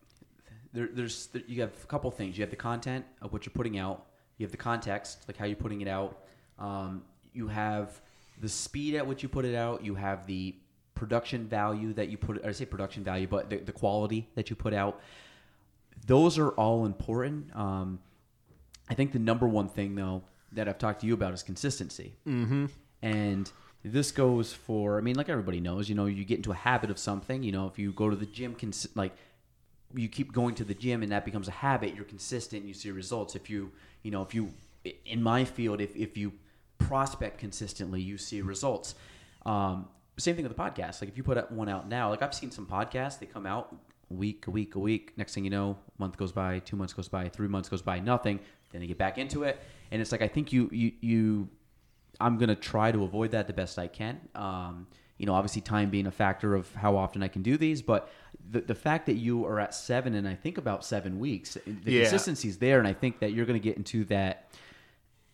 there, 0.72 0.88
there's 0.92 1.28
you 1.46 1.60
have 1.60 1.72
a 1.82 1.86
couple 1.86 2.10
things. 2.10 2.36
You 2.36 2.42
have 2.42 2.50
the 2.50 2.56
content 2.56 3.04
of 3.22 3.32
what 3.32 3.46
you're 3.46 3.52
putting 3.52 3.78
out. 3.78 4.06
You 4.36 4.44
have 4.44 4.50
the 4.50 4.58
context, 4.58 5.24
like 5.26 5.36
how 5.36 5.46
you're 5.46 5.56
putting 5.56 5.80
it 5.80 5.88
out. 5.88 6.18
Um, 6.58 7.02
you 7.32 7.48
have 7.48 8.00
the 8.40 8.48
speed 8.48 8.94
at 8.94 9.06
which 9.06 9.22
you 9.22 9.28
put 9.28 9.44
it 9.44 9.54
out. 9.54 9.84
You 9.84 9.94
have 9.94 10.26
the 10.26 10.54
production 10.94 11.46
value 11.46 11.92
that 11.94 12.08
you 12.08 12.16
put. 12.16 12.38
Or 12.38 12.48
I 12.48 12.52
say 12.52 12.64
production 12.64 13.02
value, 13.02 13.26
but 13.26 13.50
the, 13.50 13.58
the 13.58 13.72
quality 13.72 14.28
that 14.34 14.50
you 14.50 14.56
put 14.56 14.74
out. 14.74 15.00
Those 16.06 16.38
are 16.38 16.50
all 16.50 16.86
important. 16.86 17.54
Um, 17.56 17.98
I 18.88 18.94
think 18.94 19.12
the 19.12 19.18
number 19.18 19.46
one 19.48 19.68
thing 19.68 19.94
though 19.94 20.22
that 20.52 20.68
I've 20.68 20.78
talked 20.78 21.00
to 21.00 21.06
you 21.06 21.14
about 21.14 21.34
is 21.34 21.42
consistency. 21.42 22.14
Mm-hmm. 22.26 22.66
And 23.02 23.50
this 23.84 24.10
goes 24.10 24.52
for, 24.52 24.98
I 24.98 25.00
mean, 25.00 25.16
like 25.16 25.28
everybody 25.28 25.60
knows, 25.60 25.88
you 25.88 25.94
know, 25.94 26.06
you 26.06 26.24
get 26.24 26.36
into 26.36 26.50
a 26.50 26.56
habit 26.56 26.90
of 26.90 26.98
something. 26.98 27.42
You 27.42 27.52
know, 27.52 27.66
if 27.66 27.78
you 27.78 27.92
go 27.92 28.10
to 28.10 28.16
the 28.16 28.26
gym, 28.26 28.54
cons- 28.54 28.88
like 28.94 29.12
you 29.94 30.08
keep 30.08 30.32
going 30.32 30.54
to 30.56 30.64
the 30.64 30.74
gym 30.74 31.02
and 31.02 31.12
that 31.12 31.24
becomes 31.24 31.48
a 31.48 31.52
habit, 31.52 31.94
you're 31.94 32.04
consistent, 32.04 32.64
you 32.64 32.74
see 32.74 32.90
results. 32.90 33.34
If 33.34 33.48
you, 33.48 33.72
you 34.02 34.10
know, 34.10 34.22
if 34.22 34.34
you, 34.34 34.52
in 35.06 35.22
my 35.22 35.44
field, 35.44 35.80
if, 35.80 35.94
if 35.96 36.16
you 36.16 36.32
prospect 36.78 37.38
consistently, 37.38 38.00
you 38.00 38.18
see 38.18 38.42
results. 38.42 38.94
Um, 39.46 39.88
same 40.18 40.34
thing 40.34 40.44
with 40.44 40.56
the 40.56 40.62
podcast. 40.62 41.00
Like 41.00 41.10
if 41.10 41.16
you 41.16 41.22
put 41.22 41.50
one 41.52 41.68
out 41.68 41.88
now, 41.88 42.10
like 42.10 42.22
I've 42.22 42.34
seen 42.34 42.50
some 42.50 42.66
podcasts, 42.66 43.18
they 43.18 43.26
come 43.26 43.46
out 43.46 43.74
week, 44.08 44.46
a 44.46 44.50
week, 44.50 44.74
a 44.74 44.78
week. 44.78 45.12
Next 45.16 45.34
thing 45.34 45.44
you 45.44 45.50
know, 45.50 45.76
month 45.98 46.16
goes 46.16 46.32
by, 46.32 46.58
two 46.60 46.76
months 46.76 46.92
goes 46.92 47.08
by, 47.08 47.28
three 47.28 47.48
months 47.48 47.68
goes 47.68 47.82
by, 47.82 48.00
nothing. 48.00 48.40
Then 48.72 48.80
they 48.80 48.86
get 48.86 48.98
back 48.98 49.16
into 49.16 49.44
it, 49.44 49.60
and 49.90 50.02
it's 50.02 50.12
like 50.12 50.20
I 50.20 50.28
think 50.28 50.52
you 50.52 50.68
you 50.70 50.92
you. 51.00 51.48
I'm 52.20 52.38
gonna 52.38 52.54
try 52.56 52.90
to 52.92 53.04
avoid 53.04 53.30
that 53.32 53.46
the 53.46 53.52
best 53.52 53.78
I 53.78 53.86
can. 53.86 54.20
Um, 54.34 54.86
you 55.18 55.26
know, 55.26 55.34
obviously 55.34 55.62
time 55.62 55.90
being 55.90 56.06
a 56.06 56.10
factor 56.12 56.54
of 56.54 56.72
how 56.74 56.96
often 56.96 57.22
I 57.22 57.28
can 57.28 57.42
do 57.42 57.56
these, 57.56 57.82
but 57.82 58.08
the, 58.50 58.60
the 58.60 58.74
fact 58.74 59.06
that 59.06 59.14
you 59.16 59.44
are 59.46 59.58
at 59.58 59.74
seven 59.74 60.14
and 60.14 60.28
I 60.28 60.34
think 60.34 60.58
about 60.58 60.84
seven 60.84 61.18
weeks, 61.18 61.56
the 61.66 61.92
Yeah. 61.92 62.00
consistency 62.02 62.48
is 62.48 62.58
there, 62.58 62.78
and 62.78 62.86
I 62.86 62.92
think 62.92 63.18
that 63.18 63.32
you're 63.32 63.44
going 63.46 63.60
to 63.60 63.62
get 63.64 63.76
into 63.76 64.04
that 64.06 64.48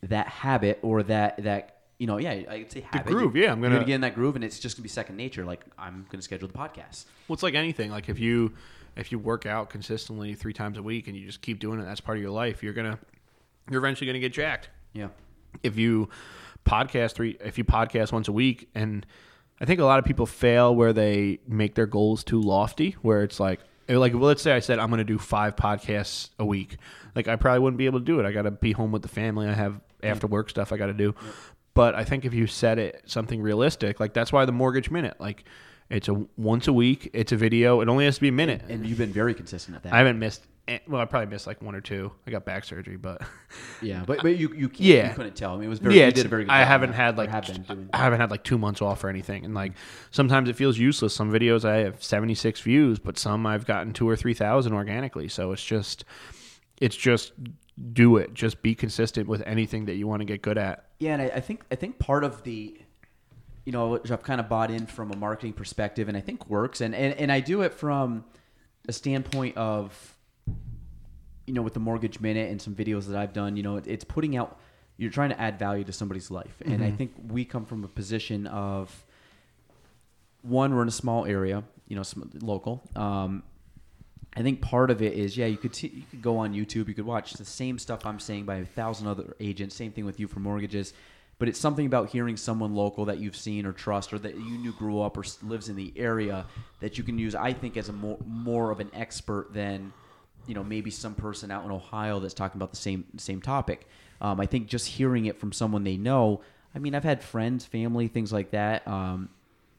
that 0.01 0.27
habit 0.27 0.79
or 0.81 1.03
that 1.03 1.43
that 1.43 1.71
you 1.97 2.07
know, 2.07 2.17
yeah, 2.17 2.31
I'd 2.49 2.69
say 2.71 2.81
habit. 2.91 3.05
groove, 3.13 3.35
yeah, 3.37 3.51
I'm 3.53 3.61
gonna- 3.61 3.75
gonna 3.75 3.85
get 3.85 3.95
in 3.95 4.01
that 4.01 4.15
groove, 4.15 4.35
and 4.35 4.43
it's 4.43 4.59
just 4.59 4.75
gonna 4.75 4.83
be 4.83 4.89
second 4.89 5.15
nature. 5.15 5.45
Like 5.45 5.63
I'm 5.77 6.05
gonna 6.09 6.21
schedule 6.21 6.47
the 6.47 6.53
podcast. 6.57 7.05
Well, 7.27 7.35
it's 7.35 7.43
like 7.43 7.53
anything. 7.53 7.89
Like 7.91 8.09
if 8.09 8.19
you 8.19 8.53
if 8.97 9.11
you 9.11 9.19
work 9.19 9.45
out 9.45 9.69
consistently 9.69 10.33
three 10.35 10.53
times 10.53 10.77
a 10.77 10.83
week 10.83 11.07
and 11.07 11.15
you 11.17 11.25
just 11.25 11.41
keep 11.41 11.59
doing 11.59 11.79
it, 11.79 11.83
that's 11.85 12.01
part 12.01 12.17
of 12.17 12.21
your 12.21 12.31
life. 12.31 12.63
You're 12.63 12.73
gonna 12.73 12.99
you're 13.69 13.79
eventually 13.79 14.07
gonna 14.07 14.19
get 14.19 14.33
jacked. 14.33 14.69
Yeah, 14.93 15.07
If 15.63 15.77
you 15.77 16.09
podcast 16.65 17.13
three, 17.13 17.37
if 17.43 17.57
you 17.57 17.63
podcast 17.63 18.11
once 18.11 18.27
a 18.27 18.31
week, 18.31 18.69
and 18.75 19.05
I 19.61 19.65
think 19.65 19.79
a 19.79 19.85
lot 19.85 19.99
of 19.99 20.05
people 20.05 20.25
fail 20.25 20.75
where 20.75 20.93
they 20.93 21.39
make 21.47 21.75
their 21.75 21.85
goals 21.85 22.23
too 22.23 22.41
lofty, 22.41 22.95
where 23.01 23.23
it's 23.23 23.39
like. 23.39 23.59
Eh, 23.87 23.95
like 23.97 24.13
well, 24.13 24.23
let's 24.23 24.41
say 24.41 24.51
I 24.51 24.59
said 24.59 24.79
I'm 24.79 24.89
going 24.89 24.97
to 24.97 25.03
do 25.03 25.19
five 25.19 25.55
podcasts 25.55 26.29
a 26.39 26.45
week. 26.45 26.77
Like 27.15 27.27
I 27.27 27.35
probably 27.35 27.59
wouldn't 27.59 27.77
be 27.77 27.85
able 27.85 27.99
to 27.99 28.05
do 28.05 28.19
it. 28.19 28.25
I 28.25 28.31
got 28.31 28.41
to 28.41 28.51
be 28.51 28.71
home 28.71 28.91
with 28.91 29.03
the 29.03 29.07
family. 29.07 29.47
I 29.47 29.53
have 29.53 29.79
after 30.01 30.27
work 30.27 30.49
stuff 30.49 30.71
I 30.71 30.77
got 30.77 30.87
to 30.87 30.93
do. 30.93 31.13
But 31.75 31.93
I 31.93 32.03
think 32.03 32.25
if 32.25 32.33
you 32.33 32.47
set 32.47 32.79
it 32.79 33.03
something 33.05 33.41
realistic, 33.41 33.99
like 33.99 34.13
that's 34.13 34.31
why 34.33 34.45
the 34.45 34.51
mortgage 34.51 34.89
minute, 34.89 35.19
like 35.19 35.43
it's 35.89 36.07
a 36.07 36.25
once 36.37 36.67
a 36.67 36.73
week, 36.73 37.09
it's 37.13 37.31
a 37.31 37.35
video. 37.35 37.81
It 37.81 37.89
only 37.89 38.05
has 38.05 38.15
to 38.15 38.21
be 38.21 38.29
a 38.29 38.31
minute. 38.31 38.63
and 38.67 38.85
you've 38.87 38.97
been 38.97 39.13
very 39.13 39.33
consistent 39.33 39.75
at 39.75 39.83
that. 39.83 39.93
I 39.93 39.97
haven't 39.97 40.17
missed. 40.17 40.45
Well, 40.87 40.99
I 40.99 41.05
probably 41.05 41.27
missed 41.27 41.45
like 41.45 41.61
one 41.61 41.75
or 41.75 41.81
two. 41.81 42.11
I 42.25 42.31
got 42.31 42.43
back 42.43 42.63
surgery, 42.65 42.97
but 42.97 43.21
yeah, 43.83 44.03
but 44.07 44.23
but 44.23 44.35
you 44.37 44.51
you, 44.55 44.71
Yeah. 44.75 45.09
you 45.09 45.15
couldn't 45.15 45.35
tell. 45.35 45.51
I 45.53 45.55
mean, 45.57 45.65
it 45.65 45.69
was 45.69 45.77
very. 45.79 45.97
yeah, 45.99 46.07
you 46.07 46.11
did 46.11 46.25
a 46.25 46.29
very 46.29 46.43
good. 46.43 46.51
I 46.51 46.63
haven't 46.63 46.93
had 46.93 47.17
like 47.17 47.29
have. 47.29 47.47
I 47.93 47.97
haven't 47.97 48.19
had 48.19 48.31
like 48.31 48.43
two 48.43 48.57
months 48.57 48.81
off 48.81 49.03
or 49.03 49.09
anything, 49.09 49.45
and 49.45 49.53
like 49.53 49.73
sometimes 50.09 50.49
it 50.49 50.55
feels 50.55 50.77
useless. 50.79 51.13
Some 51.13 51.31
videos 51.31 51.65
I 51.65 51.77
have 51.77 52.03
seventy 52.03 52.33
six 52.33 52.61
views, 52.61 52.97
but 52.97 53.17
some 53.19 53.45
I've 53.45 53.65
gotten 53.67 53.93
two 53.93 54.09
or 54.09 54.15
three 54.15 54.33
thousand 54.33 54.73
organically. 54.73 55.27
So 55.27 55.51
it's 55.51 55.63
just, 55.63 56.03
it's 56.81 56.95
just 56.95 57.33
do 57.93 58.17
it. 58.17 58.33
Just 58.33 58.61
be 58.63 58.73
consistent 58.73 59.27
with 59.27 59.43
anything 59.45 59.85
that 59.85 59.95
you 59.95 60.07
want 60.07 60.21
to 60.21 60.25
get 60.25 60.41
good 60.41 60.57
at. 60.57 60.85
Yeah, 60.99 61.13
and 61.13 61.21
I, 61.21 61.25
I 61.25 61.39
think 61.41 61.61
I 61.71 61.75
think 61.75 61.99
part 61.99 62.23
of 62.23 62.41
the, 62.41 62.75
you 63.65 63.71
know, 63.71 63.89
which 63.89 64.09
I've 64.09 64.23
kind 64.23 64.41
of 64.41 64.49
bought 64.49 64.71
in 64.71 64.87
from 64.87 65.11
a 65.11 65.15
marketing 65.15 65.53
perspective, 65.53 66.07
and 66.07 66.17
I 66.17 66.21
think 66.21 66.49
works, 66.49 66.81
and 66.81 66.95
and, 66.95 67.13
and 67.19 67.31
I 67.31 67.39
do 67.39 67.61
it 67.61 67.71
from 67.73 68.25
a 68.87 68.93
standpoint 68.93 69.57
of, 69.57 70.14
you 71.45 71.53
know, 71.53 71.61
with 71.61 71.73
the 71.73 71.79
mortgage 71.79 72.19
minute 72.19 72.49
and 72.49 72.61
some 72.61 72.75
videos 72.75 73.07
that 73.07 73.17
I've 73.17 73.33
done. 73.33 73.55
You 73.57 73.63
know, 73.63 73.77
it, 73.77 73.87
it's 73.87 74.03
putting 74.03 74.35
out. 74.35 74.59
You're 74.97 75.11
trying 75.11 75.29
to 75.29 75.39
add 75.39 75.59
value 75.59 75.83
to 75.83 75.91
somebody's 75.91 76.31
life, 76.31 76.61
and 76.65 76.83
I 76.83 76.89
think 76.89 77.13
we 77.27 77.43
come 77.45 77.65
from 77.65 77.83
a 77.83 77.87
position 77.87 78.47
of. 78.47 79.03
One, 80.41 80.75
we're 80.75 80.83
in 80.83 80.87
a 80.87 80.91
small 80.91 81.25
area, 81.25 81.63
you 81.87 81.95
know, 81.95 82.03
some, 82.03 82.29
local. 82.39 82.83
Um, 82.95 83.41
I 84.35 84.41
think 84.41 84.61
part 84.61 84.91
of 84.91 85.01
it 85.01 85.13
is 85.13 85.37
yeah, 85.37 85.45
you 85.45 85.57
could 85.57 85.73
t- 85.73 85.91
you 85.93 86.03
could 86.09 86.21
go 86.21 86.37
on 86.37 86.53
YouTube, 86.53 86.87
you 86.87 86.93
could 86.93 87.05
watch 87.05 87.33
the 87.33 87.45
same 87.45 87.79
stuff 87.79 88.05
I'm 88.05 88.19
saying 88.19 88.45
by 88.45 88.57
a 88.57 88.65
thousand 88.65 89.07
other 89.07 89.35
agents. 89.39 89.75
Same 89.75 89.91
thing 89.91 90.05
with 90.05 90.19
you 90.19 90.27
for 90.27 90.39
mortgages, 90.39 90.93
but 91.39 91.47
it's 91.47 91.59
something 91.59 91.85
about 91.85 92.09
hearing 92.09 92.35
someone 92.35 92.75
local 92.75 93.05
that 93.05 93.19
you've 93.19 93.37
seen 93.37 93.65
or 93.65 93.71
trust 93.71 94.11
or 94.11 94.19
that 94.19 94.35
you 94.35 94.57
knew 94.57 94.73
grew 94.73 95.01
up 95.01 95.17
or 95.17 95.23
lives 95.41 95.69
in 95.69 95.77
the 95.77 95.93
area 95.95 96.45
that 96.81 96.97
you 96.97 97.03
can 97.03 97.17
use. 97.17 97.33
I 97.33 97.53
think 97.53 97.77
as 97.77 97.87
a 97.87 97.93
more 97.93 98.17
more 98.25 98.71
of 98.71 98.81
an 98.81 98.91
expert 98.93 99.53
than 99.53 99.93
you 100.47 100.53
know 100.55 100.63
maybe 100.63 100.91
some 100.91 101.15
person 101.15 101.51
out 101.51 101.65
in 101.65 101.71
Ohio 101.71 102.19
that's 102.19 102.33
talking 102.33 102.57
about 102.57 102.71
the 102.71 102.77
same 102.77 103.05
same 103.17 103.41
topic. 103.41 103.87
Um, 104.21 104.39
I 104.39 104.45
think 104.45 104.67
just 104.67 104.87
hearing 104.87 105.25
it 105.25 105.39
from 105.39 105.51
someone 105.51 105.83
they 105.83 105.97
know. 105.97 106.41
I 106.73 106.79
mean, 106.79 106.95
I've 106.95 107.03
had 107.03 107.23
friends, 107.23 107.65
family, 107.65 108.07
things 108.07 108.33
like 108.33 108.51
that. 108.51 108.87
Um, 108.87 109.29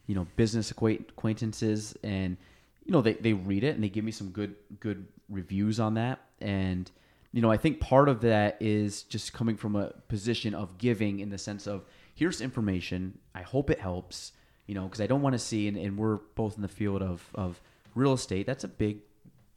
you 0.07 0.15
know, 0.15 0.27
business 0.37 0.71
acquaintances, 0.71 1.97
and 2.03 2.37
you 2.85 2.93
know 2.93 3.03
they, 3.03 3.15
they 3.15 3.33
read 3.33 3.65
it 3.65 3.75
and 3.75 3.83
they 3.83 3.89
give 3.89 4.05
me 4.05 4.13
some 4.13 4.31
good 4.31 4.55
good 4.81 5.07
reviews 5.29 5.81
on 5.81 5.95
that. 5.95 6.21
And 6.41 6.91
you 7.33 7.43
know, 7.43 7.51
I 7.51 7.57
think 7.57 7.81
part 7.81 8.09
of 8.09 8.21
that 8.23 8.57
is 8.61 9.03
just 9.03 9.33
coming 9.33 9.57
from 9.57 9.77
a 9.77 9.89
position 10.09 10.55
of 10.55 10.79
giving 10.79 11.21
in 11.21 11.31
the 11.31 11.39
sense 11.39 11.67
of 11.67 11.85
here's 12.15 12.41
information. 12.41 13.19
I 13.35 13.43
hope 13.43 13.71
it 13.71 13.81
helps. 13.81 14.33
You 14.67 14.75
know, 14.75 14.85
because 14.85 15.01
I 15.01 15.07
don't 15.07 15.23
want 15.23 15.35
to 15.35 15.39
see, 15.39 15.69
and, 15.69 15.77
and 15.77 15.97
we're 15.97 16.17
both 16.35 16.57
in 16.57 16.63
the 16.63 16.69
field 16.69 17.03
of 17.03 17.29
of 17.35 17.61
real 17.95 18.13
estate. 18.13 18.47
That's 18.47 18.65
a 18.65 18.69
big 18.69 18.99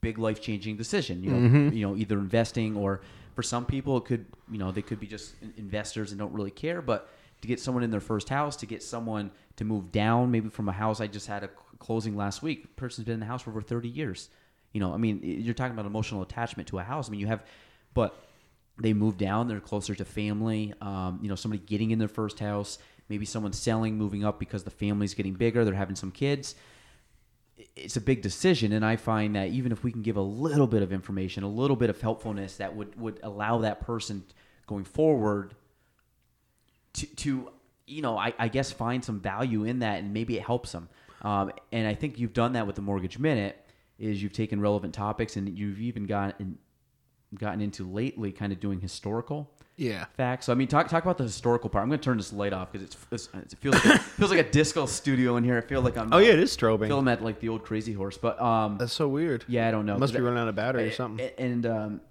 big 0.01 0.17
life 0.17 0.41
changing 0.41 0.77
decision. 0.77 1.23
You 1.23 1.31
know, 1.31 1.69
you 1.71 1.87
know, 1.87 1.95
either 1.95 2.17
investing 2.17 2.75
or 2.75 3.01
for 3.35 3.43
some 3.43 3.65
people 3.65 3.97
it 3.97 4.05
could, 4.05 4.25
you 4.51 4.57
know, 4.57 4.71
they 4.71 4.81
could 4.81 4.99
be 4.99 5.07
just 5.07 5.35
investors 5.57 6.11
and 6.11 6.19
don't 6.19 6.33
really 6.33 6.51
care. 6.51 6.81
But 6.81 7.09
to 7.41 7.47
get 7.47 7.59
someone 7.59 7.83
in 7.83 7.91
their 7.91 8.01
first 8.01 8.29
house, 8.29 8.55
to 8.57 8.65
get 8.65 8.83
someone 8.83 9.31
to 9.55 9.63
move 9.63 9.91
down, 9.91 10.31
maybe 10.31 10.49
from 10.49 10.69
a 10.69 10.73
house 10.73 10.99
I 10.99 11.07
just 11.07 11.27
had 11.27 11.43
a 11.43 11.49
closing 11.79 12.15
last 12.15 12.41
week. 12.41 12.75
Person's 12.75 13.05
been 13.05 13.15
in 13.15 13.19
the 13.19 13.25
house 13.25 13.41
for 13.43 13.51
over 13.51 13.61
thirty 13.61 13.89
years. 13.89 14.29
You 14.73 14.79
know, 14.79 14.93
I 14.93 14.97
mean, 14.97 15.21
you're 15.23 15.55
talking 15.55 15.73
about 15.73 15.85
emotional 15.85 16.21
attachment 16.21 16.67
to 16.69 16.79
a 16.79 16.83
house. 16.83 17.09
I 17.09 17.11
mean, 17.11 17.19
you 17.19 17.27
have, 17.27 17.43
but 17.93 18.15
they 18.81 18.93
move 18.93 19.17
down 19.17 19.47
they're 19.47 19.59
closer 19.59 19.93
to 19.93 20.05
family 20.05 20.73
um, 20.81 21.19
you 21.21 21.29
know 21.29 21.35
somebody 21.35 21.61
getting 21.65 21.91
in 21.91 21.99
their 21.99 22.07
first 22.07 22.39
house 22.39 22.79
maybe 23.09 23.25
someone 23.25 23.53
selling 23.53 23.97
moving 23.97 24.23
up 24.23 24.39
because 24.39 24.63
the 24.63 24.71
family's 24.71 25.13
getting 25.13 25.33
bigger 25.33 25.65
they're 25.65 25.73
having 25.73 25.95
some 25.95 26.11
kids 26.11 26.55
it's 27.75 27.97
a 27.97 28.01
big 28.01 28.21
decision 28.21 28.71
and 28.71 28.85
i 28.85 28.95
find 28.95 29.35
that 29.35 29.49
even 29.49 29.71
if 29.71 29.83
we 29.83 29.91
can 29.91 30.01
give 30.01 30.17
a 30.17 30.21
little 30.21 30.67
bit 30.67 30.81
of 30.81 30.93
information 30.93 31.43
a 31.43 31.49
little 31.49 31.75
bit 31.75 31.89
of 31.89 31.99
helpfulness 31.99 32.57
that 32.57 32.75
would 32.75 32.99
would 32.99 33.19
allow 33.23 33.57
that 33.59 33.81
person 33.81 34.23
going 34.67 34.83
forward 34.83 35.53
to, 36.93 37.05
to 37.15 37.49
you 37.85 38.01
know 38.01 38.17
I, 38.17 38.33
I 38.37 38.47
guess 38.47 38.71
find 38.71 39.03
some 39.03 39.19
value 39.19 39.63
in 39.63 39.79
that 39.79 39.99
and 39.99 40.13
maybe 40.13 40.37
it 40.37 40.43
helps 40.43 40.71
them. 40.71 40.89
Um, 41.21 41.51
and 41.71 41.87
i 41.87 41.93
think 41.93 42.17
you've 42.17 42.33
done 42.33 42.53
that 42.53 42.65
with 42.65 42.75
the 42.75 42.81
mortgage 42.81 43.19
minute 43.19 43.57
is 43.97 44.23
you've 44.23 44.33
taken 44.33 44.61
relevant 44.61 44.93
topics 44.93 45.35
and 45.35 45.57
you've 45.57 45.81
even 45.81 46.05
gotten 46.05 46.57
gotten 47.35 47.61
into 47.61 47.83
lately 47.83 48.31
kind 48.31 48.53
of 48.53 48.59
doing 48.59 48.79
historical 48.79 49.51
Yeah. 49.79 50.05
facts. 50.17 50.45
So 50.45 50.51
I 50.51 50.55
mean, 50.55 50.67
talk 50.67 50.87
talk 50.87 51.03
about 51.03 51.17
the 51.17 51.23
historical 51.23 51.69
part. 51.69 51.83
I'm 51.83 51.89
going 51.89 51.99
to 51.99 52.03
turn 52.03 52.17
this 52.17 52.33
light 52.33 52.53
off 52.53 52.71
because 52.71 52.85
it's, 52.85 52.97
it's 53.11 53.29
it 53.53 53.57
feels 53.59 53.75
like 53.75 53.95
it 53.95 54.01
feels 54.01 54.31
like 54.31 54.45
a 54.45 54.51
disco 54.51 54.85
studio 54.85 55.37
in 55.37 55.43
here. 55.43 55.57
I 55.57 55.61
feel 55.61 55.81
like 55.81 55.97
I'm 55.97 56.13
Oh 56.13 56.17
yeah, 56.17 56.33
it 56.33 56.39
is 56.39 56.55
I 56.55 56.59
feel 56.59 56.77
strobing. 56.77 56.97
I'm 56.97 57.07
at 57.07 57.23
like 57.23 57.39
the 57.39 57.49
old 57.49 57.63
Crazy 57.63 57.93
Horse, 57.93 58.17
but 58.17 58.39
um, 58.41 58.77
That's 58.77 58.93
so 58.93 59.07
weird. 59.07 59.45
yeah, 59.47 59.67
I 59.67 59.71
don't 59.71 59.85
know. 59.85 59.97
Must 59.97 60.13
be 60.13 60.19
running 60.19 60.39
out 60.39 60.47
of 60.47 60.55
battery 60.55 60.89
or 60.89 60.91
something. 60.91 61.29
And 61.37 61.65
um, 61.65 62.01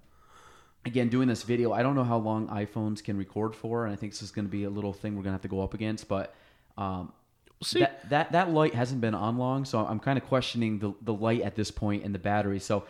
again, 0.85 1.09
doing 1.09 1.27
this 1.27 1.43
video, 1.43 1.71
I 1.71 1.83
don't 1.83 1.95
know 1.95 2.03
how 2.03 2.17
long 2.17 2.47
iPhones 2.47 3.03
can 3.03 3.17
record 3.17 3.55
for, 3.55 3.85
and 3.85 3.93
I 3.93 3.95
think 3.95 4.13
this 4.13 4.21
is 4.21 4.31
going 4.31 4.45
to 4.45 4.51
be 4.51 4.63
a 4.63 4.69
little 4.69 4.93
thing 4.93 5.15
we're 5.15 5.23
going 5.23 5.31
to 5.31 5.35
have 5.35 5.41
to 5.43 5.47
go 5.47 5.61
up 5.61 5.73
against. 5.73 6.07
But 6.07 6.33
um, 6.77 7.13
see. 7.61 7.81
that, 7.81 8.09
that 8.09 8.31
that 8.31 8.49
light 8.49 8.73
hasn't 8.73 9.01
been 9.01 9.15
on 9.15 9.37
long, 9.37 9.65
so 9.65 9.85
I'm 9.85 9.99
kind 9.99 10.17
of 10.17 10.25
questioning 10.25 10.79
the 10.79 10.93
the 11.01 11.13
light 11.13 11.41
at 11.41 11.55
this 11.55 11.69
point 11.69 12.03
and 12.03 12.15
the 12.15 12.19
battery. 12.19 12.59
So 12.59 12.85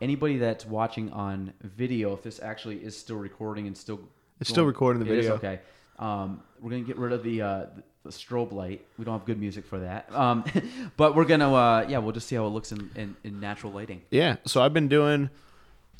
anybody 0.00 0.38
that's 0.38 0.66
watching 0.66 1.10
on 1.12 1.52
video, 1.62 2.12
if 2.14 2.22
this 2.22 2.40
actually 2.42 2.78
is 2.78 2.96
still 2.96 3.16
recording 3.16 3.66
and 3.66 3.76
still 3.76 4.00
It's 4.40 4.50
still 4.50 4.64
recording 4.64 5.04
the 5.04 5.12
It 5.12 5.18
is? 5.18 5.26
video. 5.26 5.36
okay. 5.36 5.60
Um, 5.98 6.42
we're 6.60 6.70
gonna 6.70 6.82
get 6.82 6.98
rid 6.98 7.12
of 7.12 7.22
the, 7.22 7.42
uh, 7.42 7.66
the 8.02 8.10
strobe 8.10 8.52
light. 8.52 8.84
We 8.98 9.04
don't 9.04 9.18
have 9.18 9.26
good 9.26 9.38
music 9.38 9.64
for 9.64 9.78
that. 9.80 10.12
Um, 10.14 10.44
but 10.96 11.14
we're 11.14 11.24
gonna 11.24 11.52
uh, 11.52 11.86
yeah, 11.88 11.98
we'll 11.98 12.12
just 12.12 12.28
see 12.28 12.36
how 12.36 12.46
it 12.46 12.50
looks 12.50 12.72
in, 12.72 12.90
in, 12.96 13.16
in 13.24 13.40
natural 13.40 13.72
lighting. 13.72 14.02
Yeah. 14.10 14.36
So 14.44 14.62
I've 14.62 14.72
been 14.74 14.88
doing. 14.88 15.30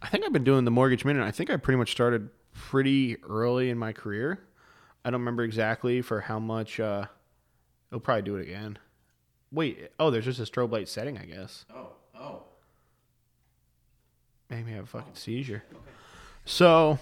I 0.02 0.08
think 0.08 0.24
I've 0.24 0.32
been 0.32 0.44
doing 0.44 0.64
the 0.64 0.70
mortgage 0.70 1.04
minute. 1.04 1.22
I 1.24 1.30
think 1.30 1.48
I 1.50 1.56
pretty 1.56 1.78
much 1.78 1.90
started 1.92 2.28
pretty 2.52 3.16
early 3.22 3.70
in 3.70 3.78
my 3.78 3.92
career. 3.92 4.40
I 5.04 5.10
don't 5.10 5.20
remember 5.20 5.44
exactly 5.44 6.02
for 6.02 6.20
how 6.20 6.38
much. 6.38 6.78
Uh, 6.80 7.06
I'll 7.92 8.00
probably 8.00 8.22
do 8.22 8.36
it 8.36 8.42
again. 8.42 8.78
Wait. 9.52 9.90
Oh, 10.00 10.10
there's 10.10 10.24
just 10.24 10.40
a 10.40 10.42
strobe 10.42 10.72
light 10.72 10.88
setting, 10.88 11.16
I 11.16 11.24
guess. 11.26 11.64
Oh, 11.74 11.92
oh. 12.18 12.42
Made 14.50 14.66
me 14.66 14.72
have 14.72 14.84
a 14.84 14.88
fucking 14.88 15.14
seizure. 15.14 15.62
So 16.44 16.98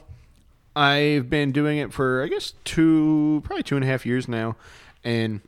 I've 0.74 1.28
been 1.28 1.52
doing 1.52 1.78
it 1.78 1.92
for 1.92 2.22
I 2.22 2.28
guess 2.28 2.54
two, 2.64 3.42
probably 3.44 3.62
two 3.62 3.76
and 3.76 3.84
a 3.84 3.88
half 3.88 4.06
years 4.06 4.26
now, 4.28 4.56
and 5.04 5.40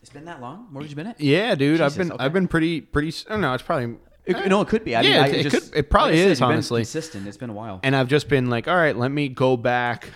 It's 0.00 0.10
been 0.10 0.24
that 0.24 0.40
long? 0.40 0.66
Mortgage 0.70 0.96
minute? 0.96 1.16
yeah, 1.18 1.54
dude, 1.54 1.80
I've 1.80 1.96
been 1.96 2.12
okay. 2.12 2.24
I've 2.24 2.32
been 2.32 2.48
pretty 2.48 2.80
pretty. 2.80 3.08
I 3.28 3.34
don't 3.34 3.44
oh, 3.44 3.48
know. 3.48 3.54
It's 3.54 3.62
probably 3.62 3.96
It, 4.24 4.46
no, 4.48 4.60
it 4.60 4.68
could 4.68 4.84
be. 4.84 4.94
I 4.96 5.02
Yeah, 5.02 5.10
mean, 5.10 5.20
I 5.20 5.28
it- 5.28 5.34
it 5.46 5.50
just, 5.50 5.70
could- 5.72 5.78
it 5.78 5.90
probably 5.90 6.12
like 6.12 6.18
said, 6.22 6.30
is, 6.32 6.40
been 6.40 6.48
honestly. 6.48 6.80
consistent. 6.82 7.26
It's 7.28 7.36
been 7.36 7.50
a 7.50 7.54
while. 7.54 7.80
and 7.82 7.94
I've 7.94 8.08
just 8.08 8.28
been 8.28 8.50
like, 8.50 8.66
all 8.68 8.76
right, 8.76 8.96
let 8.96 9.10
me 9.10 9.28
go 9.28 9.56
back. 9.56 10.08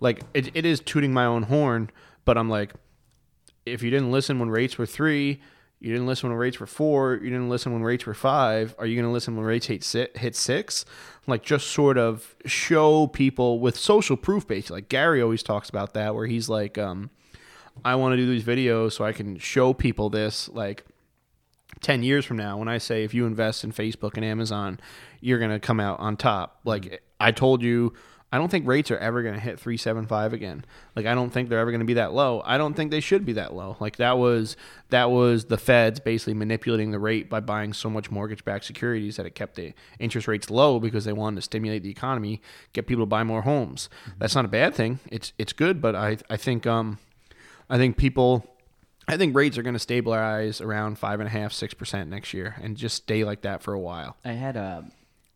Like 0.00 0.20
it, 0.34 0.50
it 0.54 0.64
is 0.66 0.80
tooting 0.80 1.12
my 1.12 1.24
own 1.24 1.44
horn, 1.44 1.90
but 2.24 2.36
I'm 2.38 2.48
like, 2.50 2.72
if 3.64 3.82
you 3.82 3.90
didn't 3.90 4.10
listen 4.12 4.38
when 4.38 4.50
rates 4.50 4.76
were 4.78 4.86
three, 4.86 5.40
you 5.78 5.92
didn't 5.92 6.06
listen 6.06 6.30
when 6.30 6.38
rates 6.38 6.58
were 6.58 6.66
four, 6.66 7.14
you 7.14 7.30
didn't 7.30 7.50
listen 7.50 7.72
when 7.72 7.82
rates 7.82 8.06
were 8.06 8.14
five. 8.14 8.74
Are 8.78 8.86
you 8.86 8.96
going 8.96 9.06
to 9.06 9.12
listen 9.12 9.36
when 9.36 9.44
rates 9.44 9.66
hit 9.66 9.84
si- 9.84 10.08
hit 10.14 10.34
six? 10.34 10.84
Like 11.26 11.42
just 11.42 11.68
sort 11.68 11.98
of 11.98 12.34
show 12.46 13.06
people 13.08 13.60
with 13.60 13.76
social 13.76 14.16
proof 14.16 14.46
based. 14.46 14.70
Like 14.70 14.88
Gary 14.88 15.20
always 15.20 15.42
talks 15.42 15.68
about 15.68 15.92
that, 15.94 16.14
where 16.14 16.26
he's 16.26 16.48
like, 16.48 16.78
um, 16.78 17.10
I 17.84 17.94
want 17.96 18.14
to 18.14 18.16
do 18.16 18.26
these 18.26 18.44
videos 18.44 18.92
so 18.92 19.04
I 19.04 19.12
can 19.12 19.38
show 19.38 19.74
people 19.74 20.08
this 20.08 20.48
like 20.48 20.84
10 21.80 22.02
years 22.02 22.24
from 22.24 22.38
now 22.38 22.56
when 22.56 22.68
I 22.68 22.78
say 22.78 23.04
if 23.04 23.12
you 23.12 23.26
invest 23.26 23.64
in 23.64 23.72
Facebook 23.72 24.14
and 24.14 24.24
Amazon, 24.24 24.80
you're 25.20 25.38
going 25.38 25.50
to 25.50 25.60
come 25.60 25.80
out 25.80 26.00
on 26.00 26.16
top. 26.16 26.60
Like 26.64 27.02
I 27.20 27.32
told 27.32 27.62
you, 27.62 27.92
I 28.32 28.38
don't 28.38 28.50
think 28.50 28.66
rates 28.66 28.90
are 28.90 28.98
ever 28.98 29.22
going 29.22 29.34
to 29.34 29.40
hit 29.40 29.60
375 29.60 30.32
again. 30.32 30.64
Like 30.96 31.06
I 31.06 31.14
don't 31.14 31.30
think 31.30 31.48
they're 31.48 31.60
ever 31.60 31.70
going 31.70 31.80
to 31.80 31.86
be 31.86 31.94
that 31.94 32.12
low. 32.12 32.42
I 32.44 32.58
don't 32.58 32.74
think 32.74 32.90
they 32.90 33.00
should 33.00 33.24
be 33.24 33.34
that 33.34 33.54
low. 33.54 33.76
Like 33.78 33.96
that 33.96 34.18
was 34.18 34.56
that 34.90 35.10
was 35.10 35.44
the 35.44 35.56
Feds 35.56 36.00
basically 36.00 36.34
manipulating 36.34 36.90
the 36.90 36.98
rate 36.98 37.30
by 37.30 37.40
buying 37.40 37.72
so 37.72 37.88
much 37.88 38.10
mortgage-backed 38.10 38.64
securities 38.64 39.16
that 39.16 39.26
it 39.26 39.34
kept 39.34 39.54
the 39.54 39.74
interest 39.98 40.26
rates 40.26 40.50
low 40.50 40.80
because 40.80 41.04
they 41.04 41.12
wanted 41.12 41.36
to 41.36 41.42
stimulate 41.42 41.82
the 41.84 41.90
economy, 41.90 42.42
get 42.72 42.86
people 42.86 43.02
to 43.02 43.06
buy 43.06 43.22
more 43.22 43.42
homes. 43.42 43.88
That's 44.18 44.34
not 44.34 44.44
a 44.44 44.48
bad 44.48 44.74
thing. 44.74 44.98
It's 45.10 45.32
it's 45.38 45.52
good, 45.52 45.80
but 45.80 45.94
I 45.94 46.18
I 46.28 46.36
think 46.36 46.66
um 46.66 46.98
I 47.70 47.78
think 47.78 47.96
people 47.96 48.44
I 49.08 49.16
think 49.16 49.36
rates 49.36 49.56
are 49.56 49.62
going 49.62 49.74
to 49.74 49.80
stabilize 49.80 50.60
around 50.60 50.98
five 50.98 51.20
and 51.20 51.28
a 51.28 51.30
half, 51.30 51.52
six 51.52 51.74
percent 51.74 52.10
next 52.10 52.34
year, 52.34 52.56
and 52.60 52.76
just 52.76 52.96
stay 52.96 53.22
like 53.22 53.42
that 53.42 53.62
for 53.62 53.72
a 53.72 53.78
while. 53.78 54.16
I 54.24 54.32
had 54.32 54.56
a, 54.56 54.84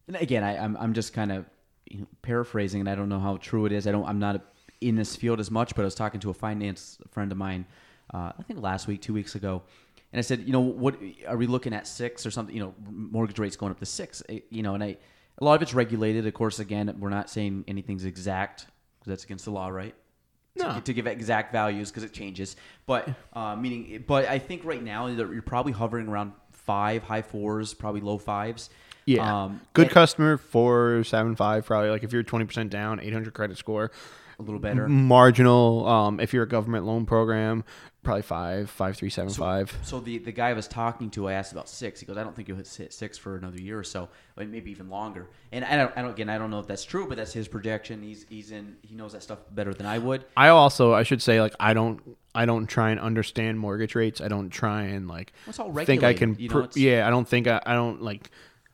and 0.08 0.16
again, 0.16 0.42
I, 0.42 0.58
I'm 0.58 0.76
I'm 0.76 0.92
just 0.92 1.12
kind 1.12 1.30
of 1.30 1.44
you 1.90 2.00
know, 2.00 2.06
paraphrasing, 2.22 2.80
and 2.80 2.88
I 2.88 2.94
don't 2.94 3.08
know 3.08 3.18
how 3.20 3.36
true 3.36 3.66
it 3.66 3.72
is. 3.72 3.86
I 3.86 3.92
don't, 3.92 4.06
I'm 4.06 4.18
not 4.18 4.40
in 4.80 4.96
this 4.96 5.16
field 5.16 5.40
as 5.40 5.50
much, 5.50 5.74
but 5.74 5.82
I 5.82 5.84
was 5.84 5.94
talking 5.94 6.20
to 6.20 6.30
a 6.30 6.34
finance 6.34 6.98
friend 7.10 7.30
of 7.32 7.38
mine, 7.38 7.66
uh, 8.14 8.32
I 8.38 8.42
think 8.46 8.60
last 8.62 8.86
week, 8.86 9.02
two 9.02 9.12
weeks 9.12 9.34
ago, 9.34 9.62
and 10.12 10.18
I 10.18 10.22
said, 10.22 10.40
you 10.46 10.52
know, 10.52 10.60
what 10.60 10.96
are 11.28 11.36
we 11.36 11.46
looking 11.46 11.72
at 11.74 11.86
six 11.86 12.24
or 12.26 12.30
something? 12.30 12.54
You 12.54 12.62
know, 12.62 12.74
mortgage 12.88 13.38
rates 13.38 13.56
going 13.56 13.70
up 13.72 13.78
to 13.80 13.86
six. 13.86 14.22
eh, 14.28 14.40
You 14.50 14.62
know, 14.62 14.74
and 14.74 14.82
I, 14.82 14.96
a 15.38 15.44
lot 15.44 15.54
of 15.54 15.62
it's 15.62 15.74
regulated. 15.74 16.26
Of 16.26 16.34
course, 16.34 16.58
again, 16.58 16.94
we're 16.98 17.10
not 17.10 17.30
saying 17.30 17.64
anything's 17.68 18.04
exact 18.04 18.66
because 18.98 19.10
that's 19.10 19.24
against 19.24 19.44
the 19.44 19.52
law, 19.52 19.68
right? 19.68 19.94
to, 20.58 20.64
No. 20.64 20.80
to 20.80 20.92
give 20.92 21.06
exact 21.06 21.52
values 21.52 21.90
because 21.90 22.02
it 22.02 22.12
changes. 22.12 22.56
But 22.86 23.08
uh, 23.34 23.54
meaning, 23.56 24.04
but 24.06 24.26
I 24.28 24.38
think 24.38 24.64
right 24.64 24.82
now 24.82 25.06
you're 25.06 25.42
probably 25.42 25.72
hovering 25.72 26.08
around 26.08 26.32
five, 26.50 27.02
high 27.04 27.22
fours, 27.22 27.72
probably 27.74 28.00
low 28.00 28.18
fives. 28.18 28.68
Yeah, 29.16 29.44
um, 29.44 29.60
good 29.72 29.86
and 29.86 29.94
customer 29.94 30.36
four 30.36 31.02
seven 31.04 31.36
five 31.36 31.64
probably. 31.66 31.90
Like 31.90 32.02
if 32.04 32.12
you're 32.12 32.22
twenty 32.22 32.44
percent 32.44 32.70
down, 32.70 33.00
eight 33.00 33.12
hundred 33.12 33.34
credit 33.34 33.58
score, 33.58 33.90
a 34.38 34.42
little 34.42 34.60
better. 34.60 34.88
marginal. 34.88 35.86
Um, 35.86 36.20
if 36.20 36.32
you're 36.32 36.44
a 36.44 36.48
government 36.48 36.86
loan 36.86 37.06
program, 37.06 37.64
probably 38.02 38.22
five 38.22 38.70
five 38.70 38.96
three 38.96 39.10
seven 39.10 39.32
five. 39.32 39.76
So 39.82 40.00
the 40.00 40.18
the 40.18 40.32
guy 40.32 40.48
I 40.50 40.52
was 40.54 40.66
talking 40.68 41.10
to, 41.10 41.28
I 41.28 41.34
asked 41.34 41.52
about 41.52 41.68
six. 41.68 42.00
He 42.00 42.06
goes, 42.06 42.16
I 42.16 42.24
don't 42.24 42.34
think 42.34 42.48
you'll 42.48 42.56
hit 42.56 42.66
six 42.66 43.18
for 43.18 43.36
another 43.36 43.60
year 43.60 43.78
or 43.78 43.84
so, 43.84 44.08
or 44.36 44.44
maybe 44.44 44.70
even 44.70 44.88
longer. 44.88 45.28
And 45.52 45.64
I 45.64 45.76
don't, 45.76 45.92
I 45.96 46.02
don't 46.02 46.10
again, 46.12 46.28
I 46.28 46.38
don't 46.38 46.50
know 46.50 46.60
if 46.60 46.66
that's 46.66 46.84
true, 46.84 47.06
but 47.06 47.16
that's 47.18 47.32
his 47.32 47.48
projection. 47.48 48.02
He's 48.02 48.24
he's 48.28 48.50
in, 48.50 48.76
he 48.82 48.94
knows 48.94 49.12
that 49.12 49.22
stuff 49.22 49.38
better 49.50 49.74
than 49.74 49.86
I 49.86 49.98
would. 49.98 50.24
I 50.36 50.48
also 50.48 50.92
I 50.94 51.02
should 51.02 51.20
say 51.22 51.40
like 51.40 51.54
I 51.60 51.74
don't 51.74 52.00
I 52.34 52.46
don't 52.46 52.66
try 52.66 52.90
and 52.90 53.00
understand 53.00 53.58
mortgage 53.58 53.94
rates. 53.94 54.20
I 54.20 54.28
don't 54.28 54.50
try 54.50 54.82
and 54.84 55.08
like 55.08 55.32
Well, 55.46 55.72
think 55.84 56.02
I 56.04 56.14
can. 56.14 56.36
you 56.38 56.48
know, 56.48 56.66
pr- 56.66 56.78
yeah, 56.78 57.06
I 57.06 57.10
don't 57.10 57.28
think 57.28 57.46
I, 57.46 57.60
I 57.66 57.74
don't 57.74 58.02
like 58.02 58.30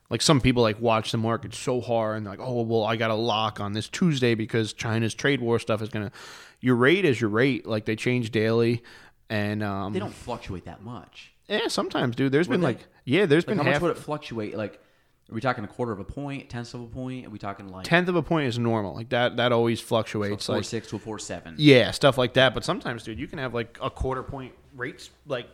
like 0.09 0.21
some 0.21 0.39
people 0.41 0.63
like 0.63 0.79
watch 0.79 1.11
the 1.11 1.17
market 1.17 1.53
so 1.53 1.81
hard 1.81 2.17
and 2.17 2.25
like 2.25 2.39
oh 2.41 2.61
well 2.61 2.83
I 2.83 2.95
got 2.95 3.11
a 3.11 3.15
lock 3.15 3.59
on 3.59 3.73
this 3.73 3.89
Tuesday 3.89 4.35
because 4.35 4.73
China's 4.73 5.13
trade 5.13 5.41
war 5.41 5.59
stuff 5.59 5.81
is 5.81 5.89
gonna. 5.89 6.11
Your 6.59 6.75
rate 6.75 7.05
is 7.05 7.21
your 7.21 7.29
rate. 7.29 7.65
Like 7.67 7.85
they 7.85 7.95
change 7.95 8.31
daily, 8.31 8.83
and 9.29 9.61
um, 9.61 9.93
They 9.93 9.99
don't 9.99 10.13
fluctuate 10.13 10.65
that 10.65 10.81
much. 10.81 11.33
Yeah, 11.47 11.67
sometimes, 11.67 12.15
dude. 12.15 12.31
There's 12.31 12.47
been 12.47 12.61
they? 12.61 12.67
like 12.67 12.87
yeah, 13.05 13.25
there's 13.25 13.45
Like 13.47 13.57
been 13.57 13.65
how 13.65 13.71
half 13.71 13.81
much 13.81 13.89
would 13.89 13.97
it 13.97 13.99
fluctuate? 13.99 14.57
Like, 14.57 14.81
are 15.29 15.35
we 15.35 15.41
talking 15.41 15.63
a 15.63 15.67
quarter 15.67 15.91
of 15.91 15.99
a 15.99 16.03
point, 16.03 16.49
tenths 16.49 16.73
of 16.73 16.81
a 16.81 16.85
point? 16.85 17.27
Are 17.27 17.29
we 17.29 17.37
talking 17.37 17.69
like 17.69 17.85
tenth 17.85 18.09
of 18.09 18.15
a 18.15 18.23
point 18.23 18.47
is 18.47 18.57
normal. 18.57 18.95
Like 18.95 19.09
that 19.09 19.37
that 19.37 19.51
always 19.51 19.79
fluctuates. 19.79 20.45
four 20.45 20.55
like 20.55 20.65
six 20.65 20.89
to 20.89 20.95
a 20.95 20.99
four 20.99 21.19
seven? 21.19 21.55
Yeah, 21.57 21.91
stuff 21.91 22.17
like 22.17 22.33
that. 22.33 22.53
But 22.53 22.63
sometimes, 22.65 23.03
dude, 23.03 23.19
you 23.19 23.27
can 23.27 23.39
have 23.39 23.53
like 23.53 23.77
a 23.81 23.89
quarter 23.89 24.23
point 24.23 24.53
rates 24.75 25.09
like 25.25 25.47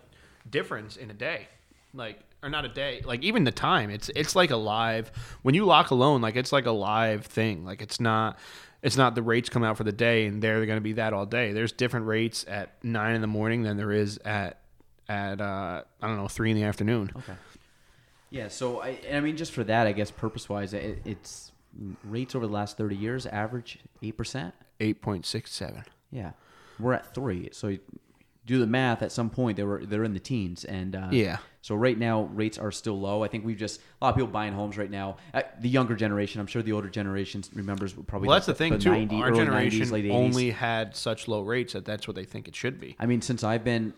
difference 0.50 0.96
in 0.96 1.10
a 1.12 1.14
day, 1.14 1.48
like 1.94 2.20
or 2.42 2.50
not 2.50 2.66
a 2.66 2.70
day, 2.70 3.02
like 3.06 3.24
even 3.24 3.44
the 3.44 3.52
time. 3.52 3.90
It's 3.90 4.10
it's 4.16 4.36
like 4.36 4.52
a 4.52 4.58
live 4.58 5.12
when 5.42 5.56
you 5.56 5.66
lock 5.66 5.92
a 5.92 5.96
loan, 5.96 6.22
like 6.22 6.36
it's 6.36 6.52
like 6.52 6.66
a 6.66 6.72
live 6.72 7.26
thing. 7.26 7.66
Like 7.66 7.82
it's 7.82 8.00
not 8.00 8.38
it's 8.82 8.98
not 8.98 9.16
the 9.16 9.22
rates 9.22 9.50
come 9.50 9.64
out 9.64 9.78
for 9.78 9.84
the 9.86 9.92
day 9.92 10.26
and 10.26 10.42
they're 10.42 10.66
going 10.66 10.78
to 10.78 10.82
be 10.82 10.94
that 10.94 11.14
all 11.14 11.26
day. 11.26 11.54
There's 11.54 11.72
different 11.72 12.06
rates 12.06 12.46
at 12.48 12.84
nine 12.84 13.16
in 13.16 13.22
the 13.22 13.28
morning 13.28 13.64
than 13.64 13.78
there 13.78 13.92
is 13.92 14.18
at 14.26 14.60
at 15.08 15.40
uh, 15.42 15.84
I 16.02 16.08
don't 16.08 16.18
know 16.18 16.28
three 16.28 16.52
in 16.52 16.58
the 16.58 16.64
afternoon. 16.64 17.12
Okay. 17.16 17.34
Yeah, 18.30 18.48
so 18.48 18.82
I, 18.82 18.98
I 19.12 19.20
mean, 19.20 19.38
just 19.38 19.52
for 19.52 19.64
that, 19.66 19.86
I 19.86 19.92
guess 19.92 20.10
purpose 20.10 20.50
wise, 20.50 20.74
it, 20.74 21.02
it's 21.06 21.52
rates 22.04 22.34
over 22.34 22.48
the 22.48 22.54
last 22.54 22.78
thirty 22.78 22.96
years 22.96 23.26
average 23.28 23.80
eight 24.02 24.18
percent. 24.18 24.54
Eight 24.80 25.02
point 25.02 25.26
six 25.26 25.54
seven. 25.54 25.84
Yeah, 26.12 26.32
we're 26.80 26.94
at 26.94 27.14
three. 27.14 27.50
So 27.52 27.78
do 28.46 28.60
the 28.60 28.68
math. 28.68 29.02
At 29.02 29.12
some 29.12 29.30
point, 29.30 29.58
they 29.58 29.64
were 29.64 29.86
they're 29.86 30.04
in 30.04 30.14
the 30.14 30.20
teens, 30.20 30.66
and 30.66 30.96
uh, 30.96 31.10
Yeah. 31.12 31.38
So 31.62 31.76
right 31.76 31.98
now, 31.98 32.24
rates 32.24 32.58
are 32.58 32.74
still 32.74 33.00
low. 33.00 33.24
I 33.24 33.30
think 33.30 33.46
we've 33.46 33.58
just 33.58 33.80
a 34.02 34.06
lot 34.06 34.10
of 34.10 34.16
people 34.16 34.28
buying 34.32 34.52
homes 34.54 34.78
right 34.78 34.92
now. 34.92 35.16
Uh, 35.34 35.44
the 35.62 35.70
younger 35.70 35.96
generation, 35.96 36.42
I'm 36.42 36.48
sure 36.48 36.62
the 36.62 36.74
older 36.74 36.90
generation 36.90 37.42
remembers 37.54 37.94
probably. 37.94 38.28
Well, 38.28 38.36
that's 38.36 38.48
the 38.48 38.54
thing 38.54 38.78
too. 38.80 38.90
90, 38.92 39.16
Our 39.22 39.32
generation 39.32 39.88
90s, 39.88 39.92
late 39.92 40.06
80s. 40.06 40.12
only 40.14 40.52
had 40.52 40.94
such 40.96 41.28
low 41.30 41.42
rates 41.42 41.72
that 41.74 41.86
that's 41.86 42.06
what 42.06 42.16
they 42.16 42.26
think 42.26 42.50
it 42.50 42.56
should 42.56 42.82
be. 42.82 42.98
I 43.00 43.06
mean, 43.06 43.22
since 43.22 43.46
I've 43.46 43.64
been, 43.64 43.94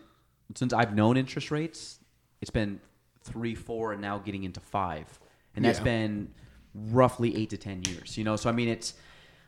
since 0.54 0.72
I've 0.72 0.94
known 0.94 1.16
interest 1.16 1.50
rates, 1.50 1.98
it's 2.40 2.52
been 2.52 2.80
three, 3.24 3.56
four, 3.56 3.92
and 3.92 4.00
now 4.00 4.18
getting 4.18 4.44
into 4.44 4.60
five, 4.60 5.18
and 5.56 5.64
that's 5.64 5.78
Yeah. 5.78 5.84
been 5.84 6.30
roughly 6.72 7.34
eight 7.36 7.50
to 7.50 7.56
ten 7.56 7.82
years. 7.88 8.16
You 8.16 8.22
know, 8.22 8.36
so 8.36 8.48
I 8.48 8.52
mean, 8.52 8.68
it's, 8.68 8.94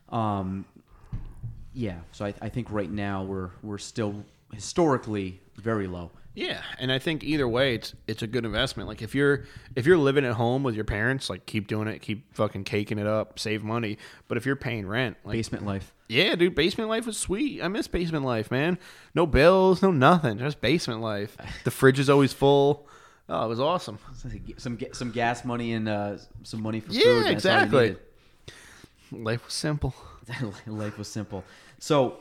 um, 0.09 0.65
yeah. 1.73 1.99
So 2.11 2.25
I, 2.25 2.35
I 2.43 2.49
think 2.49 2.73
right 2.73 2.91
now 2.91 3.23
we're 3.23 3.51
we're 3.63 3.79
still 3.79 4.25
historically 4.53 5.41
very 5.57 5.87
low. 5.87 6.11
Yeah, 6.35 6.63
and 6.79 6.93
I 6.93 7.01
think 7.01 7.25
either 7.25 7.49
way, 7.49 7.75
it's 7.75 7.95
it's 8.07 8.23
a 8.23 8.27
good 8.29 8.45
investment. 8.45 8.89
Like 8.89 9.03
if 9.03 9.13
you're 9.13 9.45
if 9.75 9.87
you're 9.87 9.99
living 9.99 10.25
at 10.25 10.35
home 10.35 10.63
with 10.63 10.77
your 10.77 10.85
parents, 10.85 11.29
like 11.29 11.47
keep 11.47 11.67
doing 11.67 11.89
it, 11.89 11.99
keep 12.01 12.33
fucking 12.35 12.63
caking 12.63 12.99
it 13.01 13.07
up, 13.09 13.41
save 13.41 13.65
money. 13.65 13.99
But 14.29 14.37
if 14.39 14.47
you're 14.47 14.55
paying 14.55 14.87
rent, 14.87 15.17
like 15.25 15.33
Basement 15.33 15.67
life. 15.67 15.93
yeah, 16.09 16.37
dude, 16.37 16.55
basement 16.55 16.89
life 16.91 17.07
was 17.07 17.17
sweet. 17.17 17.61
I 17.61 17.67
miss 17.67 17.89
basement 17.89 18.25
life, 18.25 18.53
man. 18.53 18.79
No 19.17 19.27
bills, 19.27 19.83
no 19.83 19.91
nothing, 19.91 20.39
just 20.39 20.61
basement 20.61 21.01
life. 21.01 21.37
The 21.65 21.73
fridge 21.73 21.99
is 21.99 22.09
always 22.09 22.33
full. 22.33 22.87
Oh, 23.29 23.45
it 23.45 23.49
was 23.49 23.59
awesome. 23.61 23.99
Some 24.59 24.79
some 24.93 25.11
gas 25.11 25.45
money 25.45 25.73
and 25.73 25.89
uh, 25.89 26.19
some 26.45 26.63
money 26.63 26.79
for 26.79 26.93
Yeah, 26.93 27.03
food. 27.03 27.27
You 27.27 27.33
exactly. 27.33 27.97
Life 29.11 29.45
was 29.45 29.55
simple. 29.55 29.93
Life 30.67 30.99
was 30.99 31.09
simple. 31.09 31.43
So, 31.81 32.19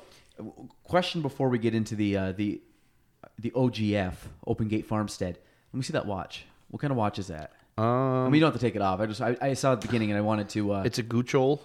question 0.83 1.21
before 1.21 1.49
we 1.49 1.57
get 1.59 1.73
into 1.75 1.95
the 1.95 2.17
uh, 2.17 2.31
the 2.33 2.61
the 3.39 3.51
OGF 3.51 4.13
Open 4.45 4.67
Gate 4.67 4.85
Farmstead. 4.85 5.37
Let 5.73 5.77
me 5.77 5.83
see 5.83 5.93
that 5.93 6.05
watch. 6.05 6.45
What 6.69 6.79
kind 6.81 6.91
of 6.91 6.97
watch 6.97 7.19
is 7.19 7.27
that? 7.27 7.53
I 7.77 7.83
Um, 7.83 8.25
mean, 8.25 8.35
you 8.35 8.39
don't 8.41 8.51
have 8.51 8.59
to 8.59 8.65
take 8.65 8.75
it 8.75 8.81
off. 8.81 8.99
I 8.99 9.05
just 9.05 9.21
I, 9.21 9.37
I 9.41 9.53
saw 9.53 9.73
at 9.73 9.81
the 9.81 9.87
beginning 9.87 10.11
and 10.11 10.17
I 10.17 10.21
wanted 10.21 10.49
to. 10.49 10.73
Uh, 10.73 10.83
it's 10.83 10.97
a 10.99 11.03
Gucciol. 11.03 11.59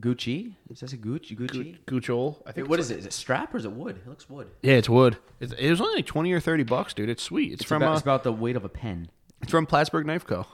Gucci. 0.00 0.54
Is 0.68 0.80
that 0.80 0.92
a 0.92 0.96
Gucci? 0.96 1.36
Gucci. 1.38 1.78
Gucciol. 1.86 2.36
I 2.46 2.52
think. 2.52 2.68
What 2.68 2.80
it's 2.80 2.86
is 2.86 2.90
it? 2.96 2.98
Is 3.00 3.06
it 3.06 3.12
strap 3.12 3.54
or 3.54 3.58
is 3.58 3.64
it 3.64 3.72
wood? 3.72 3.98
It 4.04 4.08
looks 4.08 4.28
wood. 4.28 4.48
Yeah, 4.62 4.74
it's 4.74 4.88
wood. 4.88 5.16
It's, 5.38 5.52
it 5.52 5.70
was 5.70 5.80
only 5.80 5.96
like 5.96 6.06
twenty 6.06 6.32
or 6.32 6.40
thirty 6.40 6.64
bucks, 6.64 6.92
dude. 6.94 7.08
It's 7.08 7.22
sweet. 7.22 7.52
It's, 7.52 7.60
It's, 7.62 7.68
from 7.68 7.82
about, 7.82 7.90
uh, 7.90 7.94
it's 7.94 8.02
about 8.02 8.24
the 8.24 8.32
weight 8.32 8.56
of 8.56 8.64
a 8.64 8.68
pen. 8.68 9.10
it's 9.42 9.50
from 9.50 9.64
Plattsburgh 9.66 10.06
Knife 10.06 10.26
Co. 10.26 10.46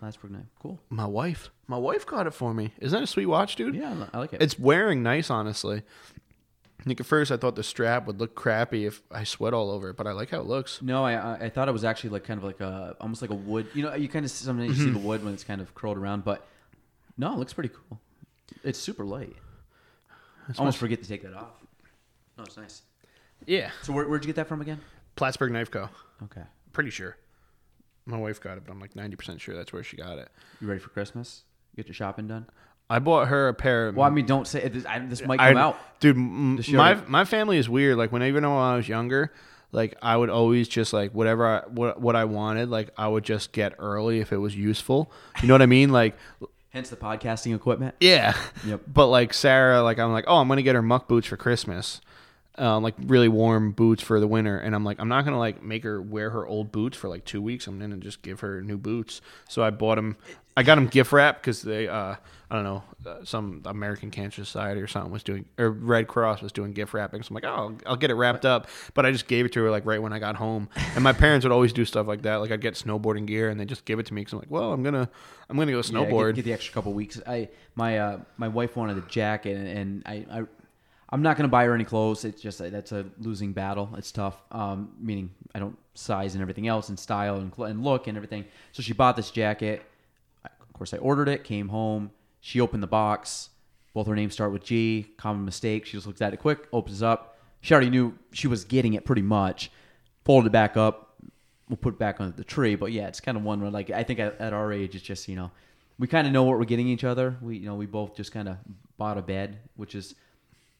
Plattsburgh 0.00 0.32
knife. 0.32 0.46
Cool. 0.60 0.80
My 0.90 1.06
wife. 1.06 1.50
My 1.66 1.78
wife 1.78 2.04
got 2.04 2.26
it 2.26 2.34
for 2.34 2.52
me. 2.52 2.72
Isn't 2.80 2.94
that 2.98 3.04
a 3.04 3.06
sweet 3.06 3.24
watch, 3.26 3.56
dude? 3.56 3.74
Yeah, 3.74 4.06
I 4.12 4.18
like 4.18 4.32
it. 4.34 4.42
It's 4.42 4.58
wearing 4.58 5.02
nice, 5.02 5.30
honestly. 5.30 5.82
Like 6.86 7.00
at 7.00 7.06
first, 7.06 7.30
I 7.30 7.36
thought 7.36 7.56
the 7.56 7.62
strap 7.62 8.06
would 8.06 8.20
look 8.20 8.34
crappy 8.34 8.84
if 8.84 9.02
I 9.10 9.24
sweat 9.24 9.54
all 9.54 9.70
over 9.70 9.90
it, 9.90 9.96
but 9.96 10.06
I 10.06 10.12
like 10.12 10.30
how 10.30 10.40
it 10.40 10.46
looks. 10.46 10.82
No, 10.82 11.04
I 11.04 11.14
I 11.14 11.44
I 11.46 11.48
thought 11.48 11.68
it 11.68 11.72
was 11.72 11.84
actually 11.84 12.10
like 12.10 12.24
kind 12.24 12.38
of 12.38 12.44
like 12.44 12.60
a 12.60 12.94
almost 13.00 13.22
like 13.22 13.30
a 13.30 13.34
wood. 13.34 13.68
You 13.74 13.84
know, 13.84 13.94
you 13.94 14.08
kind 14.08 14.24
of 14.24 14.30
sometimes 14.30 14.76
you 14.76 14.84
see 14.84 14.90
the 14.90 14.98
mm-hmm. 14.98 15.06
wood 15.06 15.24
when 15.24 15.32
it's 15.32 15.44
kind 15.44 15.60
of 15.60 15.74
curled 15.74 15.96
around, 15.96 16.24
but 16.24 16.46
no, 17.16 17.32
it 17.32 17.38
looks 17.38 17.52
pretty 17.52 17.70
cool. 17.70 17.98
It's 18.62 18.78
super 18.78 19.04
light. 19.04 19.36
Almost 20.58 20.78
forget 20.78 21.02
to 21.02 21.08
take 21.08 21.22
that 21.22 21.34
off. 21.34 21.52
No, 22.36 22.44
it's 22.44 22.56
nice. 22.56 22.82
Yeah, 23.46 23.70
So 23.82 23.92
where, 23.92 24.08
where'd 24.08 24.24
you 24.24 24.26
get 24.26 24.36
that 24.36 24.48
from 24.48 24.60
again? 24.60 24.80
Plattsburgh 25.16 25.52
Knife 25.52 25.70
Co. 25.70 25.88
Okay. 26.24 26.42
Pretty 26.72 26.90
sure. 26.90 27.16
My 28.06 28.16
wife 28.16 28.40
got 28.40 28.56
it, 28.56 28.64
but 28.64 28.72
I'm 28.72 28.80
like 28.80 28.94
90% 28.94 29.40
sure 29.40 29.54
that's 29.54 29.72
where 29.72 29.82
she 29.82 29.96
got 29.96 30.18
it. 30.18 30.30
You 30.60 30.66
ready 30.66 30.80
for 30.80 30.90
Christmas? 30.90 31.44
Get 31.76 31.86
your 31.86 31.94
shopping 31.94 32.26
done. 32.26 32.46
I 32.90 32.98
bought 32.98 33.28
her 33.28 33.48
a 33.48 33.54
pair 33.54 33.88
of. 33.88 33.96
Well, 33.96 34.06
I 34.06 34.10
mean, 34.10 34.26
don't 34.26 34.46
say 34.46 34.68
this. 34.68 34.84
I, 34.86 34.98
this 35.00 35.24
might 35.24 35.40
I- 35.40 35.48
come 35.52 35.56
out. 35.58 35.78
dude. 36.00 36.16
m- 36.16 36.56
This 36.56 36.68
year. 36.68 36.78
My 36.78 36.94
my 37.06 37.24
family 37.24 37.56
is 37.58 37.68
weird. 37.68 37.96
Like 37.96 38.12
when 38.12 38.22
even 38.22 38.44
when 38.44 38.52
I 38.52 38.76
was 38.76 38.88
younger, 38.88 39.32
like 39.72 39.96
I 40.02 40.16
would 40.16 40.30
always 40.30 40.68
just 40.68 40.92
like 40.92 41.12
whatever 41.12 41.46
I 41.46 41.60
what 41.68 42.00
what 42.00 42.14
I 42.16 42.24
wanted, 42.26 42.68
like 42.68 42.90
I 42.98 43.08
would 43.08 43.24
just 43.24 43.52
get 43.52 43.74
early 43.78 44.20
if 44.20 44.32
it 44.32 44.38
was 44.38 44.54
useful. 44.56 45.10
You 45.42 45.48
know 45.48 45.54
what 45.54 45.62
I 45.62 45.66
mean? 45.66 45.90
Like 45.90 46.16
Hence 46.70 46.90
the 46.90 46.96
podcasting 46.96 47.54
equipment. 47.54 47.94
Yeah. 48.00 48.34
Yep. 48.66 48.80
But 48.92 49.06
like 49.06 49.32
Sarah, 49.32 49.82
like 49.82 49.98
I'm 49.98 50.12
like, 50.12 50.24
oh, 50.26 50.36
I'm 50.38 50.48
gonna 50.48 50.62
get 50.62 50.74
her 50.74 50.82
muck 50.82 51.06
boots 51.08 51.26
for 51.28 51.36
Christmas, 51.36 52.00
um, 52.58 52.82
like 52.82 52.94
really 53.06 53.28
warm 53.28 53.70
boots 53.72 54.02
for 54.02 54.18
the 54.20 54.26
winter, 54.26 54.58
and 54.58 54.74
I'm 54.74 54.84
like, 54.84 54.98
I'm 55.00 55.08
not 55.08 55.24
gonna 55.24 55.38
like 55.38 55.62
make 55.62 55.84
her 55.84 56.02
wear 56.02 56.30
her 56.30 56.46
old 56.46 56.70
boots 56.72 56.96
for 56.96 57.08
like 57.08 57.24
two 57.24 57.40
weeks. 57.40 57.66
I'm 57.66 57.78
gonna 57.78 57.96
just 57.96 58.22
give 58.22 58.40
her 58.40 58.60
new 58.60 58.76
boots. 58.76 59.20
So 59.48 59.62
I 59.62 59.70
bought 59.70 59.94
them. 59.96 60.16
I 60.56 60.62
got 60.62 60.76
them 60.76 60.86
gift 60.86 61.10
wrap 61.12 61.40
because 61.40 61.62
they, 61.62 61.88
uh, 61.88 62.14
I 62.50 62.54
don't 62.54 62.62
know, 62.62 62.84
uh, 63.04 63.24
some 63.24 63.62
American 63.64 64.10
Cancer 64.12 64.44
Society 64.44 64.80
or 64.80 64.86
something 64.86 65.10
was 65.10 65.24
doing, 65.24 65.46
or 65.58 65.70
Red 65.70 66.06
Cross 66.06 66.42
was 66.42 66.52
doing 66.52 66.72
gift 66.72 66.94
wrapping. 66.94 67.22
So 67.24 67.28
I'm 67.30 67.34
like, 67.34 67.44
oh, 67.44 67.48
I'll, 67.48 67.76
I'll 67.86 67.96
get 67.96 68.10
it 68.10 68.14
wrapped 68.14 68.44
up. 68.44 68.68
But 68.94 69.04
I 69.04 69.10
just 69.10 69.26
gave 69.26 69.44
it 69.46 69.52
to 69.54 69.62
her 69.64 69.70
like 69.70 69.84
right 69.84 70.00
when 70.00 70.12
I 70.12 70.20
got 70.20 70.36
home. 70.36 70.68
And 70.94 71.02
my 71.02 71.12
parents 71.12 71.44
would 71.44 71.50
always 71.52 71.72
do 71.72 71.84
stuff 71.84 72.06
like 72.06 72.22
that. 72.22 72.36
Like 72.36 72.52
I'd 72.52 72.60
get 72.60 72.74
snowboarding 72.74 73.26
gear 73.26 73.50
and 73.50 73.58
they 73.58 73.64
just 73.64 73.84
give 73.84 73.98
it 73.98 74.06
to 74.06 74.14
me 74.14 74.20
because 74.20 74.34
I'm 74.34 74.38
like, 74.38 74.50
well, 74.50 74.72
I'm 74.72 74.82
gonna, 74.84 75.08
I'm 75.48 75.56
gonna 75.58 75.72
go 75.72 75.78
Yeah, 75.78 75.82
snowboard. 75.82 76.28
get, 76.28 76.36
get 76.36 76.44
the 76.44 76.52
extra 76.52 76.72
couple 76.72 76.92
weeks. 76.92 77.20
I 77.26 77.48
my 77.74 77.98
uh, 77.98 78.20
my 78.36 78.46
wife 78.48 78.76
wanted 78.76 78.98
a 78.98 79.02
jacket, 79.08 79.56
and, 79.56 79.66
and 79.66 80.02
I, 80.06 80.38
I 80.40 80.42
I'm 81.10 81.22
not 81.22 81.36
going 81.36 81.48
to 81.48 81.50
buy 81.52 81.64
her 81.64 81.74
any 81.74 81.84
clothes. 81.84 82.24
It's 82.24 82.40
just 82.40 82.58
that's 82.58 82.92
a 82.92 83.06
losing 83.20 83.52
battle. 83.52 83.90
It's 83.96 84.10
tough. 84.12 84.36
Um, 84.52 84.92
meaning 85.00 85.30
I 85.54 85.58
don't 85.58 85.76
size 85.94 86.34
and 86.34 86.42
everything 86.42 86.66
else, 86.68 86.88
and 86.88 86.98
style 86.98 87.36
and, 87.36 87.52
cl- 87.54 87.68
and 87.68 87.82
look 87.84 88.06
and 88.06 88.16
everything. 88.16 88.44
So 88.72 88.82
she 88.82 88.92
bought 88.92 89.16
this 89.16 89.30
jacket. 89.30 89.82
Of 90.74 90.78
course, 90.78 90.92
I 90.92 90.98
ordered 90.98 91.28
it. 91.28 91.44
Came 91.44 91.68
home. 91.68 92.10
She 92.40 92.60
opened 92.60 92.82
the 92.82 92.88
box. 92.88 93.50
Both 93.94 94.08
her 94.08 94.16
names 94.16 94.34
start 94.34 94.52
with 94.52 94.64
G. 94.64 95.06
Common 95.16 95.44
mistake. 95.44 95.86
She 95.86 95.92
just 95.92 96.06
looks 96.06 96.20
at 96.20 96.34
it 96.34 96.38
quick. 96.38 96.66
Opens 96.72 97.02
up. 97.02 97.38
She 97.60 97.72
already 97.72 97.90
knew 97.90 98.18
she 98.32 98.48
was 98.48 98.64
getting 98.64 98.94
it 98.94 99.04
pretty 99.04 99.22
much. 99.22 99.70
Folded 100.24 100.48
it 100.48 100.52
back 100.52 100.76
up 100.76 101.04
we'll 101.68 101.76
put 101.76 101.94
it 101.94 101.98
back 101.98 102.20
on 102.20 102.32
the 102.36 102.44
tree. 102.44 102.74
But 102.74 102.92
yeah, 102.92 103.08
it's 103.08 103.20
kind 103.20 103.36
of 103.36 103.44
one 103.44 103.60
where 103.60 103.70
like 103.70 103.90
I 103.90 104.02
think 104.02 104.20
at, 104.20 104.40
at 104.40 104.52
our 104.52 104.72
age, 104.72 104.94
it's 104.94 105.04
just 105.04 105.28
you 105.28 105.36
know 105.36 105.50
we 105.98 106.06
kind 106.06 106.26
of 106.26 106.32
know 106.32 106.44
what 106.44 106.58
we're 106.58 106.64
getting 106.64 106.88
each 106.88 107.04
other. 107.04 107.36
We 107.40 107.58
you 107.58 107.66
know 107.66 107.74
we 107.74 107.86
both 107.86 108.16
just 108.16 108.32
kind 108.32 108.48
of 108.48 108.56
bought 108.96 109.18
a 109.18 109.22
bed, 109.22 109.58
which 109.76 109.94
is 109.94 110.14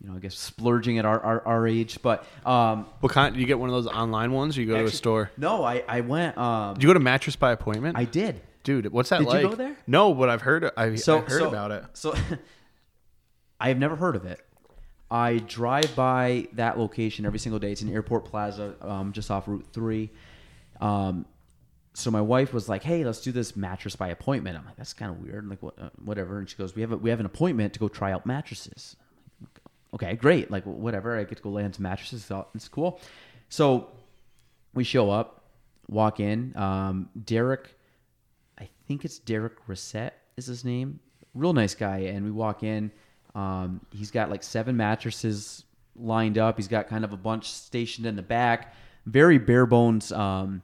you 0.01 0.09
know 0.09 0.17
I 0.17 0.19
guess 0.19 0.37
splurging 0.37 0.99
at 0.99 1.05
our 1.05 1.21
our, 1.21 1.47
our 1.47 1.67
age. 1.67 2.01
But 2.03 2.27
um, 2.45 2.87
what 3.01 3.13
kind? 3.13 3.35
Do 3.35 3.41
you 3.41 3.47
get 3.47 3.59
one 3.59 3.69
of 3.69 3.75
those 3.75 3.93
online 3.93 4.33
ones 4.33 4.57
or 4.57 4.63
you 4.63 4.69
go 4.69 4.79
to 4.79 4.85
a 4.85 4.91
store? 4.91 5.31
No, 5.37 5.65
I 5.65 5.83
I 5.89 6.01
went. 6.01 6.37
Um, 6.39 6.75
Did 6.75 6.83
you 6.83 6.89
go 6.89 6.95
to 6.95 7.01
Mattress 7.01 7.37
by 7.37 7.53
Appointment? 7.53 7.97
I 7.97 8.05
did. 8.05 8.41
Dude, 8.65 8.91
what's 8.91 9.11
that 9.11 9.21
Did 9.21 9.33
you 9.33 9.49
go 9.51 9.55
there? 9.55 9.77
No, 9.87 10.13
but 10.15 10.29
I've 10.29 10.43
heard, 10.43 10.71
I, 10.77 10.97
So 10.97 11.19
I've 11.19 11.29
heard 11.29 11.41
so- 11.41 11.49
about 11.49 11.71
it. 11.71 11.85
So 11.93 12.15
I 13.61 13.69
have 13.69 13.79
never 13.79 13.95
heard 13.95 14.17
of 14.17 14.25
it. 14.25 14.41
I 15.11 15.39
drive 15.39 15.95
by 15.95 16.49
that 16.55 16.79
location 16.79 17.25
every 17.27 17.39
single 17.39 17.59
day. 17.61 17.71
It's 17.71 17.83
in 17.83 17.93
Airport 17.93 18.25
Plaza, 18.25 18.75
um, 18.81 19.13
just 19.13 19.31
off 19.31 19.47
Route 19.47 19.67
Three. 19.73 20.11
Um, 20.81 21.27
so 21.93 22.11
my 22.11 22.23
wife 22.23 22.53
was 22.53 22.69
like, 22.69 22.83
"Hey, 22.83 23.05
let's 23.05 23.21
do 23.21 23.31
this 23.31 23.55
mattress 23.55 23.95
by 23.95 24.09
appointment." 24.09 24.59
I'm 24.59 24.65
like, 24.65 24.77
"That's 24.77 24.93
kind 24.93 25.13
of 25.13 25.19
weird." 25.21 25.45
I'm 25.45 25.51
like, 25.51 25.63
what, 25.63 25.79
uh, 25.79 25.91
whatever. 26.03 26.39
And 26.39 26.49
she 26.49 26.57
goes, 26.57 26.75
"We 26.75 26.81
have 26.81 26.91
a, 26.91 26.97
we 26.97 27.11
have 27.11 27.21
an 27.21 27.27
appointment 27.27 27.75
to 27.75 27.81
go 27.81 27.87
try 27.87 28.13
out 28.13 28.27
mattresses." 28.27 28.97
I'm 29.41 29.47
like, 29.47 29.61
okay, 29.95 30.17
great. 30.17 30.51
Like 30.51 30.65
whatever. 30.65 31.17
I 31.17 31.25
get 31.25 31.37
to 31.37 31.43
go 31.43 31.51
lay 31.51 31.65
on 31.65 31.73
some 31.73 31.85
mattresses. 31.85 32.29
It's 32.55 32.69
cool. 32.69 33.01
So 33.51 33.91
we 34.73 34.83
show 34.83 35.11
up, 35.11 35.45
walk 35.89 36.19
in. 36.19 36.57
Um, 36.57 37.11
Derek, 37.25 37.74
think 38.87 39.05
it's 39.05 39.19
Derek 39.19 39.55
Reset 39.67 40.15
is 40.37 40.47
his 40.47 40.65
name. 40.65 41.01
Real 41.35 41.53
nice 41.53 41.75
guy. 41.75 41.99
And 41.99 42.25
we 42.25 42.31
walk 42.31 42.63
in. 42.63 42.91
Um, 43.35 43.81
he's 43.91 44.11
got 44.11 44.31
like 44.31 44.43
seven 44.43 44.77
mattresses 44.77 45.65
lined 45.97 46.39
up. 46.39 46.57
He's 46.57 46.69
got 46.69 46.89
kind 46.89 47.05
of 47.05 47.13
a 47.13 47.17
bunch 47.17 47.51
stationed 47.51 48.07
in 48.07 48.17
the 48.17 48.23
back. 48.23 48.75
Very 49.07 49.39
bare 49.39 49.67
bones 49.67 50.13
um, 50.13 50.63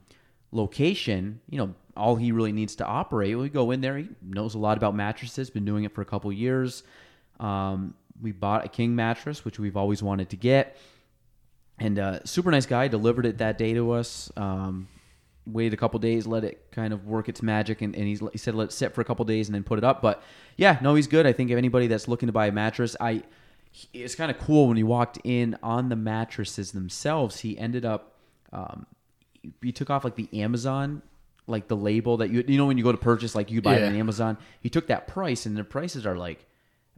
location. 0.51 1.41
You 1.49 1.57
know, 1.57 1.75
all 1.97 2.15
he 2.15 2.31
really 2.31 2.51
needs 2.53 2.75
to 2.77 2.85
operate. 2.85 3.37
We 3.37 3.49
go 3.49 3.71
in 3.71 3.81
there. 3.81 3.97
He 3.97 4.09
knows 4.21 4.55
a 4.55 4.59
lot 4.59 4.77
about 4.77 4.95
mattresses. 4.95 5.49
Been 5.49 5.65
doing 5.65 5.83
it 5.83 5.93
for 5.93 6.01
a 6.01 6.05
couple 6.05 6.31
years. 6.31 6.83
Um, 7.39 7.95
we 8.21 8.31
bought 8.31 8.65
a 8.65 8.69
king 8.69 8.95
mattress, 8.95 9.43
which 9.43 9.59
we've 9.59 9.75
always 9.75 10.01
wanted 10.01 10.29
to 10.29 10.37
get 10.37 10.77
and 11.81 11.97
uh, 11.97 12.23
super 12.25 12.51
nice 12.51 12.67
guy 12.67 12.87
delivered 12.87 13.25
it 13.25 13.39
that 13.39 13.57
day 13.57 13.73
to 13.73 13.91
us 13.91 14.31
um, 14.37 14.87
waited 15.45 15.73
a 15.73 15.77
couple 15.77 15.99
days 15.99 16.27
let 16.27 16.43
it 16.43 16.65
kind 16.71 16.93
of 16.93 17.07
work 17.07 17.27
its 17.27 17.41
magic 17.41 17.81
and, 17.81 17.95
and 17.95 18.05
he's, 18.05 18.21
he 18.31 18.37
said 18.37 18.53
let 18.53 18.65
it 18.65 18.71
sit 18.71 18.93
for 18.93 19.01
a 19.01 19.03
couple 19.03 19.25
days 19.25 19.47
and 19.47 19.55
then 19.55 19.63
put 19.63 19.77
it 19.77 19.83
up. 19.83 20.01
But 20.01 20.21
yeah 20.57 20.77
no 20.81 20.95
he's 20.95 21.07
good. 21.07 21.25
I 21.25 21.33
think 21.33 21.49
if 21.51 21.57
anybody 21.57 21.87
that's 21.87 22.07
looking 22.07 22.27
to 22.27 22.33
buy 22.33 22.47
a 22.47 22.51
mattress 22.51 22.95
i 22.99 23.23
it's 23.93 24.15
kind 24.15 24.29
of 24.29 24.37
cool 24.37 24.67
when 24.67 24.77
he 24.77 24.83
walked 24.83 25.17
in 25.23 25.57
on 25.63 25.89
the 25.89 25.95
mattresses 25.95 26.71
themselves 26.73 27.39
he 27.39 27.57
ended 27.57 27.85
up 27.85 28.15
um, 28.51 28.85
he 29.61 29.71
took 29.71 29.89
off 29.89 30.03
like 30.03 30.15
the 30.15 30.27
amazon 30.41 31.01
like 31.47 31.69
the 31.69 31.75
label 31.75 32.17
that 32.17 32.29
you 32.29 32.43
you 32.47 32.57
know 32.57 32.65
when 32.65 32.77
you 32.77 32.83
go 32.83 32.91
to 32.91 32.97
purchase 32.97 33.33
like 33.33 33.49
you 33.49 33.61
buy 33.61 33.75
it 33.75 33.83
on 33.83 33.95
amazon 33.95 34.37
he 34.59 34.69
took 34.69 34.87
that 34.87 35.07
price 35.07 35.45
and 35.45 35.55
the 35.55 35.63
prices 35.63 36.05
are 36.05 36.17
like 36.17 36.45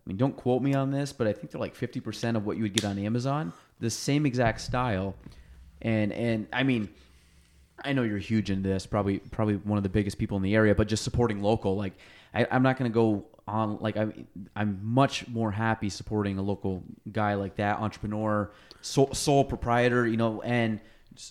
I 0.05 0.09
mean, 0.09 0.17
don't 0.17 0.35
quote 0.35 0.61
me 0.61 0.73
on 0.73 0.91
this, 0.91 1.13
but 1.13 1.27
I 1.27 1.33
think 1.33 1.51
they're 1.51 1.61
like 1.61 1.75
fifty 1.75 2.01
percent 2.01 2.35
of 2.35 2.45
what 2.45 2.57
you 2.57 2.63
would 2.63 2.73
get 2.73 2.83
on 2.83 2.99
Amazon. 2.99 3.53
The 3.79 3.89
same 3.89 4.25
exact 4.25 4.59
style, 4.59 5.15
and 5.81 6.11
and 6.11 6.47
I 6.51 6.63
mean, 6.63 6.89
I 7.83 7.93
know 7.93 8.03
you're 8.03 8.17
huge 8.17 8.49
into 8.51 8.69
this, 8.69 8.85
probably 8.85 9.19
probably 9.19 9.55
one 9.55 9.77
of 9.77 9.83
the 9.83 9.89
biggest 9.89 10.17
people 10.17 10.37
in 10.37 10.43
the 10.43 10.55
area, 10.55 10.75
but 10.75 10.87
just 10.87 11.03
supporting 11.03 11.41
local. 11.41 11.75
Like, 11.75 11.93
I, 12.33 12.45
I'm 12.51 12.63
not 12.63 12.77
going 12.77 12.91
to 12.91 12.93
go 12.93 13.25
on. 13.47 13.77
Like, 13.79 13.97
I'm 13.97 14.27
I'm 14.55 14.79
much 14.83 15.27
more 15.27 15.51
happy 15.51 15.89
supporting 15.89 16.37
a 16.37 16.41
local 16.41 16.83
guy 17.11 17.33
like 17.35 17.55
that, 17.57 17.79
entrepreneur, 17.79 18.51
sole, 18.81 19.13
sole 19.13 19.43
proprietor, 19.43 20.07
you 20.07 20.17
know, 20.17 20.41
and. 20.41 20.79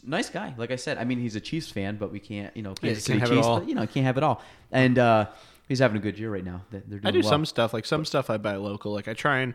Nice 0.06 0.30
guy, 0.30 0.54
like 0.56 0.70
I 0.70 0.76
said. 0.76 0.96
I 0.96 1.02
mean, 1.02 1.18
he's 1.18 1.34
a 1.34 1.40
Chiefs 1.40 1.68
fan, 1.68 1.96
but 1.96 2.12
we 2.12 2.20
can't, 2.20 2.56
you 2.56 2.62
know, 2.62 2.70
Yeah, 2.80 2.90
Kansas 2.90 3.04
can't 3.08 3.18
have 3.18 3.32
it 3.32 3.34
Chiefs, 3.34 3.46
all. 3.48 3.58
but, 3.58 3.68
you 3.68 3.74
know, 3.74 3.84
can't 3.84 4.06
have 4.06 4.16
it 4.16 4.22
all. 4.22 4.40
And 4.70 4.96
uh, 4.96 5.26
he's 5.66 5.80
having 5.80 5.96
a 5.96 6.00
good 6.00 6.16
year 6.20 6.30
right 6.32 6.44
now. 6.44 6.62
They're 6.70 6.82
doing 6.82 7.00
I 7.04 7.10
do 7.10 7.18
well. 7.18 7.28
some 7.28 7.44
stuff 7.44 7.74
like 7.74 7.84
some 7.84 8.04
stuff 8.04 8.30
I 8.30 8.36
buy 8.36 8.54
local. 8.54 8.92
Like 8.92 9.08
I 9.08 9.14
try 9.14 9.38
and 9.40 9.54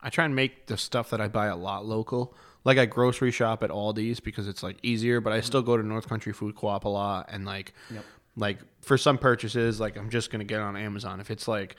I 0.00 0.10
try 0.10 0.26
and 0.26 0.36
make 0.36 0.66
the 0.66 0.76
stuff 0.76 1.10
that 1.10 1.20
I 1.20 1.26
buy 1.26 1.46
a 1.46 1.56
lot 1.56 1.84
local. 1.84 2.36
Like 2.64 2.78
I 2.78 2.86
grocery 2.86 3.30
shop 3.30 3.62
at 3.62 3.70
Aldi's 3.70 4.20
because 4.20 4.48
it's 4.48 4.62
like 4.62 4.78
easier, 4.82 5.20
but 5.20 5.32
I 5.32 5.40
still 5.40 5.62
go 5.62 5.76
to 5.76 5.82
North 5.82 6.08
Country 6.08 6.32
Food 6.32 6.54
Co-op 6.56 6.84
a 6.84 6.88
lot 6.88 7.28
and 7.30 7.44
like 7.44 7.74
Yep. 7.90 8.04
like 8.36 8.58
for 8.80 8.96
some 8.96 9.18
purchases 9.18 9.80
like 9.80 9.96
I'm 9.96 10.10
just 10.10 10.30
going 10.30 10.40
to 10.40 10.46
get 10.46 10.60
it 10.60 10.62
on 10.62 10.76
Amazon. 10.76 11.20
If 11.20 11.30
it's 11.30 11.46
like 11.46 11.76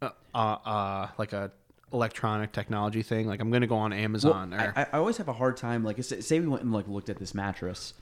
uh, 0.00 0.10
uh, 0.34 0.38
uh 0.38 1.08
like 1.18 1.32
a 1.32 1.50
electronic 1.92 2.52
technology 2.52 3.02
thing, 3.02 3.26
like 3.26 3.40
I'm 3.40 3.50
going 3.50 3.62
to 3.62 3.66
go 3.66 3.76
on 3.76 3.90
Well, 3.90 4.00
Amazon 4.00 4.54
or 4.54 4.72
I, 4.76 4.86
I 4.92 4.98
always 4.98 5.16
have 5.16 5.28
a 5.28 5.32
hard 5.32 5.56
time. 5.56 5.84
Like, 5.84 6.02
say 6.04 6.20
say 6.20 6.40
we 6.40 6.46
went 6.46 6.62
and 6.62 6.72
like 6.72 6.88
looked 6.88 7.08
at 7.08 7.18
this 7.18 7.34
mattress, 7.34 7.94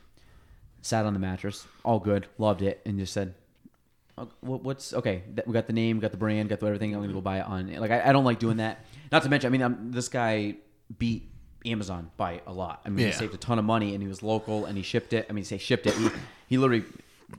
sat 0.82 1.06
on 1.06 1.14
the 1.14 1.18
mattress, 1.18 1.66
all 1.84 1.98
good, 1.98 2.26
loved 2.36 2.62
it, 2.62 2.80
and 2.84 2.98
just 2.98 3.12
said, 3.12 3.34
"Oh, 4.16 4.28
"What's 4.40 4.92
okay?" 4.92 5.22
We 5.46 5.52
got 5.52 5.66
the 5.66 5.72
name, 5.72 5.98
got 6.00 6.10
the 6.10 6.16
brand, 6.16 6.48
got 6.48 6.60
the 6.60 6.66
everything. 6.66 6.94
I'm 6.94 7.00
gonna 7.00 7.12
go 7.12 7.20
buy 7.20 7.38
it 7.38 7.46
on. 7.46 7.72
Like, 7.74 7.90
I, 7.90 8.10
I 8.10 8.12
don't 8.12 8.24
like 8.24 8.38
doing 8.38 8.58
that. 8.58 8.84
Not 9.10 9.22
to 9.22 9.28
mention, 9.28 9.48
I 9.48 9.50
mean, 9.50 9.62
I'm, 9.62 9.90
this 9.92 10.08
guy 10.08 10.56
beat 10.98 11.30
Amazon 11.66 12.10
by 12.16 12.40
a 12.46 12.52
lot. 12.52 12.80
I 12.84 12.88
mean, 12.88 12.98
he 12.98 13.04
Yeah. 13.06 13.10
saved 13.18 13.34
a 13.34 13.38
ton 13.38 13.58
of 13.58 13.64
money, 13.64 13.94
and 13.94 14.02
he 14.02 14.08
was 14.08 14.22
local, 14.22 14.64
and 14.66 14.76
he 14.76 14.82
shipped 14.82 15.12
it. 15.12 15.26
I 15.28 15.32
mean, 15.32 15.44
say 15.44 15.58
shipped 15.58 15.86
it. 15.86 15.94
He, 15.94 16.08
he 16.48 16.58
literally 16.58 16.84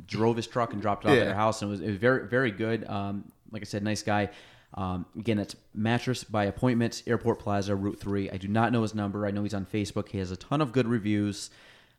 drove 0.07 0.35
his 0.35 0.45
truck 0.47 0.73
and 0.73 0.81
dropped 0.81 1.05
it 1.05 1.07
off 1.07 1.13
at 1.13 1.17
Yeah. 1.19 1.25
their 1.25 1.35
house, 1.35 1.61
and 1.61 1.69
it 1.69 1.71
was, 1.71 1.81
it 1.81 1.87
was 1.87 1.97
very 1.97 2.27
very 2.27 2.51
good. 2.51 2.87
Um, 2.87 3.31
like 3.51 3.61
I 3.61 3.65
said, 3.65 3.83
nice 3.83 4.03
guy. 4.03 4.29
Um, 4.75 5.07
again, 5.17 5.37
that's 5.37 5.55
mattress 5.73 6.23
by 6.23 6.45
appointment, 6.45 7.01
Airport 7.07 7.39
Plaza, 7.39 7.75
Route 7.75 7.99
Three. 7.99 8.29
I 8.29 8.37
do 8.37 8.47
not 8.47 8.71
know 8.71 8.83
his 8.83 8.93
number. 8.93 9.25
I 9.25 9.31
know 9.31 9.41
he's 9.43 9.55
on 9.55 9.65
Facebook. 9.65 10.09
He 10.09 10.19
has 10.19 10.29
a 10.31 10.37
ton 10.37 10.61
of 10.61 10.71
good 10.71 10.87
reviews. 10.87 11.49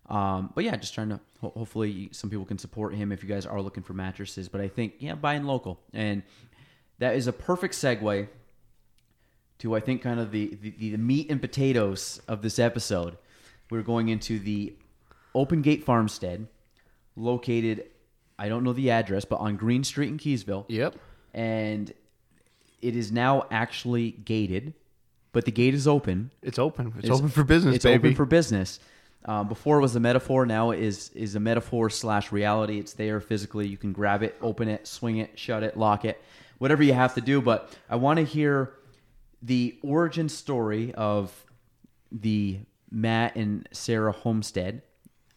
Um, 0.09 0.51
but 0.55 0.65
yeah, 0.65 0.77
just 0.77 0.95
trying 0.95 1.09
to 1.11 1.21
ho- 1.41 1.53
hopefully 1.57 2.09
some 2.13 2.31
people 2.31 2.45
can 2.45 2.59
support 2.59 2.95
him 2.95 3.13
if 3.13 3.23
you 3.23 3.29
guys 3.29 3.47
are 3.47 3.61
looking 3.61 3.83
for 3.83 3.93
mattresses. 3.93 4.49
But 4.49 4.61
I 4.61 4.69
think 4.69 4.95
yeah, 4.99 5.15
buying 5.15 5.45
local, 5.45 5.81
and 5.93 6.23
that 6.99 7.17
is 7.17 7.27
a 7.27 7.33
perfect 7.33 7.75
segue 7.75 8.29
to 9.61 9.75
I 9.75 9.81
think 9.81 10.03
kind 10.03 10.21
of 10.21 10.31
the 10.33 10.57
the, 10.61 10.71
the 10.71 10.97
meat 10.97 11.31
and 11.31 11.41
potatoes 11.41 12.21
of 12.29 12.43
this 12.43 12.59
episode. 12.59 13.17
We're 13.71 13.83
going 13.83 14.09
into 14.09 14.39
the 14.41 14.75
Open 15.35 15.63
Gate 15.63 15.85
Farmstead, 15.85 16.49
located. 17.17 17.85
I 18.39 18.49
don't 18.49 18.65
know 18.65 18.73
the 18.73 18.91
address, 18.91 19.25
but 19.25 19.37
on 19.37 19.57
Green 19.57 19.85
Street 19.85 20.09
in 20.09 20.19
Keeseville 20.19 20.65
Yep. 20.69 20.97
and 21.35 21.93
it 22.81 22.97
is 22.97 23.13
now 23.13 23.47
actually 23.51 24.13
gated, 24.13 24.73
but 25.33 25.45
the 25.45 25.51
gate 25.51 25.75
is 25.75 25.87
open. 25.87 26.31
It's 26.43 26.59
open. 26.59 26.95
It's, 26.99 27.11
open 27.11 27.29
for 27.29 27.45
business, 27.45 27.75
It's 27.77 27.85
baby. 27.85 27.99
open 28.09 28.15
for 28.15 28.25
business. 28.25 28.81
Um, 29.27 29.49
before 29.49 29.77
it 29.77 29.83
was 29.83 29.95
a 29.95 30.01
metaphor. 30.01 30.47
Now 30.47 30.71
it 30.71 30.81
is 30.81 31.11
is 31.11 31.35
a 31.35 31.41
metaphor 31.41 31.91
slash 31.91 32.33
reality. 32.33 32.79
It's 32.79 32.95
there 32.95 33.21
physically. 33.21 33.69
You 33.69 33.77
can 33.77 33.93
grab 33.93 34.23
it, 34.23 34.35
open 34.41 34.67
it, 34.69 34.87
swing 34.87 35.19
it, 35.19 35.39
shut 35.39 35.63
it, 35.63 35.77
lock 35.77 36.07
it, 36.07 36.19
whatever 36.57 36.83
you 36.83 36.95
have 36.95 37.15
to 37.17 37.21
do. 37.21 37.43
But 37.43 37.71
I 37.91 37.97
want 37.97 38.17
to 38.19 38.25
hear 38.25 38.73
the 39.43 39.79
origin 39.83 40.29
story 40.29 40.93
of 40.95 41.45
the 42.13 42.61
Matt 42.91 43.37
and 43.37 43.69
Sarah 43.73 44.13
Homestead, 44.13 44.83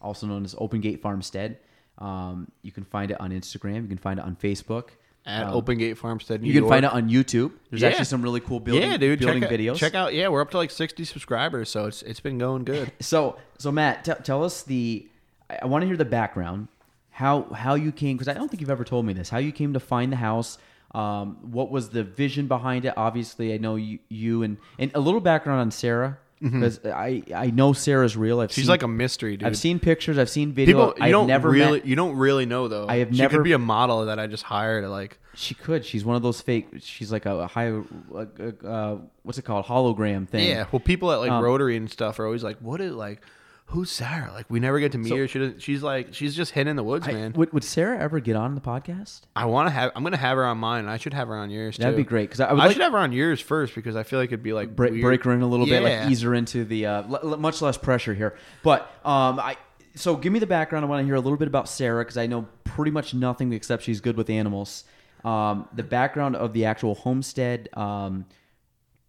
also 0.02 0.28
known 0.28 0.44
as 0.44 0.56
Open 0.58 0.82
Gate 0.82 1.02
Farmstead. 1.02 1.60
Um, 2.00 2.52
you 2.64 2.72
can 2.72 2.84
find 2.84 3.12
it 3.12 3.20
on 3.22 3.32
Instagram. 3.32 3.84
You 3.84 3.88
can 3.88 3.98
find 3.98 4.20
it 4.20 4.26
on 4.26 4.36
Facebook. 4.36 4.90
at 5.26 5.44
Um, 5.48 5.54
Open 5.54 5.78
Gate 5.78 5.98
Farmstead. 5.98 6.42
New 6.42 6.48
you 6.52 6.60
can 6.60 6.68
find 6.68 6.84
it 6.84 6.92
on 6.92 7.10
YouTube. 7.10 7.54
There's 7.70 7.82
Yeah. 7.82 7.88
actually 7.90 8.04
some 8.06 8.22
really 8.22 8.42
cool 8.42 8.60
building, 8.60 8.92
yeah, 8.92 8.98
dude. 8.98 9.20
building 9.20 9.42
check 9.44 9.52
out, 9.54 9.58
videos. 9.60 9.76
Check 9.78 9.96
out. 9.96 10.14
Yeah, 10.14 10.28
we're 10.28 10.42
up 10.42 10.52
to 10.52 10.58
like 10.58 10.70
60 10.70 11.06
subscribers, 11.06 11.70
so 11.70 11.86
it's 11.86 12.02
it's 12.02 12.20
been 12.20 12.38
going 12.38 12.66
good. 12.66 12.92
So, 13.00 13.38
so 13.58 13.72
Matt, 13.72 14.04
t- 14.04 14.12
tell 14.24 14.44
us 14.44 14.64
the. 14.64 15.08
I, 15.50 15.60
I 15.62 15.66
want 15.68 15.84
to 15.84 15.88
hear 15.88 15.96
the 15.96 16.04
background. 16.04 16.68
How 17.12 17.44
how 17.54 17.76
you 17.76 17.94
came 17.94 18.18
because 18.18 18.28
I 18.28 18.34
don't 18.34 18.50
think 18.50 18.60
you've 18.60 18.70
ever 18.70 18.84
told 18.84 19.06
me 19.06 19.14
this. 19.14 19.30
How 19.30 19.38
you 19.38 19.54
came 19.54 19.72
to 19.74 19.80
find 19.80 20.12
the 20.12 20.18
house. 20.18 20.58
Um, 20.94 21.38
what 21.52 21.72
was 21.72 21.90
the 21.90 22.04
vision 22.04 22.48
behind 22.48 22.86
it? 22.86 22.94
Obviously, 22.98 23.54
I 23.54 23.58
know 23.58 23.76
you 23.76 24.00
you 24.10 24.44
and 24.44 24.58
and 24.78 24.92
a 24.94 25.00
little 25.00 25.22
background 25.22 25.62
on 25.62 25.72
Sarah. 25.72 26.18
because 26.40 26.80
I 26.86 27.24
I 27.34 27.52
know 27.52 27.72
Sarah's 27.72 28.18
real. 28.18 28.42
I've 28.42 28.52
She's 28.52 28.66
seen, 28.66 28.70
like 28.70 28.84
a 28.84 28.88
mystery, 28.88 29.38
dude. 29.38 29.48
I've 29.48 29.58
seen 29.58 29.80
pictures. 29.80 30.18
I've 30.18 30.30
seen 30.30 30.52
video. 30.52 30.88
People, 30.88 30.94
you 31.00 31.06
I've 31.06 31.12
don't 31.12 31.28
never 31.28 31.50
really, 31.50 31.80
met. 31.80 31.88
you 31.88 31.96
don't 31.96 32.18
really 32.18 32.46
know 32.46 32.68
though. 32.68 32.86
I 32.88 32.98
have 32.98 33.12
she 33.16 33.22
never- 33.22 33.38
could 33.38 33.44
be 33.46 33.54
a 33.54 33.58
model 33.58 34.06
that 34.08 34.20
I 34.20 34.28
just 34.28 34.44
hired. 34.44 34.86
Like, 34.90 35.20
She 35.36 35.56
could. 35.56 35.86
She's 35.86 36.04
one 36.04 36.18
of 36.18 36.22
those 36.22 36.42
fake. 36.42 36.68
She's 36.82 37.14
like 37.14 37.26
a, 37.26 37.34
a 37.40 37.48
high. 37.48 37.70
Uh, 37.72 38.68
uh, 38.68 38.98
what's 39.24 39.38
it 39.38 39.44
called? 39.46 39.66
Hologram 39.66 40.28
thing. 40.28 40.48
yeah. 40.50 40.66
Well, 40.72 40.82
people 40.82 41.14
at 41.14 41.20
like 41.20 41.32
Um, 41.32 41.42
Rotary 41.44 41.78
and 41.78 41.90
stuff 41.90 42.20
are 42.20 42.26
always 42.26 42.44
like, 42.44 42.58
"What 42.60 42.82
is 42.82 42.92
it 42.92 42.96
like, 42.96 43.22
who's 43.68 43.90
Sarah?" 43.92 44.32
Like, 44.34 44.46
we 44.50 44.60
never 44.60 44.80
get 44.80 44.92
to 44.94 44.98
meet 44.98 45.10
So- 45.10 45.18
her. 45.18 45.28
She 45.28 45.40
doesn't, 45.40 45.62
she's 45.62 45.82
like, 45.84 46.14
she's 46.14 46.36
just 46.36 46.52
hidden 46.52 46.70
in 46.72 46.76
the 46.76 46.84
woods, 46.84 47.08
I- 47.08 47.14
man. 47.14 47.34
would, 47.34 47.52
would 47.54 47.64
Sarah 47.64 47.98
ever 48.00 48.20
get 48.20 48.36
on 48.36 48.56
the 48.56 48.62
podcast? 48.62 49.22
I 49.36 49.46
want 49.46 49.68
to 49.68 49.72
have. 49.72 49.92
I'm 49.96 50.04
gonna 50.04 50.18
have 50.18 50.38
her 50.38 50.46
on 50.46 50.58
mine. 50.58 50.82
and 50.82 50.90
I 50.90 50.98
should 50.98 51.14
have 51.14 51.28
her 51.28 51.36
on 51.36 51.50
yours. 51.50 51.78
That'd 51.78 51.94
too. 51.96 52.04
be 52.04 52.08
great 52.08 52.30
because 52.30 52.40
I 52.40 52.48
I, 52.50 52.52
like 52.54 52.72
should 52.74 52.82
have 52.82 52.92
her 52.92 52.98
on 53.00 53.12
yours 53.14 53.40
first 53.42 53.76
because 53.76 53.96
I 53.96 54.04
feel 54.04 54.20
like 54.20 54.30
it'd 54.30 54.44
be 54.44 54.54
like 54.54 54.76
break, 54.76 54.92
weird. 54.92 55.04
break 55.04 55.24
her 55.24 55.32
in 55.34 55.42
a 55.42 55.48
little 55.48 55.66
bit, 55.66 55.82
like 55.84 56.10
ease 56.12 56.22
her 56.22 56.34
into 56.34 56.64
the 56.66 56.86
uh, 56.86 57.04
l- 57.04 57.20
l- 57.34 57.38
much 57.38 57.62
less 57.62 57.78
pressure 57.78 58.14
here. 58.14 58.36
But 58.64 58.82
um, 59.06 59.40
I 59.40 59.58
so 59.96 60.16
give 60.16 60.34
me 60.34 60.40
the 60.40 60.48
background. 60.48 60.84
I 60.86 60.88
want 60.88 61.02
to 61.02 61.06
hear 61.06 61.16
a 61.16 61.20
little 61.22 61.38
bit 61.38 61.48
about 61.48 61.70
Sarah 61.70 62.04
because 62.04 62.18
I 62.18 62.26
know 62.28 62.48
pretty 62.64 62.92
much 62.92 63.14
nothing 63.14 63.54
except 63.54 63.84
she's 63.84 64.02
good 64.02 64.18
with 64.18 64.30
animals. 64.30 64.84
Um, 65.24 65.68
the 65.74 65.84
background 65.84 66.36
of 66.36 66.52
the 66.54 66.66
actual 66.66 66.96
homestead. 66.96 67.70
Um, 67.74 68.26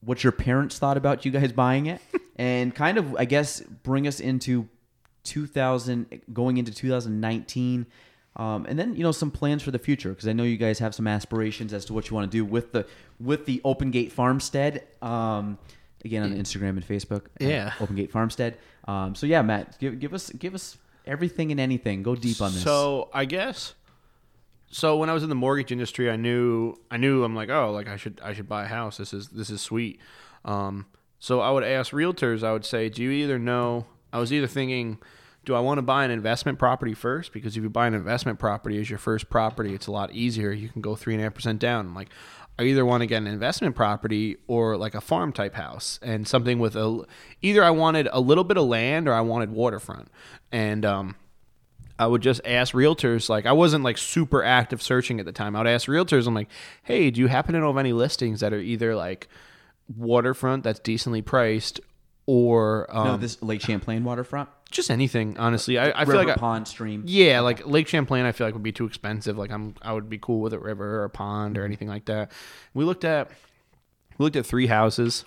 what 0.04 0.22
your 0.22 0.32
parents 0.32 0.78
thought 0.78 0.96
about 0.96 1.24
you 1.24 1.30
guys 1.30 1.52
buying 1.52 1.86
it, 1.86 2.00
and 2.36 2.74
kind 2.74 2.98
of 2.98 3.14
I 3.16 3.24
guess 3.24 3.60
bring 3.60 4.06
us 4.06 4.20
into 4.20 4.68
2000 5.24 6.22
going 6.32 6.56
into 6.56 6.72
2019. 6.72 7.86
Um, 8.36 8.66
and 8.68 8.76
then 8.76 8.96
you 8.96 9.02
know 9.04 9.12
some 9.12 9.30
plans 9.30 9.62
for 9.62 9.70
the 9.70 9.78
future 9.78 10.10
because 10.10 10.26
I 10.26 10.32
know 10.32 10.42
you 10.42 10.56
guys 10.56 10.80
have 10.80 10.94
some 10.94 11.06
aspirations 11.06 11.72
as 11.72 11.84
to 11.84 11.92
what 11.92 12.10
you 12.10 12.16
want 12.16 12.30
to 12.30 12.36
do 12.36 12.44
with 12.44 12.72
the 12.72 12.86
with 13.20 13.46
the 13.46 13.60
Open 13.64 13.90
Gate 13.90 14.10
Farmstead. 14.10 14.82
Um, 15.00 15.58
again 16.04 16.22
on 16.22 16.34
Instagram 16.34 16.70
and 16.70 16.86
Facebook. 16.86 17.26
Yeah. 17.40 17.72
Open 17.80 17.96
Gate 17.96 18.10
Farmstead. 18.10 18.58
Um, 18.86 19.14
so 19.14 19.26
yeah, 19.26 19.42
Matt, 19.42 19.78
give, 19.78 19.98
give 19.98 20.14
us 20.14 20.30
give 20.30 20.54
us 20.54 20.76
everything 21.06 21.50
and 21.50 21.60
anything. 21.60 22.02
Go 22.02 22.14
deep 22.14 22.40
on 22.40 22.52
this. 22.52 22.62
So 22.62 23.08
I 23.12 23.24
guess. 23.24 23.74
So 24.74 24.96
when 24.96 25.08
I 25.08 25.12
was 25.12 25.22
in 25.22 25.28
the 25.28 25.36
mortgage 25.36 25.70
industry, 25.70 26.10
I 26.10 26.16
knew 26.16 26.74
I 26.90 26.96
knew 26.96 27.22
I'm 27.22 27.36
like, 27.36 27.48
oh, 27.48 27.70
like 27.70 27.86
I 27.86 27.94
should 27.94 28.20
I 28.24 28.32
should 28.32 28.48
buy 28.48 28.64
a 28.64 28.66
house. 28.66 28.96
This 28.96 29.14
is 29.14 29.28
this 29.28 29.48
is 29.48 29.60
sweet. 29.60 30.00
Um, 30.44 30.86
so 31.20 31.40
I 31.40 31.52
would 31.52 31.62
ask 31.62 31.92
realtors. 31.92 32.42
I 32.42 32.52
would 32.52 32.64
say, 32.64 32.88
do 32.88 33.00
you 33.00 33.12
either 33.12 33.38
know? 33.38 33.86
I 34.12 34.18
was 34.18 34.32
either 34.32 34.48
thinking, 34.48 34.98
do 35.44 35.54
I 35.54 35.60
want 35.60 35.78
to 35.78 35.82
buy 35.82 36.04
an 36.04 36.10
investment 36.10 36.58
property 36.58 36.92
first? 36.92 37.32
Because 37.32 37.56
if 37.56 37.62
you 37.62 37.70
buy 37.70 37.86
an 37.86 37.94
investment 37.94 38.40
property 38.40 38.80
as 38.80 38.90
your 38.90 38.98
first 38.98 39.30
property, 39.30 39.74
it's 39.74 39.86
a 39.86 39.92
lot 39.92 40.12
easier. 40.12 40.50
You 40.50 40.68
can 40.68 40.82
go 40.82 40.96
three 40.96 41.14
and 41.14 41.20
a 41.20 41.24
half 41.24 41.34
percent 41.34 41.60
down. 41.60 41.86
I'm 41.86 41.94
like, 41.94 42.08
I 42.58 42.64
either 42.64 42.84
want 42.84 43.02
to 43.02 43.06
get 43.06 43.18
an 43.18 43.28
investment 43.28 43.76
property 43.76 44.38
or 44.48 44.76
like 44.76 44.96
a 44.96 45.00
farm 45.00 45.32
type 45.32 45.54
house 45.54 46.00
and 46.02 46.26
something 46.26 46.58
with 46.58 46.74
a 46.74 47.04
either 47.42 47.62
I 47.62 47.70
wanted 47.70 48.08
a 48.12 48.18
little 48.18 48.44
bit 48.44 48.56
of 48.56 48.64
land 48.64 49.06
or 49.06 49.12
I 49.14 49.20
wanted 49.20 49.52
waterfront. 49.52 50.08
And 50.50 50.84
um, 50.84 51.14
I 51.98 52.06
would 52.06 52.22
just 52.22 52.40
ask 52.44 52.74
realtors, 52.74 53.28
like 53.28 53.46
I 53.46 53.52
wasn't 53.52 53.84
like 53.84 53.98
super 53.98 54.42
active 54.42 54.82
searching 54.82 55.20
at 55.20 55.26
the 55.26 55.32
time. 55.32 55.54
I 55.54 55.60
would 55.60 55.68
ask 55.68 55.86
realtors, 55.86 56.26
I'm 56.26 56.34
like, 56.34 56.48
hey, 56.82 57.10
do 57.10 57.20
you 57.20 57.28
happen 57.28 57.54
to 57.54 57.60
know 57.60 57.70
of 57.70 57.78
any 57.78 57.92
listings 57.92 58.40
that 58.40 58.52
are 58.52 58.58
either 58.58 58.96
like 58.96 59.28
waterfront 59.96 60.64
that's 60.64 60.80
decently 60.80 61.22
priced 61.22 61.80
or 62.26 62.86
um, 62.94 63.06
no, 63.06 63.16
this 63.16 63.40
Lake 63.42 63.60
Champlain 63.60 64.02
waterfront, 64.02 64.48
just 64.70 64.90
anything, 64.90 65.36
honestly. 65.38 65.78
I, 65.78 65.90
I 65.90 66.00
river, 66.00 66.12
feel 66.12 66.20
like 66.24 66.36
I, 66.36 66.40
pond, 66.40 66.66
stream. 66.66 67.04
yeah, 67.06 67.40
like 67.40 67.66
Lake 67.66 67.86
Champlain, 67.86 68.24
I 68.24 68.32
feel 68.32 68.46
like 68.46 68.54
would 68.54 68.62
be 68.62 68.72
too 68.72 68.86
expensive. 68.86 69.36
Like 69.36 69.52
I'm, 69.52 69.74
I 69.82 69.92
would 69.92 70.08
be 70.08 70.18
cool 70.18 70.40
with 70.40 70.54
a 70.54 70.58
river 70.58 71.00
or 71.00 71.04
a 71.04 71.10
pond 71.10 71.58
or 71.58 71.64
anything 71.64 71.88
like 71.88 72.06
that. 72.06 72.32
We 72.72 72.84
looked 72.84 73.04
at, 73.04 73.30
we 74.18 74.24
looked 74.24 74.36
at 74.36 74.46
three 74.46 74.66
houses. 74.66 75.24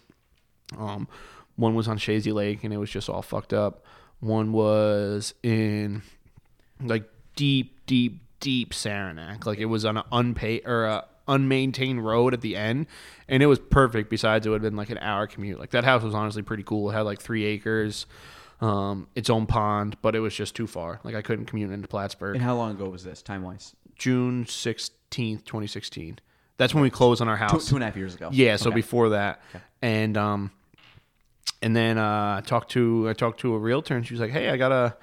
Um, 0.77 1.07
one 1.56 1.76
was 1.76 1.88
on 1.88 1.98
Chazy 1.98 2.34
Lake 2.34 2.64
and 2.64 2.73
it 2.73 2.77
was 2.77 2.89
just 2.89 3.10
all 3.10 3.22
fucked 3.22 3.53
up. 3.53 3.85
One 4.19 4.52
was 4.52 5.35
in 5.44 6.02
like 6.81 7.09
deep, 7.35 7.85
deep, 7.85 8.21
deep 8.39 8.73
Saranac. 8.73 9.45
Like 9.45 9.59
it 9.59 9.65
was 9.65 9.85
on 9.85 9.97
an 9.97 10.03
unpaid 10.11 10.63
or 10.65 10.85
a 10.85 11.05
unmaintained 11.27 12.03
road 12.03 12.33
at 12.33 12.41
the 12.41 12.55
end, 12.55 12.87
and 13.27 13.43
it 13.43 13.47
was 13.47 13.59
perfect. 13.59 14.09
Besides, 14.09 14.45
it 14.45 14.49
would 14.49 14.61
have 14.63 14.71
been 14.71 14.77
like 14.77 14.89
an 14.89 14.97
hour 14.99 15.27
commute. 15.27 15.59
Like 15.59 15.71
that 15.71 15.83
house 15.83 16.03
was 16.03 16.13
honestly 16.15 16.41
pretty 16.41 16.63
cool. 16.63 16.89
It 16.89 16.93
had 16.93 17.01
like 17.01 17.19
three 17.21 17.43
acres, 17.45 18.05
um, 18.61 19.07
its 19.15 19.29
own 19.29 19.45
pond, 19.45 19.97
but 20.01 20.15
it 20.15 20.19
was 20.19 20.33
just 20.33 20.55
too 20.55 20.67
far. 20.67 20.99
Like 21.03 21.15
I 21.15 21.21
couldn't 21.21 21.45
commute 21.45 21.71
into 21.71 21.87
Plattsburgh. 21.87 22.35
And 22.35 22.43
how 22.43 22.55
long 22.55 22.71
ago 22.71 22.89
was 22.89 23.03
this, 23.03 23.21
time 23.21 23.43
wise? 23.43 23.75
June 23.97 24.45
sixteenth, 24.45 25.43
twenty 25.45 25.67
sixteen. 25.67 26.19
That's 26.57 26.73
when 26.73 26.81
we 26.81 26.89
closed 26.89 27.21
on 27.21 27.27
our 27.27 27.37
Two, 27.37 27.43
house. 27.43 27.67
two 27.67 27.75
and 27.75 27.83
a 27.83 27.87
half 27.87 27.95
years 27.97 28.15
ago. 28.15 28.29
Yeah, 28.31 28.55
so 28.55 28.69
Okay. 28.69 28.75
before 28.75 29.09
that, 29.09 29.41
and 29.81 30.15
um, 30.17 30.51
and 31.61 31.75
then 31.75 31.97
uh, 31.97 32.37
I 32.41 32.43
talked 32.45 32.71
to 32.71 33.07
I 33.09 33.13
talked 33.13 33.41
to 33.41 33.53
a 33.53 33.59
realtor, 33.59 33.95
and 33.95 34.05
she 34.07 34.13
was 34.13 34.21
like, 34.21 34.31
"Hey, 34.31 34.49
I 34.49 34.57
got 34.57 34.71
a, 34.71 34.95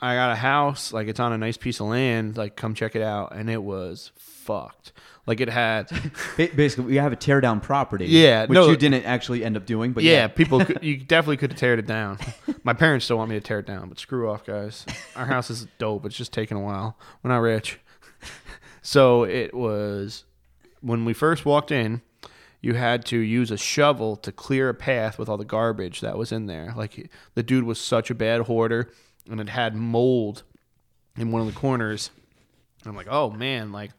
I 0.00 0.14
got 0.14 0.32
a 0.32 0.36
house. 0.36 0.92
Like 0.92 1.08
it's 1.08 1.20
on 1.20 1.32
a 1.32 1.38
nice 1.38 1.56
piece 1.56 1.80
of 1.80 1.86
land. 1.86 2.36
Like 2.36 2.56
come 2.56 2.74
check 2.74 2.94
it 2.96 3.02
out." 3.02 3.34
And 3.34 3.50
it 3.50 3.62
was 3.62 4.12
fucked. 4.16 4.92
Like 5.26 5.42
it 5.42 5.50
had, 5.50 5.90
Basically, 6.38 6.86
we 6.86 6.96
have 6.96 7.12
a 7.12 7.16
tear 7.16 7.42
down 7.42 7.60
property. 7.60 8.06
Yeah, 8.06 8.46
which 8.46 8.54
no- 8.54 8.70
you 8.70 8.78
didn't 8.78 9.04
actually 9.04 9.44
end 9.44 9.58
up 9.58 9.66
doing, 9.66 9.92
but 9.92 10.02
yeah, 10.02 10.12
yeah, 10.12 10.28
people, 10.28 10.64
could, 10.64 10.82
you 10.82 10.96
definitely 11.06 11.36
could 11.36 11.52
have 11.52 11.60
teared 11.60 11.78
it 11.78 11.86
down. 11.86 12.18
My 12.62 12.72
parents 12.72 13.04
still 13.04 13.18
want 13.18 13.28
me 13.28 13.36
to 13.36 13.42
tear 13.42 13.58
it 13.58 13.66
down, 13.66 13.90
but 13.90 13.98
screw 13.98 14.30
off, 14.30 14.46
guys. 14.46 14.86
Our 15.16 15.26
house 15.34 15.50
is 15.50 15.66
dope. 15.76 16.06
It's 16.06 16.16
just 16.16 16.32
taking 16.32 16.56
a 16.56 16.60
while. 16.62 16.96
We're 17.22 17.30
not 17.30 17.40
rich. 17.40 17.78
So 18.80 19.24
it 19.24 19.52
was 19.52 20.24
when 20.80 21.04
we 21.04 21.12
first 21.12 21.44
walked 21.44 21.70
in, 21.70 22.00
you 22.62 22.72
had 22.72 23.04
to 23.06 23.18
use 23.18 23.50
a 23.50 23.58
shovel 23.58 24.16
to 24.16 24.32
clear 24.32 24.70
a 24.70 24.74
path 24.74 25.18
with 25.18 25.28
all 25.28 25.36
the 25.36 25.44
garbage 25.44 26.00
that 26.00 26.16
was 26.16 26.32
in 26.32 26.46
there. 26.46 26.72
Like 26.74 27.10
the 27.34 27.42
dude 27.42 27.64
was 27.64 27.78
such 27.78 28.10
a 28.10 28.14
bad 28.14 28.42
hoarder 28.42 28.90
and 29.30 29.40
it 29.40 29.48
had 29.48 29.74
mold 29.74 30.42
in 31.16 31.30
one 31.32 31.40
of 31.40 31.46
the 31.46 31.58
corners. 31.58 32.10
And 32.82 32.90
I'm 32.90 32.96
like, 32.96 33.08
"Oh 33.10 33.30
man, 33.30 33.72
like 33.72 33.90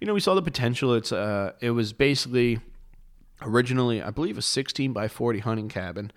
you 0.00 0.06
know, 0.06 0.14
we 0.14 0.20
saw 0.20 0.34
the 0.34 0.42
potential. 0.42 0.94
It's 0.94 1.12
uh 1.12 1.52
it 1.60 1.70
was 1.70 1.92
basically 1.92 2.60
originally, 3.42 4.02
I 4.02 4.10
believe, 4.10 4.38
a 4.38 4.42
16 4.42 4.92
by 4.92 5.08
40 5.08 5.40
hunting 5.40 5.68
cabin, 5.68 6.10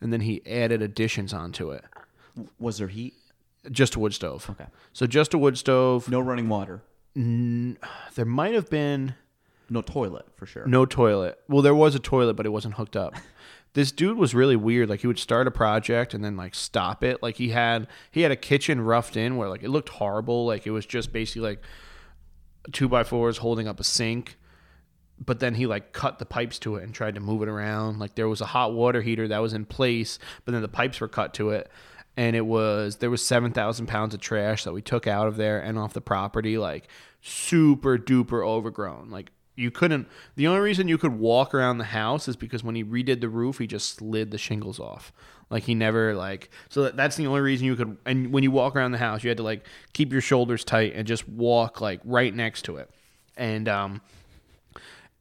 and 0.00 0.12
then 0.12 0.20
he 0.22 0.42
added 0.46 0.82
additions 0.82 1.32
onto 1.32 1.70
it. 1.70 1.84
was 2.58 2.78
there 2.78 2.88
heat? 2.88 3.14
Just 3.70 3.94
a 3.94 3.98
wood 4.00 4.14
stove. 4.14 4.48
Okay. 4.50 4.66
So 4.92 5.06
just 5.06 5.32
a 5.34 5.38
wood 5.38 5.56
stove. 5.58 6.08
No 6.08 6.20
running 6.20 6.48
water, 6.48 6.82
There 7.14 8.24
might 8.24 8.54
have 8.54 8.68
been 8.70 9.14
no 9.68 9.80
toilet 9.82 10.26
for 10.36 10.46
sure. 10.46 10.66
no 10.66 10.84
toilet. 10.86 11.38
Well, 11.48 11.62
there 11.62 11.74
was 11.74 11.94
a 11.94 11.98
toilet, 11.98 12.34
but 12.34 12.46
it 12.46 12.50
wasn't 12.50 12.74
hooked 12.74 12.96
up. 12.96 13.14
this 13.76 13.92
dude 13.92 14.16
was 14.16 14.34
really 14.34 14.56
weird. 14.56 14.88
Like 14.88 15.00
he 15.00 15.06
would 15.06 15.18
start 15.18 15.46
a 15.46 15.50
project 15.50 16.14
and 16.14 16.24
then 16.24 16.34
like 16.34 16.54
stop 16.54 17.04
it. 17.04 17.22
Like 17.22 17.36
he 17.36 17.50
had 17.50 17.86
he 18.10 18.22
had 18.22 18.32
a 18.32 18.36
kitchen 18.36 18.80
roughed 18.80 19.18
in 19.18 19.36
where 19.36 19.50
like 19.50 19.62
it 19.62 19.68
looked 19.68 19.90
horrible. 19.90 20.46
Like 20.46 20.66
it 20.66 20.70
was 20.70 20.86
just 20.86 21.12
basically 21.12 21.42
like 21.42 21.62
two 22.72 22.88
by 22.88 23.04
fours 23.04 23.36
holding 23.36 23.68
up 23.68 23.78
a 23.78 23.84
sink. 23.84 24.38
But 25.22 25.40
then 25.40 25.56
he 25.56 25.66
like 25.66 25.92
cut 25.92 26.18
the 26.18 26.24
pipes 26.24 26.58
to 26.60 26.76
it 26.76 26.84
and 26.84 26.94
tried 26.94 27.16
to 27.16 27.20
move 27.20 27.42
it 27.42 27.50
around. 27.50 27.98
Like 27.98 28.14
there 28.14 28.30
was 28.30 28.40
a 28.40 28.46
hot 28.46 28.72
water 28.72 29.02
heater 29.02 29.28
that 29.28 29.42
was 29.42 29.52
in 29.52 29.66
place, 29.66 30.18
but 30.46 30.52
then 30.52 30.62
the 30.62 30.68
pipes 30.68 30.98
were 30.98 31.08
cut 31.08 31.34
to 31.34 31.50
it. 31.50 31.70
And 32.16 32.34
it 32.34 32.46
was 32.46 32.96
there 32.96 33.10
was 33.10 33.22
seven 33.22 33.52
thousand 33.52 33.88
pounds 33.88 34.14
of 34.14 34.22
trash 34.22 34.64
that 34.64 34.72
we 34.72 34.80
took 34.80 35.06
out 35.06 35.28
of 35.28 35.36
there 35.36 35.60
and 35.60 35.78
off 35.78 35.92
the 35.92 36.00
property, 36.00 36.56
like 36.56 36.88
super 37.20 37.98
duper 37.98 38.42
overgrown. 38.42 39.10
Like 39.10 39.32
you 39.56 39.70
couldn't. 39.70 40.06
The 40.36 40.46
only 40.46 40.60
reason 40.60 40.86
you 40.86 40.98
could 40.98 41.18
walk 41.18 41.54
around 41.54 41.78
the 41.78 41.84
house 41.84 42.28
is 42.28 42.36
because 42.36 42.62
when 42.62 42.74
he 42.74 42.84
redid 42.84 43.20
the 43.20 43.28
roof, 43.28 43.58
he 43.58 43.66
just 43.66 43.96
slid 43.96 44.30
the 44.30 44.38
shingles 44.38 44.78
off. 44.78 45.12
Like 45.48 45.64
he 45.64 45.74
never 45.74 46.14
like. 46.14 46.50
So 46.68 46.82
that, 46.84 46.96
that's 46.96 47.16
the 47.16 47.26
only 47.26 47.40
reason 47.40 47.66
you 47.66 47.76
could. 47.76 47.96
And 48.04 48.32
when 48.32 48.42
you 48.42 48.50
walk 48.50 48.76
around 48.76 48.92
the 48.92 48.98
house, 48.98 49.24
you 49.24 49.28
had 49.28 49.38
to 49.38 49.42
like 49.42 49.64
keep 49.92 50.12
your 50.12 50.20
shoulders 50.20 50.64
tight 50.64 50.92
and 50.94 51.06
just 51.06 51.28
walk 51.28 51.80
like 51.80 52.00
right 52.04 52.34
next 52.34 52.62
to 52.66 52.76
it. 52.76 52.90
And 53.36 53.68
um, 53.68 54.02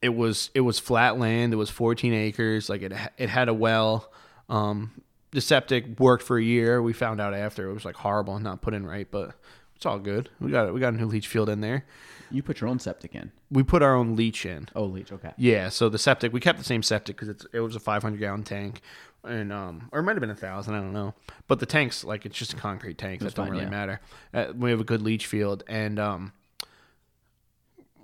it 0.01 0.09
was 0.09 0.49
it 0.53 0.61
was 0.61 0.79
flat 0.79 1.17
land. 1.17 1.53
It 1.53 1.57
was 1.57 1.69
14 1.69 2.13
acres. 2.13 2.69
Like 2.69 2.81
it 2.81 2.93
it 3.17 3.29
had 3.29 3.49
a 3.49 3.53
well. 3.53 4.11
Um, 4.49 5.01
the 5.31 5.41
septic 5.41 5.99
worked 5.99 6.23
for 6.23 6.37
a 6.37 6.43
year. 6.43 6.81
We 6.81 6.93
found 6.93 7.19
out 7.19 7.33
after 7.33 7.69
it 7.69 7.73
was 7.73 7.85
like 7.85 7.95
horrible 7.95 8.35
and 8.35 8.43
not 8.43 8.61
put 8.61 8.73
in 8.73 8.85
right, 8.85 9.07
but 9.09 9.35
it's 9.75 9.85
all 9.85 9.99
good. 9.99 10.29
We 10.39 10.51
got 10.51 10.67
it 10.67 10.73
we 10.73 10.79
got 10.79 10.93
a 10.93 10.97
new 10.97 11.05
leach 11.05 11.27
field 11.27 11.49
in 11.49 11.61
there. 11.61 11.85
You 12.31 12.43
put 12.43 12.61
your 12.61 12.69
own 12.69 12.79
septic 12.79 13.15
in. 13.15 13.31
We 13.51 13.63
put 13.63 13.81
our 13.81 13.95
own 13.95 14.15
leach 14.15 14.45
in. 14.45 14.67
Oh, 14.75 14.85
leach. 14.85 15.11
Okay. 15.11 15.31
Yeah, 15.37 15.69
so 15.69 15.89
the 15.89 15.99
septic 15.99 16.33
we 16.33 16.39
kept 16.39 16.57
the 16.57 16.65
same 16.65 16.83
septic 16.83 17.15
because 17.15 17.29
it's 17.29 17.45
it 17.53 17.59
was 17.59 17.75
a 17.75 17.79
500 17.79 18.19
gallon 18.19 18.43
tank, 18.43 18.81
and 19.23 19.51
um 19.51 19.89
or 19.91 19.99
it 19.99 20.03
might 20.03 20.13
have 20.13 20.21
been 20.21 20.29
a 20.29 20.35
thousand 20.35 20.75
I 20.75 20.79
don't 20.79 20.93
know, 20.93 21.13
but 21.47 21.59
the 21.59 21.65
tanks 21.65 22.03
like 22.03 22.25
it's 22.25 22.37
just 22.37 22.53
a 22.53 22.57
concrete 22.57 22.97
tank 22.97 23.21
that 23.21 23.35
don't 23.35 23.45
fine, 23.45 23.51
really 23.53 23.65
yeah. 23.65 23.69
matter. 23.69 24.01
Uh, 24.33 24.47
we 24.55 24.69
have 24.71 24.79
a 24.79 24.85
good 24.85 25.01
leach 25.01 25.27
field, 25.27 25.63
and 25.67 25.99
um 25.99 26.33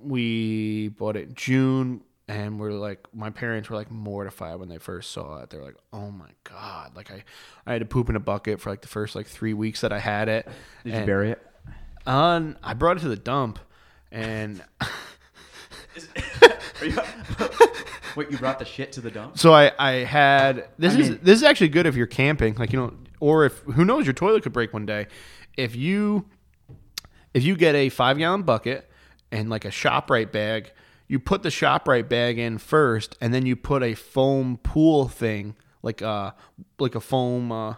we 0.04 0.90
bought 0.90 1.16
it 1.16 1.30
in 1.30 1.36
June. 1.36 2.02
And 2.28 2.62
we're 2.62 2.72
like, 2.72 3.14
my 3.14 3.30
parents 3.30 3.70
were 3.70 3.76
like 3.76 3.92
mortified 3.92 4.58
when 4.58 4.70
they 4.70 4.78
first 4.78 5.12
saw 5.12 5.42
it. 5.42 5.50
They're 5.50 5.64
like, 5.64 5.76
"Oh 5.92 6.12
my 6.12 6.30
god!" 6.46 6.96
Like 6.96 7.12
I, 7.12 7.26
I 7.66 7.74
had 7.74 7.80
to 7.80 7.86
poop 7.86 8.10
in 8.10 8.16
a 8.16 8.22
bucket 8.22 8.62
for 8.62 8.70
like 8.70 8.82
the 8.82 8.88
first 8.88 9.18
like 9.18 9.28
three 9.28 9.54
weeks 9.54 9.82
that 9.82 9.92
I 9.92 10.00
had 10.00 10.30
it. 10.30 10.48
Did 10.86 10.94
you 10.94 11.06
bury 11.06 11.32
it? 11.32 11.46
Um, 12.06 12.56
I 12.64 12.74
brought 12.74 12.98
it 12.98 13.02
to 13.02 13.10
the 13.10 13.18
dump, 13.18 13.60
and 14.12 14.62
What 18.14 18.30
you 18.30 18.38
brought 18.38 18.60
the 18.60 18.66
shit 18.66 18.92
to 18.94 19.02
the 19.02 19.10
dump? 19.10 19.38
So 19.38 19.54
I, 19.54 19.72
I 19.80 19.92
had 20.04 20.68
this 20.78 20.96
I 20.96 21.00
is 21.00 21.10
mean- 21.12 21.20
this 21.24 21.38
is 21.38 21.44
actually 21.44 21.70
good 21.70 21.86
if 21.86 21.96
you're 21.96 22.08
camping, 22.08 22.56
like 22.56 22.74
you 22.74 22.80
know, 22.80 22.94
or 23.22 23.46
if 23.46 23.60
who 23.60 23.86
knows 23.86 24.06
your 24.06 24.14
toilet 24.14 24.44
could 24.44 24.52
break 24.52 24.74
one 24.74 24.86
day. 24.86 25.08
If 25.56 25.76
you 25.78 26.26
if 27.34 27.44
you 27.44 27.56
get 27.56 27.74
a 27.76 27.88
five 27.90 28.18
gallon 28.18 28.44
bucket 28.44 28.90
and 29.32 29.50
like 29.50 29.64
a 29.64 29.70
Shoprite 29.70 30.32
bag, 30.34 30.74
you 31.08 31.20
put 31.20 31.42
the 31.44 31.50
Shoprite 31.50 32.10
bag 32.10 32.38
in 32.38 32.58
first, 32.58 33.18
and 33.22 33.34
then 33.34 33.46
you 33.46 33.56
put 33.56 33.82
a 33.82 33.94
foam 33.94 34.58
pool 34.62 35.08
thing, 35.08 35.56
like 35.82 36.02
uh 36.02 36.32
like 36.80 36.96
a 36.96 37.02
foam 37.02 37.50
uh 37.52 37.76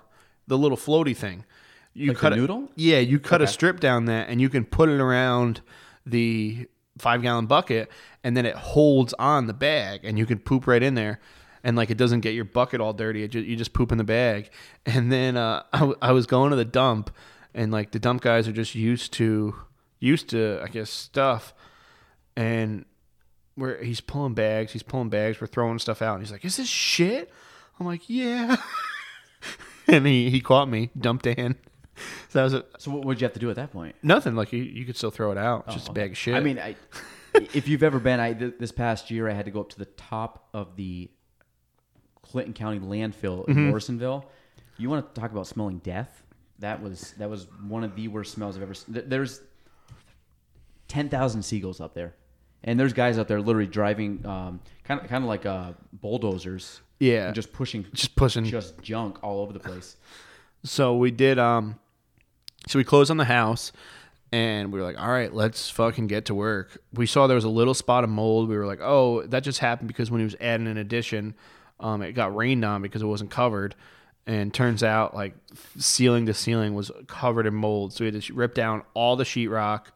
the 0.47 0.57
little 0.57 0.77
floaty 0.77 1.15
thing. 1.15 1.45
You 1.93 2.07
Like 2.07 2.17
the 2.17 2.21
cut 2.21 2.33
a- 2.33 2.37
noodle? 2.37 2.69
yeah, 2.75 2.97
you 2.97 3.19
cut 3.19 3.43
a 3.43 3.47
strip 3.47 3.79
down 3.79 4.05
that, 4.05 4.29
and 4.29 4.41
you 4.41 4.49
can 4.49 4.65
put 4.65 4.89
it 4.89 4.99
around 4.99 5.61
the 6.05 6.67
five 6.97 7.21
gallon 7.21 7.45
bucket, 7.45 7.89
and 8.23 8.37
then 8.37 8.45
it 8.45 8.55
holds 8.55 9.13
on 9.19 9.47
the 9.47 9.53
bag, 9.53 10.01
and 10.03 10.17
you 10.17 10.25
can 10.25 10.39
poop 10.39 10.67
right 10.67 10.83
in 10.83 10.95
there, 10.95 11.19
and 11.63 11.75
like 11.75 11.89
it 11.89 11.97
doesn't 11.97 12.21
get 12.21 12.33
your 12.33 12.45
bucket 12.45 12.81
all 12.81 12.93
dirty. 12.93 13.23
It 13.23 13.29
ju- 13.29 13.41
you 13.41 13.55
just 13.55 13.73
poop 13.73 13.91
in 13.91 13.97
the 13.97 14.03
bag, 14.03 14.49
and 14.85 15.11
then 15.11 15.37
uh, 15.37 15.63
I, 15.73 15.79
w- 15.79 15.97
I 16.01 16.11
was 16.11 16.25
going 16.25 16.51
to 16.51 16.55
the 16.55 16.65
dump, 16.65 17.09
and 17.53 17.71
like 17.71 17.91
the 17.91 17.99
dump 17.99 18.21
guys 18.21 18.47
are 18.47 18.53
just 18.53 18.75
used 18.75 19.13
to 19.13 19.55
used 19.99 20.29
to 20.29 20.59
I 20.61 20.67
guess 20.67 20.89
stuff, 20.89 21.53
and 22.35 22.85
where 23.55 23.83
he's 23.83 24.01
pulling 24.01 24.33
bags, 24.33 24.71
he's 24.73 24.83
pulling 24.83 25.09
bags, 25.09 25.39
we're 25.39 25.47
throwing 25.47 25.79
stuff 25.79 26.01
out, 26.01 26.15
and 26.15 26.23
he's 26.23 26.31
like, 26.31 26.45
"Is 26.45 26.57
this 26.57 26.67
shit?" 26.67 27.31
I'm 27.79 27.85
like, 27.85 28.09
"Yeah," 28.09 28.57
and 29.87 30.05
he 30.05 30.29
he 30.29 30.41
caught 30.41 30.69
me, 30.69 30.89
dumped 30.97 31.27
in. 31.27 31.55
So 32.29 32.39
that 32.39 32.43
was 32.43 32.53
a, 32.55 32.65
So 32.79 32.89
what 32.91 33.05
would 33.05 33.21
you 33.21 33.25
have 33.25 33.33
to 33.33 33.39
do 33.39 33.49
at 33.51 33.55
that 33.57 33.71
point? 33.71 33.95
Nothing. 34.01 34.35
Like 34.35 34.51
you, 34.51 34.63
you 34.63 34.85
could 34.85 34.97
still 34.97 35.11
throw 35.11 35.31
it 35.31 35.37
out. 35.37 35.65
It's 35.67 35.75
just 35.75 35.87
a 35.89 35.91
Oh, 35.91 35.93
bag 35.93 36.11
of 36.11 36.17
shit. 36.17 36.33
I 36.33 36.39
mean, 36.39 36.57
I, 36.57 36.75
if 37.53 37.67
you've 37.67 37.83
ever 37.83 37.99
been, 37.99 38.19
I 38.19 38.33
th- 38.33 38.55
this 38.59 38.71
past 38.71 39.11
year 39.11 39.29
I 39.29 39.33
had 39.33 39.45
to 39.45 39.51
go 39.51 39.59
up 39.61 39.69
to 39.69 39.77
the 39.77 39.85
top 39.85 40.47
of 40.53 40.75
the 40.75 41.11
Clinton 42.23 42.53
County 42.53 42.79
landfill 42.79 43.47
in 43.47 43.67
Morrisonville. 43.69 44.25
You 44.77 44.89
want 44.89 45.13
to 45.13 45.21
talk 45.21 45.31
about 45.31 45.45
smelling 45.45 45.77
death? 45.79 46.23
That 46.59 46.81
was 46.81 47.11
that 47.19 47.29
was 47.29 47.47
one 47.67 47.83
of 47.83 47.95
the 47.95 48.07
worst 48.07 48.31
smells 48.33 48.55
I've 48.55 48.63
ever. 48.63 48.71
s- 48.71 48.85
th- 48.91 49.05
There's 49.07 49.41
ten 50.87 51.09
thousand 51.09 51.43
seagulls 51.43 51.79
up 51.81 51.93
there, 51.93 52.15
and 52.63 52.79
there's 52.79 52.93
guys 52.93 53.17
out 53.19 53.27
there 53.27 53.41
literally 53.41 53.67
driving, 53.67 54.25
um, 54.25 54.59
kind 54.83 54.99
of 55.01 55.07
kind 55.07 55.23
of 55.23 55.27
like 55.27 55.45
uh, 55.45 55.73
bulldozers. 55.91 56.81
Yeah. 56.99 57.31
just 57.31 57.51
pushing, 57.51 57.85
just 57.93 58.15
pushing. 58.15 58.45
just 58.45 58.81
junk 58.81 59.21
all 59.23 59.41
over 59.41 59.51
the 59.51 59.59
place. 59.59 59.97
So 60.63 60.95
we 60.95 61.11
did. 61.11 61.37
Um, 61.37 61.77
so 62.67 62.79
we 62.79 62.83
closed 62.83 63.11
on 63.11 63.17
the 63.17 63.25
house, 63.25 63.71
and 64.31 64.71
we 64.71 64.79
were 64.79 64.85
like, 64.85 64.99
"All 64.99 65.09
right, 65.09 65.33
let's 65.33 65.69
fucking 65.69 66.07
get 66.07 66.25
to 66.25 66.35
work." 66.35 66.77
We 66.93 67.05
saw 67.05 67.27
there 67.27 67.35
was 67.35 67.43
a 67.43 67.49
little 67.49 67.73
spot 67.73 68.03
of 68.03 68.09
mold. 68.09 68.49
We 68.49 68.57
were 68.57 68.65
like, 68.65 68.79
"Oh, 68.81 69.23
that 69.27 69.43
just 69.43 69.59
happened 69.59 69.87
because 69.87 70.09
when 70.09 70.19
he 70.19 70.25
was 70.25 70.35
adding 70.41 70.67
an 70.67 70.77
addition, 70.77 71.35
um, 71.79 72.01
it 72.01 72.13
got 72.13 72.35
rained 72.35 72.65
on 72.65 72.81
because 72.81 73.01
it 73.01 73.07
wasn't 73.07 73.31
covered." 73.31 73.75
And 74.25 74.53
turns 74.53 74.83
out, 74.83 75.13
like 75.13 75.35
ceiling 75.77 76.25
to 76.27 76.33
ceiling 76.33 76.75
was 76.75 76.91
covered 77.07 77.45
in 77.45 77.53
mold. 77.53 77.93
So 77.93 78.05
we 78.05 78.11
had 78.11 78.21
to 78.21 78.33
rip 78.33 78.53
down 78.53 78.83
all 78.93 79.15
the 79.17 79.25
sheetrock. 79.25 79.87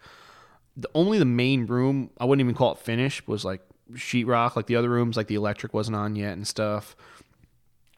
The 0.75 0.89
only 0.93 1.17
the 1.17 1.25
main 1.25 1.65
room 1.65 2.09
I 2.19 2.25
wouldn't 2.25 2.43
even 2.43 2.53
call 2.53 2.73
it 2.73 2.79
finished 2.79 3.27
was 3.27 3.45
like 3.45 3.61
sheetrock. 3.93 4.55
Like 4.57 4.67
the 4.67 4.75
other 4.75 4.89
rooms, 4.89 5.15
like 5.15 5.27
the 5.27 5.35
electric 5.35 5.73
wasn't 5.73 5.95
on 5.95 6.15
yet 6.17 6.33
and 6.33 6.45
stuff. 6.45 6.95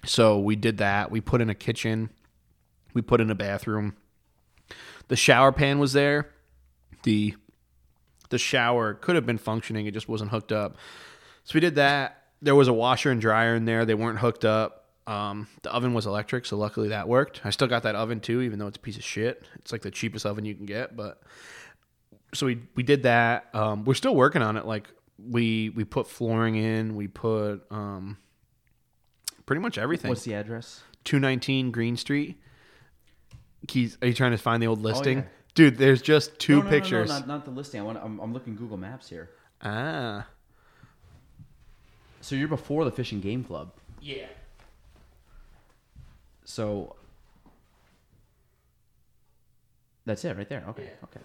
So 0.05 0.39
we 0.39 0.55
did 0.55 0.77
that. 0.77 1.11
We 1.11 1.19
put 1.19 1.41
in 1.41 1.49
a 1.49 1.55
kitchen. 1.55 2.09
We 2.93 3.01
put 3.01 3.21
in 3.21 3.29
a 3.29 3.35
bathroom. 3.35 3.95
The 5.09 5.15
shower 5.15 5.51
pan 5.51 5.79
was 5.79 5.93
there. 5.93 6.29
The 7.03 7.35
the 8.29 8.37
shower 8.37 8.93
could 8.93 9.15
have 9.15 9.25
been 9.25 9.37
functioning, 9.37 9.85
it 9.85 9.93
just 9.93 10.07
wasn't 10.07 10.31
hooked 10.31 10.51
up. 10.51 10.77
So 11.43 11.53
we 11.55 11.59
did 11.59 11.75
that. 11.75 12.23
There 12.41 12.55
was 12.55 12.67
a 12.67 12.73
washer 12.73 13.11
and 13.11 13.19
dryer 13.19 13.55
in 13.55 13.65
there. 13.65 13.85
They 13.85 13.95
weren't 13.95 14.19
hooked 14.19 14.45
up. 14.45 14.85
Um, 15.07 15.47
the 15.63 15.71
oven 15.71 15.95
was 15.95 16.05
electric, 16.05 16.45
so 16.45 16.55
luckily 16.55 16.89
that 16.89 17.07
worked. 17.07 17.41
I 17.43 17.49
still 17.49 17.67
got 17.67 17.83
that 17.83 17.95
oven 17.95 18.19
too, 18.19 18.41
even 18.41 18.59
though 18.59 18.67
it's 18.67 18.77
a 18.77 18.79
piece 18.79 18.97
of 18.97 19.03
shit. 19.03 19.43
It's 19.55 19.71
like 19.71 19.81
the 19.81 19.89
cheapest 19.89 20.25
oven 20.25 20.45
you 20.45 20.53
can 20.53 20.67
get, 20.67 20.95
but 20.95 21.21
so 22.33 22.45
we 22.45 22.59
we 22.75 22.83
did 22.83 23.03
that. 23.03 23.49
Um, 23.53 23.83
we're 23.85 23.95
still 23.95 24.15
working 24.15 24.43
on 24.43 24.55
it. 24.57 24.65
Like 24.65 24.87
we 25.17 25.69
we 25.69 25.83
put 25.83 26.07
flooring 26.07 26.55
in. 26.55 26.95
We 26.95 27.07
put 27.07 27.61
um, 27.71 28.17
pretty 29.47 29.61
much 29.61 29.79
everything. 29.79 30.09
What's 30.09 30.23
the 30.23 30.35
address? 30.35 30.83
219 31.05 31.71
Green 31.71 31.97
Street. 31.97 32.39
Keys, 33.67 33.97
are 34.01 34.07
you 34.07 34.13
trying 34.13 34.31
to 34.31 34.37
find 34.37 34.61
the 34.63 34.67
old 34.67 34.81
listing? 34.81 35.19
yeah. 35.19 35.23
Dude, 35.55 35.77
there's 35.77 36.01
just 36.01 36.37
two 36.39 36.57
No, 36.57 36.59
no, 36.59 36.63
no, 36.65 36.69
no, 36.71 36.79
pictures. 36.79 37.09
not, 37.09 37.27
not 37.27 37.45
the 37.45 37.51
listing. 37.51 37.81
I 37.81 37.83
want. 37.83 37.97
I'm, 38.01 38.19
I'm 38.19 38.33
looking 38.33 38.55
Google 38.55 38.77
Maps 38.77 39.09
here. 39.09 39.29
ah. 39.61 40.25
So 42.21 42.35
you're 42.35 42.47
before 42.49 42.83
the 42.85 42.91
Fish 42.91 43.11
and 43.13 43.21
Game 43.21 43.43
Club. 43.43 43.71
Yeah. 44.01 44.25
So 46.45 46.95
that's 50.05 50.23
it 50.25 50.35
right 50.37 50.47
there. 50.49 50.63
Okay. 50.69 50.89
Okay. 51.03 51.19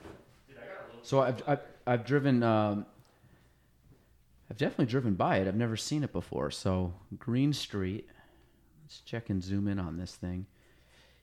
So 1.02 1.20
I've, 1.20 1.42
I've, 1.46 1.60
I've 1.86 2.06
driven, 2.06 2.42
um, 2.42 2.86
I've 4.50 4.56
definitely 4.56 4.86
driven 4.86 5.14
by 5.14 5.38
it. 5.38 5.48
I've 5.48 5.56
never 5.56 5.76
seen 5.76 6.02
it 6.04 6.12
before. 6.12 6.50
So 6.50 6.94
Green 7.18 7.52
Street, 7.52 8.08
let's 8.84 9.00
check 9.00 9.28
and 9.30 9.42
zoom 9.42 9.68
in 9.68 9.78
on 9.78 9.98
this 9.98 10.14
thing. 10.14 10.46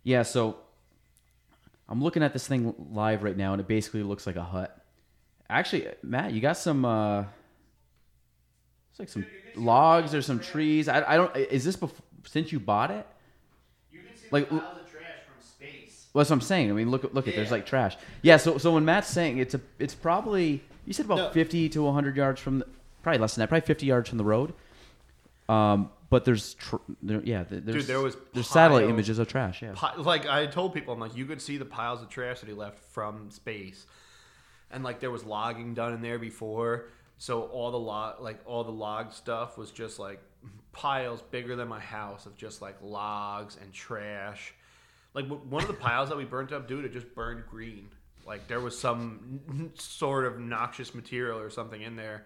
Yeah. 0.03 0.23
So 0.23 0.57
I'm 1.91 2.01
looking 2.01 2.23
at 2.23 2.31
this 2.31 2.47
thing 2.47 2.73
live 2.93 3.21
right 3.21 3.35
now 3.35 3.51
and 3.51 3.59
it 3.59 3.67
basically 3.67 4.01
looks 4.01 4.25
like 4.25 4.37
a 4.37 4.43
hut. 4.43 4.75
Actually, 5.49 5.87
Matt, 6.01 6.31
you 6.31 6.39
got 6.39 6.55
some, 6.55 6.85
uh, 6.85 7.25
it's 8.91 8.99
like 8.99 9.09
some 9.09 9.25
logs 9.55 10.15
or 10.15 10.21
some 10.21 10.39
trees. 10.39 10.87
I, 10.87 11.03
I 11.05 11.17
don't, 11.17 11.35
is 11.35 11.65
this 11.65 11.75
before, 11.75 12.03
since 12.25 12.51
you 12.53 12.61
bought 12.61 12.91
it? 12.91 13.05
You 13.91 13.99
can 13.99 14.15
see 14.15 14.27
Like, 14.31 14.49
of 14.49 14.59
trash 14.89 15.19
from 15.25 15.41
space. 15.41 16.07
Well, 16.13 16.21
that's 16.21 16.29
what 16.29 16.37
I'm 16.37 16.41
saying. 16.41 16.69
I 16.69 16.73
mean, 16.73 16.89
look, 16.89 17.03
look 17.13 17.27
at 17.27 17.35
there's 17.35 17.49
Yeah. 17.49 17.53
like 17.55 17.65
trash. 17.65 17.97
Yeah. 18.21 18.37
So, 18.37 18.57
so 18.57 18.73
when 18.73 18.85
Matt's 18.85 19.09
saying 19.09 19.39
it's 19.39 19.53
a, 19.53 19.59
it's 19.77 19.93
probably 19.93 20.63
you 20.85 20.93
said 20.93 21.05
about 21.05 21.17
No. 21.17 21.29
50 21.31 21.67
to 21.69 21.83
100 21.83 22.15
yards 22.15 22.39
from, 22.39 22.59
the, 22.59 22.67
probably 23.03 23.19
less 23.19 23.35
than 23.35 23.41
that, 23.41 23.49
probably 23.49 23.65
50 23.67 23.85
yards 23.85 24.07
from 24.07 24.17
the 24.17 24.23
road. 24.23 24.53
Um, 25.49 25.89
but 26.11 26.25
there's, 26.25 26.53
tr- 26.53 26.75
there, 27.01 27.21
yeah, 27.23 27.43
th- 27.45 27.63
there's, 27.63 27.87
there 27.87 27.99
was 28.01 28.15
there's 28.33 28.47
satellite 28.47 28.83
piles- 28.83 28.91
images 28.93 29.17
of 29.17 29.27
trash. 29.27 29.63
Yeah. 29.63 29.71
Pi- 29.73 29.95
like 29.95 30.27
I 30.27 30.45
told 30.45 30.73
people, 30.75 30.93
I'm 30.93 30.99
like, 30.99 31.15
you 31.15 31.25
could 31.25 31.41
see 31.41 31.57
the 31.57 31.65
piles 31.65 32.03
of 32.03 32.09
trash 32.09 32.41
that 32.41 32.47
he 32.47 32.53
left 32.53 32.77
from 32.77 33.31
space, 33.31 33.87
and 34.69 34.83
like 34.83 34.99
there 34.99 35.09
was 35.09 35.23
logging 35.23 35.73
done 35.73 35.93
in 35.93 36.01
there 36.01 36.19
before, 36.19 36.89
so 37.17 37.43
all 37.43 37.71
the 37.71 37.79
log, 37.79 38.21
like 38.21 38.39
all 38.45 38.63
the 38.63 38.71
log 38.71 39.13
stuff 39.13 39.57
was 39.57 39.71
just 39.71 39.97
like 39.97 40.21
piles 40.73 41.21
bigger 41.31 41.55
than 41.55 41.67
my 41.67 41.79
house 41.79 42.25
of 42.25 42.35
just 42.37 42.61
like 42.61 42.75
logs 42.83 43.57
and 43.61 43.73
trash. 43.73 44.53
Like 45.13 45.25
w- 45.29 45.41
one 45.49 45.61
of 45.63 45.67
the 45.67 45.73
piles 45.73 46.09
that 46.09 46.17
we 46.17 46.25
burnt 46.25 46.51
up, 46.51 46.67
dude, 46.67 46.85
it 46.85 46.93
just 46.93 47.13
burned 47.15 47.43
green. 47.49 47.89
Like 48.25 48.47
there 48.47 48.59
was 48.59 48.77
some 48.77 49.71
sort 49.75 50.25
of 50.25 50.39
noxious 50.39 50.93
material 50.93 51.39
or 51.39 51.49
something 51.49 51.81
in 51.81 51.95
there. 51.95 52.25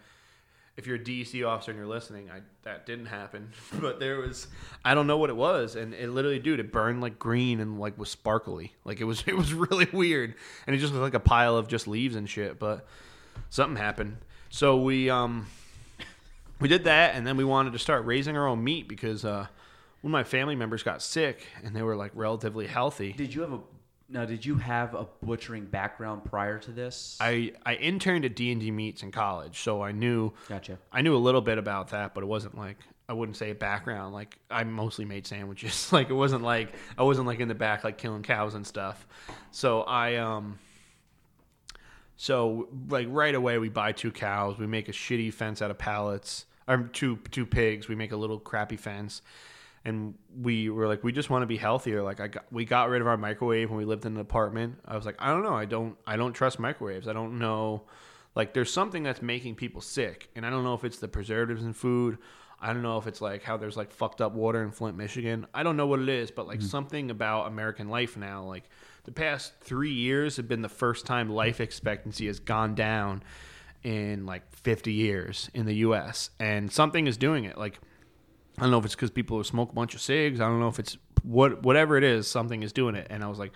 If 0.78 0.88
you're 0.88 0.98
a 0.98 1.00
DEC 1.00 1.48
officer 1.48 1.72
and 1.72 1.78
you're 1.78 1.88
listening, 1.88 2.30
I 2.30 2.42
that 2.64 2.86
didn't 2.86 3.06
happen. 3.06 3.52
But 3.80 4.00
there 4.00 4.20
was 4.20 4.48
I 4.84 4.94
don't 4.94 5.08
know 5.08 5.18
what 5.18 5.30
it 5.30 5.36
was, 5.36 5.76
and 5.76 5.94
it 5.94 6.10
literally, 6.10 6.40
dude, 6.40 6.60
it 6.60 6.72
burned 6.72 7.02
like 7.02 7.18
green 7.18 7.60
and 7.60 7.80
like 7.80 7.98
was 7.98 8.10
sparkly. 8.10 8.74
Like 8.84 9.00
it 9.00 9.06
was 9.06 9.24
it 9.28 9.38
was 9.38 9.54
really 9.54 9.88
weird, 9.92 10.36
and 10.68 10.76
it 10.76 10.80
just 10.80 10.94
looked 10.94 11.04
like 11.04 11.14
a 11.14 11.20
pile 11.20 11.56
of 11.58 11.68
just 11.68 11.88
leaves 11.88 12.16
and 12.16 12.30
shit. 12.30 12.60
But 12.60 12.86
something 13.50 13.78
happened, 13.78 14.18
so 14.50 14.78
we 14.78 15.10
um 15.10 15.48
we 16.60 16.68
did 16.68 16.86
that, 16.86 17.16
and 17.16 17.26
then 17.26 17.38
we 17.38 17.44
wanted 17.44 17.74
to 17.74 17.80
start 17.80 18.06
raising 18.06 18.38
our 18.38 18.48
own 18.48 18.64
meat 18.64 18.88
because 18.88 19.26
uh, 19.26 19.48
one 20.02 20.10
of 20.10 20.12
my 20.12 20.24
family 20.24 20.56
members 20.56 20.84
got 20.84 21.02
sick, 21.02 21.48
and 21.64 21.76
they 21.76 21.82
were 21.82 21.96
like 21.96 22.12
relatively 22.14 22.68
healthy. 22.68 23.12
Did 23.14 23.34
you 23.34 23.42
have 23.42 23.54
a 23.54 23.60
now? 24.10 24.26
Did 24.26 24.46
you 24.46 24.56
have 24.56 24.94
a 24.94 25.08
butchering 25.24 25.66
background 25.66 26.26
prior 26.26 26.60
to 26.60 26.72
this? 26.72 27.18
I 27.20 27.54
I 27.66 27.76
interned 27.76 28.26
at 28.26 28.36
D 28.36 28.52
and 28.52 28.62
D 28.62 28.72
Meats 28.72 29.04
in 29.04 29.12
college, 29.12 29.60
so 29.60 29.82
I 29.82 29.92
knew 29.92 30.34
gotcha. 30.48 30.78
I 30.92 31.02
knew 31.02 31.16
a 31.16 31.18
little 31.18 31.42
bit 31.42 31.58
about 31.58 31.90
that, 31.90 32.14
but 32.14 32.24
it 32.24 32.28
wasn't 32.28 32.58
like 32.58 32.78
I 33.08 33.14
wouldn't 33.14 33.38
say 33.38 33.52
a 33.52 33.56
background. 33.56 34.14
Like 34.14 34.38
I 34.50 34.64
mostly 34.64 35.06
made 35.06 35.28
sandwiches. 35.28 35.90
Like 35.94 36.10
it 36.10 36.14
wasn't 36.14 36.44
like 36.44 36.74
I 36.98 37.04
wasn't 37.04 37.28
like 37.28 37.40
in 37.40 37.48
the 37.48 37.56
back 37.56 37.84
like 37.84 37.98
killing 37.98 38.24
cows 38.24 38.56
and 38.56 38.66
stuff. 38.66 39.08
So 39.52 39.82
I 39.82 40.16
um 40.16 40.60
so 42.18 42.70
like 42.90 43.08
right 43.10 43.36
away 43.36 43.58
we 43.58 43.70
buy 43.70 43.92
two 43.92 44.12
cows, 44.12 44.58
we 44.58 44.68
make 44.68 44.90
a 44.90 44.94
shitty 44.94 45.34
fence 45.34 45.62
out 45.62 45.72
of 45.72 45.78
pallets. 45.78 46.46
Or 46.68 46.90
two 46.94 47.20
two 47.30 47.46
pigs, 47.46 47.88
we 47.88 47.94
make 47.94 48.12
a 48.12 48.18
little 48.18 48.40
crappy 48.40 48.78
fence. 48.78 49.22
And 49.86 50.16
we 50.42 50.70
were 50.70 50.88
like, 50.88 51.04
we 51.04 51.12
just 51.12 51.30
want 51.30 51.44
to 51.44 51.48
be 51.48 51.58
healthier. 51.58 52.02
Like 52.02 52.20
I 52.20 52.28
got, 52.28 52.52
we 52.52 52.66
got 52.66 52.90
rid 52.90 53.02
of 53.02 53.08
our 53.08 53.18
microwave 53.18 53.70
when 53.70 53.78
we 53.78 53.86
lived 53.86 54.06
in 54.06 54.16
an 54.16 54.20
apartment. 54.20 54.80
I 54.86 54.96
was 54.96 55.06
like, 55.06 55.16
I 55.20 55.28
don't 55.28 55.44
know, 55.44 55.54
I 55.54 55.66
don't, 55.66 55.96
I 56.08 56.18
don't 56.18 56.34
trust 56.34 56.60
microwaves. 56.60 57.08
I 57.08 57.14
don't 57.14 57.38
know, 57.38 57.84
like 58.36 58.54
there's 58.54 58.72
something 58.72 59.04
that's 59.04 59.22
making 59.22 59.56
people 59.56 59.82
sick, 59.82 60.30
and 60.36 60.46
I 60.46 60.50
don't 60.50 60.64
know 60.64 60.74
if 60.74 60.84
it's 60.84 60.98
the 60.98 61.08
preservatives 61.08 61.64
in 61.64 61.74
food. 61.74 62.18
I 62.60 62.74
don't 62.74 62.82
know 62.82 62.98
if 62.98 63.08
it's 63.08 63.22
like 63.22 63.44
how 63.44 63.58
there's 63.58 63.78
like 63.78 63.92
fucked 63.92 64.22
up 64.22 64.34
water 64.34 64.64
in 64.64 64.72
Flint, 64.72 64.98
Michigan. 64.98 65.46
I 65.54 65.64
don't 65.64 65.78
know 65.78 65.88
what 65.88 66.00
it 66.00 66.10
is, 66.10 66.32
but 66.32 66.48
like 66.48 66.60
mm-hmm. 66.60 66.68
something 66.68 67.12
about 67.12 67.48
American 67.48 67.90
life 67.90 68.18
now, 68.18 68.44
like 68.44 68.70
the 69.04 69.12
past 69.12 69.54
three 69.62 69.94
years 69.94 70.38
have 70.38 70.48
been 70.48 70.62
the 70.62 70.70
first 70.70 71.06
time 71.06 71.30
life 71.30 71.62
expectancy 71.62 72.28
has 72.28 72.40
gone 72.40 72.76
down 72.76 73.24
in 73.84 74.26
like 74.26 74.52
50 74.52 74.92
years 74.92 75.50
in 75.54 75.66
the 75.66 75.76
U.S. 75.76 76.32
and 76.40 76.72
something 76.72 77.08
is 77.08 77.18
doing 77.18 77.46
it. 77.46 77.58
Like 77.58 77.80
I 78.58 78.62
don't 78.62 78.72
know 78.72 78.78
if 78.78 78.86
it's 78.86 78.96
because 78.96 79.12
people 79.12 79.44
smoke 79.44 79.72
a 79.72 79.76
bunch 79.76 79.96
of 79.96 80.02
cigs. 80.02 80.40
I 80.40 80.46
don't 80.48 80.60
know 80.60 80.68
if 80.70 80.80
it's 80.80 80.98
what 81.24 81.64
whatever 81.64 81.98
it 81.98 82.04
is. 82.04 82.28
Something 82.28 82.64
is 82.64 82.72
doing 82.72 82.96
it, 82.96 83.08
and 83.10 83.24
I 83.24 83.28
was 83.28 83.40
like, 83.40 83.52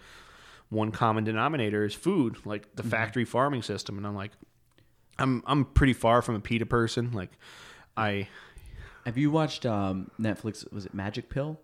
one 0.69 0.91
common 0.91 1.23
denominator 1.23 1.85
is 1.85 1.93
food, 1.93 2.37
like 2.45 2.75
the 2.75 2.83
factory 2.83 3.25
farming 3.25 3.63
system, 3.63 3.97
and 3.97 4.05
I'm 4.05 4.15
like, 4.15 4.31
I'm 5.17 5.43
I'm 5.45 5.65
pretty 5.65 5.93
far 5.93 6.21
from 6.21 6.35
a 6.35 6.39
PETA 6.39 6.65
person. 6.65 7.11
Like 7.11 7.31
I 7.95 8.27
Have 9.05 9.17
you 9.17 9.31
watched 9.31 9.65
um, 9.65 10.11
Netflix? 10.19 10.71
Was 10.71 10.85
it 10.85 10.93
Magic 10.93 11.29
Pill? 11.29 11.59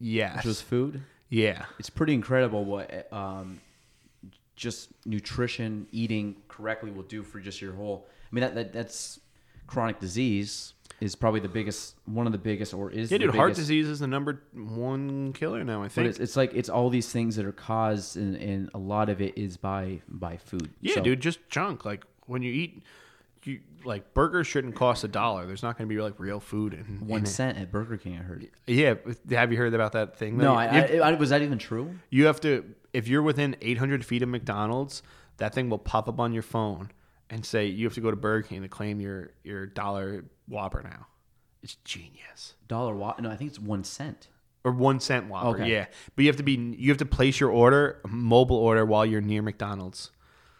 yes 0.00 0.36
Which 0.36 0.44
was 0.44 0.60
food. 0.60 1.02
yeah 1.28 1.64
It's 1.78 1.90
pretty 1.90 2.14
incredible 2.14 2.64
what 2.64 3.12
um, 3.12 3.60
just 4.56 4.90
nutrition, 5.04 5.86
eating 5.92 6.36
correctly 6.48 6.90
will 6.90 7.02
do 7.02 7.22
for 7.22 7.40
just 7.40 7.60
your 7.60 7.72
whole. 7.72 8.06
I 8.30 8.34
mean, 8.34 8.42
that, 8.42 8.54
that 8.54 8.72
that's 8.72 9.20
chronic 9.66 10.00
disease 10.00 10.72
is 11.00 11.14
probably 11.14 11.40
the 11.40 11.48
biggest, 11.48 11.94
one 12.06 12.26
of 12.26 12.32
the 12.32 12.38
biggest, 12.38 12.74
or 12.74 12.90
is 12.90 13.10
yeah 13.10 13.18
dude. 13.18 13.34
Heart 13.34 13.54
disease 13.54 13.86
is 13.88 14.00
the 14.00 14.06
number 14.06 14.42
one 14.54 15.32
killer 15.32 15.62
now. 15.64 15.80
I 15.82 15.84
But 15.84 15.92
think 15.92 16.08
it's, 16.08 16.18
it's 16.18 16.36
like 16.36 16.52
it's 16.54 16.68
all 16.68 16.90
these 16.90 17.10
things 17.10 17.36
that 17.36 17.46
are 17.46 17.52
caused, 17.52 18.16
and, 18.16 18.36
and 18.36 18.70
a 18.74 18.78
lot 18.78 19.08
of 19.08 19.20
it 19.20 19.38
is 19.38 19.56
by 19.56 20.00
by 20.08 20.36
food. 20.36 20.70
Yeah, 20.80 20.96
So- 20.96 21.02
dude, 21.02 21.20
just 21.20 21.38
junk. 21.48 21.84
Like 21.84 22.04
when 22.26 22.42
you 22.42 22.52
eat, 22.52 22.82
you 23.44 23.60
like 23.84 24.12
burgers 24.12 24.46
shouldn't 24.46 24.74
cost 24.74 25.04
a 25.04 25.08
dollar. 25.08 25.46
There's 25.46 25.62
not 25.62 25.78
going 25.78 25.88
to 25.88 25.94
be 25.94 26.00
like 26.00 26.14
real 26.18 26.40
food 26.40 26.74
in 26.74 27.06
One 27.06 27.20
in 27.20 27.26
cent 27.26 27.58
at 27.58 27.70
Burger 27.70 27.96
King, 27.96 28.18
I 28.18 28.22
heard. 28.22 28.48
Yeah, 28.66 28.94
have 29.30 29.52
you 29.52 29.58
heard 29.58 29.72
about 29.74 29.92
that 29.92 30.16
thing? 30.18 30.36
No, 30.36 30.54
I, 30.54 30.66
I, 30.66 30.96
I, 30.98 31.12
was 31.14 31.30
that 31.30 31.42
even 31.42 31.58
true? 31.58 31.94
you 32.10 32.26
have 32.26 32.40
to 32.40 32.64
if 32.92 33.06
you're 33.06 33.22
within 33.22 33.54
800 33.60 34.04
feet 34.04 34.22
of 34.22 34.28
McDonald's, 34.28 35.02
that 35.36 35.54
thing 35.54 35.70
will 35.70 35.78
pop 35.78 36.08
up 36.08 36.18
on 36.18 36.32
your 36.32 36.42
phone 36.42 36.90
and 37.30 37.44
say 37.44 37.66
you 37.66 37.84
have 37.86 37.94
to 37.94 38.00
go 38.00 38.10
to 38.10 38.16
Burger 38.16 38.46
King 38.48 38.62
to 38.62 38.68
claim 38.68 39.00
your 39.00 39.30
your 39.44 39.66
dollar 39.66 40.24
Whopper 40.46 40.82
now. 40.82 41.06
It's 41.62 41.74
genius. 41.84 42.54
Dollar 42.68 42.94
watt? 42.94 43.20
No, 43.20 43.30
I 43.30 43.36
think 43.36 43.50
it's 43.50 43.58
one 43.58 43.84
cent. 43.84 44.28
Or 44.64 44.72
one 44.72 45.00
cent 45.00 45.28
Whopper, 45.28 45.60
Okay. 45.62 45.70
yeah. 45.70 45.86
But 46.14 46.22
you 46.24 46.28
have 46.28 46.36
to 46.36 46.42
be 46.42 46.52
you 46.78 46.88
have 46.90 46.98
to 46.98 47.06
place 47.06 47.40
your 47.40 47.50
order, 47.50 48.00
a 48.04 48.08
mobile 48.08 48.56
order, 48.56 48.84
while 48.84 49.04
you're 49.06 49.20
near 49.20 49.42
McDonald's. 49.42 50.10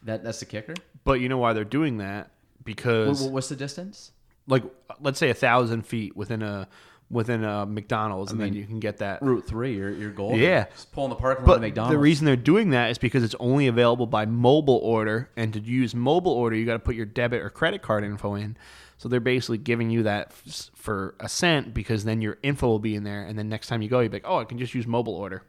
That 0.02 0.24
that's 0.24 0.40
the 0.40 0.46
kicker. 0.46 0.74
But 1.04 1.20
you 1.20 1.28
know 1.28 1.38
why 1.38 1.52
they're 1.52 1.64
doing 1.64 1.98
that? 1.98 2.30
Because 2.64 3.22
What, 3.22 3.32
what's 3.32 3.48
the 3.48 3.56
distance? 3.56 4.12
like 4.46 4.62
let's 5.00 5.18
say 5.18 5.28
a 5.30 5.34
thousand 5.34 5.82
feet 5.86 6.16
within 6.16 6.42
a 6.42 6.68
within 7.10 7.42
a 7.44 7.64
McDonald's, 7.66 8.32
and 8.32 8.40
then 8.40 8.52
you 8.54 8.64
can 8.66 8.80
get 8.80 8.98
that. 8.98 9.22
Route 9.22 9.46
three, 9.46 9.74
you're, 9.76 9.90
you're. 9.90 10.36
Yeah. 10.36 10.66
Just 10.72 10.92
pull 10.92 11.04
in 11.04 11.10
the 11.10 11.16
parking 11.16 11.46
lot 11.46 11.54
But 11.54 11.60
McDonald's. 11.62 11.94
the 11.94 11.98
reason 11.98 12.26
they're 12.26 12.36
doing 12.36 12.70
that 12.70 12.90
is 12.90 12.98
because 12.98 13.22
it's 13.22 13.34
only 13.40 13.66
available 13.66 14.06
by 14.06 14.26
mobile 14.26 14.78
order, 14.82 15.30
and 15.36 15.52
to 15.54 15.60
use 15.60 15.94
mobile 15.94 16.32
order, 16.32 16.54
you 16.56 16.66
got 16.66 16.74
to 16.74 16.78
put 16.80 16.94
your 16.94 17.06
debit 17.06 17.40
or 17.42 17.50
credit 17.50 17.80
card 17.82 18.04
info 18.04 18.34
in. 18.34 18.56
So 18.98 19.08
they're 19.08 19.20
basically 19.20 19.58
giving 19.58 19.90
you 19.90 20.02
that 20.02 20.32
f- 20.46 20.70
for 20.74 21.14
a 21.20 21.28
cent 21.28 21.72
because 21.72 22.04
then 22.04 22.20
your 22.20 22.36
info 22.42 22.66
will 22.66 22.78
be 22.80 22.94
in 22.96 23.04
there, 23.04 23.22
and 23.22 23.38
then 23.38 23.48
next 23.48 23.68
time 23.68 23.80
you 23.80 23.88
go, 23.88 24.00
you'll 24.00 24.10
be 24.10 24.16
like, 24.16 24.24
oh, 24.26 24.38
I 24.40 24.44
can 24.44 24.58
just 24.58 24.74
use 24.74 24.86
mobile 24.86 25.14
order. 25.14 25.42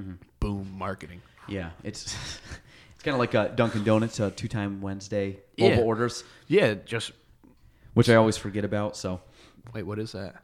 Mm-hmm. 0.00 0.12
Boom, 0.40 0.72
marketing. 0.78 1.20
Yeah, 1.48 1.70
it's 1.82 2.04
it's 2.94 3.02
kind 3.02 3.14
of 3.14 3.18
like 3.18 3.34
a 3.34 3.52
Dunkin' 3.54 3.82
Donuts, 3.84 4.20
a 4.20 4.30
two 4.30 4.46
time 4.48 4.80
Wednesday 4.80 5.38
Yeah. 5.56 5.70
mobile 5.70 5.84
orders, 5.88 6.22
Yeah, 6.46 6.74
just 6.86 7.10
which 7.94 8.08
I 8.08 8.14
always 8.14 8.36
forget 8.36 8.64
about. 8.64 8.96
So 8.96 9.20
wait, 9.74 9.82
what 9.82 9.98
is 9.98 10.12
that, 10.12 10.36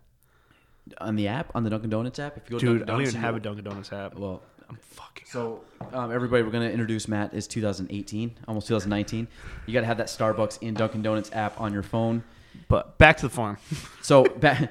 on 0.98 1.16
the 1.16 1.28
app, 1.28 1.50
on 1.54 1.64
the 1.64 1.70
Dunkin' 1.70 1.90
Donuts 1.90 2.18
app, 2.18 2.36
if 2.36 2.44
you 2.46 2.52
go 2.52 2.58
to 2.58 2.66
dude? 2.66 2.78
Dunkin' 2.78 2.82
I 2.82 2.86
don't 2.86 2.98
Donuts 2.98 3.10
even 3.12 3.20
have 3.22 3.36
a 3.36 3.40
Dunkin' 3.40 3.64
Donuts 3.64 3.92
app. 3.92 4.14
Well, 4.16 4.42
I'm 4.68 4.78
fucking. 4.82 5.26
so 5.26 5.62
um, 5.92 6.12
everybody, 6.12 6.42
we're 6.42 6.50
gonna 6.50 6.68
introduce 6.68 7.08
Matt. 7.08 7.34
Is 7.34 7.46
2018, 7.46 8.36
almost 8.46 8.66
2019. 8.68 9.28
You 9.66 9.72
got 9.74 9.80
to 9.80 9.86
have 9.86 9.98
that 9.98 10.08
Starbucks 10.08 10.62
in 10.62 10.74
Dunkin' 10.74 11.02
Donuts 11.02 11.30
app 11.32 11.60
on 11.60 11.72
your 11.72 11.82
phone. 11.82 12.22
But 12.68 12.98
back 12.98 13.16
to 13.18 13.26
the 13.28 13.30
farm. 13.30 13.58
So, 14.02 14.24
ba- 14.24 14.70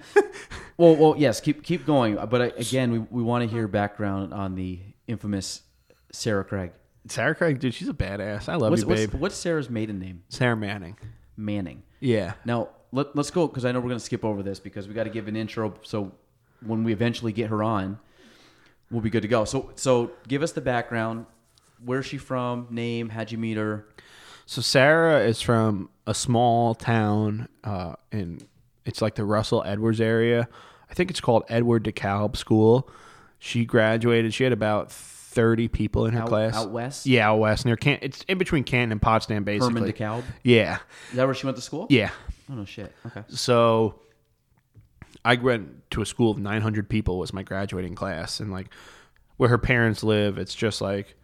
well, 0.78 0.96
well, 0.96 1.16
yes, 1.18 1.40
keep 1.42 1.64
keep 1.64 1.86
going. 1.86 2.16
But 2.16 2.42
uh, 2.42 2.50
again, 2.58 2.92
we, 2.92 3.00
we 3.00 3.22
want 3.24 3.48
to 3.48 3.54
hear 3.56 3.68
background 3.68 4.34
on 4.34 4.56
the 4.56 4.80
infamous 5.08 5.62
Sarah 6.12 6.44
Craig. 6.44 6.72
Sarah 7.08 7.36
Craig, 7.36 7.60
dude, 7.60 7.74
she's 7.74 7.88
a 7.88 7.94
badass. 7.94 8.50
I 8.50 8.56
love 8.56 8.72
What's, 8.72 8.82
you, 8.82 8.88
what's, 8.88 9.06
babe. 9.06 9.14
what's 9.14 9.36
Sarah's 9.36 9.70
maiden 9.70 10.00
name? 10.00 10.24
Sarah 10.30 10.58
Manning. 10.58 10.98
Manning. 11.38 11.84
Yeah. 12.00 12.34
Now 12.46 12.70
let, 12.92 13.16
let's 13.16 13.32
go 13.32 13.48
because 13.48 13.66
I 13.66 13.72
know 13.72 13.80
we're 13.80 13.90
going 13.90 14.00
to 14.00 14.06
skip 14.06 14.24
over 14.26 14.42
this 14.44 14.60
because 14.60 14.88
we 14.88 14.94
got 14.94 15.04
to 15.06 15.10
give 15.10 15.28
an 15.28 15.36
intro. 15.36 15.74
So 15.84 16.12
when 16.66 16.84
we 16.84 16.94
eventually 16.94 17.32
get 17.32 17.50
her 17.50 17.62
on, 17.64 18.00
we'll 18.92 19.02
be 19.02 19.10
good 19.10 19.22
to 19.24 19.28
go. 19.28 19.46
So 19.46 19.72
so 19.76 20.12
give 20.28 20.42
us 20.44 20.52
the 20.54 20.62
background. 20.62 21.26
Where's 21.84 22.06
she 22.06 22.18
from? 22.18 22.68
Name? 22.70 23.10
How'd 23.10 23.32
you 23.32 23.38
meet 23.38 23.58
her? 23.58 23.86
So 24.46 24.62
Sarah 24.62 25.20
is 25.26 25.42
from 25.42 25.90
a 26.08 26.14
small 26.14 26.74
town 26.74 27.48
uh, 27.64 27.96
in 28.12 28.40
it's 28.86 29.02
like 29.02 29.16
the 29.16 29.26
Russell 29.26 29.64
Edwards 29.66 30.00
area. 30.02 30.48
I 30.90 30.94
think 30.94 31.10
it's 31.12 31.20
called 31.20 31.44
Edward 31.50 31.84
DeKalb 31.84 32.38
School. 32.38 32.90
She 33.40 33.66
graduated. 33.66 34.34
She 34.34 34.46
had 34.46 34.54
about 34.54 34.90
thirty 34.92 35.68
people 35.68 36.06
in 36.08 36.14
her 36.14 36.22
Out- 36.22 36.30
class. 36.30 36.56
out 36.56 36.72
west? 36.72 37.06
Yeah, 37.06 37.30
out 37.30 37.38
west. 37.40 37.66
Near 37.66 37.76
Can- 37.76 38.00
it's 38.02 38.24
in 38.24 38.38
between 38.38 38.64
Canton 38.64 38.94
and 38.94 39.02
Potsdam, 39.02 39.44
basically. 39.44 39.74
Hermon 39.82 39.92
DeKalb. 39.94 40.24
Yeah, 40.44 40.80
Is 41.12 41.18
that 41.18 41.26
where 41.26 41.36
she 41.36 41.46
went 41.46 41.58
to 41.58 41.62
school? 41.62 41.86
yeah. 41.90 42.10
Oh 42.50 42.54
no 42.54 42.66
shit. 42.66 42.94
Okay. 43.06 43.24
So 43.30 44.00
I 45.26 45.36
went 45.36 45.90
to 45.92 46.02
a 46.02 46.06
school 46.06 46.32
of 46.32 46.38
900 46.38 46.90
people 46.90 47.18
was 47.20 47.34
my 47.34 47.44
graduating 47.44 47.96
class 47.96 48.40
and 48.40 48.52
like 48.52 48.68
where 49.38 49.50
her 49.50 49.58
parents 49.58 50.04
live 50.04 50.38
it's 50.38 50.56
just 50.56 50.82
like 50.82 51.16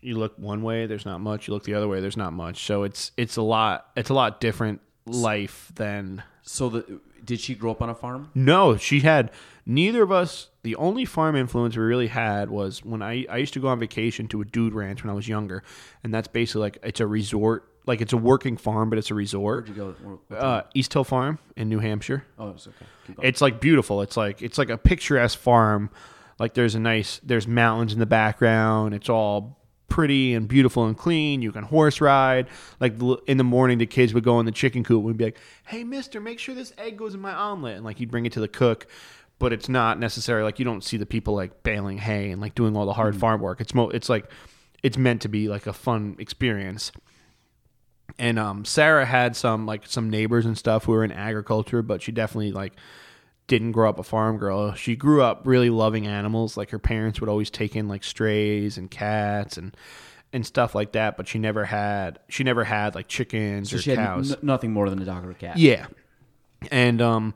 you 0.00 0.16
look 0.16 0.38
one 0.38 0.62
way 0.62 0.86
there's 0.86 1.04
not 1.06 1.20
much 1.20 1.46
you 1.48 1.54
look 1.54 1.64
the 1.64 1.74
other 1.74 1.88
way 1.88 2.00
there's 2.00 2.16
not 2.16 2.32
much 2.32 2.64
so 2.64 2.82
it's 2.82 3.12
it's 3.16 3.36
a 3.36 3.42
lot 3.42 3.86
it's 3.96 4.10
a 4.10 4.14
lot 4.14 4.40
different 4.40 4.80
life 5.06 5.70
than 5.74 6.22
So 6.42 6.68
the 6.68 7.00
did 7.24 7.38
she 7.40 7.54
grow 7.54 7.70
up 7.70 7.82
on 7.82 7.90
a 7.90 7.94
farm? 7.94 8.30
no 8.34 8.76
she 8.76 9.00
had 9.00 9.30
neither 9.66 10.02
of 10.02 10.10
us 10.12 10.48
the 10.62 10.74
only 10.76 11.04
farm 11.04 11.36
influence 11.36 11.76
we 11.76 11.82
really 11.82 12.06
had 12.08 12.50
was 12.50 12.84
when 12.84 13.02
I, 13.02 13.24
I 13.30 13.36
used 13.38 13.52
to 13.54 13.60
go 13.60 13.68
on 13.68 13.78
vacation 13.78 14.26
to 14.28 14.40
a 14.40 14.44
dude 14.44 14.74
ranch 14.74 15.02
when 15.04 15.10
I 15.10 15.14
was 15.14 15.28
younger 15.28 15.62
and 16.02 16.12
that's 16.14 16.28
basically 16.28 16.62
like 16.62 16.78
it's 16.82 17.00
a 17.00 17.06
resort 17.06 17.69
like 17.90 18.00
it's 18.00 18.12
a 18.12 18.16
working 18.16 18.56
farm 18.56 18.88
but 18.90 18.98
it's 18.98 19.10
a 19.10 19.14
resort 19.14 19.66
Where'd 19.66 19.68
you 19.68 19.74
go? 19.74 20.18
Where- 20.28 20.40
uh, 20.40 20.62
East 20.74 20.92
Hill 20.92 21.04
Farm 21.04 21.38
in 21.56 21.68
New 21.68 21.78
Hampshire 21.80 22.24
oh, 22.38 22.50
it's 22.50 22.66
okay. 22.66 22.86
It's 23.22 23.40
like 23.40 23.60
beautiful. 23.60 24.02
It's 24.02 24.16
like 24.16 24.40
it's 24.40 24.56
like 24.56 24.70
a 24.70 24.78
picturesque 24.78 25.38
farm. 25.38 25.90
Like 26.38 26.54
there's 26.54 26.74
a 26.76 26.80
nice 26.80 27.20
there's 27.24 27.46
mountains 27.48 27.92
in 27.92 27.98
the 27.98 28.06
background. 28.06 28.94
It's 28.94 29.08
all 29.08 29.58
pretty 29.88 30.34
and 30.34 30.46
beautiful 30.46 30.84
and 30.86 30.96
clean. 30.96 31.42
You 31.42 31.50
can 31.50 31.64
horse 31.64 32.00
ride. 32.00 32.46
Like 32.78 32.94
in 33.26 33.36
the 33.36 33.44
morning, 33.44 33.78
the 33.78 33.86
kids 33.86 34.14
would 34.14 34.22
go 34.24 34.38
in 34.38 34.46
the 34.46 34.52
chicken 34.52 34.84
coop 34.84 35.04
and 35.04 35.16
be 35.16 35.24
like, 35.24 35.38
"Hey, 35.66 35.82
Mister, 35.84 36.20
make 36.20 36.38
sure 36.38 36.54
this 36.54 36.72
egg 36.78 36.96
goes 36.96 37.14
in 37.14 37.20
my 37.20 37.32
omelet." 37.34 37.76
And 37.76 37.84
like 37.84 37.98
he'd 37.98 38.10
bring 38.12 38.26
it 38.26 38.32
to 38.34 38.40
the 38.40 38.48
cook. 38.48 38.86
But 39.40 39.52
it's 39.52 39.68
not 39.68 39.98
necessarily 39.98 40.44
like 40.44 40.58
you 40.58 40.64
don't 40.64 40.84
see 40.84 40.96
the 40.96 41.06
people 41.06 41.34
like 41.34 41.62
baling 41.64 41.98
hay 41.98 42.30
and 42.30 42.40
like 42.40 42.54
doing 42.54 42.76
all 42.76 42.86
the 42.86 42.92
hard 42.92 43.16
farm 43.16 43.40
work. 43.40 43.60
It's 43.60 43.74
mo- 43.74 43.88
it's 43.90 44.08
like 44.08 44.30
it's 44.82 44.96
meant 44.96 45.22
to 45.22 45.28
be 45.28 45.48
like 45.48 45.66
a 45.66 45.72
fun 45.72 46.14
experience 46.18 46.92
and 48.20 48.38
um, 48.38 48.64
Sarah 48.66 49.06
had 49.06 49.34
some 49.34 49.64
like 49.64 49.86
some 49.86 50.10
neighbors 50.10 50.44
and 50.44 50.56
stuff 50.56 50.84
who 50.84 50.92
were 50.92 51.02
in 51.02 51.10
agriculture, 51.10 51.80
but 51.80 52.02
she 52.02 52.12
definitely 52.12 52.52
like 52.52 52.74
didn't 53.46 53.72
grow 53.72 53.88
up 53.88 53.98
a 53.98 54.02
farm 54.02 54.36
girl. 54.36 54.74
She 54.74 54.94
grew 54.94 55.22
up 55.22 55.40
really 55.44 55.70
loving 55.70 56.06
animals. 56.06 56.56
Like 56.56 56.70
her 56.70 56.78
parents 56.78 57.18
would 57.20 57.30
always 57.30 57.48
take 57.48 57.74
in 57.74 57.88
like 57.88 58.04
strays 58.04 58.76
and 58.76 58.90
cats 58.90 59.56
and 59.56 59.74
and 60.34 60.46
stuff 60.46 60.74
like 60.74 60.92
that. 60.92 61.16
But 61.16 61.28
she 61.28 61.38
never 61.38 61.64
had 61.64 62.18
she 62.28 62.44
never 62.44 62.62
had 62.62 62.94
like 62.94 63.08
chickens 63.08 63.70
so 63.70 63.78
or 63.78 63.96
cows. 63.96 64.32
n- 64.32 64.38
nothing 64.42 64.70
more 64.70 64.90
than 64.90 65.00
a 65.00 65.06
dog 65.06 65.24
or 65.24 65.30
a 65.30 65.34
cat. 65.34 65.56
Yeah, 65.56 65.86
and 66.70 67.00
um, 67.00 67.34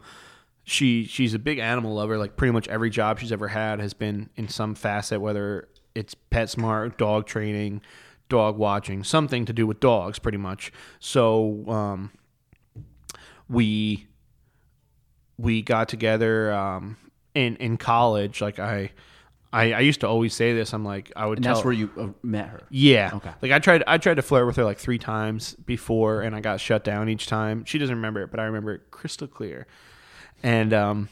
she 0.64 1.06
she's 1.06 1.32
a 1.32 1.38
big 1.38 1.58
animal 1.58 1.94
lover. 1.94 2.18
Like 2.18 2.36
pretty 2.36 2.52
much 2.52 2.68
every 2.68 2.90
job 2.90 3.20
she's 3.20 3.32
ever 3.32 3.48
had 3.48 3.80
has 3.80 3.94
been 3.94 4.28
in 4.36 4.48
some 4.48 4.74
facet, 4.74 5.18
whether 5.18 5.66
it's 5.94 6.14
PetSmart, 6.30 6.98
dog 6.98 7.24
training, 7.24 7.80
dog 8.28 8.56
watching, 8.56 9.04
something 9.04 9.44
to 9.44 9.52
do 9.52 9.66
with 9.66 9.80
dogs, 9.80 10.18
pretty 10.18 10.38
much. 10.38 10.72
So 10.98 11.64
um, 11.68 12.10
we 13.48 14.06
we 15.38 15.62
got 15.62 15.88
together 15.88 16.52
um, 16.52 16.96
in 17.34 17.56
in 17.56 17.76
college. 17.76 18.40
Like 18.40 18.58
I, 18.58 18.90
I 19.52 19.72
I 19.72 19.80
used 19.80 20.00
to 20.00 20.08
always 20.08 20.34
say 20.34 20.52
this. 20.54 20.72
I'm 20.72 20.84
like 20.84 21.12
I 21.16 21.26
would 21.26 21.38
And 21.38 21.44
tell 21.44 21.54
that's 21.54 21.64
where 21.64 21.74
you 21.74 21.90
uh, 21.98 22.08
met 22.22 22.48
her. 22.48 22.62
yeah. 22.70 23.10
Okay. 23.14 23.30
Like 23.42 23.52
I 23.52 23.58
tried 23.58 23.84
I 23.86 23.98
tried 23.98 24.14
to 24.14 24.22
flirt 24.22 24.46
with 24.46 24.56
her 24.56 24.64
like 24.64 24.78
three 24.78 24.98
times 24.98 25.54
before 25.54 26.22
and 26.22 26.34
I 26.34 26.40
got 26.40 26.60
shut 26.60 26.84
down 26.84 27.08
each 27.08 27.26
time. 27.26 27.64
She 27.64 27.78
doesn't 27.78 27.94
remember 27.94 28.22
it, 28.22 28.30
but 28.30 28.40
I 28.40 28.44
remember 28.44 28.74
it 28.74 28.90
crystal 28.90 29.26
clear. 29.28 29.66
And 30.42 30.72
um 30.72 31.08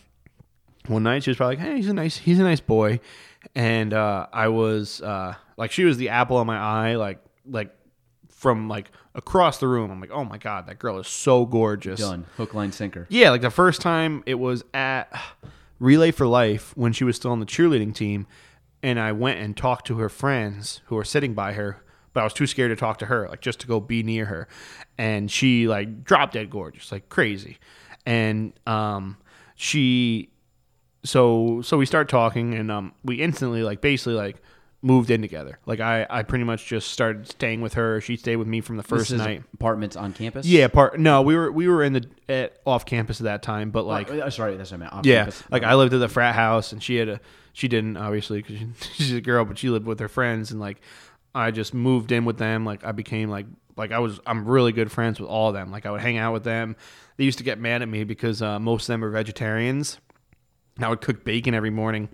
one 0.86 1.02
night 1.04 1.22
she 1.22 1.30
was 1.30 1.36
probably 1.36 1.56
like, 1.56 1.64
Hey, 1.66 1.76
he's 1.76 1.88
a 1.88 1.94
nice 1.94 2.16
he's 2.18 2.38
a 2.38 2.42
nice 2.44 2.60
boy. 2.60 3.00
And 3.54 3.92
uh 3.92 4.26
I 4.32 4.48
was 4.48 5.00
uh 5.00 5.34
like 5.56 5.72
she 5.72 5.84
was 5.84 5.96
the 5.96 6.08
apple 6.08 6.38
of 6.38 6.46
my 6.46 6.58
eye, 6.58 6.96
like 6.96 7.22
like 7.46 7.74
from 8.28 8.68
like 8.68 8.90
across 9.14 9.58
the 9.58 9.68
room. 9.68 9.90
I'm 9.90 10.00
like, 10.00 10.10
oh 10.10 10.24
my 10.24 10.38
god, 10.38 10.66
that 10.66 10.78
girl 10.78 10.98
is 10.98 11.06
so 11.06 11.44
gorgeous. 11.44 12.00
Done. 12.00 12.26
Hook, 12.36 12.54
line, 12.54 12.72
sinker. 12.72 13.06
Yeah, 13.10 13.30
like 13.30 13.42
the 13.42 13.50
first 13.50 13.80
time 13.80 14.22
it 14.26 14.34
was 14.36 14.64
at 14.72 15.12
Relay 15.78 16.10
for 16.10 16.26
Life 16.26 16.76
when 16.76 16.92
she 16.92 17.04
was 17.04 17.16
still 17.16 17.32
on 17.32 17.40
the 17.40 17.46
cheerleading 17.46 17.94
team, 17.94 18.26
and 18.82 18.98
I 18.98 19.12
went 19.12 19.40
and 19.40 19.56
talked 19.56 19.86
to 19.88 19.98
her 19.98 20.08
friends 20.08 20.80
who 20.86 20.96
were 20.96 21.04
sitting 21.04 21.34
by 21.34 21.52
her 21.52 21.82
but 22.12 22.20
I 22.20 22.24
was 22.24 22.32
too 22.32 22.46
scared 22.46 22.70
to 22.70 22.76
talk 22.76 22.98
to 22.98 23.06
her, 23.06 23.28
like 23.28 23.40
just 23.40 23.60
to 23.60 23.66
go 23.66 23.80
be 23.80 24.02
near 24.02 24.26
her. 24.26 24.48
And 24.98 25.30
she 25.30 25.68
like 25.68 26.04
dropped 26.04 26.34
dead 26.34 26.50
gorgeous, 26.50 26.92
like 26.92 27.08
crazy. 27.08 27.58
And 28.04 28.52
um, 28.66 29.16
she, 29.54 30.30
so 31.04 31.62
so 31.62 31.76
we 31.76 31.86
start 31.86 32.08
talking, 32.08 32.54
and 32.54 32.70
um, 32.70 32.92
we 33.04 33.16
instantly 33.16 33.62
like 33.62 33.80
basically 33.80 34.14
like 34.14 34.36
moved 34.82 35.10
in 35.10 35.22
together. 35.22 35.58
Like 35.66 35.80
I 35.80 36.06
I 36.08 36.22
pretty 36.22 36.44
much 36.44 36.66
just 36.66 36.90
started 36.90 37.28
staying 37.28 37.60
with 37.60 37.74
her. 37.74 38.00
She 38.00 38.16
stayed 38.16 38.36
with 38.36 38.48
me 38.48 38.60
from 38.60 38.76
the 38.76 38.82
first 38.82 39.12
night. 39.12 39.42
apartments 39.54 39.96
on 39.96 40.12
campus. 40.12 40.46
Yeah, 40.46 40.68
part 40.68 40.98
no, 40.98 41.22
we 41.22 41.36
were 41.36 41.50
we 41.50 41.68
were 41.68 41.82
in 41.82 41.92
the 41.94 42.06
at, 42.28 42.58
off 42.66 42.84
campus 42.84 43.20
at 43.20 43.24
that 43.24 43.42
time, 43.42 43.70
but 43.70 43.84
like 43.84 44.10
Like, 44.10 44.32
sorry, 44.32 44.56
that's 44.56 44.70
what 44.70 44.78
I 44.78 44.80
meant. 44.80 44.92
Off 44.92 45.06
yeah, 45.06 45.24
campus. 45.24 45.42
like 45.50 45.62
I 45.62 45.74
lived 45.74 45.94
at 45.94 46.00
the 46.00 46.08
frat 46.08 46.34
house, 46.34 46.72
and 46.72 46.82
she 46.82 46.96
had 46.96 47.08
a 47.08 47.20
she 47.52 47.68
didn't 47.68 47.96
obviously 47.96 48.42
because 48.42 48.58
she, 48.58 48.68
she's 48.94 49.12
a 49.12 49.20
girl, 49.20 49.44
but 49.44 49.58
she 49.58 49.70
lived 49.70 49.86
with 49.86 50.00
her 50.00 50.08
friends, 50.08 50.50
and 50.50 50.60
like 50.60 50.80
I 51.34 51.50
just 51.50 51.74
moved 51.74 52.12
in 52.12 52.24
with 52.24 52.38
them. 52.38 52.64
Like 52.64 52.84
I 52.84 52.92
became 52.92 53.30
like 53.30 53.46
like 53.76 53.92
I 53.92 54.00
was 54.00 54.20
I'm 54.26 54.44
really 54.44 54.72
good 54.72 54.92
friends 54.92 55.18
with 55.18 55.28
all 55.28 55.48
of 55.48 55.54
them. 55.54 55.70
Like 55.70 55.86
I 55.86 55.90
would 55.90 56.00
hang 56.00 56.18
out 56.18 56.32
with 56.32 56.44
them. 56.44 56.76
They 57.16 57.24
used 57.24 57.38
to 57.38 57.44
get 57.44 57.58
mad 57.58 57.82
at 57.82 57.88
me 57.88 58.04
because 58.04 58.42
uh, 58.42 58.58
most 58.58 58.84
of 58.84 58.86
them 58.88 59.04
are 59.04 59.10
vegetarians. 59.10 59.98
I 60.78 60.88
would 60.88 61.00
cook 61.00 61.24
bacon 61.24 61.54
every 61.54 61.70
morning 61.70 62.08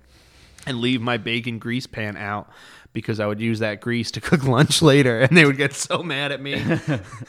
and 0.66 0.80
leave 0.80 1.00
my 1.00 1.16
bacon 1.16 1.58
grease 1.58 1.86
pan 1.86 2.16
out 2.16 2.50
because 2.92 3.20
I 3.20 3.26
would 3.26 3.40
use 3.40 3.60
that 3.60 3.80
grease 3.80 4.10
to 4.12 4.20
cook 4.22 4.44
lunch 4.44 4.82
later, 4.82 5.20
and 5.20 5.36
they 5.36 5.44
would 5.44 5.56
get 5.56 5.72
so 5.74 6.02
mad 6.02 6.32
at 6.32 6.40
me. 6.40 6.62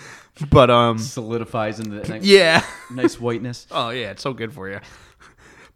but 0.50 0.70
um, 0.70 0.98
solidifies 0.98 1.80
into 1.80 2.00
the 2.00 2.08
nice, 2.08 2.24
yeah. 2.24 2.64
nice 2.92 3.20
whiteness. 3.20 3.68
Oh 3.72 3.90
yeah, 3.90 4.12
it's 4.12 4.24
so 4.24 4.34
good 4.34 4.54
for 4.54 4.70
you. 4.70 4.80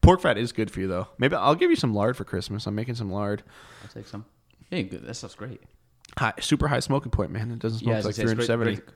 Pork 0.01 0.21
fat 0.21 0.37
is 0.37 0.51
good 0.51 0.69
for 0.71 0.79
you 0.81 0.87
though. 0.87 1.07
Maybe 1.17 1.35
I'll 1.35 1.55
give 1.55 1.69
you 1.69 1.75
some 1.75 1.93
lard 1.93 2.17
for 2.17 2.25
Christmas. 2.25 2.67
I'm 2.67 2.75
making 2.75 2.95
some 2.95 3.11
lard. 3.11 3.43
I'll 3.83 3.89
take 3.89 4.07
some. 4.07 4.25
Hey, 4.69 4.83
good. 4.83 5.05
That 5.05 5.13
stuff's 5.13 5.35
great. 5.35 5.61
High, 6.17 6.33
super 6.39 6.67
high 6.67 6.79
smoking 6.81 7.11
point, 7.11 7.31
man. 7.31 7.51
It 7.51 7.59
doesn't 7.59 7.79
smoke 7.79 7.93
I 7.93 8.01
like 8.01 8.15
say, 8.15 8.23
it's 8.23 8.33
great- 8.33 8.45
370. 8.45 8.75
great. 8.75 8.89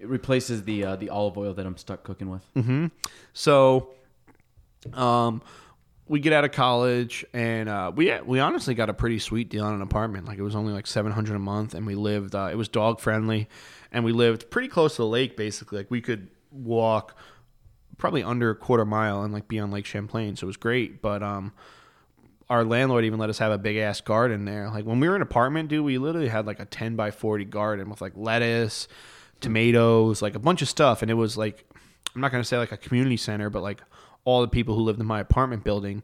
It 0.00 0.08
replaces 0.08 0.64
the 0.64 0.84
uh, 0.84 0.96
the 0.96 1.10
olive 1.10 1.38
oil 1.38 1.54
that 1.54 1.64
I'm 1.66 1.76
stuck 1.76 2.02
cooking 2.04 2.28
with. 2.28 2.42
Mm-hmm. 2.54 2.86
So, 3.32 3.90
um, 4.92 5.40
we 6.06 6.20
get 6.20 6.32
out 6.32 6.44
of 6.44 6.52
college 6.52 7.24
and 7.32 7.68
uh, 7.68 7.90
we 7.94 8.12
we 8.20 8.38
honestly 8.38 8.74
got 8.74 8.90
a 8.90 8.94
pretty 8.94 9.18
sweet 9.18 9.48
deal 9.48 9.64
on 9.64 9.74
an 9.74 9.82
apartment. 9.82 10.26
Like 10.26 10.38
it 10.38 10.42
was 10.42 10.54
only 10.54 10.72
like 10.72 10.86
seven 10.86 11.12
hundred 11.12 11.36
a 11.36 11.40
month, 11.40 11.74
and 11.74 11.86
we 11.86 11.94
lived. 11.94 12.34
Uh, 12.34 12.48
it 12.52 12.56
was 12.56 12.68
dog 12.68 13.00
friendly, 13.00 13.48
and 13.90 14.04
we 14.04 14.12
lived 14.12 14.50
pretty 14.50 14.68
close 14.68 14.96
to 14.96 15.02
the 15.02 15.08
lake. 15.08 15.36
Basically, 15.36 15.78
like 15.78 15.90
we 15.90 16.00
could 16.00 16.28
walk 16.50 17.16
probably 17.96 18.22
under 18.22 18.50
a 18.50 18.56
quarter 18.56 18.84
mile 18.84 19.22
and 19.22 19.32
like 19.32 19.48
be 19.48 19.58
on 19.58 19.70
Lake 19.70 19.86
Champlain. 19.86 20.36
So 20.36 20.44
it 20.44 20.48
was 20.48 20.56
great. 20.56 21.00
But 21.00 21.22
um, 21.22 21.52
our 22.50 22.64
landlord 22.64 23.04
even 23.04 23.18
let 23.18 23.30
us 23.30 23.38
have 23.38 23.52
a 23.52 23.58
big 23.58 23.76
ass 23.76 24.00
garden 24.00 24.44
there. 24.44 24.68
Like 24.68 24.84
when 24.84 25.00
we 25.00 25.08
were 25.08 25.16
in 25.16 25.22
an 25.22 25.26
apartment, 25.26 25.70
dude, 25.70 25.84
we 25.84 25.96
literally 25.98 26.28
had 26.28 26.46
like 26.46 26.60
a 26.60 26.66
ten 26.66 26.96
by 26.96 27.12
forty 27.12 27.46
garden 27.46 27.88
with 27.88 28.02
like 28.02 28.12
lettuce, 28.14 28.88
tomatoes, 29.40 30.20
like 30.20 30.34
a 30.34 30.38
bunch 30.38 30.60
of 30.60 30.68
stuff, 30.68 31.00
and 31.00 31.10
it 31.10 31.14
was 31.14 31.38
like 31.38 31.64
I'm 32.14 32.20
not 32.20 32.30
gonna 32.30 32.44
say 32.44 32.58
like 32.58 32.72
a 32.72 32.76
community 32.76 33.16
center, 33.16 33.48
but 33.48 33.62
like 33.62 33.82
all 34.24 34.40
the 34.40 34.48
people 34.48 34.74
who 34.74 34.82
lived 34.82 35.00
in 35.00 35.06
my 35.06 35.20
apartment 35.20 35.64
building 35.64 36.02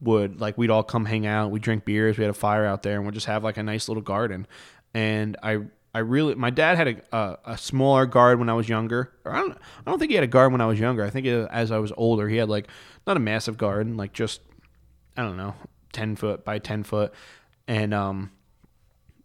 would 0.00 0.40
like 0.40 0.56
we'd 0.56 0.70
all 0.70 0.82
come 0.82 1.04
hang 1.04 1.26
out, 1.26 1.50
we 1.50 1.60
drink 1.60 1.84
beers, 1.84 2.16
we 2.16 2.24
had 2.24 2.30
a 2.30 2.34
fire 2.34 2.64
out 2.64 2.82
there, 2.82 2.96
and 2.96 3.04
we'd 3.04 3.14
just 3.14 3.26
have 3.26 3.44
like 3.44 3.56
a 3.56 3.62
nice 3.62 3.88
little 3.88 4.02
garden. 4.02 4.46
And 4.94 5.36
I 5.42 5.60
I 5.94 6.00
really 6.00 6.34
my 6.34 6.50
dad 6.50 6.76
had 6.76 6.88
a 6.88 7.16
a, 7.16 7.38
a 7.52 7.58
smaller 7.58 8.06
garden 8.06 8.40
when 8.40 8.48
I 8.48 8.54
was 8.54 8.68
younger. 8.68 9.12
Or 9.24 9.32
I 9.32 9.38
don't 9.38 9.52
I 9.52 9.90
don't 9.90 9.98
think 9.98 10.10
he 10.10 10.14
had 10.14 10.24
a 10.24 10.28
garden 10.28 10.52
when 10.52 10.60
I 10.60 10.66
was 10.66 10.78
younger. 10.78 11.04
I 11.04 11.10
think 11.10 11.26
it, 11.26 11.48
as 11.50 11.70
I 11.70 11.78
was 11.78 11.92
older, 11.96 12.28
he 12.28 12.36
had 12.36 12.48
like 12.48 12.68
not 13.06 13.16
a 13.16 13.20
massive 13.20 13.58
garden, 13.58 13.96
like 13.96 14.12
just 14.12 14.40
I 15.16 15.22
don't 15.22 15.36
know, 15.36 15.54
ten 15.92 16.16
foot 16.16 16.44
by 16.44 16.58
ten 16.58 16.82
foot, 16.82 17.12
and 17.68 17.92
um, 17.92 18.30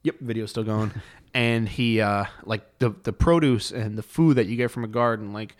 yep, 0.03 0.19
video's 0.19 0.51
still 0.51 0.63
going. 0.63 0.91
and 1.33 1.67
he 1.67 2.01
uh, 2.01 2.25
like 2.43 2.79
the 2.79 2.95
the 3.03 3.13
produce 3.13 3.71
and 3.71 3.97
the 3.97 4.03
food 4.03 4.37
that 4.37 4.47
you 4.47 4.55
get 4.55 4.71
from 4.71 4.83
a 4.83 4.87
garden, 4.87 5.33
like 5.33 5.55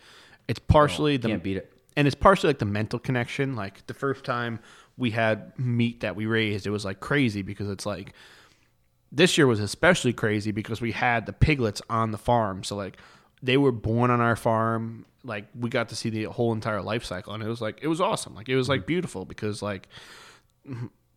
it's 0.48 0.58
partially 0.58 1.16
the 1.16 1.28
Can't 1.28 1.42
beat 1.42 1.58
it. 1.58 1.72
And 1.96 2.06
it's 2.06 2.14
partially 2.14 2.50
like 2.50 2.58
the 2.58 2.66
mental 2.66 2.98
connection. 2.98 3.56
Like 3.56 3.86
the 3.86 3.94
first 3.94 4.24
time 4.24 4.60
we 4.96 5.10
had 5.10 5.58
meat 5.58 6.00
that 6.00 6.14
we 6.14 6.26
raised, 6.26 6.66
it 6.66 6.70
was 6.70 6.84
like 6.84 7.00
crazy 7.00 7.42
because 7.42 7.68
it's 7.68 7.86
like 7.86 8.12
this 9.10 9.38
year 9.38 9.46
was 9.46 9.60
especially 9.60 10.12
crazy 10.12 10.52
because 10.52 10.80
we 10.80 10.92
had 10.92 11.26
the 11.26 11.32
piglets 11.32 11.80
on 11.88 12.10
the 12.10 12.18
farm. 12.18 12.62
So 12.62 12.76
like 12.76 12.98
they 13.42 13.56
were 13.56 13.72
born 13.72 14.10
on 14.10 14.20
our 14.20 14.36
farm. 14.36 15.06
Like 15.24 15.46
we 15.58 15.70
got 15.70 15.88
to 15.88 15.96
see 15.96 16.10
the 16.10 16.24
whole 16.24 16.52
entire 16.52 16.82
life 16.82 17.04
cycle, 17.04 17.32
and 17.32 17.42
it 17.42 17.48
was 17.48 17.60
like 17.60 17.80
it 17.82 17.88
was 17.88 18.00
awesome. 18.00 18.34
Like 18.34 18.48
it 18.48 18.56
was 18.56 18.68
like 18.68 18.80
mm-hmm. 18.80 18.86
beautiful 18.86 19.24
because 19.24 19.62
like 19.62 19.88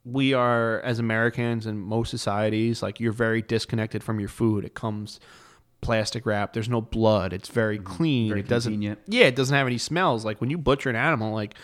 we 0.06 0.34
are 0.34 0.80
as 0.82 0.98
Americans 1.00 1.66
and 1.66 1.82
most 1.82 2.10
societies 2.10 2.82
like 2.82 3.00
you're 3.00 3.12
very 3.12 3.42
disconnected 3.42 4.04
from 4.04 4.20
your 4.20 4.30
food. 4.30 4.66
It 4.66 4.74
comes 4.74 5.20
plastic 5.82 6.26
wrap. 6.26 6.54
There's 6.54 6.70
no 6.70 6.82
blood. 6.82 7.34
It's 7.34 7.50
very 7.50 7.78
mm-hmm. 7.78 7.94
clean. 7.94 8.30
Very 8.30 8.42
it 8.42 8.48
doesn't. 8.48 8.72
convenient. 8.72 9.00
Yeah, 9.08 9.26
it 9.26 9.36
doesn't 9.36 9.56
have 9.56 9.68
any 9.68 9.78
smells. 9.78 10.26
Like 10.26 10.42
when 10.42 10.50
you 10.50 10.58
butcher 10.58 10.90
an 10.90 10.96
animal, 10.96 11.34
like 11.34 11.56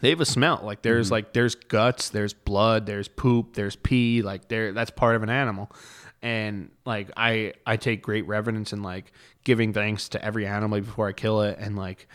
they 0.00 0.10
have 0.10 0.20
a 0.20 0.26
smell. 0.26 0.60
Like 0.62 0.82
there's 0.82 1.06
mm-hmm. 1.06 1.12
like 1.14 1.32
there's 1.32 1.54
guts, 1.54 2.10
there's 2.10 2.34
blood, 2.34 2.86
there's 2.86 3.08
poop, 3.08 3.54
there's 3.54 3.76
pee. 3.76 4.22
Like 4.22 4.48
there, 4.48 4.72
that's 4.72 4.90
part 4.90 5.16
of 5.16 5.22
an 5.22 5.30
animal. 5.30 5.70
And 6.22 6.70
like 6.84 7.10
I, 7.16 7.52
I 7.66 7.76
take 7.76 8.02
great 8.02 8.26
reverence 8.26 8.72
in 8.72 8.82
like 8.82 9.12
giving 9.44 9.72
thanks 9.72 10.08
to 10.10 10.24
every 10.24 10.46
animal 10.46 10.80
before 10.80 11.08
I 11.08 11.12
kill 11.12 11.42
it, 11.42 11.58
and 11.58 11.76
like 11.76 12.08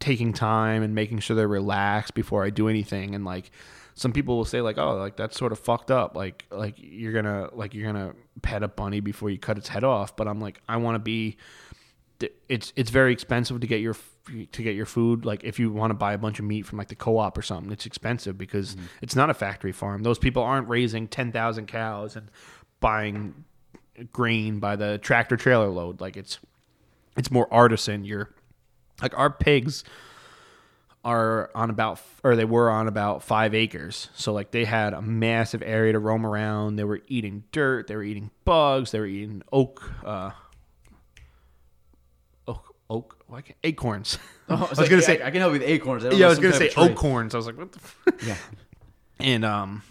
taking 0.00 0.32
time 0.32 0.82
and 0.82 0.94
making 0.94 1.18
sure 1.18 1.34
they're 1.34 1.48
relaxed 1.48 2.14
before 2.14 2.44
I 2.44 2.50
do 2.50 2.68
anything. 2.68 3.14
And 3.14 3.24
like 3.24 3.50
some 3.98 4.12
people 4.12 4.36
will 4.36 4.44
say 4.44 4.60
like, 4.60 4.78
oh, 4.78 4.94
like 4.94 5.16
that's 5.16 5.36
sort 5.36 5.50
of 5.50 5.58
fucked 5.58 5.90
up. 5.90 6.14
Like 6.14 6.44
like 6.52 6.76
you're 6.78 7.12
gonna 7.12 7.48
like 7.52 7.74
you're 7.74 7.92
gonna 7.92 8.14
pet 8.42 8.62
a 8.62 8.68
bunny 8.68 9.00
before 9.00 9.28
you 9.28 9.38
cut 9.38 9.58
its 9.58 9.66
head 9.66 9.82
off. 9.82 10.14
But 10.14 10.28
I'm 10.28 10.40
like, 10.40 10.62
I 10.68 10.76
want 10.76 10.94
to 10.94 11.00
be 11.00 11.36
it's 12.48 12.72
it's 12.76 12.90
very 12.90 13.12
expensive 13.12 13.58
to 13.60 13.66
get 13.66 13.80
your 13.80 13.96
to 14.52 14.62
get 14.62 14.76
your 14.76 14.86
food. 14.86 15.24
Like 15.24 15.42
if 15.42 15.58
you 15.58 15.72
want 15.72 15.90
to 15.90 15.94
buy 15.94 16.12
a 16.12 16.18
bunch 16.18 16.38
of 16.38 16.44
meat 16.44 16.64
from 16.64 16.78
like 16.78 16.86
the 16.86 16.94
co-op 16.94 17.36
or 17.36 17.42
something, 17.42 17.72
it's 17.72 17.86
expensive 17.86 18.38
because 18.38 18.76
mm-hmm. 18.76 18.86
it's 19.02 19.16
not 19.16 19.30
a 19.30 19.34
factory 19.34 19.72
farm. 19.72 20.04
Those 20.04 20.18
people 20.18 20.44
aren't 20.44 20.68
raising 20.68 21.08
ten 21.08 21.32
thousand 21.32 21.66
cows 21.66 22.14
and 22.14 22.30
buying 22.78 23.44
grain 24.12 24.60
by 24.60 24.76
the 24.76 24.98
tractor 24.98 25.36
trailer 25.36 25.70
load. 25.70 26.00
Like 26.00 26.16
it's 26.16 26.38
it's 27.16 27.32
more 27.32 27.52
artisan. 27.52 28.04
You're 28.04 28.30
like 29.02 29.18
our 29.18 29.30
pigs 29.30 29.82
are 31.08 31.50
on 31.54 31.70
about 31.70 32.00
or 32.22 32.36
they 32.36 32.44
were 32.44 32.70
on 32.70 32.86
about 32.86 33.22
five 33.22 33.54
acres. 33.54 34.10
So 34.14 34.34
like 34.34 34.50
they 34.50 34.66
had 34.66 34.92
a 34.92 35.00
massive 35.00 35.62
area 35.64 35.92
to 35.94 35.98
roam 35.98 36.26
around. 36.26 36.76
They 36.76 36.84
were 36.84 37.00
eating 37.08 37.44
dirt. 37.50 37.86
They 37.86 37.96
were 37.96 38.02
eating 38.02 38.30
bugs. 38.44 38.90
They 38.90 39.00
were 39.00 39.06
eating 39.06 39.42
oak 39.50 39.90
uh 40.04 40.32
oak 42.46 42.74
oak? 42.90 43.24
Why 43.26 43.40
can't, 43.40 43.58
acorns. 43.64 44.18
Oh, 44.50 44.64
i 44.64 44.80
was 44.80 44.88
gonna 44.88 45.02
say 45.02 45.20
I, 45.20 45.26
I 45.26 45.30
can 45.30 45.40
help 45.42 45.52
you 45.52 45.58
with 45.60 45.68
acorns. 45.68 46.06
I 46.06 46.10
yeah 46.12 46.24
i 46.24 46.28
was 46.30 46.38
gonna 46.38 46.54
say 46.54 46.70
acorns 46.74 47.34
i 47.34 47.36
was 47.36 47.44
like 47.44 47.58
what 47.58 47.70
the 47.70 47.80
f-? 47.84 48.26
Yeah. 48.26 48.36
and 49.20 49.44
um 49.44 49.82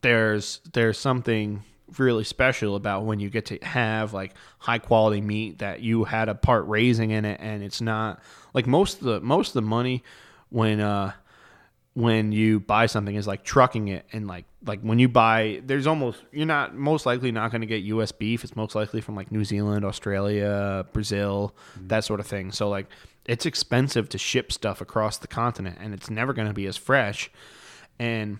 there's 0.00 0.60
there's 0.72 0.96
something 0.96 1.64
really 1.98 2.22
special 2.22 2.76
about 2.76 3.04
when 3.04 3.18
you 3.18 3.28
get 3.30 3.46
to 3.46 3.58
have 3.62 4.12
like 4.12 4.34
high 4.60 4.78
quality 4.78 5.20
meat 5.20 5.58
that 5.58 5.80
you 5.80 6.04
had 6.04 6.28
a 6.28 6.36
part 6.36 6.68
raising 6.68 7.10
in 7.10 7.24
it 7.24 7.40
and 7.42 7.64
it's 7.64 7.80
not 7.80 8.22
like 8.54 8.68
most 8.68 8.98
of 8.98 9.04
the 9.06 9.20
most 9.20 9.48
of 9.48 9.54
the 9.54 9.62
money 9.62 10.04
when 10.50 10.80
uh 10.80 11.12
when 11.94 12.30
you 12.30 12.60
buy 12.60 12.86
something 12.86 13.16
is 13.16 13.26
like 13.26 13.42
trucking 13.42 13.88
it 13.88 14.06
and 14.12 14.28
like 14.28 14.44
like 14.64 14.80
when 14.80 14.98
you 14.98 15.08
buy 15.08 15.60
there's 15.66 15.86
almost 15.86 16.22
you're 16.30 16.46
not 16.46 16.74
most 16.74 17.04
likely 17.04 17.32
not 17.32 17.50
going 17.50 17.62
to 17.62 17.66
get 17.66 17.82
US 17.82 18.12
beef 18.12 18.44
it's 18.44 18.54
most 18.54 18.74
likely 18.74 19.00
from 19.00 19.16
like 19.16 19.32
New 19.32 19.44
Zealand, 19.44 19.84
Australia, 19.84 20.86
Brazil, 20.92 21.54
that 21.88 22.04
sort 22.04 22.20
of 22.20 22.26
thing. 22.26 22.52
So 22.52 22.68
like 22.68 22.86
it's 23.26 23.44
expensive 23.44 24.08
to 24.10 24.18
ship 24.18 24.52
stuff 24.52 24.80
across 24.80 25.18
the 25.18 25.26
continent 25.26 25.78
and 25.80 25.92
it's 25.92 26.10
never 26.10 26.32
going 26.32 26.48
to 26.48 26.54
be 26.54 26.66
as 26.66 26.76
fresh. 26.76 27.30
And 27.98 28.38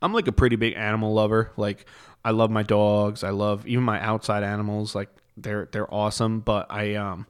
I'm 0.00 0.12
like 0.12 0.28
a 0.28 0.32
pretty 0.32 0.56
big 0.56 0.74
animal 0.74 1.12
lover. 1.12 1.52
Like 1.56 1.86
I 2.24 2.30
love 2.30 2.50
my 2.50 2.62
dogs. 2.62 3.24
I 3.24 3.30
love 3.30 3.66
even 3.66 3.84
my 3.84 4.00
outside 4.00 4.44
animals. 4.44 4.94
Like 4.94 5.08
they're 5.36 5.68
they're 5.72 5.92
awesome. 5.92 6.40
But 6.40 6.66
I 6.70 6.94
um 6.94 7.26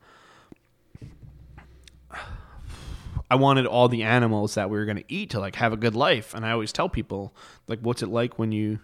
I 3.33 3.35
wanted 3.35 3.65
all 3.65 3.89
the 3.89 4.03
animals 4.03 4.57
that 4.57 4.69
we 4.69 4.77
were 4.77 4.85
gonna 4.85 5.05
eat 5.09 5.31
to 5.31 5.41
like 5.41 5.57
have 5.57 5.73
a 5.73 5.77
good 5.79 5.95
life. 5.95 6.35
And 6.35 6.45
I 6.45 6.51
always 6.51 6.71
tell 6.71 6.91
people 6.91 7.35
like, 7.67 7.81
what's 7.81 8.03
it 8.03 8.09
like 8.09 8.39
when 8.39 8.53
you 8.53 8.79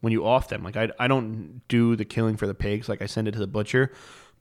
when 0.00 0.12
you 0.12 0.26
off 0.26 0.50
them? 0.50 0.62
Like 0.62 0.76
I 0.76 0.90
I 0.98 1.08
don't 1.08 1.62
do 1.68 1.96
the 1.96 2.04
killing 2.04 2.36
for 2.36 2.46
the 2.46 2.52
pigs. 2.52 2.86
Like 2.86 3.00
I 3.00 3.06
send 3.06 3.28
it 3.28 3.32
to 3.32 3.38
the 3.38 3.46
butcher. 3.46 3.92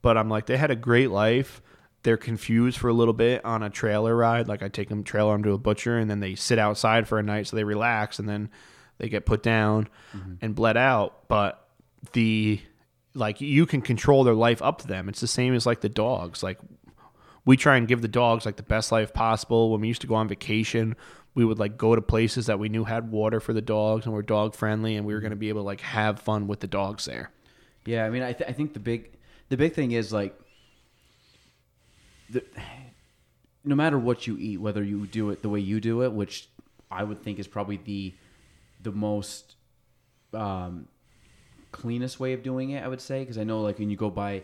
But 0.01 0.17
I'm 0.17 0.27
like 0.27 0.47
they 0.47 0.57
had 0.57 0.69
a 0.69 0.75
great 0.75 1.11
life. 1.11 1.61
They're 2.01 2.17
confused 2.17 2.77
for 2.77 2.89
a 2.89 2.93
little 2.93 3.13
bit 3.13 3.45
on 3.45 3.63
a 3.63 3.69
trailer 3.69 4.13
ride. 4.13 4.49
Like 4.49 4.61
I 4.61 4.67
take 4.67 4.89
them 4.89 5.01
trailer 5.05 5.31
them 5.31 5.43
to 5.43 5.53
a 5.53 5.57
butcher, 5.57 5.97
and 5.97 6.11
then 6.11 6.19
they 6.19 6.35
sit 6.35 6.59
outside 6.59 7.07
for 7.07 7.17
a 7.17 7.23
night 7.23 7.47
so 7.47 7.55
they 7.55 7.63
relax, 7.63 8.19
and 8.19 8.27
then 8.27 8.49
they 8.97 9.07
get 9.07 9.25
put 9.25 9.43
down 9.43 9.87
mm-hmm. 10.13 10.33
and 10.41 10.55
bled 10.55 10.75
out. 10.75 11.29
But 11.29 11.65
the 12.11 12.59
like 13.13 13.39
you 13.39 13.65
can 13.65 13.81
control 13.81 14.25
their 14.25 14.33
life 14.33 14.61
up 14.61 14.79
to 14.79 14.87
them. 14.87 15.07
It's 15.07 15.21
the 15.21 15.27
same 15.27 15.53
as 15.53 15.65
like 15.65 15.79
the 15.79 15.87
dogs. 15.87 16.43
Like 16.43 16.59
we 17.45 17.57
try 17.57 17.77
and 17.77 17.87
give 17.87 18.01
the 18.01 18.07
dogs 18.07 18.45
like 18.45 18.55
the 18.55 18.63
best 18.63 18.91
life 18.91 19.13
possible. 19.13 19.71
When 19.71 19.81
we 19.81 19.87
used 19.87 20.01
to 20.01 20.07
go 20.07 20.15
on 20.15 20.27
vacation, 20.27 20.95
we 21.35 21.43
would 21.43 21.59
like 21.59 21.77
go 21.77 21.95
to 21.95 22.01
places 22.01 22.45
that 22.45 22.59
we 22.59 22.69
knew 22.69 22.85
had 22.85 23.11
water 23.11 23.39
for 23.39 23.53
the 23.53 23.61
dogs 23.61 24.05
and 24.05 24.13
were 24.13 24.21
dog 24.21 24.55
friendly, 24.55 24.95
and 24.95 25.05
we 25.05 25.13
were 25.13 25.19
going 25.19 25.31
to 25.31 25.35
be 25.35 25.49
able 25.49 25.61
to 25.61 25.65
like 25.65 25.81
have 25.81 26.19
fun 26.19 26.47
with 26.47 26.59
the 26.59 26.67
dogs 26.67 27.05
there. 27.05 27.31
Yeah, 27.85 28.05
I 28.05 28.09
mean, 28.09 28.23
I, 28.23 28.33
th- 28.33 28.49
I 28.49 28.53
think 28.53 28.73
the 28.73 28.79
big 28.79 29.11
the 29.49 29.57
big 29.57 29.73
thing 29.73 29.91
is 29.91 30.13
like 30.13 30.39
the 32.29 32.43
no 33.65 33.75
matter 33.75 33.97
what 33.97 34.27
you 34.27 34.37
eat, 34.37 34.57
whether 34.57 34.83
you 34.83 35.05
do 35.07 35.29
it 35.29 35.41
the 35.41 35.49
way 35.49 35.59
you 35.59 35.79
do 35.79 36.03
it, 36.03 36.13
which 36.13 36.49
I 36.91 37.03
would 37.03 37.23
think 37.23 37.39
is 37.39 37.47
probably 37.47 37.77
the 37.77 38.13
the 38.81 38.91
most 38.91 39.55
um, 40.33 40.87
cleanest 41.71 42.19
way 42.19 42.33
of 42.33 42.43
doing 42.43 42.71
it. 42.71 42.83
I 42.83 42.87
would 42.87 43.01
say 43.01 43.21
because 43.21 43.37
I 43.37 43.43
know 43.43 43.61
like 43.61 43.79
when 43.79 43.89
you 43.89 43.97
go 43.97 44.09
buy 44.09 44.43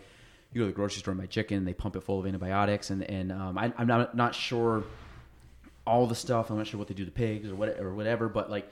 you 0.52 0.62
go 0.62 0.66
to 0.66 0.72
the 0.72 0.76
grocery 0.76 1.00
store 1.00 1.12
and 1.12 1.22
buy 1.22 1.28
chicken, 1.28 1.66
they 1.66 1.74
pump 1.74 1.96
it 1.96 2.02
full 2.02 2.20
of 2.20 2.26
antibiotics, 2.26 2.90
and 2.90 3.04
and 3.04 3.32
um, 3.32 3.58
I, 3.58 3.72
I'm 3.78 3.88
not 3.88 4.16
not 4.16 4.34
sure 4.34 4.84
all 5.86 6.08
the 6.08 6.16
stuff. 6.16 6.50
I'm 6.50 6.58
not 6.58 6.68
sure 6.68 6.78
what 6.78 6.88
they 6.88 6.94
do 6.94 7.06
to 7.06 7.12
pigs 7.12 7.50
or 7.50 7.56
what 7.56 7.80
or 7.80 7.94
whatever, 7.94 8.30
but 8.30 8.50
like 8.50 8.72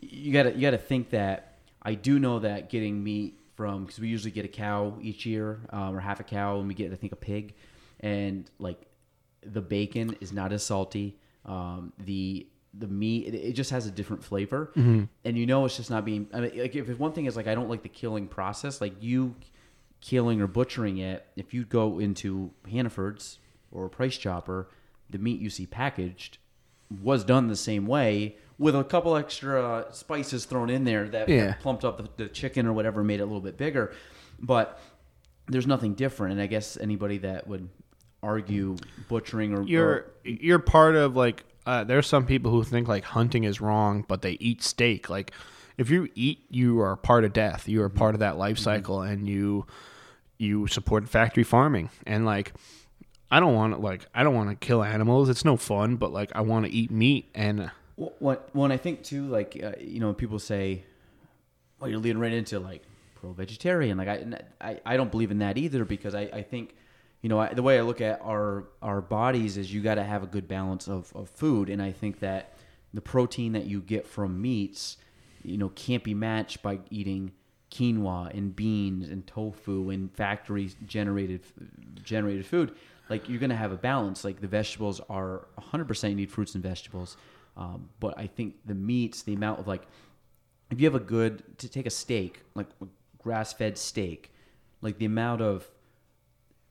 you 0.00 0.32
gotta 0.32 0.52
you 0.52 0.60
gotta 0.60 0.78
think 0.78 1.10
that 1.10 1.58
I 1.82 1.94
do 1.94 2.18
know 2.18 2.40
that 2.40 2.70
getting 2.70 3.02
meat 3.02 3.38
from 3.54 3.84
because 3.84 4.00
we 4.00 4.08
usually 4.08 4.30
get 4.30 4.44
a 4.44 4.48
cow 4.48 4.96
each 5.00 5.26
year 5.26 5.60
um, 5.70 5.94
or 5.96 6.00
half 6.00 6.20
a 6.20 6.24
cow, 6.24 6.58
and 6.58 6.66
we 6.68 6.74
get 6.74 6.92
I 6.92 6.96
think 6.96 7.12
a 7.12 7.16
pig, 7.16 7.54
and 8.00 8.50
like 8.58 8.80
the 9.44 9.60
bacon 9.60 10.16
is 10.20 10.32
not 10.32 10.52
as 10.52 10.64
salty. 10.64 11.18
Um, 11.44 11.92
the 11.98 12.46
the 12.74 12.88
meat 12.88 13.26
it, 13.26 13.34
it 13.34 13.52
just 13.52 13.70
has 13.70 13.86
a 13.86 13.90
different 13.90 14.24
flavor, 14.24 14.72
and 15.24 15.38
you 15.38 15.46
know 15.46 15.64
it's 15.66 15.76
just 15.76 15.90
not 15.90 16.04
being. 16.04 16.28
I 16.32 16.40
mean, 16.40 16.58
like 16.58 16.74
if 16.74 16.88
if 16.88 16.98
one 16.98 17.12
thing 17.12 17.26
is 17.26 17.36
like 17.36 17.46
I 17.46 17.54
don't 17.54 17.68
like 17.68 17.82
the 17.82 17.88
killing 17.88 18.26
process, 18.26 18.80
like 18.80 18.94
you 19.00 19.34
killing 20.02 20.42
or 20.42 20.46
butchering 20.46 20.98
it. 20.98 21.24
If 21.36 21.54
you 21.54 21.64
go 21.64 21.98
into 21.98 22.50
Hannaford's 22.70 23.38
or 23.70 23.88
Price 23.88 24.18
Chopper, 24.18 24.68
the 25.08 25.16
meat 25.18 25.40
you 25.40 25.48
see 25.48 25.64
packaged 25.64 26.36
was 27.02 27.24
done 27.24 27.48
the 27.48 27.56
same 27.56 27.86
way 27.86 28.36
with 28.58 28.76
a 28.76 28.84
couple 28.84 29.16
extra 29.16 29.86
spices 29.92 30.44
thrown 30.44 30.68
in 30.68 30.84
there 30.84 31.08
that, 31.08 31.28
Yeah. 31.30 31.54
plumped 31.54 31.84
up 31.86 31.96
the, 32.16 32.24
the 32.24 32.28
chicken 32.28 32.66
or 32.66 32.74
whatever, 32.74 33.02
made 33.02 33.20
it 33.20 33.22
a 33.22 33.26
little 33.26 33.40
bit 33.40 33.56
bigger. 33.56 33.94
But 34.38 34.78
there's 35.48 35.66
nothing 35.66 35.94
different, 35.94 36.32
and 36.32 36.42
I 36.42 36.46
guess 36.46 36.76
anybody 36.76 37.18
that 37.18 37.46
would 37.48 37.68
argue 38.22 38.76
butchering 39.08 39.52
or 39.52 39.62
you're 39.62 39.88
or- 39.88 40.12
you're 40.24 40.58
part 40.60 40.94
of 40.94 41.16
like 41.16 41.44
uh, 41.66 41.82
there's 41.82 42.06
some 42.06 42.24
people 42.26 42.50
who 42.52 42.62
think 42.62 42.86
like 42.86 43.02
hunting 43.02 43.42
is 43.42 43.60
wrong 43.60 44.04
but 44.06 44.22
they 44.22 44.32
eat 44.32 44.62
steak 44.62 45.10
like 45.10 45.32
if 45.76 45.90
you 45.90 46.08
eat 46.14 46.44
you 46.48 46.80
are 46.80 46.94
part 46.96 47.24
of 47.24 47.32
death 47.32 47.68
you 47.68 47.82
are 47.82 47.88
part 47.88 48.14
of 48.14 48.20
that 48.20 48.36
life 48.38 48.58
cycle 48.58 49.02
and 49.02 49.26
you 49.28 49.66
you 50.42 50.66
support 50.66 51.08
factory 51.08 51.44
farming. 51.44 51.90
And 52.06 52.26
like 52.26 52.52
i 53.30 53.40
don't 53.40 53.54
want 53.54 53.72
to 53.72 53.80
like 53.80 54.06
i 54.14 54.22
don't 54.22 54.34
want 54.34 54.50
to 54.50 54.56
kill 54.56 54.82
animals. 54.82 55.28
It's 55.28 55.44
no 55.44 55.56
fun 55.56 55.96
but 55.96 56.12
like 56.12 56.32
i 56.34 56.40
want 56.40 56.66
to 56.66 56.72
eat 56.72 56.90
meat. 56.90 57.30
And 57.34 57.70
what 57.96 58.48
when 58.52 58.72
I 58.72 58.76
think 58.76 59.02
too, 59.02 59.26
like 59.26 59.58
uh, 59.62 59.72
you 59.80 60.00
know, 60.00 60.12
people 60.12 60.38
say, 60.38 60.84
"Well, 61.78 61.90
you're 61.90 61.98
leading 61.98 62.20
right 62.20 62.32
into 62.32 62.58
like 62.58 62.82
pro-vegetarian." 63.14 63.98
Like 63.98 64.08
I, 64.08 64.24
I, 64.60 64.80
I 64.84 64.96
don't 64.96 65.10
believe 65.10 65.30
in 65.30 65.38
that 65.38 65.58
either 65.58 65.84
because 65.84 66.14
I, 66.14 66.22
I 66.22 66.42
think, 66.42 66.74
you 67.20 67.28
know, 67.28 67.38
I, 67.38 67.52
the 67.52 67.62
way 67.62 67.78
I 67.78 67.82
look 67.82 68.00
at 68.00 68.20
our 68.22 68.64
our 68.80 69.00
bodies 69.00 69.56
is 69.56 69.72
you 69.72 69.82
got 69.82 69.96
to 69.96 70.04
have 70.04 70.22
a 70.22 70.26
good 70.26 70.48
balance 70.48 70.88
of, 70.88 71.12
of 71.14 71.28
food, 71.28 71.68
and 71.68 71.82
I 71.82 71.92
think 71.92 72.20
that 72.20 72.54
the 72.94 73.00
protein 73.00 73.52
that 73.52 73.66
you 73.66 73.80
get 73.80 74.06
from 74.06 74.40
meats, 74.40 74.96
you 75.42 75.58
know, 75.58 75.70
can't 75.70 76.04
be 76.04 76.14
matched 76.14 76.62
by 76.62 76.80
eating 76.90 77.32
quinoa 77.72 78.36
and 78.36 78.54
beans 78.54 79.08
and 79.08 79.26
tofu 79.26 79.90
and 79.90 80.12
factory 80.14 80.70
generated 80.86 81.40
generated 82.04 82.46
food. 82.46 82.74
Like 83.08 83.28
you're 83.28 83.40
gonna 83.40 83.56
have 83.56 83.72
a 83.72 83.76
balance. 83.76 84.24
Like 84.24 84.40
the 84.40 84.46
vegetables 84.46 85.00
are 85.08 85.48
100% 85.58 86.10
you 86.10 86.14
need 86.14 86.30
fruits 86.30 86.54
and 86.54 86.62
vegetables, 86.62 87.16
um, 87.56 87.88
but 87.98 88.16
I 88.18 88.26
think 88.26 88.56
the 88.66 88.74
meats, 88.74 89.22
the 89.22 89.34
amount 89.34 89.60
of 89.60 89.66
like, 89.66 89.82
if 90.70 90.80
you 90.80 90.86
have 90.86 90.94
a 90.94 91.04
good 91.04 91.42
to 91.58 91.68
take 91.68 91.86
a 91.86 91.90
steak 91.90 92.42
like 92.54 92.68
grass 93.18 93.52
fed 93.52 93.78
steak, 93.78 94.30
like 94.82 94.98
the 94.98 95.06
amount 95.06 95.40
of 95.40 95.68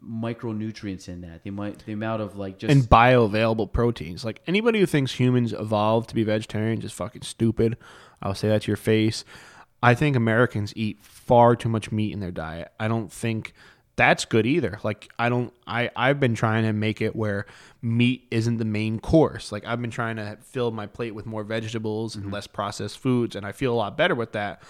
micronutrients 0.04 1.08
in 1.08 1.22
that, 1.22 1.44
the 1.44 1.50
amount 1.50 1.86
the 1.86 1.94
amount 1.94 2.22
of 2.22 2.38
like 2.38 2.60
just 2.60 2.72
and 2.72 2.84
bioavailable 2.84 3.72
proteins. 3.72 4.24
Like 4.24 4.42
anybody 4.46 4.80
who 4.80 4.86
thinks 4.86 5.14
humans 5.14 5.52
evolved 5.54 6.10
to 6.10 6.16
be 6.16 6.24
vegetarian 6.24 6.82
is 6.84 6.92
fucking 6.92 7.24
stupid. 7.24 7.78
I'll 8.22 8.36
say 8.36 8.50
that 8.50 8.64
to 8.64 8.68
your 8.68 8.78
face. 8.78 9.26
I 9.84 9.96
think 9.96 10.16
Americans 10.16 10.74
eat 10.76 11.00
far 11.02 11.56
too 11.56 11.70
much 11.70 11.92
meat 11.92 12.14
in 12.14 12.20
their 12.20 12.32
diet. 12.32 12.72
I 12.80 12.88
don't 12.88 13.12
think 13.12 13.54
that's 13.96 14.26
good 14.26 14.46
either. 14.46 14.80
Like 14.84 15.10
I 15.20 15.30
don't 15.30 15.54
I 15.68 15.90
I've 15.96 16.20
been 16.20 16.36
trying 16.36 16.64
to 16.64 16.74
make 16.74 17.02
it 17.02 17.16
where 17.16 17.46
meat 17.82 18.28
isn't 18.32 18.58
the 18.58 18.66
main 18.66 19.00
course. 19.00 19.52
Like 19.52 19.66
I've 19.66 19.82
been 19.82 19.92
trying 19.92 20.16
to 20.16 20.38
fill 20.42 20.72
my 20.72 20.88
plate 20.88 21.16
with 21.16 21.26
more 21.26 21.44
vegetables 21.44 22.16
and 22.16 22.26
mm-hmm. 22.26 22.34
less 22.34 22.48
processed 22.48 23.00
foods 23.00 23.36
and 23.36 23.46
I 23.46 23.52
feel 23.52 23.74
a 23.74 23.76
lot 23.76 23.98
better 23.98 24.16
with 24.16 24.32
that 24.34 24.62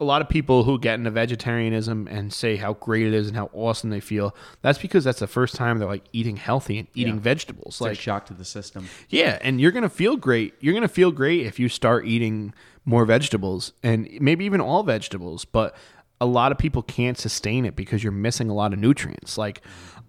a 0.00 0.04
lot 0.04 0.20
of 0.20 0.28
people 0.28 0.64
who 0.64 0.78
get 0.78 0.94
into 0.94 1.10
vegetarianism 1.10 2.08
and 2.08 2.32
say 2.32 2.56
how 2.56 2.74
great 2.74 3.06
it 3.06 3.14
is 3.14 3.28
and 3.28 3.36
how 3.36 3.48
awesome 3.52 3.90
they 3.90 4.00
feel, 4.00 4.34
that's 4.60 4.78
because 4.78 5.04
that's 5.04 5.20
the 5.20 5.26
first 5.28 5.54
time 5.54 5.78
they're 5.78 5.88
like 5.88 6.04
eating 6.12 6.36
healthy 6.36 6.78
and 6.80 6.88
eating 6.94 7.14
Yeah. 7.14 7.20
vegetables. 7.20 7.74
it's 7.74 7.80
like 7.80 7.90
Like, 7.90 8.00
shock 8.00 8.26
to 8.26 8.34
the 8.34 8.44
system. 8.44 8.88
yeah, 9.08 9.38
and 9.40 9.60
you're 9.60 9.70
gonna 9.70 9.88
feel 9.88 10.16
great. 10.16 10.54
You're 10.60 10.74
gonna 10.74 10.88
feel 10.88 11.12
great 11.12 11.46
if 11.46 11.60
you 11.60 11.68
start 11.68 12.04
eating 12.06 12.52
more 12.84 13.04
vegetables 13.04 13.72
and 13.82 14.08
maybe 14.20 14.44
even 14.44 14.60
all 14.60 14.82
vegetables. 14.82 15.44
But 15.44 15.76
a 16.20 16.26
lot 16.26 16.52
of 16.52 16.58
people 16.58 16.82
can't 16.82 17.18
sustain 17.18 17.64
it 17.64 17.74
because 17.74 18.02
you're 18.02 18.12
missing 18.12 18.48
a 18.48 18.54
lot 18.54 18.72
of 18.72 18.78
nutrients. 18.78 19.36
Like, 19.36 19.60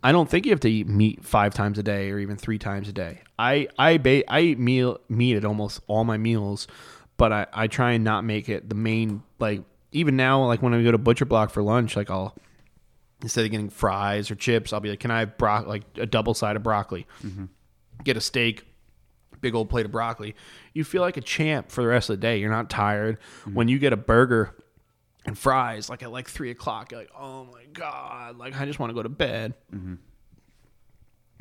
I 0.04 0.12
don't 0.12 0.30
think 0.30 0.45
you 0.45 0.52
have 0.52 0.60
to 0.62 0.70
eat 0.70 0.88
meat 0.88 1.24
five 1.24 1.54
times 1.54 1.80
a 1.80 1.84
day 1.84 2.12
or 2.12 2.20
even 2.20 2.38
three 2.38 2.60
times 2.60 2.88
a 2.90 2.94
day. 2.94 3.22
I 3.40 3.68
I 3.78 3.98
ba- 3.98 4.30
I 4.32 4.41
eat 4.41 4.60
meal 4.60 5.00
meat 5.10 5.38
at 5.38 5.45
almost 5.45 5.82
all 5.88 6.04
my 6.04 6.18
meals, 6.18 6.68
but 7.18 7.32
I 7.32 7.48
I 7.54 7.68
try 7.68 7.94
and 7.94 8.04
not 8.04 8.24
make 8.24 8.50
it 8.50 8.70
the 8.70 8.76
main 8.76 9.24
like. 9.40 9.62
Even 9.95 10.16
now, 10.16 10.44
like 10.45 10.64
when 10.64 10.74
I 10.74 10.82
go 10.82 10.91
to 10.91 10.98
Butcher 10.98 11.26
Block 11.26 11.52
for 11.52 11.62
lunch, 11.62 11.95
like 11.95 12.10
I'll 12.10 12.36
instead 13.22 13.45
of 13.45 13.52
getting 13.52 13.70
fries 13.70 14.32
or 14.32 14.36
chips, 14.36 14.74
I'll 14.74 14.80
be 14.80 14.90
like, 14.90 15.00
"Can 15.00 15.12
I 15.12 15.20
have 15.20 15.38
bro- 15.38 15.66
like 15.68 15.84
a 15.98 16.08
double 16.08 16.34
side 16.34 16.56
of 16.56 16.64
broccoli?" 16.64 17.06
Mm-hmm. 17.24 17.45
Get 18.04 18.18
a 18.18 18.22
steak, 18.22 18.66
big 19.44 19.53
old 19.53 19.70
plate 19.70 19.86
of 19.86 19.91
broccoli. 19.91 20.36
You 20.74 20.84
feel 20.84 21.03
like 21.03 21.18
a 21.18 21.22
champ 21.22 21.70
for 21.70 21.84
the 21.84 21.88
rest 21.88 22.10
of 22.10 22.18
the 22.18 22.22
day. 22.22 22.40
You're 22.40 22.49
not 22.49 22.72
tired. 22.72 23.20
Mm-hmm. 23.41 23.53
When 23.53 23.68
you 23.68 23.78
get 23.78 23.94
a 23.94 23.98
burger 23.98 24.56
and 25.26 25.38
fries, 25.38 25.90
like 25.90 26.02
at 26.02 26.11
like 26.11 26.28
three 26.28 26.49
o'clock, 26.49 26.91
you're 26.91 27.02
like, 27.02 27.11
"Oh 27.15 27.45
my 27.45 27.65
god!" 27.74 28.38
Like 28.38 28.60
I 28.60 28.65
just 28.65 28.80
want 28.80 28.90
to 28.90 28.95
go 28.95 29.03
to 29.03 29.10
bed. 29.10 29.53
Mm-hmm. 29.72 29.95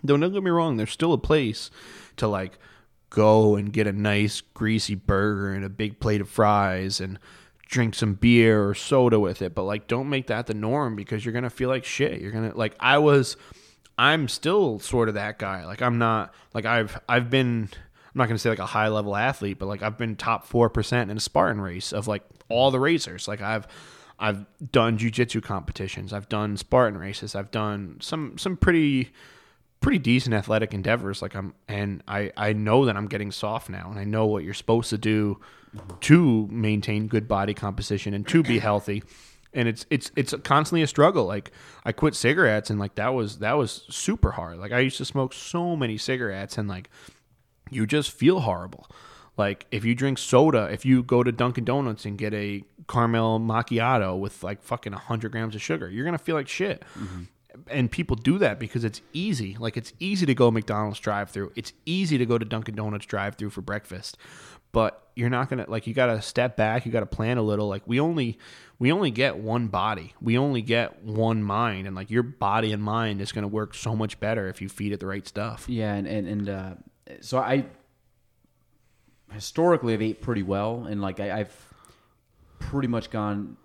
Though 0.04 0.16
don't 0.18 0.32
get 0.32 0.42
me 0.42 0.50
wrong, 0.50 0.76
there's 0.76 0.90
still 0.90 1.14
a 1.14 1.18
place 1.18 1.70
to 2.16 2.28
like 2.28 2.58
go 3.08 3.56
and 3.56 3.72
get 3.72 3.86
a 3.86 3.92
nice 3.92 4.40
greasy 4.40 4.94
burger 4.94 5.52
and 5.52 5.64
a 5.64 5.68
big 5.68 6.00
plate 6.00 6.20
of 6.20 6.28
fries 6.28 7.00
and 7.00 7.18
drink 7.72 7.94
some 7.94 8.14
beer 8.14 8.68
or 8.68 8.74
soda 8.74 9.18
with 9.18 9.42
it. 9.42 9.54
But 9.54 9.64
like, 9.64 9.86
don't 9.86 10.08
make 10.08 10.28
that 10.28 10.46
the 10.46 10.54
norm 10.54 10.96
because 10.96 11.24
you're 11.24 11.34
gonna 11.34 11.50
feel 11.50 11.68
like 11.68 11.84
shit. 11.84 12.20
You're 12.20 12.32
gonna 12.32 12.52
like 12.54 12.74
I 12.80 12.98
was. 12.98 13.36
I'm 13.98 14.26
still 14.26 14.78
sort 14.78 15.08
of 15.08 15.14
that 15.14 15.38
guy. 15.38 15.66
Like 15.66 15.82
I'm 15.82 15.98
not 15.98 16.34
like 16.54 16.64
I've 16.64 17.00
I've 17.08 17.30
been. 17.30 17.68
I'm 18.14 18.18
not 18.18 18.28
gonna 18.28 18.38
say 18.38 18.50
like 18.50 18.58
a 18.58 18.66
high 18.66 18.88
level 18.88 19.16
athlete, 19.16 19.58
but 19.58 19.66
like 19.66 19.82
I've 19.82 19.96
been 19.96 20.16
top 20.16 20.46
four 20.46 20.68
percent 20.68 21.10
in 21.10 21.16
a 21.16 21.20
Spartan 21.20 21.60
race 21.60 21.92
of 21.92 22.08
like 22.08 22.22
all 22.48 22.70
the 22.70 22.80
racers. 22.80 23.26
Like 23.26 23.40
I've 23.40 23.66
I've 24.18 24.44
done 24.70 24.98
jujitsu 24.98 25.42
competitions. 25.42 26.12
I've 26.12 26.28
done 26.28 26.56
Spartan 26.56 26.98
races. 26.98 27.34
I've 27.34 27.50
done 27.50 27.96
some 28.00 28.36
some 28.38 28.56
pretty 28.56 29.12
pretty 29.82 29.98
decent 29.98 30.32
athletic 30.32 30.72
endeavors 30.72 31.20
like 31.20 31.34
i'm 31.34 31.52
and 31.66 32.02
i 32.06 32.30
i 32.36 32.52
know 32.52 32.84
that 32.86 32.96
i'm 32.96 33.08
getting 33.08 33.32
soft 33.32 33.68
now 33.68 33.90
and 33.90 33.98
i 33.98 34.04
know 34.04 34.24
what 34.24 34.44
you're 34.44 34.54
supposed 34.54 34.88
to 34.88 34.96
do 34.96 35.38
to 36.00 36.46
maintain 36.50 37.08
good 37.08 37.26
body 37.26 37.52
composition 37.52 38.14
and 38.14 38.26
to 38.28 38.44
be 38.44 38.60
healthy 38.60 39.02
and 39.52 39.68
it's 39.68 39.84
it's 39.90 40.12
it's 40.14 40.32
constantly 40.44 40.82
a 40.82 40.86
struggle 40.86 41.26
like 41.26 41.50
i 41.84 41.90
quit 41.90 42.14
cigarettes 42.14 42.70
and 42.70 42.78
like 42.78 42.94
that 42.94 43.12
was 43.12 43.38
that 43.38 43.54
was 43.54 43.84
super 43.90 44.30
hard 44.30 44.56
like 44.58 44.70
i 44.70 44.78
used 44.78 44.98
to 44.98 45.04
smoke 45.04 45.34
so 45.34 45.74
many 45.74 45.98
cigarettes 45.98 46.56
and 46.56 46.68
like 46.68 46.88
you 47.74 47.86
just 47.86 48.10
feel 48.10 48.40
horrible. 48.40 48.88
Like 49.36 49.66
if 49.70 49.84
you 49.84 49.94
drink 49.94 50.18
soda, 50.18 50.68
if 50.70 50.84
you 50.84 51.02
go 51.02 51.22
to 51.22 51.32
Dunkin' 51.32 51.64
Donuts 51.64 52.04
and 52.04 52.18
get 52.18 52.34
a 52.34 52.62
caramel 52.88 53.40
macchiato 53.40 54.18
with 54.18 54.42
like 54.42 54.62
fucking 54.62 54.92
100 54.92 55.32
grams 55.32 55.54
of 55.54 55.62
sugar, 55.62 55.88
you're 55.88 56.04
going 56.04 56.16
to 56.16 56.22
feel 56.22 56.36
like 56.36 56.48
shit. 56.48 56.84
And 57.68 57.90
people 57.90 58.16
do 58.16 58.38
that 58.38 58.58
because 58.58 58.84
it's 58.84 59.00
easy. 59.12 59.56
Like 59.58 59.76
it's 59.76 59.92
easy 59.98 60.26
to 60.26 60.34
go 60.34 60.50
McDonald's 60.50 60.98
drive 61.00 61.30
through. 61.30 61.52
It's 61.54 61.72
easy 61.86 62.18
to 62.18 62.26
go 62.26 62.38
to 62.38 62.44
Dunkin' 62.44 62.74
Donuts 62.74 63.06
drive 63.06 63.36
through 63.36 63.50
for 63.50 63.62
breakfast. 63.62 64.16
But 64.72 65.06
you're 65.16 65.28
not 65.28 65.50
going 65.50 65.62
to 65.62 65.70
like 65.70 65.86
you 65.86 65.92
got 65.92 66.06
to 66.06 66.22
step 66.22 66.56
back, 66.56 66.86
you 66.86 66.92
got 66.92 67.00
to 67.00 67.06
plan 67.06 67.36
a 67.36 67.42
little. 67.42 67.68
Like 67.68 67.82
we 67.86 68.00
only 68.00 68.38
we 68.78 68.90
only 68.90 69.10
get 69.10 69.36
one 69.36 69.68
body. 69.68 70.14
We 70.20 70.38
only 70.38 70.62
get 70.62 71.02
one 71.04 71.42
mind 71.42 71.86
and 71.86 71.94
like 71.94 72.10
your 72.10 72.22
body 72.22 72.72
and 72.72 72.82
mind 72.82 73.20
is 73.20 73.32
going 73.32 73.42
to 73.42 73.48
work 73.48 73.74
so 73.74 73.94
much 73.94 74.18
better 74.18 74.48
if 74.48 74.62
you 74.62 74.70
feed 74.70 74.92
it 74.92 75.00
the 75.00 75.06
right 75.06 75.26
stuff. 75.28 75.66
Yeah, 75.68 75.92
and 75.94 76.06
and, 76.06 76.26
and 76.26 76.48
uh, 76.48 76.74
so 77.20 77.38
I 77.38 77.66
historically 79.32 79.92
have 79.92 80.02
ate 80.02 80.20
pretty 80.20 80.42
well, 80.42 80.84
and 80.84 81.00
like 81.00 81.20
I, 81.20 81.40
I've 81.40 81.68
pretty 82.58 82.88
much 82.88 83.10
gone 83.10 83.56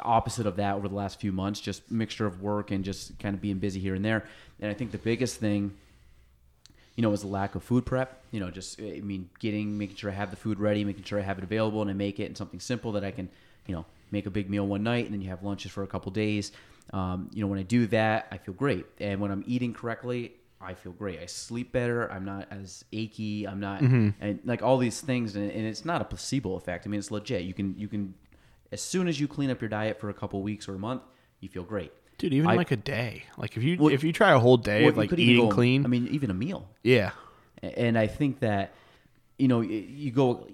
opposite 0.00 0.46
of 0.46 0.56
that 0.56 0.74
over 0.74 0.88
the 0.88 0.94
last 0.94 1.20
few 1.20 1.32
months. 1.32 1.60
Just 1.60 1.90
mixture 1.90 2.26
of 2.26 2.42
work 2.42 2.70
and 2.70 2.84
just 2.84 3.18
kind 3.18 3.34
of 3.34 3.40
being 3.40 3.58
busy 3.58 3.80
here 3.80 3.94
and 3.94 4.04
there. 4.04 4.24
And 4.60 4.70
I 4.70 4.74
think 4.74 4.90
the 4.90 4.98
biggest 4.98 5.38
thing, 5.38 5.74
you 6.96 7.02
know, 7.02 7.12
is 7.12 7.22
the 7.22 7.28
lack 7.28 7.54
of 7.54 7.62
food 7.62 7.86
prep. 7.86 8.22
You 8.30 8.40
know, 8.40 8.50
just 8.50 8.80
I 8.80 9.00
mean, 9.00 9.30
getting 9.38 9.78
making 9.78 9.96
sure 9.96 10.10
I 10.10 10.14
have 10.14 10.30
the 10.30 10.36
food 10.36 10.58
ready, 10.58 10.84
making 10.84 11.04
sure 11.04 11.18
I 11.18 11.22
have 11.22 11.38
it 11.38 11.44
available, 11.44 11.82
and 11.82 11.90
I 11.90 11.94
make 11.94 12.20
it 12.20 12.28
in 12.28 12.34
something 12.34 12.60
simple 12.60 12.92
that 12.92 13.04
I 13.04 13.10
can, 13.10 13.28
you 13.66 13.74
know, 13.74 13.84
make 14.10 14.26
a 14.26 14.30
big 14.30 14.50
meal 14.50 14.66
one 14.66 14.82
night 14.82 15.06
and 15.06 15.14
then 15.14 15.22
you 15.22 15.30
have 15.30 15.42
lunches 15.42 15.70
for 15.70 15.82
a 15.82 15.86
couple 15.86 16.12
days. 16.12 16.52
Um, 16.92 17.30
you 17.32 17.40
know, 17.40 17.46
when 17.46 17.58
I 17.58 17.62
do 17.62 17.86
that, 17.88 18.26
I 18.30 18.36
feel 18.36 18.54
great. 18.54 18.84
And 19.00 19.20
when 19.20 19.30
I'm 19.30 19.44
eating 19.46 19.72
correctly, 19.72 20.32
I 20.62 20.74
feel 20.74 20.92
great. 20.92 21.20
I 21.20 21.26
sleep 21.26 21.72
better. 21.72 22.10
I'm 22.10 22.24
not 22.24 22.46
as 22.50 22.84
achy. 22.92 23.46
I'm 23.46 23.60
not 23.60 23.80
mm-hmm. 23.80 24.10
and 24.20 24.40
like 24.44 24.62
all 24.62 24.78
these 24.78 25.00
things. 25.00 25.36
And, 25.36 25.50
and 25.50 25.66
it's 25.66 25.84
not 25.84 26.00
a 26.00 26.04
placebo 26.04 26.54
effect. 26.54 26.86
I 26.86 26.90
mean, 26.90 26.98
it's 26.98 27.10
legit. 27.10 27.42
You 27.42 27.54
can 27.54 27.74
you 27.78 27.88
can 27.88 28.14
as 28.70 28.80
soon 28.80 29.08
as 29.08 29.20
you 29.20 29.28
clean 29.28 29.50
up 29.50 29.60
your 29.60 29.68
diet 29.68 30.00
for 30.00 30.08
a 30.08 30.14
couple 30.14 30.42
weeks 30.42 30.68
or 30.68 30.74
a 30.74 30.78
month, 30.78 31.02
you 31.40 31.48
feel 31.48 31.64
great. 31.64 31.92
Dude, 32.18 32.32
even 32.32 32.48
I- 32.50 32.54
like 32.54 32.70
a 32.70 32.76
day. 32.76 33.24
Like 33.36 33.56
if 33.56 33.62
you 33.62 33.76
Well- 33.78 33.92
if 33.92 34.04
you 34.04 34.12
try 34.12 34.32
a 34.32 34.38
whole 34.38 34.56
day 34.56 34.82
Well, 34.82 34.90
of 34.90 34.96
like 34.96 35.12
eating 35.12 35.48
go- 35.48 35.54
clean, 35.54 35.84
I 35.84 35.88
mean, 35.88 36.08
even 36.08 36.30
a 36.30 36.34
meal. 36.34 36.68
yeah. 36.82 37.10
and 37.62 37.96
I 37.98 38.06
think 38.06 38.40
that 38.40 38.74
you 39.38 39.48
know 39.48 39.60
you 39.60 40.10
go. 40.10 40.46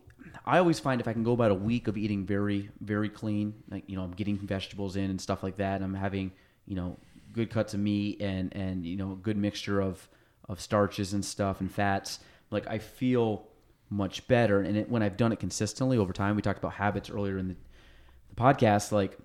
I 0.45 0.59
always 0.59 0.81
find 0.81 1.01
if 1.01 1.09
I 1.09 1.13
can 1.13 1.25
go 1.25 1.33
about 1.33 1.51
a 1.51 1.55
week 1.55 1.89
of 1.89 1.99
eating 1.99 2.25
very 2.25 2.71
very 2.81 3.09
clean, 3.11 3.55
like 3.71 3.85
you 3.87 3.97
know 3.97 4.03
I'm 4.03 4.13
getting 4.13 4.39
vegetables 4.39 4.97
in 4.97 5.11
and 5.11 5.21
stuff 5.21 5.43
like 5.43 5.57
that. 5.57 5.77
And 5.77 5.85
I'm 5.85 5.95
having 5.95 6.33
you 6.67 6.77
know 6.77 6.97
good 7.33 7.51
cuts 7.51 7.75
of 7.75 7.81
meat 7.81 8.21
and 8.21 8.55
and 8.55 8.85
you 8.85 8.97
know 8.97 9.13
a 9.13 9.17
good 9.17 9.37
mixture 9.37 9.81
of 9.81 10.09
of 10.49 10.61
starches 10.61 11.13
and 11.13 11.25
stuff 11.25 11.61
and 11.61 11.71
fats. 11.71 12.21
Like 12.51 12.67
I 12.67 12.79
feel 12.79 13.47
much 13.91 14.27
better, 14.29 14.61
and 14.61 14.77
it, 14.77 14.91
when 14.91 15.03
I've 15.03 15.17
done 15.17 15.33
it 15.33 15.39
consistently 15.39 15.99
over 15.99 16.13
time, 16.13 16.37
we 16.37 16.43
talked 16.43 16.59
about 16.59 16.75
habits 16.75 17.11
earlier 17.11 17.39
in 17.39 17.49
the, 17.49 17.57
the 18.31 18.35
podcast. 18.35 18.93
Like 18.93 19.19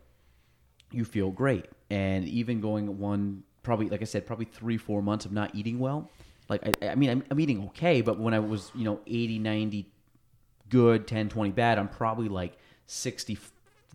you 0.94 1.04
feel 1.04 1.32
great. 1.32 1.66
And 1.90 2.28
even 2.28 2.62
going 2.62 2.98
one, 2.98 3.44
probably, 3.64 3.90
like 3.90 4.02
I 4.02 4.06
said, 4.06 4.26
probably 4.26 4.46
three, 4.46 4.78
four 4.78 5.02
months 5.02 5.26
of 5.26 5.32
not 5.32 5.54
eating 5.54 5.80
well. 5.80 6.10
Like, 6.50 6.62
I, 6.82 6.90
I 6.90 6.96
mean, 6.96 7.10
I'm, 7.10 7.24
I'm 7.30 7.40
eating 7.40 7.66
okay, 7.66 8.02
but 8.02 8.20
when 8.20 8.34
I 8.34 8.40
was, 8.40 8.72
you 8.76 8.84
know, 8.84 9.00
80, 9.08 9.40
90 9.40 9.92
good, 10.70 11.08
10, 11.08 11.30
20 11.30 11.52
bad, 11.52 11.80
I'm 11.80 11.88
probably 11.88 12.30
like 12.30 12.58
60 12.86 13.38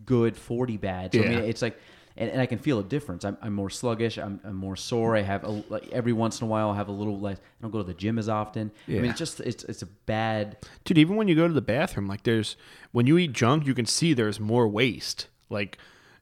good, 0.05 0.35
40 0.37 0.77
bad. 0.77 1.13
So, 1.13 1.21
I 1.21 1.27
mean, 1.27 1.39
it's 1.39 1.61
like, 1.61 1.79
and, 2.19 2.29
and 2.29 2.39
I 2.39 2.45
can 2.45 2.59
feel 2.59 2.77
a 2.77 2.83
difference. 2.83 3.25
I'm, 3.25 3.37
I'm 3.41 3.53
more 3.53 3.71
sluggish. 3.71 4.19
I'm, 4.19 4.39
I'm 4.43 4.55
more 4.55 4.75
sore. 4.75 5.17
I 5.17 5.21
have, 5.21 5.43
a, 5.43 5.63
like, 5.69 5.87
every 5.91 6.13
once 6.13 6.41
in 6.41 6.45
a 6.45 6.49
while, 6.49 6.69
I 6.69 6.75
have 6.75 6.89
a 6.89 6.91
little 6.91 7.19
less, 7.19 7.37
I 7.37 7.61
don't 7.63 7.71
go 7.71 7.79
to 7.79 7.83
the 7.83 7.93
gym 7.93 8.19
as 8.19 8.29
often. 8.29 8.71
I 8.87 8.91
mean, 8.91 9.05
it's 9.05 9.17
just, 9.17 9.39
it's, 9.39 9.63
it's 9.63 9.81
a 9.81 9.87
bad, 9.87 10.57
Dude, 10.83 10.97
even 10.97 11.15
when 11.15 11.27
you 11.27 11.35
go 11.35 11.47
to 11.47 11.53
the 11.53 11.61
bathroom, 11.61 12.07
like 12.07 12.23
there's 12.23 12.57
when 12.91 13.07
you 13.07 13.17
eat 13.17 13.33
junk, 13.33 13.65
you 13.65 13.73
can 13.73 13.85
see 13.85 14.13
there's 14.13 14.39
more 14.39 14.67
waste. 14.67 15.27
Like 15.49 15.77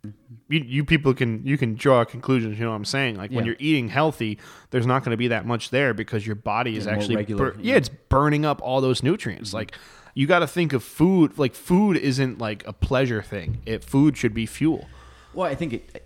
mm-hmm. 0.06 0.54
you, 0.54 0.60
you 0.60 0.86
people 0.86 1.14
can 1.14 1.46
you 1.46 1.58
can 1.58 1.76
draw 1.76 2.04
conclusions. 2.06 2.58
You 2.60 2.66
know 2.66 2.72
what 2.72 2.78
I'm 2.78 2.86
saying? 2.86 3.16
Like 3.16 3.32
when 3.32 3.46
you're 3.46 3.56
eating 3.60 3.90
healthy, 3.90 4.40
there's 4.72 4.86
not 4.86 5.04
going 5.04 5.12
to 5.12 5.18
be 5.18 5.30
that 5.30 5.46
much 5.46 5.70
there 5.70 5.94
because 5.94 6.26
your 6.26 6.36
body 6.36 6.78
is 6.78 6.86
Yeah, 6.86 6.92
actually 6.94 7.16
regular, 7.16 7.52
bur- 7.52 7.60
yeah. 7.60 7.72
yeah, 7.72 7.78
it's 7.78 7.90
burning 7.90 8.46
up 8.46 8.62
all 8.62 8.82
those 8.82 9.04
nutrients. 9.04 9.50
Mm-hmm. 9.50 9.58
Like 9.58 9.78
you 10.14 10.28
got 10.28 10.40
to 10.40 10.48
think 10.48 10.74
of 10.74 10.84
food. 10.84 11.38
Like 11.38 11.56
food 11.56 11.98
isn't 11.98 12.40
like 12.40 12.66
a 12.68 12.74
pleasure 12.74 13.22
thing. 13.22 13.62
It 13.66 13.84
food 13.84 14.18
should 14.18 14.34
be 14.34 14.46
fuel. 14.46 14.88
Well, 15.34 15.50
I 15.50 15.56
think 15.56 15.74
it, 15.74 16.04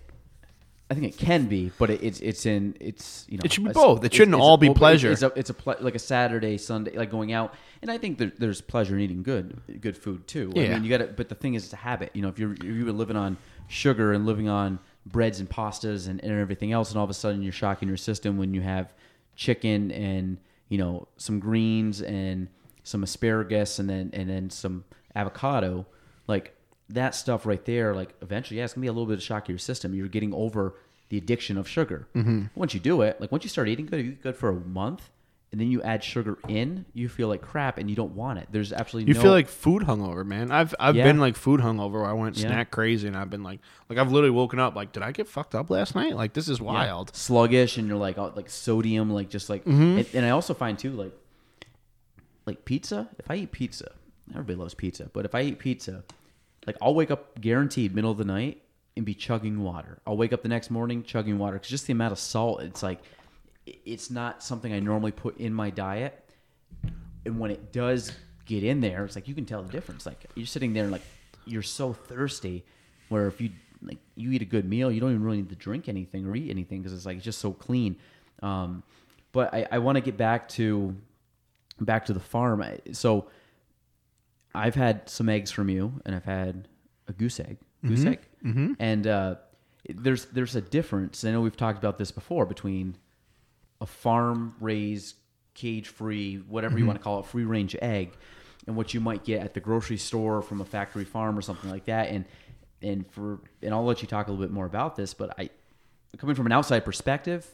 I 0.90 0.94
think 0.94 1.06
it 1.06 1.16
can 1.16 1.46
be, 1.46 1.70
but 1.78 1.88
it, 1.90 2.02
it's 2.02 2.20
it's 2.20 2.44
in 2.44 2.76
it's 2.80 3.24
you 3.28 3.38
know 3.38 3.42
It 3.44 3.52
should 3.52 3.64
be 3.64 3.70
a- 3.70 3.74
both. 3.74 4.04
It 4.04 4.12
shouldn't 4.12 4.34
it's 4.34 4.42
all 4.42 4.54
a- 4.54 4.58
be 4.58 4.74
pleasure. 4.74 5.10
It's 5.10 5.22
a 5.22 5.32
it's 5.34 5.48
a 5.50 5.54
ple- 5.54 5.76
like 5.80 5.94
a 5.94 5.98
Saturday 5.98 6.58
Sunday 6.58 6.96
like 6.96 7.10
going 7.10 7.32
out, 7.32 7.54
and 7.80 7.90
I 7.90 7.96
think 7.98 8.18
there, 8.18 8.30
there's 8.38 8.60
pleasure 8.60 8.94
in 8.94 9.00
eating 9.00 9.22
good 9.22 9.60
good 9.80 9.96
food 9.96 10.26
too. 10.26 10.52
Yeah. 10.54 10.64
I 10.64 10.68
mean, 10.74 10.84
you 10.84 10.90
got 10.90 10.98
to, 10.98 11.06
but 11.06 11.28
the 11.30 11.34
thing 11.34 11.54
is, 11.54 11.64
it's 11.64 11.72
a 11.72 11.76
habit. 11.76 12.10
You 12.14 12.22
know, 12.22 12.28
if 12.28 12.38
you're 12.38 12.52
if 12.52 12.62
you 12.64 12.84
were 12.84 12.92
living 12.92 13.16
on 13.16 13.38
sugar 13.68 14.12
and 14.12 14.26
living 14.26 14.48
on 14.50 14.78
breads 15.06 15.40
and 15.40 15.48
pastas 15.48 16.08
and, 16.08 16.22
and 16.22 16.30
everything 16.30 16.72
else, 16.72 16.90
and 16.90 16.98
all 16.98 17.04
of 17.04 17.10
a 17.10 17.14
sudden 17.14 17.42
you're 17.42 17.52
shocking 17.52 17.88
your 17.88 17.96
system 17.96 18.36
when 18.36 18.52
you 18.52 18.60
have 18.60 18.92
chicken 19.34 19.90
and 19.92 20.36
you 20.68 20.76
know 20.76 21.08
some 21.16 21.40
greens 21.40 22.02
and 22.02 22.48
some 22.82 23.02
asparagus 23.02 23.78
and 23.78 23.88
then 23.88 24.10
and 24.12 24.28
then 24.28 24.50
some 24.50 24.84
avocado, 25.16 25.86
like 26.28 26.54
that 26.92 27.14
stuff 27.14 27.46
right 27.46 27.64
there, 27.64 27.94
like 27.94 28.14
eventually, 28.22 28.58
yeah, 28.58 28.64
it's 28.64 28.74
gonna 28.74 28.82
be 28.82 28.88
a 28.88 28.92
little 28.92 29.06
bit 29.06 29.14
of 29.18 29.22
shock 29.22 29.46
to 29.46 29.52
your 29.52 29.58
system. 29.58 29.94
You're 29.94 30.08
getting 30.08 30.32
over 30.34 30.74
the 31.08 31.18
addiction 31.18 31.58
of 31.58 31.68
sugar. 31.68 32.06
Mm-hmm. 32.14 32.46
Once 32.54 32.74
you 32.74 32.80
do 32.80 33.02
it, 33.02 33.20
like 33.20 33.30
once 33.32 33.44
you 33.44 33.50
start 33.50 33.68
eating 33.68 33.86
good, 33.86 34.04
you 34.04 34.12
eat 34.12 34.22
good 34.22 34.36
for 34.36 34.48
a 34.50 34.54
month, 34.54 35.10
and 35.50 35.60
then 35.60 35.70
you 35.70 35.82
add 35.82 36.02
sugar 36.02 36.38
in, 36.48 36.86
you 36.94 37.08
feel 37.10 37.28
like 37.28 37.42
crap, 37.42 37.76
and 37.76 37.90
you 37.90 37.96
don't 37.96 38.14
want 38.14 38.38
it. 38.38 38.48
There's 38.50 38.72
absolutely 38.72 39.10
You 39.10 39.14
no. 39.16 39.22
feel 39.22 39.30
like 39.30 39.48
food 39.48 39.82
hungover, 39.82 40.24
man. 40.24 40.50
I've 40.50 40.74
I've 40.80 40.96
Yeah. 40.96 41.04
been 41.04 41.20
like 41.20 41.36
food 41.36 41.60
hungover. 41.60 41.92
Where 41.92 42.06
I 42.06 42.12
went 42.14 42.36
Yeah. 42.38 42.46
snack 42.48 42.70
crazy, 42.70 43.06
and 43.08 43.16
I've 43.16 43.28
been 43.30 43.42
like 43.42 43.60
like 43.88 43.98
I've 43.98 44.10
literally 44.10 44.30
woken 44.30 44.58
up 44.58 44.74
like, 44.74 44.92
did 44.92 45.02
I 45.02 45.12
get 45.12 45.28
fucked 45.28 45.54
up 45.54 45.68
last 45.70 45.94
night? 45.94 46.16
Like 46.16 46.32
this 46.32 46.48
is 46.48 46.58
yeah, 46.58 46.64
wild. 46.66 47.14
sluggish, 47.14 47.76
and 47.78 47.86
you're 47.88 47.98
like 47.98 48.16
oh, 48.18 48.32
like 48.34 48.48
sodium, 48.50 49.10
like 49.10 49.28
just 49.28 49.48
like. 49.50 49.64
Mm-hmm. 49.64 49.98
And, 49.98 50.06
and 50.14 50.26
I 50.26 50.30
also 50.30 50.54
find 50.54 50.78
too 50.78 50.92
like 50.92 51.12
like 52.46 52.64
pizza. 52.64 53.08
If 53.18 53.30
I 53.30 53.36
eat 53.36 53.52
pizza, 53.52 53.92
everybody 54.30 54.56
loves 54.56 54.74
pizza, 54.74 55.10
but 55.12 55.24
if 55.24 55.34
I 55.34 55.42
eat 55.42 55.58
pizza, 55.58 56.04
like 56.66 56.76
I'll 56.80 56.94
wake 56.94 57.10
up 57.10 57.40
guaranteed 57.40 57.94
middle 57.94 58.10
of 58.10 58.18
the 58.18 58.24
night 58.24 58.62
and 58.96 59.04
be 59.06 59.14
chugging 59.14 59.62
water. 59.62 59.98
I'll 60.06 60.16
wake 60.16 60.32
up 60.32 60.42
the 60.42 60.48
next 60.48 60.70
morning 60.70 61.02
chugging 61.02 61.38
water 61.38 61.54
because 61.54 61.68
just 61.70 61.86
the 61.86 61.92
amount 61.92 62.12
of 62.12 62.18
salt. 62.18 62.62
It's 62.62 62.82
like 62.82 63.00
it's 63.66 64.10
not 64.10 64.42
something 64.42 64.72
I 64.72 64.80
normally 64.80 65.12
put 65.12 65.38
in 65.38 65.52
my 65.54 65.70
diet, 65.70 66.18
and 67.24 67.38
when 67.38 67.50
it 67.50 67.72
does 67.72 68.12
get 68.44 68.64
in 68.64 68.80
there, 68.80 69.04
it's 69.04 69.14
like 69.14 69.28
you 69.28 69.34
can 69.34 69.44
tell 69.46 69.62
the 69.62 69.70
difference. 69.72 70.04
Like 70.06 70.26
you're 70.34 70.46
sitting 70.46 70.72
there 70.72 70.86
like 70.88 71.02
you're 71.44 71.62
so 71.62 71.92
thirsty, 71.92 72.64
where 73.08 73.26
if 73.26 73.40
you 73.40 73.50
like 73.82 73.98
you 74.14 74.30
eat 74.32 74.42
a 74.42 74.46
good 74.46 74.68
meal, 74.68 74.90
you 74.90 75.00
don't 75.00 75.10
even 75.10 75.22
really 75.22 75.38
need 75.38 75.48
to 75.50 75.56
drink 75.56 75.88
anything 75.88 76.26
or 76.26 76.36
eat 76.36 76.50
anything 76.50 76.80
because 76.82 76.92
it's 76.92 77.06
like 77.06 77.16
it's 77.16 77.24
just 77.24 77.40
so 77.40 77.52
clean. 77.52 77.96
Um, 78.42 78.82
but 79.32 79.52
I, 79.54 79.66
I 79.72 79.78
want 79.78 79.96
to 79.96 80.00
get 80.02 80.16
back 80.16 80.48
to 80.50 80.94
back 81.80 82.06
to 82.06 82.12
the 82.12 82.20
farm. 82.20 82.62
I- 82.62 82.78
So 82.92 83.26
I've 84.54 84.74
had 84.74 85.08
some 85.08 85.28
eggs 85.28 85.50
from 85.50 85.68
you, 85.68 86.00
and 86.04 86.14
I've 86.14 86.24
had 86.24 86.68
a 87.08 87.12
goose 87.12 87.40
egg, 87.40 87.58
mm-hmm. 87.84 87.88
goose 87.88 88.04
egg, 88.04 88.20
mm-hmm. 88.44 88.72
and 88.78 89.06
uh, 89.06 89.34
there's 89.88 90.26
there's 90.26 90.56
a 90.56 90.60
difference. 90.60 91.24
I 91.24 91.32
know 91.32 91.40
we've 91.40 91.56
talked 91.56 91.78
about 91.78 91.98
this 91.98 92.10
before 92.10 92.46
between 92.46 92.96
a 93.80 93.86
farm 93.86 94.54
raised, 94.60 95.16
cage 95.54 95.88
free, 95.88 96.36
whatever 96.36 96.74
you 96.74 96.80
mm-hmm. 96.80 96.88
want 96.88 96.98
to 97.00 97.02
call 97.02 97.20
it, 97.20 97.26
free 97.26 97.44
range 97.44 97.76
egg, 97.82 98.12
and 98.66 98.76
what 98.76 98.94
you 98.94 99.00
might 99.00 99.24
get 99.24 99.42
at 99.42 99.54
the 99.54 99.60
grocery 99.60 99.96
store 99.96 100.42
from 100.42 100.60
a 100.60 100.64
factory 100.64 101.04
farm 101.04 101.36
or 101.36 101.42
something 101.42 101.70
like 101.70 101.86
that. 101.86 102.10
And 102.10 102.24
and 102.80 103.10
for 103.10 103.40
and 103.62 103.72
I'll 103.72 103.84
let 103.84 104.02
you 104.02 104.08
talk 104.08 104.28
a 104.28 104.30
little 104.30 104.44
bit 104.44 104.52
more 104.52 104.66
about 104.66 104.96
this, 104.96 105.14
but 105.14 105.38
I 105.38 105.50
coming 106.18 106.36
from 106.36 106.46
an 106.46 106.52
outside 106.52 106.84
perspective, 106.84 107.46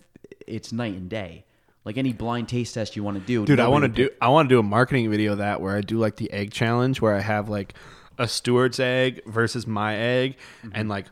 it's 0.46 0.72
night 0.72 0.94
and 0.94 1.08
day. 1.08 1.44
Like 1.88 1.96
any 1.96 2.12
blind 2.12 2.50
taste 2.50 2.74
test 2.74 2.96
you 2.96 3.02
want 3.02 3.18
to 3.18 3.24
do, 3.24 3.46
Dude, 3.46 3.60
I 3.60 3.68
want 3.68 3.84
to 3.84 3.88
do 3.88 4.10
I 4.20 4.28
want 4.28 4.46
to 4.46 4.54
do 4.54 4.58
a 4.58 4.62
marketing 4.62 5.10
video 5.10 5.32
of 5.32 5.38
that 5.38 5.62
where 5.62 5.74
I 5.74 5.80
do 5.80 5.96
like 5.96 6.16
the 6.16 6.30
egg 6.30 6.52
challenge 6.52 7.00
where 7.00 7.14
I 7.14 7.20
have 7.20 7.48
like 7.48 7.72
a 8.18 8.28
Stewart's 8.28 8.78
egg 8.78 9.22
versus 9.24 9.66
my 9.66 9.96
egg 9.96 10.36
mm-hmm. 10.58 10.72
and 10.74 10.90
like 10.90 11.06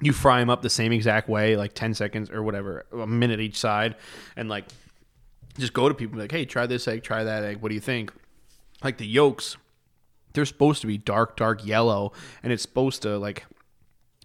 you 0.00 0.14
fry 0.14 0.40
them 0.40 0.48
up 0.48 0.62
the 0.62 0.70
same 0.70 0.92
exact 0.92 1.28
way 1.28 1.56
like 1.56 1.74
10 1.74 1.92
seconds 1.92 2.30
or 2.30 2.42
whatever 2.42 2.86
a 2.90 3.06
minute 3.06 3.38
each 3.38 3.58
side 3.58 3.96
and 4.34 4.48
like 4.48 4.64
just 5.58 5.74
go 5.74 5.90
to 5.90 5.94
people 5.94 6.12
and 6.12 6.20
be 6.20 6.22
like 6.22 6.32
hey 6.32 6.46
try 6.46 6.64
this 6.64 6.88
egg 6.88 7.02
try 7.02 7.22
that 7.22 7.44
egg 7.44 7.60
what 7.60 7.68
do 7.68 7.74
you 7.74 7.80
think? 7.82 8.10
Like 8.82 8.96
the 8.96 9.06
yolks 9.06 9.58
they're 10.32 10.46
supposed 10.46 10.80
to 10.80 10.86
be 10.86 10.96
dark 10.96 11.36
dark 11.36 11.66
yellow 11.66 12.12
and 12.42 12.50
it's 12.50 12.62
supposed 12.62 13.02
to 13.02 13.18
like 13.18 13.44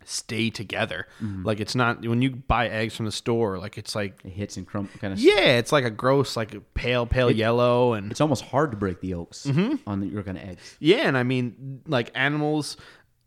stay 0.05 0.49
together 0.49 1.07
like 1.43 1.59
it's 1.59 1.75
not 1.75 2.01
when 2.05 2.21
you 2.21 2.31
buy 2.31 2.67
eggs 2.67 2.95
from 2.95 3.05
the 3.05 3.11
store 3.11 3.57
like 3.57 3.77
it's 3.77 3.95
like 3.95 4.19
It 4.25 4.31
hits 4.31 4.57
and 4.57 4.65
crump 4.67 4.89
kind 4.99 5.13
of. 5.13 5.19
yeah 5.19 5.57
it's 5.57 5.71
like 5.71 5.85
a 5.85 5.89
gross 5.91 6.35
like 6.37 6.55
pale 6.73 7.05
pale 7.05 7.31
yellow 7.31 7.93
and 7.93 8.11
It's 8.11 8.21
almost 8.21 8.43
hard 8.43 8.71
to 8.71 8.77
break 8.77 9.01
the 9.01 9.09
yolks 9.09 9.45
Mm-hmm. 9.45 9.75
on 9.87 9.99
the, 10.01 10.07
your 10.07 10.23
kind 10.23 10.37
of 10.37 10.43
eggs. 10.49 10.75
Yeah, 10.79 11.07
and 11.07 11.17
I 11.17 11.23
mean, 11.23 11.81
like 11.87 12.11
animals, 12.15 12.77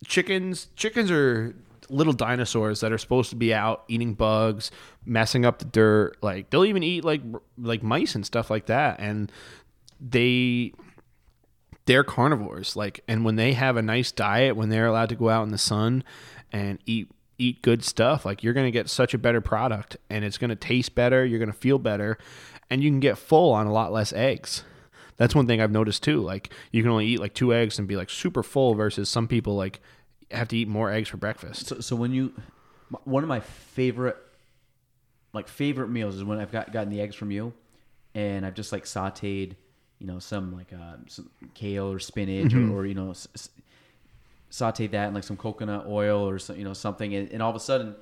chickens. 0.07 0.69
Chickens 0.77 1.11
are 1.11 1.55
little 1.89 2.13
dinosaurs 2.13 2.81
that 2.81 2.93
are 2.93 2.99
supposed 2.99 3.31
to 3.31 3.37
be 3.37 3.55
out 3.55 3.85
eating 3.89 4.15
bugs, 4.15 4.71
messing 5.05 5.45
up 5.45 5.59
the 5.61 5.65
dirt. 5.65 6.17
Like 6.23 6.51
they'll 6.51 6.65
even 6.65 6.83
eat 6.83 7.05
like 7.05 7.23
like 7.59 7.83
mice 7.83 8.15
and 8.15 8.25
stuff 8.27 8.51
like 8.51 8.67
that. 8.67 8.99
And 9.01 9.31
they 10.01 10.73
they're 11.87 12.05
carnivores. 12.05 12.75
Like, 12.77 13.01
and 13.07 13.25
when 13.25 13.37
they 13.37 13.53
have 13.53 13.77
a 13.77 13.83
nice 13.83 14.11
diet, 14.11 14.57
when 14.57 14.69
they're 14.71 14.87
allowed 14.87 15.09
to 15.11 15.15
go 15.15 15.29
out 15.29 15.45
in 15.45 15.51
the 15.51 15.59
sun 15.59 16.03
and 16.53 16.79
eat 16.87 17.11
eat 17.39 17.61
good 17.61 17.85
stuff, 17.85 18.25
like 18.25 18.43
you're 18.43 18.55
gonna 18.55 18.71
get 18.71 18.89
such 18.89 19.13
a 19.15 19.19
better 19.19 19.41
product, 19.41 19.97
and 20.09 20.25
it's 20.25 20.39
gonna 20.39 20.57
taste 20.57 20.95
better. 20.95 21.25
You're 21.25 21.39
gonna 21.39 21.53
feel 21.53 21.79
better, 21.79 22.17
and 22.71 22.83
you 22.83 22.91
can 22.91 23.01
get 23.01 23.19
full 23.19 23.53
on 23.53 23.67
a 23.67 23.73
lot 23.73 23.93
less 23.93 24.13
eggs. 24.13 24.65
That's 25.19 25.35
one 25.35 25.47
thing 25.47 25.61
I've 25.61 25.71
noticed 25.71 26.03
too. 26.03 26.21
Like 26.21 26.51
you 26.73 26.83
can 26.83 26.91
only 26.91 27.07
eat 27.07 27.21
like 27.21 27.35
two 27.35 27.53
eggs 27.55 27.79
and 27.79 27.87
be 27.89 27.97
like 27.97 28.11
super 28.11 28.43
full 28.43 28.75
versus 28.75 29.09
some 29.09 29.29
people 29.29 29.55
like 29.57 29.81
have 30.31 30.49
to 30.49 30.57
eat 30.57 30.69
more 30.69 30.91
eggs 30.91 31.09
for 31.09 31.17
breakfast. 31.17 31.67
So, 31.69 31.81
so 31.81 31.97
when 31.97 32.13
you, 32.13 32.35
one 33.05 33.23
of 33.23 33.29
my 33.29 33.41
favorite, 33.41 34.17
like 35.33 35.49
favorite 35.49 35.89
meals 35.89 36.17
is 36.17 36.25
when 36.25 36.39
I've 36.39 36.53
got 36.53 36.73
gotten 36.73 36.91
the 36.91 37.01
eggs 37.01 37.15
from 37.15 37.31
you, 37.31 37.53
and 38.15 38.45
I've 38.47 38.55
just 38.55 38.73
like 38.73 38.85
sautéed, 38.85 39.55
you 39.99 40.07
know, 40.07 40.19
some 40.19 40.55
like 40.55 40.73
uh, 40.73 40.97
some 41.07 41.31
kale 41.55 41.93
or 41.93 41.99
spinach 41.99 42.53
Mm-hmm. 42.53 42.73
or, 42.73 42.79
or 42.79 42.87
you 42.87 42.95
know, 42.95 43.11
s- 43.11 43.29
s- 44.51 44.57
sautéed 44.61 44.91
that 44.93 45.09
in 45.09 45.15
like 45.15 45.25
some 45.25 45.37
coconut 45.37 45.87
oil 45.87 46.29
or 46.29 46.39
some, 46.39 46.57
you 46.57 46.65
know 46.65 46.73
something, 46.73 47.15
and, 47.15 47.31
and 47.33 47.43
all 47.43 47.51
of 47.51 47.57
a 47.57 47.61
sudden 47.61 47.95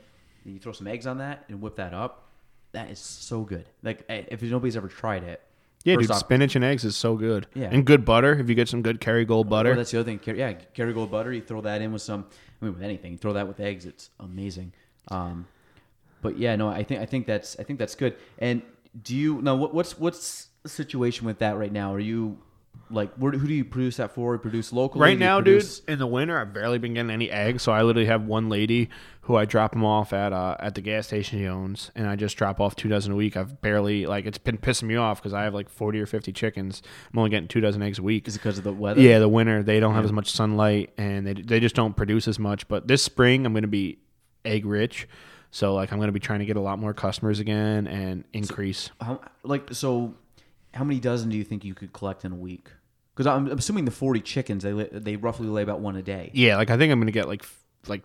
you 0.44 0.58
throw 0.58 0.72
some 0.72 0.86
eggs 0.86 1.06
on 1.06 1.18
that 1.18 1.44
and 1.48 1.60
whip 1.60 1.76
that 1.76 1.94
up. 1.94 2.28
That 2.72 2.90
is 2.90 2.98
so 2.98 3.42
good. 3.42 3.66
Like 3.82 4.04
eh, 4.08 4.22
if 4.28 4.42
nobody's 4.42 4.76
ever 4.76 4.88
tried 4.88 5.22
it, 5.24 5.40
Yeah, 5.84 5.96
dude, 5.96 6.10
off- 6.10 6.18
spinach 6.18 6.56
and 6.56 6.64
eggs 6.64 6.84
is 6.84 6.96
so 6.96 7.16
good. 7.16 7.46
Yeah. 7.54 7.68
and 7.70 7.84
good 7.84 8.04
butter. 8.04 8.32
If 8.38 8.48
you 8.48 8.54
get 8.54 8.68
some 8.68 8.82
good 8.82 9.00
Kerrygold 9.00 9.40
Oh, 9.40 9.44
butter, 9.44 9.74
that's 9.76 9.90
the 9.92 10.00
other 10.00 10.16
thing. 10.16 10.36
Yeah, 10.36 10.54
Kerrygold 10.74 11.10
butter. 11.10 11.32
You 11.32 11.40
throw 11.42 11.60
that 11.62 11.80
in 11.82 11.92
with 11.92 12.02
some. 12.02 12.26
I 12.60 12.64
mean, 12.64 12.74
with 12.74 12.82
anything, 12.82 13.12
you 13.12 13.18
throw 13.18 13.32
that 13.34 13.46
with 13.46 13.60
eggs. 13.60 13.84
It's 13.86 14.10
amazing. 14.20 14.72
Um, 15.08 15.46
but 16.22 16.38
yeah, 16.38 16.56
no, 16.56 16.68
I 16.68 16.82
think 16.82 17.00
I 17.00 17.06
think 17.06 17.26
that's 17.26 17.58
I 17.60 17.62
think 17.62 17.78
that's 17.78 17.94
good. 17.94 18.16
And 18.38 18.62
do 19.02 19.14
you 19.14 19.40
now? 19.42 19.54
What, 19.56 19.74
what's 19.74 19.98
what's 19.98 20.48
the 20.62 20.68
situation 20.70 21.26
with 21.26 21.38
that 21.40 21.56
right 21.56 21.72
now? 21.72 21.92
Are 21.94 22.00
you 22.00 22.38
like 22.90 23.12
where, 23.14 23.32
who 23.32 23.46
do 23.46 23.54
you 23.54 23.64
produce 23.64 23.96
that 23.96 24.14
for? 24.14 24.34
You 24.34 24.38
produce 24.38 24.72
locally 24.72 25.02
right 25.02 25.18
now, 25.18 25.40
produce- 25.40 25.80
dude, 25.80 25.90
in 25.90 25.98
the 25.98 26.06
winter, 26.06 26.38
I've 26.38 26.52
barely 26.52 26.78
been 26.78 26.94
getting 26.94 27.10
any 27.10 27.30
eggs. 27.30 27.62
So 27.62 27.72
I 27.72 27.82
literally 27.82 28.06
have 28.06 28.24
one 28.24 28.48
lady 28.48 28.90
who 29.22 29.36
I 29.36 29.46
drop 29.46 29.72
them 29.72 29.84
off 29.84 30.12
at 30.12 30.32
uh, 30.32 30.56
at 30.60 30.74
the 30.74 30.80
gas 30.82 31.06
station 31.06 31.38
he 31.38 31.46
owns, 31.46 31.90
and 31.94 32.06
I 32.06 32.16
just 32.16 32.36
drop 32.36 32.60
off 32.60 32.76
two 32.76 32.88
dozen 32.88 33.12
a 33.12 33.16
week. 33.16 33.36
I've 33.36 33.60
barely 33.62 34.06
like 34.06 34.26
it's 34.26 34.38
been 34.38 34.58
pissing 34.58 34.84
me 34.84 34.96
off 34.96 35.20
because 35.20 35.32
I 35.32 35.44
have 35.44 35.54
like 35.54 35.68
forty 35.68 36.00
or 36.00 36.06
fifty 36.06 36.32
chickens. 36.32 36.82
I'm 37.12 37.18
only 37.18 37.30
getting 37.30 37.48
two 37.48 37.60
dozen 37.60 37.82
eggs 37.82 37.98
a 37.98 38.02
week. 38.02 38.28
Is 38.28 38.36
it 38.36 38.38
because 38.40 38.58
of 38.58 38.64
the 38.64 38.72
weather? 38.72 39.00
Yeah, 39.00 39.18
the 39.18 39.28
winter 39.28 39.62
they 39.62 39.80
don't 39.80 39.94
have 39.94 40.04
as 40.04 40.12
much 40.12 40.30
sunlight 40.30 40.92
and 40.98 41.26
they 41.26 41.32
they 41.34 41.60
just 41.60 41.74
don't 41.74 41.94
produce 41.96 42.28
as 42.28 42.38
much. 42.38 42.68
But 42.68 42.86
this 42.86 43.02
spring 43.02 43.46
I'm 43.46 43.52
going 43.52 43.62
to 43.62 43.68
be 43.68 43.98
egg 44.44 44.66
rich, 44.66 45.08
so 45.50 45.74
like 45.74 45.90
I'm 45.90 45.98
going 45.98 46.08
to 46.08 46.12
be 46.12 46.20
trying 46.20 46.40
to 46.40 46.44
get 46.44 46.56
a 46.56 46.60
lot 46.60 46.78
more 46.78 46.92
customers 46.92 47.40
again 47.40 47.86
and 47.86 48.24
increase. 48.34 48.90
How, 49.00 49.20
like 49.42 49.72
so, 49.72 50.14
how 50.74 50.84
many 50.84 51.00
dozen 51.00 51.30
do 51.30 51.36
you 51.36 51.44
think 51.44 51.64
you 51.64 51.74
could 51.74 51.92
collect 51.92 52.24
in 52.24 52.32
a 52.32 52.36
week? 52.36 52.68
Because 53.14 53.26
I'm, 53.26 53.46
I'm 53.50 53.58
assuming 53.58 53.84
the 53.84 53.90
40 53.90 54.20
chickens 54.20 54.62
they 54.64 54.72
they 54.72 55.16
roughly 55.16 55.46
lay 55.46 55.62
about 55.62 55.80
one 55.80 55.96
a 55.96 56.02
day. 56.02 56.30
yeah, 56.34 56.56
like 56.56 56.70
I 56.70 56.76
think 56.76 56.90
I'm 56.92 56.98
going 56.98 57.06
to 57.06 57.12
get 57.12 57.28
like 57.28 57.42
f- 57.42 57.64
like 57.86 58.02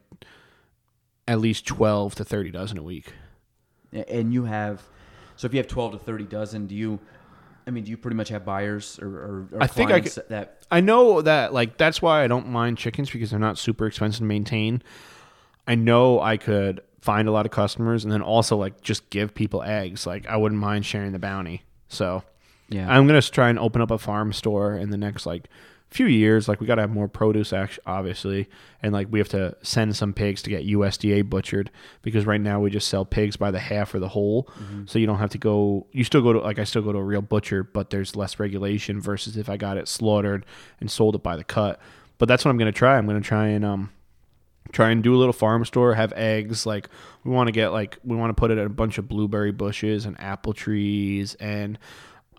at 1.27 1.39
least 1.39 1.65
twelve 1.65 2.15
to 2.15 2.23
thirty 2.23 2.51
dozen 2.51 2.77
a 2.77 2.83
week. 2.83 3.13
and 3.91 4.33
you 4.33 4.43
have 4.45 4.81
so 5.35 5.45
if 5.47 5.53
you 5.53 5.57
have 5.57 5.67
12 5.67 5.93
to 5.93 5.97
30 5.99 6.25
dozen 6.25 6.67
do 6.67 6.75
you 6.75 6.99
i 7.65 7.71
mean 7.71 7.83
do 7.85 7.89
you 7.91 7.97
pretty 7.97 8.15
much 8.17 8.29
have 8.29 8.43
buyers 8.45 8.99
or, 9.01 9.07
or, 9.07 9.47
or 9.53 9.63
I 9.63 9.67
think 9.67 9.89
I 9.89 9.99
clients 10.01 10.19
that 10.29 10.63
I 10.69 10.81
know 10.81 11.21
that 11.23 11.53
like 11.53 11.77
that's 11.77 12.01
why 12.01 12.23
I 12.23 12.27
don't 12.27 12.47
mind 12.49 12.77
chickens 12.77 13.09
because 13.09 13.31
they're 13.31 13.39
not 13.39 13.57
super 13.57 13.87
expensive 13.87 14.19
to 14.19 14.25
maintain. 14.25 14.83
I 15.67 15.75
know 15.75 16.19
I 16.19 16.37
could 16.37 16.81
find 17.01 17.27
a 17.27 17.31
lot 17.31 17.45
of 17.45 17.51
customers 17.51 18.03
and 18.03 18.11
then 18.11 18.21
also 18.21 18.57
like 18.57 18.81
just 18.81 19.09
give 19.09 19.33
people 19.33 19.63
eggs. 19.63 20.05
Like 20.05 20.27
I 20.27 20.35
wouldn't 20.37 20.59
mind 20.61 20.85
sharing 20.85 21.11
the 21.13 21.19
bounty. 21.19 21.63
So 21.87 22.23
yeah 22.69 22.87
I'm 22.89 23.07
gonna 23.07 23.21
try 23.21 23.49
and 23.49 23.59
open 23.59 23.81
up 23.81 23.91
a 23.91 23.97
farm 23.97 24.33
store 24.33 24.75
in 24.75 24.89
the 24.89 24.97
next 24.97 25.25
like 25.25 25.49
few 25.89 26.05
years. 26.05 26.47
Like 26.47 26.61
we 26.61 26.67
gotta 26.67 26.81
have 26.81 26.91
more 26.91 27.07
produce, 27.07 27.51
obviously, 27.85 28.47
and 28.81 28.93
like 28.93 29.07
we 29.09 29.19
have 29.19 29.29
to 29.29 29.55
send 29.61 29.95
some 29.95 30.13
pigs 30.13 30.41
to 30.43 30.49
get 30.49 30.65
USDA 30.67 31.27
butchered 31.29 31.71
because 32.01 32.25
right 32.25 32.39
now 32.39 32.59
we 32.59 32.69
just 32.69 32.87
sell 32.87 33.05
pigs 33.05 33.37
by 33.37 33.51
the 33.51 33.59
half 33.59 33.93
or 33.93 33.99
the 33.99 34.09
whole. 34.09 34.49
So 34.85 34.99
you 34.99 35.07
don't 35.07 35.17
have 35.19 35.31
to 35.31 35.37
go. 35.37 35.87
You 35.91 36.03
still 36.03 36.21
go 36.21 36.33
to 36.33 36.39
like 36.39 36.59
I 36.59 36.63
still 36.63 36.81
go 36.81 36.91
to 36.91 36.99
a 36.99 37.03
real 37.03 37.21
butcher, 37.21 37.63
but 37.63 37.89
there's 37.89 38.15
less 38.15 38.39
regulation 38.39 39.01
versus 39.01 39.35
if 39.37 39.49
I 39.49 39.57
got 39.57 39.77
it 39.77 39.87
slaughtered 39.87 40.45
and 40.79 40.91
sold 40.91 41.15
it 41.15 41.23
by 41.23 41.35
the 41.35 41.43
cut. 41.43 41.79
But 42.17 42.27
that's 42.27 42.45
what 42.45 42.51
I'm 42.51 42.57
gonna 42.57 42.71
try. 42.71 42.97
I'm 42.97 43.07
gonna 43.07 43.21
try 43.21 43.47
and 43.47 43.65
um 43.65 43.89
try 44.71 44.91
and 44.91 45.01
do 45.01 45.15
a 45.15 45.17
little 45.17 45.33
farm 45.33 45.65
store 45.65 45.95
have 45.95 46.13
eggs 46.13 46.63
like 46.67 46.89
we 47.23 47.31
want 47.31 47.47
to 47.47 47.51
get 47.51 47.69
like 47.69 47.97
we 48.03 48.15
want 48.15 48.29
to 48.29 48.39
put 48.39 48.51
it 48.51 48.59
at 48.59 48.67
a 48.67 48.69
bunch 48.69 48.99
of 48.99 49.07
blueberry 49.07 49.51
bushes 49.51 50.05
and 50.05 50.19
apple 50.21 50.53
trees 50.53 51.33
and 51.39 51.79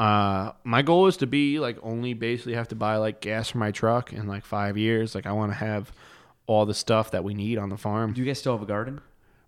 uh 0.00 0.52
my 0.64 0.80
goal 0.80 1.06
is 1.06 1.18
to 1.18 1.26
be 1.26 1.60
like 1.60 1.78
only 1.82 2.14
basically 2.14 2.54
have 2.54 2.68
to 2.68 2.74
buy 2.74 2.96
like 2.96 3.20
gas 3.20 3.50
for 3.50 3.58
my 3.58 3.70
truck 3.70 4.12
in 4.14 4.26
like 4.26 4.44
five 4.46 4.78
years. 4.78 5.14
Like 5.14 5.26
i 5.26 5.32
want 5.32 5.52
to 5.52 5.56
have 5.56 5.92
all 6.46 6.66
the 6.66 6.74
stuff 6.74 7.12
that 7.12 7.22
we 7.22 7.34
need 7.34 7.58
on 7.58 7.68
the 7.68 7.76
farm. 7.76 8.14
Do 8.14 8.20
you 8.20 8.26
guys 8.26 8.38
still 8.38 8.54
have 8.54 8.62
a 8.62 8.66
garden? 8.66 9.00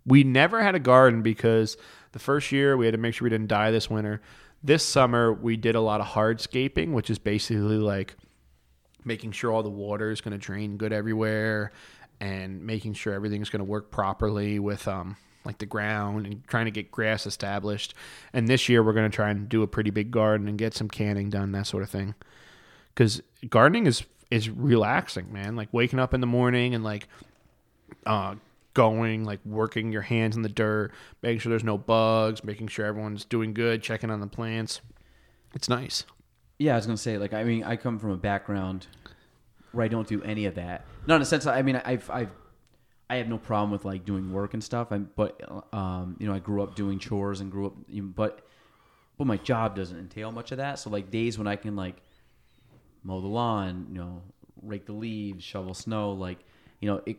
We 0.05 0.23
never 0.23 0.61
had 0.61 0.75
a 0.75 0.79
garden 0.79 1.23
because 1.23 1.75
the 2.11 2.19
first 2.19 2.51
year 2.51 2.77
we 2.77 2.85
had 2.85 2.93
to 2.93 2.97
make 2.99 3.15
sure 3.15 3.25
we 3.25 3.29
didn't 3.31 3.47
die 3.47 3.71
this 3.71 3.89
winter. 3.89 4.21
This 4.63 4.85
summer 4.85 5.33
we 5.33 5.57
did 5.57 5.75
a 5.75 5.81
lot 5.81 6.01
of 6.01 6.07
hardscaping, 6.07 6.93
which 6.93 7.09
is 7.09 7.17
basically 7.17 7.77
like 7.77 8.15
making 9.03 9.31
sure 9.31 9.51
all 9.51 9.63
the 9.63 9.69
water 9.69 10.11
is 10.11 10.21
going 10.21 10.33
to 10.33 10.37
drain 10.37 10.77
good 10.77 10.93
everywhere 10.93 11.71
and 12.21 12.63
making 12.63 12.93
sure 12.93 13.13
everything's 13.13 13.49
going 13.49 13.59
to 13.59 13.65
work 13.65 13.91
properly 13.91 14.59
with 14.59 14.87
um 14.87 15.17
like 15.45 15.57
the 15.57 15.65
ground 15.65 16.25
and 16.25 16.47
trying 16.47 16.65
to 16.65 16.71
get 16.71 16.91
grass 16.91 17.25
established. 17.25 17.93
And 18.33 18.47
this 18.47 18.69
year 18.69 18.83
we're 18.83 18.93
going 18.93 19.09
to 19.09 19.15
try 19.15 19.29
and 19.29 19.49
do 19.49 19.61
a 19.63 19.67
pretty 19.67 19.89
big 19.89 20.11
garden 20.11 20.47
and 20.47 20.57
get 20.57 20.73
some 20.73 20.87
canning 20.89 21.29
done, 21.29 21.51
that 21.53 21.67
sort 21.67 21.83
of 21.83 21.89
thing. 21.89 22.15
Cuz 22.95 23.21
gardening 23.49 23.85
is 23.87 24.03
is 24.31 24.49
relaxing, 24.49 25.31
man. 25.33 25.55
Like 25.55 25.69
waking 25.71 25.99
up 25.99 26.13
in 26.13 26.21
the 26.21 26.27
morning 26.27 26.73
and 26.73 26.83
like 26.83 27.07
uh, 28.05 28.35
going, 28.73 29.23
like 29.25 29.39
working 29.45 29.91
your 29.91 30.01
hands 30.01 30.35
in 30.35 30.41
the 30.41 30.49
dirt, 30.49 30.91
making 31.21 31.39
sure 31.39 31.49
there's 31.51 31.63
no 31.63 31.77
bugs, 31.77 32.43
making 32.43 32.67
sure 32.67 32.85
everyone's 32.85 33.25
doing 33.25 33.53
good, 33.53 33.83
checking 33.83 34.09
on 34.09 34.19
the 34.19 34.27
plants. 34.27 34.81
It's 35.53 35.69
nice. 35.69 36.03
yeah 36.57 36.73
i 36.73 36.75
was 36.77 36.85
gonna 36.87 36.97
say 36.97 37.17
like 37.19 37.33
i 37.33 37.43
mean 37.43 37.63
i 37.63 37.75
come 37.75 37.99
from 37.99 38.09
a 38.11 38.17
background 38.17 38.87
where 39.71 39.85
i 39.85 39.87
don't 39.87 40.07
do 40.07 40.21
any 40.23 40.45
of 40.45 40.55
that 40.55 40.85
not 41.07 41.17
in 41.17 41.21
a 41.21 41.25
sense 41.25 41.45
i 41.45 41.61
mean 41.61 41.75
i've 41.85 42.09
i've 42.09 42.31
I 43.09 43.17
have 43.17 43.27
no 43.27 43.37
problem 43.37 43.71
with 43.71 43.85
like 43.85 44.05
doing 44.05 44.31
work 44.31 44.53
and 44.53 44.63
stuff. 44.63 44.91
I'm, 44.91 45.09
but 45.15 45.41
um, 45.73 46.17
you 46.19 46.27
know, 46.27 46.33
I 46.33 46.39
grew 46.39 46.63
up 46.63 46.75
doing 46.75 46.99
chores 46.99 47.41
and 47.41 47.51
grew 47.51 47.67
up, 47.67 47.73
but 48.15 48.45
but 49.17 49.27
my 49.27 49.37
job 49.37 49.75
doesn't 49.75 49.97
entail 49.97 50.31
much 50.31 50.51
of 50.51 50.57
that. 50.57 50.79
So 50.79 50.89
like 50.89 51.11
days 51.11 51.37
when 51.37 51.47
I 51.47 51.55
can 51.55 51.75
like 51.75 51.97
mow 53.03 53.21
the 53.21 53.27
lawn, 53.27 53.87
you 53.91 53.97
know, 53.97 54.21
rake 54.61 54.85
the 54.85 54.93
leaves, 54.93 55.43
shovel 55.43 55.73
snow, 55.73 56.13
like 56.13 56.39
you 56.79 56.89
know, 56.89 57.01
it 57.05 57.17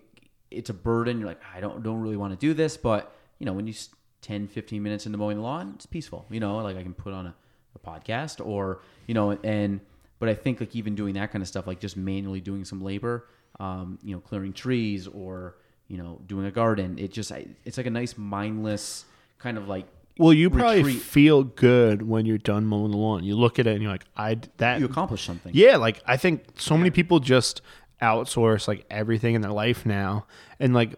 it's 0.51 0.71
a 0.71 0.75
burden. 0.75 1.19
You're 1.19 1.29
like, 1.29 1.43
I 1.55 1.61
don't 1.61 1.83
don't 1.83 2.01
really 2.01 2.17
want 2.17 2.33
to 2.33 2.39
do 2.39 2.55
this, 2.55 2.77
but 2.77 3.15
you 3.39 3.47
know, 3.47 3.53
when 3.53 3.67
you 3.67 3.73
s- 3.73 3.91
10, 4.23 4.49
15 4.49 4.83
minutes 4.83 5.07
into 5.07 5.19
mowing 5.19 5.37
the 5.37 5.43
lawn, 5.43 5.73
it's 5.75 5.87
peaceful. 5.87 6.27
You 6.31 6.41
know, 6.41 6.57
like 6.59 6.77
I 6.77 6.83
can 6.83 6.95
put 6.95 7.13
on 7.13 7.27
a, 7.27 7.35
a 7.75 7.79
podcast 7.79 8.45
or 8.45 8.81
you 9.07 9.15
know, 9.15 9.33
and 9.45 9.81
but 10.19 10.29
I 10.29 10.35
think 10.35 10.61
like 10.61 10.75
even 10.75 10.95
doing 10.95 11.15
that 11.15 11.31
kind 11.31 11.43
of 11.43 11.49
stuff, 11.49 11.67
like 11.67 11.81
just 11.81 11.97
manually 11.97 12.41
doing 12.41 12.65
some 12.65 12.83
labor, 12.83 13.29
um, 13.61 13.99
you 14.03 14.15
know, 14.15 14.21
clearing 14.21 14.53
trees 14.53 15.07
or 15.07 15.57
you 15.89 15.99
know, 15.99 16.21
doing 16.27 16.47
a 16.47 16.51
garden, 16.51 16.99
it 16.99 17.13
just 17.13 17.31
it's 17.65 17.77
like 17.77 17.87
a 17.87 17.91
nice 17.91 18.17
mindless 18.17 19.05
kind 19.39 19.59
of 19.59 19.69
like 19.69 19.87
Well, 20.19 20.33
you 20.33 20.49
probably 20.51 20.83
retreat. 20.83 21.03
feel 21.03 21.43
good 21.45 22.03
when 22.03 22.25
you're 22.27 22.39
done 22.39 22.65
mowing 22.67 22.91
the 22.93 22.97
lawn. 22.97 23.25
You 23.25 23.37
look 23.37 23.59
at 23.59 23.67
it 23.67 23.73
and 23.73 23.83
you're 23.83 23.93
like, 23.93 24.07
I 24.17 24.39
that 24.57 24.81
you 24.81 24.87
accomplish 24.87 25.25
something. 25.25 25.53
Yeah, 25.55 25.77
like 25.77 26.01
I 26.07 26.17
think 26.17 26.45
so 26.57 26.77
many 26.77 26.91
people 26.91 27.21
just 27.21 27.61
outsource 28.03 28.67
like 28.69 28.85
everything 28.91 29.35
in 29.35 29.41
their 29.41 29.53
life 29.53 29.85
now. 29.87 30.27
And 30.59 30.75
like 30.75 30.95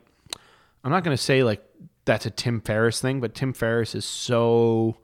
I'm 0.85 0.91
not 0.91 1.03
going 1.05 1.17
to 1.17 1.23
say 1.23 1.43
like 1.43 1.63
that's 2.05 2.27
a 2.27 2.31
Tim 2.31 2.61
Ferriss 2.61 3.01
thing, 3.01 3.21
but 3.21 3.35
Tim 3.35 3.53
Ferriss 3.53 3.95
is 3.95 4.05
so 4.05 4.99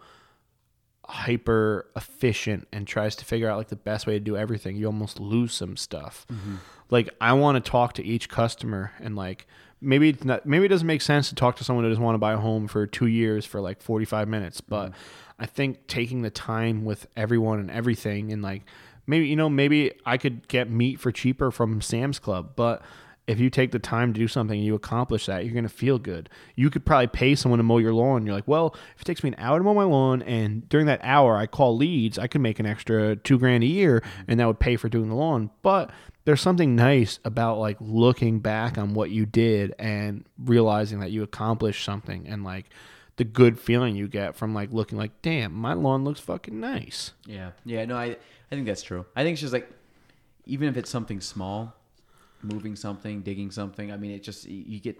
hyper 1.05 1.89
efficient 1.97 2.67
and 2.73 2.87
tries 2.87 3.17
to 3.17 3.25
figure 3.25 3.49
out 3.49 3.59
like 3.59 3.69
the 3.69 3.77
best 3.77 4.07
way 4.07 4.15
to 4.15 4.21
do 4.21 4.37
everything. 4.37 4.77
You 4.77 4.87
almost 4.87 5.21
lose 5.21 5.53
some 5.53 5.77
stuff. 5.77 6.27
Mm-hmm. 6.33 6.57
Like 6.91 7.11
I 7.21 7.33
want 7.33 7.63
to 7.63 7.71
talk 7.71 7.95
to 7.95 8.05
each 8.05 8.29
customer 8.29 8.93
and 9.01 9.17
like 9.17 9.47
maybe 9.83 10.11
it's 10.11 10.25
not 10.25 10.47
maybe 10.47 10.65
it 10.65 10.69
doesn't 10.69 10.87
make 10.87 11.03
sense 11.03 11.29
to 11.29 11.35
talk 11.35 11.57
to 11.57 11.65
someone 11.65 11.85
who 11.85 11.91
doesn't 11.91 12.05
want 12.05 12.15
to 12.15 12.19
buy 12.19 12.33
a 12.33 12.39
home 12.39 12.69
for 12.69 12.87
2 12.87 13.07
years 13.07 13.45
for 13.45 13.61
like 13.61 13.83
45 13.83 14.29
minutes, 14.29 14.61
mm-hmm. 14.61 14.71
but 14.71 14.93
I 15.39 15.47
think 15.47 15.87
taking 15.87 16.23
the 16.23 16.31
time 16.31 16.85
with 16.85 17.07
everyone 17.17 17.59
and 17.59 17.71
everything 17.71 18.33
and 18.33 18.43
like 18.43 18.63
maybe 19.07 19.27
you 19.27 19.37
know 19.37 19.49
maybe 19.49 19.93
I 20.07 20.17
could 20.17 20.49
get 20.49 20.71
meat 20.71 21.01
for 21.01 21.13
cheaper 21.13 21.51
from 21.51 21.81
Sam's 21.81 22.19
Club, 22.19 22.53
but 22.57 22.83
if 23.27 23.39
you 23.39 23.51
take 23.51 23.71
the 23.71 23.79
time 23.79 24.13
to 24.13 24.19
do 24.19 24.27
something 24.27 24.59
and 24.59 24.67
you 24.67 24.75
accomplish 24.75 25.27
that, 25.27 25.45
you're 25.45 25.55
going 25.55 25.63
to 25.63 25.69
feel 25.69 25.99
good. 25.99 26.29
You 26.57 26.71
could 26.71 26.85
probably 26.85 27.07
pay 27.07 27.35
someone 27.35 27.59
to 27.59 27.63
mow 27.63 27.79
your 27.79 27.95
lawn. 27.95 28.27
You're 28.27 28.35
like, 28.35 28.49
well, 28.49 28.75
if 28.97 29.03
it 29.03 29.05
takes 29.05 29.23
me 29.23 29.29
an 29.29 29.37
hour 29.39 29.59
to 29.59 29.65
mow 29.65 29.75
my 29.75 29.85
lawn 29.85 30.23
and 30.23 30.69
during 30.69 30.87
that 30.87 31.01
hour 31.05 31.37
I 31.37 31.47
call 31.47 31.77
leads, 31.77 32.19
I 32.19 32.27
could 32.27 32.41
make 32.41 32.59
an 32.59 32.67
extra 32.67 33.15
two 33.17 33.39
grand 33.39 33.63
a 33.63 33.67
year 33.67 34.03
and 34.27 34.41
that 34.41 34.47
would 34.47 34.59
pay 34.59 34.77
for 34.77 34.89
doing 34.89 35.09
the 35.09 35.15
lawn. 35.15 35.51
But 35.63 35.91
there's 36.25 36.41
something 36.41 36.75
nice 36.75 37.21
about 37.25 37.59
like 37.59 37.77
looking 37.81 38.41
back 38.41 38.77
on 38.77 38.95
what 38.95 39.11
you 39.11 39.25
did 39.25 39.75
and 39.79 40.25
realizing 40.39 41.01
that 41.01 41.11
you 41.11 41.23
accomplished 41.23 41.85
something 41.85 42.27
and 42.27 42.43
like 42.45 42.67
the 43.17 43.25
good 43.25 43.59
feeling 43.59 43.95
you 43.95 44.09
get 44.09 44.35
from 44.37 44.55
like 44.55 44.73
looking 44.73 44.99
like, 44.99 45.23
damn, 45.23 45.53
my 45.53 45.75
lawn 45.75 46.05
looks 46.05 46.21
fucking 46.21 46.59
nice. 46.59 47.13
Yeah, 47.27 47.53
yeah, 47.65 47.85
no, 47.85 47.97
I 47.97 48.17
I 48.51 48.55
think 48.55 48.67
that's 48.67 48.83
true. 48.83 49.07
I 49.15 49.23
think 49.23 49.35
it's 49.35 49.41
just 49.41 49.53
like 49.53 49.71
even 50.45 50.69
if 50.69 50.77
it's 50.77 50.91
something 50.91 51.21
small, 51.21 51.75
moving 52.43 52.77
something, 52.77 53.23
digging 53.23 53.51
something. 53.51 53.93
I 53.93 53.97
mean, 53.97 54.11
it 54.11 54.23
just 54.23 54.45
you 54.47 54.81
get 54.81 54.99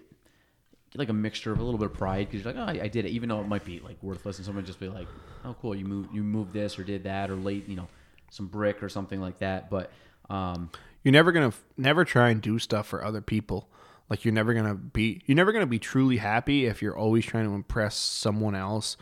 like 0.95 1.09
a 1.09 1.13
mixture 1.13 1.51
of 1.51 1.59
a 1.59 1.63
little 1.63 1.79
bit 1.79 1.87
of 1.87 1.93
pride 1.93 2.27
because 2.29 2.43
you're 2.43 2.53
like, 2.53 2.77
oh, 2.77 2.83
I, 2.83 2.87
did 2.87 3.05
it, 3.05 3.09
even 3.09 3.29
though 3.29 3.41
it 3.41 3.47
might 3.47 3.65
be 3.65 3.79
like 3.79 3.97
worthless, 4.03 4.37
and 4.37 4.45
someone 4.45 4.65
just 4.65 4.79
be 4.79 4.89
like, 4.89 5.07
oh, 5.43 5.55
cool, 5.61 5.75
you 5.75 5.85
moved 5.85 6.13
you 6.13 6.23
moved 6.23 6.53
this 6.53 6.77
or 6.77 6.83
did 6.83 7.03
that 7.05 7.29
or 7.29 7.35
late, 7.35 7.67
you 7.67 7.75
know, 7.75 7.87
some 8.29 8.47
brick 8.47 8.83
or 8.83 8.89
something 8.89 9.19
like 9.19 9.39
that. 9.39 9.69
But 9.69 9.91
um, 10.29 10.69
You're 11.03 11.11
never 11.11 11.31
gonna 11.31 11.53
never 11.77 12.05
try 12.05 12.29
and 12.29 12.41
do 12.41 12.59
stuff 12.59 12.87
for 12.87 13.03
other 13.03 13.21
people. 13.21 13.69
Like 14.09 14.25
you're 14.25 14.33
never 14.33 14.53
gonna 14.53 14.75
be 14.75 15.21
you're 15.25 15.35
never 15.35 15.51
gonna 15.51 15.65
be 15.65 15.79
truly 15.79 16.17
happy 16.17 16.65
if 16.65 16.81
you're 16.81 16.97
always 16.97 17.25
trying 17.25 17.45
to 17.45 17.53
impress 17.53 17.95
someone 17.95 18.55
else 18.55 18.97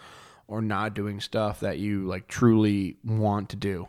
or 0.48 0.62
not 0.62 0.94
doing 0.94 1.20
stuff 1.20 1.60
that 1.62 1.80
you 1.80 2.06
like 2.08 2.28
truly 2.28 2.98
want 3.04 3.50
to 3.50 3.56
do. 3.56 3.88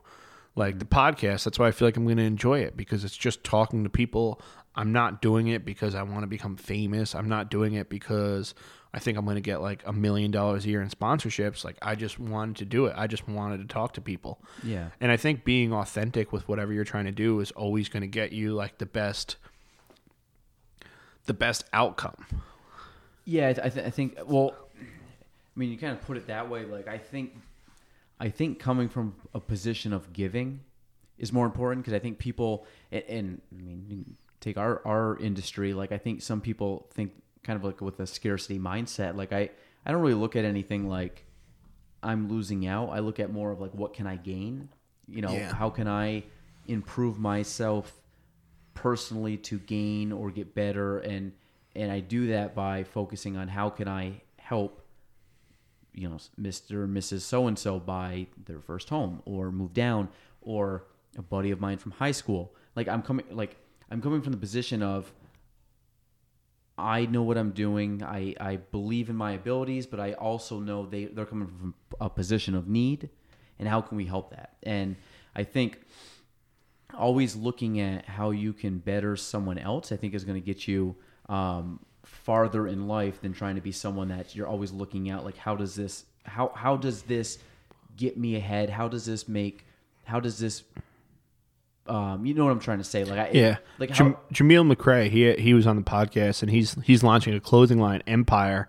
Like 0.54 0.78
the 0.78 0.84
podcast, 0.84 1.44
that's 1.44 1.58
why 1.58 1.68
I 1.68 1.70
feel 1.70 1.88
like 1.88 1.96
I'm 1.96 2.06
gonna 2.06 2.22
enjoy 2.22 2.60
it 2.60 2.76
because 2.76 3.04
it's 3.04 3.16
just 3.16 3.42
talking 3.42 3.84
to 3.84 3.90
people 3.90 4.40
I'm 4.74 4.92
not 4.92 5.20
doing 5.20 5.48
it 5.48 5.64
because 5.64 5.94
I 5.94 6.02
want 6.02 6.22
to 6.22 6.26
become 6.26 6.56
famous. 6.56 7.14
I'm 7.14 7.28
not 7.28 7.50
doing 7.50 7.74
it 7.74 7.90
because 7.90 8.54
I 8.94 8.98
think 8.98 9.18
I'm 9.18 9.24
going 9.24 9.34
to 9.36 9.42
get 9.42 9.60
like 9.60 9.82
a 9.86 9.92
million 9.92 10.30
dollars 10.30 10.64
a 10.64 10.68
year 10.68 10.80
in 10.80 10.88
sponsorships. 10.88 11.64
Like 11.64 11.76
I 11.82 11.94
just 11.94 12.18
wanted 12.18 12.56
to 12.56 12.64
do 12.64 12.86
it. 12.86 12.94
I 12.96 13.06
just 13.06 13.28
wanted 13.28 13.58
to 13.58 13.66
talk 13.66 13.92
to 13.94 14.00
people. 14.00 14.40
Yeah. 14.62 14.88
And 15.00 15.12
I 15.12 15.16
think 15.16 15.44
being 15.44 15.72
authentic 15.72 16.32
with 16.32 16.48
whatever 16.48 16.72
you're 16.72 16.84
trying 16.84 17.04
to 17.04 17.12
do 17.12 17.40
is 17.40 17.50
always 17.50 17.88
going 17.88 18.00
to 18.00 18.06
get 18.06 18.32
you 18.32 18.54
like 18.54 18.78
the 18.78 18.86
best 18.86 19.36
the 21.26 21.34
best 21.34 21.64
outcome. 21.72 22.26
Yeah, 23.24 23.48
I, 23.50 23.68
th- 23.68 23.86
I 23.86 23.90
think. 23.90 24.18
Well, 24.26 24.54
I 24.80 24.84
mean, 25.54 25.70
you 25.70 25.78
kind 25.78 25.92
of 25.92 26.04
put 26.04 26.16
it 26.16 26.26
that 26.26 26.50
way. 26.50 26.64
Like, 26.64 26.88
I 26.88 26.98
think, 26.98 27.36
I 28.23 28.28
think 28.31 28.59
coming 28.59 28.89
from 28.89 29.15
a 29.35 29.40
position 29.40 29.93
of 29.93 30.12
giving 30.12 30.61
is 31.19 31.32
more 31.32 31.47
important 31.47 31.82
because 31.85 31.94
I 31.94 31.99
think 31.99 32.19
people, 32.19 32.66
and, 32.90 33.03
and 33.09 33.40
I 33.53 33.62
mean, 33.62 34.16
take 34.40 34.57
our 34.57 34.81
our 34.86 35.19
industry. 35.19 35.74
Like, 35.74 35.93
I 35.93 35.99
think 35.99 36.23
some 36.23 36.40
people 36.40 36.86
think 36.94 37.12
kind 37.43 37.57
of 37.57 37.65
like 37.65 37.81
with 37.81 37.99
a 38.01 38.07
scarcity 38.07 38.59
mindset. 38.59 39.16
Like, 39.16 39.32
I 39.32 39.51
I 39.85 39.90
don't 39.90 40.01
really 40.01 40.15
look 40.15 40.36
at 40.36 40.44
anything 40.44 40.89
like 40.89 41.27
I'm 42.03 42.28
losing 42.28 42.66
out. 42.66 42.90
I 42.90 43.01
look 43.01 43.19
at 43.20 43.32
more 43.32 43.51
of 43.51 43.61
like 43.61 43.74
what 43.74 43.93
can 43.94 44.07
I 44.07 44.16
gain. 44.16 44.69
You 45.09 45.23
know, 45.23 45.32
Yeah. 45.32 45.53
how 45.53 45.69
can 45.70 45.89
I 45.89 46.24
improve 46.69 47.19
myself 47.19 47.93
personally 48.74 49.36
to 49.36 49.59
gain 49.59 50.12
or 50.12 50.31
get 50.31 50.55
better 50.55 50.99
and 50.99 51.32
and 51.74 51.90
I 51.90 52.01
do 52.01 52.28
that 52.28 52.55
by 52.55 52.85
focusing 52.85 53.36
on 53.36 53.49
how 53.49 53.70
can 53.70 53.89
I 53.89 54.23
help 54.36 54.81
you 55.94 56.09
know 56.09 56.19
Mr. 56.40 56.85
and 56.85 56.97
Mrs. 56.97 57.20
so 57.20 57.47
and 57.47 57.59
so 57.59 57.78
buy 57.78 58.27
their 58.47 58.60
first 58.60 58.89
home 58.89 59.23
or 59.24 59.51
move 59.52 59.73
down 59.73 60.09
or 60.40 60.85
a 61.19 61.23
buddy 61.23 61.51
of 61.51 61.60
mine 61.60 61.78
from 61.78 61.93
high 61.93 62.12
school 62.12 62.55
like 62.74 62.89
I'm 62.89 63.02
coming 63.02 63.27
like 63.31 63.56
I'm 63.90 64.01
coming 64.01 64.23
from 64.23 64.32
the 64.32 64.39
position 64.39 64.82
of 64.82 65.12
I 66.78 67.06
know 67.06 67.23
what 67.23 67.36
I'm 67.36 67.51
doing. 67.51 68.02
I, 68.02 68.35
I 68.40 68.56
believe 68.56 69.10
in 69.10 69.16
my 69.16 69.32
abilities, 69.32 69.86
but 69.86 70.01
I 70.01 70.14
also 70.14 70.59
know 70.59 70.86
they, 70.86 71.05
they're 71.05 71.27
coming 71.27 71.47
from 71.47 71.74
a 72.01 72.09
position 72.09 72.55
of 72.55 72.69
need. 72.69 73.10
And 73.59 73.69
how 73.69 73.81
can 73.81 73.97
we 73.97 74.06
help 74.06 74.31
that? 74.31 74.56
And 74.62 74.97
I 75.36 75.44
think 75.44 75.81
always 76.94 77.36
looking 77.36 77.81
at 77.81 78.06
how 78.06 78.31
you 78.31 78.52
can 78.52 78.78
better 78.78 79.16
someone 79.16 79.59
else, 79.59 79.93
I 79.93 79.97
think 79.97 80.14
is 80.14 80.24
going 80.24 80.40
to 80.40 80.44
get 80.44 80.66
you 80.66 80.97
um, 81.28 81.81
farther 82.24 82.66
in 82.66 82.89
life 82.89 83.20
than 83.20 83.32
trying 83.32 83.57
to 83.57 83.61
be 83.61 83.73
someone 83.73 84.09
that 84.09 84.35
you're 84.35 84.47
always 84.47 84.73
looking 84.73 85.11
at. 85.11 85.24
Like, 85.24 85.36
how 85.36 85.57
does 85.57 85.74
this, 85.74 86.05
how, 86.24 86.53
how 86.55 86.77
does 86.77 87.03
this 87.03 87.39
get 87.97 88.16
me 88.16 88.36
ahead? 88.36 88.70
How 88.70 88.89
does 88.89 89.05
this 89.05 89.28
make, 89.28 89.65
how 90.05 90.20
does 90.20 90.39
this, 90.39 90.62
um, 91.86 92.24
you 92.24 92.35
know 92.35 92.44
what 92.44 92.53
I'm 92.53 92.61
trying 92.61 92.78
to 92.78 92.85
say? 92.85 93.05
Like, 93.05 93.19
I, 93.19 93.31
Yeah, 93.32 93.57
like 93.78 93.93
Jam- 93.93 94.12
how, 94.15 94.20
Jameel 94.32 94.73
McRae, 94.73 95.11
he 95.11 95.32
he 95.35 95.53
was 95.53 95.66
on 95.66 95.74
the 95.77 95.82
podcast 95.82 96.43
and 96.43 96.51
he's 96.51 96.74
he's 96.85 97.03
launching 97.03 97.35
a 97.35 97.40
clothing 97.40 97.81
line, 97.81 98.03
Empire, 98.07 98.69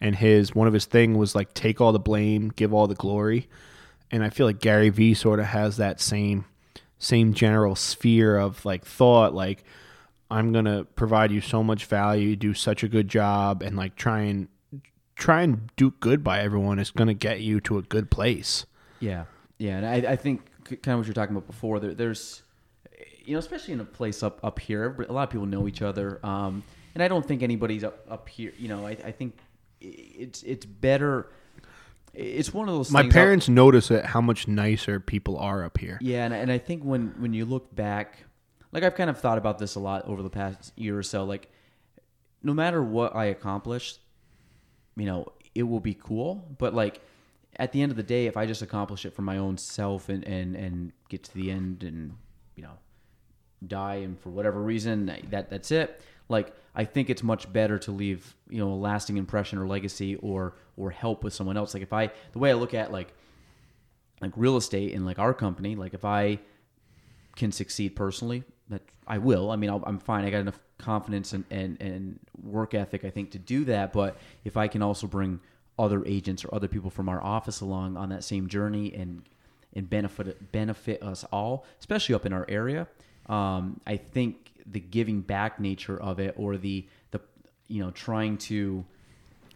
and 0.00 0.16
his 0.16 0.54
one 0.54 0.66
of 0.66 0.72
his 0.72 0.86
thing 0.86 1.18
was 1.18 1.34
like 1.34 1.52
take 1.52 1.82
all 1.82 1.92
the 1.92 1.98
blame, 1.98 2.50
give 2.56 2.72
all 2.72 2.86
the 2.86 2.94
glory, 2.94 3.48
and 4.10 4.24
I 4.24 4.30
feel 4.30 4.46
like 4.46 4.60
Gary 4.60 4.88
Vee 4.88 5.12
sort 5.12 5.40
of 5.40 5.46
has 5.46 5.76
that 5.76 6.00
same 6.00 6.46
same 6.98 7.34
general 7.34 7.76
sphere 7.76 8.38
of 8.38 8.64
like 8.64 8.86
thought, 8.86 9.34
like 9.34 9.62
I'm 10.30 10.52
gonna 10.52 10.84
provide 10.84 11.30
you 11.30 11.40
so 11.40 11.62
much 11.62 11.84
value, 11.86 12.36
do 12.36 12.54
such 12.54 12.82
a 12.82 12.88
good 12.88 13.08
job, 13.08 13.62
and 13.62 13.76
like 13.76 13.96
try 13.96 14.20
and 14.20 14.48
try 15.16 15.42
and 15.42 15.70
do 15.76 15.92
good 16.00 16.24
by 16.24 16.40
everyone 16.40 16.78
It's 16.78 16.90
gonna 16.90 17.14
get 17.14 17.40
you 17.40 17.60
to 17.60 17.78
a 17.78 17.82
good 17.82 18.10
place. 18.10 18.66
Yeah, 19.00 19.24
yeah, 19.58 19.76
and 19.76 19.86
I, 19.86 20.12
I 20.12 20.16
think 20.16 20.42
kind 20.64 20.88
of 20.88 20.98
what 20.98 21.06
you're 21.06 21.14
talking 21.14 21.36
about 21.36 21.46
before. 21.46 21.78
There, 21.78 21.94
there's, 21.94 22.42
you 23.24 23.34
know, 23.34 23.38
especially 23.38 23.74
in 23.74 23.80
a 23.80 23.84
place 23.84 24.22
up 24.22 24.40
up 24.42 24.58
here, 24.58 24.96
a 25.08 25.12
lot 25.12 25.24
of 25.24 25.30
people 25.30 25.46
know 25.46 25.68
each 25.68 25.82
other, 25.82 26.24
um, 26.24 26.62
and 26.94 27.02
I 27.02 27.08
don't 27.08 27.26
think 27.26 27.42
anybody's 27.42 27.84
up 27.84 28.06
up 28.10 28.28
here. 28.28 28.52
You 28.58 28.68
know, 28.68 28.86
I, 28.86 28.92
I 28.92 29.12
think 29.12 29.36
it's 29.80 30.42
it's 30.42 30.66
better. 30.66 31.30
It's 32.14 32.54
one 32.54 32.68
of 32.68 32.74
those. 32.76 32.90
My 32.90 33.08
parents 33.08 33.48
notice 33.48 33.90
it 33.90 34.04
how 34.06 34.20
much 34.20 34.46
nicer 34.46 35.00
people 35.00 35.36
are 35.36 35.64
up 35.64 35.78
here. 35.78 35.98
yeah, 36.00 36.24
and, 36.24 36.32
and 36.32 36.50
I 36.50 36.58
think 36.58 36.82
when 36.82 37.14
when 37.18 37.32
you 37.32 37.44
look 37.44 37.74
back, 37.74 38.24
like 38.74 38.82
I've 38.82 38.96
kind 38.96 39.08
of 39.08 39.18
thought 39.18 39.38
about 39.38 39.58
this 39.58 39.76
a 39.76 39.80
lot 39.80 40.04
over 40.06 40.22
the 40.22 40.28
past 40.28 40.72
year 40.76 40.98
or 40.98 41.02
so. 41.02 41.24
Like, 41.24 41.50
no 42.42 42.52
matter 42.52 42.82
what 42.82 43.14
I 43.16 43.26
accomplish, 43.26 43.96
you 44.96 45.06
know, 45.06 45.28
it 45.54 45.62
will 45.62 45.80
be 45.80 45.94
cool. 45.94 46.44
But 46.58 46.74
like 46.74 47.00
at 47.56 47.72
the 47.72 47.80
end 47.80 47.92
of 47.92 47.96
the 47.96 48.02
day, 48.02 48.26
if 48.26 48.36
I 48.36 48.44
just 48.44 48.60
accomplish 48.60 49.06
it 49.06 49.14
for 49.14 49.22
my 49.22 49.38
own 49.38 49.56
self 49.56 50.08
and 50.10 50.24
and 50.24 50.56
and 50.56 50.92
get 51.08 51.22
to 51.22 51.34
the 51.34 51.50
end 51.50 51.84
and 51.84 52.16
you 52.56 52.62
know 52.64 52.78
die 53.66 53.96
and 53.96 54.18
for 54.18 54.30
whatever 54.30 54.60
reason 54.60 55.06
that 55.06 55.48
that's 55.48 55.70
it 55.70 56.02
like 56.28 56.54
i 56.74 56.84
think 56.84 57.08
it's 57.08 57.22
much 57.22 57.50
better 57.52 57.78
to 57.78 57.90
leave 57.90 58.34
you 58.48 58.58
know 58.58 58.70
a 58.70 58.74
lasting 58.74 59.16
impression 59.16 59.58
or 59.58 59.66
legacy 59.66 60.16
or 60.16 60.54
or 60.76 60.90
help 60.90 61.24
with 61.24 61.32
someone 61.32 61.56
else 61.56 61.72
like 61.72 61.82
if 61.82 61.92
i 61.92 62.10
the 62.32 62.38
way 62.38 62.50
i 62.50 62.52
look 62.52 62.74
at 62.74 62.92
like 62.92 63.14
like 64.20 64.32
real 64.36 64.56
estate 64.56 64.92
and 64.92 65.06
like 65.06 65.18
our 65.18 65.32
company 65.32 65.76
like 65.76 65.94
if 65.94 66.04
i 66.04 66.38
can 67.36 67.50
succeed 67.50 67.96
personally 67.96 68.44
i 69.06 69.18
will. 69.18 69.50
I 69.50 69.56
mean 69.56 69.70
I'll, 69.70 69.82
i'm 69.86 69.98
fine. 69.98 70.24
I 70.24 70.30
got 70.30 70.40
enough 70.40 70.58
confidence 70.78 71.32
and, 71.32 71.44
and 71.50 71.80
and 71.80 72.18
work 72.42 72.74
ethic 72.74 73.04
i 73.04 73.10
think 73.10 73.30
to 73.32 73.38
do 73.38 73.64
that. 73.66 73.92
But 73.92 74.16
if 74.44 74.56
i 74.56 74.68
can 74.68 74.82
also 74.82 75.06
bring 75.06 75.40
other 75.78 76.04
agents 76.06 76.44
or 76.44 76.54
other 76.54 76.68
people 76.68 76.90
from 76.90 77.08
our 77.08 77.22
office 77.22 77.60
along 77.60 77.96
on 77.96 78.08
that 78.10 78.24
same 78.24 78.48
journey 78.48 78.94
and 78.94 79.22
and 79.74 79.90
benefit 79.90 80.52
benefit 80.52 81.02
us 81.02 81.24
all 81.32 81.66
especially 81.80 82.14
up 82.14 82.24
in 82.24 82.32
our 82.32 82.46
area 82.48 82.86
um, 83.26 83.80
i 83.86 83.96
think 83.96 84.52
the 84.66 84.78
giving 84.78 85.20
back 85.20 85.58
nature 85.58 86.00
of 86.00 86.20
it 86.20 86.32
or 86.36 86.56
the 86.56 86.86
the 87.10 87.20
you 87.66 87.82
know 87.82 87.90
trying 87.90 88.38
to 88.38 88.84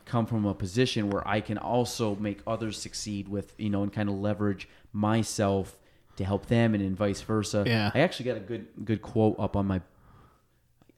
come 0.08 0.26
from 0.26 0.46
a 0.46 0.54
position 0.54 1.10
where 1.10 1.26
I 1.28 1.40
can 1.40 1.58
also 1.58 2.16
make 2.16 2.40
others 2.46 2.78
succeed 2.78 3.28
with, 3.28 3.52
you 3.58 3.70
know, 3.70 3.82
and 3.82 3.92
kind 3.92 4.08
of 4.08 4.16
leverage 4.16 4.68
myself 4.92 5.76
to 6.18 6.24
help 6.24 6.46
them 6.46 6.74
and, 6.74 6.82
and 6.84 6.96
vice 6.96 7.20
versa. 7.22 7.64
Yeah. 7.66 7.90
I 7.94 8.00
actually 8.00 8.26
got 8.26 8.36
a 8.36 8.40
good 8.40 8.66
good 8.84 9.00
quote 9.02 9.36
up 9.38 9.56
on 9.56 9.66
my 9.66 9.80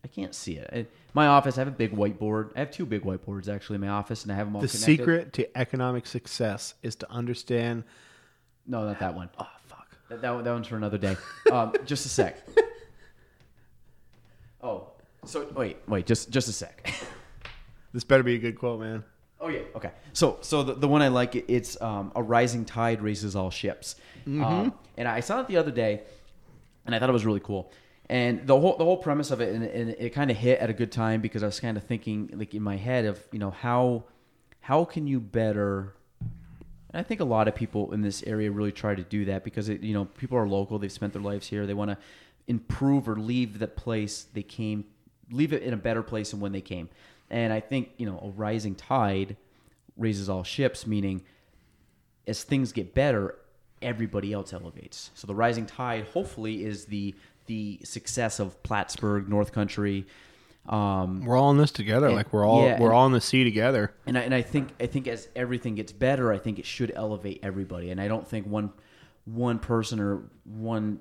I 0.04 0.08
can't 0.08 0.34
see 0.34 0.54
it. 0.56 0.68
I- 0.72 0.86
My 1.12 1.26
office, 1.26 1.56
I 1.58 1.60
have 1.60 1.68
a 1.68 1.72
big 1.72 1.92
whiteboard. 1.94 2.52
I 2.56 2.60
have 2.60 2.70
two 2.70 2.86
big 2.86 3.02
whiteboards 3.02 3.48
actually 3.48 3.74
in 3.76 3.80
my 3.82 3.88
office 3.88 4.22
and 4.24 4.32
I 4.32 4.34
have 4.36 4.46
them 4.46 4.56
all 4.56 4.62
The 4.62 4.68
connected. 4.68 4.96
secret 4.96 5.32
to 5.34 5.58
economic 5.58 6.06
success 6.06 6.74
is 6.82 6.96
to 6.96 7.10
understand. 7.10 7.84
No, 8.66 8.84
not 8.86 8.98
that 9.00 9.14
one. 9.14 9.28
Oh 9.38 9.46
fuck! 9.66 9.88
That, 10.08 10.22
that, 10.22 10.30
one- 10.34 10.44
that 10.44 10.52
one's 10.52 10.66
for 10.68 10.76
another 10.76 10.98
day. 10.98 11.16
Um, 11.52 11.72
just 11.84 12.06
a 12.06 12.08
sec. 12.08 12.38
Oh, 14.62 14.88
so 15.24 15.46
wait, 15.56 15.78
wait, 15.88 16.06
just 16.06 16.30
just 16.30 16.48
a 16.48 16.52
sec. 16.52 16.92
This 17.92 18.04
better 18.04 18.22
be 18.22 18.36
a 18.36 18.38
good 18.38 18.56
quote, 18.56 18.78
man. 18.78 19.02
Oh 19.40 19.48
yeah. 19.48 19.60
Okay. 19.74 19.90
So 20.12 20.38
so 20.42 20.62
the, 20.62 20.74
the 20.74 20.88
one 20.88 21.02
I 21.02 21.08
like 21.08 21.34
it- 21.36 21.46
it's 21.48 21.80
um, 21.80 22.12
a 22.14 22.22
rising 22.22 22.64
tide 22.64 23.00
raises 23.02 23.34
all 23.36 23.50
ships. 23.50 23.96
Um, 24.26 24.74
and 24.98 25.08
I 25.08 25.20
saw 25.20 25.40
it 25.40 25.48
the 25.48 25.56
other 25.56 25.70
day, 25.70 26.02
and 26.84 26.94
I 26.94 26.98
thought 26.98 27.08
it 27.08 27.12
was 27.12 27.24
really 27.24 27.40
cool. 27.40 27.72
And 28.08 28.46
the 28.46 28.58
whole 28.58 28.76
the 28.76 28.84
whole 28.84 28.96
premise 28.98 29.30
of 29.30 29.40
it, 29.40 29.54
and, 29.54 29.64
and 29.64 29.90
it 29.98 30.10
kind 30.10 30.30
of 30.30 30.36
hit 30.36 30.58
at 30.58 30.68
a 30.68 30.72
good 30.72 30.92
time 30.92 31.20
because 31.20 31.42
I 31.42 31.46
was 31.46 31.58
kind 31.60 31.76
of 31.76 31.84
thinking 31.84 32.30
like 32.34 32.54
in 32.54 32.62
my 32.62 32.76
head 32.76 33.04
of 33.06 33.18
you 33.32 33.38
know 33.38 33.50
how 33.50 34.04
how 34.60 34.84
can 34.84 35.06
you 35.06 35.20
better. 35.20 35.94
And 36.92 36.98
I 37.00 37.04
think 37.04 37.20
a 37.20 37.24
lot 37.24 37.46
of 37.46 37.54
people 37.54 37.92
in 37.94 38.02
this 38.02 38.22
area 38.24 38.50
really 38.50 38.72
try 38.72 38.96
to 38.96 39.02
do 39.04 39.24
that 39.26 39.44
because 39.44 39.68
it, 39.68 39.80
you 39.82 39.94
know 39.94 40.04
people 40.04 40.36
are 40.36 40.48
local. 40.48 40.78
They've 40.78 40.90
spent 40.92 41.12
their 41.12 41.22
lives 41.22 41.46
here. 41.46 41.66
They 41.66 41.74
want 41.74 41.92
to 41.92 41.96
improve 42.48 43.08
or 43.08 43.16
leave 43.16 43.58
the 43.60 43.68
place 43.68 44.26
they 44.34 44.42
came, 44.42 44.84
leave 45.30 45.52
it 45.52 45.62
in 45.62 45.72
a 45.72 45.76
better 45.76 46.02
place 46.02 46.32
than 46.32 46.40
when 46.40 46.50
they 46.52 46.60
came. 46.60 46.88
And 47.30 47.52
I 47.52 47.60
think 47.60 47.90
you 47.96 48.06
know 48.06 48.18
a 48.22 48.28
rising 48.30 48.74
tide 48.74 49.36
raises 49.96 50.28
all 50.28 50.42
ships, 50.44 50.86
meaning 50.86 51.22
as 52.26 52.42
things 52.42 52.72
get 52.72 52.94
better, 52.94 53.36
everybody 53.82 54.32
else 54.32 54.52
elevates. 54.52 55.10
So 55.14 55.26
the 55.26 55.34
rising 55.34 55.66
tide, 55.66 56.06
hopefully, 56.12 56.64
is 56.64 56.86
the 56.86 57.14
the 57.46 57.80
success 57.84 58.38
of 58.38 58.62
Plattsburgh, 58.62 59.28
North 59.28 59.52
Country. 59.52 60.06
Um, 60.68 61.24
We're 61.24 61.36
all 61.36 61.50
in 61.50 61.56
this 61.56 61.72
together. 61.72 62.06
And- 62.08 62.16
like 62.16 62.32
we're 62.32 62.44
all 62.44 62.64
yeah, 62.64 62.78
we're 62.78 62.88
and- 62.88 62.94
all 62.96 63.06
in 63.06 63.12
the 63.12 63.20
sea 63.20 63.44
together. 63.44 63.92
and 64.06 64.16
I, 64.18 64.22
and 64.22 64.34
I 64.34 64.42
think 64.42 64.68
I 64.78 64.86
think 64.86 65.08
as 65.08 65.28
everything 65.34 65.74
gets 65.74 65.92
better, 65.92 66.32
I 66.32 66.38
think 66.38 66.58
it 66.58 66.66
should 66.66 66.92
elevate 66.94 67.40
everybody. 67.42 67.90
And 67.90 68.00
I 68.00 68.08
don't 68.08 68.26
think 68.28 68.46
one 68.46 68.72
one 69.24 69.58
person 69.58 70.00
or 70.00 70.22
one 70.44 71.00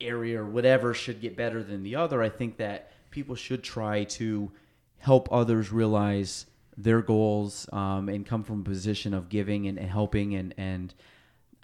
area 0.00 0.40
or 0.40 0.46
whatever 0.46 0.94
should 0.94 1.20
get 1.20 1.36
better 1.36 1.62
than 1.62 1.82
the 1.82 1.96
other. 1.96 2.22
I 2.22 2.28
think 2.28 2.58
that 2.58 2.92
people 3.10 3.34
should 3.34 3.62
try 3.62 4.04
to 4.04 4.50
help 4.98 5.28
others 5.32 5.72
realize 5.72 6.46
their 6.76 7.02
goals 7.02 7.68
um, 7.72 8.08
and 8.08 8.24
come 8.24 8.44
from 8.44 8.60
a 8.60 8.64
position 8.64 9.12
of 9.12 9.28
giving 9.28 9.66
and, 9.66 9.78
and 9.78 9.90
helping 9.90 10.34
and 10.34 10.54
and 10.56 10.94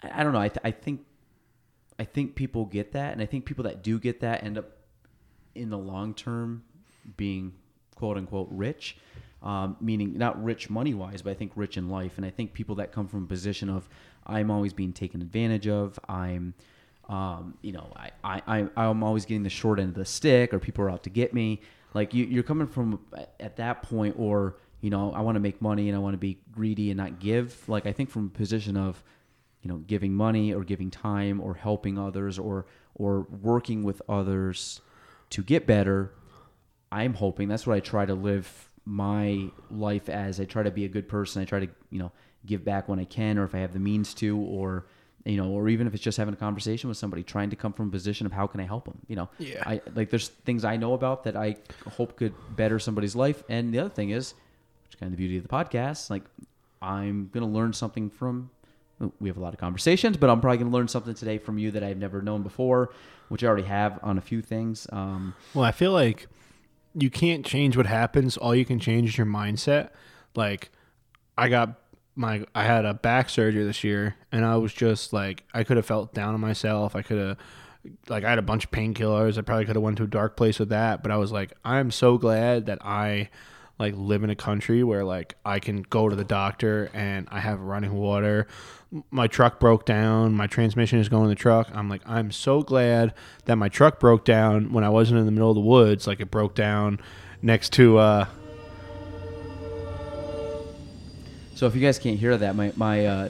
I 0.03 0.23
don't 0.23 0.33
know. 0.33 0.39
I, 0.39 0.49
th- 0.49 0.59
I 0.63 0.71
think 0.71 1.01
I 1.97 2.03
think 2.03 2.35
people 2.35 2.65
get 2.65 2.91
that, 2.93 3.13
and 3.13 3.21
I 3.21 3.25
think 3.25 3.45
people 3.45 3.63
that 3.63 3.81
do 3.81 3.99
get 3.99 4.19
that 4.21 4.43
end 4.43 4.57
up 4.57 4.65
in 5.55 5.69
the 5.69 5.77
long 5.77 6.13
term 6.13 6.63
being 7.17 7.53
quote 7.95 8.17
unquote 8.17 8.49
rich, 8.51 8.97
um, 9.41 9.77
meaning 9.79 10.17
not 10.17 10.41
rich 10.43 10.69
money 10.69 10.93
wise, 10.93 11.21
but 11.21 11.31
I 11.31 11.33
think 11.33 11.53
rich 11.55 11.77
in 11.77 11.89
life. 11.89 12.17
And 12.17 12.25
I 12.25 12.29
think 12.29 12.53
people 12.53 12.75
that 12.75 12.91
come 12.91 13.07
from 13.07 13.23
a 13.23 13.27
position 13.27 13.69
of 13.69 13.87
I'm 14.25 14.51
always 14.51 14.73
being 14.73 14.91
taken 14.91 15.21
advantage 15.21 15.67
of, 15.67 15.97
I'm 16.09 16.53
um, 17.07 17.57
you 17.61 17.71
know, 17.71 17.91
I, 17.95 18.09
I, 18.23 18.41
I, 18.47 18.87
I'm 18.87 19.03
always 19.03 19.25
getting 19.25 19.43
the 19.43 19.49
short 19.49 19.79
end 19.79 19.89
of 19.89 19.95
the 19.95 20.05
stick 20.05 20.53
or 20.53 20.59
people 20.59 20.83
are 20.85 20.89
out 20.89 21.03
to 21.03 21.09
get 21.09 21.33
me. 21.33 21.61
Like 21.95 22.13
you, 22.13 22.25
you're 22.25 22.43
coming 22.43 22.67
from 22.67 22.99
at 23.39 23.55
that 23.55 23.81
point, 23.81 24.15
or, 24.19 24.57
you 24.81 24.89
know, 24.89 25.13
I 25.13 25.21
want 25.21 25.37
to 25.37 25.39
make 25.39 25.61
money 25.61 25.87
and 25.87 25.95
I 25.95 25.99
want 25.99 26.13
to 26.13 26.17
be 26.17 26.37
greedy 26.51 26.91
and 26.91 26.97
not 26.97 27.19
give. 27.19 27.67
Like, 27.69 27.85
I 27.85 27.93
think 27.93 28.09
from 28.09 28.25
a 28.25 28.37
position 28.37 28.75
of, 28.75 29.01
you 29.61 29.69
know, 29.69 29.77
giving 29.77 30.13
money 30.13 30.53
or 30.53 30.65
giving 30.65 30.91
time 30.91 31.39
or 31.39 31.53
helping 31.53 31.97
others 31.97 32.37
or, 32.37 32.65
or 32.95 33.21
working 33.41 33.81
with 33.81 34.01
others 34.09 34.81
to 35.29 35.41
get 35.41 35.65
better, 35.65 36.11
I'm 36.91 37.13
hoping 37.13 37.47
that's 37.47 37.65
what 37.65 37.77
I 37.77 37.79
try 37.79 38.05
to 38.05 38.13
live 38.13 38.69
my 38.83 39.49
life 39.71 40.09
as. 40.09 40.41
I 40.41 40.45
try 40.45 40.63
to 40.63 40.71
be 40.71 40.83
a 40.83 40.89
good 40.89 41.07
person. 41.07 41.41
I 41.41 41.45
try 41.45 41.61
to, 41.61 41.67
you 41.89 41.99
know, 41.99 42.11
give 42.45 42.65
back 42.65 42.89
when 42.89 42.99
I 42.99 43.05
can 43.05 43.37
or 43.37 43.45
if 43.45 43.55
I 43.55 43.59
have 43.59 43.71
the 43.71 43.79
means 43.79 44.13
to 44.15 44.37
or 44.37 44.85
you 45.25 45.37
know, 45.37 45.49
or 45.49 45.67
even 45.69 45.87
if 45.87 45.93
it's 45.95 46.03
just 46.03 46.17
having 46.17 46.33
a 46.33 46.37
conversation 46.37 46.87
with 46.87 46.97
somebody, 46.97 47.23
trying 47.23 47.49
to 47.49 47.55
come 47.55 47.73
from 47.73 47.87
a 47.87 47.91
position 47.91 48.25
of 48.27 48.31
how 48.31 48.45
can 48.47 48.59
I 48.59 48.65
help 48.65 48.85
them? 48.85 48.99
You 49.07 49.15
know, 49.15 49.29
Yeah. 49.39 49.63
I 49.65 49.81
like 49.95 50.09
there's 50.11 50.29
things 50.29 50.63
I 50.63 50.77
know 50.77 50.93
about 50.93 51.23
that 51.23 51.35
I 51.35 51.55
hope 51.97 52.15
could 52.15 52.33
better 52.55 52.77
somebody's 52.79 53.15
life. 53.15 53.43
And 53.49 53.73
the 53.73 53.79
other 53.79 53.89
thing 53.89 54.11
is, 54.11 54.33
which 54.85 54.93
is 54.95 54.99
kind 54.99 55.07
of 55.11 55.17
the 55.17 55.17
beauty 55.17 55.37
of 55.37 55.43
the 55.43 55.49
podcast, 55.49 56.09
like 56.09 56.23
I'm 56.81 57.29
gonna 57.33 57.47
learn 57.47 57.73
something 57.73 58.09
from. 58.09 58.51
We 59.19 59.27
have 59.27 59.35
a 59.37 59.41
lot 59.41 59.53
of 59.53 59.59
conversations, 59.59 60.15
but 60.15 60.29
I'm 60.29 60.39
probably 60.39 60.59
gonna 60.59 60.69
learn 60.69 60.87
something 60.87 61.13
today 61.15 61.37
from 61.37 61.57
you 61.57 61.71
that 61.71 61.83
I've 61.83 61.97
never 61.97 62.21
known 62.21 62.43
before, 62.43 62.91
which 63.29 63.43
I 63.43 63.47
already 63.47 63.67
have 63.67 63.99
on 64.03 64.17
a 64.17 64.21
few 64.21 64.41
things. 64.41 64.87
Um, 64.91 65.33
Well, 65.53 65.65
I 65.65 65.71
feel 65.71 65.91
like 65.91 66.27
you 66.93 67.09
can't 67.09 67.45
change 67.45 67.75
what 67.75 67.87
happens. 67.87 68.37
All 68.37 68.55
you 68.55 68.63
can 68.63 68.79
change 68.79 69.09
is 69.09 69.17
your 69.17 69.27
mindset. 69.27 69.89
Like, 70.35 70.69
I 71.37 71.49
got 71.49 71.81
my, 72.15 72.45
I 72.55 72.63
had 72.63 72.85
a 72.85 72.93
back 72.93 73.29
surgery 73.29 73.63
this 73.65 73.83
year, 73.83 74.15
and 74.31 74.45
I 74.45 74.55
was 74.57 74.73
just 74.73 75.11
like, 75.11 75.43
I 75.53 75.63
could 75.63 75.77
have 75.77 75.85
felt 75.85 76.13
down 76.13 76.33
on 76.33 76.39
myself. 76.39 76.95
I 76.95 77.01
could 77.01 77.17
have, 77.17 77.37
like, 78.07 78.23
I 78.23 78.29
had 78.29 78.39
a 78.39 78.43
bunch 78.43 78.65
of 78.65 78.71
painkillers. 78.71 79.37
I 79.37 79.41
probably 79.41 79.65
could 79.65 79.75
have 79.75 79.83
went 79.83 79.97
to 79.97 80.03
a 80.03 80.07
dark 80.07 80.37
place 80.37 80.57
with 80.57 80.69
that. 80.69 81.03
But 81.03 81.11
I 81.11 81.17
was 81.17 81.31
like, 81.31 81.53
I'm 81.65 81.91
so 81.91 82.17
glad 82.17 82.67
that 82.67 82.79
I, 82.85 83.29
like, 83.77 83.93
live 83.97 84.23
in 84.23 84.29
a 84.29 84.35
country 84.35 84.83
where 84.83 85.03
like 85.03 85.35
I 85.45 85.59
can 85.59 85.81
go 85.81 86.07
to 86.07 86.15
the 86.15 86.23
doctor 86.23 86.89
and 86.93 87.27
I 87.29 87.41
have 87.41 87.59
running 87.59 87.93
water. 87.93 88.47
My 89.11 89.27
truck 89.27 89.59
broke 89.59 89.85
down. 89.85 90.33
My 90.33 90.47
transmission 90.47 90.99
is 90.99 91.09
going 91.09 91.23
in 91.23 91.29
the 91.29 91.35
truck. 91.35 91.69
I'm 91.73 91.89
like, 91.89 92.01
I'm 92.05 92.31
so 92.31 92.61
glad 92.61 93.13
that 93.43 93.57
my 93.57 93.67
truck 93.67 93.99
broke 93.99 94.23
down 94.23 94.71
when 94.71 94.85
I 94.85 94.89
wasn't 94.89 95.19
in 95.19 95.25
the 95.25 95.31
middle 95.33 95.49
of 95.49 95.55
the 95.55 95.61
woods. 95.61 96.07
Like 96.07 96.21
it 96.21 96.31
broke 96.31 96.55
down 96.55 97.01
next 97.41 97.73
to. 97.73 97.97
uh 97.97 98.25
So 101.55 101.67
if 101.67 101.73
you 101.73 101.79
guys 101.79 101.97
can't 101.97 102.19
hear 102.19 102.35
that, 102.35 102.53
my 102.57 102.73
my 102.75 103.05
uh, 103.05 103.29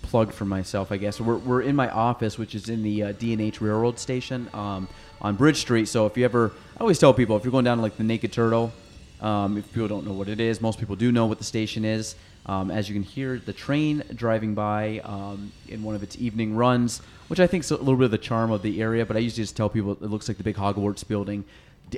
plug 0.00 0.32
for 0.32 0.46
myself, 0.46 0.90
I 0.90 0.96
guess 0.96 1.20
we're 1.20 1.36
we're 1.36 1.60
in 1.60 1.76
my 1.76 1.90
office, 1.90 2.38
which 2.38 2.54
is 2.54 2.70
in 2.70 2.82
the 2.82 3.02
uh, 3.02 3.12
D&H 3.12 3.60
Railroad 3.60 3.98
Station 3.98 4.48
um, 4.54 4.88
on 5.20 5.36
Bridge 5.36 5.58
Street. 5.58 5.86
So 5.86 6.06
if 6.06 6.16
you 6.16 6.24
ever, 6.24 6.52
I 6.78 6.80
always 6.80 6.98
tell 6.98 7.12
people 7.12 7.36
if 7.36 7.44
you're 7.44 7.52
going 7.52 7.66
down 7.66 7.76
to 7.76 7.82
like 7.82 7.98
the 7.98 8.04
Naked 8.04 8.32
Turtle, 8.32 8.72
um, 9.20 9.58
if 9.58 9.70
people 9.74 9.86
don't 9.86 10.06
know 10.06 10.14
what 10.14 10.30
it 10.30 10.40
is, 10.40 10.62
most 10.62 10.78
people 10.78 10.96
do 10.96 11.12
know 11.12 11.26
what 11.26 11.36
the 11.36 11.44
station 11.44 11.84
is. 11.84 12.14
Um, 12.46 12.70
as 12.70 12.88
you 12.88 12.94
can 12.94 13.02
hear, 13.02 13.38
the 13.38 13.52
train 13.52 14.02
driving 14.14 14.54
by 14.54 15.00
um, 15.04 15.52
in 15.68 15.82
one 15.82 15.94
of 15.94 16.02
its 16.02 16.16
evening 16.16 16.56
runs, 16.56 17.02
which 17.26 17.38
I 17.38 17.46
think 17.46 17.64
is 17.64 17.70
a 17.70 17.76
little 17.76 17.96
bit 17.96 18.06
of 18.06 18.10
the 18.12 18.16
charm 18.16 18.50
of 18.50 18.62
the 18.62 18.80
area. 18.80 19.04
But 19.04 19.18
I 19.18 19.20
usually 19.20 19.42
just 19.42 19.58
tell 19.58 19.68
people 19.68 19.92
it 19.92 20.02
looks 20.08 20.26
like 20.26 20.38
the 20.38 20.44
big 20.44 20.56
Hogwarts 20.56 21.06
building 21.06 21.44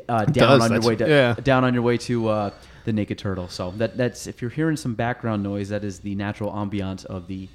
uh, 0.08 0.24
down 0.24 0.60
does, 0.60 0.62
on 0.62 0.72
your 0.72 0.82
way 0.82 0.96
to, 0.96 1.08
yeah. 1.08 1.34
down 1.42 1.64
on 1.64 1.74
your 1.74 1.82
way 1.82 1.96
to 1.98 2.28
uh, 2.28 2.50
the 2.84 2.92
Naked 2.92 3.18
Turtle. 3.18 3.48
So 3.48 3.70
that 3.72 3.96
that's 3.96 4.26
if 4.26 4.40
you're 4.40 4.50
hearing 4.50 4.76
some 4.76 4.94
background 4.94 5.42
noise, 5.42 5.68
that 5.70 5.84
is 5.84 6.00
the 6.00 6.14
natural 6.14 6.52
ambiance 6.52 7.04
of 7.04 7.26
the 7.26 7.48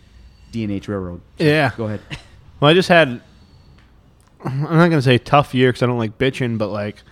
D&H 0.51 0.87
Railroad. 0.87 1.21
So 1.37 1.43
Yeah. 1.43 1.71
Go 1.77 1.85
ahead. 1.85 2.01
Well, 2.61 2.71
I 2.71 2.73
just 2.73 2.87
had. 2.87 3.19
I'm 4.45 4.61
not 4.61 4.87
gonna 4.87 5.01
say 5.01 5.17
tough 5.17 5.53
year 5.53 5.69
because 5.69 5.83
I 5.83 5.87
don't 5.87 5.97
like 5.97 6.17
bitching, 6.17 6.57
but 6.57 6.69
like 6.69 7.03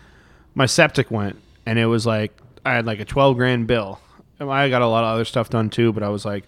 my 0.55 0.65
septic 0.65 1.11
went, 1.11 1.37
and 1.65 1.77
it 1.77 1.85
was 1.85 2.05
like 2.05 2.31
I 2.65 2.73
had 2.75 2.85
like 2.85 3.01
a 3.01 3.05
12 3.05 3.35
grand 3.35 3.67
bill. 3.67 3.99
I 4.39 4.69
got 4.69 4.81
a 4.81 4.87
lot 4.87 5.03
of 5.03 5.13
other 5.13 5.25
stuff 5.25 5.49
done 5.49 5.69
too, 5.69 5.91
but 5.91 6.01
I 6.01 6.07
was 6.07 6.23
like, 6.23 6.45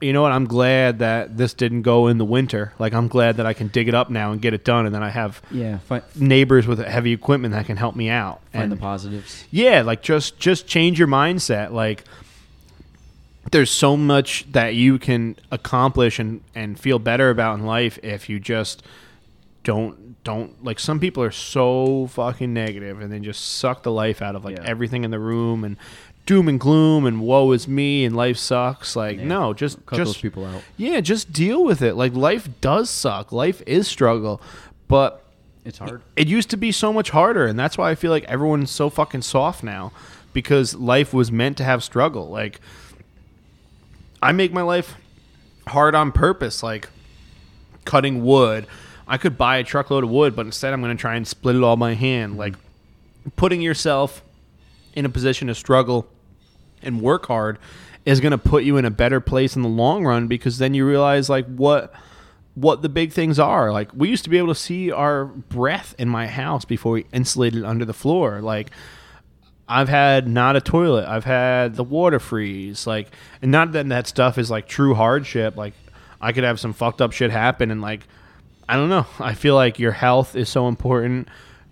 you 0.00 0.12
know 0.12 0.22
what? 0.22 0.32
I'm 0.32 0.46
glad 0.46 0.98
that 0.98 1.36
this 1.36 1.54
didn't 1.54 1.82
go 1.82 2.08
in 2.08 2.18
the 2.18 2.24
winter. 2.24 2.72
Like 2.78 2.92
I'm 2.92 3.06
glad 3.08 3.36
that 3.36 3.46
I 3.46 3.52
can 3.52 3.68
dig 3.68 3.86
it 3.88 3.94
up 3.94 4.10
now 4.10 4.32
and 4.32 4.40
get 4.42 4.52
it 4.54 4.64
done, 4.64 4.84
and 4.86 4.94
then 4.94 5.02
I 5.02 5.10
have 5.10 5.40
Yeah. 5.50 5.78
Find, 5.78 6.02
neighbors 6.16 6.66
with 6.66 6.78
heavy 6.84 7.12
equipment 7.12 7.52
that 7.54 7.66
can 7.66 7.76
help 7.76 7.94
me 7.94 8.08
out. 8.08 8.40
find 8.52 8.64
and 8.64 8.72
the 8.72 8.76
positives. 8.76 9.44
yeah, 9.50 9.82
like 9.82 10.02
just 10.02 10.38
just 10.40 10.66
change 10.66 10.98
your 10.98 11.08
mindset. 11.08 11.70
Like 11.70 12.04
there's 13.52 13.70
so 13.70 13.96
much 13.96 14.50
that 14.52 14.74
you 14.74 14.98
can 14.98 15.36
accomplish 15.50 16.18
and 16.18 16.40
and 16.54 16.78
feel 16.78 16.98
better 16.98 17.30
about 17.30 17.58
in 17.58 17.64
life 17.66 17.98
if 18.02 18.28
you 18.28 18.38
just 18.40 18.82
don't 19.64 20.22
don't 20.24 20.62
like 20.64 20.78
some 20.78 21.00
people 21.00 21.22
are 21.22 21.30
so 21.30 22.06
fucking 22.08 22.52
negative 22.52 23.00
and 23.00 23.10
then 23.12 23.22
just 23.24 23.56
suck 23.56 23.82
the 23.82 23.90
life 23.92 24.20
out 24.20 24.34
of 24.36 24.44
like 24.44 24.56
Yeah. 24.56 24.64
everything 24.66 25.04
in 25.04 25.10
the 25.10 25.18
room 25.18 25.64
and 25.64 25.76
doom 26.30 26.46
and 26.48 26.60
gloom 26.60 27.06
and 27.06 27.20
woe 27.20 27.50
is 27.50 27.66
me 27.66 28.04
and 28.04 28.14
life 28.14 28.36
sucks. 28.36 28.94
Like 28.94 29.18
Yeah. 29.18 29.24
no 29.24 29.52
just 29.52 29.84
Cut 29.84 29.96
just 29.96 30.10
those 30.10 30.22
people 30.22 30.44
out. 30.46 30.62
yeah 30.76 31.00
just 31.00 31.32
deal 31.32 31.64
with 31.64 31.82
it. 31.82 31.94
Like 31.96 32.14
life 32.14 32.48
does 32.60 32.88
suck. 32.88 33.32
Life 33.32 33.60
is 33.66 33.88
struggle. 33.88 34.40
But 34.86 35.24
It's 35.64 35.78
hard. 35.78 36.02
it 36.14 36.28
used 36.28 36.48
to 36.50 36.56
be 36.56 36.70
so 36.70 36.92
much 36.92 37.10
harder 37.10 37.46
and 37.46 37.58
that's 37.58 37.76
why 37.76 37.90
i 37.90 37.94
feel 37.96 38.10
like 38.12 38.24
everyone's 38.24 38.70
so 38.70 38.88
fucking 38.90 39.22
soft 39.22 39.64
now 39.64 39.90
because 40.32 40.74
life 40.76 41.12
was 41.12 41.32
meant 41.32 41.56
to 41.58 41.64
have 41.64 41.82
struggle. 41.82 42.28
Like 42.28 42.60
i 44.22 44.30
make 44.32 44.52
my 44.52 44.62
life 44.62 44.94
hard 45.66 45.94
on 45.96 46.12
purpose 46.12 46.62
like 46.62 46.88
cutting 47.84 48.24
wood. 48.24 48.66
I 49.08 49.16
could 49.18 49.36
buy 49.36 49.56
a 49.56 49.64
truckload 49.64 50.04
of 50.04 50.10
wood 50.10 50.36
but 50.36 50.46
instead 50.46 50.72
i'm 50.72 50.80
going 50.80 50.96
to 50.96 51.00
try 51.00 51.16
and 51.16 51.26
split 51.26 51.56
it 51.56 51.62
all 51.64 51.76
by 51.76 51.94
hand. 51.94 52.30
Mm-hmm. 52.32 52.38
Like 52.38 52.54
putting 53.34 53.60
yourself 53.60 54.22
in 54.94 55.04
a 55.04 55.08
position 55.08 55.48
to 55.48 55.54
struggle 55.54 56.06
and 56.82 57.00
work 57.00 57.26
hard 57.26 57.58
is 58.04 58.20
going 58.20 58.32
to 58.32 58.38
put 58.38 58.64
you 58.64 58.76
in 58.76 58.84
a 58.84 58.90
better 58.90 59.20
place 59.20 59.56
in 59.56 59.62
the 59.62 59.68
long 59.68 60.04
run 60.04 60.26
because 60.26 60.58
then 60.58 60.74
you 60.74 60.86
realize 60.86 61.28
like 61.28 61.46
what 61.46 61.92
what 62.54 62.82
the 62.82 62.88
big 62.88 63.12
things 63.12 63.38
are. 63.38 63.72
Like 63.72 63.90
we 63.94 64.08
used 64.08 64.24
to 64.24 64.30
be 64.30 64.38
able 64.38 64.48
to 64.48 64.54
see 64.54 64.90
our 64.90 65.26
breath 65.26 65.94
in 65.98 66.08
my 66.08 66.26
house 66.26 66.64
before 66.64 66.92
we 66.92 67.06
insulated 67.12 67.64
under 67.64 67.84
the 67.84 67.92
floor. 67.92 68.40
Like 68.40 68.70
I've 69.68 69.88
had 69.88 70.26
not 70.26 70.56
a 70.56 70.60
toilet. 70.60 71.06
I've 71.06 71.24
had 71.24 71.76
the 71.76 71.84
water 71.84 72.18
freeze. 72.18 72.86
Like 72.86 73.08
and 73.42 73.50
not 73.50 73.72
that 73.72 73.88
that 73.88 74.06
stuff 74.06 74.38
is 74.38 74.50
like 74.50 74.66
true 74.66 74.94
hardship. 74.94 75.56
Like 75.56 75.74
I 76.20 76.32
could 76.32 76.44
have 76.44 76.58
some 76.60 76.72
fucked 76.72 77.00
up 77.00 77.12
shit 77.12 77.30
happen 77.30 77.70
and 77.70 77.80
like 77.80 78.06
I 78.68 78.76
don't 78.76 78.88
know. 78.88 79.06
I 79.18 79.34
feel 79.34 79.54
like 79.54 79.78
your 79.78 79.92
health 79.92 80.36
is 80.36 80.48
so 80.48 80.68
important. 80.68 81.28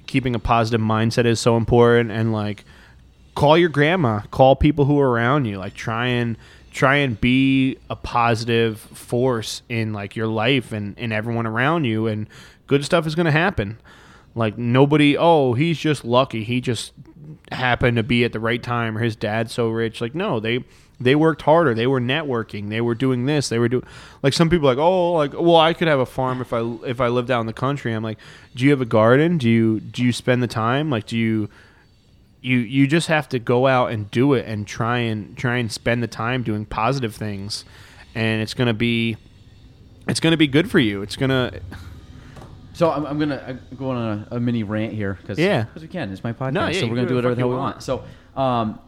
Keeping 0.06 0.34
a 0.34 0.38
positive 0.38 0.80
mindset 0.80 1.26
is 1.26 1.40
so 1.40 1.56
important 1.56 2.10
and 2.10 2.32
like 2.32 2.64
call 3.38 3.56
your 3.56 3.68
grandma, 3.68 4.18
call 4.32 4.56
people 4.56 4.84
who 4.84 4.98
are 4.98 5.08
around 5.08 5.44
you, 5.44 5.58
like 5.58 5.72
try 5.72 6.06
and 6.06 6.36
try 6.72 6.96
and 6.96 7.20
be 7.20 7.78
a 7.88 7.94
positive 7.94 8.80
force 8.80 9.62
in 9.68 9.92
like 9.92 10.16
your 10.16 10.26
life 10.26 10.72
and, 10.72 10.98
and 10.98 11.12
everyone 11.12 11.46
around 11.46 11.84
you 11.84 12.08
and 12.08 12.26
good 12.66 12.84
stuff 12.84 13.06
is 13.06 13.14
gonna 13.14 13.30
happen. 13.30 13.78
Like 14.34 14.58
nobody 14.58 15.16
oh, 15.16 15.52
he's 15.52 15.78
just 15.78 16.04
lucky. 16.04 16.42
He 16.42 16.60
just 16.60 16.92
happened 17.52 17.96
to 17.96 18.02
be 18.02 18.24
at 18.24 18.32
the 18.32 18.40
right 18.40 18.60
time 18.60 18.98
or 18.98 19.02
his 19.02 19.14
dad's 19.14 19.52
so 19.52 19.68
rich. 19.68 20.00
Like 20.00 20.16
no, 20.16 20.40
they 20.40 20.64
they 20.98 21.14
worked 21.14 21.42
harder. 21.42 21.74
They 21.74 21.86
were 21.86 22.00
networking. 22.00 22.70
They 22.70 22.80
were 22.80 22.96
doing 22.96 23.26
this. 23.26 23.48
They 23.48 23.60
were 23.60 23.68
doing 23.68 23.84
like 24.20 24.32
some 24.32 24.50
people 24.50 24.66
like 24.66 24.78
oh 24.78 25.12
like 25.12 25.32
well 25.34 25.58
I 25.58 25.74
could 25.74 25.86
have 25.86 26.00
a 26.00 26.06
farm 26.06 26.40
if 26.40 26.52
I 26.52 26.62
if 26.84 27.00
I 27.00 27.06
lived 27.06 27.30
out 27.30 27.38
in 27.38 27.46
the 27.46 27.52
country. 27.52 27.92
I'm 27.92 28.02
like, 28.02 28.18
do 28.56 28.64
you 28.64 28.72
have 28.72 28.80
a 28.80 28.84
garden? 28.84 29.38
Do 29.38 29.48
you 29.48 29.78
do 29.78 30.02
you 30.02 30.10
spend 30.10 30.42
the 30.42 30.48
time? 30.48 30.90
Like 30.90 31.06
do 31.06 31.16
you 31.16 31.48
you 32.40 32.58
you 32.58 32.86
just 32.86 33.08
have 33.08 33.28
to 33.30 33.38
go 33.38 33.66
out 33.66 33.90
and 33.90 34.10
do 34.10 34.34
it 34.34 34.46
and 34.46 34.66
try 34.66 34.98
and 34.98 35.36
try 35.36 35.56
and 35.56 35.70
spend 35.72 36.02
the 36.02 36.06
time 36.08 36.42
doing 36.42 36.64
positive 36.64 37.14
things 37.14 37.64
and 38.14 38.40
it's 38.42 38.54
going 38.54 38.68
to 38.68 38.74
be 38.74 39.16
it's 40.08 40.20
to 40.20 40.36
be 40.36 40.46
good 40.46 40.70
for 40.70 40.78
you 40.78 41.02
it's 41.02 41.16
going 41.16 41.30
to 41.30 41.60
So 42.74 42.90
I'm, 42.92 43.04
I'm 43.06 43.18
gonna 43.18 43.58
I'm 43.72 43.84
on 43.86 44.26
a, 44.30 44.36
a 44.36 44.40
mini 44.40 44.62
rant 44.62 44.92
here 44.92 45.18
because 45.20 45.36
Yeah. 45.38 45.64
because 45.64 45.82
we 45.82 45.88
can. 45.88 46.12
It's 46.12 46.22
my 46.22 46.32
podcast, 46.32 46.52
No, 46.52 46.68
yeah, 46.68 46.80
so 46.80 46.86
we're 46.86 46.94
gonna 46.94 47.02
do 47.02 47.08
do 47.08 47.14
whatever 47.16 47.30
whatever 47.30 47.34
the 47.34 47.40
hell 47.40 47.48
we 47.48 47.56
want. 47.56 47.74
want. 47.76 47.82
So, 47.82 48.04
um, 48.40 48.78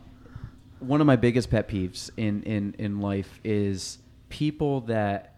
one 0.79 1.01
of 1.01 1.07
my 1.09 1.17
biggest 1.17 1.51
pet 1.51 1.69
peeves 1.69 2.09
in 2.17 2.45
in 2.45 2.75
in 2.79 3.01
life 3.01 3.41
is 3.43 3.99
people 4.29 4.83
that 4.83 5.35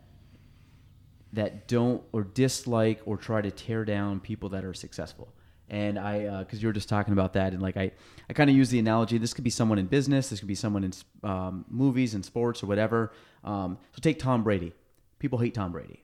that 1.33 1.67
don't 1.67 2.03
or 2.13 2.25
dislike 2.25 3.01
or 3.07 3.17
try 3.17 3.41
to 3.41 3.51
tear 3.51 3.87
down 3.87 4.21
people 4.21 4.51
that 4.51 4.65
are 4.67 4.75
successful. 4.75 5.33
And 5.71 5.99
I, 5.99 6.41
because 6.41 6.63
you 6.63 6.69
were 6.69 6.73
just 6.73 6.89
talking 6.89 7.13
about 7.13 7.33
that, 7.33 7.53
and 7.53 7.63
like 7.63 7.77
I, 7.77 7.93
I 8.29 8.33
kind 8.35 8.51
of 8.51 8.57
use 8.57 8.69
the 8.69 8.79
analogy. 8.79 9.17
This 9.17 9.33
could 9.33 9.45
be 9.45 9.51
someone 9.51 9.79
in 9.79 9.87
business. 9.87 10.29
This 10.29 10.39
could 10.39 10.49
be 10.49 10.55
someone 10.55 10.85
in 10.85 10.93
um, 11.23 11.65
movies 11.69 12.15
and 12.15 12.25
sports 12.25 12.63
or 12.63 12.67
whatever. 12.67 13.13
Um, 13.43 13.79
so 13.93 14.01
take 14.01 14.19
Tom 14.19 14.43
Brady. 14.43 14.75
People 15.19 15.39
hate 15.39 15.55
Tom 15.55 15.73
Brady. 15.73 16.03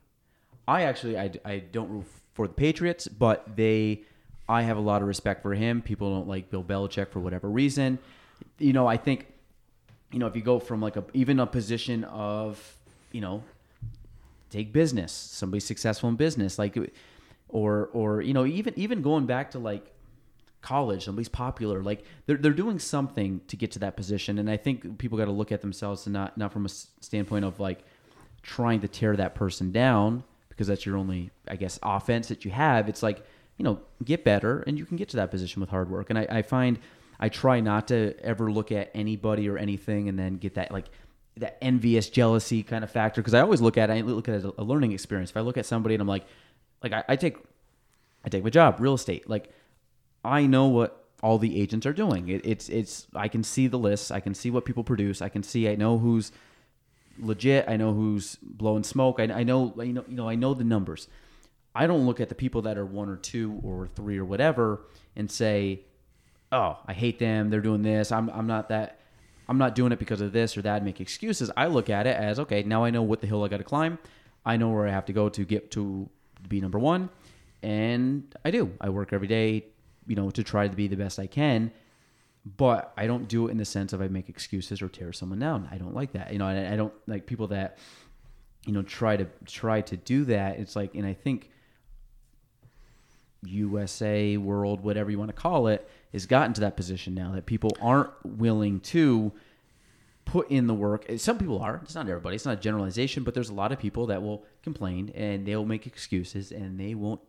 I 0.66 0.82
actually 0.82 1.18
I, 1.18 1.32
I 1.44 1.58
don't 1.58 1.90
root 1.90 2.06
for 2.32 2.46
the 2.46 2.54
Patriots, 2.54 3.08
but 3.08 3.56
they 3.56 4.04
I 4.48 4.62
have 4.62 4.78
a 4.78 4.80
lot 4.80 5.02
of 5.02 5.08
respect 5.08 5.42
for 5.42 5.52
him. 5.54 5.82
People 5.82 6.14
don't 6.14 6.28
like 6.28 6.50
Bill 6.50 6.64
Belichick 6.64 7.10
for 7.10 7.20
whatever 7.20 7.50
reason. 7.50 7.98
You 8.58 8.72
know, 8.72 8.86
I 8.86 8.96
think 8.96 9.26
you 10.12 10.18
know 10.18 10.26
if 10.26 10.36
you 10.36 10.42
go 10.42 10.58
from 10.58 10.80
like 10.80 10.96
a 10.96 11.04
even 11.12 11.40
a 11.40 11.46
position 11.46 12.04
of 12.04 12.76
you 13.12 13.20
know 13.20 13.42
take 14.50 14.72
business, 14.72 15.12
somebody 15.12 15.60
successful 15.60 16.08
in 16.08 16.16
business, 16.16 16.58
like, 16.58 16.76
or 17.48 17.90
or 17.92 18.20
you 18.20 18.34
know 18.34 18.44
even 18.46 18.74
even 18.76 19.02
going 19.02 19.26
back 19.26 19.52
to 19.52 19.58
like 19.58 19.92
college, 20.60 21.04
somebody's 21.04 21.28
popular, 21.28 21.82
like 21.82 22.04
they're 22.26 22.36
they're 22.36 22.52
doing 22.52 22.78
something 22.78 23.40
to 23.48 23.56
get 23.56 23.72
to 23.72 23.78
that 23.80 23.96
position, 23.96 24.38
and 24.38 24.50
I 24.50 24.56
think 24.56 24.98
people 24.98 25.18
got 25.18 25.26
to 25.26 25.32
look 25.32 25.52
at 25.52 25.60
themselves 25.60 26.06
and 26.06 26.12
not 26.12 26.36
not 26.36 26.52
from 26.52 26.66
a 26.66 26.68
standpoint 26.68 27.44
of 27.44 27.60
like 27.60 27.84
trying 28.42 28.80
to 28.80 28.88
tear 28.88 29.16
that 29.16 29.34
person 29.34 29.72
down 29.72 30.24
because 30.48 30.66
that's 30.66 30.84
your 30.84 30.96
only 30.96 31.30
I 31.46 31.56
guess 31.56 31.78
offense 31.82 32.28
that 32.28 32.44
you 32.44 32.50
have. 32.50 32.88
It's 32.88 33.02
like 33.02 33.24
you 33.56 33.64
know 33.64 33.80
get 34.04 34.24
better 34.24 34.62
and 34.66 34.78
you 34.78 34.84
can 34.84 34.96
get 34.96 35.08
to 35.10 35.16
that 35.16 35.30
position 35.30 35.60
with 35.60 35.70
hard 35.70 35.90
work, 35.90 36.10
and 36.10 36.18
I, 36.18 36.26
I 36.28 36.42
find 36.42 36.78
I 37.20 37.28
try 37.28 37.60
not 37.60 37.88
to 37.88 38.14
ever 38.20 38.50
look 38.50 38.72
at 38.72 38.90
anybody 38.94 39.48
or 39.48 39.58
anything 39.58 40.08
and 40.08 40.18
then 40.18 40.34
get 40.34 40.54
that 40.54 40.70
like 40.70 40.86
that 41.36 41.56
envious 41.62 42.08
jealousy 42.08 42.62
kind 42.62 42.82
of 42.84 42.90
factor 42.90 43.20
because 43.20 43.34
I 43.34 43.40
always 43.40 43.60
look 43.60 43.78
at 43.78 43.90
it, 43.90 43.92
I 43.92 44.00
look 44.00 44.28
at 44.28 44.34
it 44.34 44.38
as 44.38 44.44
a 44.44 44.64
learning 44.64 44.92
experience. 44.92 45.30
If 45.30 45.36
I 45.36 45.40
look 45.40 45.56
at 45.56 45.66
somebody 45.66 45.94
and 45.94 46.02
I'm 46.02 46.08
like, 46.08 46.26
like 46.82 46.92
I, 46.92 47.04
I 47.08 47.16
take 47.16 47.36
I 48.24 48.28
take 48.28 48.44
my 48.44 48.50
job, 48.50 48.76
real 48.78 48.94
estate. 48.94 49.28
Like 49.28 49.50
I 50.24 50.46
know 50.46 50.66
what 50.66 51.04
all 51.22 51.38
the 51.38 51.60
agents 51.60 51.86
are 51.86 51.92
doing. 51.92 52.28
It, 52.28 52.42
it's 52.44 52.68
it's 52.68 53.06
I 53.14 53.28
can 53.28 53.42
see 53.42 53.66
the 53.66 53.78
lists, 53.78 54.10
I 54.10 54.20
can 54.20 54.34
see 54.34 54.50
what 54.50 54.64
people 54.64 54.84
produce, 54.84 55.22
I 55.22 55.28
can 55.28 55.42
see 55.42 55.68
I 55.68 55.74
know 55.74 55.98
who's 55.98 56.32
legit, 57.18 57.68
I 57.68 57.76
know 57.76 57.92
who's 57.92 58.36
blowing 58.42 58.84
smoke, 58.84 59.18
I, 59.18 59.24
I 59.24 59.42
know 59.42 59.74
you 59.78 59.92
know 59.92 60.04
you 60.08 60.16
know 60.16 60.28
I 60.28 60.34
know 60.34 60.54
the 60.54 60.64
numbers. 60.64 61.08
I 61.74 61.86
don't 61.86 62.06
look 62.06 62.20
at 62.20 62.28
the 62.28 62.34
people 62.34 62.62
that 62.62 62.76
are 62.76 62.84
one 62.86 63.08
or 63.08 63.16
two 63.16 63.60
or 63.62 63.88
three 63.94 64.18
or 64.18 64.24
whatever 64.24 64.80
and 65.14 65.30
say, 65.30 65.82
oh, 66.50 66.78
I 66.86 66.92
hate 66.92 67.18
them. 67.18 67.50
They're 67.50 67.60
doing 67.60 67.82
this. 67.82 68.10
I'm, 68.10 68.28
I'm 68.30 68.46
not 68.46 68.68
that. 68.70 68.98
I'm 69.48 69.58
not 69.58 69.74
doing 69.74 69.92
it 69.92 69.98
because 69.98 70.20
of 70.20 70.32
this 70.32 70.56
or 70.56 70.62
that. 70.62 70.84
Make 70.84 71.00
excuses. 71.00 71.50
I 71.56 71.66
look 71.66 71.88
at 71.88 72.06
it 72.06 72.16
as 72.16 72.40
okay. 72.40 72.62
Now 72.62 72.84
I 72.84 72.90
know 72.90 73.02
what 73.02 73.20
the 73.20 73.26
hill 73.26 73.44
I 73.44 73.48
got 73.48 73.58
to 73.58 73.64
climb. 73.64 73.98
I 74.44 74.56
know 74.56 74.70
where 74.70 74.88
I 74.88 74.90
have 74.90 75.06
to 75.06 75.12
go 75.12 75.28
to 75.28 75.44
get 75.44 75.70
to 75.72 76.08
be 76.48 76.60
number 76.60 76.78
one, 76.78 77.10
and 77.62 78.34
I 78.44 78.50
do. 78.50 78.72
I 78.80 78.88
work 78.90 79.12
every 79.12 79.28
day, 79.28 79.66
you 80.06 80.16
know, 80.16 80.30
to 80.30 80.42
try 80.42 80.68
to 80.68 80.76
be 80.76 80.88
the 80.88 80.96
best 80.96 81.18
I 81.18 81.26
can. 81.26 81.72
But 82.56 82.92
I 82.96 83.06
don't 83.06 83.28
do 83.28 83.48
it 83.48 83.50
in 83.50 83.58
the 83.58 83.64
sense 83.64 83.92
of 83.92 84.00
I 84.00 84.08
make 84.08 84.28
excuses 84.28 84.80
or 84.80 84.88
tear 84.88 85.12
someone 85.12 85.38
down. 85.38 85.68
I 85.70 85.76
don't 85.76 85.94
like 85.94 86.12
that. 86.12 86.32
You 86.32 86.38
know, 86.38 86.46
I, 86.46 86.76
don't 86.76 86.94
like 87.06 87.26
people 87.26 87.48
that, 87.48 87.78
you 88.64 88.72
know, 88.72 88.82
try 88.82 89.16
to 89.16 89.26
try 89.44 89.82
to 89.82 89.96
do 89.96 90.24
that. 90.26 90.58
It's 90.58 90.74
like, 90.74 90.94
and 90.94 91.04
I 91.04 91.12
think 91.12 91.50
USA, 93.44 94.36
world, 94.36 94.80
whatever 94.80 95.10
you 95.10 95.18
want 95.18 95.28
to 95.28 95.34
call 95.34 95.66
it, 95.68 95.88
has 96.12 96.26
gotten 96.26 96.54
to 96.54 96.60
that 96.62 96.76
position 96.76 97.14
now 97.14 97.32
that 97.32 97.44
people 97.44 97.76
aren't 97.82 98.10
willing 98.24 98.80
to 98.80 99.32
put 100.28 100.50
in 100.50 100.66
the 100.66 100.74
work. 100.74 101.06
Eh, 101.08 101.16
some 101.16 101.38
people 101.38 101.58
are. 101.60 101.80
It's 101.82 101.94
not 101.94 102.08
everybody. 102.08 102.36
It's 102.36 102.44
not 102.44 102.58
a 102.58 102.60
generalization, 102.60 103.24
but 103.24 103.32
there's 103.34 103.48
a 103.48 103.54
lot 103.54 103.72
of 103.72 103.78
people 103.78 104.06
that 104.06 104.22
will 104.22 104.44
complain 104.62 105.10
and 105.14 105.46
they'll 105.46 105.64
make 105.64 105.86
excuses 105.86 106.52
and 106.52 106.78
they 106.78 106.94
won't 106.94 107.20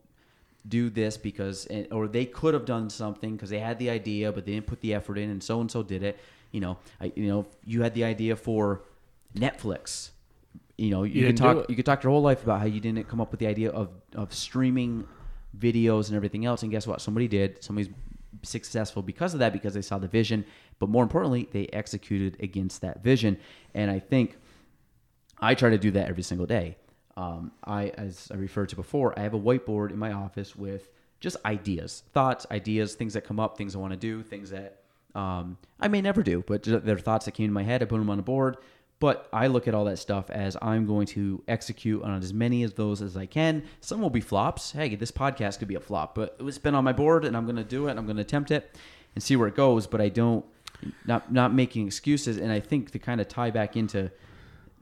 do 0.67 0.89
this 0.89 1.17
because 1.17 1.65
eh, 1.69 1.85
or 1.91 2.07
they 2.07 2.25
could 2.25 2.53
have 2.53 2.65
done 2.65 2.89
something 2.89 3.31
because 3.35 3.49
they 3.49 3.59
had 3.59 3.79
the 3.79 3.89
idea 3.89 4.31
but 4.31 4.45
they 4.45 4.51
didn't 4.51 4.67
put 4.67 4.81
the 4.81 4.93
effort 4.93 5.17
in 5.17 5.29
and 5.29 5.41
so 5.41 5.61
and 5.61 5.71
so 5.71 5.81
did 5.81 6.03
it. 6.03 6.19
You 6.51 6.59
know, 6.59 6.77
I, 6.99 7.13
you 7.15 7.27
know, 7.27 7.45
you 7.65 7.81
had 7.81 7.93
the 7.93 8.03
idea 8.03 8.35
for 8.35 8.81
Netflix. 9.35 10.09
You 10.77 10.89
know, 10.89 11.03
you, 11.03 11.21
You 11.21 11.27
can 11.27 11.35
talk 11.35 11.69
you 11.69 11.75
could 11.75 11.85
talk 11.85 12.03
your 12.03 12.11
whole 12.11 12.21
life 12.21 12.43
about 12.43 12.59
how 12.59 12.65
you 12.65 12.81
didn't 12.81 13.07
come 13.07 13.21
up 13.21 13.31
with 13.31 13.39
the 13.39 13.47
idea 13.47 13.69
of 13.71 13.89
of 14.13 14.33
streaming 14.33 15.07
videos 15.57 16.07
and 16.07 16.15
everything 16.15 16.45
else 16.45 16.63
and 16.63 16.71
guess 16.71 16.85
what 16.85 17.01
somebody 17.01 17.27
did 17.27 17.63
somebody's 17.63 17.89
successful 18.43 19.01
because 19.01 19.33
of 19.33 19.39
that 19.39 19.51
because 19.51 19.73
they 19.73 19.81
saw 19.81 19.97
the 19.97 20.07
vision 20.07 20.45
but 20.79 20.89
more 20.89 21.03
importantly 21.03 21.47
they 21.51 21.67
executed 21.67 22.37
against 22.41 22.81
that 22.81 23.03
vision 23.03 23.37
and 23.73 23.91
i 23.91 23.99
think 23.99 24.37
i 25.39 25.53
try 25.53 25.69
to 25.69 25.77
do 25.77 25.91
that 25.91 26.07
every 26.09 26.23
single 26.23 26.47
day 26.47 26.75
um, 27.17 27.51
i 27.63 27.89
as 27.89 28.29
i 28.31 28.35
referred 28.35 28.69
to 28.69 28.75
before 28.75 29.17
i 29.17 29.21
have 29.21 29.33
a 29.33 29.39
whiteboard 29.39 29.91
in 29.91 29.97
my 29.97 30.11
office 30.11 30.55
with 30.55 30.89
just 31.19 31.37
ideas 31.45 32.03
thoughts 32.13 32.45
ideas 32.51 32.95
things 32.95 33.13
that 33.13 33.23
come 33.23 33.39
up 33.39 33.57
things 33.57 33.75
i 33.75 33.79
want 33.79 33.91
to 33.91 33.97
do 33.97 34.23
things 34.23 34.49
that 34.49 34.81
um, 35.15 35.57
i 35.79 35.87
may 35.87 36.01
never 36.01 36.23
do 36.23 36.43
but 36.47 36.63
they're 36.63 36.97
thoughts 36.97 37.25
that 37.25 37.33
came 37.33 37.47
to 37.47 37.53
my 37.53 37.63
head 37.63 37.81
i 37.81 37.85
put 37.85 37.97
them 37.97 38.09
on 38.09 38.19
a 38.19 38.23
board 38.23 38.57
but 38.99 39.29
I 39.31 39.47
look 39.47 39.67
at 39.67 39.73
all 39.73 39.85
that 39.85 39.97
stuff 39.97 40.29
as 40.29 40.57
I'm 40.61 40.85
going 40.85 41.07
to 41.07 41.41
execute 41.47 42.03
on 42.03 42.21
as 42.21 42.33
many 42.33 42.63
of 42.63 42.75
those 42.75 43.01
as 43.01 43.15
I 43.15 43.25
can. 43.25 43.63
Some 43.79 44.01
will 44.01 44.09
be 44.09 44.19
flops. 44.19 44.73
Hey, 44.73 44.93
this 44.95 45.11
podcast 45.11 45.59
could 45.59 45.69
be 45.69 45.75
a 45.75 45.79
flop, 45.79 46.15
but 46.15 46.35
it's 46.39 46.57
been 46.57 46.75
on 46.75 46.83
my 46.83 46.91
board 46.91 47.23
and 47.23 47.35
I'm 47.35 47.45
going 47.45 47.55
to 47.55 47.63
do 47.63 47.87
it. 47.87 47.97
I'm 47.97 48.05
going 48.05 48.17
to 48.17 48.21
attempt 48.21 48.51
it 48.51 48.77
and 49.15 49.23
see 49.23 49.37
where 49.37 49.47
it 49.47 49.55
goes. 49.55 49.87
But 49.87 50.01
I 50.01 50.09
don't, 50.09 50.45
not 51.05 51.31
not 51.31 51.53
making 51.53 51.87
excuses. 51.87 52.37
And 52.37 52.51
I 52.51 52.59
think 52.59 52.91
to 52.91 52.99
kind 52.99 53.21
of 53.21 53.27
tie 53.27 53.51
back 53.51 53.75
into 53.75 54.11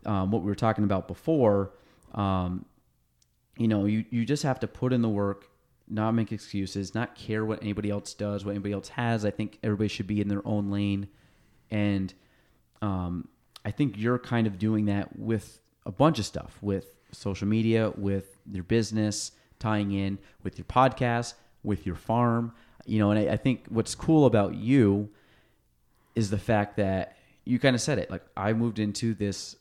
um, 0.05 0.31
what 0.31 0.41
we 0.41 0.47
were 0.47 0.55
talking 0.55 0.83
about 0.83 1.07
before, 1.07 1.71
um, 2.13 2.65
you 3.57 3.67
know, 3.67 3.85
you, 3.85 4.05
you 4.09 4.25
just 4.25 4.43
have 4.43 4.59
to 4.61 4.67
put 4.67 4.93
in 4.93 5.01
the 5.01 5.09
work, 5.09 5.49
not 5.87 6.11
make 6.11 6.31
excuses, 6.31 6.95
not 6.95 7.15
care 7.15 7.43
what 7.45 7.61
anybody 7.61 7.89
else 7.89 8.13
does, 8.13 8.45
what 8.45 8.51
anybody 8.51 8.73
else 8.73 8.89
has. 8.89 9.25
I 9.25 9.31
think 9.31 9.59
everybody 9.63 9.87
should 9.87 10.07
be 10.07 10.21
in 10.21 10.27
their 10.27 10.47
own 10.47 10.69
lane. 10.71 11.07
And, 11.71 12.13
um, 12.81 13.27
I 13.65 13.71
think 13.71 13.97
you're 13.97 14.19
kind 14.19 14.47
of 14.47 14.57
doing 14.57 14.85
that 14.85 15.19
with 15.19 15.59
a 15.85 15.91
bunch 15.91 16.19
of 16.19 16.25
stuff, 16.25 16.57
with 16.61 16.85
social 17.11 17.47
media, 17.47 17.91
with 17.97 18.39
your 18.49 18.63
business, 18.63 19.31
tying 19.59 19.91
in 19.91 20.19
with 20.43 20.57
your 20.57 20.65
podcast, 20.65 21.33
with 21.63 21.85
your 21.85 21.95
farm. 21.95 22.53
You 22.85 22.99
know, 22.99 23.11
and 23.11 23.19
I, 23.19 23.33
I 23.33 23.37
think 23.37 23.65
what's 23.67 23.95
cool 23.95 24.25
about 24.25 24.55
you 24.55 25.09
is 26.18 26.31
the 26.31 26.38
fact 26.38 26.77
that 26.77 27.15
you 27.45 27.60
kind 27.60 27.76
of 27.76 27.81
said 27.81 27.99
it. 27.99 28.10
Like 28.10 28.23
I 28.35 28.52
moved 28.53 28.80
into 28.80 29.14
this 29.14 29.56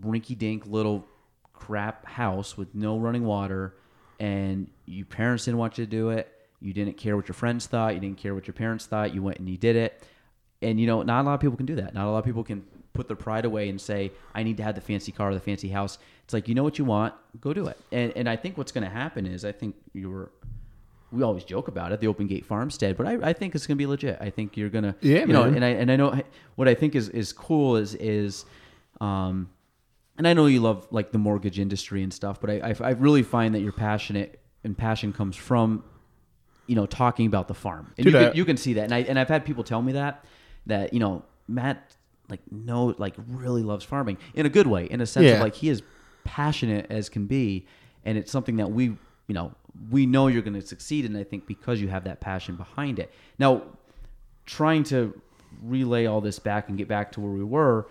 rinky-dink 0.00 0.66
little 0.66 1.04
crap 1.52 2.06
house 2.06 2.56
with 2.56 2.76
no 2.76 2.96
running 2.96 3.24
water, 3.24 3.74
and 4.20 4.70
your 4.86 5.04
parents 5.04 5.46
didn't 5.46 5.58
want 5.58 5.76
you 5.76 5.84
to 5.84 5.90
do 5.90 6.10
it. 6.10 6.32
You 6.60 6.72
didn't 6.72 6.96
care 6.96 7.16
what 7.16 7.26
your 7.26 7.34
friends 7.34 7.66
thought. 7.66 7.94
You 7.94 8.00
didn't 8.00 8.18
care 8.18 8.36
what 8.36 8.46
your 8.46 8.54
parents 8.54 8.86
thought. 8.86 9.12
You 9.12 9.22
went 9.22 9.38
and 9.40 9.48
you 9.48 9.56
did 9.56 9.74
it. 9.74 10.00
And 10.62 10.80
you 10.80 10.86
know, 10.86 11.02
not 11.02 11.22
a 11.22 11.24
lot 11.24 11.34
of 11.34 11.40
people 11.40 11.56
can 11.56 11.66
do 11.66 11.74
that. 11.74 11.92
Not 11.92 12.06
a 12.06 12.10
lot 12.10 12.18
of 12.20 12.24
people 12.24 12.44
can 12.44 12.64
put 12.92 13.08
their 13.08 13.16
pride 13.16 13.44
away 13.44 13.68
and 13.68 13.80
say, 13.80 14.12
"I 14.36 14.44
need 14.44 14.56
to 14.58 14.62
have 14.62 14.76
the 14.76 14.80
fancy 14.80 15.10
car, 15.10 15.30
or 15.30 15.34
the 15.34 15.40
fancy 15.40 15.68
house." 15.68 15.98
It's 16.24 16.32
like 16.32 16.46
you 16.48 16.54
know 16.54 16.62
what 16.62 16.78
you 16.78 16.84
want, 16.84 17.14
go 17.40 17.52
do 17.52 17.66
it. 17.66 17.78
And 17.90 18.12
and 18.16 18.28
I 18.28 18.36
think 18.36 18.56
what's 18.56 18.70
going 18.70 18.84
to 18.84 18.90
happen 18.90 19.26
is, 19.26 19.44
I 19.44 19.50
think 19.50 19.74
you're. 19.92 20.30
We 21.10 21.22
always 21.22 21.44
joke 21.44 21.68
about 21.68 21.92
it, 21.92 22.00
the 22.00 22.06
open 22.06 22.26
gate 22.26 22.44
farmstead, 22.44 22.96
but 22.96 23.06
I, 23.06 23.30
I 23.30 23.32
think 23.32 23.54
it's 23.54 23.66
going 23.66 23.76
to 23.76 23.78
be 23.78 23.86
legit. 23.86 24.18
I 24.20 24.28
think 24.30 24.56
you're 24.56 24.68
gonna, 24.68 24.94
Yeah, 25.00 25.20
you 25.20 25.26
know, 25.28 25.44
man. 25.44 25.54
and 25.56 25.64
I 25.64 25.68
and 25.68 25.90
I 25.92 25.96
know 25.96 26.20
what 26.56 26.68
I 26.68 26.74
think 26.74 26.94
is 26.94 27.08
is 27.08 27.32
cool 27.32 27.76
is 27.76 27.94
is, 27.94 28.44
um, 29.00 29.48
and 30.18 30.28
I 30.28 30.34
know 30.34 30.46
you 30.46 30.60
love 30.60 30.86
like 30.90 31.12
the 31.12 31.18
mortgage 31.18 31.58
industry 31.58 32.02
and 32.02 32.12
stuff, 32.12 32.40
but 32.40 32.50
I, 32.50 32.70
I, 32.70 32.74
I 32.80 32.90
really 32.90 33.22
find 33.22 33.54
that 33.54 33.60
you're 33.60 33.72
passionate 33.72 34.40
and 34.64 34.76
passion 34.76 35.12
comes 35.12 35.36
from, 35.36 35.82
you 36.66 36.74
know, 36.74 36.84
talking 36.84 37.26
about 37.26 37.48
the 37.48 37.54
farm. 37.54 37.92
And 37.96 38.04
Dude, 38.04 38.12
you, 38.12 38.18
I- 38.20 38.24
can, 38.28 38.36
you 38.36 38.44
can 38.44 38.56
see 38.56 38.74
that. 38.74 38.82
And 38.84 38.94
I, 38.94 38.98
and 38.98 39.18
I've 39.18 39.28
had 39.28 39.44
people 39.46 39.64
tell 39.64 39.80
me 39.80 39.92
that, 39.92 40.24
that, 40.66 40.92
you 40.92 40.98
know, 41.00 41.24
Matt 41.46 41.94
like 42.28 42.40
no, 42.50 42.94
like 42.98 43.14
really 43.28 43.62
loves 43.62 43.84
farming 43.84 44.18
in 44.34 44.44
a 44.44 44.50
good 44.50 44.66
way, 44.66 44.84
in 44.84 45.00
a 45.00 45.06
sense 45.06 45.24
of 45.36 45.40
like 45.40 45.54
he 45.54 45.70
is 45.70 45.82
passionate 46.24 46.86
as 46.90 47.08
can 47.08 47.26
be. 47.26 47.66
And 48.04 48.18
it's 48.18 48.30
something 48.30 48.56
that 48.56 48.70
we, 48.70 48.84
you 48.84 49.34
know, 49.34 49.52
we 49.90 50.06
know 50.06 50.26
you're 50.26 50.42
going 50.42 50.60
to 50.60 50.66
succeed. 50.66 51.04
And 51.04 51.16
I 51.16 51.24
think 51.24 51.46
because 51.46 51.80
you 51.80 51.88
have 51.88 52.04
that 52.04 52.20
passion 52.20 52.56
behind 52.56 52.98
it 52.98 53.12
now, 53.38 53.62
trying 54.46 54.82
to 54.84 55.20
relay 55.62 56.06
all 56.06 56.20
this 56.20 56.38
back 56.38 56.68
and 56.68 56.76
get 56.78 56.88
back 56.88 57.12
to 57.12 57.20
where 57.20 57.30
we 57.32 57.44
were, 57.44 57.86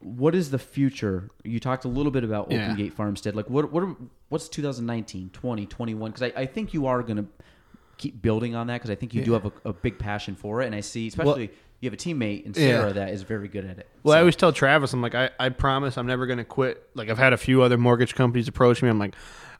what 0.00 0.34
is 0.34 0.50
the 0.50 0.58
future? 0.58 1.30
You 1.44 1.58
talked 1.60 1.84
a 1.84 1.88
little 1.88 2.12
bit 2.12 2.24
about 2.24 2.46
Open 2.46 2.56
Yeah. 2.56 2.74
Gate 2.74 2.94
Farmstead. 2.94 3.34
Like, 3.34 3.50
what, 3.50 3.72
what, 3.72 3.82
are, 3.82 3.96
what's 4.28 4.48
2019, 4.48 5.30
20, 5.32 5.66
21? 5.66 6.10
Because 6.12 6.22
I, 6.36 6.40
I 6.42 6.46
think 6.46 6.72
you 6.72 6.86
are 6.86 7.02
going 7.02 7.16
to 7.16 7.26
keep 7.96 8.22
building 8.22 8.54
on 8.54 8.68
that 8.68 8.74
because 8.74 8.90
I 8.90 8.94
think 8.94 9.12
you 9.12 9.24
do 9.24 9.32
have 9.32 9.46
a, 9.46 9.52
a 9.64 9.72
big 9.72 9.98
passion 9.98 10.36
for 10.36 10.62
it. 10.62 10.66
And 10.66 10.74
I 10.74 10.80
see, 10.80 11.08
especially, 11.08 11.50
you 11.80 11.90
have 11.90 11.94
a 11.94 11.96
teammate 11.96 12.44
in 12.44 12.54
Sarah 12.54 12.88
Yeah. 12.88 12.92
that 12.92 13.08
is 13.10 13.22
very 13.22 13.48
good 13.48 13.64
at 13.64 13.78
it. 13.78 13.88
Well, 14.04 14.16
I 14.16 14.20
always 14.20 14.36
tell 14.36 14.52
Travis, 14.52 14.92
I'm 14.92 15.02
like, 15.02 15.16
I, 15.16 15.30
I 15.40 15.48
promise 15.48 15.98
I'm 15.98 16.06
never 16.06 16.26
going 16.26 16.38
to 16.38 16.44
quit. 16.44 16.88
Like, 16.94 17.08
I've 17.08 17.18
had 17.18 17.32
a 17.32 17.36
few 17.36 17.62
other 17.62 17.76
mortgage 17.76 18.14
companies 18.14 18.46
approach 18.46 18.82
me. 18.82 18.88
I'm 18.88 19.00
like, 19.00 19.14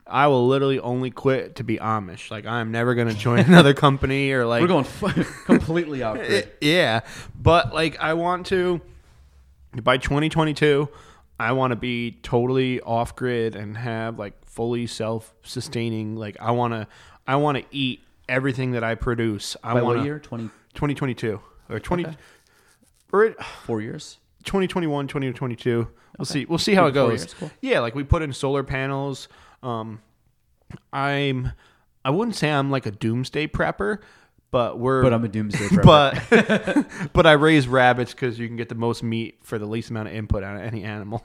I 0.08 0.26
will 0.28 0.46
literally 0.48 0.80
only 0.80 1.10
quit 1.10 1.56
to 1.56 1.64
be 1.64 1.76
Amish. 1.78 2.30
Like, 2.30 2.46
I'm 2.46 2.72
never 2.72 2.94
going 2.94 3.08
to 3.08 3.14
join 3.14 3.38
another 3.46 3.74
company 3.74 4.32
or 4.32 4.46
like. 4.46 4.62
we're 4.62 4.68
going 4.68 4.84
completely 5.46 6.02
out. 6.02 6.16
grid. 6.16 6.50
yeah. 6.60 7.00
But, 7.40 7.74
like, 7.74 7.98
I 8.00 8.14
want 8.14 8.46
to, 8.46 8.80
by 9.82 9.98
2022, 9.98 10.88
I 11.40 11.52
want 11.52 11.72
to 11.72 11.76
be 11.76 12.18
totally 12.22 12.80
off 12.80 13.14
grid 13.14 13.54
and 13.54 13.76
have 13.76 14.18
like 14.18 14.34
fully 14.44 14.86
self 14.86 15.32
sustaining. 15.42 16.16
Like, 16.16 16.36
I 16.40 16.50
want 16.52 16.74
to, 16.74 16.86
I 17.26 17.36
want 17.36 17.58
to 17.58 17.64
eat 17.70 18.00
everything 18.28 18.72
that 18.72 18.82
I 18.84 18.94
produce. 18.94 19.56
I 19.62 19.74
By 19.74 19.82
want 19.82 19.98
what 19.98 20.04
year? 20.04 20.18
20, 20.18 20.44
2022 20.74 21.40
or 21.70 21.78
20, 21.80 22.06
Okay. 22.06 22.16
or 23.12 23.24
it- 23.24 23.42
four 23.42 23.80
years? 23.80 24.18
2021 24.44 25.08
2022 25.08 25.70
we'll 25.76 25.88
Okay. 26.22 26.24
see 26.24 26.44
we'll 26.46 26.58
see 26.58 26.72
how 26.74 26.86
it 26.86 26.92
goes 26.92 27.20
years, 27.22 27.34
cool. 27.34 27.50
yeah 27.60 27.80
like 27.80 27.94
we 27.94 28.02
put 28.02 28.22
in 28.22 28.32
solar 28.32 28.62
panels 28.62 29.28
um 29.62 30.00
i'm 30.92 31.52
i 32.04 32.10
wouldn't 32.10 32.36
say 32.36 32.50
i'm 32.50 32.70
like 32.70 32.86
a 32.86 32.90
doomsday 32.90 33.46
prepper 33.46 33.98
but 34.50 34.78
we're 34.78 35.02
But 35.02 35.12
I'm 35.12 35.24
a 35.24 35.28
doomsday 35.28 35.58
prepper. 35.68 36.86
but 37.02 37.12
but 37.12 37.26
i 37.26 37.32
raise 37.32 37.68
rabbits 37.68 38.12
because 38.12 38.38
you 38.38 38.46
can 38.48 38.56
get 38.56 38.68
the 38.68 38.74
most 38.74 39.02
meat 39.02 39.38
for 39.42 39.58
the 39.58 39.66
least 39.66 39.90
amount 39.90 40.08
of 40.08 40.14
input 40.14 40.42
out 40.42 40.56
of 40.56 40.62
any 40.62 40.84
animal 40.84 41.24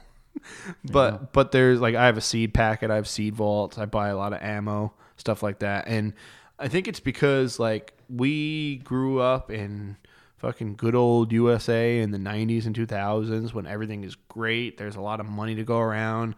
but 0.84 1.32
but 1.32 1.52
there's 1.52 1.80
like 1.80 1.94
I 1.94 2.06
have 2.06 2.16
a 2.18 2.20
seed 2.20 2.52
packet, 2.52 2.90
I 2.90 2.96
have 2.96 3.08
seed 3.08 3.34
vaults, 3.34 3.78
I 3.78 3.86
buy 3.86 4.08
a 4.08 4.16
lot 4.16 4.32
of 4.32 4.42
ammo, 4.42 4.92
stuff 5.16 5.42
like 5.44 5.60
that, 5.60 5.86
and 5.86 6.12
I 6.58 6.66
think 6.68 6.88
it's 6.88 7.00
because 7.00 7.58
like 7.60 7.94
we 8.10 8.78
grew 8.78 9.20
up 9.20 9.50
in 9.52 9.96
fucking 10.38 10.74
good 10.74 10.94
old 10.96 11.32
USA 11.32 12.00
in 12.00 12.10
the 12.10 12.18
90s 12.18 12.66
and 12.66 12.74
2000s 12.76 13.54
when 13.54 13.66
everything 13.66 14.02
is 14.04 14.16
great. 14.28 14.76
There's 14.76 14.96
a 14.96 15.00
lot 15.00 15.20
of 15.20 15.26
money 15.26 15.54
to 15.54 15.62
go 15.64 15.78
around. 15.78 16.34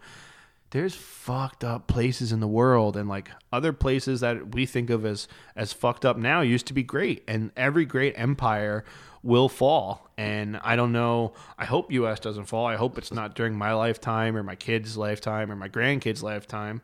There's 0.71 0.95
fucked 0.95 1.63
up 1.63 1.87
places 1.87 2.31
in 2.31 2.41
the 2.41 2.47
world 2.47 2.97
and 2.97 3.07
like 3.07 3.31
other 3.53 3.71
places 3.71 4.19
that 4.19 4.53
we 4.53 4.65
think 4.65 4.89
of 4.89 5.05
as 5.05 5.27
as 5.55 5.71
fucked 5.71 6.05
up 6.05 6.17
now 6.17 6.41
used 6.41 6.67
to 6.67 6.73
be 6.73 6.83
great 6.83 7.23
and 7.27 7.51
every 7.55 7.85
great 7.85 8.13
empire 8.17 8.83
will 9.23 9.47
fall 9.47 10.09
and 10.17 10.57
I 10.57 10.75
don't 10.75 10.91
know 10.91 11.33
I 11.57 11.65
hope 11.65 11.91
US 11.91 12.19
doesn't 12.19 12.45
fall. 12.45 12.65
I 12.65 12.75
hope 12.75 12.97
it's 12.97 13.13
not 13.13 13.33
during 13.33 13.57
my 13.57 13.73
lifetime 13.73 14.35
or 14.35 14.43
my 14.43 14.55
kids' 14.55 14.97
lifetime 14.97 15.51
or 15.51 15.55
my 15.55 15.69
grandkids' 15.69 16.21
lifetime. 16.21 16.81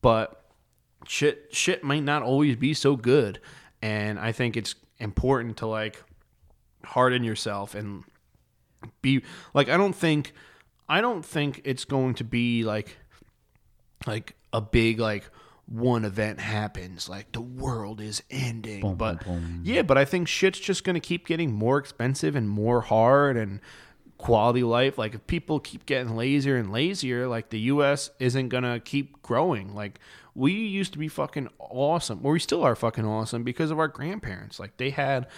But 0.00 0.42
shit 1.06 1.48
shit 1.50 1.84
might 1.84 2.04
not 2.04 2.22
always 2.22 2.56
be 2.56 2.72
so 2.72 2.96
good 2.96 3.38
and 3.82 4.18
I 4.18 4.32
think 4.32 4.56
it's 4.56 4.74
important 4.98 5.58
to 5.58 5.66
like 5.66 6.02
harden 6.84 7.22
yourself 7.22 7.74
and 7.74 8.04
be 9.02 9.22
like 9.52 9.68
I 9.68 9.76
don't 9.76 9.94
think 9.94 10.32
I 10.88 11.00
don't 11.00 11.24
think 11.24 11.62
it's 11.64 11.84
going 11.84 12.14
to 12.14 12.24
be 12.24 12.64
like 12.64 12.98
like 14.06 14.36
a 14.52 14.60
big 14.60 15.00
like 15.00 15.24
one 15.66 16.04
event 16.04 16.40
happens 16.40 17.08
like 17.08 17.32
the 17.32 17.40
world 17.40 18.00
is 18.00 18.22
ending. 18.30 18.82
Boom, 18.82 18.96
but 18.96 19.24
boom, 19.24 19.40
boom. 19.40 19.60
yeah 19.64 19.82
but 19.82 19.96
I 19.96 20.04
think 20.04 20.28
shit's 20.28 20.58
just 20.60 20.84
going 20.84 20.94
to 20.94 21.00
keep 21.00 21.26
getting 21.26 21.52
more 21.52 21.78
expensive 21.78 22.36
and 22.36 22.48
more 22.48 22.82
hard 22.82 23.36
and 23.36 23.60
quality 24.18 24.60
of 24.60 24.68
life. 24.68 24.98
Like 24.98 25.14
if 25.14 25.26
people 25.26 25.60
keep 25.60 25.86
getting 25.86 26.16
lazier 26.16 26.56
and 26.56 26.70
lazier 26.70 27.28
like 27.28 27.48
the 27.48 27.60
US 27.60 28.10
isn't 28.18 28.48
going 28.48 28.64
to 28.64 28.80
keep 28.80 29.22
growing. 29.22 29.74
Like 29.74 30.00
we 30.34 30.52
used 30.52 30.92
to 30.92 30.98
be 30.98 31.08
fucking 31.08 31.48
awesome. 31.58 32.20
Or 32.22 32.32
we 32.32 32.40
still 32.40 32.62
are 32.62 32.76
fucking 32.76 33.06
awesome 33.06 33.42
because 33.42 33.70
of 33.70 33.78
our 33.78 33.88
grandparents. 33.88 34.60
Like 34.60 34.76
they 34.76 34.90
had 34.90 35.28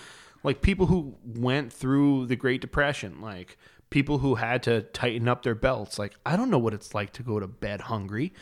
like 0.43 0.63
people 0.63 0.87
who 0.87 1.17
went 1.25 1.73
through 1.73 2.27
the 2.27 2.37
Great 2.37 2.61
Depression, 2.61 3.21
like 3.21 3.57
people 3.97 4.19
who 4.19 4.35
had 4.35 4.63
to 4.63 4.83
tighten 4.83 5.27
up 5.27 5.43
their 5.43 5.55
belts. 5.55 5.99
Like 5.99 6.15
I 6.27 6.37
don't 6.37 6.51
know 6.51 6.59
what 6.59 6.75
it's 6.75 6.95
like 6.95 7.15
to 7.15 7.23
go 7.23 7.41
to 7.41 7.47
bed 7.47 7.81
hungry. 7.81 8.35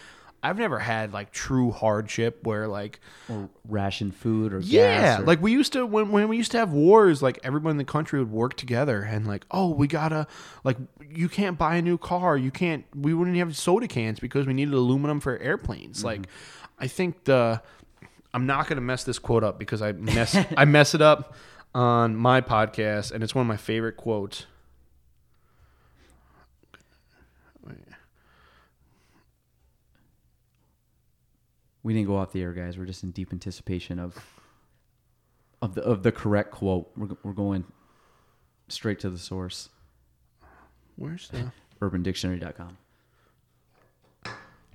I've 0.43 0.59
never 0.59 0.81
had 0.81 1.13
like 1.13 1.31
true 1.31 1.71
hardship 1.71 2.45
where 2.45 2.67
like 2.67 2.99
or 3.29 3.49
ration 3.69 4.11
food 4.11 4.53
or 4.53 4.59
yeah, 4.59 5.21
or- 5.21 5.23
like 5.23 5.41
we 5.41 5.53
used 5.53 5.73
to 5.75 5.87
when 5.87 6.11
when 6.11 6.27
we 6.27 6.37
used 6.37 6.51
to 6.51 6.59
have 6.59 6.73
wars, 6.73 7.23
like 7.23 7.39
everyone 7.45 7.71
in 7.71 7.77
the 7.77 7.85
country 7.85 8.19
would 8.19 8.33
work 8.33 8.55
together 8.57 9.03
and 9.03 9.29
like, 9.29 9.47
oh, 9.53 9.71
we 9.71 9.87
gotta 9.87 10.27
like 10.65 10.77
you 11.09 11.29
can't 11.29 11.57
buy 11.57 11.77
a 11.77 11.83
new 11.83 11.99
car, 11.99 12.37
you 12.37 12.51
can't. 12.51 12.85
We 12.93 13.15
wouldn't 13.15 13.37
have 13.37 13.57
soda 13.57 13.87
cans 13.87 14.19
because 14.19 14.49
we 14.49 14.55
needed 14.55 14.75
aluminum 14.75 15.21
for 15.21 15.39
airplanes. 15.39 15.99
Mm-hmm. 15.99 16.07
Like, 16.09 16.27
I 16.81 16.89
think 16.89 17.23
the 17.27 17.63
I'm 18.35 18.47
not 18.47 18.67
gonna 18.67 18.81
mess 18.81 19.05
this 19.05 19.21
quote 19.21 19.45
up 19.45 19.61
because 19.61 19.83
I 19.83 19.93
mess 19.93 20.37
I 20.57 20.65
mess 20.65 20.97
it 20.97 21.01
up 21.01 21.37
on 21.77 22.17
my 22.17 22.41
podcast 22.41 23.13
and 23.13 23.23
it's 23.23 23.37
one 23.37 23.43
of 23.43 23.49
my 23.49 23.57
favorite 23.57 23.97
quotes. 23.97 24.47
We 31.85 31.95
didn't 31.95 32.09
go 32.09 32.17
off 32.17 32.33
the 32.33 32.43
air, 32.43 32.53
guys. 32.53 32.77
We're 32.77 32.87
just 32.87 33.05
in 33.05 33.13
deep 33.13 33.33
anticipation 33.33 34.01
of 34.01 34.17
of 35.63 35.77
the 35.77 35.83
of 35.83 36.03
the 36.03 36.11
correct 36.11 36.51
quote. 36.51 36.91
We're 36.97 37.17
we're 37.23 37.33
going 37.33 37.65
straight 38.69 38.99
to 39.01 39.11
the 39.11 39.19
source. 39.19 39.69
Where's 40.97 41.29
the 41.29 41.53
UrbanDictionary.com. 41.81 42.79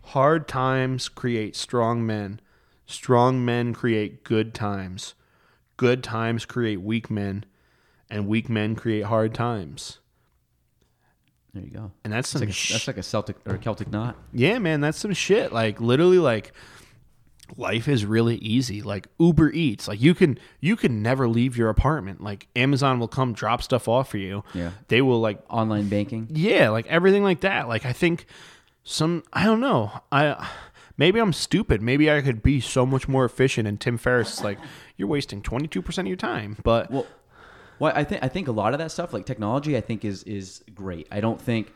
Hard 0.03 0.47
times 0.47 1.09
create 1.09 1.55
strong 1.55 2.05
men. 2.05 2.39
Strong 2.85 3.45
men 3.45 3.73
create 3.73 4.23
good 4.23 4.53
times. 4.53 5.13
Good 5.77 6.03
times 6.03 6.45
create 6.45 6.81
weak 6.81 7.09
men. 7.09 7.45
And 8.09 8.27
weak 8.27 8.49
men 8.49 8.75
create 8.75 9.05
hard 9.05 9.33
times. 9.33 9.99
There 11.53 11.63
you 11.63 11.69
go. 11.69 11.91
And 12.03 12.11
that's 12.11 12.31
That's 12.31 12.31
some 12.31 12.41
like, 12.41 12.49
a, 12.49 12.53
sh- 12.53 12.71
that's 12.71 12.87
like 12.87 12.97
a 12.97 13.03
Celtic 13.03 13.37
or 13.45 13.55
a 13.55 13.57
Celtic 13.59 13.91
knot. 13.91 14.15
Yeah, 14.33 14.59
man, 14.59 14.81
that's 14.81 14.97
some 14.97 15.13
shit. 15.13 15.51
Like 15.53 15.79
literally 15.79 16.17
like 16.19 16.53
life 17.57 17.87
is 17.87 18.05
really 18.05 18.35
easy. 18.37 18.81
Like 18.81 19.07
Uber 19.19 19.51
Eats. 19.51 19.87
Like 19.87 20.01
you 20.01 20.13
can 20.15 20.37
you 20.59 20.75
can 20.75 21.01
never 21.01 21.27
leave 21.27 21.57
your 21.57 21.69
apartment. 21.69 22.23
Like 22.23 22.47
Amazon 22.55 22.99
will 22.99 23.07
come 23.07 23.33
drop 23.33 23.61
stuff 23.61 23.87
off 23.87 24.09
for 24.09 24.17
you. 24.17 24.43
Yeah. 24.53 24.71
They 24.87 25.01
will 25.01 25.19
like 25.19 25.41
Online 25.49 25.87
banking. 25.89 26.27
yeah, 26.31 26.69
like 26.69 26.87
everything 26.87 27.23
like 27.23 27.41
that. 27.41 27.67
Like 27.67 27.85
I 27.85 27.93
think 27.93 28.25
some 28.83 29.23
I 29.33 29.45
don't 29.45 29.59
know. 29.59 29.91
I 30.11 30.49
maybe 30.97 31.19
I'm 31.19 31.33
stupid. 31.33 31.81
Maybe 31.81 32.11
I 32.11 32.21
could 32.21 32.41
be 32.43 32.59
so 32.59 32.85
much 32.85 33.07
more 33.07 33.25
efficient 33.25 33.67
and 33.67 33.79
Tim 33.79 33.97
Ferriss 33.97 34.33
is 34.35 34.43
like 34.43 34.57
you're 34.97 35.07
wasting 35.07 35.41
22% 35.41 35.97
of 35.99 36.07
your 36.07 36.15
time. 36.17 36.57
But 36.63 36.91
Well, 36.91 37.07
well, 37.79 37.93
I 37.95 38.03
think 38.03 38.23
I 38.23 38.27
think 38.27 38.47
a 38.47 38.51
lot 38.51 38.73
of 38.73 38.79
that 38.79 38.91
stuff, 38.91 39.13
like 39.13 39.25
technology, 39.25 39.77
I 39.77 39.81
think 39.81 40.03
is 40.03 40.23
is 40.23 40.63
great. 40.73 41.07
I 41.11 41.21
don't 41.21 41.39
think 41.41 41.73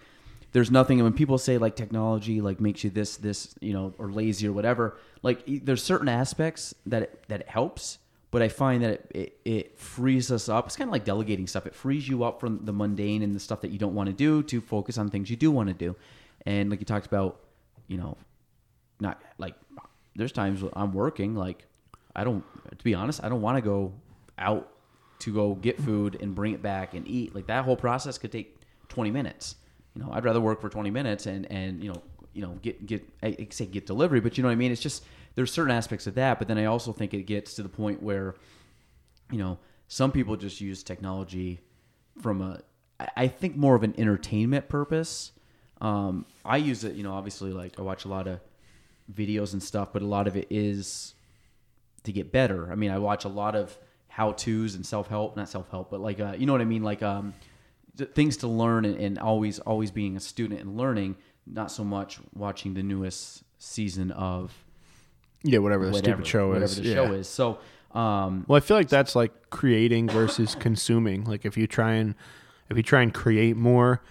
there's 0.53 0.69
nothing 0.69 0.99
and 0.99 1.03
when 1.03 1.13
people 1.13 1.37
say 1.37 1.57
like 1.57 1.75
technology 1.75 2.39
like 2.39 2.61
makes 2.61 2.83
you 2.83 2.89
this 2.91 3.17
this 3.17 3.53
you 3.59 3.73
know 3.73 3.93
or 3.97 4.11
lazy 4.11 4.47
or 4.47 4.53
whatever. 4.53 4.97
Like 5.23 5.43
there's 5.47 5.83
certain 5.83 6.07
aspects 6.07 6.73
that 6.85 7.03
it, 7.03 7.25
that 7.27 7.41
it 7.41 7.49
helps, 7.49 7.97
but 8.29 8.41
I 8.41 8.49
find 8.49 8.83
that 8.83 8.91
it, 8.91 9.09
it 9.13 9.39
it 9.43 9.79
frees 9.79 10.31
us 10.31 10.47
up. 10.47 10.67
It's 10.67 10.75
kind 10.75 10.87
of 10.87 10.91
like 10.91 11.05
delegating 11.05 11.47
stuff. 11.47 11.65
It 11.65 11.73
frees 11.73 12.07
you 12.07 12.23
up 12.23 12.39
from 12.39 12.63
the 12.65 12.71
mundane 12.71 13.23
and 13.23 13.33
the 13.35 13.39
stuff 13.39 13.61
that 13.61 13.71
you 13.71 13.79
don't 13.79 13.95
want 13.95 14.07
to 14.07 14.13
do 14.13 14.43
to 14.43 14.61
focus 14.61 14.97
on 14.99 15.09
things 15.09 15.29
you 15.29 15.35
do 15.35 15.49
want 15.49 15.69
to 15.69 15.73
do. 15.73 15.95
And 16.45 16.69
like 16.69 16.79
you 16.79 16.85
talked 16.85 17.07
about, 17.07 17.39
you 17.87 17.97
know, 17.97 18.15
not 18.99 19.21
like 19.39 19.55
there's 20.15 20.31
times 20.31 20.63
I'm 20.73 20.93
working 20.93 21.35
like 21.35 21.65
I 22.15 22.23
don't 22.23 22.43
to 22.77 22.83
be 22.83 22.93
honest 22.93 23.23
I 23.23 23.29
don't 23.29 23.41
want 23.41 23.57
to 23.57 23.61
go 23.61 23.91
out 24.37 24.69
to 25.19 25.33
go 25.33 25.55
get 25.55 25.81
food 25.81 26.17
and 26.21 26.35
bring 26.35 26.53
it 26.53 26.61
back 26.61 26.93
and 26.93 27.07
eat 27.07 27.33
like 27.33 27.47
that 27.47 27.65
whole 27.65 27.77
process 27.77 28.19
could 28.19 28.31
take 28.31 28.59
20 28.89 29.09
minutes 29.09 29.55
you 29.95 30.01
know 30.01 30.09
I'd 30.11 30.25
rather 30.25 30.41
work 30.41 30.61
for 30.61 30.69
20 30.69 30.89
minutes 30.89 31.25
and 31.25 31.49
and 31.51 31.83
you 31.83 31.91
know 31.91 32.01
you 32.33 32.41
know 32.41 32.57
get 32.61 32.85
get 32.85 33.07
I 33.21 33.47
say 33.51 33.65
get 33.65 33.85
delivery 33.85 34.19
but 34.19 34.37
you 34.37 34.41
know 34.41 34.49
what 34.49 34.53
I 34.53 34.57
mean 34.57 34.71
it's 34.71 34.81
just 34.81 35.03
there's 35.35 35.51
certain 35.51 35.71
aspects 35.71 36.07
of 36.07 36.15
that 36.15 36.39
but 36.39 36.47
then 36.47 36.57
I 36.57 36.65
also 36.65 36.93
think 36.93 37.13
it 37.13 37.23
gets 37.23 37.53
to 37.55 37.63
the 37.63 37.69
point 37.69 38.01
where 38.01 38.35
you 39.31 39.37
know 39.37 39.59
some 39.87 40.11
people 40.11 40.35
just 40.35 40.61
use 40.61 40.83
technology 40.83 41.59
from 42.21 42.41
a 42.41 42.59
I 43.17 43.27
think 43.27 43.55
more 43.55 43.75
of 43.75 43.83
an 43.83 43.93
entertainment 43.97 44.69
purpose. 44.69 45.31
Um, 45.81 46.25
I 46.45 46.57
use 46.57 46.83
it, 46.83 46.95
you 46.95 47.03
know, 47.03 47.13
obviously 47.13 47.51
like 47.51 47.77
I 47.79 47.81
watch 47.81 48.05
a 48.05 48.07
lot 48.07 48.27
of 48.27 48.39
videos 49.13 49.53
and 49.53 49.61
stuff, 49.61 49.91
but 49.91 50.01
a 50.01 50.05
lot 50.05 50.27
of 50.27 50.37
it 50.37 50.47
is 50.49 51.13
to 52.03 52.11
get 52.11 52.31
better. 52.31 52.71
I 52.71 52.75
mean, 52.75 52.91
I 52.91 52.99
watch 52.99 53.25
a 53.25 53.29
lot 53.29 53.55
of 53.55 53.77
how 54.07 54.33
tos 54.33 54.75
and 54.75 54.85
self 54.85 55.07
help, 55.07 55.35
not 55.35 55.49
self 55.49 55.69
help, 55.69 55.89
but 55.89 55.99
like 55.99 56.19
uh, 56.19 56.35
you 56.37 56.45
know 56.45 56.53
what 56.53 56.61
I 56.61 56.65
mean, 56.65 56.83
like 56.83 57.01
um, 57.01 57.33
things 57.97 58.37
to 58.37 58.47
learn 58.47 58.85
and, 58.85 58.97
and 58.97 59.19
always 59.19 59.59
always 59.59 59.91
being 59.91 60.15
a 60.15 60.19
student 60.19 60.61
and 60.61 60.77
learning. 60.77 61.17
Not 61.45 61.71
so 61.71 61.83
much 61.83 62.19
watching 62.33 62.73
the 62.73 62.83
newest 62.83 63.43
season 63.59 64.11
of 64.11 64.53
yeah, 65.43 65.59
whatever 65.59 65.85
the 65.85 65.91
whatever, 65.91 66.23
stupid 66.23 66.27
show 66.27 66.47
whatever 66.49 66.65
is. 66.65 66.75
the 66.77 66.83
yeah. 66.83 66.93
show 66.95 67.13
is. 67.13 67.27
So 67.27 67.57
um, 67.91 68.45
Well, 68.47 68.57
I 68.57 68.59
feel 68.61 68.77
like 68.77 68.89
that's 68.89 69.15
like 69.15 69.49
creating 69.49 70.09
versus 70.09 70.55
consuming. 70.59 71.25
Like 71.25 71.45
if 71.45 71.57
you 71.57 71.67
try 71.67 71.93
and 71.93 72.15
if 72.69 72.77
you 72.77 72.83
try 72.83 73.01
and 73.01 73.13
create 73.13 73.57
more 73.57 74.01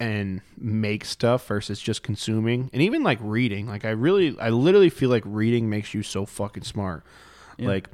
and 0.00 0.40
make 0.56 1.04
stuff 1.04 1.46
versus 1.46 1.80
just 1.80 2.02
consuming, 2.02 2.68
and 2.72 2.82
even 2.82 3.04
like 3.04 3.18
reading. 3.20 3.68
Like 3.68 3.84
I 3.84 3.90
really, 3.90 4.36
I 4.40 4.48
literally 4.50 4.90
feel 4.90 5.10
like 5.10 5.22
reading 5.24 5.70
makes 5.70 5.94
you 5.94 6.02
so 6.02 6.26
fucking 6.26 6.64
smart. 6.64 7.04
Like 7.56 7.88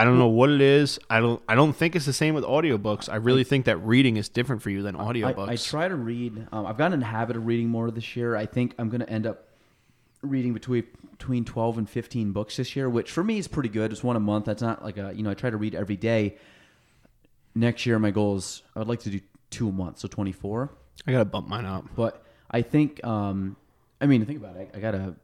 I 0.00 0.04
don't 0.04 0.18
know 0.18 0.28
what 0.28 0.48
it 0.48 0.62
is. 0.62 0.98
I 1.10 1.20
don't. 1.20 1.42
I 1.46 1.54
don't 1.54 1.74
think 1.74 1.94
it's 1.94 2.06
the 2.06 2.14
same 2.14 2.34
with 2.34 2.42
audiobooks. 2.42 3.10
I 3.10 3.16
really 3.16 3.44
think 3.44 3.66
that 3.66 3.76
reading 3.76 4.16
is 4.16 4.30
different 4.30 4.62
for 4.62 4.70
you 4.70 4.80
than 4.80 4.96
I, 4.96 5.04
audiobooks. 5.04 5.48
I 5.50 5.56
try 5.56 5.88
to 5.88 5.94
read. 5.94 6.46
Um, 6.52 6.64
I've 6.64 6.78
gotten 6.78 6.94
in 6.94 7.00
the 7.00 7.06
habit 7.06 7.36
of 7.36 7.44
reading 7.44 7.68
more 7.68 7.90
this 7.90 8.16
year. 8.16 8.34
I 8.34 8.46
think 8.46 8.74
I'm 8.78 8.88
going 8.88 9.02
to 9.02 9.10
end 9.10 9.26
up 9.26 9.48
reading 10.22 10.54
between 10.54 10.84
between 11.10 11.44
12 11.44 11.76
and 11.76 11.90
15 11.90 12.32
books 12.32 12.56
this 12.56 12.74
year, 12.74 12.88
which 12.88 13.10
for 13.10 13.22
me 13.22 13.36
is 13.36 13.46
pretty 13.46 13.68
good. 13.68 13.92
It's 13.92 14.02
one 14.02 14.16
a 14.16 14.20
month. 14.20 14.46
That's 14.46 14.62
not 14.62 14.82
like 14.82 14.96
a 14.96 15.12
you 15.14 15.22
know 15.22 15.32
I 15.32 15.34
try 15.34 15.50
to 15.50 15.58
read 15.58 15.74
every 15.74 15.96
day. 15.96 16.36
Next 17.54 17.84
year, 17.84 17.98
my 17.98 18.10
goal 18.10 18.36
is 18.36 18.62
I 18.74 18.78
would 18.78 18.88
like 18.88 19.00
to 19.00 19.10
do 19.10 19.20
two 19.50 19.68
a 19.68 19.72
month, 19.72 19.98
so 19.98 20.08
24. 20.08 20.70
I 21.06 21.12
gotta 21.12 21.26
bump 21.26 21.46
mine 21.46 21.66
up. 21.66 21.84
But 21.94 22.24
I 22.50 22.62
think, 22.62 23.04
um, 23.04 23.56
I 24.00 24.06
mean, 24.06 24.24
think 24.24 24.38
about 24.38 24.56
it. 24.56 24.70
I, 24.72 24.78
I 24.78 24.80
got 24.80 24.94
a 24.94 25.14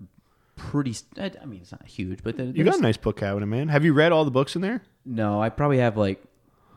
pretty. 0.57 0.95
I, 1.19 1.31
I 1.41 1.45
mean, 1.47 1.61
it's 1.61 1.73
not 1.73 1.87
huge, 1.87 2.23
but 2.23 2.37
the, 2.37 2.45
You 2.47 2.65
got 2.65 2.79
a 2.79 2.83
nice 2.83 2.97
book 2.97 3.19
cabinet, 3.19 3.47
man. 3.47 3.69
Have 3.69 3.85
you 3.85 3.93
read 3.93 4.13
all 4.13 4.25
the 4.25 4.31
books 4.31 4.57
in 4.57 4.63
there? 4.63 4.83
no. 5.05 5.41
I 5.41 5.49
probably 5.51 5.79
have 5.79 5.97
like 5.97 6.23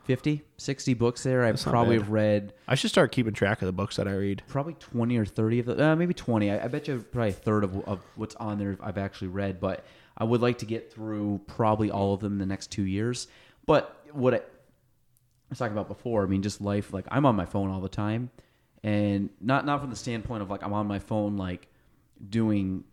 50, 0.04 0.42
60 0.56 0.94
books 0.94 1.22
there. 1.22 1.44
I 1.44 1.50
That's 1.50 1.66
not 1.66 1.72
probably 1.72 1.96
bad. 1.96 2.02
have 2.02 2.10
read. 2.10 2.52
I 2.68 2.74
should 2.74 2.90
start 2.90 3.12
keeping 3.12 3.32
track 3.32 3.62
of 3.62 3.66
the 3.66 3.72
books 3.72 3.96
that 3.96 4.06
I 4.08 4.12
read. 4.12 4.42
probably 4.48 4.74
20 4.74 5.16
or 5.16 5.24
30 5.24 5.58
of 5.60 5.66
the 5.66 5.84
uh, 5.84 5.96
maybe 5.96 6.14
20 6.14 6.50
I, 6.50 6.64
I 6.64 6.68
bet 6.68 6.88
you 6.88 6.98
probably 7.12 7.30
a 7.30 7.32
third 7.32 7.64
of, 7.64 7.76
of 7.88 8.00
what's 8.16 8.34
on 8.36 8.58
there 8.58 8.76
i've 8.82 8.98
actually 8.98 9.28
read 9.28 9.60
but 9.60 9.84
i 10.16 10.24
would 10.24 10.40
like 10.40 10.58
to 10.58 10.66
get 10.66 10.92
through 10.92 11.40
probably 11.46 11.90
all 11.90 12.14
of 12.14 12.20
them 12.20 12.32
in 12.34 12.38
the 12.38 12.46
next 12.46 12.68
two 12.72 12.82
years 12.84 13.28
but 13.66 14.04
what 14.12 14.34
I, 14.34 14.38
I 14.38 14.40
was 15.50 15.58
talking 15.58 15.72
about 15.74 15.86
before 15.88 16.22
i 16.24 16.26
mean 16.26 16.42
just 16.42 16.60
life 16.60 16.92
like 16.92 17.06
i'm 17.10 17.24
on 17.26 17.36
my 17.36 17.44
phone 17.46 17.70
all 17.70 17.80
the 17.80 17.88
time 17.88 18.30
and 18.82 19.30
not 19.40 19.64
not 19.66 19.80
from 19.80 19.90
the 19.90 19.96
standpoint 19.96 20.42
of 20.42 20.50
like 20.50 20.62
I'm 20.62 20.72
on 20.72 20.86
my 20.86 20.98
phone 20.98 21.36
like 21.36 21.68
doing 22.28 22.84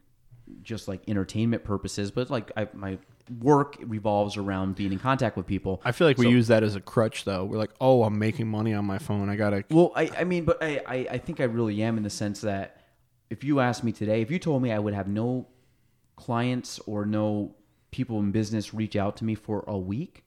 just 0.63 0.87
like 0.87 1.01
entertainment 1.07 1.63
purposes, 1.63 2.11
but 2.11 2.29
like 2.29 2.51
I, 2.57 2.67
my 2.73 2.97
work 3.41 3.75
revolves 3.85 4.37
around 4.37 4.75
being 4.75 4.91
in 4.93 4.99
contact 4.99 5.35
with 5.37 5.45
people. 5.45 5.81
I 5.83 5.91
feel 5.91 6.07
like 6.07 6.17
we 6.17 6.25
So- 6.25 6.31
use 6.31 6.47
that 6.47 6.63
as 6.63 6.75
a 6.75 6.81
crutch, 6.81 7.25
though. 7.25 7.43
We're 7.45 7.57
like, 7.57 7.71
oh, 7.81 8.03
I'm 8.03 8.17
making 8.19 8.47
money 8.47 8.73
on 8.73 8.85
my 8.85 8.97
phone. 8.97 9.29
I 9.29 9.35
gotta. 9.35 9.63
Well, 9.69 9.91
I, 9.95 10.09
I 10.19 10.23
mean, 10.23 10.45
but 10.45 10.61
I, 10.63 10.81
I, 10.87 10.95
I 11.11 11.17
think 11.17 11.39
I 11.39 11.43
really 11.45 11.81
am 11.83 11.97
in 11.97 12.03
the 12.03 12.09
sense 12.09 12.41
that 12.41 12.81
if 13.29 13.43
you 13.43 13.59
asked 13.59 13.83
me 13.83 13.91
today, 13.91 14.21
if 14.21 14.31
you 14.31 14.39
told 14.39 14.61
me 14.61 14.71
I 14.71 14.79
would 14.79 14.93
have 14.93 15.07
no 15.07 15.47
clients 16.15 16.79
or 16.85 17.05
no 17.05 17.55
people 17.91 18.19
in 18.19 18.31
business 18.31 18.73
reach 18.73 18.95
out 18.95 19.17
to 19.17 19.25
me 19.25 19.35
for 19.35 19.63
a 19.67 19.77
week, 19.77 20.23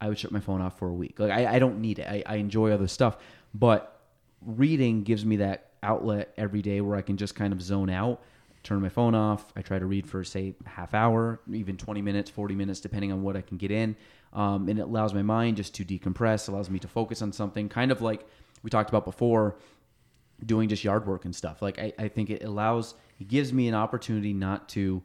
I 0.00 0.08
would 0.08 0.18
shut 0.18 0.32
my 0.32 0.40
phone 0.40 0.60
off 0.60 0.78
for 0.78 0.88
a 0.88 0.94
week. 0.94 1.18
Like 1.18 1.30
I, 1.30 1.54
I 1.54 1.58
don't 1.58 1.80
need 1.80 1.98
it. 1.98 2.06
I, 2.08 2.22
I 2.26 2.36
enjoy 2.36 2.72
other 2.72 2.88
stuff, 2.88 3.16
but 3.54 4.00
reading 4.44 5.02
gives 5.02 5.24
me 5.24 5.36
that 5.36 5.70
outlet 5.82 6.32
every 6.36 6.62
day 6.62 6.80
where 6.80 6.96
I 6.96 7.02
can 7.02 7.16
just 7.16 7.34
kind 7.34 7.52
of 7.52 7.60
zone 7.62 7.90
out, 7.90 8.22
turn 8.62 8.80
my 8.80 8.88
phone 8.88 9.14
off. 9.14 9.52
I 9.56 9.62
try 9.62 9.78
to 9.78 9.86
read 9.86 10.08
for 10.08 10.22
say 10.24 10.54
half 10.66 10.94
hour, 10.94 11.40
even 11.52 11.76
20 11.76 12.02
minutes, 12.02 12.30
40 12.30 12.54
minutes, 12.54 12.80
depending 12.80 13.12
on 13.12 13.22
what 13.22 13.36
I 13.36 13.40
can 13.40 13.56
get 13.56 13.70
in. 13.70 13.96
Um, 14.32 14.68
and 14.68 14.78
it 14.78 14.82
allows 14.82 15.14
my 15.14 15.22
mind 15.22 15.56
just 15.56 15.74
to 15.76 15.84
decompress, 15.84 16.48
allows 16.48 16.70
me 16.70 16.78
to 16.80 16.88
focus 16.88 17.22
on 17.22 17.32
something 17.32 17.68
kind 17.68 17.90
of 17.90 18.00
like 18.00 18.26
we 18.62 18.70
talked 18.70 18.90
about 18.90 19.04
before, 19.04 19.56
doing 20.44 20.68
just 20.68 20.84
yard 20.84 21.06
work 21.06 21.24
and 21.24 21.34
stuff. 21.34 21.62
Like 21.62 21.78
I, 21.78 21.92
I 21.98 22.08
think 22.08 22.30
it 22.30 22.44
allows, 22.44 22.94
it 23.18 23.28
gives 23.28 23.52
me 23.52 23.68
an 23.68 23.74
opportunity 23.74 24.32
not 24.32 24.68
to 24.70 25.02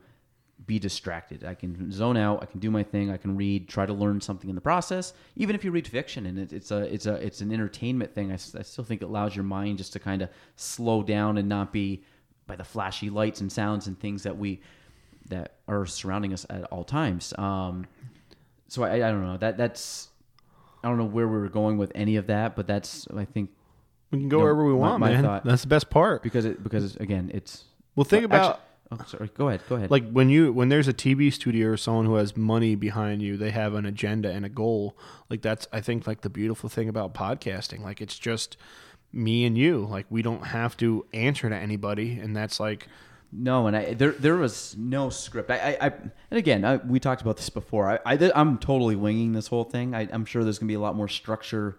be 0.66 0.80
distracted. 0.80 1.44
I 1.44 1.54
can 1.54 1.92
zone 1.92 2.18
out. 2.18 2.42
I 2.42 2.46
can 2.46 2.60
do 2.60 2.72
my 2.72 2.84
thing. 2.84 3.12
I 3.12 3.18
can 3.18 3.36
read, 3.36 3.68
try 3.68 3.86
to 3.86 3.94
learn 3.94 4.22
something 4.22 4.50
in 4.50 4.56
the 4.56 4.62
process. 4.62 5.14
Even 5.36 5.56
if 5.56 5.64
you 5.64 5.72
read 5.72 5.88
fiction 5.88 6.26
and 6.26 6.40
it, 6.40 6.54
it's 6.54 6.72
a 6.72 6.82
it's 6.94 7.06
a 7.06 7.16
it's 7.16 7.42
an 7.42 7.52
entertainment 7.52 8.14
thing, 8.14 8.32
I 8.32 8.38
still 8.38 8.84
think 8.84 9.02
it 9.02 9.06
allows 9.06 9.36
your 9.36 9.44
mind 9.44 9.78
just 9.78 9.94
to 9.94 10.00
kind 10.00 10.22
of 10.22 10.30
slow 10.56 11.04
down 11.04 11.38
and 11.38 11.50
not 11.50 11.74
be 11.74 12.04
by 12.48 12.56
the 12.56 12.64
flashy 12.64 13.10
lights 13.10 13.42
and 13.42 13.52
sounds 13.52 13.88
and 13.88 14.00
things 14.00 14.24
that 14.24 14.38
we 14.38 14.62
that 15.30 15.56
are 15.68 15.86
surrounding 15.86 16.34
us 16.34 16.46
at 16.50 16.64
all 16.66 16.84
times. 16.84 17.34
Um, 17.38 17.88
so 18.68 18.84
I, 18.84 18.96
I 18.96 19.00
don't 19.12 19.24
know 19.26 19.38
that 19.38 19.58
that's 19.58 20.10
I 20.84 20.88
don't 20.88 20.98
know 20.98 21.06
where 21.06 21.28
we 21.28 21.38
were 21.38 21.50
going 21.50 21.78
with 21.78 21.92
any 21.96 22.16
of 22.18 22.28
that, 22.28 22.56
but 22.56 22.68
that's 22.68 23.08
I 23.16 23.26
think 23.26 23.50
We 24.12 24.20
can 24.20 24.30
go 24.30 24.38
No, 24.38 24.44
wherever 24.44 24.66
we 24.66 24.74
want, 24.74 25.00
my 25.00 25.12
man. 25.12 25.24
thought- 25.24 25.44
That's 25.46 25.64
the 25.64 25.68
best 25.68 25.90
part. 25.90 26.22
because 26.24 26.46
it 26.46 26.62
because 26.64 26.96
again 26.98 27.32
it's 27.34 27.64
Well, 27.96 28.04
think 28.04 28.24
about 28.26 28.62
actually- 28.92 29.00
oh, 29.02 29.06
sorry. 29.08 29.32
Go 29.36 29.48
ahead. 29.50 29.62
Go 29.68 29.76
ahead. 29.78 29.90
like 29.90 30.08
when 30.12 30.30
you 30.30 30.54
when 30.54 30.70
there's 30.70 30.88
a 30.88 30.94
TV 30.94 31.34
studio 31.34 31.70
or 31.70 31.78
someone 31.78 32.06
who 32.06 32.16
has 32.16 32.38
money 32.38 32.76
behind 32.76 33.24
you, 33.24 33.36
they 33.38 33.50
have 33.52 33.74
an 33.74 33.86
agenda 33.88 34.32
and 34.32 34.46
a 34.46 34.50
goal. 34.50 34.96
Like 35.30 35.42
that's 35.42 35.68
I 35.74 35.82
think 35.82 36.06
like 36.06 36.22
the 36.22 36.30
beautiful 36.30 36.70
thing 36.70 36.88
about 36.88 37.16
podcasting. 37.16 37.80
Like 37.82 38.00
it's 38.00 38.20
just 38.20 38.58
me 39.16 39.46
and 39.46 39.58
you. 39.58 39.88
Like 39.90 40.06
we 40.10 40.22
don't 40.22 40.46
have 40.46 40.78
to 40.78 41.06
answer 41.14 41.50
to 41.50 41.56
anybody, 41.56 42.20
and 42.20 42.36
that's 42.36 42.60
like 42.60 42.88
No, 43.32 43.68
and 43.68 43.76
I 43.76 43.94
there 43.94 44.12
there 44.12 44.36
was 44.36 44.76
no 44.78 45.10
script. 45.10 45.50
I, 45.50 45.78
I, 45.80 45.88
I 45.88 45.94
and 46.32 46.38
again, 46.38 46.66
I, 46.66 46.78
we 46.78 47.00
talked 47.00 47.22
about 47.22 47.38
this 47.38 47.50
before. 47.50 47.90
I, 48.06 48.16
I 48.16 48.32
I'm 48.36 48.58
totally 48.58 48.96
winging 48.96 49.32
this 49.34 49.48
whole 49.48 49.64
thing. 49.64 49.96
I, 49.96 50.08
I'm 50.12 50.26
sure 50.26 50.44
there's 50.44 50.60
gonna 50.60 50.68
be 50.68 50.76
a 50.76 50.80
lot 50.80 50.96
more 50.96 51.08
structure 51.08 51.78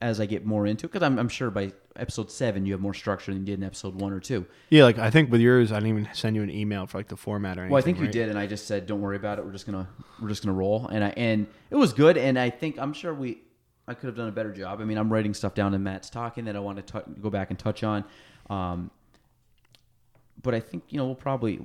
as 0.00 0.20
I 0.20 0.26
get 0.26 0.46
more 0.46 0.64
into 0.64 0.86
it 0.86 0.92
because 0.92 1.04
I'm, 1.04 1.18
I'm 1.18 1.28
sure 1.28 1.50
by 1.50 1.72
episode 1.96 2.30
seven 2.30 2.64
you 2.64 2.72
have 2.72 2.80
more 2.80 2.94
structure 2.94 3.32
than 3.32 3.40
you 3.40 3.46
did 3.46 3.58
in 3.58 3.64
episode 3.64 4.00
one 4.00 4.12
or 4.12 4.20
two. 4.20 4.46
yeah. 4.70 4.84
Like 4.84 4.96
I 4.98 5.10
think 5.10 5.30
with 5.32 5.40
yours, 5.40 5.72
I 5.72 5.80
didn't 5.80 5.98
even 5.98 6.08
send 6.14 6.36
you 6.36 6.42
an 6.42 6.50
email 6.50 6.86
for 6.86 6.98
like 6.98 7.08
the 7.08 7.16
format 7.16 7.58
or 7.58 7.62
anything. 7.62 7.72
Well, 7.72 7.82
I 7.82 7.84
think 7.84 7.98
you 7.98 8.06
did, 8.06 8.28
and 8.28 8.38
I 8.38 8.46
just 8.46 8.66
said, 8.66 8.86
"Don't 8.86 9.00
worry 9.00 9.16
about 9.16 9.38
it. 9.38 9.44
We're 9.44 9.52
just 9.52 9.66
gonna 9.66 9.88
we're 10.22 10.28
just 10.28 10.44
gonna 10.44 10.56
roll." 10.56 10.86
And 10.86 11.02
I 11.04 11.08
and 11.16 11.46
it 11.70 11.76
was 11.76 11.92
good, 11.92 12.16
and 12.16 12.38
I 12.38 12.50
think 12.50 12.78
I'm 12.78 12.92
sure 12.92 13.12
we 13.12 13.38
I 13.88 13.94
could 13.94 14.06
have 14.06 14.16
done 14.16 14.28
a 14.28 14.32
better 14.32 14.52
job. 14.52 14.80
I 14.80 14.84
mean, 14.84 14.98
I'm 14.98 15.12
writing 15.12 15.34
stuff 15.34 15.54
down 15.54 15.74
and 15.74 15.82
Matt's 15.82 16.10
talking 16.10 16.44
that 16.44 16.54
I 16.54 16.60
want 16.60 16.86
to 16.86 17.00
tou- 17.00 17.14
go 17.20 17.30
back 17.30 17.50
and 17.50 17.58
touch 17.58 17.82
on. 17.82 18.04
Um, 18.50 18.90
but 20.42 20.54
I 20.54 20.60
think 20.60 20.84
you 20.88 20.98
know 20.98 21.06
we'll 21.06 21.14
probably 21.14 21.60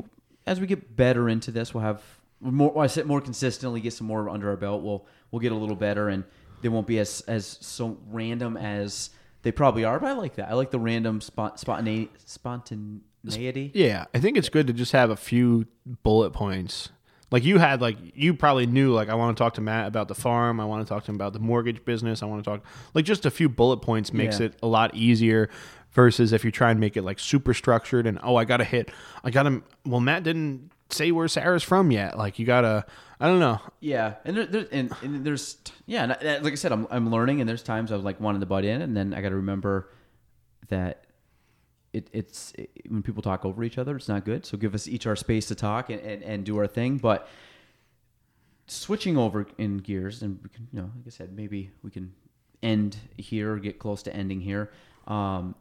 as 0.46 0.60
we 0.60 0.68
get 0.68 0.96
better 0.96 1.30
into 1.30 1.52
this, 1.52 1.74
we'll 1.74 1.84
have 1.84 2.02
more. 2.42 2.78
I 2.82 2.88
said 2.88 3.06
more 3.06 3.22
consistently, 3.22 3.82
get 3.82 3.94
some 3.94 4.08
more 4.08 4.30
under 4.30 4.50
our 4.50 4.58
belt. 4.58 4.84
We'll 4.84 5.06
we'll 5.32 5.40
get 5.40 5.52
a 5.52 5.56
little 5.56 5.76
better, 5.76 6.10
and 6.10 6.24
they 6.62 6.70
won't 6.70 6.88
be 6.88 7.00
as 7.00 7.22
as 7.28 7.58
so 7.62 7.98
random 8.10 8.58
as 8.58 9.10
they 9.44 9.52
probably 9.52 9.84
are. 9.84 10.00
But 10.00 10.08
I 10.08 10.14
like 10.14 10.36
that. 10.36 10.50
I 10.50 10.54
like 10.54 10.72
the 10.72 10.80
random 10.80 11.22
spot 11.22 11.60
spontaneity. 11.60 12.12
Spontaneity. 12.26 13.72
Yeah, 13.74 14.06
I 14.14 14.20
think 14.20 14.38
it's 14.38 14.50
good 14.50 14.68
to 14.68 14.74
just 14.74 14.92
have 14.92 15.10
a 15.10 15.16
few 15.16 15.66
bullet 16.04 16.32
points. 16.32 16.90
Like 17.34 17.44
you 17.44 17.58
had, 17.58 17.82
like 17.82 17.98
you 18.14 18.36
probably 18.36 18.68
knew, 18.68 18.94
like 18.94 19.10
I 19.10 19.16
want 19.16 19.36
to 19.36 19.44
talk 19.44 19.56
to 19.56 19.62
Matt 19.62 19.88
about 19.88 20.08
the 20.08 20.14
farm. 20.14 20.60
I 20.60 20.66
want 20.66 20.86
to 20.86 20.90
talk 20.94 21.04
to 21.06 21.10
him 21.12 21.16
about 21.16 21.34
the 21.34 21.40
mortgage 21.40 21.84
business. 21.84 22.22
I 22.22 22.28
want 22.28 22.44
to 22.46 22.50
talk, 22.50 22.64
like 22.94 23.06
just 23.06 23.26
a 23.26 23.32
few 23.32 23.50
bullet 23.50 23.78
points 23.78 24.14
makes 24.14 24.40
Yeah. 24.40 24.46
it 24.46 24.60
a 24.62 24.68
lot 24.68 24.94
easier. 24.94 25.50
Versus 25.94 26.32
if 26.32 26.44
you 26.46 26.52
try 26.52 26.70
and 26.72 26.80
make 26.80 26.96
it 26.98 27.02
like 27.04 27.18
super 27.20 27.54
structured 27.54 28.06
and 28.08 28.20
oh, 28.24 28.36
I 28.36 28.46
gotta 28.46 28.64
hit, 28.64 28.90
I 29.24 29.30
gotta. 29.32 29.62
Well, 29.86 30.00
Matt 30.00 30.24
didn't 30.24 30.72
say 30.90 31.12
where 31.12 31.28
Sarah's 31.28 31.62
from 31.64 31.92
yet. 31.92 32.18
Like 32.18 32.38
you 32.40 32.46
gotta, 32.48 32.86
I 33.20 33.28
don't 33.28 33.40
know. 33.40 33.60
Yeah, 33.80 34.16
and 34.26 34.38
there, 34.38 34.46
there 34.48 34.66
and, 34.72 34.92
and 35.04 35.24
there's 35.26 35.58
yeah, 35.88 36.16
and 36.20 36.44
like 36.44 36.54
I 36.54 36.56
said, 36.56 36.72
I'm 36.72 36.88
I'm 36.90 37.12
learning, 37.12 37.42
and 37.42 37.48
there's 37.50 37.62
times 37.64 37.92
I 37.92 37.96
was 37.96 38.04
like 38.06 38.20
wanting 38.20 38.42
to 38.42 38.48
butt 38.48 38.64
in, 38.66 38.82
and 38.82 38.96
then 38.98 39.14
I 39.14 39.22
got 39.22 39.30
to 39.30 39.36
remember 39.36 39.90
that 40.70 41.04
it, 41.94 42.10
it's 42.12 42.52
it, 42.58 42.70
when 42.90 43.04
people 43.04 43.22
talk 43.22 43.46
over 43.46 43.64
each 43.64 43.78
other, 43.78 43.96
it's 43.96 44.10
not 44.10 44.26
good. 44.26 44.46
So 44.46 44.58
give 44.58 44.74
us 44.76 44.88
each 44.88 45.08
our 45.08 45.16
space 45.16 45.48
to 45.48 45.56
talk 45.56 45.90
and, 45.90 46.02
and, 46.02 46.24
and 46.24 46.44
do 46.44 46.58
our 46.58 46.68
thing. 46.68 46.98
But 46.98 47.28
switching 48.68 49.18
over 49.18 49.46
in 49.58 49.78
gears, 49.78 50.22
and 50.24 50.40
we 50.44 50.50
can, 50.50 50.68
you 50.74 50.82
know, 50.82 50.92
like 50.96 51.08
I 51.08 51.10
said, 51.12 51.36
maybe 51.36 51.72
we 51.84 51.92
can 51.92 52.14
end 52.62 52.98
here, 53.18 53.54
or 53.54 53.60
get 53.60 53.80
close 53.80 54.04
to 54.04 54.16
ending 54.16 54.42
here. 54.42 54.72
Um, 55.08 55.56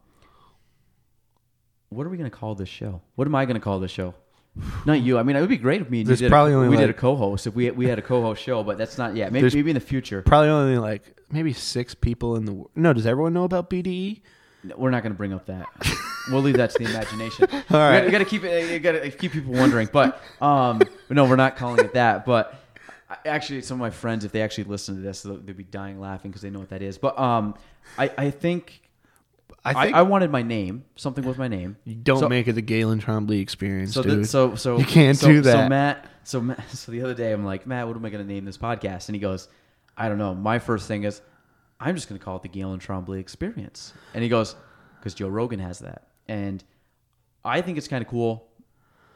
what 1.90 2.06
are 2.06 2.10
we 2.10 2.16
going 2.16 2.30
to 2.30 2.36
call 2.36 2.54
this 2.54 2.68
show? 2.68 3.02
What 3.16 3.26
am 3.26 3.34
I 3.34 3.44
going 3.44 3.54
to 3.54 3.60
call 3.60 3.78
this 3.78 3.90
show? 3.90 4.14
Not 4.84 5.00
you. 5.00 5.18
I 5.18 5.22
mean, 5.22 5.36
it 5.36 5.40
would 5.40 5.48
be 5.48 5.56
great 5.56 5.80
if 5.80 5.88
me 5.88 6.00
and 6.00 6.08
There's 6.08 6.20
you 6.20 6.26
did. 6.26 6.30
probably 6.30 6.52
a, 6.52 6.56
only 6.56 6.68
we 6.68 6.76
did 6.76 6.90
a 6.90 6.94
co-host. 6.94 7.46
If 7.46 7.54
we 7.54 7.70
we 7.70 7.86
had 7.86 7.98
a 7.98 8.02
co-host 8.02 8.42
show, 8.42 8.62
but 8.62 8.76
that's 8.76 8.98
not 8.98 9.16
yet. 9.16 9.32
Maybe, 9.32 9.48
maybe 9.54 9.70
in 9.70 9.74
the 9.74 9.80
future. 9.80 10.22
Probably 10.22 10.50
only 10.50 10.78
like 10.78 11.18
maybe 11.30 11.54
six 11.54 11.94
people 11.94 12.36
in 12.36 12.44
the. 12.44 12.52
world. 12.52 12.70
No, 12.76 12.92
does 12.92 13.06
everyone 13.06 13.32
know 13.32 13.44
about? 13.44 13.70
BDE? 13.70 14.20
We're 14.76 14.90
not 14.90 15.02
going 15.02 15.12
to 15.12 15.16
bring 15.16 15.32
up 15.32 15.46
that. 15.46 15.66
we'll 16.30 16.42
leave 16.42 16.56
that 16.56 16.70
to 16.70 16.78
the 16.78 16.90
imagination. 16.90 17.48
All 17.70 17.78
right. 17.78 18.04
we 18.04 18.10
got 18.10 18.18
to 18.18 18.24
keep 18.24 18.44
it. 18.44 18.70
You 18.70 18.78
got 18.78 18.92
to 18.92 19.10
keep 19.10 19.32
people 19.32 19.52
wondering. 19.52 19.88
But 19.92 20.20
um, 20.40 20.80
no, 21.10 21.24
we're 21.24 21.36
not 21.36 21.56
calling 21.56 21.84
it 21.84 21.94
that. 21.94 22.24
But 22.24 22.54
actually, 23.24 23.62
some 23.62 23.76
of 23.76 23.80
my 23.80 23.90
friends, 23.90 24.24
if 24.24 24.32
they 24.32 24.42
actually 24.42 24.64
listen 24.64 24.94
to 24.96 25.00
this, 25.00 25.22
they'll- 25.22 25.38
they'd 25.38 25.56
be 25.56 25.64
dying 25.64 26.00
laughing 26.00 26.30
because 26.30 26.42
they 26.42 26.50
know 26.50 26.60
what 26.60 26.70
that 26.70 26.82
is. 26.82 26.98
But 26.98 27.18
um, 27.18 27.54
I 27.98 28.10
I 28.16 28.30
think 28.30 28.82
I 29.64 29.70
I, 29.70 29.84
think 29.84 29.96
I, 29.96 30.02
wanted 30.02 30.30
my 30.30 30.42
name, 30.42 30.84
something 30.96 31.24
with 31.24 31.38
my 31.38 31.46
name. 31.48 31.76
you 31.84 31.94
don't 31.94 32.18
so- 32.20 32.28
make 32.28 32.48
it 32.48 32.52
the 32.54 32.62
Gaelan 32.62 33.00
Trombley 33.00 33.40
experience, 33.40 33.94
So, 33.94 34.02
dude. 34.02 34.22
the, 34.22 34.26
so, 34.26 34.54
so 34.56 34.78
You 34.78 34.84
can't 34.84 35.16
so, 35.16 35.28
do 35.28 35.40
that. 35.42 35.52
So. 35.64 35.68
Matt, 35.68 36.06
so 36.24 36.40
Matt, 36.40 36.68
so 36.72 36.90
the 36.92 37.02
other 37.02 37.14
day 37.14 37.32
I'm 37.32 37.44
like, 37.44 37.66
Matt, 37.66 37.86
what 37.86 37.96
am 37.96 38.04
I 38.04 38.10
going 38.10 38.26
to 38.26 38.32
name 38.32 38.44
this 38.44 38.58
podcast? 38.58 39.08
And 39.08 39.14
he 39.14 39.20
goes, 39.20 39.46
I 39.96 40.08
don't 40.08 40.18
know. 40.18 40.34
My 40.34 40.58
first 40.58 40.88
thing 40.88 41.04
is, 41.04 41.20
I'm 41.82 41.94
just 41.94 42.08
going 42.08 42.18
to 42.18 42.24
call 42.24 42.36
it 42.36 42.42
the 42.42 42.48
Gaelan 42.48 42.80
Trombley 42.80 43.18
Experience. 43.18 43.92
And 44.14 44.22
he 44.22 44.28
goes, 44.28 44.54
because 44.98 45.14
Joe 45.14 45.28
Rogan 45.28 45.58
has 45.60 45.80
that, 45.80 46.06
and 46.28 46.62
I 47.44 47.60
think 47.60 47.78
it's 47.78 47.88
kind 47.88 48.02
of 48.02 48.08
cool. 48.08 48.46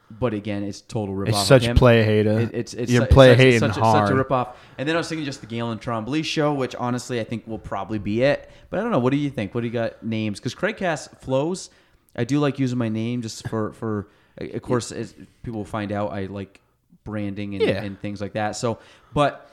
But 0.08 0.34
again, 0.34 0.62
it's 0.62 0.80
total 0.82 1.16
ripoff. 1.16 1.28
it's 1.30 1.46
such 1.46 1.74
play 1.76 2.04
hater. 2.04 2.38
It, 2.38 2.54
it's 2.54 2.74
it's 2.74 2.92
You're 2.92 3.02
su- 3.06 3.08
play 3.12 3.30
such, 3.32 3.38
hating 3.38 3.58
such, 3.58 3.76
a- 3.76 3.80
hard. 3.80 4.06
such 4.08 4.16
a 4.16 4.22
ripoff. 4.24 4.54
And 4.78 4.88
then 4.88 4.94
I 4.94 4.98
was 4.98 5.08
thinking 5.08 5.24
just 5.24 5.40
the 5.40 5.48
Gaelan 5.48 5.80
Trombley 5.80 6.24
show, 6.24 6.54
which 6.54 6.76
honestly 6.76 7.18
I 7.18 7.24
think 7.24 7.44
will 7.48 7.58
probably 7.58 7.98
be 7.98 8.22
it. 8.22 8.48
But 8.70 8.78
I 8.78 8.82
don't 8.84 8.92
know. 8.92 9.00
What 9.00 9.10
do 9.10 9.16
you 9.16 9.30
think? 9.30 9.52
What 9.52 9.62
do 9.62 9.66
you 9.66 9.72
got 9.72 10.04
names? 10.04 10.38
Because 10.38 10.54
Craigcast 10.54 11.18
flows. 11.22 11.70
I 12.14 12.22
do 12.22 12.38
like 12.38 12.60
using 12.60 12.78
my 12.78 12.88
name 12.88 13.20
just 13.22 13.48
for 13.48 13.72
for. 13.72 14.06
Uh, 14.40 14.44
of 14.54 14.62
course, 14.62 14.92
as 14.92 15.12
people 15.42 15.58
will 15.58 15.64
find 15.64 15.90
out, 15.90 16.12
I 16.12 16.26
like 16.26 16.60
branding 17.02 17.54
and, 17.56 17.64
Yeah. 17.64 17.82
and 17.82 17.98
things 18.00 18.20
like 18.20 18.34
that. 18.34 18.54
So, 18.54 18.78
but 19.12 19.50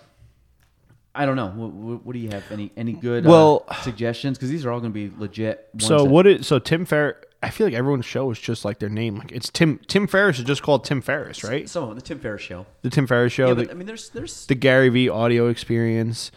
I 1.16 1.26
don't 1.26 1.36
know. 1.36 1.48
What, 1.48 1.72
what, 1.72 2.06
what 2.06 2.14
do 2.14 2.20
you 2.20 2.30
have? 2.30 2.44
Any 2.52 2.72
any 2.76 2.94
good 2.94 3.26
Well- 3.26 3.66
uh, 3.68 3.76
suggestions? 3.82 4.38
Because 4.38 4.50
these 4.50 4.66
are 4.66 4.72
all 4.72 4.80
going 4.80 4.94
to 4.94 5.10
be 5.10 5.16
legit. 5.18 5.70
Ones 5.74 5.86
So 5.86 6.04
what 6.04 6.26
is 6.26 6.48
so 6.48 6.60
Tim 6.60 6.86
Ferriss? 6.86 7.18
I 7.44 7.50
feel 7.50 7.68
like 7.68 7.74
everyone's 7.74 8.06
show 8.06 8.32
is 8.32 8.40
just 8.40 8.64
like 8.64 8.80
their 8.80 8.90
name. 8.90 9.18
Like 9.18 9.32
it's 9.32 9.50
Tim 9.50 9.80
Tim 9.88 10.08
Ferriss 10.08 10.40
is 10.40 10.46
just 10.46 10.64
called 10.64 10.86
Tim 10.86 11.02
Ferriss, 11.02 11.44
right? 11.44 11.70
Some 11.70 11.84
of 11.84 11.90
them, 11.90 11.98
the 11.98 12.02
Tim 12.02 12.20
Ferriss 12.20 12.42
show. 12.42 12.66
The 12.84 12.90
Tim 12.90 13.06
Ferriss 13.06 13.34
show, 13.34 13.50
yeah, 13.50 13.54
the, 13.54 13.72
I 13.72 13.74
mean, 13.74 13.86
there's 13.86 14.10
there's 14.10 14.46
the 14.48 14.56
Gary 14.56 14.90
V 14.90 15.10
audio 15.10 15.50
experience. 15.50 16.32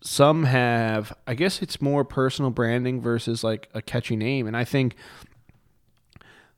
Some 0.00 0.44
have, 0.44 1.12
I 1.26 1.34
guess 1.34 1.60
it's 1.62 1.80
more 1.80 2.04
personal 2.04 2.50
branding 2.50 3.00
versus 3.00 3.42
like 3.42 3.68
a 3.74 3.80
catchy 3.82 4.14
name, 4.16 4.46
and 4.46 4.56
I 4.56 4.64
think 4.64 4.94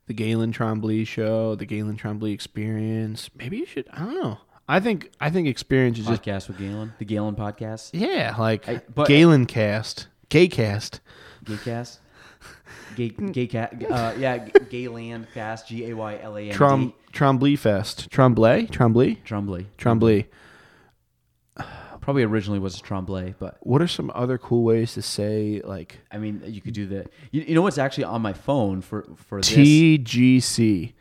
the 0.07 0.13
Gaelan 0.13 0.51
Trombley 0.53 1.05
show, 1.07 1.55
the 1.55 1.65
Gaelan 1.65 1.97
Trombley 1.97 2.33
experience. 2.33 3.29
Maybe 3.35 3.57
you 3.57 3.65
should. 3.65 3.87
I 3.91 3.99
don't 3.99 4.15
know. 4.15 4.37
I 4.67 4.79
think 4.79 5.11
I 5.19 5.29
think 5.29 5.47
experience 5.47 5.99
is 5.99 6.07
just 6.07 6.23
podcast 6.23 6.47
with 6.47 6.57
Gaelan, 6.57 6.91
the 6.97 7.05
Gaelan 7.05 7.35
podcast, 7.35 7.91
yeah, 7.93 8.35
like 8.37 8.67
I- 8.67 8.81
but- 8.93 9.07
Gaelan 9.07 9.47
cast, 9.47 10.07
gay 10.29 10.47
cast. 10.47 11.01
Gaycast. 11.43 11.99
Gay, 12.95 13.09
gay 13.09 13.45
cat, 13.55 13.73
uh, 13.91 14.13
yeah, 14.17 14.37
Gayland 14.69 15.27
cast, 15.33 15.67
G 15.67 15.85
A 15.89 15.93
Y 15.95 16.17
L 16.21 16.37
A 16.37 16.41
N. 16.49 16.55
Trom 16.55 16.93
Trombley 17.13 17.57
Fest. 17.59 18.09
Trombley? 18.09 18.67
Trombley? 18.71 19.23
Trumbly. 19.23 19.67
Trombley. 19.77 20.25
Probably 22.01 22.23
originally 22.23 22.59
was 22.59 22.79
a 22.79 22.81
Tremblay, 22.81 23.35
but 23.37 23.57
What 23.61 23.81
are 23.81 23.87
some 23.87 24.11
other 24.15 24.37
cool 24.37 24.63
ways 24.63 24.93
to 24.93 25.01
say 25.01 25.61
like 25.63 25.99
I 26.11 26.17
mean, 26.17 26.41
you 26.45 26.61
could 26.61 26.73
do 26.73 26.87
the. 26.87 27.05
You, 27.31 27.41
you 27.41 27.53
know 27.55 27.61
what's 27.61 27.77
actually 27.77 28.05
on 28.05 28.21
my 28.21 28.33
phone 28.33 28.81
for 28.81 29.05
for 29.15 29.41
this? 29.41 29.51
TGC, 29.51 30.93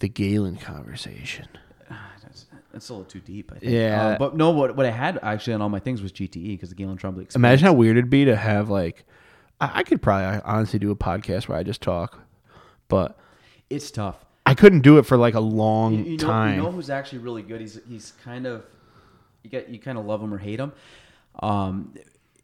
the 0.00 0.08
Gaelan 0.08 0.58
conversation? 0.60 1.48
That's, 2.74 2.86
that's 2.86 2.90
a 2.90 2.92
little 2.94 3.10
too 3.10 3.20
deep. 3.20 3.52
I 3.54 3.58
think. 3.58 3.72
Yeah. 3.72 4.08
Uh, 4.08 4.18
but 4.18 4.36
no, 4.36 4.50
what 4.50 4.76
what 4.76 4.84
I 4.86 4.90
had 4.90 5.18
actually 5.22 5.54
on 5.54 5.62
all 5.62 5.68
my 5.68 5.78
things 5.80 6.02
was 6.02 6.12
GTE 6.12 6.48
because 6.48 6.70
the 6.70 6.74
Gaelan 6.74 6.98
Tremblay. 6.98 7.24
Experience. 7.24 7.34
Imagine 7.36 7.66
how 7.66 7.72
weird 7.72 7.96
it'd 7.96 8.10
be 8.10 8.24
to 8.26 8.36
have 8.36 8.68
like, 8.68 9.04
I, 9.60 9.80
I 9.80 9.82
could 9.82 10.02
probably 10.02 10.40
honestly 10.44 10.78
do 10.78 10.90
a 10.90 10.96
podcast 10.96 11.48
where 11.48 11.56
I 11.56 11.62
just 11.62 11.80
talk, 11.80 12.20
but 12.88 13.16
it's 13.70 13.90
tough. 13.90 14.24
I 14.46 14.54
couldn't 14.54 14.80
do 14.80 14.98
it 14.98 15.06
for 15.06 15.16
like 15.16 15.34
a 15.34 15.40
long 15.40 15.94
You, 15.94 16.04
you 16.04 16.16
know, 16.18 16.26
time. 16.26 16.56
you 16.56 16.62
know 16.62 16.70
who's 16.70 16.90
actually 16.90 17.20
really 17.20 17.42
good? 17.42 17.60
He's 17.60 17.80
he's 17.88 18.12
kind 18.24 18.46
of 18.46 18.64
you 19.42 19.50
get 19.50 19.68
you 19.70 19.78
kind 19.78 19.96
of 19.96 20.04
love 20.04 20.22
him 20.22 20.34
or 20.34 20.38
hate 20.38 20.60
him. 20.60 20.72
Um, 21.40 21.94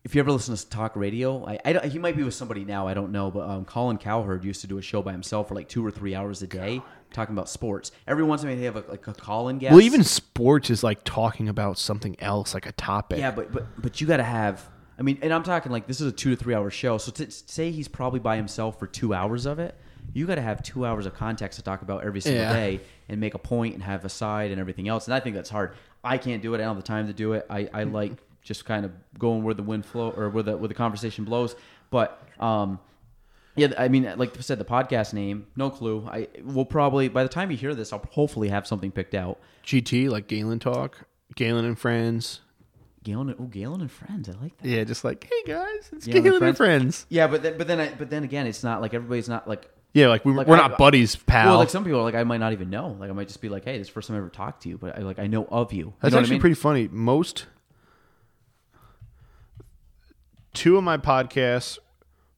if 0.05 0.15
you 0.15 0.21
ever 0.21 0.33
listen 0.33 0.57
to 0.57 0.69
talk 0.71 0.97
radio, 0.97 1.45
I, 1.47 1.59
I 1.65 1.73
don't- 1.75 1.85
he 1.85 1.99
might 1.99 2.17
be 2.17 2.23
with 2.23 2.35
somebody 2.35 2.65
now. 2.65 2.87
I 2.89 2.95
don't 2.95 3.13
know, 3.13 3.31
but 3.31 3.49
um, 3.49 3.65
Colin 3.65 3.99
Cowherd 3.99 4.45
used 4.45 4.63
to 4.63 4.67
do 4.67 4.79
a 4.79 4.83
show 4.83 5.03
by 5.03 5.13
himself 5.13 5.49
for 5.49 5.55
like 5.55 5.69
two 5.69 5.85
or 5.85 5.91
three 5.91 6.15
hours 6.15 6.41
a 6.43 6.47
day 6.47 6.81
talking 7.13 7.35
about 7.35 7.49
sports. 7.49 7.93
Every 8.07 8.23
once 8.25 8.43
in 8.43 8.49
a 8.49 8.53
while, 8.53 8.59
they 8.59 8.65
have 8.65 8.77
a, 8.77 8.85
like 8.89 9.07
a 9.07 9.13
Colin 9.15 9.59
guest. 9.59 9.73
well, 9.73 9.83
even 9.83 10.03
sports 10.05 10.71
is 10.71 10.83
like 10.83 11.01
talking 11.05 11.49
about 11.49 11.77
something 11.79 12.17
else, 12.21 12.55
like 12.55 12.67
a 12.67 12.73
topic. 12.73 13.19
Yeah, 13.19 13.31
but 13.31 13.53
but 13.53 13.83
but 13.83 14.01
you 14.01 14.07
got 14.07 14.19
to 14.19 14.23
have. 14.25 14.67
I 14.99 15.03
mean, 15.03 15.19
and 15.23 15.33
I'm 15.33 15.43
talking 15.43 15.73
like 15.73 15.87
this 15.87 16.01
is 16.01 16.07
a 16.07 16.13
two 16.13 16.31
to 16.31 16.37
three 16.37 16.55
hour 16.55 16.71
show. 16.71 16.97
So 16.99 17.11
to 17.13 17.31
say 17.31 17.71
he's 17.71 17.89
probably 17.89 18.21
by 18.21 18.37
himself 18.37 18.79
for 18.79 18.87
two 18.87 19.13
hours 19.15 19.45
of 19.47 19.59
it, 19.59 19.75
you 20.15 20.27
got 20.27 20.35
to 20.37 20.43
have 20.43 20.63
two 20.63 20.85
hours 20.87 21.05
of 21.07 21.15
context 21.15 21.59
to 21.59 21.65
talk 21.65 21.83
about 21.83 22.05
every 22.05 22.21
single 22.21 22.43
Yeah. 22.43 22.53
day 22.53 22.81
and 23.09 23.21
make 23.21 23.35
a 23.35 23.39
point 23.39 23.75
and 23.75 23.83
have 23.83 24.05
a 24.05 24.09
side 24.09 24.51
and 24.51 24.61
everything 24.61 24.89
else. 24.89 25.07
And 25.07 25.15
I 25.15 25.21
think 25.21 25.35
that's 25.37 25.51
hard. 25.51 25.75
I 26.05 26.17
can't 26.19 26.43
do 26.43 26.53
it. 26.55 26.59
I 26.59 26.65
don't 26.65 26.77
have 26.77 26.77
the 26.77 26.83
time 26.87 27.07
to 27.07 27.13
do 27.13 27.33
it. 27.35 27.45
I, 27.51 27.69
I 27.73 27.83
like 27.99 28.13
just 28.43 28.65
kind 28.65 28.85
of 28.85 28.93
going 29.19 29.43
where 29.43 29.55
the 29.55 29.63
wind 29.63 29.85
flow 29.85 30.11
or 30.11 30.29
where 30.31 30.43
the 30.43 30.57
where 30.57 30.69
the 30.69 30.75
conversation 30.75 31.25
blows. 31.25 31.57
But 31.91 32.23
um, 32.39 32.79
yeah, 33.57 33.73
I 33.79 33.89
mean, 33.89 34.11
like 34.17 34.37
I 34.37 34.41
said, 34.41 34.59
the 34.59 34.65
podcast 34.65 35.13
name, 35.13 35.47
no 35.57 35.71
clue. 35.71 36.09
I 36.11 36.29
will 36.45 36.65
probably 36.65 37.09
by 37.09 37.23
the 37.23 37.29
time 37.29 37.51
you 37.51 37.57
hear 37.57 37.75
this, 37.75 37.93
I'll 37.93 38.07
hopefully 38.11 38.49
have 38.49 38.67
something 38.67 38.91
picked 38.91 39.15
out. 39.15 39.39
GT 39.65 40.09
like 40.09 40.29
Gaelan 40.29 40.61
talk, 40.61 41.07
Gaelan 41.37 41.65
and 41.65 41.79
friends. 41.79 42.41
Gaelan, 43.05 43.35
oh, 43.39 43.45
Gaelan 43.45 43.81
and 43.81 43.91
friends. 43.91 44.29
I 44.29 44.33
like 44.43 44.57
that. 44.59 44.69
Yeah, 44.69 44.85
just 44.85 45.05
like 45.05 45.25
hey 45.25 45.53
guys, 45.53 45.91
it's 45.93 46.07
Gaelan 46.07 46.23
Gaelan, 46.23 46.37
and 46.37 46.45
and 46.45 46.57
friends. 46.57 47.07
Yeah, 47.09 47.27
but 47.27 47.43
then, 47.43 47.57
but 47.59 47.67
then, 47.67 47.81
I, 47.81 47.95
but 47.95 48.11
then 48.11 48.25
again, 48.25 48.47
it's 48.47 48.63
not 48.63 48.81
like 48.81 48.95
everybody's 48.95 49.29
not 49.29 49.49
like. 49.49 49.69
Yeah, 49.93 50.07
like 50.07 50.25
we, 50.25 50.33
Like, 50.33 50.47
I- 50.49 50.57
not 50.57 50.79
buddies, 50.79 51.17
pal. 51.17 51.47
Well, 51.49 51.59
like 51.59 51.69
some 51.71 51.83
people 51.83 51.99
are 51.99 52.05
like 52.05 52.15
I 52.15 52.23
might 52.23 52.39
not 52.39 52.53
even 52.53 52.71
know. 52.71 52.97
Like 53.01 53.11
I 53.11 53.13
might 53.13 53.27
just 53.27 53.41
be 53.41 53.49
like, 53.49 53.65
hey, 53.65 53.73
this 53.79 53.87
is 53.87 53.89
the 53.89 53.95
first 53.95 54.07
time 54.07 54.15
I 54.17 54.19
ever 54.21 54.29
talked 54.29 54.63
to 54.63 54.69
you, 54.69 54.79
but 54.79 54.97
I 54.97 55.01
like 55.03 55.19
I 55.19 55.27
know 55.27 55.47
of 55.47 55.73
you. 55.73 55.79
You 55.87 55.95
That's 56.01 56.13
what 56.13 56.19
I 56.19 56.21
actually 56.21 56.35
mean? 56.35 56.41
pretty 56.43 56.55
funny. 56.55 56.89
Most 56.93 57.47
two 60.55 60.77
of 60.77 60.85
my 60.85 60.97
podcasts 60.97 61.79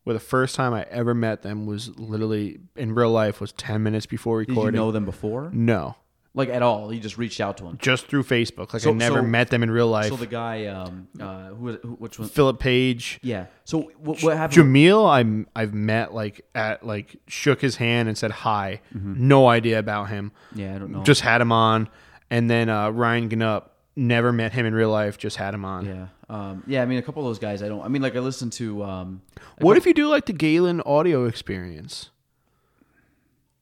where 0.04 0.14
the 0.14 0.20
first 0.20 0.54
time 0.56 0.74
I 0.74 0.84
ever 0.90 1.14
met 1.14 1.42
them 1.42 1.66
was 1.66 1.96
literally 1.98 2.58
in 2.76 2.94
real 2.94 3.10
life 3.10 3.40
was 3.40 3.52
ten 3.52 3.82
minutes 3.82 4.06
before 4.06 4.40
Did 4.40 4.48
you 4.48 4.54
recording. 4.54 4.78
know 4.78 4.90
them 4.90 5.04
before? 5.04 5.50
No, 5.52 5.94
Like 6.34 6.48
at 6.48 6.62
all? 6.62 6.92
You 6.92 6.98
just 6.98 7.18
reached 7.18 7.40
out 7.40 7.58
to 7.58 7.64
them. 7.64 7.78
just 7.80 8.06
through 8.08 8.24
Facebook. 8.24 8.72
Like 8.72 8.82
So- 8.82 8.90
I 8.90 8.94
never 8.94 9.20
so- 9.20 9.22
met 9.26 9.48
them 9.50 9.62
in 9.62 9.70
real 9.70 9.86
life. 9.88 10.08
So 10.08 10.16
the 10.16 10.26
guy, 10.26 10.66
um, 10.66 11.06
uh, 11.20 11.48
who, 11.50 11.64
was- 11.64 11.76
who 11.82 11.88
which 11.92 12.18
one? 12.18 12.28
Philip 12.28 12.58
Page, 12.58 13.20
Yeah. 13.22 13.46
So 13.64 13.90
what, 13.98 14.22
what 14.22 14.36
happened? 14.36 14.60
Jameel, 14.74 15.08
I'm 15.08 15.46
I've 15.54 15.72
met 15.74 16.12
like 16.12 16.44
at 16.54 16.84
like 16.84 17.16
shook 17.28 17.60
his 17.60 17.76
hand 17.76 18.08
and 18.08 18.18
said 18.18 18.30
hi. 18.32 18.80
No 18.92 19.46
idea 19.48 19.78
about 19.78 20.08
him. 20.08 20.32
yeah, 20.54 20.74
I 20.74 20.78
don't 20.78 20.90
know. 20.90 21.02
Just 21.04 21.20
had 21.20 21.40
him 21.40 21.52
on, 21.52 21.88
and 22.30 22.50
then 22.50 22.68
uh, 22.68 22.90
Ryan 22.90 23.28
Gnup. 23.28 23.68
Never 23.94 24.32
met 24.32 24.52
him 24.52 24.64
in 24.64 24.74
real 24.74 24.90
life. 24.90 25.18
Just 25.18 25.36
had 25.36 25.52
him 25.52 25.64
on. 25.66 25.84
yeah, 25.84 26.06
um, 26.30 26.62
yeah. 26.66 26.82
I 26.82 26.86
mean, 26.86 26.98
a 26.98 27.02
couple 27.02 27.22
of 27.22 27.28
those 27.28 27.38
guys. 27.38 27.62
I 27.62 27.68
don't. 27.68 27.82
I 27.82 27.88
mean, 27.88 28.00
like 28.00 28.16
I 28.16 28.20
listened 28.20 28.52
to. 28.54 28.82
Um, 28.82 29.22
What 29.58 29.76
if 29.76 29.84
you 29.84 29.92
do 29.92 30.08
like 30.08 30.24
the 30.26 30.32
Gaelan 30.32 30.80
audio 30.86 31.26
experience? 31.26 32.08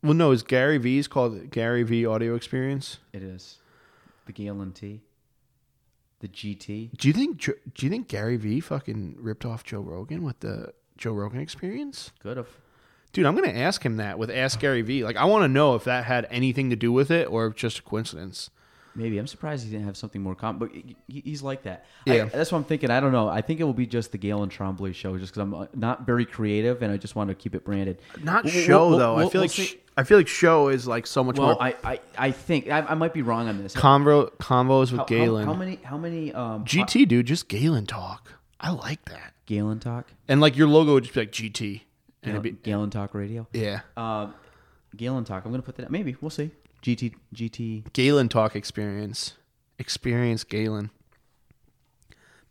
Well, 0.03 0.15
no, 0.15 0.31
is 0.31 0.43
Gary 0.43 0.79
V's 0.79 1.09
called 1.09 1.51
Gary 1.51 1.83
V 1.83 2.07
audio 2.07 2.35
experience? 2.35 2.99
it 3.13 3.23
is 3.23 3.59
the 4.27 4.33
Gaelan 4.33 4.73
T, 4.73 5.01
the 6.21 6.29
GT? 6.29 6.97
Do 6.97 7.09
you 7.09 7.13
think 7.15 7.41
do 7.41 7.55
you 7.87 7.91
think 7.91 8.07
Gary 8.09 8.37
V 8.37 8.61
fucking 8.61 9.17
ripped 9.19 9.45
off 9.45 9.65
Joe 9.65 9.81
Rogan 9.81 10.23
with 10.23 10.41
the 10.41 10.73
Joe 10.97 11.13
Rogan 11.13 11.41
experience? 11.41 12.13
Good 12.23 12.39
of. 12.39 12.49
Dude, 13.13 13.27
I'm 13.27 13.35
gonna 13.35 13.49
ask 13.49 13.85
him 13.85 13.97
that 13.97 14.17
with 14.19 14.31
Ask 14.31 14.61
Gary 14.61 14.83
V. 14.83 15.03
Like, 15.03 15.17
I 15.17 15.25
want 15.25 15.43
to 15.43 15.49
know 15.49 15.75
if 15.75 15.83
that 15.85 16.05
had 16.05 16.29
anything 16.31 16.71
to 16.71 16.77
do 16.77 16.93
with 16.93 17.11
it 17.11 17.27
or 17.29 17.51
just 17.51 17.81
a 17.81 17.83
coincidence. 17.83 18.49
Maybe 18.95 19.19
I'm 19.19 19.27
surprised 19.29 19.65
he 19.65 19.71
didn't 19.71 19.87
have 19.87 19.97
something 19.97 20.21
more 20.21 20.35
common, 20.35 20.59
But 20.59 20.73
he, 20.73 20.97
he- 21.07 21.21
he's 21.25 21.43
like 21.43 21.63
that. 21.63 21.87
Yeah. 22.07 22.15
I, 22.15 22.25
that's 22.25 22.51
what 22.51 22.59
I'm 22.59 22.65
thinking. 22.65 22.91
I 22.91 22.99
don't 23.01 23.13
know. 23.13 23.29
I 23.29 23.41
think 23.41 23.61
it 23.61 23.65
will 23.65 23.73
be 23.73 23.87
just 23.87 24.11
the 24.13 24.19
Gaelan 24.19 24.51
Trombley 24.51 24.93
show, 24.95 25.17
just 25.17 25.33
because 25.33 25.43
I'm 25.43 25.55
uh, 25.55 25.67
not 25.75 26.05
very 26.05 26.25
creative 26.27 26.83
and 26.83 26.91
I 26.93 26.97
just 26.97 27.15
want 27.15 27.29
to 27.29 27.35
keep 27.37 27.55
it 27.55 27.65
branded. 27.65 28.01
Not 28.23 28.45
We'll- 28.45 28.53
show 28.53 28.89
we'll- 28.91 28.99
though. 28.99 29.15
I 29.15 29.19
we'll- 29.19 29.31
feel 29.31 29.41
we'll 29.43 29.49
like 29.49 29.51
sh- 29.69 29.75
I 29.97 30.03
feel 30.05 30.17
like 30.19 30.29
show 30.29 30.69
is 30.69 30.87
like 30.87 31.07
so 31.07 31.23
much 31.23 31.39
well, 31.39 31.49
more 31.49 31.63
I, 31.63 31.75
I, 31.85 32.01
I 32.17 32.31
think 32.31 32.69
I, 32.71 32.81
I 32.81 32.95
might 32.95 33.13
be 33.13 33.23
wrong 33.23 33.49
on 33.49 33.63
this. 33.63 33.75
convo 33.75 34.31
convos 34.39 34.91
with 34.93 34.93
How- 34.93 34.97
how, 34.99 35.05
Gaelan. 35.05 35.45
how 35.45 35.53
many? 35.55 35.77
How 35.83 35.99
many? 35.99 36.33
Um, 36.33 36.65
GT, 36.65 37.07
dude, 37.07 37.27
just 37.27 37.49
Gaelan 37.49 37.87
talk. 37.87 38.33
I 38.59 38.71
like 38.71 39.05
that. 39.07 39.35
Gaelan 39.47 39.81
talk. 39.81 40.07
And 40.29 40.41
like 40.41 40.57
your 40.57 40.69
logo 40.69 40.95
would 40.95 41.05
just 41.05 41.15
be 41.15 41.21
like 41.21 41.33
GT. 41.33 41.83
And 42.23 42.37
Gaelan, 42.39 42.43
be, 42.43 42.53
Gaelan 42.53 42.91
talk 42.91 43.15
radio. 43.15 43.47
yeah. 43.53 43.81
Um, 43.97 44.35
Gaelan 44.97 45.25
talk. 45.27 45.45
I'm 45.45 45.51
gonna 45.53 45.63
put 45.63 45.77
that. 45.77 45.91
Maybe 45.91 46.17
we'll 46.21 46.31
see. 46.31 46.51
GT 46.83 47.15
GT. 47.35 47.85
Gaelan 47.93 48.29
talk 48.31 48.57
experience. 48.57 49.35
Experience 49.79 50.45
Gaelan. 50.45 50.91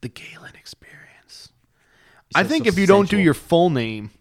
The 0.02 0.10
Gaelan 0.10 0.56
experience. 0.56 1.50
I 2.36 2.44
think 2.44 2.68
if 2.68 2.78
you 2.78 2.86
don't 2.86 3.10
do 3.10 3.18
your 3.18 3.34
full 3.34 3.70
name, 3.70 4.12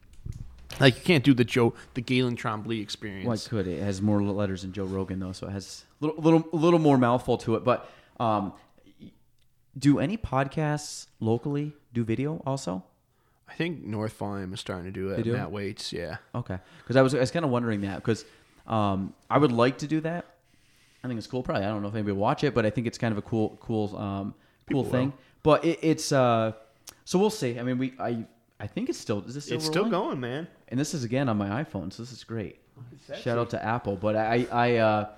like 0.81 0.97
you 0.97 1.03
can't 1.03 1.25
do 1.25 1.35
the 1.35 1.45
Joe 1.45 1.75
the 1.95 2.03
Gaelan 2.03 2.37
Trombley 2.37 2.81
experience. 2.81 3.27
Well, 3.27 3.39
I 3.39 3.49
could. 3.49 3.67
It 3.67 3.83
has 3.83 4.01
more 4.01 4.23
letters 4.23 4.63
than 4.63 4.73
Joe 4.73 4.85
Rogan 4.85 5.21
though, 5.21 5.33
so 5.33 5.47
it 5.47 5.51
has 5.51 5.85
a 6.01 6.07
little, 6.07 6.23
little, 6.23 6.49
little 6.53 6.79
more 6.79 6.99
mouthful 6.99 7.37
to 7.39 7.55
it. 7.57 7.65
But 7.65 7.89
um, 8.19 8.53
do 9.77 9.99
any 9.99 10.17
podcasts 10.17 11.07
locally 11.21 11.73
do 11.93 12.05
video 12.05 12.43
also? 12.47 12.85
I 13.49 13.55
think 13.55 13.85
North 13.85 14.13
Volume 14.13 14.53
is 14.53 14.61
starting 14.61 14.85
to 14.85 14.91
do 14.91 15.11
it. 15.11 15.23
do? 15.23 15.33
Matt 15.33 15.51
Waits, 15.51 15.93
yeah. 15.93 16.19
Okay, 16.35 16.59
because 16.79 16.97
I 16.97 17.03
was 17.03 17.15
I 17.15 17.21
was 17.21 17.31
kind 17.31 17.45
of 17.45 17.51
wondering 17.51 17.81
that 17.83 17.97
because 17.97 18.25
um, 18.69 19.15
I 19.29 19.39
would 19.39 19.53
like 19.53 19.79
to 19.79 19.87
do 19.87 20.01
that. 20.03 20.27
I 21.03 21.09
think 21.09 21.19
it's 21.19 21.27
cool. 21.27 21.43
Probably 21.43 21.65
I 21.65 21.69
don't 21.69 21.83
know 21.83 21.89
if 21.89 21.95
anybody 21.95 22.13
will 22.13 22.21
watch 22.21 22.45
it, 22.45 22.55
but 22.55 22.67
I 22.67 22.71
think 22.71 22.87
it's 22.87 22.99
kind 22.99 23.13
of 23.13 23.19
a 23.19 23.23
cool 23.23 23.57
cool 23.61 23.97
um, 23.97 24.35
cool 24.71 24.83
People 24.83 24.85
thing. 24.85 25.13
But 25.43 25.65
it, 25.65 25.79
it's 25.83 26.13
uh, 26.13 26.53
so 27.05 27.19
we'll 27.19 27.31
see. 27.31 27.59
I 27.59 27.63
mean, 27.63 27.79
we 27.79 27.95
I 27.99 28.25
I 28.61 28.67
think 28.67 28.89
it's 28.89 28.99
still 28.99 29.25
is 29.25 29.35
this 29.35 29.45
still 29.47 29.57
It's 29.57 29.67
still 29.67 29.85
rolling? 29.85 29.91
going, 29.91 30.21
man. 30.21 30.49
And 30.69 30.79
this 30.79 30.93
is 30.95 31.05
again 31.05 31.29
on 31.29 31.39
my 31.39 31.63
iPhone, 31.65 31.93
so 31.93 32.03
this 32.03 32.13
is 32.13 32.25
great. 32.25 32.59
Shout 33.23 33.39
out 33.39 33.51
to 33.51 33.65
Apple, 33.65 33.97
but 33.97 34.17
I 34.17 34.47
I 34.53 34.77
uh, 34.77 35.09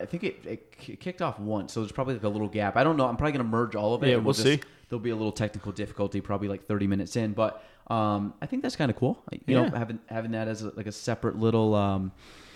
I 0.00 0.06
think 0.06 0.24
it, 0.24 0.36
it 0.44 0.78
kicked 0.78 1.22
off 1.22 1.38
once, 1.38 1.72
so 1.72 1.80
there's 1.80 1.92
probably 1.92 2.14
like 2.14 2.22
a 2.22 2.28
little 2.28 2.48
gap. 2.48 2.76
I 2.76 2.84
don't 2.84 2.96
know. 2.96 3.06
I'm 3.06 3.16
probably 3.16 3.32
gonna 3.32 3.44
merge 3.44 3.74
all 3.76 3.94
of 3.94 4.02
it. 4.02 4.08
Yeah, 4.08 4.16
and 4.16 4.24
we'll 4.24 4.34
just- 4.34 4.44
see. 4.46 4.60
There'll 4.88 5.00
be 5.00 5.10
a 5.10 5.16
little 5.16 5.30
technical 5.30 5.70
difficulty, 5.70 6.20
probably 6.20 6.48
like 6.48 6.66
30 6.66 6.88
minutes 6.88 7.14
in, 7.14 7.32
but 7.32 7.64
um, 7.86 8.34
I 8.42 8.46
think 8.46 8.62
that's 8.62 8.74
kind 8.74 8.90
of 8.90 8.96
cool. 8.96 9.22
You 9.46 9.54
know, 9.54 9.70
having 9.70 10.00
having 10.08 10.32
that 10.32 10.48
as 10.48 10.62
a, 10.62 10.72
like 10.76 10.88
a 10.88 10.92
separate 10.92 11.38
little 11.38 11.76
um, 11.76 12.10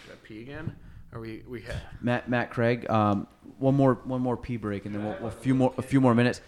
Should 0.04 0.12
I 0.14 0.16
pee 0.26 0.42
again? 0.42 0.74
Are 1.12 1.20
we 1.20 1.44
we 1.48 1.60
had 1.60 1.76
Matt 2.00 2.28
Matt 2.28 2.50
Craig. 2.50 2.90
Um, 2.90 3.28
one 3.58 3.76
more 3.76 4.00
one 4.04 4.20
more 4.20 4.36
pee 4.36 4.56
break, 4.56 4.84
and 4.84 4.92
then 4.92 5.04
we'll, 5.04 5.16
we'll 5.20 5.28
a 5.28 5.30
few 5.30 5.54
more 5.54 5.72
a 5.78 5.82
few 5.82 6.00
more 6.00 6.12
minutes. 6.12 6.40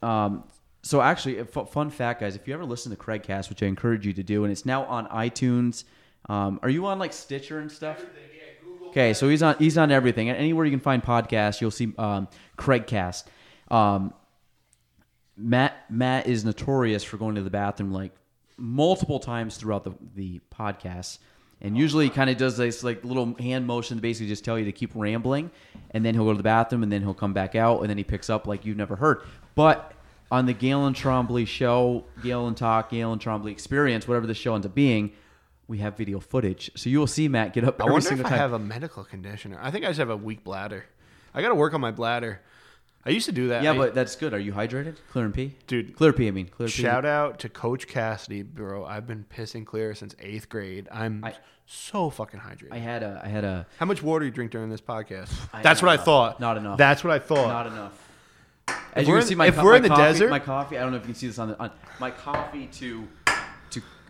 Um, 0.00 0.44
so 0.82 1.00
actually, 1.00 1.38
a 1.38 1.44
fun 1.44 1.90
fact, 1.90 2.20
guys, 2.20 2.36
if 2.36 2.46
you 2.46 2.54
ever 2.54 2.64
listen 2.64 2.90
to 2.90 2.96
Craigcast, 2.96 3.48
which 3.48 3.64
I 3.64 3.66
encourage 3.66 4.06
you 4.06 4.12
to 4.12 4.22
do, 4.22 4.44
and 4.44 4.52
it's 4.52 4.64
now 4.64 4.84
on 4.84 5.08
iTunes. 5.08 5.82
Um, 6.28 6.60
are 6.62 6.68
you 6.70 6.86
on 6.86 7.00
like 7.00 7.12
Stitcher 7.12 7.58
and 7.58 7.70
stuff? 7.70 7.98
Okay, 8.92 9.14
so 9.14 9.26
he's 9.30 9.42
on 9.42 9.56
he's 9.58 9.78
on 9.78 9.90
everything. 9.90 10.28
Anywhere 10.28 10.66
you 10.66 10.70
can 10.70 10.78
find 10.78 11.02
podcasts, 11.02 11.62
you'll 11.62 11.70
see 11.70 11.94
um, 11.96 12.28
Craigcast. 12.58 13.24
Um, 13.68 14.12
Matt 15.34 15.90
Matt 15.90 16.26
is 16.26 16.44
notorious 16.44 17.02
for 17.02 17.16
going 17.16 17.36
to 17.36 17.42
the 17.42 17.48
bathroom 17.48 17.90
like 17.90 18.12
multiple 18.58 19.18
times 19.18 19.56
throughout 19.56 19.84
the 19.84 19.92
the 20.14 20.40
podcast, 20.54 21.20
and 21.62 21.74
usually 21.74 22.10
kind 22.10 22.28
of 22.28 22.36
does 22.36 22.58
this 22.58 22.84
like 22.84 23.02
little 23.02 23.34
hand 23.36 23.66
motion 23.66 23.96
to 23.96 24.02
basically 24.02 24.28
just 24.28 24.44
tell 24.44 24.58
you 24.58 24.66
to 24.66 24.72
keep 24.72 24.90
rambling, 24.94 25.50
and 25.92 26.04
then 26.04 26.12
he'll 26.12 26.24
go 26.24 26.32
to 26.32 26.36
the 26.36 26.42
bathroom, 26.42 26.82
and 26.82 26.92
then 26.92 27.00
he'll 27.00 27.14
come 27.14 27.32
back 27.32 27.54
out, 27.54 27.80
and 27.80 27.88
then 27.88 27.96
he 27.96 28.04
picks 28.04 28.28
up 28.28 28.46
like 28.46 28.66
you've 28.66 28.76
never 28.76 28.96
heard. 28.96 29.22
But 29.54 29.94
on 30.30 30.44
the 30.44 30.52
Gaelan 30.52 30.94
Trombley 30.94 31.46
show, 31.46 32.04
Gaelan 32.20 32.56
Talk, 32.56 32.90
Gaelan 32.90 33.20
Trombley 33.20 33.52
Experience, 33.52 34.06
whatever 34.06 34.26
the 34.26 34.34
show 34.34 34.54
ends 34.54 34.66
up 34.66 34.74
being, 34.74 35.12
we 35.68 35.78
have 35.78 35.96
video 35.96 36.20
footage, 36.20 36.70
so 36.74 36.90
you 36.90 36.98
will 36.98 37.06
see 37.06 37.28
Matt 37.28 37.52
get 37.52 37.64
up 37.64 37.80
I 37.80 37.84
every 37.84 37.92
wonder 37.92 38.08
if 38.08 38.08
single 38.16 38.26
I 38.26 38.36
have 38.36 38.52
a 38.52 38.58
medical 38.58 39.04
condition. 39.04 39.54
I 39.54 39.70
think 39.70 39.84
I 39.84 39.88
just 39.88 39.98
have 39.98 40.10
a 40.10 40.16
weak 40.16 40.44
bladder. 40.44 40.84
I 41.34 41.40
got 41.42 41.48
to 41.48 41.54
work 41.54 41.72
on 41.74 41.80
my 41.80 41.90
bladder. 41.92 42.40
I 43.04 43.10
used 43.10 43.26
to 43.26 43.32
do 43.32 43.48
that. 43.48 43.62
yeah, 43.62 43.72
I- 43.72 43.76
but 43.78 43.94
that's 43.94 44.14
good. 44.16 44.32
Are 44.34 44.38
you 44.38 44.52
hydrated? 44.52 44.96
Clear 45.10 45.24
and 45.24 45.34
pee, 45.34 45.56
Dude. 45.66 45.96
Clear 45.96 46.12
pee, 46.12 46.28
I 46.28 46.30
mean, 46.30 46.46
clear 46.48 46.68
pee. 46.68 46.72
Shout 46.82 47.04
out 47.04 47.38
to 47.40 47.48
Coach 47.48 47.88
Cassidy, 47.88 48.42
bro. 48.42 48.84
I've 48.84 49.06
been 49.06 49.24
pissing 49.34 49.64
clear 49.66 49.94
since 49.94 50.14
eighth 50.20 50.48
grade. 50.48 50.88
I'm 50.92 51.24
I- 51.24 51.34
so 51.66 52.10
fucking 52.10 52.40
hydrated. 52.40 52.72
I 52.72 52.78
had 52.78 53.02
a 53.02 53.20
I 53.24 53.28
had 53.28 53.44
a 53.44 53.66
How 53.78 53.86
much 53.86 54.02
water 54.02 54.20
do 54.20 54.26
you 54.26 54.30
drink 54.32 54.50
during 54.50 54.68
this 54.68 54.80
podcast? 54.80 55.32
I- 55.52 55.62
That's 55.62 55.80
not 55.80 55.86
what 55.86 55.90
I 55.90 55.94
enough. 55.94 56.04
thought. 56.04 56.40
Not 56.40 56.56
enough. 56.58 56.78
That's 56.78 57.02
what 57.02 57.12
I 57.12 57.18
thought. 57.18 57.48
not 57.48 57.66
enough. 57.66 58.08
As 58.68 59.02
If 59.02 59.08
you 59.08 59.14
we're 59.14 59.18
can 59.18 59.22
in- 59.22 59.28
see, 59.28 59.34
my, 59.36 59.46
if 59.46 59.56
co- 59.56 59.64
we're 59.64 59.70
my 59.70 59.76
in 59.78 59.82
the 59.84 59.88
coffee, 59.88 60.02
desert- 60.02 60.30
my 60.30 60.38
coffee. 60.38 60.78
I 60.78 60.82
don't 60.82 60.90
know 60.90 60.96
if 60.98 61.02
you 61.04 61.06
can 61.06 61.14
see 61.14 61.26
this 61.28 61.38
on 61.38 61.48
the 61.48 61.58
on 61.58 61.70
my 61.98 62.10
coffee 62.10 62.66
to 62.66 63.08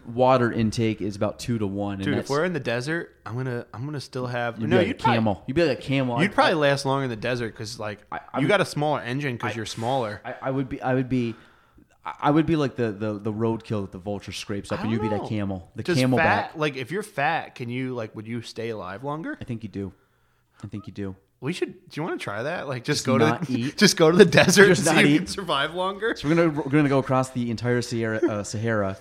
water 0.06 0.50
intake 0.52 1.00
is 1.00 1.16
about 1.16 1.39
two 1.39 1.58
to 1.58 1.66
one. 1.66 1.98
Dude, 1.98 2.18
if 2.18 2.28
we're 2.28 2.44
in 2.44 2.52
the 2.52 2.60
desert, 2.60 3.14
I'm 3.26 3.36
gonna 3.36 3.66
I'm 3.72 3.84
gonna 3.84 4.00
still 4.00 4.26
have 4.26 4.58
you'd 4.60 4.70
no. 4.70 4.76
be 4.76 4.78
like 4.78 4.86
You'd 4.89 5.00
a 5.00 5.05
camel. 5.05 5.34
Probably, 5.34 5.44
you'd 5.48 5.55
be 5.55 5.64
like 5.66 5.78
a 5.78 5.82
camel. 5.82 6.20
you'd 6.22 6.31
I- 6.31 6.34
probably 6.34 6.55
last 6.55 6.84
longer 6.86 7.05
in 7.05 7.10
the 7.10 7.16
desert 7.16 7.52
because 7.52 7.78
like 7.78 8.00
I- 8.10 8.20
I 8.32 8.39
you 8.39 8.42
would- 8.44 8.48
got 8.48 8.60
a 8.60 8.64
smaller 8.64 9.00
engine 9.00 9.36
because 9.36 9.55
you're 9.56 9.66
smaller. 9.66 10.20
I, 10.24 10.34
I 10.42 10.50
would 10.50 10.68
be. 10.68 10.81
I 10.82 10.94
would 10.94 11.08
be. 11.08 11.34
I- 12.05 12.14
I 12.20 12.31
would 12.32 12.47
be 12.47 12.56
like 12.56 12.74
the 12.76 12.90
the, 12.92 13.18
the 13.18 13.32
roadkill 13.32 13.82
that 13.82 13.92
the 13.92 13.98
vulture 13.98 14.32
scrapes 14.32 14.72
up, 14.72 14.81
and 14.81 14.90
you'd 14.90 15.00
be 15.02 15.08
that 15.08 15.28
camel, 15.28 15.70
the 15.76 15.82
Does 15.84 15.98
camelback. 15.98 16.16
fat, 16.16 16.58
Like 16.58 16.76
if 16.76 16.90
you're 16.90 17.05
fat, 17.05 17.55
can 17.55 17.68
you 17.68 17.94
like 17.94 18.14
would 18.16 18.26
you 18.26 18.42
stay 18.42 18.70
alive 18.70 19.05
longer? 19.05 19.39
I 19.40 19.44
think 19.44 19.62
you 19.62 19.68
do. 19.68 19.92
I 20.64 20.66
think 20.66 20.86
you 20.89 20.92
do. 20.92 21.14
We 21.40 21.52
should. 21.52 21.72
Do 21.89 22.00
you 22.00 22.05
want 22.05 22.18
to 22.20 22.22
try 22.22 22.44
that? 22.44 22.68
Like 22.68 22.84
just, 22.84 22.98
Just 22.98 23.06
go 23.06 23.18
to 23.18 23.39
the, 23.44 23.52
eat? 23.58 23.76
just 23.76 23.97
go 23.97 24.10
to 24.12 24.16
the 24.16 24.24
desert 24.24 24.66
Just 24.68 24.86
and 24.86 24.97
see 24.97 25.05
if 25.05 25.10
you 25.10 25.18
can 25.18 25.26
survive 25.26 25.74
longer. 25.74 26.14
So 26.16 26.28
we're 26.28 26.34
gonna 26.36 26.50
we're 26.50 26.70
gonna 26.70 26.89
go 26.89 26.98
across 26.98 27.31
the 27.31 27.50
entire 27.50 27.82
Sierra, 27.82 28.18
uh, 28.18 28.42
Sahara, 28.44 28.97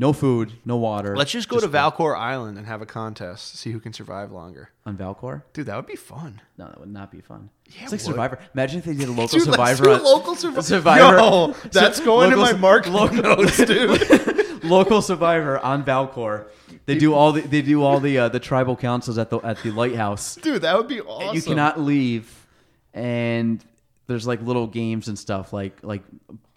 no 0.00 0.12
food, 0.12 0.52
no 0.64 0.76
water. 0.76 1.16
Let's 1.16 1.32
just 1.32 1.48
go 1.48 1.58
to 1.58 1.66
Valcour 1.68 2.16
Island 2.16 2.56
and 2.56 2.66
have 2.66 2.80
a 2.80 2.86
contest, 2.86 3.56
see 3.58 3.72
who 3.72 3.80
can 3.80 3.92
survive 3.92 4.30
longer. 4.30 4.70
on 4.86 4.96
Valcour. 4.96 5.42
Dude, 5.52 5.66
that 5.66 5.74
would 5.76 5.86
be 5.86 5.96
fun. 5.96 6.40
No, 6.56 6.66
that 6.68 6.78
would 6.78 6.92
not 6.92 7.10
be 7.10 7.20
fun. 7.20 7.50
Yeah, 7.66 7.82
it's 7.82 7.92
like 7.92 8.00
it 8.00 8.06
would. 8.06 8.12
Survivor. 8.12 8.38
Imagine 8.54 8.78
if 8.78 8.84
they 8.84 8.94
did 8.94 9.08
a 9.08 9.12
local 9.12 9.26
Dude, 9.38 9.48
let's 9.48 9.56
Survivor. 9.56 9.84
do 9.84 9.90
on- 9.94 10.04
local 10.04 10.34
Survi- 10.36 10.62
Survivor. 10.74 11.16
Yo, 11.18 11.54
that's 11.72 11.98
going 12.00 12.32
in 12.32 12.38
my 12.38 12.52
mark 12.52 12.86
local, 12.88 13.16
notes, 13.22 13.56
dude. 13.56 14.64
local 14.64 15.02
Survivor 15.02 15.58
on 15.58 15.84
Valcour. 15.84 16.46
They 16.86 16.96
do 16.96 17.12
all 17.12 17.32
the 17.32 17.40
they 17.42 17.60
do 17.60 17.82
all 17.82 18.00
the 18.00 18.16
uh, 18.18 18.28
the 18.30 18.40
tribal 18.40 18.76
councils 18.76 19.18
at 19.18 19.28
the 19.30 19.38
at 19.40 19.62
the 19.62 19.72
lighthouse. 19.72 20.36
Dude, 20.36 20.62
that 20.62 20.76
would 20.78 20.88
be 20.88 21.00
awesome. 21.02 21.34
You 21.34 21.42
cannot 21.42 21.78
leave, 21.80 22.46
and 22.94 23.62
there's 24.06 24.26
like 24.26 24.40
little 24.40 24.66
games 24.66 25.08
and 25.08 25.18
stuff 25.18 25.52
like 25.52 25.76
like 25.82 26.02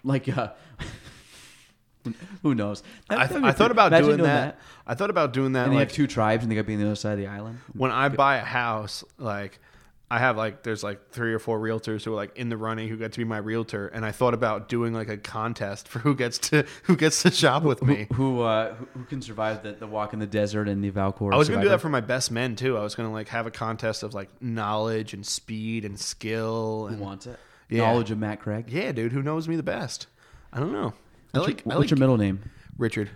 like 0.04 0.34
uh, 0.34 0.52
who 2.42 2.54
knows? 2.54 2.82
That- 3.08 3.18
I, 3.18 3.26
that 3.26 3.42
be 3.42 3.48
I 3.48 3.52
thought 3.52 3.70
about 3.70 3.92
doing 3.92 4.22
that. 4.22 4.58
I 4.86 4.94
thought 4.94 5.10
about 5.10 5.32
doing 5.32 5.52
that 5.52 5.64
And 5.64 5.72
they 5.72 5.76
like 5.76 5.88
have 5.88 5.96
two 5.96 6.06
tribes, 6.06 6.42
and 6.42 6.50
they 6.50 6.56
got 6.56 6.62
to 6.62 6.66
be 6.66 6.74
on 6.74 6.80
the 6.80 6.86
other 6.86 6.94
side 6.96 7.12
of 7.12 7.18
the 7.18 7.26
island. 7.28 7.58
when 7.72 7.90
I 7.90 8.08
buy 8.08 8.36
a 8.36 8.44
house, 8.44 9.04
like 9.18 9.58
I 10.10 10.18
have 10.18 10.36
like 10.36 10.62
there's 10.62 10.82
like 10.82 11.10
three 11.10 11.32
or 11.32 11.38
four 11.38 11.58
realtors 11.58 12.04
who 12.04 12.12
are 12.12 12.16
like 12.16 12.36
in 12.36 12.50
the 12.50 12.56
running 12.58 12.88
who 12.88 12.98
get 12.98 13.12
to 13.12 13.18
be 13.18 13.24
my 13.24 13.38
realtor, 13.38 13.88
and 13.88 14.04
I 14.04 14.12
thought 14.12 14.34
about 14.34 14.68
doing 14.68 14.92
like 14.92 15.08
a 15.08 15.16
contest 15.16 15.88
for 15.88 16.00
who 16.00 16.14
gets 16.14 16.36
to 16.50 16.66
who 16.82 16.96
gets 16.96 17.22
to 17.22 17.30
shop 17.30 17.62
with 17.62 17.82
me. 17.82 18.08
Who 18.14 18.42
uh, 18.42 18.74
who, 18.74 18.86
who 18.92 19.04
can 19.04 19.22
survive 19.22 19.62
the, 19.62 19.72
the 19.72 19.86
walk 19.86 20.12
in 20.12 20.18
the 20.18 20.26
desert 20.26 20.68
and 20.68 20.84
the 20.84 20.90
Valcour? 20.90 21.32
I 21.32 21.36
was 21.38 21.48
gonna 21.48 21.62
do 21.62 21.70
that 21.70 21.80
for 21.80 21.88
my 21.88 22.02
best 22.02 22.30
men 22.30 22.56
too. 22.56 22.76
I 22.76 22.82
was 22.82 22.94
gonna 22.94 23.12
like 23.12 23.28
have 23.28 23.46
a 23.46 23.50
contest 23.50 24.02
of 24.02 24.12
like 24.12 24.28
knowledge 24.42 25.14
and 25.14 25.24
speed 25.24 25.84
and 25.86 25.98
skill 25.98 26.88
Who 26.88 26.94
and 26.94 27.00
wants 27.00 27.26
it? 27.26 27.38
Yeah. 27.70 27.86
Knowledge 27.86 28.10
of 28.10 28.18
Matt 28.18 28.40
Craig. 28.40 28.66
yeah, 28.68 28.92
dude, 28.92 29.12
who 29.12 29.22
knows 29.22 29.48
me 29.48 29.56
the 29.56 29.62
best? 29.62 30.08
I 30.52 30.60
don't 30.60 30.72
know. 30.72 30.92
I 31.34 31.38
What's, 31.38 31.48
like 31.48 31.64
your, 31.64 31.74
what's 31.74 31.80
like 31.80 31.90
your 31.90 31.98
middle 31.98 32.16
name? 32.16 32.50
Richard, 32.78 33.10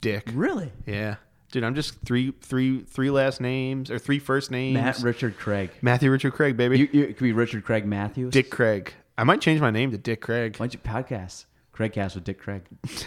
Dick. 0.00 0.30
Really? 0.34 0.72
Yeah, 0.86 1.16
dude, 1.50 1.64
I'm 1.64 1.74
just 1.74 2.00
three 2.04 2.32
three 2.40 2.80
three 2.80 3.10
last 3.10 3.40
names 3.40 3.90
or 3.90 3.98
three 3.98 4.18
first 4.18 4.50
names. 4.50 4.74
Matt 4.74 4.98
Richard 5.02 5.38
Craig. 5.38 5.70
Matthew 5.80 6.10
Richard 6.10 6.32
Craig, 6.34 6.56
baby. 6.56 6.78
You, 6.78 6.88
you, 6.92 7.02
it 7.04 7.16
could 7.16 7.24
be 7.24 7.32
Richard 7.32 7.64
Craig 7.64 7.86
Matthews. 7.86 8.32
Dick 8.32 8.50
Craig. 8.50 8.94
I 9.16 9.24
might 9.24 9.40
change 9.40 9.60
my 9.60 9.70
name 9.70 9.90
to 9.90 9.98
Dick 9.98 10.20
Craig. 10.20 10.56
Why 10.56 10.66
don't 10.66 10.74
you 10.74 10.80
podcast? 10.80 11.44
Craigcast 11.74 12.14
with 12.14 12.24
Dick 12.24 12.40
Craig. 12.40 12.62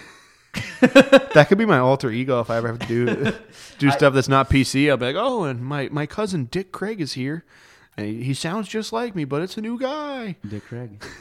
That 0.80 1.48
could 1.50 1.58
be 1.58 1.66
my 1.66 1.80
alter 1.80 2.10
ego 2.12 2.40
if 2.40 2.50
I 2.50 2.56
ever 2.58 2.70
have 2.70 2.80
to 2.80 2.88
do 2.88 3.34
do 3.78 3.92
stuff 3.92 4.14
that's 4.14 4.30
not 4.30 4.50
PC. 4.50 4.90
I'll 4.90 4.96
be 4.96 5.08
like, 5.08 5.16
oh, 5.18 5.44
and 5.44 5.62
my, 5.62 5.90
my 5.92 6.06
cousin 6.06 6.46
Dick 6.46 6.72
Craig 6.72 7.02
is 7.02 7.14
here. 7.14 7.44
And 7.98 8.24
he 8.24 8.34
sounds 8.34 8.70
just 8.70 8.94
like 8.94 9.16
me, 9.16 9.26
but 9.26 9.42
it's 9.42 9.58
a 9.58 9.62
new 9.62 9.78
guy. 9.78 10.38
Dick 10.48 10.64
Craig. 10.66 11.04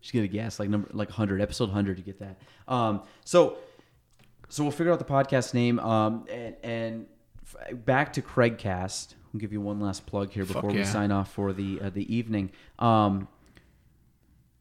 Just 0.00 0.12
get 0.12 0.24
a 0.24 0.28
guess, 0.28 0.58
like 0.58 0.68
number 0.68 0.88
like 0.92 1.10
hundred, 1.10 1.40
episode 1.40 1.70
hundred, 1.70 1.98
you 1.98 2.04
get 2.04 2.18
that. 2.20 2.40
Um, 2.66 3.02
so, 3.24 3.58
so 4.48 4.62
we'll 4.62 4.72
figure 4.72 4.92
out 4.92 4.98
the 4.98 5.04
podcast 5.04 5.52
name. 5.54 5.78
Um, 5.78 6.26
and, 6.30 6.56
and 6.62 7.06
f- 7.42 7.84
back 7.84 8.12
to 8.14 8.22
Craigcast. 8.22 9.14
I'll 9.34 9.38
give 9.40 9.52
you 9.52 9.60
one 9.60 9.78
last 9.78 10.06
plug 10.06 10.30
here 10.30 10.44
before 10.44 10.70
we 10.70 10.84
sign 10.84 11.12
off 11.12 11.30
for 11.32 11.52
the 11.52 11.80
uh, 11.82 11.90
the 11.90 12.12
evening. 12.14 12.50
Um, 12.78 13.28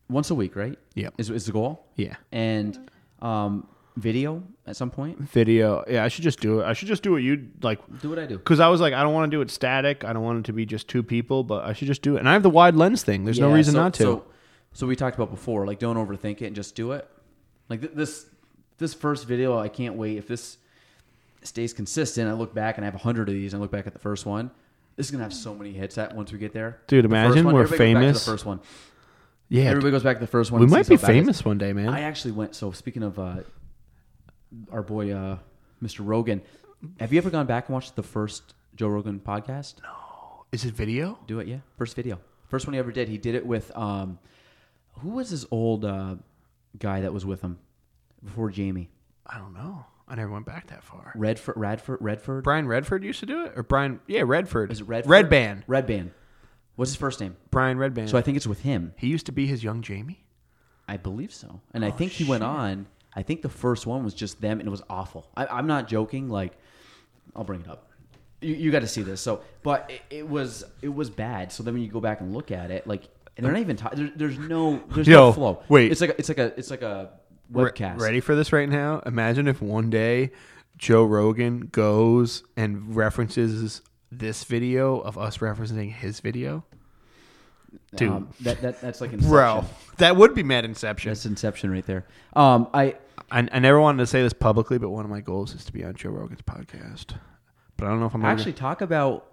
once 0.09 0.29
a 0.29 0.35
week, 0.35 0.55
right? 0.55 0.77
Yeah, 0.95 1.09
Is 1.17 1.29
is 1.29 1.45
the 1.45 1.51
goal? 1.51 1.85
Yeah. 1.95 2.15
And 2.31 2.89
um, 3.21 3.67
video 3.95 4.43
at 4.65 4.75
some 4.75 4.89
point. 4.91 5.19
Video. 5.19 5.83
Yeah, 5.87 6.03
I 6.03 6.07
should 6.07 6.23
just 6.23 6.39
do 6.39 6.59
it. 6.61 6.65
I 6.65 6.73
should 6.73 6.87
just 6.87 7.03
do 7.03 7.15
it. 7.15 7.21
You 7.21 7.47
like 7.61 7.79
Do 8.01 8.09
what 8.09 8.19
I 8.19 8.25
do. 8.25 8.37
because 8.37 8.59
I 8.59 8.67
was 8.67 8.81
like, 8.81 8.93
I 8.93 9.03
don't 9.03 9.13
want 9.13 9.31
to 9.31 9.35
do 9.37 9.41
it 9.41 9.49
static. 9.51 10.03
I 10.03 10.13
don't 10.13 10.23
want 10.23 10.39
it 10.39 10.45
to 10.45 10.53
be 10.53 10.65
just 10.65 10.87
two 10.87 11.03
people, 11.03 11.43
but 11.43 11.63
I 11.65 11.73
should 11.73 11.87
just 11.87 12.01
do 12.01 12.15
it. 12.15 12.19
And 12.19 12.29
I 12.29 12.33
have 12.33 12.43
the 12.43 12.49
wide 12.49 12.75
lens 12.75 13.03
thing. 13.03 13.23
There's 13.25 13.39
no 13.39 13.51
reason 13.51 13.73
so- 13.73 13.79
not 13.81 13.93
to. 13.95 14.03
So, 14.03 14.25
so 14.79 14.87
we 14.87 14.95
talked 14.95 15.17
about 15.17 15.29
before, 15.29 15.67
like 15.67 15.77
don't 15.77 15.97
overthink 15.97 16.41
it 16.41 16.45
and 16.45 16.55
just 16.55 16.73
do 16.73 16.93
it. 16.93 17.05
Like 17.67 17.81
th- 17.81 17.91
this, 17.93 18.27
this 18.77 18.93
first 18.93 19.27
video, 19.27 19.59
I 19.59 19.67
can't 19.67 19.95
wait. 19.95 20.17
If 20.17 20.25
this 20.25 20.57
stays 21.43 21.73
consistent, 21.73 22.29
I 22.29 22.31
look 22.31 22.53
back 22.53 22.77
and 22.77 22.85
I 22.85 22.87
have 22.87 22.95
a 22.95 22.99
hundred 22.99 23.27
of 23.27 23.35
these. 23.35 23.53
And 23.53 23.59
I 23.59 23.61
look 23.61 23.71
back 23.71 23.87
at 23.87 23.93
the 23.93 23.99
first 23.99 24.25
one. 24.25 24.51
This 24.95 25.07
is 25.07 25.11
gonna 25.11 25.25
have 25.25 25.33
so 25.33 25.53
many 25.53 25.73
hits 25.73 25.97
at 25.97 26.15
once 26.15 26.31
we 26.31 26.39
get 26.39 26.53
there. 26.53 26.79
Dude, 26.87 27.03
imagine 27.03 27.43
one, 27.43 27.55
we're 27.55 27.63
everybody 27.63 27.93
back 27.93 27.99
to 27.99 28.05
famous. 28.05 28.25
the 28.25 28.31
first 28.31 28.45
one. 28.45 28.61
yeah, 29.49 29.63
Everybody 29.63 29.91
goes 29.91 30.03
back 30.03 30.15
to 30.15 30.21
the 30.21 30.27
first 30.27 30.49
one. 30.49 30.61
we 30.61 30.67
might 30.67 30.87
be 30.87 30.95
how 30.95 31.01
bad 31.01 31.09
it 31.09 31.17
is. 31.17 31.23
famous 31.23 31.43
one 31.43 31.57
day, 31.57 31.73
man. 31.73 31.89
I 31.89 31.99
actually 32.01 32.31
went. 32.31 32.55
So 32.55 32.71
speaking 32.71 33.03
of 33.03 33.19
uh, 33.19 33.35
our 34.71 34.81
boy, 34.81 35.11
uh, 35.11 35.39
Mr. 35.83 36.07
Rogan, 36.07 36.41
have 37.01 37.11
you 37.11 37.17
ever 37.17 37.29
gone 37.29 37.47
back 37.47 37.67
and 37.67 37.73
watched 37.73 37.97
the 37.97 38.03
first 38.03 38.53
Joe 38.77 38.87
Rogan 38.87 39.19
podcast? 39.19 39.83
No. 39.83 40.45
Is 40.53 40.63
it 40.63 40.73
video? 40.73 41.19
Do 41.27 41.41
it, 41.41 41.49
yeah. 41.49 41.57
First 41.77 41.97
video, 41.97 42.17
first 42.47 42.65
one 42.65 42.75
he 42.75 42.79
ever 42.79 42.93
did. 42.93 43.09
He 43.09 43.17
did 43.17 43.35
it 43.35 43.45
with 43.45 43.75
um, 43.75 44.19
who 45.01 45.09
was 45.09 45.29
this 45.31 45.45
old 45.51 45.85
uh, 45.85 46.15
guy 46.77 47.01
that 47.01 47.13
was 47.13 47.25
with 47.25 47.41
him 47.41 47.59
before 48.23 48.49
Jamie? 48.49 48.89
I 49.25 49.37
don't 49.37 49.53
know. 49.53 49.85
I 50.07 50.15
never 50.15 50.31
went 50.31 50.45
back 50.45 50.67
that 50.67 50.83
far. 50.83 51.11
Redford, 51.15 51.55
Radford, 51.57 51.99
Redford. 52.01 52.43
Brian 52.43 52.67
Redford 52.67 53.03
used 53.03 53.19
to 53.19 53.25
do 53.27 53.45
it, 53.45 53.53
or 53.55 53.61
Brian? 53.63 53.99
Yeah, 54.07 54.23
Redford. 54.25 54.71
Is 54.71 54.81
it 54.81 54.87
Redford? 54.87 55.11
Redban. 55.29 55.63
Red 55.67 55.85
Band. 55.85 56.11
What's 56.75 56.91
his 56.91 56.95
first 56.97 57.19
name? 57.19 57.35
Brian 57.51 57.77
Redban. 57.77 58.09
So 58.09 58.17
I 58.17 58.21
think 58.21 58.37
it's 58.37 58.47
with 58.47 58.61
him. 58.61 58.93
he 58.97 59.07
used 59.07 59.27
to 59.27 59.31
be 59.31 59.45
his 59.45 59.63
young 59.63 59.81
Jamie. 59.81 60.23
I 60.87 60.97
believe 60.97 61.31
so. 61.31 61.61
And 61.73 61.83
Oh, 61.83 61.87
I 61.87 61.91
think 61.91 62.11
he 62.13 62.23
went 62.23 62.43
on. 62.43 62.87
I 63.13 63.21
think 63.21 63.41
the 63.43 63.49
first 63.49 63.85
one 63.85 64.03
was 64.03 64.13
just 64.15 64.41
them, 64.41 64.59
and 64.59 64.67
it 64.67 64.71
was 64.71 64.81
awful. 64.89 65.29
I, 65.37 65.45
I'm 65.45 65.67
not 65.67 65.87
joking. 65.87 66.29
Like, 66.29 66.53
I'll 67.35 67.43
bring 67.43 67.61
it 67.61 67.67
up. 67.67 67.91
You, 68.41 68.55
you 68.55 68.71
got 68.71 68.79
to 68.79 68.87
see 68.87 69.01
this. 69.03 69.21
So, 69.21 69.41
but 69.61 69.91
it, 69.91 70.01
it 70.09 70.27
was 70.29 70.63
it 70.81 70.89
was 70.93 71.09
bad. 71.11 71.51
So 71.51 71.61
then 71.61 71.73
when 71.75 71.83
you 71.83 71.89
go 71.89 71.99
back 71.99 72.21
and 72.21 72.33
look 72.33 72.49
at 72.51 72.71
it, 72.71 72.87
like, 72.87 73.03
and 73.39 73.45
they're 73.45 73.53
not 73.53 73.61
even. 73.61 73.75
T- 73.77 73.85
there, 73.93 74.11
there's 74.15 74.37
no 74.37 74.81
there's 74.89 75.07
Yo, 75.07 75.27
no 75.27 75.33
flow. 75.33 75.63
wait. 75.69 75.91
it's 75.91 76.01
like 76.01 76.11
a, 76.11 76.17
it's 76.19 76.29
like 76.29 76.37
a 76.37 76.53
it's 76.57 76.69
like 76.69 76.81
a 76.81 77.09
Re- 77.51 77.71
webcast. 77.71 77.99
ready 77.99 78.19
for 78.19 78.35
this 78.35 78.53
right 78.53 78.69
now? 78.69 79.01
Imagine 79.05 79.47
if 79.47 79.61
one 79.61 79.89
day 79.89 80.31
Joe 80.77 81.03
Rogan 81.03 81.61
goes 81.71 82.43
and 82.55 82.95
references 82.95 83.81
this 84.11 84.43
video 84.43 84.99
of 84.99 85.17
us 85.17 85.37
referencing 85.39 85.91
his 85.91 86.19
video. 86.19 86.63
Dude. 87.95 88.09
Um, 88.09 88.29
that, 88.41 88.61
that 88.61 88.81
that's 88.81 88.99
like 89.01 89.11
Inception. 89.13 89.31
Bro, 89.31 89.65
that 89.97 90.15
would 90.15 90.33
be 90.33 90.43
mad 90.43 90.65
Inception. 90.65 91.09
That's 91.11 91.25
Inception 91.25 91.71
right 91.71 91.85
there. 91.85 92.05
Um, 92.33 92.67
I 92.73 92.95
I, 93.31 93.47
I 93.51 93.59
never 93.59 93.79
wanted 93.79 93.99
to 93.99 94.07
say 94.07 94.21
this 94.21 94.33
publicly, 94.33 94.77
but 94.79 94.89
one 94.89 95.05
of 95.05 95.11
my 95.11 95.21
goals 95.21 95.53
is 95.53 95.65
to 95.65 95.73
be 95.73 95.83
on 95.83 95.95
Joe 95.95 96.09
Rogan's 96.09 96.41
podcast. 96.41 97.15
But 97.77 97.85
I 97.85 97.89
don't 97.89 97.99
know 97.99 98.07
if 98.07 98.15
I'm 98.15 98.25
actually 98.25 98.53
talk 98.53 98.81
about 98.81 99.27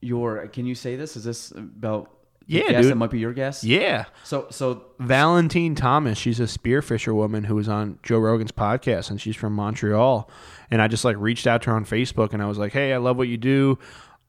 your. 0.00 0.46
Can 0.48 0.64
you 0.66 0.74
say 0.74 0.96
this? 0.96 1.16
Is 1.16 1.24
this 1.24 1.50
about? 1.52 2.10
Yeah, 2.46 2.70
guess 2.70 2.82
dude. 2.82 2.92
That 2.92 2.96
might 2.96 3.10
be 3.10 3.18
your 3.18 3.32
guess. 3.32 3.64
Yeah. 3.64 4.04
So 4.24 4.46
so 4.50 4.86
Valentine 4.98 5.74
Thomas, 5.74 6.16
she's 6.16 6.38
a 6.38 6.44
spearfisher 6.44 7.14
woman 7.14 7.44
who 7.44 7.56
was 7.56 7.68
on 7.68 7.98
Joe 8.02 8.18
Rogan's 8.18 8.52
podcast 8.52 9.10
and 9.10 9.20
she's 9.20 9.36
from 9.36 9.52
Montreal. 9.52 10.30
And 10.70 10.80
I 10.80 10.88
just 10.88 11.04
like 11.04 11.16
reached 11.18 11.46
out 11.46 11.62
to 11.62 11.70
her 11.70 11.76
on 11.76 11.84
Facebook 11.84 12.32
and 12.32 12.42
I 12.42 12.46
was 12.46 12.58
like, 12.58 12.72
Hey, 12.72 12.92
I 12.92 12.98
love 12.98 13.16
what 13.16 13.28
you 13.28 13.36
do. 13.36 13.78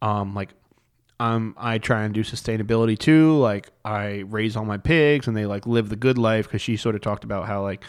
Um, 0.01 0.33
like 0.33 0.49
um, 1.19 1.55
I 1.57 1.77
try 1.77 2.03
and 2.03 2.13
do 2.13 2.23
sustainability 2.23 2.97
too. 2.97 3.37
Like 3.37 3.69
I 3.85 4.23
raise 4.27 4.55
all 4.55 4.65
my 4.65 4.77
pigs 4.77 5.27
and 5.27 5.35
they 5.35 5.45
like 5.45 5.65
live 5.65 5.89
the 5.89 5.95
good 5.95 6.17
life 6.17 6.45
because 6.45 6.61
she 6.61 6.77
sort 6.77 6.95
of 6.95 7.01
talked 7.01 7.23
about 7.23 7.47
how 7.47 7.61
like 7.61 7.83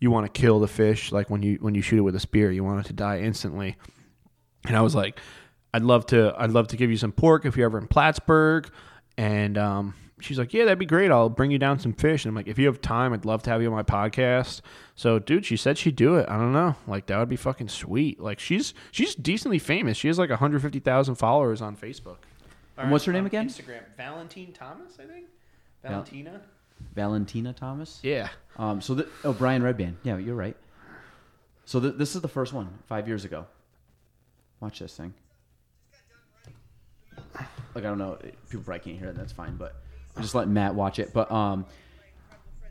you 0.00 0.10
want 0.10 0.32
to 0.32 0.40
kill 0.40 0.58
the 0.58 0.66
fish 0.66 1.12
like 1.12 1.30
when 1.30 1.42
you 1.42 1.58
when 1.60 1.76
you 1.76 1.82
shoot 1.82 1.98
it 1.98 2.02
with 2.02 2.16
a 2.16 2.20
spear, 2.20 2.50
you 2.50 2.64
want 2.64 2.80
it 2.80 2.86
to 2.88 2.92
die 2.92 3.20
instantly. 3.20 3.76
And 4.66 4.76
I 4.76 4.80
was 4.80 4.94
like, 4.94 5.18
I'd 5.74 5.82
love 5.82 6.06
to 6.06 6.34
I'd 6.36 6.50
love 6.50 6.68
to 6.68 6.76
give 6.76 6.90
you 6.90 6.96
some 6.96 7.12
pork 7.12 7.46
if 7.46 7.56
you're 7.56 7.66
ever 7.66 7.78
in 7.78 7.88
Plattsburgh. 7.88 8.68
And 9.16 9.58
um, 9.58 9.94
she's 10.20 10.38
like, 10.38 10.52
Yeah, 10.54 10.64
that'd 10.64 10.78
be 10.78 10.86
great. 10.86 11.10
I'll 11.10 11.28
bring 11.28 11.50
you 11.50 11.58
down 11.58 11.78
some 11.78 11.92
fish. 11.92 12.24
And 12.24 12.30
I'm 12.30 12.34
like, 12.36 12.48
if 12.48 12.58
you 12.58 12.66
have 12.66 12.80
time, 12.80 13.12
I'd 13.12 13.24
love 13.24 13.42
to 13.44 13.50
have 13.50 13.60
you 13.62 13.68
on 13.68 13.74
my 13.74 13.82
podcast. 13.82 14.60
So 14.94 15.18
dude, 15.18 15.44
she 15.44 15.56
said 15.56 15.78
she'd 15.78 15.96
do 15.96 16.16
it. 16.16 16.26
I 16.28 16.36
don't 16.38 16.52
know. 16.52 16.76
Like 16.86 17.06
that 17.06 17.18
would 17.18 17.28
be 17.28 17.36
fucking 17.36 17.68
sweet. 17.68 18.20
Like 18.20 18.38
she's 18.40 18.74
she's 18.90 19.14
decently 19.14 19.58
famous. 19.58 19.96
She 19.96 20.08
has 20.08 20.18
like 20.18 20.30
150,000 20.30 21.14
followers 21.16 21.60
on 21.62 21.76
Facebook. 21.76 22.18
And 22.78 22.90
what's 22.90 23.04
her 23.04 23.12
name 23.12 23.26
again? 23.26 23.48
Instagram. 23.48 23.82
Valentine 23.96 24.52
Thomas, 24.52 24.94
I 24.98 25.04
think. 25.04 25.26
Val- 25.82 25.92
Valentina? 25.92 26.40
Valentina 26.94 27.52
Thomas. 27.52 28.00
Yeah. 28.02 28.28
Um. 28.56 28.80
So 28.80 28.94
the, 28.94 29.08
oh 29.24 29.32
Brian 29.32 29.62
Redban. 29.62 29.94
Yeah, 30.02 30.16
you're 30.16 30.34
right. 30.34 30.56
So 31.64 31.80
th- 31.80 31.94
this 31.96 32.14
is 32.14 32.22
the 32.22 32.28
first 32.28 32.52
one 32.52 32.68
five 32.86 33.06
years 33.06 33.24
ago. 33.24 33.46
Watch 34.60 34.78
this 34.78 34.96
thing. 34.96 35.14
Like 37.74 37.84
I 37.84 37.88
don't 37.88 37.98
know, 37.98 38.18
people 38.50 38.64
probably 38.64 38.80
can't 38.80 38.98
hear 38.98 39.08
it. 39.08 39.16
That's 39.16 39.32
fine, 39.32 39.56
but 39.56 39.74
I'm 40.16 40.22
just 40.22 40.34
letting 40.34 40.52
Matt 40.52 40.74
watch 40.74 40.98
it. 40.98 41.12
But 41.14 41.30
um, 41.32 41.64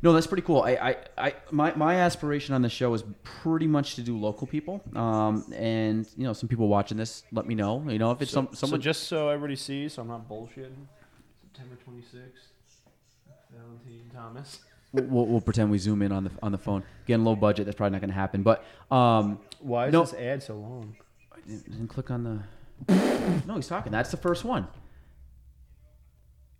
No, 0.04 0.14
that's 0.14 0.28
pretty 0.28 0.44
cool. 0.44 0.62
I, 0.62 0.72
I, 0.72 0.96
I 1.18 1.34
my, 1.52 1.74
my 1.76 1.96
aspiration 1.96 2.54
on 2.56 2.62
the 2.62 2.70
show 2.70 2.94
is 2.94 3.04
pretty 3.24 3.68
much 3.68 3.96
to 3.96 4.02
do 4.02 4.18
local 4.18 4.46
people. 4.48 4.82
Um, 4.96 5.46
and 5.56 6.08
you 6.18 6.24
know, 6.24 6.34
some 6.34 6.50
people 6.50 6.68
watching 6.68 6.98
this, 6.98 7.24
let 7.32 7.46
me 7.48 7.56
know. 7.56 7.84
You 7.88 7.98
know, 8.00 8.12
if 8.12 8.22
it's 8.22 8.32
some 8.32 8.48
So 8.52 8.56
someone. 8.68 8.82
just 8.82 9.04
so 9.04 9.30
everybody 9.30 9.56
sees, 9.56 9.94
so 9.94 10.02
I'm 10.04 10.08
not 10.08 10.28
bullshitting. 10.30 10.86
September 11.42 11.76
26th, 11.88 12.52
Valentine 13.52 14.10
Thomas. 14.14 14.60
we'll, 14.94 15.26
we'll 15.26 15.42
pretend 15.42 15.70
we 15.72 15.78
zoom 15.78 16.02
in 16.02 16.12
on 16.12 16.24
the 16.26 16.32
on 16.44 16.52
the 16.52 16.58
phone. 16.58 16.84
Again, 17.06 17.24
low 17.24 17.36
budget. 17.36 17.66
That's 17.66 17.76
probably 17.78 17.92
not 17.94 18.02
going 18.02 18.10
to 18.12 18.16
happen. 18.16 18.44
But 18.44 18.64
um, 18.92 19.40
Why 19.60 19.88
is 19.88 19.94
No. 19.94 20.02
this 20.04 20.14
ad 20.14 20.44
so 20.44 20.56
long? 20.58 20.96
and 21.48 21.90
click 21.90 22.12
on 22.12 22.24
the. 22.24 22.40
No, 22.90 23.56
he's 23.56 23.68
talking. 23.68 23.92
That's 23.92 24.12
the 24.12 24.18
first 24.18 24.44
one. 24.44 24.68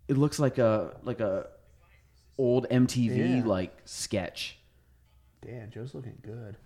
It 0.08 0.16
looks 0.18 0.38
like 0.38 0.58
a 0.58 0.96
like 1.02 1.20
a 1.20 1.46
old 2.38 2.66
MTV 2.70 3.38
Yeah. 3.38 3.44
like 3.46 3.72
sketch. 3.84 4.58
Damn, 5.44 5.70
Joe's 5.70 5.94
looking 5.94 6.18
good. 6.22 6.56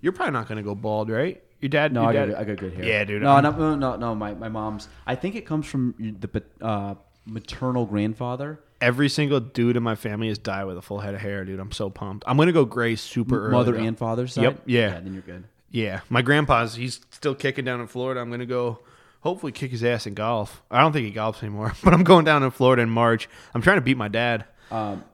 You're 0.00 0.12
probably 0.12 0.32
not 0.32 0.48
gonna 0.48 0.62
go 0.62 0.74
bald, 0.74 1.10
right? 1.10 1.42
Your 1.60 1.68
dad? 1.70 1.92
No, 1.92 2.02
your 2.02 2.10
I 2.10 2.12
got, 2.12 2.18
dad, 2.20 2.26
good- 2.26 2.36
I 2.36 2.44
got 2.44 2.56
good 2.58 2.72
hair. 2.74 2.84
Yeah, 2.84 3.04
dude, 3.04 3.22
No, 3.22 3.30
I'm- 3.32 3.42
no, 3.44 3.50
no, 3.50 3.74
no, 3.74 3.96
no. 3.96 4.14
My, 4.14 4.34
my 4.34 4.48
mom's. 4.48 4.88
I 5.06 5.14
think 5.14 5.34
it 5.34 5.46
comes 5.46 5.66
from 5.66 5.94
the 6.20 6.42
uh, 6.60 6.94
maternal 7.24 7.86
grandfather. 7.86 8.60
Every 8.80 9.08
single 9.08 9.40
dude 9.40 9.76
in 9.76 9.82
my 9.82 9.94
family 9.94 10.28
has 10.28 10.36
died 10.38 10.64
with 10.64 10.76
a 10.76 10.82
full 10.82 11.00
head 11.00 11.14
of 11.14 11.20
hair, 11.22 11.44
dude. 11.46 11.58
I'm 11.58 11.72
so 11.72 11.88
pumped. 11.88 12.24
I'm 12.28 12.36
gonna 12.36 12.52
go 12.52 12.66
gray 12.66 12.94
super 12.96 13.44
early. 13.46 13.52
Mother 13.52 13.72
though. 13.72 13.82
and 13.84 13.96
father's 13.98 14.34
side. 14.34 14.42
Yep, 14.44 14.62
yeah. 14.66 14.90
Then 15.00 15.12
you're 15.14 15.22
good. 15.22 15.44
Yeah, 15.76 16.00
my 16.08 16.22
grandpa's 16.22 16.74
he's 16.76 17.00
still 17.10 17.34
kicking 17.34 17.64
down 17.66 17.80
in 17.82 17.86
Florida. 17.86 18.20
I'm 18.20 18.30
gonna 18.30 18.46
go 18.46 18.78
hopefully 19.20 19.52
kick 19.52 19.70
his 19.72 19.84
ass 19.84 20.06
in 20.06 20.14
golf. 20.14 20.62
I 20.70 20.80
don't 20.80 20.92
think 20.92 21.06
he 21.06 21.12
golfs 21.12 21.42
anymore, 21.42 21.74
but 21.84 21.92
I'm 21.92 22.02
going 22.04 22.24
down 22.24 22.42
in 22.42 22.50
Florida 22.50 22.80
in 22.82 22.88
March. 22.88 23.28
I'm 23.54 23.60
trying 23.60 23.76
to 23.76 23.82
beat 23.82 23.96
my 23.98 24.08
dad. 24.08 24.46
Um, 24.70 25.04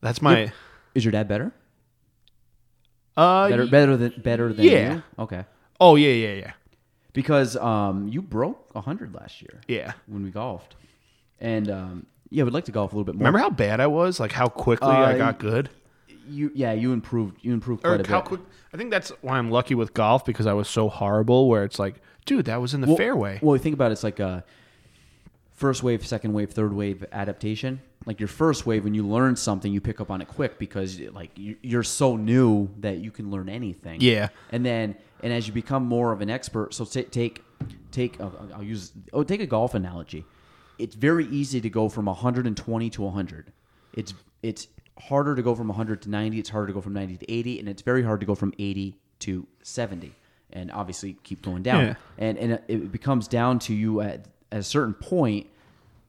That's 0.00 0.20
my 0.20 0.52
is 0.94 1.04
your 1.04 1.12
dad 1.12 1.28
better? 1.28 1.52
uh 3.16 3.48
Better, 3.48 3.66
better 3.66 3.96
than 3.96 4.14
better 4.22 4.52
than 4.52 4.64
Yeah. 4.64 4.94
you? 4.94 5.02
Okay. 5.18 5.44
Oh 5.80 5.96
yeah, 5.96 6.10
yeah, 6.12 6.34
yeah. 6.34 6.52
Because 7.12 7.56
um, 7.56 8.08
you 8.08 8.22
broke 8.22 8.72
hundred 8.74 9.14
last 9.14 9.42
year 9.42 9.60
Yeah. 9.68 9.92
when 10.06 10.22
we 10.24 10.30
golfed, 10.30 10.74
and 11.40 11.70
um, 11.70 12.06
yeah, 12.30 12.44
we'd 12.44 12.52
like 12.52 12.64
to 12.66 12.72
golf 12.72 12.92
a 12.92 12.96
little 12.96 13.04
bit 13.04 13.14
more. 13.14 13.20
Remember 13.26 13.38
how 13.40 13.50
bad 13.50 13.80
I 13.80 13.86
was? 13.88 14.20
Like 14.20 14.32
how 14.32 14.48
quickly 14.48 14.88
I 14.90 15.14
Uh, 15.14 15.18
got 15.18 15.38
good? 15.38 15.70
You? 16.30 16.50
Yeah, 16.54 16.72
you 16.72 16.92
improved. 16.92 17.38
You 17.42 17.52
improved 17.52 17.84
Or 17.84 17.96
quite 17.96 18.06
a 18.06 18.10
how 18.10 18.20
bit. 18.20 18.28
quick 18.28 18.40
I 18.72 18.76
think 18.76 18.90
that's 18.90 19.10
why 19.20 19.36
I'm 19.38 19.50
lucky 19.50 19.74
with 19.74 19.94
golf 19.94 20.24
because 20.24 20.46
I 20.46 20.52
was 20.52 20.68
so 20.68 20.88
horrible 20.88 21.48
where 21.48 21.64
it's 21.64 21.78
like, 21.78 21.96
dude, 22.24 22.44
that 22.46 22.60
was 22.60 22.72
in 22.74 22.80
the 22.80 22.86
well, 22.86 22.96
fairway. 22.96 23.38
Well, 23.42 23.56
you 23.56 23.62
think 23.62 23.74
about 23.74 23.90
it, 23.90 23.94
it's 23.94 24.04
like 24.04 24.20
a 24.20 24.44
first 25.52 25.82
wave, 25.82 26.06
second 26.06 26.32
wave, 26.32 26.50
third 26.50 26.72
wave 26.72 27.04
adaptation. 27.12 27.80
Like 28.06 28.18
your 28.18 28.28
first 28.28 28.64
wave, 28.64 28.84
when 28.84 28.94
you 28.94 29.06
learn 29.06 29.36
something, 29.36 29.70
you 29.72 29.80
pick 29.80 30.00
up 30.00 30.10
on 30.10 30.22
it 30.22 30.28
quick 30.28 30.58
because 30.58 30.98
like 31.00 31.30
you- 31.36 31.56
you're 31.62 31.82
so 31.82 32.16
new 32.16 32.70
that 32.78 32.98
you 32.98 33.10
can 33.10 33.30
learn 33.30 33.48
anything. 33.48 34.00
Yeah. 34.00 34.28
And 34.52 34.64
then, 34.64 34.96
and 35.22 35.32
as 35.32 35.46
you 35.46 35.52
become 35.52 35.84
more 35.84 36.12
of 36.12 36.22
an 36.22 36.30
expert, 36.30 36.72
so 36.72 36.84
ta- 36.84 37.02
take 37.10 37.44
take 37.90 38.18
uh, 38.20 38.30
I'll 38.54 38.62
use 38.62 38.92
oh 39.12 39.22
take 39.22 39.40
a 39.42 39.46
golf 39.46 39.74
analogy. 39.74 40.24
It's 40.78 40.94
very 40.94 41.26
easy 41.26 41.60
to 41.60 41.68
go 41.68 41.90
from 41.90 42.06
120 42.06 42.88
to 42.90 43.02
100. 43.02 43.52
It's 43.92 44.14
it's 44.42 44.66
harder 45.00 45.34
to 45.34 45.42
go 45.42 45.54
from 45.54 45.68
100 45.68 46.02
to 46.02 46.10
90. 46.10 46.38
It's 46.38 46.48
harder 46.48 46.68
to 46.68 46.72
go 46.72 46.80
from 46.80 46.92
90 46.92 47.18
to 47.18 47.32
80, 47.32 47.58
and 47.60 47.68
it's 47.68 47.82
very 47.82 48.02
hard 48.02 48.20
to 48.20 48.26
go 48.26 48.34
from 48.34 48.52
80 48.58 48.96
to 49.20 49.46
70. 49.62 50.12
And 50.52 50.70
obviously, 50.72 51.16
keep 51.22 51.42
going 51.42 51.62
down. 51.62 51.86
Yeah. 51.86 51.94
And 52.18 52.38
and 52.38 52.60
it 52.68 52.92
becomes 52.92 53.28
down 53.28 53.58
to 53.60 53.74
you 53.74 54.00
at, 54.00 54.26
at 54.50 54.60
a 54.60 54.62
certain 54.62 54.94
point, 54.94 55.46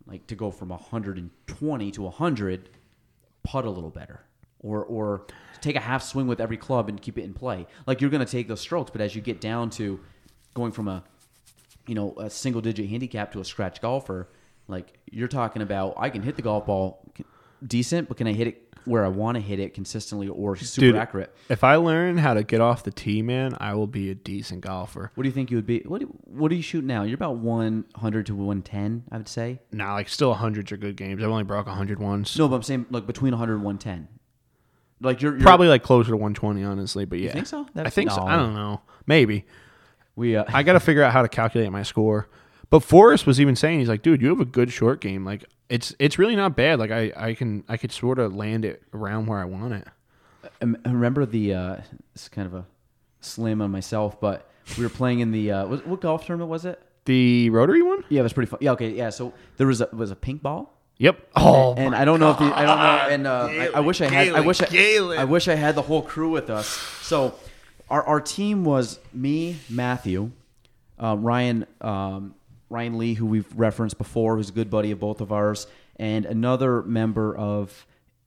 like 0.07 0.25
to 0.27 0.35
go 0.35 0.51
from 0.51 0.69
120 0.69 1.91
to 1.91 2.01
100, 2.01 2.69
putt 3.43 3.65
a 3.65 3.69
little 3.69 3.91
better, 3.91 4.21
or 4.59 4.83
or 4.83 5.27
take 5.61 5.75
a 5.75 5.79
half 5.79 6.01
swing 6.01 6.25
with 6.25 6.41
every 6.41 6.57
club 6.57 6.89
and 6.89 6.99
keep 7.01 7.19
it 7.19 7.23
in 7.23 7.33
play. 7.33 7.67
Like 7.85 8.01
you're 8.01 8.09
going 8.09 8.25
to 8.25 8.31
take 8.31 8.47
those 8.47 8.61
strokes, 8.61 8.89
but 8.89 8.99
as 8.99 9.15
you 9.15 9.21
get 9.21 9.39
down 9.39 9.69
to 9.71 9.99
going 10.55 10.71
from 10.71 10.87
a 10.87 11.03
you 11.85 11.93
know 11.93 12.15
a 12.17 12.29
single 12.29 12.61
digit 12.61 12.89
handicap 12.89 13.31
to 13.33 13.39
a 13.41 13.45
scratch 13.45 13.79
golfer, 13.79 14.27
like 14.67 14.97
you're 15.11 15.27
talking 15.27 15.61
about, 15.61 15.93
I 15.97 16.09
can 16.09 16.23
hit 16.23 16.35
the 16.35 16.41
golf 16.41 16.65
ball 16.65 17.05
decent, 17.65 18.07
but 18.07 18.17
can 18.17 18.25
I 18.25 18.33
hit 18.33 18.47
it 18.47 18.70
where 18.85 19.05
I 19.05 19.07
want 19.09 19.35
to 19.35 19.41
hit 19.41 19.59
it 19.59 19.73
consistently 19.73 20.27
or 20.27 20.55
super 20.55 20.87
Dude, 20.87 20.95
accurate? 20.95 21.35
If 21.49 21.63
I 21.63 21.75
learn 21.75 22.17
how 22.17 22.33
to 22.33 22.43
get 22.43 22.61
off 22.61 22.83
the 22.83 22.91
tee, 22.91 23.21
man, 23.21 23.55
I 23.59 23.73
will 23.75 23.87
be 23.87 24.09
a 24.09 24.15
decent 24.15 24.61
golfer. 24.61 25.11
What 25.15 25.23
do 25.23 25.29
you 25.29 25.33
think 25.33 25.51
you 25.51 25.57
would 25.57 25.65
be? 25.65 25.79
What 25.85 26.01
do, 26.01 26.05
what 26.25 26.49
do 26.49 26.55
you 26.55 26.61
shoot 26.61 26.83
now? 26.83 27.03
You're 27.03 27.15
about 27.15 27.37
100 27.37 28.25
to 28.27 28.35
110, 28.35 29.03
I 29.11 29.17
would 29.17 29.27
say. 29.27 29.59
Nah, 29.71 29.93
like 29.93 30.09
still 30.09 30.33
hundreds 30.33 30.71
are 30.71 30.77
good 30.77 30.95
games. 30.95 31.23
I've 31.23 31.29
only 31.29 31.43
broke 31.43 31.67
hundred 31.67 31.99
once. 31.99 32.37
No, 32.37 32.47
but 32.47 32.55
I'm 32.57 32.63
saying 32.63 32.85
like 32.89 33.05
between 33.07 33.31
100 33.33 33.53
and 33.55 33.63
110. 33.63 34.07
Like 35.01 35.21
you're, 35.21 35.33
you're 35.33 35.41
Probably 35.41 35.67
like 35.67 35.83
closer 35.83 36.09
to 36.09 36.15
120, 36.17 36.63
honestly. 36.63 37.05
But 37.05 37.19
yeah, 37.19 37.33
think 37.33 37.47
so? 37.47 37.61
I 37.61 37.65
That's- 37.73 37.93
think 37.93 38.11
so. 38.11 38.21
I 38.21 38.35
don't 38.35 38.53
know. 38.53 38.81
Maybe 39.07 39.45
we 40.15 40.35
uh, 40.35 40.43
I 40.47 40.63
got 40.63 40.73
to 40.73 40.79
figure 40.79 41.03
out 41.03 41.11
how 41.11 41.21
to 41.21 41.29
calculate 41.29 41.71
my 41.71 41.83
score. 41.83 42.29
But 42.69 42.81
Forrest 42.83 43.27
was 43.27 43.41
even 43.41 43.55
saying 43.55 43.79
he's 43.79 43.89
like, 43.89 44.01
dude, 44.01 44.21
you 44.21 44.29
have 44.29 44.39
a 44.39 44.45
good 44.45 44.71
short 44.71 45.01
game. 45.01 45.25
Like 45.25 45.43
it's 45.71 45.95
it's 45.99 46.19
really 46.19 46.35
not 46.35 46.55
bad. 46.55 46.79
Like 46.79 46.91
I 46.91 47.13
I 47.15 47.33
can 47.33 47.63
I 47.69 47.77
could 47.77 47.91
sort 47.91 48.19
of 48.19 48.35
land 48.35 48.65
it 48.65 48.83
around 48.93 49.27
where 49.27 49.39
I 49.39 49.45
want 49.45 49.73
it. 49.73 49.87
I 50.61 50.89
remember 50.89 51.25
the 51.25 51.53
uh, 51.53 51.77
it's 52.13 52.27
kind 52.27 52.45
of 52.45 52.53
a 52.53 52.65
slam 53.21 53.61
on 53.61 53.71
myself, 53.71 54.19
but 54.19 54.51
we 54.77 54.83
were 54.83 54.89
playing 54.89 55.21
in 55.21 55.31
the 55.31 55.51
uh, 55.51 55.65
was, 55.65 55.85
what 55.85 56.01
golf 56.01 56.25
tournament 56.25 56.49
was 56.49 56.65
it? 56.65 56.81
The 57.05 57.49
rotary 57.51 57.81
one. 57.81 58.03
Yeah, 58.09 58.19
it 58.19 58.23
was 58.23 58.33
pretty 58.33 58.49
fun. 58.49 58.59
Yeah, 58.61 58.71
okay, 58.73 58.89
yeah. 58.89 59.09
So 59.11 59.33
there 59.57 59.65
was 59.65 59.79
a 59.79 59.87
was 59.93 60.11
a 60.11 60.15
pink 60.15 60.43
ball. 60.43 60.77
Yep. 60.97 61.29
Oh, 61.35 61.73
and 61.75 61.95
I 61.95 62.05
don't 62.05 62.19
know 62.19 62.31
if 62.31 62.37
the, 62.37 62.45
I 62.45 62.63
don't 62.63 62.77
know, 62.77 63.07
and 63.09 63.27
uh, 63.27 63.47
I, 63.49 63.77
I 63.77 63.79
wish 63.79 64.01
I 64.01 64.05
had, 64.07 64.27
I 64.27 64.41
Gaelan, 64.41 64.45
wish 64.45 64.61
I, 64.61 65.21
I 65.21 65.23
wish 65.23 65.47
I 65.47 65.55
had 65.55 65.73
the 65.73 65.81
whole 65.81 66.03
crew 66.03 66.29
with 66.29 66.51
us. 66.51 66.67
So, 66.67 67.33
our, 67.89 68.03
our 68.03 68.21
team 68.21 68.63
was 68.63 68.99
me, 69.11 69.57
Matthew, 69.67 70.29
uh, 71.01 71.17
Ryan, 71.17 71.65
um, 71.79 72.35
Ryan 72.71 72.97
Lee, 72.97 73.13
who 73.15 73.25
we've 73.25 73.47
referenced 73.55 73.97
before, 73.97 74.37
who's 74.37 74.49
a 74.49 74.53
good 74.53 74.69
buddy 74.69 74.91
of 74.91 74.99
both 74.99 75.21
of 75.21 75.31
ours, 75.31 75.67
and 75.97 76.25
another 76.25 76.81
member 76.83 77.35
of 77.35 77.85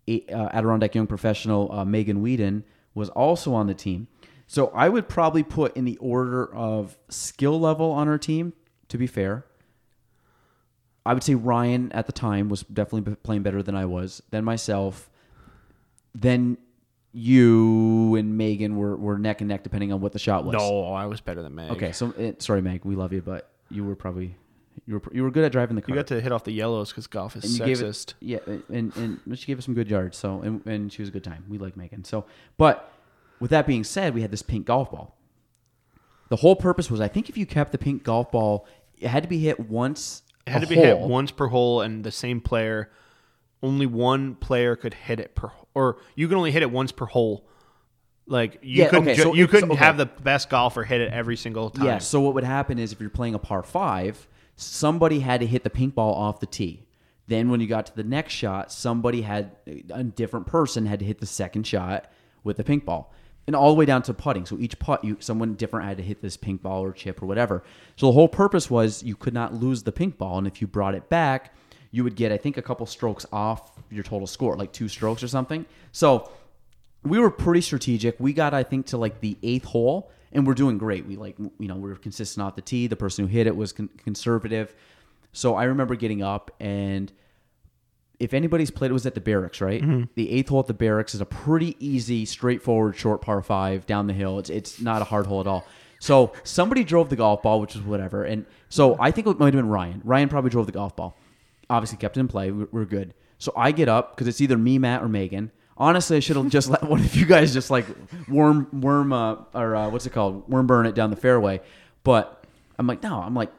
uh, 0.08 0.20
Adirondack 0.52 0.94
Young 0.94 1.06
Professional, 1.06 1.73
uh, 1.73 1.84
Megan 1.84 2.20
Whedon, 2.23 2.64
was 2.94 3.08
also 3.10 3.55
on 3.55 3.66
the 3.66 3.74
team. 3.74 4.06
So 4.47 4.68
I 4.68 4.89
would 4.89 5.08
probably 5.08 5.42
put 5.42 5.76
in 5.76 5.84
the 5.84 5.97
order 5.97 6.55
of 6.55 6.98
skill 7.08 7.58
level 7.58 7.90
on 7.90 8.06
our 8.08 8.18
team. 8.18 8.52
To 8.89 8.98
be 8.98 9.06
fair, 9.06 9.47
I 11.06 11.14
would 11.14 11.23
say 11.23 11.34
Ryan 11.34 11.90
at 11.92 12.06
the 12.06 12.12
time 12.12 12.48
was 12.48 12.62
definitely 12.62 13.16
playing 13.16 13.42
better 13.42 13.62
than 13.62 13.74
I 13.74 13.86
was. 13.86 14.23
Then 14.31 14.44
myself. 14.44 15.10
Then 16.14 16.58
you 17.12 18.14
and 18.16 18.36
Megan 18.36 18.76
were, 18.76 18.97
were 18.97 19.18
neck 19.18 19.40
and 19.40 19.48
neck 19.48 19.62
depending 19.62 19.92
on 19.92 20.00
what 20.00 20.12
the 20.12 20.18
shot 20.18 20.44
was. 20.44 20.55
no, 20.55 20.92
I 20.92 21.06
was 21.06 21.20
better 21.20 21.42
than 21.42 21.55
Meg. 21.55 21.70
Okay, 21.70 21.92
so 21.92 22.12
eh, 22.18 22.32
sorry, 22.39 22.60
Meg, 22.60 22.84
we 22.84 22.94
love 22.97 23.12
you, 23.12 23.23
but 23.23 23.50
you 23.74 23.84
were 23.84 23.96
probably 23.96 24.36
you 24.86 24.94
were 24.94 25.02
you 25.12 25.22
were 25.22 25.30
good 25.30 25.44
at 25.44 25.52
driving 25.52 25.76
the 25.76 25.82
car. 25.82 25.94
You 25.94 26.00
got 26.00 26.06
to 26.08 26.20
hit 26.20 26.32
off 26.32 26.44
the 26.44 26.52
yellows 26.52 26.90
because 26.90 27.06
golf 27.06 27.36
is 27.36 27.44
and 27.44 27.66
gave 27.66 27.80
it, 27.80 27.86
sexist. 27.86 28.14
yeah, 28.20 28.38
and 28.68 28.94
and 28.96 29.38
she 29.38 29.46
gave 29.46 29.58
us 29.58 29.64
some 29.64 29.74
good 29.74 29.88
yards. 29.88 30.16
So 30.16 30.42
and, 30.42 30.64
and 30.66 30.92
she 30.92 31.02
was 31.02 31.08
a 31.08 31.12
good 31.12 31.24
time. 31.24 31.44
We 31.48 31.58
like 31.58 31.76
Megan. 31.76 32.04
So, 32.04 32.26
but 32.56 32.92
with 33.40 33.50
that 33.50 33.66
being 33.66 33.84
said, 33.84 34.14
we 34.14 34.22
had 34.22 34.30
this 34.30 34.42
pink 34.42 34.66
golf 34.66 34.90
ball. 34.90 35.16
The 36.28 36.36
whole 36.36 36.56
purpose 36.56 36.90
was, 36.90 37.00
I 37.00 37.08
think, 37.08 37.28
if 37.28 37.36
you 37.36 37.46
kept 37.46 37.72
the 37.72 37.78
pink 37.78 38.02
golf 38.02 38.32
ball, 38.32 38.66
it 38.98 39.08
had 39.08 39.22
to 39.22 39.28
be 39.28 39.38
hit 39.38 39.60
once. 39.60 40.22
It 40.46 40.50
had 40.50 40.62
to 40.62 40.66
be 40.66 40.76
hit 40.76 40.98
once 40.98 41.30
per 41.30 41.48
hole, 41.48 41.80
and 41.80 42.04
the 42.04 42.10
same 42.10 42.40
player, 42.40 42.90
only 43.62 43.86
one 43.86 44.34
player 44.34 44.76
could 44.76 44.94
hit 44.94 45.20
it 45.20 45.34
per, 45.34 45.50
or 45.74 45.98
you 46.14 46.28
can 46.28 46.36
only 46.36 46.50
hit 46.50 46.62
it 46.62 46.70
once 46.70 46.92
per 46.92 47.06
hole. 47.06 47.46
Like 48.26 48.58
you 48.62 48.82
Yeah, 48.84 48.88
couldn't, 48.88 49.04
okay, 49.08 49.16
ju- 49.16 49.22
so 49.22 49.34
you 49.34 49.46
couldn't 49.46 49.70
okay. 49.72 49.78
have 49.78 49.96
the 49.96 50.06
best 50.06 50.48
golfer 50.48 50.82
hit 50.82 51.00
it 51.00 51.12
every 51.12 51.36
single 51.36 51.70
time. 51.70 51.84
Yeah. 51.86 51.98
So 51.98 52.20
what 52.20 52.34
would 52.34 52.44
happen 52.44 52.78
is 52.78 52.92
if 52.92 53.00
you're 53.00 53.10
playing 53.10 53.34
a 53.34 53.38
par 53.38 53.62
five, 53.62 54.26
somebody 54.56 55.20
had 55.20 55.40
to 55.40 55.46
hit 55.46 55.62
the 55.64 55.70
pink 55.70 55.94
ball 55.94 56.14
off 56.14 56.40
the 56.40 56.46
tee. 56.46 56.84
Then 57.26 57.50
when 57.50 57.60
you 57.60 57.66
got 57.66 57.86
to 57.86 57.96
the 57.96 58.04
next 58.04 58.32
shot, 58.34 58.70
somebody 58.70 59.22
had 59.22 59.56
a 59.90 60.04
different 60.04 60.46
person 60.46 60.86
had 60.86 60.98
to 61.00 61.04
hit 61.04 61.20
the 61.20 61.26
second 61.26 61.66
shot 61.66 62.10
with 62.44 62.56
the 62.56 62.64
pink 62.64 62.84
ball. 62.84 63.12
And 63.46 63.54
all 63.54 63.68
the 63.68 63.74
way 63.74 63.84
down 63.84 64.02
to 64.04 64.14
putting. 64.14 64.46
So 64.46 64.56
each 64.58 64.78
putt, 64.78 65.04
you 65.04 65.18
someone 65.20 65.54
different 65.54 65.86
had 65.86 65.98
to 65.98 66.02
hit 66.02 66.22
this 66.22 66.34
pink 66.36 66.62
ball 66.62 66.82
or 66.82 66.92
chip 66.92 67.22
or 67.22 67.26
whatever. 67.26 67.62
So 67.96 68.06
the 68.06 68.12
whole 68.12 68.28
purpose 68.28 68.70
was 68.70 69.02
you 69.02 69.16
could 69.16 69.34
not 69.34 69.52
lose 69.52 69.82
the 69.82 69.92
pink 69.92 70.16
ball, 70.16 70.38
and 70.38 70.46
if 70.46 70.62
you 70.62 70.66
brought 70.66 70.94
it 70.94 71.10
back, 71.10 71.54
you 71.90 72.04
would 72.04 72.16
get 72.16 72.32
I 72.32 72.38
think 72.38 72.56
a 72.56 72.62
couple 72.62 72.86
strokes 72.86 73.26
off 73.32 73.72
your 73.90 74.02
total 74.02 74.26
score, 74.26 74.56
like 74.56 74.72
two 74.72 74.88
strokes 74.88 75.22
or 75.22 75.28
something. 75.28 75.66
So 75.92 76.30
we 77.05 77.18
were 77.18 77.31
pretty 77.31 77.60
strategic. 77.60 78.18
We 78.18 78.33
got, 78.33 78.55
I 78.55 78.62
think, 78.62 78.86
to 78.86 78.97
like 78.97 79.20
the 79.20 79.36
eighth 79.42 79.65
hole, 79.65 80.10
and 80.33 80.47
we're 80.47 80.55
doing 80.55 80.78
great. 80.78 81.07
We 81.07 81.16
like, 81.16 81.36
you 81.39 81.68
know, 81.68 81.76
we 81.76 81.91
were 81.91 81.97
consistent 81.97 82.44
off 82.44 82.57
the 82.57 82.62
tee. 82.62 82.86
The 82.86 82.97
person 82.97 83.26
who 83.26 83.31
hit 83.31 83.47
it 83.47 83.57
was 83.57 83.73
con- 83.73 83.91
conservative. 83.99 84.74
So 85.33 85.55
I 85.55 85.65
remember 85.65 85.94
getting 85.97 86.23
up, 86.23 86.50
and 86.60 87.12
if 88.18 88.33
anybody's 88.33 88.70
played, 88.70 88.91
it 88.91 88.94
was 88.94 89.05
at 89.07 89.15
the 89.15 89.20
barracks, 89.20 89.60
right? 89.60 89.83
Mm-hmm. 89.83 90.05
The 90.15 90.31
eighth 90.31 90.49
hole 90.49 90.60
at 90.60 90.66
the 90.66 90.74
barracks 90.74 91.15
is 91.15 91.20
a 91.20 91.26
pretty 91.26 91.76
easy, 91.84 92.24
straightforward, 92.24 92.97
short 92.97 93.20
par 93.20 93.42
five 93.42 93.86
down 93.86 94.07
the 94.07 94.12
hill. 94.12 94.39
It's 94.39 94.50
it's 94.50 94.81
not 94.81 95.02
a 95.02 95.05
hard 95.05 95.26
hole 95.26 95.41
at 95.41 95.47
all. 95.47 95.66
So 95.99 96.33
somebody 96.42 96.84
drove 96.84 97.08
the 97.08 97.16
golf 97.16 97.42
ball, 97.42 97.60
which 97.60 97.74
was 97.74 97.84
whatever, 97.84 98.24
and 98.24 98.47
so 98.68 98.97
I 99.00 99.10
think 99.10 99.26
it 99.26 99.39
might 99.39 99.55
have 99.55 99.62
been 99.62 99.68
Ryan. 99.68 100.00
Ryan 100.05 100.28
probably 100.28 100.50
drove 100.50 100.66
the 100.66 100.73
golf 100.73 100.94
ball. 100.97 101.16
Obviously, 101.68 101.99
kept 101.99 102.16
it 102.16 102.20
in 102.20 102.28
play. 102.28 102.50
We're, 102.50 102.68
we're 102.70 102.84
good. 102.84 103.15
So 103.39 103.52
I 103.57 103.73
get 103.73 103.89
up 103.89 104.15
because 104.15 104.28
it's 104.28 104.41
either 104.41 104.57
me, 104.57 104.78
Matt, 104.78 105.02
or 105.02 105.08
Megan. 105.08 105.50
Honestly, 105.76 106.16
I 106.16 106.20
should 106.20 106.36
have 106.36 106.48
just 106.48 106.68
let 106.68 106.82
one 106.84 107.00
of 107.00 107.14
you 107.14 107.26
guys 107.26 107.52
just 107.52 107.70
like 107.70 107.86
worm 108.28 108.68
worm 108.80 109.12
uh, 109.12 109.36
or 109.54 109.76
uh, 109.76 109.88
what's 109.88 110.06
it 110.06 110.10
called 110.10 110.48
worm 110.48 110.66
burn 110.66 110.86
it 110.86 110.94
down 110.94 111.10
the 111.10 111.16
fairway. 111.16 111.60
But 112.02 112.44
I'm 112.78 112.86
like, 112.86 113.02
no, 113.02 113.20
I'm 113.20 113.34
like 113.34 113.52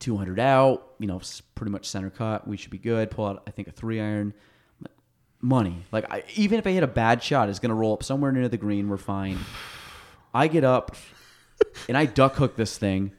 200 0.00 0.40
out. 0.40 0.86
You 0.98 1.06
know, 1.06 1.20
pretty 1.54 1.70
much 1.70 1.86
center 1.86 2.10
cut. 2.10 2.46
We 2.46 2.56
should 2.56 2.70
be 2.70 2.78
good. 2.78 3.10
Pull 3.10 3.26
out, 3.26 3.42
I 3.46 3.50
think, 3.50 3.68
a 3.68 3.72
three 3.72 4.00
iron. 4.00 4.34
Money. 5.42 5.84
Like 5.90 6.12
I, 6.12 6.24
even 6.36 6.58
if 6.58 6.66
I 6.66 6.72
hit 6.72 6.82
a 6.82 6.88
bad 6.88 7.22
shot, 7.22 7.48
it's 7.48 7.58
gonna 7.58 7.74
roll 7.74 7.94
up 7.94 8.02
somewhere 8.02 8.30
near 8.30 8.48
the 8.48 8.58
green. 8.58 8.88
We're 8.88 8.98
fine. 8.98 9.38
I 10.34 10.48
get 10.48 10.64
up 10.64 10.94
and 11.88 11.96
I 11.96 12.04
duck 12.06 12.34
hook 12.34 12.56
this 12.56 12.76
thing 12.76 13.12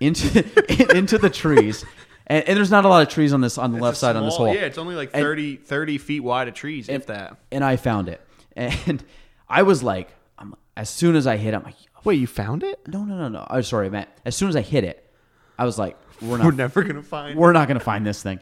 into 0.00 0.44
into 0.96 1.16
the 1.18 1.30
trees. 1.30 1.84
And, 2.30 2.46
and 2.46 2.56
there's 2.56 2.70
not 2.70 2.84
a 2.84 2.88
lot 2.88 3.02
of 3.02 3.08
trees 3.08 3.32
on 3.32 3.40
this 3.40 3.56
on 3.58 3.72
the 3.72 3.78
left 3.80 3.96
side 3.96 4.14
on 4.16 4.24
this 4.24 4.36
hole. 4.36 4.52
Yeah, 4.54 4.60
it's 4.62 4.78
only 4.78 4.94
like 4.94 5.10
And- 5.14 5.22
30, 5.22 5.56
30 5.56 5.98
feet 5.98 6.20
wide 6.20 6.48
of 6.48 6.54
trees, 6.54 6.88
if 6.88 7.06
that. 7.06 7.36
and 7.50 7.64
I 7.64 7.76
found 7.76 8.08
it. 8.08 8.20
And 8.56 9.02
I 9.48 9.62
was 9.62 9.82
like, 9.82 10.08
I'm, 10.38 10.54
as 10.76 10.90
soon 10.90 11.14
as 11.16 11.26
I 11.26 11.36
hit, 11.36 11.54
it, 11.54 11.56
I'm 11.56 11.62
like, 11.62 11.76
Wait, 12.04 12.20
you 12.20 12.26
found 12.26 12.62
it? 12.62 12.80
no, 12.86 13.04
no, 13.04 13.16
no, 13.16 13.28
no. 13.28 13.46
I'm 13.48 13.62
sorry, 13.62 13.88
Matt. 13.90 14.08
As 14.24 14.34
soon 14.36 14.48
as 14.48 14.56
I 14.56 14.60
hit 14.62 14.84
it, 14.84 15.08
I 15.58 15.64
was 15.64 15.78
like, 15.78 15.96
we're 16.20 16.30
We're 16.30 16.38
not, 16.38 16.54
never 16.54 16.82
gonna 16.82 17.02
find. 17.02 17.38
we're 17.38 17.52
not 17.52 17.66
gonna 17.68 17.80
find 17.80 18.04
this 18.06 18.22
thing. 18.22 18.40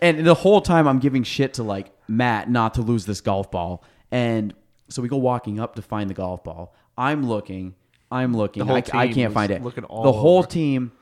And 0.00 0.26
the 0.26 0.34
whole 0.34 0.60
time 0.60 0.86
I'm 0.88 0.98
giving 0.98 1.22
shit 1.22 1.54
to 1.54 1.62
like 1.62 1.92
Matt 2.08 2.50
not 2.50 2.74
to 2.74 2.82
lose 2.82 3.06
this 3.06 3.20
golf 3.20 3.50
ball. 3.50 3.82
And 4.10 4.52
so 4.88 5.00
we 5.02 5.08
go 5.08 5.16
walking 5.16 5.58
up 5.60 5.76
to 5.76 5.82
find 5.82 6.10
the 6.10 6.14
golf 6.14 6.44
ball. 6.44 6.74
I'm 6.98 7.26
looking, 7.28 7.74
I'm 8.10 8.36
looking. 8.36 8.60
The 8.60 8.66
whole 8.66 8.76
I, 8.76 8.98
I 9.06 9.08
can't 9.12 9.32
find 9.32 9.50
it. 9.50 9.62
looking 9.62 9.84
all 9.84 10.02
the 10.04 10.12
whole 10.12 10.38
over. 10.38 10.46
team 10.48 10.92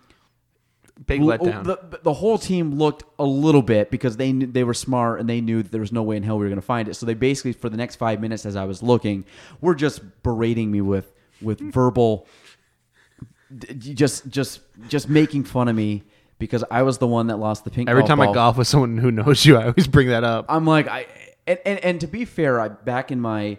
Big 1.06 1.20
letdown. 1.20 1.64
The, 1.64 2.00
the 2.02 2.12
whole 2.12 2.38
team 2.38 2.74
looked 2.74 3.04
a 3.18 3.24
little 3.24 3.62
bit 3.62 3.90
because 3.90 4.16
they 4.16 4.32
knew, 4.32 4.46
they 4.46 4.62
were 4.62 4.74
smart 4.74 5.20
and 5.20 5.28
they 5.28 5.40
knew 5.40 5.62
that 5.62 5.72
there 5.72 5.80
was 5.80 5.92
no 5.92 6.02
way 6.02 6.16
in 6.16 6.22
hell 6.22 6.36
we 6.38 6.44
were 6.44 6.48
going 6.48 6.60
to 6.60 6.66
find 6.66 6.86
it. 6.86 6.94
So 6.94 7.06
they 7.06 7.14
basically, 7.14 7.52
for 7.52 7.68
the 7.68 7.76
next 7.76 7.96
five 7.96 8.20
minutes, 8.20 8.46
as 8.46 8.56
I 8.56 8.64
was 8.64 8.82
looking, 8.82 9.24
were 9.60 9.74
just 9.74 10.00
berating 10.22 10.70
me 10.70 10.80
with 10.80 11.12
with 11.40 11.60
verbal, 11.60 12.26
just 13.78 14.28
just 14.28 14.60
just 14.88 15.08
making 15.08 15.44
fun 15.44 15.68
of 15.68 15.74
me 15.74 16.04
because 16.38 16.62
I 16.70 16.82
was 16.82 16.98
the 16.98 17.06
one 17.06 17.28
that 17.28 17.38
lost 17.38 17.64
the 17.64 17.70
pink. 17.70 17.88
Every 17.88 18.04
time 18.04 18.20
I 18.20 18.32
golf 18.32 18.58
with 18.58 18.68
someone 18.68 18.98
who 18.98 19.10
knows 19.10 19.44
you, 19.46 19.56
I 19.56 19.66
always 19.68 19.86
bring 19.88 20.08
that 20.08 20.24
up. 20.24 20.46
I'm 20.48 20.66
like 20.66 20.88
I 20.88 21.06
and, 21.46 21.58
and, 21.64 21.78
and 21.80 22.00
to 22.00 22.06
be 22.06 22.24
fair, 22.24 22.60
I 22.60 22.68
back 22.68 23.10
in 23.10 23.20
my 23.20 23.58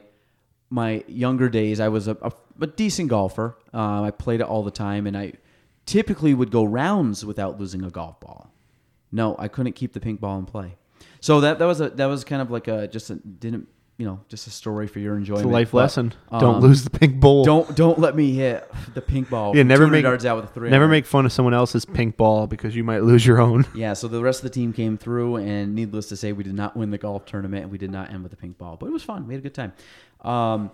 my 0.69 1.03
younger 1.07 1.49
days, 1.49 1.79
I 1.79 1.89
was 1.89 2.07
a, 2.07 2.17
a, 2.21 2.31
a 2.61 2.67
decent 2.67 3.09
golfer. 3.09 3.57
Um, 3.73 4.03
I 4.03 4.11
played 4.11 4.39
it 4.39 4.47
all 4.47 4.63
the 4.63 4.71
time, 4.71 5.07
and 5.07 5.17
I 5.17 5.33
typically 5.85 6.33
would 6.33 6.51
go 6.51 6.63
rounds 6.63 7.25
without 7.25 7.59
losing 7.59 7.83
a 7.83 7.89
golf 7.89 8.19
ball. 8.19 8.51
No, 9.11 9.35
I 9.37 9.47
couldn't 9.47 9.73
keep 9.73 9.93
the 9.93 9.99
pink 9.99 10.19
ball 10.19 10.39
in 10.39 10.45
play. 10.45 10.75
So 11.19 11.41
that 11.41 11.59
that 11.59 11.65
was 11.65 11.81
a 11.81 11.89
that 11.91 12.05
was 12.05 12.23
kind 12.23 12.41
of 12.41 12.51
like 12.51 12.67
a 12.67 12.87
just 12.87 13.09
a, 13.09 13.15
didn't 13.15 13.67
you 13.97 14.05
know 14.05 14.19
just 14.27 14.47
a 14.47 14.49
story 14.49 14.87
for 14.87 14.99
your 14.99 15.15
enjoyment. 15.15 15.45
It's 15.45 15.49
a 15.49 15.53
life 15.53 15.71
But, 15.71 15.77
lesson. 15.77 16.13
Don't 16.31 16.55
um, 16.55 16.61
lose 16.61 16.83
the 16.83 16.89
pink 16.89 17.19
ball. 17.19 17.45
Don't 17.45 17.75
don't 17.75 17.99
let 17.99 18.15
me 18.15 18.33
hit 18.33 18.69
the 18.93 19.01
pink 19.01 19.29
ball. 19.29 19.55
yeah, 19.55 19.63
never 19.63 19.87
make 19.87 20.03
yards 20.03 20.25
out 20.25 20.37
with 20.37 20.45
a 20.45 20.53
three. 20.53 20.69
Never 20.69 20.87
make 20.87 21.05
fun 21.05 21.25
of 21.25 21.31
someone 21.31 21.53
else's 21.53 21.85
pink 21.85 22.17
ball 22.17 22.47
because 22.47 22.75
you 22.75 22.83
might 22.83 23.03
lose 23.03 23.25
your 23.25 23.39
own. 23.39 23.65
Yeah, 23.75 23.93
so 23.93 24.07
the 24.07 24.21
rest 24.21 24.39
of 24.39 24.43
the 24.43 24.49
team 24.53 24.73
came 24.73 24.97
through, 24.97 25.37
and 25.37 25.75
needless 25.75 26.09
to 26.09 26.17
say, 26.17 26.31
we 26.33 26.43
did 26.43 26.55
not 26.55 26.75
win 26.75 26.89
the 26.89 26.97
golf 26.97 27.25
tournament, 27.25 27.63
and 27.63 27.71
we 27.71 27.77
did 27.77 27.91
not 27.91 28.09
end 28.11 28.23
with 28.23 28.33
a 28.33 28.37
pink 28.37 28.57
ball, 28.57 28.77
but 28.77 28.87
it 28.87 28.91
was 28.91 29.03
fun. 29.03 29.27
We 29.27 29.35
had 29.35 29.41
a 29.41 29.43
good 29.43 29.53
time. 29.53 29.73
Um, 30.21 30.71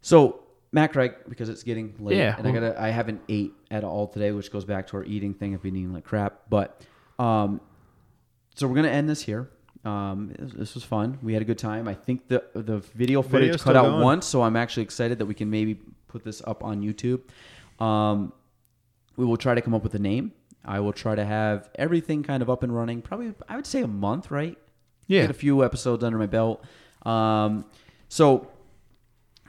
so 0.00 0.41
Matt 0.72 0.92
Craig, 0.92 1.14
because 1.28 1.48
it's 1.48 1.62
getting 1.62 1.94
late, 1.98 2.16
Yeah, 2.16 2.34
and 2.36 2.48
I 2.48 2.50
gotta, 2.50 2.80
I 2.80 2.88
haven't 2.88 3.20
ate 3.28 3.52
at 3.70 3.84
all 3.84 4.08
today, 4.08 4.32
which 4.32 4.50
goes 4.50 4.64
back 4.64 4.86
to 4.88 4.96
our 4.96 5.04
eating 5.04 5.34
thing. 5.34 5.54
I've 5.54 5.62
been 5.62 5.76
eating 5.76 5.92
like 5.92 6.04
crap, 6.04 6.42
but 6.48 6.80
um, 7.18 7.60
so 8.54 8.66
we're 8.66 8.76
gonna 8.76 8.88
end 8.88 9.08
this 9.08 9.22
here. 9.22 9.50
Um, 9.84 10.32
this, 10.38 10.52
this 10.52 10.74
was 10.74 10.84
fun. 10.84 11.18
We 11.22 11.34
had 11.34 11.42
a 11.42 11.44
good 11.44 11.58
time. 11.58 11.88
I 11.88 11.94
think 11.94 12.28
the 12.28 12.42
the 12.54 12.78
video 12.78 13.20
footage 13.22 13.48
Video's 13.48 13.62
cut 13.62 13.76
out 13.76 13.86
going. 13.86 14.02
once, 14.02 14.26
so 14.26 14.42
I'm 14.42 14.56
actually 14.56 14.84
excited 14.84 15.18
that 15.18 15.26
we 15.26 15.34
can 15.34 15.50
maybe 15.50 15.78
put 16.08 16.24
this 16.24 16.40
up 16.46 16.64
on 16.64 16.80
YouTube. 16.82 17.20
Um, 17.84 18.32
we 19.16 19.26
will 19.26 19.36
try 19.36 19.54
to 19.54 19.60
come 19.60 19.74
up 19.74 19.82
with 19.82 19.94
a 19.94 19.98
name. 19.98 20.32
I 20.64 20.80
will 20.80 20.92
try 20.92 21.14
to 21.14 21.24
have 21.24 21.68
everything 21.74 22.22
kind 22.22 22.42
of 22.42 22.48
up 22.48 22.62
and 22.62 22.74
running. 22.74 23.02
Probably, 23.02 23.34
I 23.48 23.56
would 23.56 23.66
say 23.66 23.82
a 23.82 23.88
month, 23.88 24.30
right? 24.30 24.56
Yeah. 25.08 25.22
Get 25.22 25.30
a 25.30 25.34
few 25.34 25.64
episodes 25.64 26.04
under 26.04 26.18
my 26.18 26.26
belt. 26.26 26.64
Um, 27.04 27.66
so 28.08 28.51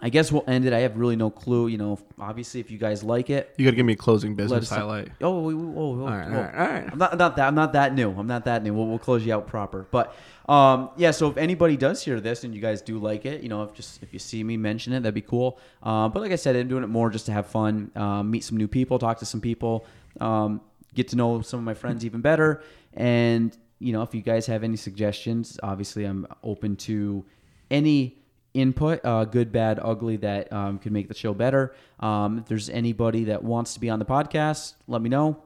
I 0.03 0.09
guess 0.09 0.33
we'll 0.33 0.43
end 0.47 0.65
it. 0.65 0.73
I 0.73 0.79
have 0.79 0.97
really 0.97 1.15
no 1.15 1.29
clue. 1.29 1.67
You 1.69 1.77
know, 1.77 1.97
obviously, 2.19 2.59
if 2.59 2.69
you 2.69 2.77
guys 2.77 3.03
like 3.03 3.29
it, 3.29 3.53
You 3.55 3.63
got 3.63 3.71
to 3.71 3.77
give 3.77 3.85
me 3.85 3.93
a 3.93 3.95
closing 3.95 4.35
business 4.35 4.69
us 4.69 4.77
highlight. 4.77 5.07
Oh, 5.21 5.43
we, 5.43 5.53
oh, 5.53 5.73
oh, 5.77 5.99
All 6.01 6.07
right, 6.07 6.27
oh. 6.29 6.35
all 6.35 6.43
right, 6.43 6.55
all 6.55 6.67
right. 6.67 6.89
I'm 6.91 6.97
not, 6.97 7.17
not 7.17 7.35
that. 7.37 7.47
I'm 7.47 7.55
not 7.55 7.71
that 7.71 7.95
new. 7.95 8.11
I'm 8.11 8.27
not 8.27 8.43
that 8.43 8.63
new. 8.63 8.73
We'll, 8.73 8.87
we'll 8.87 8.99
close 8.99 9.25
you 9.25 9.33
out 9.33 9.47
proper. 9.47 9.87
But 9.91 10.13
um, 10.49 10.89
yeah. 10.97 11.11
So 11.11 11.29
if 11.29 11.37
anybody 11.37 11.77
does 11.77 12.03
hear 12.03 12.19
this 12.19 12.43
and 12.43 12.53
you 12.53 12.59
guys 12.59 12.81
do 12.81 12.99
like 12.99 13.25
it, 13.25 13.43
you 13.43 13.47
know, 13.47 13.63
if 13.63 13.73
just 13.73 14.03
if 14.03 14.11
you 14.11 14.19
see 14.19 14.43
me 14.43 14.57
mention 14.57 14.91
it, 14.91 15.03
that'd 15.03 15.13
be 15.13 15.21
cool. 15.21 15.57
Um, 15.81 16.11
but 16.11 16.19
like 16.19 16.33
I 16.33 16.35
said, 16.35 16.57
I'm 16.57 16.67
doing 16.67 16.83
it 16.83 16.87
more 16.87 17.09
just 17.09 17.27
to 17.27 17.31
have 17.31 17.47
fun, 17.47 17.89
um, 17.95 18.29
meet 18.29 18.43
some 18.43 18.57
new 18.57 18.67
people, 18.67 18.99
talk 18.99 19.19
to 19.19 19.25
some 19.25 19.39
people, 19.39 19.85
um, 20.19 20.59
get 20.93 21.07
to 21.09 21.15
know 21.15 21.39
some 21.39 21.59
of 21.59 21.63
my 21.63 21.75
friends 21.75 22.03
even 22.03 22.19
better. 22.19 22.61
And 22.93 23.57
you 23.79 23.93
know, 23.93 24.01
if 24.01 24.13
you 24.13 24.21
guys 24.21 24.47
have 24.47 24.65
any 24.65 24.75
suggestions, 24.75 25.57
obviously 25.63 26.03
I'm 26.03 26.27
open 26.43 26.75
to 26.75 27.23
any 27.71 28.17
input, 28.53 29.03
uh, 29.03 29.25
good, 29.25 29.51
bad, 29.51 29.79
ugly, 29.81 30.17
that 30.17 30.51
um, 30.51 30.79
could 30.79 30.91
make 30.91 31.07
the 31.07 31.13
show 31.13 31.33
better. 31.33 31.75
Um, 31.99 32.39
if 32.39 32.45
there's 32.45 32.69
anybody 32.69 33.25
that 33.25 33.43
wants 33.43 33.73
to 33.73 33.79
be 33.79 33.89
on 33.89 33.99
the 33.99 34.05
podcast, 34.05 34.73
let 34.87 35.01
me 35.01 35.09
know. 35.09 35.41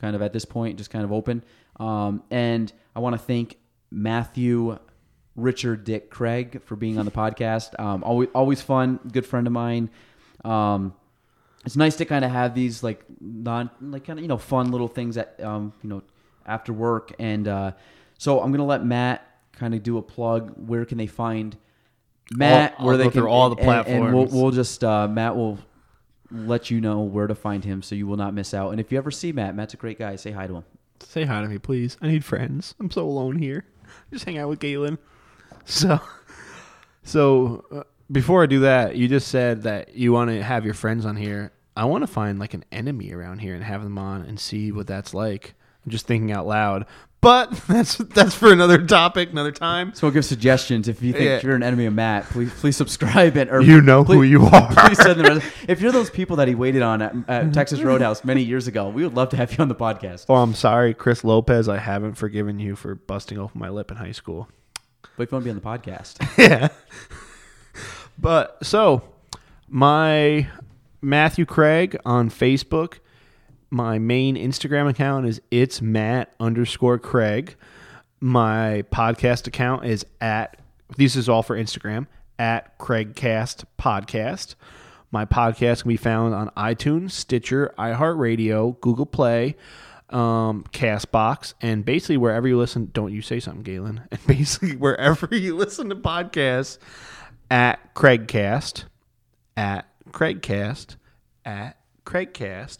Kind 0.00 0.16
of 0.16 0.22
at 0.22 0.32
this 0.32 0.44
point, 0.44 0.78
just 0.78 0.90
kind 0.90 1.04
of 1.04 1.12
open. 1.12 1.44
Um, 1.78 2.22
and 2.30 2.72
I 2.94 3.00
want 3.00 3.14
to 3.14 3.18
thank 3.18 3.58
Matthew, 3.90 4.78
Richard, 5.36 5.84
Dick, 5.84 6.10
Craig 6.10 6.62
for 6.64 6.76
being 6.76 6.98
on 6.98 7.04
the 7.04 7.10
podcast. 7.10 7.78
Um, 7.78 8.02
always, 8.02 8.28
always 8.34 8.60
fun. 8.60 8.98
Good 9.12 9.26
friend 9.26 9.46
of 9.46 9.52
mine. 9.52 9.90
Um, 10.44 10.94
it's 11.64 11.76
nice 11.76 11.96
to 11.96 12.04
kind 12.04 12.24
of 12.24 12.30
have 12.30 12.54
these 12.54 12.82
like 12.82 13.04
non 13.20 13.70
like 13.80 14.04
kind 14.04 14.18
of 14.18 14.22
you 14.22 14.28
know 14.28 14.38
fun 14.38 14.72
little 14.72 14.88
things 14.88 15.14
that 15.14 15.40
um, 15.40 15.72
you 15.82 15.88
know 15.88 16.02
after 16.44 16.72
work 16.72 17.12
and 17.20 17.46
uh, 17.46 17.72
so 18.18 18.40
I'm 18.40 18.50
gonna 18.50 18.66
let 18.66 18.84
Matt 18.84 19.26
kind 19.52 19.74
of 19.74 19.82
do 19.82 19.98
a 19.98 20.02
plug. 20.02 20.52
Where 20.66 20.84
can 20.84 20.98
they 20.98 21.06
find 21.06 21.56
Matt? 22.36 22.74
I'll 22.78 22.86
where 22.86 22.96
they 22.96 23.04
can 23.04 23.12
through 23.12 23.28
all 23.28 23.50
the 23.50 23.56
and- 23.62 23.86
and, 23.86 24.14
we'll, 24.14 24.26
we'll 24.26 24.50
just 24.50 24.82
uh, 24.84 25.08
Matt 25.08 25.36
will 25.36 25.58
let 26.30 26.70
you 26.70 26.80
know 26.80 27.00
where 27.00 27.26
to 27.26 27.34
find 27.34 27.64
him 27.64 27.82
so 27.82 27.94
you 27.94 28.06
will 28.06 28.16
not 28.16 28.32
miss 28.34 28.54
out. 28.54 28.70
And 28.70 28.80
if 28.80 28.90
you 28.90 28.98
ever 28.98 29.10
see 29.10 29.32
Matt, 29.32 29.54
Matt's 29.54 29.74
a 29.74 29.76
great 29.76 29.98
guy. 29.98 30.16
Say 30.16 30.30
hi 30.30 30.46
to 30.46 30.56
him. 30.56 30.64
Say 31.00 31.24
hi 31.24 31.42
to 31.42 31.48
me, 31.48 31.58
please. 31.58 31.96
I 32.00 32.08
need 32.08 32.24
friends. 32.24 32.74
I'm 32.80 32.90
so 32.90 33.04
alone 33.04 33.36
here. 33.38 33.64
Just 34.12 34.24
hang 34.24 34.38
out 34.38 34.48
with 34.48 34.60
Gaelan. 34.60 34.98
So, 35.64 36.00
so 37.02 37.64
uh, 37.70 37.82
before 38.10 38.42
I 38.42 38.46
do 38.46 38.60
that, 38.60 38.96
you 38.96 39.08
just 39.08 39.28
said 39.28 39.62
that 39.62 39.94
you 39.94 40.12
want 40.12 40.30
to 40.30 40.42
have 40.42 40.64
your 40.64 40.74
friends 40.74 41.04
on 41.04 41.16
here. 41.16 41.52
I 41.76 41.84
want 41.86 42.02
to 42.02 42.06
find 42.06 42.38
like 42.38 42.54
an 42.54 42.64
enemy 42.72 43.12
around 43.12 43.38
here 43.40 43.54
and 43.54 43.64
have 43.64 43.82
them 43.82 43.98
on 43.98 44.22
and 44.22 44.38
see 44.38 44.72
what 44.72 44.86
that's 44.86 45.14
like. 45.14 45.54
I'm 45.84 45.90
just 45.90 46.06
thinking 46.06 46.30
out 46.32 46.46
loud, 46.46 46.86
but 47.22 47.50
that's 47.68 47.96
that's 47.96 48.34
for 48.34 48.52
another 48.52 48.84
topic, 48.84 49.30
another 49.30 49.52
time. 49.52 49.94
So 49.94 50.06
we'll 50.06 50.12
give 50.12 50.26
suggestions 50.26 50.88
if 50.88 51.00
you 51.00 51.12
think 51.12 51.24
Yeah. 51.24 51.40
you're 51.42 51.54
an 51.56 51.62
enemy 51.62 51.86
of 51.86 51.94
Matt. 51.94 52.24
Please, 52.26 52.52
please 52.60 52.76
subscribe 52.76 53.36
and 53.38 53.48
or 53.50 53.62
You 53.62 53.80
know 53.80 54.04
please, 54.04 54.16
who 54.16 54.22
you 54.24 54.44
are. 54.52 54.68
Please 54.74 54.98
send 54.98 55.20
the 55.20 55.42
if 55.68 55.80
you're 55.80 55.92
those 55.92 56.10
people 56.10 56.36
that 56.36 56.48
he 56.48 56.54
waited 56.54 56.82
on 56.82 57.00
at, 57.00 57.14
at 57.28 57.54
Texas 57.54 57.80
Roadhouse 57.80 58.24
many 58.24 58.42
years 58.42 58.66
ago, 58.66 58.90
we 58.90 59.04
would 59.04 59.14
love 59.14 59.30
to 59.30 59.36
have 59.38 59.50
you 59.52 59.58
on 59.62 59.68
the 59.68 59.74
podcast. 59.74 60.26
Oh, 60.28 60.34
I'm 60.34 60.52
sorry, 60.54 60.92
Chris 60.92 61.24
Lopez. 61.24 61.68
I 61.68 61.78
haven't 61.78 62.14
forgiven 62.14 62.58
you 62.58 62.76
for 62.76 62.94
busting 62.96 63.38
open 63.38 63.58
my 63.58 63.70
lip 63.70 63.90
in 63.90 63.96
high 63.96 64.12
school. 64.12 64.48
But 65.16 65.22
if 65.24 65.32
you 65.32 65.36
want 65.36 65.44
to 65.44 65.46
be 65.46 65.50
on 65.50 65.56
the 65.56 65.62
podcast, 65.62 66.38
yeah. 66.38 66.68
But 68.18 68.58
so 68.64 69.02
my 69.68 70.48
Matthew 71.00 71.44
Craig 71.46 71.96
on 72.04 72.30
Facebook. 72.30 72.94
My 73.72 73.98
main 73.98 74.36
Instagram 74.36 74.86
account 74.86 75.24
is 75.24 75.40
it's 75.50 75.80
Matt 75.80 76.34
underscore 76.38 76.98
Craig. 76.98 77.56
My 78.20 78.84
podcast 78.92 79.46
account 79.46 79.86
is 79.86 80.04
at 80.20 80.58
this 80.98 81.16
is 81.16 81.26
all 81.26 81.42
for 81.42 81.56
Instagram 81.56 82.06
at 82.38 82.78
Craigcast 82.78 83.64
Podcast. 83.80 84.56
My 85.10 85.24
podcast 85.24 85.84
can 85.84 85.88
be 85.88 85.96
found 85.96 86.34
on 86.34 86.50
iTunes, 86.50 87.12
Stitcher, 87.12 87.72
iHeartRadio, 87.78 88.78
Google 88.82 89.06
Play, 89.06 89.56
um, 90.10 90.64
Castbox, 90.74 91.54
and 91.62 91.82
basically 91.82 92.18
wherever 92.18 92.46
you 92.46 92.58
listen. 92.58 92.90
Don't 92.92 93.14
you 93.14 93.22
say 93.22 93.40
something, 93.40 93.64
Gaelan? 93.64 94.06
And 94.10 94.26
basically 94.26 94.76
wherever 94.76 95.34
you 95.34 95.56
listen 95.56 95.88
to 95.88 95.96
podcasts, 95.96 96.76
at 97.50 97.94
Craigcast, 97.94 98.84
at 99.56 99.88
Craigcast, 100.10 100.96
at 101.46 101.78
Craigcast. 102.04 102.78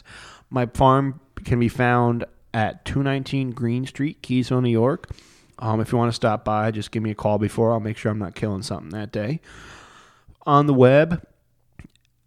My 0.53 0.67
farm 0.67 1.21
can 1.45 1.59
be 1.59 1.69
found 1.69 2.25
at 2.55 2.85
219 2.85 3.51
Green 3.51 3.87
Street, 3.87 4.23
Keeseville, 4.23 4.63
New 4.63 4.71
York. 4.71 5.11
Um, 5.59 5.81
if 5.81 5.93
you 5.93 5.99
want 5.99 6.11
to 6.11 6.15
stop 6.15 6.45
by, 6.45 6.71
just 6.71 6.91
give 6.91 7.03
me 7.03 7.11
a 7.11 7.15
call 7.15 7.39
before. 7.39 7.73
I'll 7.73 7.81
make 7.81 7.97
sure 7.97 8.11
I'm 8.11 8.19
not 8.19 8.35
killing 8.35 8.63
something 8.63 8.91
that 8.91 9.13
day. 9.13 9.41
On 10.45 10.67
the 10.67 10.75
web, 10.75 11.25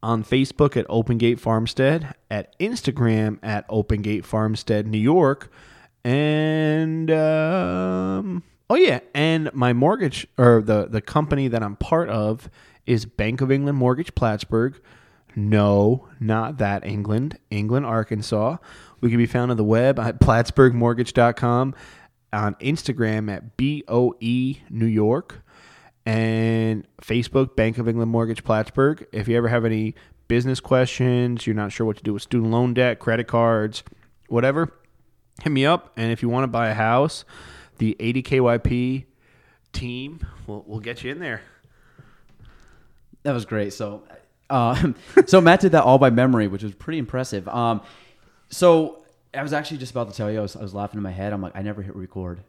on 0.01 0.23
Facebook 0.23 0.77
at 0.77 0.85
Open 0.89 1.17
Gate 1.17 1.39
Farmstead, 1.39 2.15
at 2.31 2.57
Instagram 2.59 3.39
at 3.43 3.65
Open 3.69 4.01
Gate 4.01 4.25
Farmstead, 4.25 4.87
New 4.87 4.97
York, 4.97 5.51
and 6.03 7.11
um, 7.11 8.43
Oh 8.69 8.75
yeah, 8.75 9.01
and 9.13 9.53
my 9.53 9.73
mortgage 9.73 10.27
or 10.37 10.61
the 10.61 10.87
the 10.87 11.01
company 11.01 11.47
that 11.47 11.61
I'm 11.61 11.75
part 11.75 12.09
of 12.09 12.49
is 12.87 13.05
Bank 13.05 13.41
of 13.41 13.51
England 13.51 13.77
Mortgage 13.77 14.15
Plattsburgh. 14.15 14.79
No, 15.35 16.07
not 16.19 16.57
that 16.59 16.85
England, 16.85 17.37
England, 17.49 17.85
Arkansas. 17.85 18.57
We 19.01 19.09
can 19.09 19.17
be 19.17 19.25
found 19.25 19.51
on 19.51 19.57
the 19.57 19.63
web 19.63 19.99
at 19.99 20.19
plattsburghmortgage.com, 20.19 21.75
on 22.31 22.55
Instagram 22.55 23.31
at 23.31 23.57
BOE 23.57 24.59
New 24.69 24.85
York, 24.85 25.43
and 26.05 26.87
Facebook 27.01 27.55
Bank 27.55 27.77
of 27.77 27.87
England 27.87 28.11
Mortgage 28.11 28.43
Plattsburgh. 28.43 29.05
If 29.11 29.27
you 29.27 29.35
ever 29.37 29.49
have 29.49 29.65
any 29.65 29.95
business 30.27 30.59
questions, 30.59 31.45
you're 31.45 31.55
not 31.55 31.71
sure 31.71 31.85
what 31.85 31.97
to 31.97 32.03
do 32.03 32.13
with 32.13 32.23
student 32.23 32.51
loan 32.51 32.73
debt, 32.73 32.99
credit 32.99 33.27
cards, 33.27 33.83
whatever, 34.27 34.71
hit 35.43 35.51
me 35.51 35.65
up. 35.65 35.91
And 35.97 36.11
if 36.11 36.21
you 36.21 36.29
want 36.29 36.43
to 36.43 36.47
buy 36.47 36.69
a 36.69 36.73
house, 36.73 37.25
the 37.77 37.95
80 37.99 38.23
KYP 38.23 39.05
team 39.73 40.25
will 40.47 40.63
will 40.63 40.79
get 40.79 41.03
you 41.03 41.11
in 41.11 41.19
there. 41.19 41.41
That 43.23 43.33
was 43.33 43.45
great. 43.45 43.73
So, 43.73 44.03
uh, 44.49 44.91
so 45.25 45.41
Matt 45.41 45.61
did 45.61 45.71
that 45.73 45.83
all 45.83 45.97
by 45.97 46.09
memory, 46.09 46.47
which 46.47 46.63
was 46.63 46.73
pretty 46.73 46.99
impressive. 46.99 47.47
Um, 47.47 47.81
so 48.49 49.03
I 49.33 49.41
was 49.41 49.53
actually 49.53 49.77
just 49.77 49.91
about 49.91 50.09
to 50.09 50.15
tell 50.15 50.31
you, 50.31 50.39
I 50.39 50.41
was, 50.41 50.55
I 50.55 50.61
was 50.61 50.73
laughing 50.73 50.97
in 50.97 51.03
my 51.03 51.11
head. 51.11 51.33
I'm 51.33 51.41
like, 51.41 51.55
I 51.55 51.61
never 51.61 51.81
hit 51.81 51.95
record. 51.95 52.41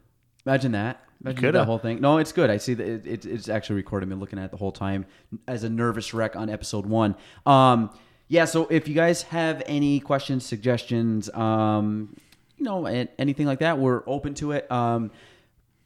Imagine 0.45 0.71
that. 0.73 1.03
Imagine 1.21 1.51
that 1.51 1.65
whole 1.65 1.79
thing. 1.79 1.99
No, 1.99 2.19
it's 2.19 2.31
good. 2.31 2.49
I 2.49 2.57
see 2.57 2.73
that 2.75 2.87
it, 2.87 3.07
it, 3.07 3.25
it's 3.25 3.49
actually 3.49 3.77
recording 3.77 4.09
me 4.09 4.15
looking 4.15 4.37
at 4.39 4.45
it 4.45 4.51
the 4.51 4.57
whole 4.57 4.71
time 4.71 5.05
as 5.47 5.63
a 5.63 5.69
nervous 5.69 6.13
wreck 6.13 6.35
on 6.35 6.49
episode 6.49 6.85
one. 6.85 7.15
Um, 7.45 7.89
yeah. 8.27 8.45
So 8.45 8.67
if 8.67 8.87
you 8.87 8.93
guys 8.93 9.23
have 9.23 9.63
any 9.65 9.99
questions, 9.99 10.45
suggestions, 10.45 11.29
um, 11.33 12.15
you 12.57 12.65
know, 12.65 12.85
anything 12.85 13.45
like 13.45 13.59
that, 13.59 13.79
we're 13.79 14.03
open 14.07 14.35
to 14.35 14.51
it. 14.51 14.71
Um, 14.71 15.11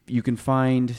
you 0.06 0.22
can 0.22 0.36
find 0.36 0.94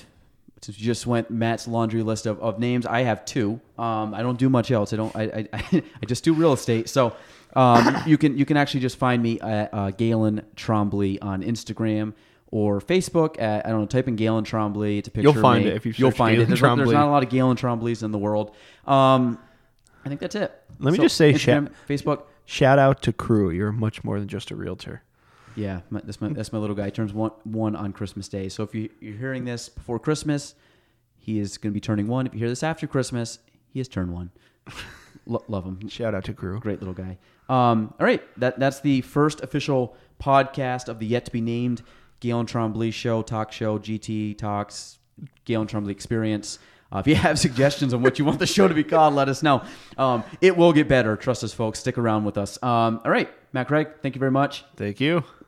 you 0.70 0.86
just 0.86 1.06
went 1.06 1.30
Matt's 1.30 1.68
laundry 1.68 2.04
list 2.04 2.26
of, 2.26 2.40
of 2.42 2.60
names. 2.60 2.86
I 2.86 3.02
have 3.02 3.26
two. 3.26 3.60
Um, 3.78 4.14
I 4.14 4.22
don't 4.22 4.40
do 4.40 4.50
much 4.50 4.72
else. 4.72 4.94
I 4.94 4.96
don't. 4.96 5.16
I 5.16 5.48
I, 5.52 5.60
I 6.02 6.06
just 6.08 6.24
do 6.24 6.34
real 6.34 6.54
estate. 6.54 6.90
So 6.90 7.16
um, 7.56 7.98
you 8.06 8.18
can 8.18 8.38
you 8.38 8.46
can 8.46 8.58
actually 8.58 8.80
just 8.80 8.98
find 8.98 9.22
me 9.22 9.40
at 9.40 9.74
uh, 9.74 9.92
Gaelan 9.92 10.44
Trombley 10.56 11.18
on 11.22 11.44
Instagram 11.44 12.14
or 12.52 12.80
Facebook. 12.80 13.40
At, 13.42 13.66
I 13.66 13.70
don't 13.70 13.82
know. 13.82 13.88
Type 13.88 14.08
in 14.08 14.16
Gaelan 14.16 14.46
Trombley. 14.46 15.00
It's 15.00 15.08
a 15.08 15.12
picture. 15.12 15.30
You'll 15.30 15.42
find 15.42 15.66
it 15.66 15.76
if 15.76 15.86
you 15.86 15.94
You'll 15.98 16.12
find 16.12 16.38
Gaelan 16.38 16.44
it. 16.44 16.48
There's, 16.48 16.62
there's 16.62 16.72
Trombley. 16.72 16.94
not 16.94 17.08
a 17.08 17.12
lot 17.12 17.24
of 17.24 17.30
Gaelan 17.30 17.58
Trombleys 17.58 18.04
in 18.04 18.12
the 18.12 18.18
world. 18.18 18.56
Um, 18.86 19.40
I 20.06 20.10
think 20.10 20.20
that's 20.20 20.36
it. 20.36 20.52
Let 20.80 20.92
me 20.92 21.00
just 21.00 21.16
say, 21.16 21.34
Instagram, 21.34 21.70
Sha- 21.70 21.74
Facebook. 21.88 22.24
Shout 22.46 22.78
out 22.78 23.02
to 23.04 23.14
Crew. 23.14 23.50
You're 23.50 23.72
much 23.72 24.04
more 24.04 24.20
than 24.20 24.28
just 24.28 24.52
a 24.52 24.56
realtor. 24.56 25.02
Yeah, 25.56 25.82
my, 25.90 26.02
that's 26.04 26.20
my 26.20 26.30
that's 26.30 26.52
my 26.52 26.60
little 26.60 26.76
guy. 26.76 26.86
He 26.86 26.92
turns 26.92 27.14
one 27.14 27.32
one 27.44 27.76
on 27.76 27.94
Christmas 27.94 28.28
Day. 28.28 28.50
So 28.50 28.64
if 28.64 28.74
you, 28.74 28.90
you're 29.00 29.18
hearing 29.18 29.46
this 29.46 29.70
before 29.70 30.00
Christmas, 30.00 30.56
he 31.18 31.40
is 31.40 31.58
going 31.58 31.72
to 31.72 31.74
be 31.74 31.82
turning 31.82 32.08
one. 32.08 32.28
If 32.28 32.34
you 32.34 32.40
hear 32.40 32.50
this 32.50 32.64
after 32.64 32.88
Christmas, 32.88 33.40
he 33.70 33.80
has 33.80 33.88
turned 33.88 34.14
one. 34.14 34.32
Lo- 35.26 35.44
love 35.48 35.64
him. 35.64 35.88
Shout 35.88 36.14
out 36.14 36.26
to 36.26 36.34
Crew. 36.34 36.60
Great 36.60 36.80
little 36.80 36.94
guy. 36.94 37.18
Um, 37.50 37.94
all 38.00 38.06
right, 38.06 38.22
that 38.40 38.60
that's 38.60 38.82
the 38.82 39.02
first 39.02 39.42
official 39.42 39.96
podcast 40.22 40.88
of 40.88 41.00
the 41.00 41.06
yet 41.06 41.26
to 41.26 41.32
be 41.32 41.42
named 41.42 41.82
Gaelan 42.22 42.48
Trombley 42.48 42.92
Show, 42.92 43.22
Talk 43.22 43.52
Show, 43.52 43.78
GT 43.78 44.38
Talks, 44.38 45.00
Gaelan 45.46 45.68
Trombley 45.68 45.92
Experience. 45.92 46.60
Uh, 46.92 47.00
if 47.00 47.08
you 47.08 47.16
have 47.16 47.40
suggestions 47.48 47.94
on 47.94 48.02
what 48.02 48.20
you 48.20 48.26
want 48.26 48.40
the 48.40 48.46
show 48.48 48.68
to 48.68 48.74
be 48.74 48.84
called, 48.84 49.14
let 49.14 49.30
us 49.30 49.44
know. 49.44 49.64
Um, 49.98 50.24
it 50.42 50.56
will 50.56 50.74
get 50.74 50.88
better. 50.88 51.16
Trust 51.16 51.44
us, 51.44 51.54
folks. 51.54 51.80
Stick 51.80 51.98
around 51.98 52.24
with 52.24 52.38
us. 52.38 52.62
Um, 52.62 53.02
all 53.04 53.12
right, 53.12 53.30
Matt 53.52 53.68
Craig, 53.68 53.88
thank 54.02 54.16
you 54.16 54.20
very 54.20 54.32
much. 54.32 54.64
Thank 54.76 55.00
you. 55.00 55.24